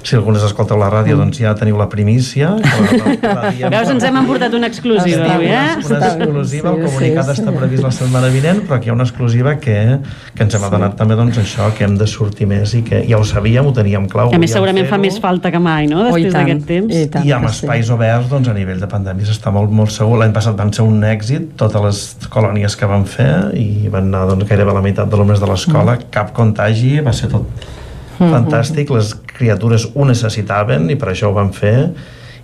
si 0.07 0.15
algunes 0.15 0.43
escolteu 0.47 0.77
la 0.79 0.87
ràdio, 0.93 1.17
doncs 1.19 1.39
ja 1.41 1.51
teniu 1.59 1.77
la 1.77 1.87
primícia. 1.91 2.53
que 2.61 2.97
la- 2.97 3.33
la- 3.33 3.33
la 3.43 3.51
diem- 3.51 3.69
Veus, 3.73 3.89
ens 3.91 4.03
hem 4.07 4.15
emportat 4.21 4.53
una 4.55 4.67
exclusiva 4.67 5.25
Està, 5.25 5.33
avui, 5.35 5.47
eh? 5.47 5.75
una, 5.85 5.97
una 5.97 6.07
exclusiva, 6.07 6.69
el 6.71 6.77
Sí, 6.77 6.85
comunicat 6.87 7.25
sí, 7.25 7.31
està 7.41 7.51
sí. 7.51 7.57
previst 7.57 7.83
la 7.83 7.91
setmana 7.91 8.27
vinent, 8.31 8.61
però 8.67 8.75
aquí 8.77 8.87
hi 8.87 8.89
ha 8.89 8.93
una 8.93 9.03
exclusiva 9.03 9.55
que, 9.59 9.75
que 10.35 10.43
ens 10.43 10.55
hem 10.55 10.63
adonat 10.63 10.95
també 10.95 11.15
doncs, 11.19 11.37
això, 11.43 11.67
que 11.77 11.83
hem 11.83 11.97
de 11.97 12.07
sortir 12.07 12.47
més 12.47 12.73
i 12.73 12.81
que 12.83 13.03
ja 13.09 13.17
ho 13.19 13.23
sabíem, 13.25 13.65
ho 13.67 13.73
teníem 13.73 14.07
clau. 14.07 14.33
A 14.33 14.37
més, 14.39 14.51
segurament 14.51 14.87
fa 14.87 14.97
més 14.97 15.19
falta 15.19 15.51
que 15.51 15.59
mai, 15.59 15.87
no?, 15.87 16.05
Oh, 16.07 16.15
després 16.15 16.31
tant, 16.33 16.45
d'aquest 16.47 16.65
temps. 16.67 16.95
i 16.95 17.07
tant. 17.07 17.25
I 17.25 17.31
amb 17.33 17.45
que 17.47 17.53
sí. 17.53 17.65
espais 17.65 17.89
oberts, 17.89 18.29
doncs, 18.29 18.47
a 18.47 18.53
nivell 18.53 18.79
de 18.79 18.87
pandèmies 18.87 19.29
està 19.29 19.51
molt, 19.51 19.69
molt 19.71 19.91
segur. 19.91 20.17
L'any 20.19 20.31
passat 20.33 20.55
van 20.55 20.71
ser 20.73 20.83
un 20.87 21.01
èxit, 21.03 21.55
totes 21.57 21.81
les 21.83 22.29
colònies 22.29 22.75
que 22.77 22.85
van 22.85 23.03
fer, 23.05 23.51
i 23.55 23.87
van 23.89 24.07
anar 24.13 24.27
doncs, 24.29 24.45
gairebé 24.47 24.71
la 24.73 24.81
meitat 24.81 25.09
d'alumnes 25.09 25.39
de 25.39 25.47
l'escola, 25.47 25.97
cap 26.11 26.31
contagi, 26.33 26.99
va 27.01 27.11
ser 27.13 27.27
tot 27.29 27.43
Mm. 27.47 27.86
Fantàstic, 28.19 28.91
les 28.93 29.13
criatures 29.37 29.87
ho 29.93 30.05
necessitaven 30.07 30.89
i 30.91 30.97
per 30.99 31.11
això 31.13 31.31
ho 31.31 31.35
van 31.37 31.53
fer. 31.55 31.77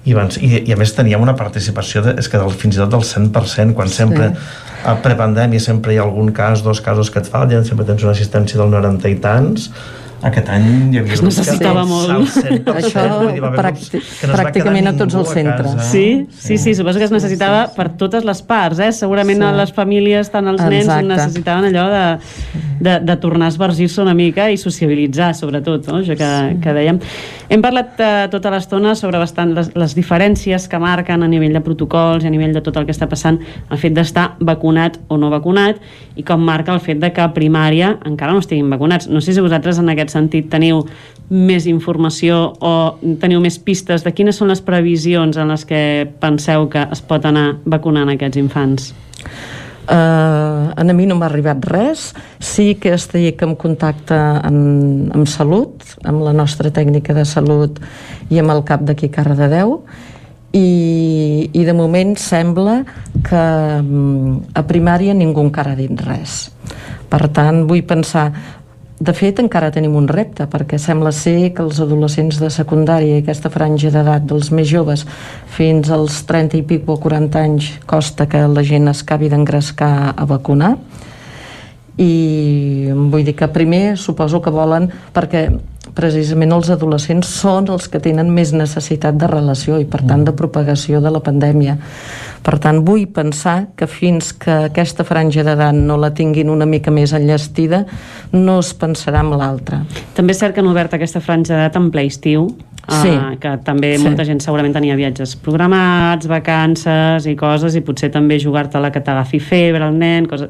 I, 0.03 0.11
van, 0.11 0.27
i, 0.43 0.65
i 0.67 0.73
a 0.73 0.75
més 0.75 0.91
teníem 0.91 1.21
una 1.23 1.35
participació 1.39 2.01
de, 2.03 2.17
és 2.19 2.27
que 2.27 2.39
del, 2.39 2.51
fins 2.59 2.75
i 2.75 2.81
tot 2.81 2.91
del 2.91 3.05
100% 3.07 3.71
quan 3.77 3.87
sempre 3.87 4.33
a 4.83 4.97
prepandèmia 4.99 5.63
sempre 5.63 5.93
hi 5.93 5.99
ha 6.01 6.03
algun 6.03 6.33
cas, 6.35 6.59
dos 6.65 6.81
casos 6.83 7.07
que 7.07 7.21
et 7.23 7.29
fallen 7.31 7.63
sempre 7.63 7.85
tens 7.87 8.03
una 8.03 8.11
assistència 8.11 8.59
del 8.59 8.73
90 8.73 9.13
i 9.13 9.15
tants 9.23 9.69
aquest 10.23 10.49
any 10.49 10.65
hi 10.93 10.97
havia 11.01 11.13
Es 11.13 11.21
grups 11.21 11.35
que 11.35 11.41
necessitava 11.43 11.81
al 11.81 11.87
molt. 11.87 12.27
100%, 12.29 12.73
Això 12.79 13.03
dir, 13.33 13.41
pràcti- 13.57 14.01
que 14.21 14.27
no 14.27 14.33
pràcticament 14.37 14.87
a 14.87 14.93
tots 14.97 15.15
els 15.19 15.29
centres. 15.35 15.71
casa. 15.75 15.89
Sí, 15.91 16.27
sí, 16.31 16.57
sí, 16.57 16.73
suposo 16.75 16.99
que 16.99 17.05
es 17.05 17.11
necessitava 17.11 17.65
per 17.75 17.89
totes 17.99 18.23
les 18.25 18.41
parts, 18.41 18.79
eh? 18.79 18.91
Segurament 18.91 19.41
Sí. 19.41 19.49
sí. 19.49 19.57
les 19.57 19.73
famílies, 19.73 20.29
tant 20.31 20.47
els 20.47 20.61
nens, 20.61 20.85
Exacte. 20.87 21.07
necessitaven 21.07 21.65
allò 21.73 21.85
de, 21.91 22.03
de, 22.79 22.99
de 22.99 23.15
tornar 23.17 23.45
a 23.47 23.49
esvergir-se 23.49 24.01
una 24.01 24.13
mica 24.13 24.49
i 24.51 24.57
sociabilitzar, 24.57 25.33
sobretot, 25.35 25.87
no? 25.87 25.99
Això 25.99 26.15
que, 26.17 26.59
que 26.63 26.73
dèiem. 26.73 26.99
Hem 27.53 27.61
parlat 27.61 27.99
eh, 28.01 28.05
tota 28.33 28.49
l'estona 28.49 28.95
sobre 28.97 29.19
bastant 29.21 29.51
les, 29.53 29.67
les 29.77 29.91
diferències 29.93 30.63
que 30.65 30.77
marquen 30.81 31.21
a 31.21 31.27
nivell 31.29 31.53
de 31.53 31.59
protocols 31.61 32.23
i 32.25 32.29
a 32.31 32.31
nivell 32.33 32.55
de 32.55 32.63
tot 32.65 32.79
el 32.79 32.87
que 32.87 32.95
està 32.95 33.05
passant 33.11 33.37
el 33.69 33.77
fet 33.77 33.93
d'estar 33.93 34.23
vacunat 34.41 34.97
o 35.13 35.19
no 35.21 35.29
vacunat 35.29 35.77
i 36.17 36.25
com 36.25 36.41
marca 36.41 36.73
el 36.73 36.81
fet 36.81 36.97
de 37.03 37.11
que 37.13 37.21
a 37.21 37.29
primària 37.35 37.91
encara 38.09 38.33
no 38.33 38.41
estiguin 38.41 38.73
vacunats. 38.73 39.05
No 39.05 39.21
sé 39.21 39.37
si 39.37 39.45
vosaltres 39.45 39.77
en 39.77 39.93
aquest 39.93 40.15
sentit 40.15 40.49
teniu 40.49 40.81
més 41.29 41.69
informació 41.69 42.41
o 42.57 42.73
teniu 43.21 43.43
més 43.43 43.59
pistes 43.61 44.01
de 44.01 44.17
quines 44.17 44.41
són 44.41 44.49
les 44.49 44.65
previsions 44.65 45.37
en 45.37 45.53
les 45.53 45.69
que 45.69 45.83
penseu 46.25 46.65
que 46.73 46.87
es 46.89 47.05
pot 47.05 47.29
anar 47.29 47.51
vacunant 47.69 48.09
aquests 48.15 48.41
infants. 48.41 48.95
Uh, 49.83 50.71
a 50.71 50.83
mi 50.95 51.05
no 51.05 51.17
m'ha 51.19 51.27
arribat 51.27 51.65
res. 51.67 52.13
Sí 52.39 52.75
que 52.79 52.93
estic 52.95 53.41
en 53.43 53.55
contacte 53.59 54.15
amb, 54.15 55.11
amb 55.11 55.27
salut 55.27 55.83
amb 56.07 56.23
la 56.23 56.33
nostra 56.33 56.71
tècnica 56.71 57.13
de 57.13 57.25
salut 57.25 57.79
i 58.29 58.39
amb 58.39 58.53
el 58.55 58.63
cap 58.63 58.83
d'aquí 58.87 59.09
Cardedeu. 59.11 59.81
I, 60.53 61.49
i 61.49 61.63
de 61.65 61.73
moment 61.73 62.13
sembla 62.15 62.83
que 63.25 63.43
mm, 63.81 64.53
a 64.53 64.61
primària 64.69 65.15
ningú 65.17 65.41
encara 65.41 65.73
ha 65.73 65.79
dit 65.79 66.03
res. 66.05 66.51
Per 67.09 67.27
tant 67.33 67.63
vull 67.69 67.83
pensar 67.89 68.27
de 69.03 69.11
fet, 69.11 69.39
encara 69.41 69.71
tenim 69.73 69.97
un 69.99 70.05
repte, 70.07 70.45
perquè 70.47 70.77
sembla 70.79 71.11
ser 71.11 71.49
que 71.55 71.63
els 71.65 71.79
adolescents 71.83 72.37
de 72.39 72.47
secundària 72.53 73.17
i 73.17 73.23
aquesta 73.23 73.49
franja 73.51 73.89
d'edat 73.91 74.23
dels 74.29 74.47
més 74.55 74.69
joves 74.69 75.03
fins 75.51 75.89
als 75.91 76.21
30 76.29 76.61
i 76.61 76.63
pic 76.69 76.87
o 76.87 76.95
40 77.03 77.41
anys 77.41 77.67
costa 77.89 78.29
que 78.31 78.45
la 78.47 78.63
gent 78.63 78.87
es 78.93 79.01
acabi 79.03 79.27
d'engrescar 79.33 80.13
a 80.15 80.27
vacunar. 80.29 80.77
I 81.99 82.93
vull 82.95 83.27
dir 83.27 83.35
que 83.35 83.51
primer 83.51 83.97
suposo 83.99 84.39
que 84.41 84.53
volen 84.53 84.87
perquè 85.13 85.49
precisament 85.93 86.51
els 86.55 86.69
adolescents 86.73 87.29
són 87.41 87.69
els 87.73 87.87
que 87.91 87.99
tenen 88.03 88.31
més 88.33 88.53
necessitat 88.53 89.17
de 89.19 89.27
relació 89.29 89.79
i 89.81 89.85
per 89.85 90.01
tant 90.07 90.25
de 90.25 90.33
propagació 90.33 91.01
de 91.01 91.11
la 91.13 91.21
pandèmia 91.23 91.77
per 92.43 92.57
tant 92.59 92.81
vull 92.85 93.05
pensar 93.13 93.69
que 93.77 93.87
fins 93.87 94.33
que 94.33 94.51
aquesta 94.69 95.05
franja 95.07 95.45
d'edat 95.45 95.75
no 95.77 95.97
la 95.97 96.11
tinguin 96.13 96.49
una 96.49 96.65
mica 96.65 96.91
més 96.91 97.13
enllestida 97.13 97.85
no 98.33 98.59
es 98.59 98.73
pensarà 98.73 99.21
en 99.23 99.31
l'altra 99.37 99.83
També 100.15 100.33
és 100.33 100.39
cert 100.43 100.55
que 100.55 100.61
han 100.61 100.71
obert 100.71 100.93
aquesta 100.93 101.21
franja 101.21 101.55
d'edat 101.55 101.75
en 101.79 101.91
ple 101.91 102.05
estiu, 102.09 102.47
Sí. 102.83 103.07
eh, 103.07 103.37
que 103.39 103.57
també 103.63 103.93
Sí. 103.97 104.03
molta 104.03 104.25
gent 104.27 104.41
segurament 104.43 104.73
tenia 104.73 104.95
viatges 104.99 105.37
programats, 105.39 106.27
vacances 106.27 107.25
i 107.25 107.35
coses, 107.35 107.75
i 107.75 107.81
potser 107.81 108.09
també 108.11 108.37
jugar-te-la 108.39 108.91
que 108.91 108.99
t'agafi 108.99 109.39
febre 109.39 109.87
el 109.87 109.97
nen, 109.97 110.25
coses... 110.27 110.49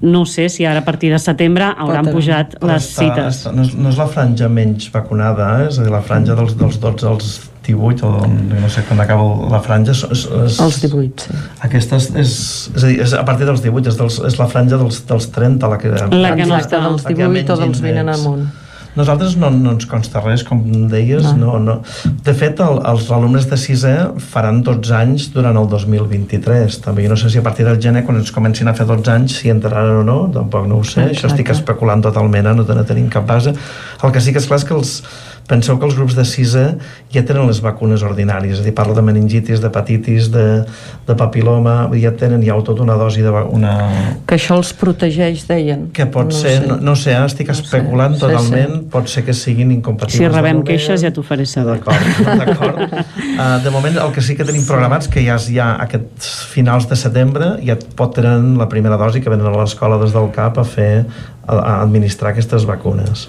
no 0.00 0.24
sé 0.26 0.48
si 0.48 0.64
ara 0.64 0.80
a 0.80 0.86
partir 0.86 1.10
de 1.12 1.18
setembre 1.18 1.72
hauran 1.76 2.10
pujat 2.12 2.56
Però 2.58 2.72
les 2.72 2.86
està, 2.86 3.04
cites. 3.04 3.42
Està, 3.42 3.52
no, 3.54 3.66
és, 3.66 3.74
no 3.74 3.92
és 3.92 4.00
la 4.00 4.08
franja 4.10 4.48
menys 4.52 4.90
vacunada, 4.94 5.50
eh? 5.58 5.68
és 5.68 5.78
a 5.78 5.86
dir, 5.86 5.92
la 5.94 6.02
franja 6.04 6.36
dels, 6.38 6.56
dels 6.58 6.78
12 6.82 7.08
als 7.08 7.32
18 7.68 8.06
o 8.06 8.26
no 8.26 8.68
sé 8.72 8.82
quan 8.88 9.00
acaba 9.04 9.26
la 9.52 9.60
franja 9.60 9.92
és, 9.92 10.04
és, 10.08 10.22
és, 10.46 10.60
Els 10.64 10.78
18, 10.80 11.26
sí. 11.26 11.40
aquesta 11.66 11.98
és, 12.00 12.06
és, 12.14 12.36
és 12.74 12.84
a 12.84 12.86
dir, 12.86 13.00
és 13.04 13.12
a 13.18 13.24
partir 13.28 13.48
dels 13.48 13.60
18 13.64 13.92
és, 13.92 13.98
dels, 13.98 14.20
és 14.30 14.38
la 14.40 14.48
franja 14.48 14.78
dels, 14.80 15.02
dels 15.10 15.28
30 15.34 15.68
la 15.74 15.80
que, 15.82 15.92
La 16.14 16.32
que 16.38 16.48
no 16.48 16.56
està 16.56 16.80
dels 16.86 17.04
la 17.04 17.12
que 17.12 17.26
ha 17.26 17.28
18 17.28 17.52
o 17.52 17.60
dels 17.66 17.84
20 17.84 18.02
en 18.06 18.14
amunt. 18.14 18.48
Nosaltres 18.98 19.36
no, 19.38 19.50
no 19.54 19.76
ens 19.76 19.86
consta 19.86 20.22
res, 20.24 20.42
com 20.46 20.62
deies, 20.90 21.28
no. 21.38 21.56
No, 21.62 21.78
De 22.26 22.34
fet, 22.34 22.60
el, 22.64 22.80
els 22.90 23.08
alumnes 23.14 23.46
de 23.50 23.58
sisè 23.60 23.94
faran 24.32 24.60
12 24.66 24.94
anys 24.98 25.28
durant 25.34 25.56
el 25.60 25.68
2023. 25.70 26.80
També 26.84 27.06
jo 27.06 27.12
no 27.12 27.20
sé 27.20 27.30
si 27.32 27.38
a 27.38 27.44
partir 27.46 27.68
del 27.68 27.78
gener, 27.82 28.04
quan 28.06 28.18
ens 28.18 28.34
comencin 28.34 28.70
a 28.70 28.74
fer 28.78 28.88
12 28.88 29.14
anys, 29.14 29.38
si 29.38 29.52
entraran 29.54 30.02
o 30.02 30.04
no, 30.06 30.18
tampoc 30.34 30.66
no 30.66 30.80
ho 30.80 30.84
sé. 30.84 31.06
Exacte. 31.06 31.18
Això 31.18 31.32
estic 31.32 31.54
especulant 31.54 32.02
totalment, 32.04 32.50
eh? 32.50 32.56
no, 32.58 32.66
no 32.66 32.86
tenim 32.88 33.08
cap 33.12 33.28
base. 33.28 33.54
El 34.02 34.14
que 34.14 34.22
sí 34.24 34.34
que 34.34 34.42
és 34.42 34.50
clar 34.50 34.60
és 34.60 34.66
que 34.68 34.76
els, 34.76 34.94
penseu 35.48 35.78
que 35.80 35.86
els 35.88 35.94
grups 35.96 36.14
de 36.14 36.24
sisè 36.28 36.64
ja 37.14 37.22
tenen 37.24 37.46
les 37.48 37.62
vacunes 37.64 38.02
ordinàries, 38.04 38.58
és 38.58 38.60
a 38.60 38.66
dir, 38.66 38.74
parla 38.76 38.94
de 38.98 39.02
meningitis, 39.06 39.62
d'hepatitis, 39.64 40.28
de, 40.34 40.44
de 41.08 41.14
papiloma, 41.16 41.88
ja 41.96 42.12
tenen 42.12 42.42
ja 42.44 42.54
tota 42.62 42.82
una 42.84 42.94
dosi 43.00 43.22
de 43.24 43.30
va- 43.32 43.46
una, 43.48 43.72
Que 44.28 44.36
això 44.36 44.58
els 44.60 44.74
protegeix, 44.76 45.46
deien. 45.48 45.86
que 45.96 46.04
pot 46.06 46.26
No 46.28 46.36
ser, 46.36 46.58
sé. 46.60 46.66
no, 46.68 46.76
no 46.76 46.94
sé, 46.96 47.12
eh, 47.16 47.24
estic 47.24 47.48
especulant 47.54 48.14
Sí, 48.14 48.20
totalment, 48.20 48.74
sí. 48.74 48.84
pot 48.92 49.08
ser 49.08 49.24
que 49.24 49.32
siguin 49.32 49.72
incompatibles. 49.72 50.18
Si 50.20 50.28
rebem 50.28 50.58
moment. 50.60 50.66
queixes 50.68 51.00
ja 51.00 51.10
t'ho 51.10 51.22
faré 51.22 51.46
saber. 51.46 51.80
D'acord. 51.80 52.82
Uh, 53.38 53.58
de 53.64 53.70
moment, 53.70 53.96
el 54.04 54.12
que 54.12 54.20
sí 54.20 54.36
que 54.36 54.44
tenim 54.44 54.66
programats, 54.68 55.08
que 55.08 55.24
ja 55.24 55.36
és 55.40 55.48
ja 55.54 55.70
aquests 55.80 56.28
finals 56.52 56.88
de 56.90 56.96
setembre, 56.96 57.54
ja 57.64 57.76
pot 57.96 58.14
tenir 58.14 58.36
la 58.58 58.68
primera 58.68 58.96
dosi 59.00 59.20
que 59.24 59.30
venen 59.32 59.46
a 59.48 59.56
l'escola 59.56 59.96
des 60.02 60.12
del 60.12 60.30
CAP 60.34 60.58
a 60.58 60.64
fer 60.64 61.06
a, 61.48 61.80
administrar 61.82 62.30
aquestes 62.32 62.66
vacunes. 62.68 63.28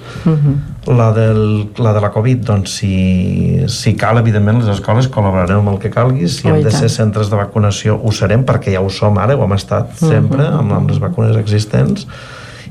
La, 0.85 1.11
del, 1.15 1.69
la 1.77 1.93
de 1.93 2.01
la 2.01 2.11
Covid, 2.11 2.43
doncs, 2.45 2.75
si, 2.81 3.63
si 3.71 3.95
cal, 3.95 4.19
evidentment, 4.19 4.59
les 4.63 4.73
escoles 4.75 5.07
col·laborarem 5.09 5.61
amb 5.63 5.73
el 5.73 5.79
que 5.79 5.89
calgui. 5.93 6.27
Si 6.27 6.47
Oh, 6.49 6.55
hem 6.55 6.63
de 6.63 6.71
ser 6.71 6.89
centres 6.89 7.29
de 7.31 7.39
vacunació, 7.39 7.95
ho 8.01 8.11
serem, 8.11 8.43
perquè 8.45 8.73
ja 8.75 8.81
ho 8.83 8.89
som 8.89 9.17
ara, 9.17 9.35
ho 9.37 9.43
hem 9.47 9.53
estat 9.57 9.95
sempre, 9.97 10.43
Mhm. 10.43 10.59
amb, 10.59 10.73
amb 10.73 10.89
les 10.91 10.99
vacunes 10.99 11.37
existents, 11.37 12.05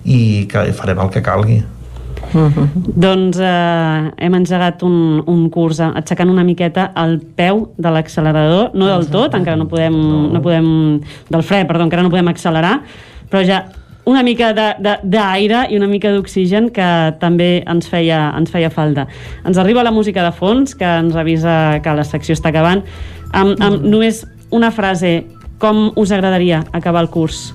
i 0.05 0.47
que 0.51 0.69
farem 0.73 0.99
el 1.01 1.11
que 1.11 1.23
calgui. 1.23 1.63
Doncs 2.33 3.39
eh, 3.41 4.11
hem 4.19 4.35
engegat 4.37 4.83
un, 4.85 5.23
un 5.27 5.47
curs 5.55 5.79
aixecant 5.81 6.29
una 6.29 6.45
miqueta 6.45 6.91
el 7.01 7.19
peu 7.39 7.69
de 7.79 7.93
l'accelerador, 7.95 8.73
no 8.75 8.89
del 8.91 9.07
tot, 9.09 9.35
encara 9.39 9.57
no 9.57 9.69
podem, 9.71 9.95
no 10.35 10.43
podem 10.45 10.69
del 11.31 11.43
fre, 11.47 11.63
perdó, 11.69 11.87
encara 11.87 12.03
no 12.05 12.11
podem 12.13 12.29
accelerar, 12.29 12.75
però 13.31 13.45
ja 13.47 13.63
una 14.09 14.23
mica 14.25 14.55
d'aire 14.57 15.67
i 15.69 15.77
una 15.77 15.89
mica 15.91 16.13
d'oxigen 16.15 16.71
que 16.73 16.89
també 17.21 17.63
ens 17.69 17.91
feia, 17.93 18.33
ens 18.39 18.51
feia 18.51 18.71
falta. 18.73 19.05
Ens 19.45 19.61
arriba 19.61 19.85
la 19.85 19.93
música 19.93 20.25
de 20.25 20.33
fons 20.33 20.75
que 20.79 20.89
ens 21.03 21.17
avisa 21.17 21.79
que 21.85 21.95
la 21.95 22.07
secció 22.09 22.37
està 22.39 22.49
acabant. 22.53 22.85
Amb, 23.37 23.61
amb 23.61 23.85
només 23.85 24.25
una 24.51 24.73
frase, 24.73 25.27
com 25.61 25.91
us 26.01 26.13
agradaria 26.15 26.65
acabar 26.73 27.05
el 27.05 27.13
curs? 27.13 27.51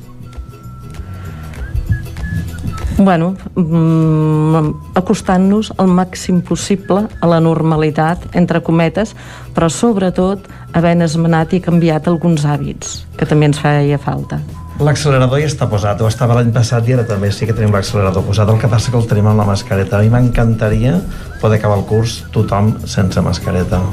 Bueno, 2.98 3.34
mm, 3.58 4.94
acostant-nos 4.94 5.74
al 5.82 5.90
màxim 5.90 6.44
possible 6.46 7.08
a 7.20 7.28
la 7.28 7.40
normalitat, 7.42 8.30
entre 8.38 8.62
cometes, 8.62 9.16
però 9.56 9.70
sobretot 9.74 10.46
havent 10.78 11.02
esmenat 11.02 11.58
i 11.58 11.64
canviat 11.66 12.08
alguns 12.08 12.46
hàbits, 12.46 13.00
que 13.18 13.26
també 13.26 13.50
ens 13.50 13.58
feia 13.58 13.98
falta. 13.98 14.44
L'accelerador 14.82 15.38
ja 15.38 15.46
està 15.46 15.68
posat, 15.70 16.02
ho 16.02 16.08
estava 16.10 16.34
l'any 16.40 16.50
passat 16.54 16.88
i 16.90 16.96
ara 16.96 17.06
també 17.06 17.30
sí 17.32 17.46
que 17.46 17.54
tenim 17.54 17.76
l'accelerador 17.76 18.26
posat, 18.26 18.50
el 18.50 18.58
que 18.58 18.72
passa 18.72 18.90
que 18.90 18.98
el 18.98 19.06
tenim 19.10 19.30
amb 19.30 19.44
la 19.44 19.46
mascareta. 19.46 20.00
A 20.00 20.02
mi 20.02 20.10
m'encantaria 20.10 20.98
poder 21.44 21.60
acabar 21.60 21.78
el 21.78 21.86
curs 21.86 22.24
tothom 22.34 22.74
sense 22.90 23.22
mascareta. 23.22 23.84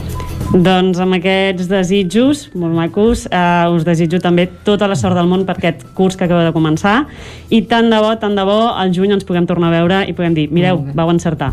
Doncs 0.50 0.98
amb 0.98 1.14
aquests 1.14 1.68
desitjos 1.70 2.48
molt 2.58 2.74
macos, 2.74 3.26
eh, 3.30 3.68
us 3.70 3.84
desitjo 3.86 4.18
també 4.18 4.48
tota 4.66 4.88
la 4.90 4.96
sort 4.98 5.14
del 5.14 5.28
món 5.30 5.44
per 5.46 5.54
aquest 5.58 5.84
curs 5.94 6.16
que 6.16 6.24
acaba 6.24 6.42
de 6.42 6.50
començar 6.50 7.04
i 7.50 7.60
tant 7.70 7.90
de 7.90 7.98
bo, 8.02 8.10
tant 8.18 8.34
de 8.34 8.42
bo, 8.46 8.72
al 8.74 8.90
juny 8.94 9.12
ens 9.14 9.26
puguem 9.28 9.46
tornar 9.46 9.68
a 9.68 9.76
veure 9.76 10.00
i 10.08 10.14
puguem 10.16 10.34
dir, 10.34 10.48
mireu, 10.50 10.80
vau 10.94 11.10
encertar. 11.12 11.52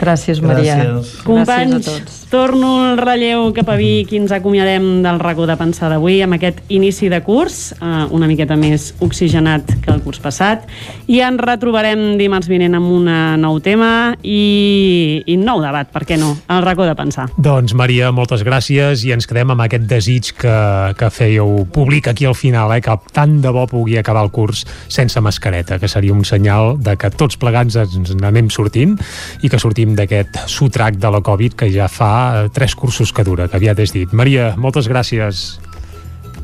Gràcies, 0.00 0.42
Maria. 0.44 0.76
Gràcies. 0.76 1.22
Companys, 1.24 1.86
Gràcies 1.86 2.02
a 2.02 2.04
tots. 2.04 2.18
torno 2.28 2.90
el 2.90 2.98
relleu 2.98 3.52
cap 3.54 3.68
a 3.68 3.76
Vic 3.80 4.12
i 4.12 4.20
ens 4.20 4.32
acomiadem 4.32 5.02
del 5.04 5.20
racó 5.20 5.46
de 5.46 5.56
pensar 5.56 5.88
d'avui 5.88 6.20
amb 6.24 6.36
aquest 6.36 6.60
inici 6.68 7.08
de 7.08 7.22
curs, 7.24 7.72
eh, 7.80 8.06
una 8.10 8.26
miqueta 8.26 8.56
més 8.56 8.63
oxigenat 9.04 9.68
que 9.84 9.92
el 9.92 10.02
curs 10.04 10.20
passat, 10.22 10.64
i 11.10 11.20
ens 11.24 11.40
retrobarem 11.42 12.14
dimarts 12.20 12.48
vinent 12.50 12.76
amb 12.78 12.90
un 12.90 13.08
nou 13.40 13.60
tema 13.64 14.14
i, 14.22 15.22
i 15.26 15.36
nou 15.40 15.62
debat, 15.62 15.90
per 15.92 16.04
què 16.08 16.18
no, 16.20 16.32
el 16.50 16.64
racó 16.64 16.86
de 16.88 16.94
pensar. 16.98 17.28
Doncs 17.36 17.74
Maria, 17.78 18.10
moltes 18.14 18.44
gràcies 18.46 19.04
i 19.04 19.12
ens 19.14 19.28
quedem 19.28 19.54
amb 19.54 19.64
aquest 19.66 19.86
desig 19.90 20.32
que, 20.38 20.56
que 20.98 21.10
fèieu 21.12 21.64
públic 21.74 22.08
aquí 22.10 22.28
al 22.28 22.36
final, 22.38 22.72
eh, 22.74 22.82
que 22.84 22.96
tant 23.14 23.40
de 23.44 23.52
bo 23.54 23.66
pugui 23.70 23.98
acabar 24.00 24.24
el 24.24 24.32
curs 24.34 24.64
sense 24.88 25.20
mascareta, 25.20 25.78
que 25.78 25.90
seria 25.90 26.14
un 26.14 26.24
senyal 26.24 26.78
de 26.82 26.96
que 27.00 27.10
tots 27.14 27.38
plegats 27.40 27.78
ens 27.80 28.14
n'anem 28.18 28.50
sortint 28.52 28.96
i 29.42 29.50
que 29.50 29.60
sortim 29.60 29.94
d'aquest 29.98 30.44
sotrac 30.50 30.98
de 31.00 31.12
la 31.12 31.22
Covid 31.24 31.58
que 31.58 31.70
ja 31.74 31.88
fa 31.88 32.12
eh, 32.44 32.46
tres 32.54 32.76
cursos 32.78 33.12
que 33.12 33.26
dura, 33.26 33.48
que 33.48 33.60
aviat 33.60 33.84
és 33.84 33.94
dit. 33.94 34.12
Maria, 34.12 34.52
moltes 34.56 34.90
gràcies. 34.90 35.46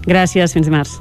Gràcies, 0.07 0.57
fins 0.57 0.69
dimarts. 0.69 0.99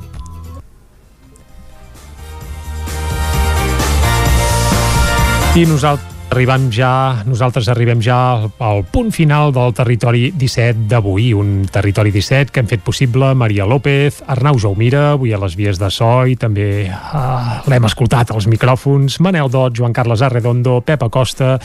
I 5.58 5.66
nosaltres 5.66 6.20
arribem 6.30 6.68
ja, 6.70 7.24
nosaltres 7.26 7.68
arribem 7.74 8.04
ja 8.06 8.16
al, 8.36 8.44
al 8.62 8.84
punt 8.86 9.10
final 9.12 9.50
del 9.54 9.74
Territori 9.74 10.30
17 10.38 10.86
d'avui, 10.92 11.32
un 11.34 11.66
Territori 11.74 12.12
17 12.14 12.54
que 12.54 12.62
hem 12.62 12.70
fet 12.70 12.84
possible 12.86 13.32
Maria 13.34 13.66
López, 13.66 14.22
Arnau 14.30 14.60
Jaumira, 14.62 15.16
avui 15.16 15.34
a 15.34 15.40
les 15.42 15.56
vies 15.58 15.80
de 15.82 15.90
so 15.90 16.12
i 16.30 16.38
també 16.38 16.86
uh, 16.86 17.66
l'hem 17.66 17.88
escoltat 17.90 18.30
als 18.30 18.46
micròfons, 18.52 19.18
Manel 19.26 19.50
Dot, 19.50 19.74
Joan 19.80 19.96
Carles 19.96 20.22
Arredondo, 20.22 20.80
Pep 20.86 21.08
Acosta, 21.08 21.56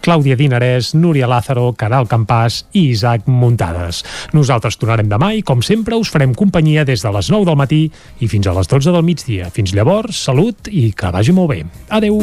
Clàudia 0.00 0.38
Dinarès, 0.40 0.94
Núria 0.96 1.28
Lázaro, 1.28 1.74
Caral 1.76 2.08
Campàs 2.08 2.62
i 2.72 2.88
Isaac 2.94 3.28
Muntades. 3.28 4.02
Nosaltres 4.32 4.80
tornarem 4.80 5.12
demà 5.12 5.34
i, 5.36 5.44
com 5.44 5.60
sempre, 5.60 6.00
us 6.00 6.12
farem 6.12 6.32
companyia 6.32 6.88
des 6.88 7.04
de 7.04 7.12
les 7.12 7.28
9 7.28 7.50
del 7.50 7.60
matí 7.60 7.84
i 8.24 8.30
fins 8.32 8.48
a 8.48 8.56
les 8.56 8.72
12 8.72 8.96
del 8.96 9.04
migdia. 9.04 9.52
Fins 9.52 9.76
llavors, 9.76 10.24
salut 10.30 10.72
i 10.72 10.88
que 10.96 11.12
vagi 11.12 11.36
molt 11.36 11.52
bé. 11.52 11.62
Adeu! 11.92 12.22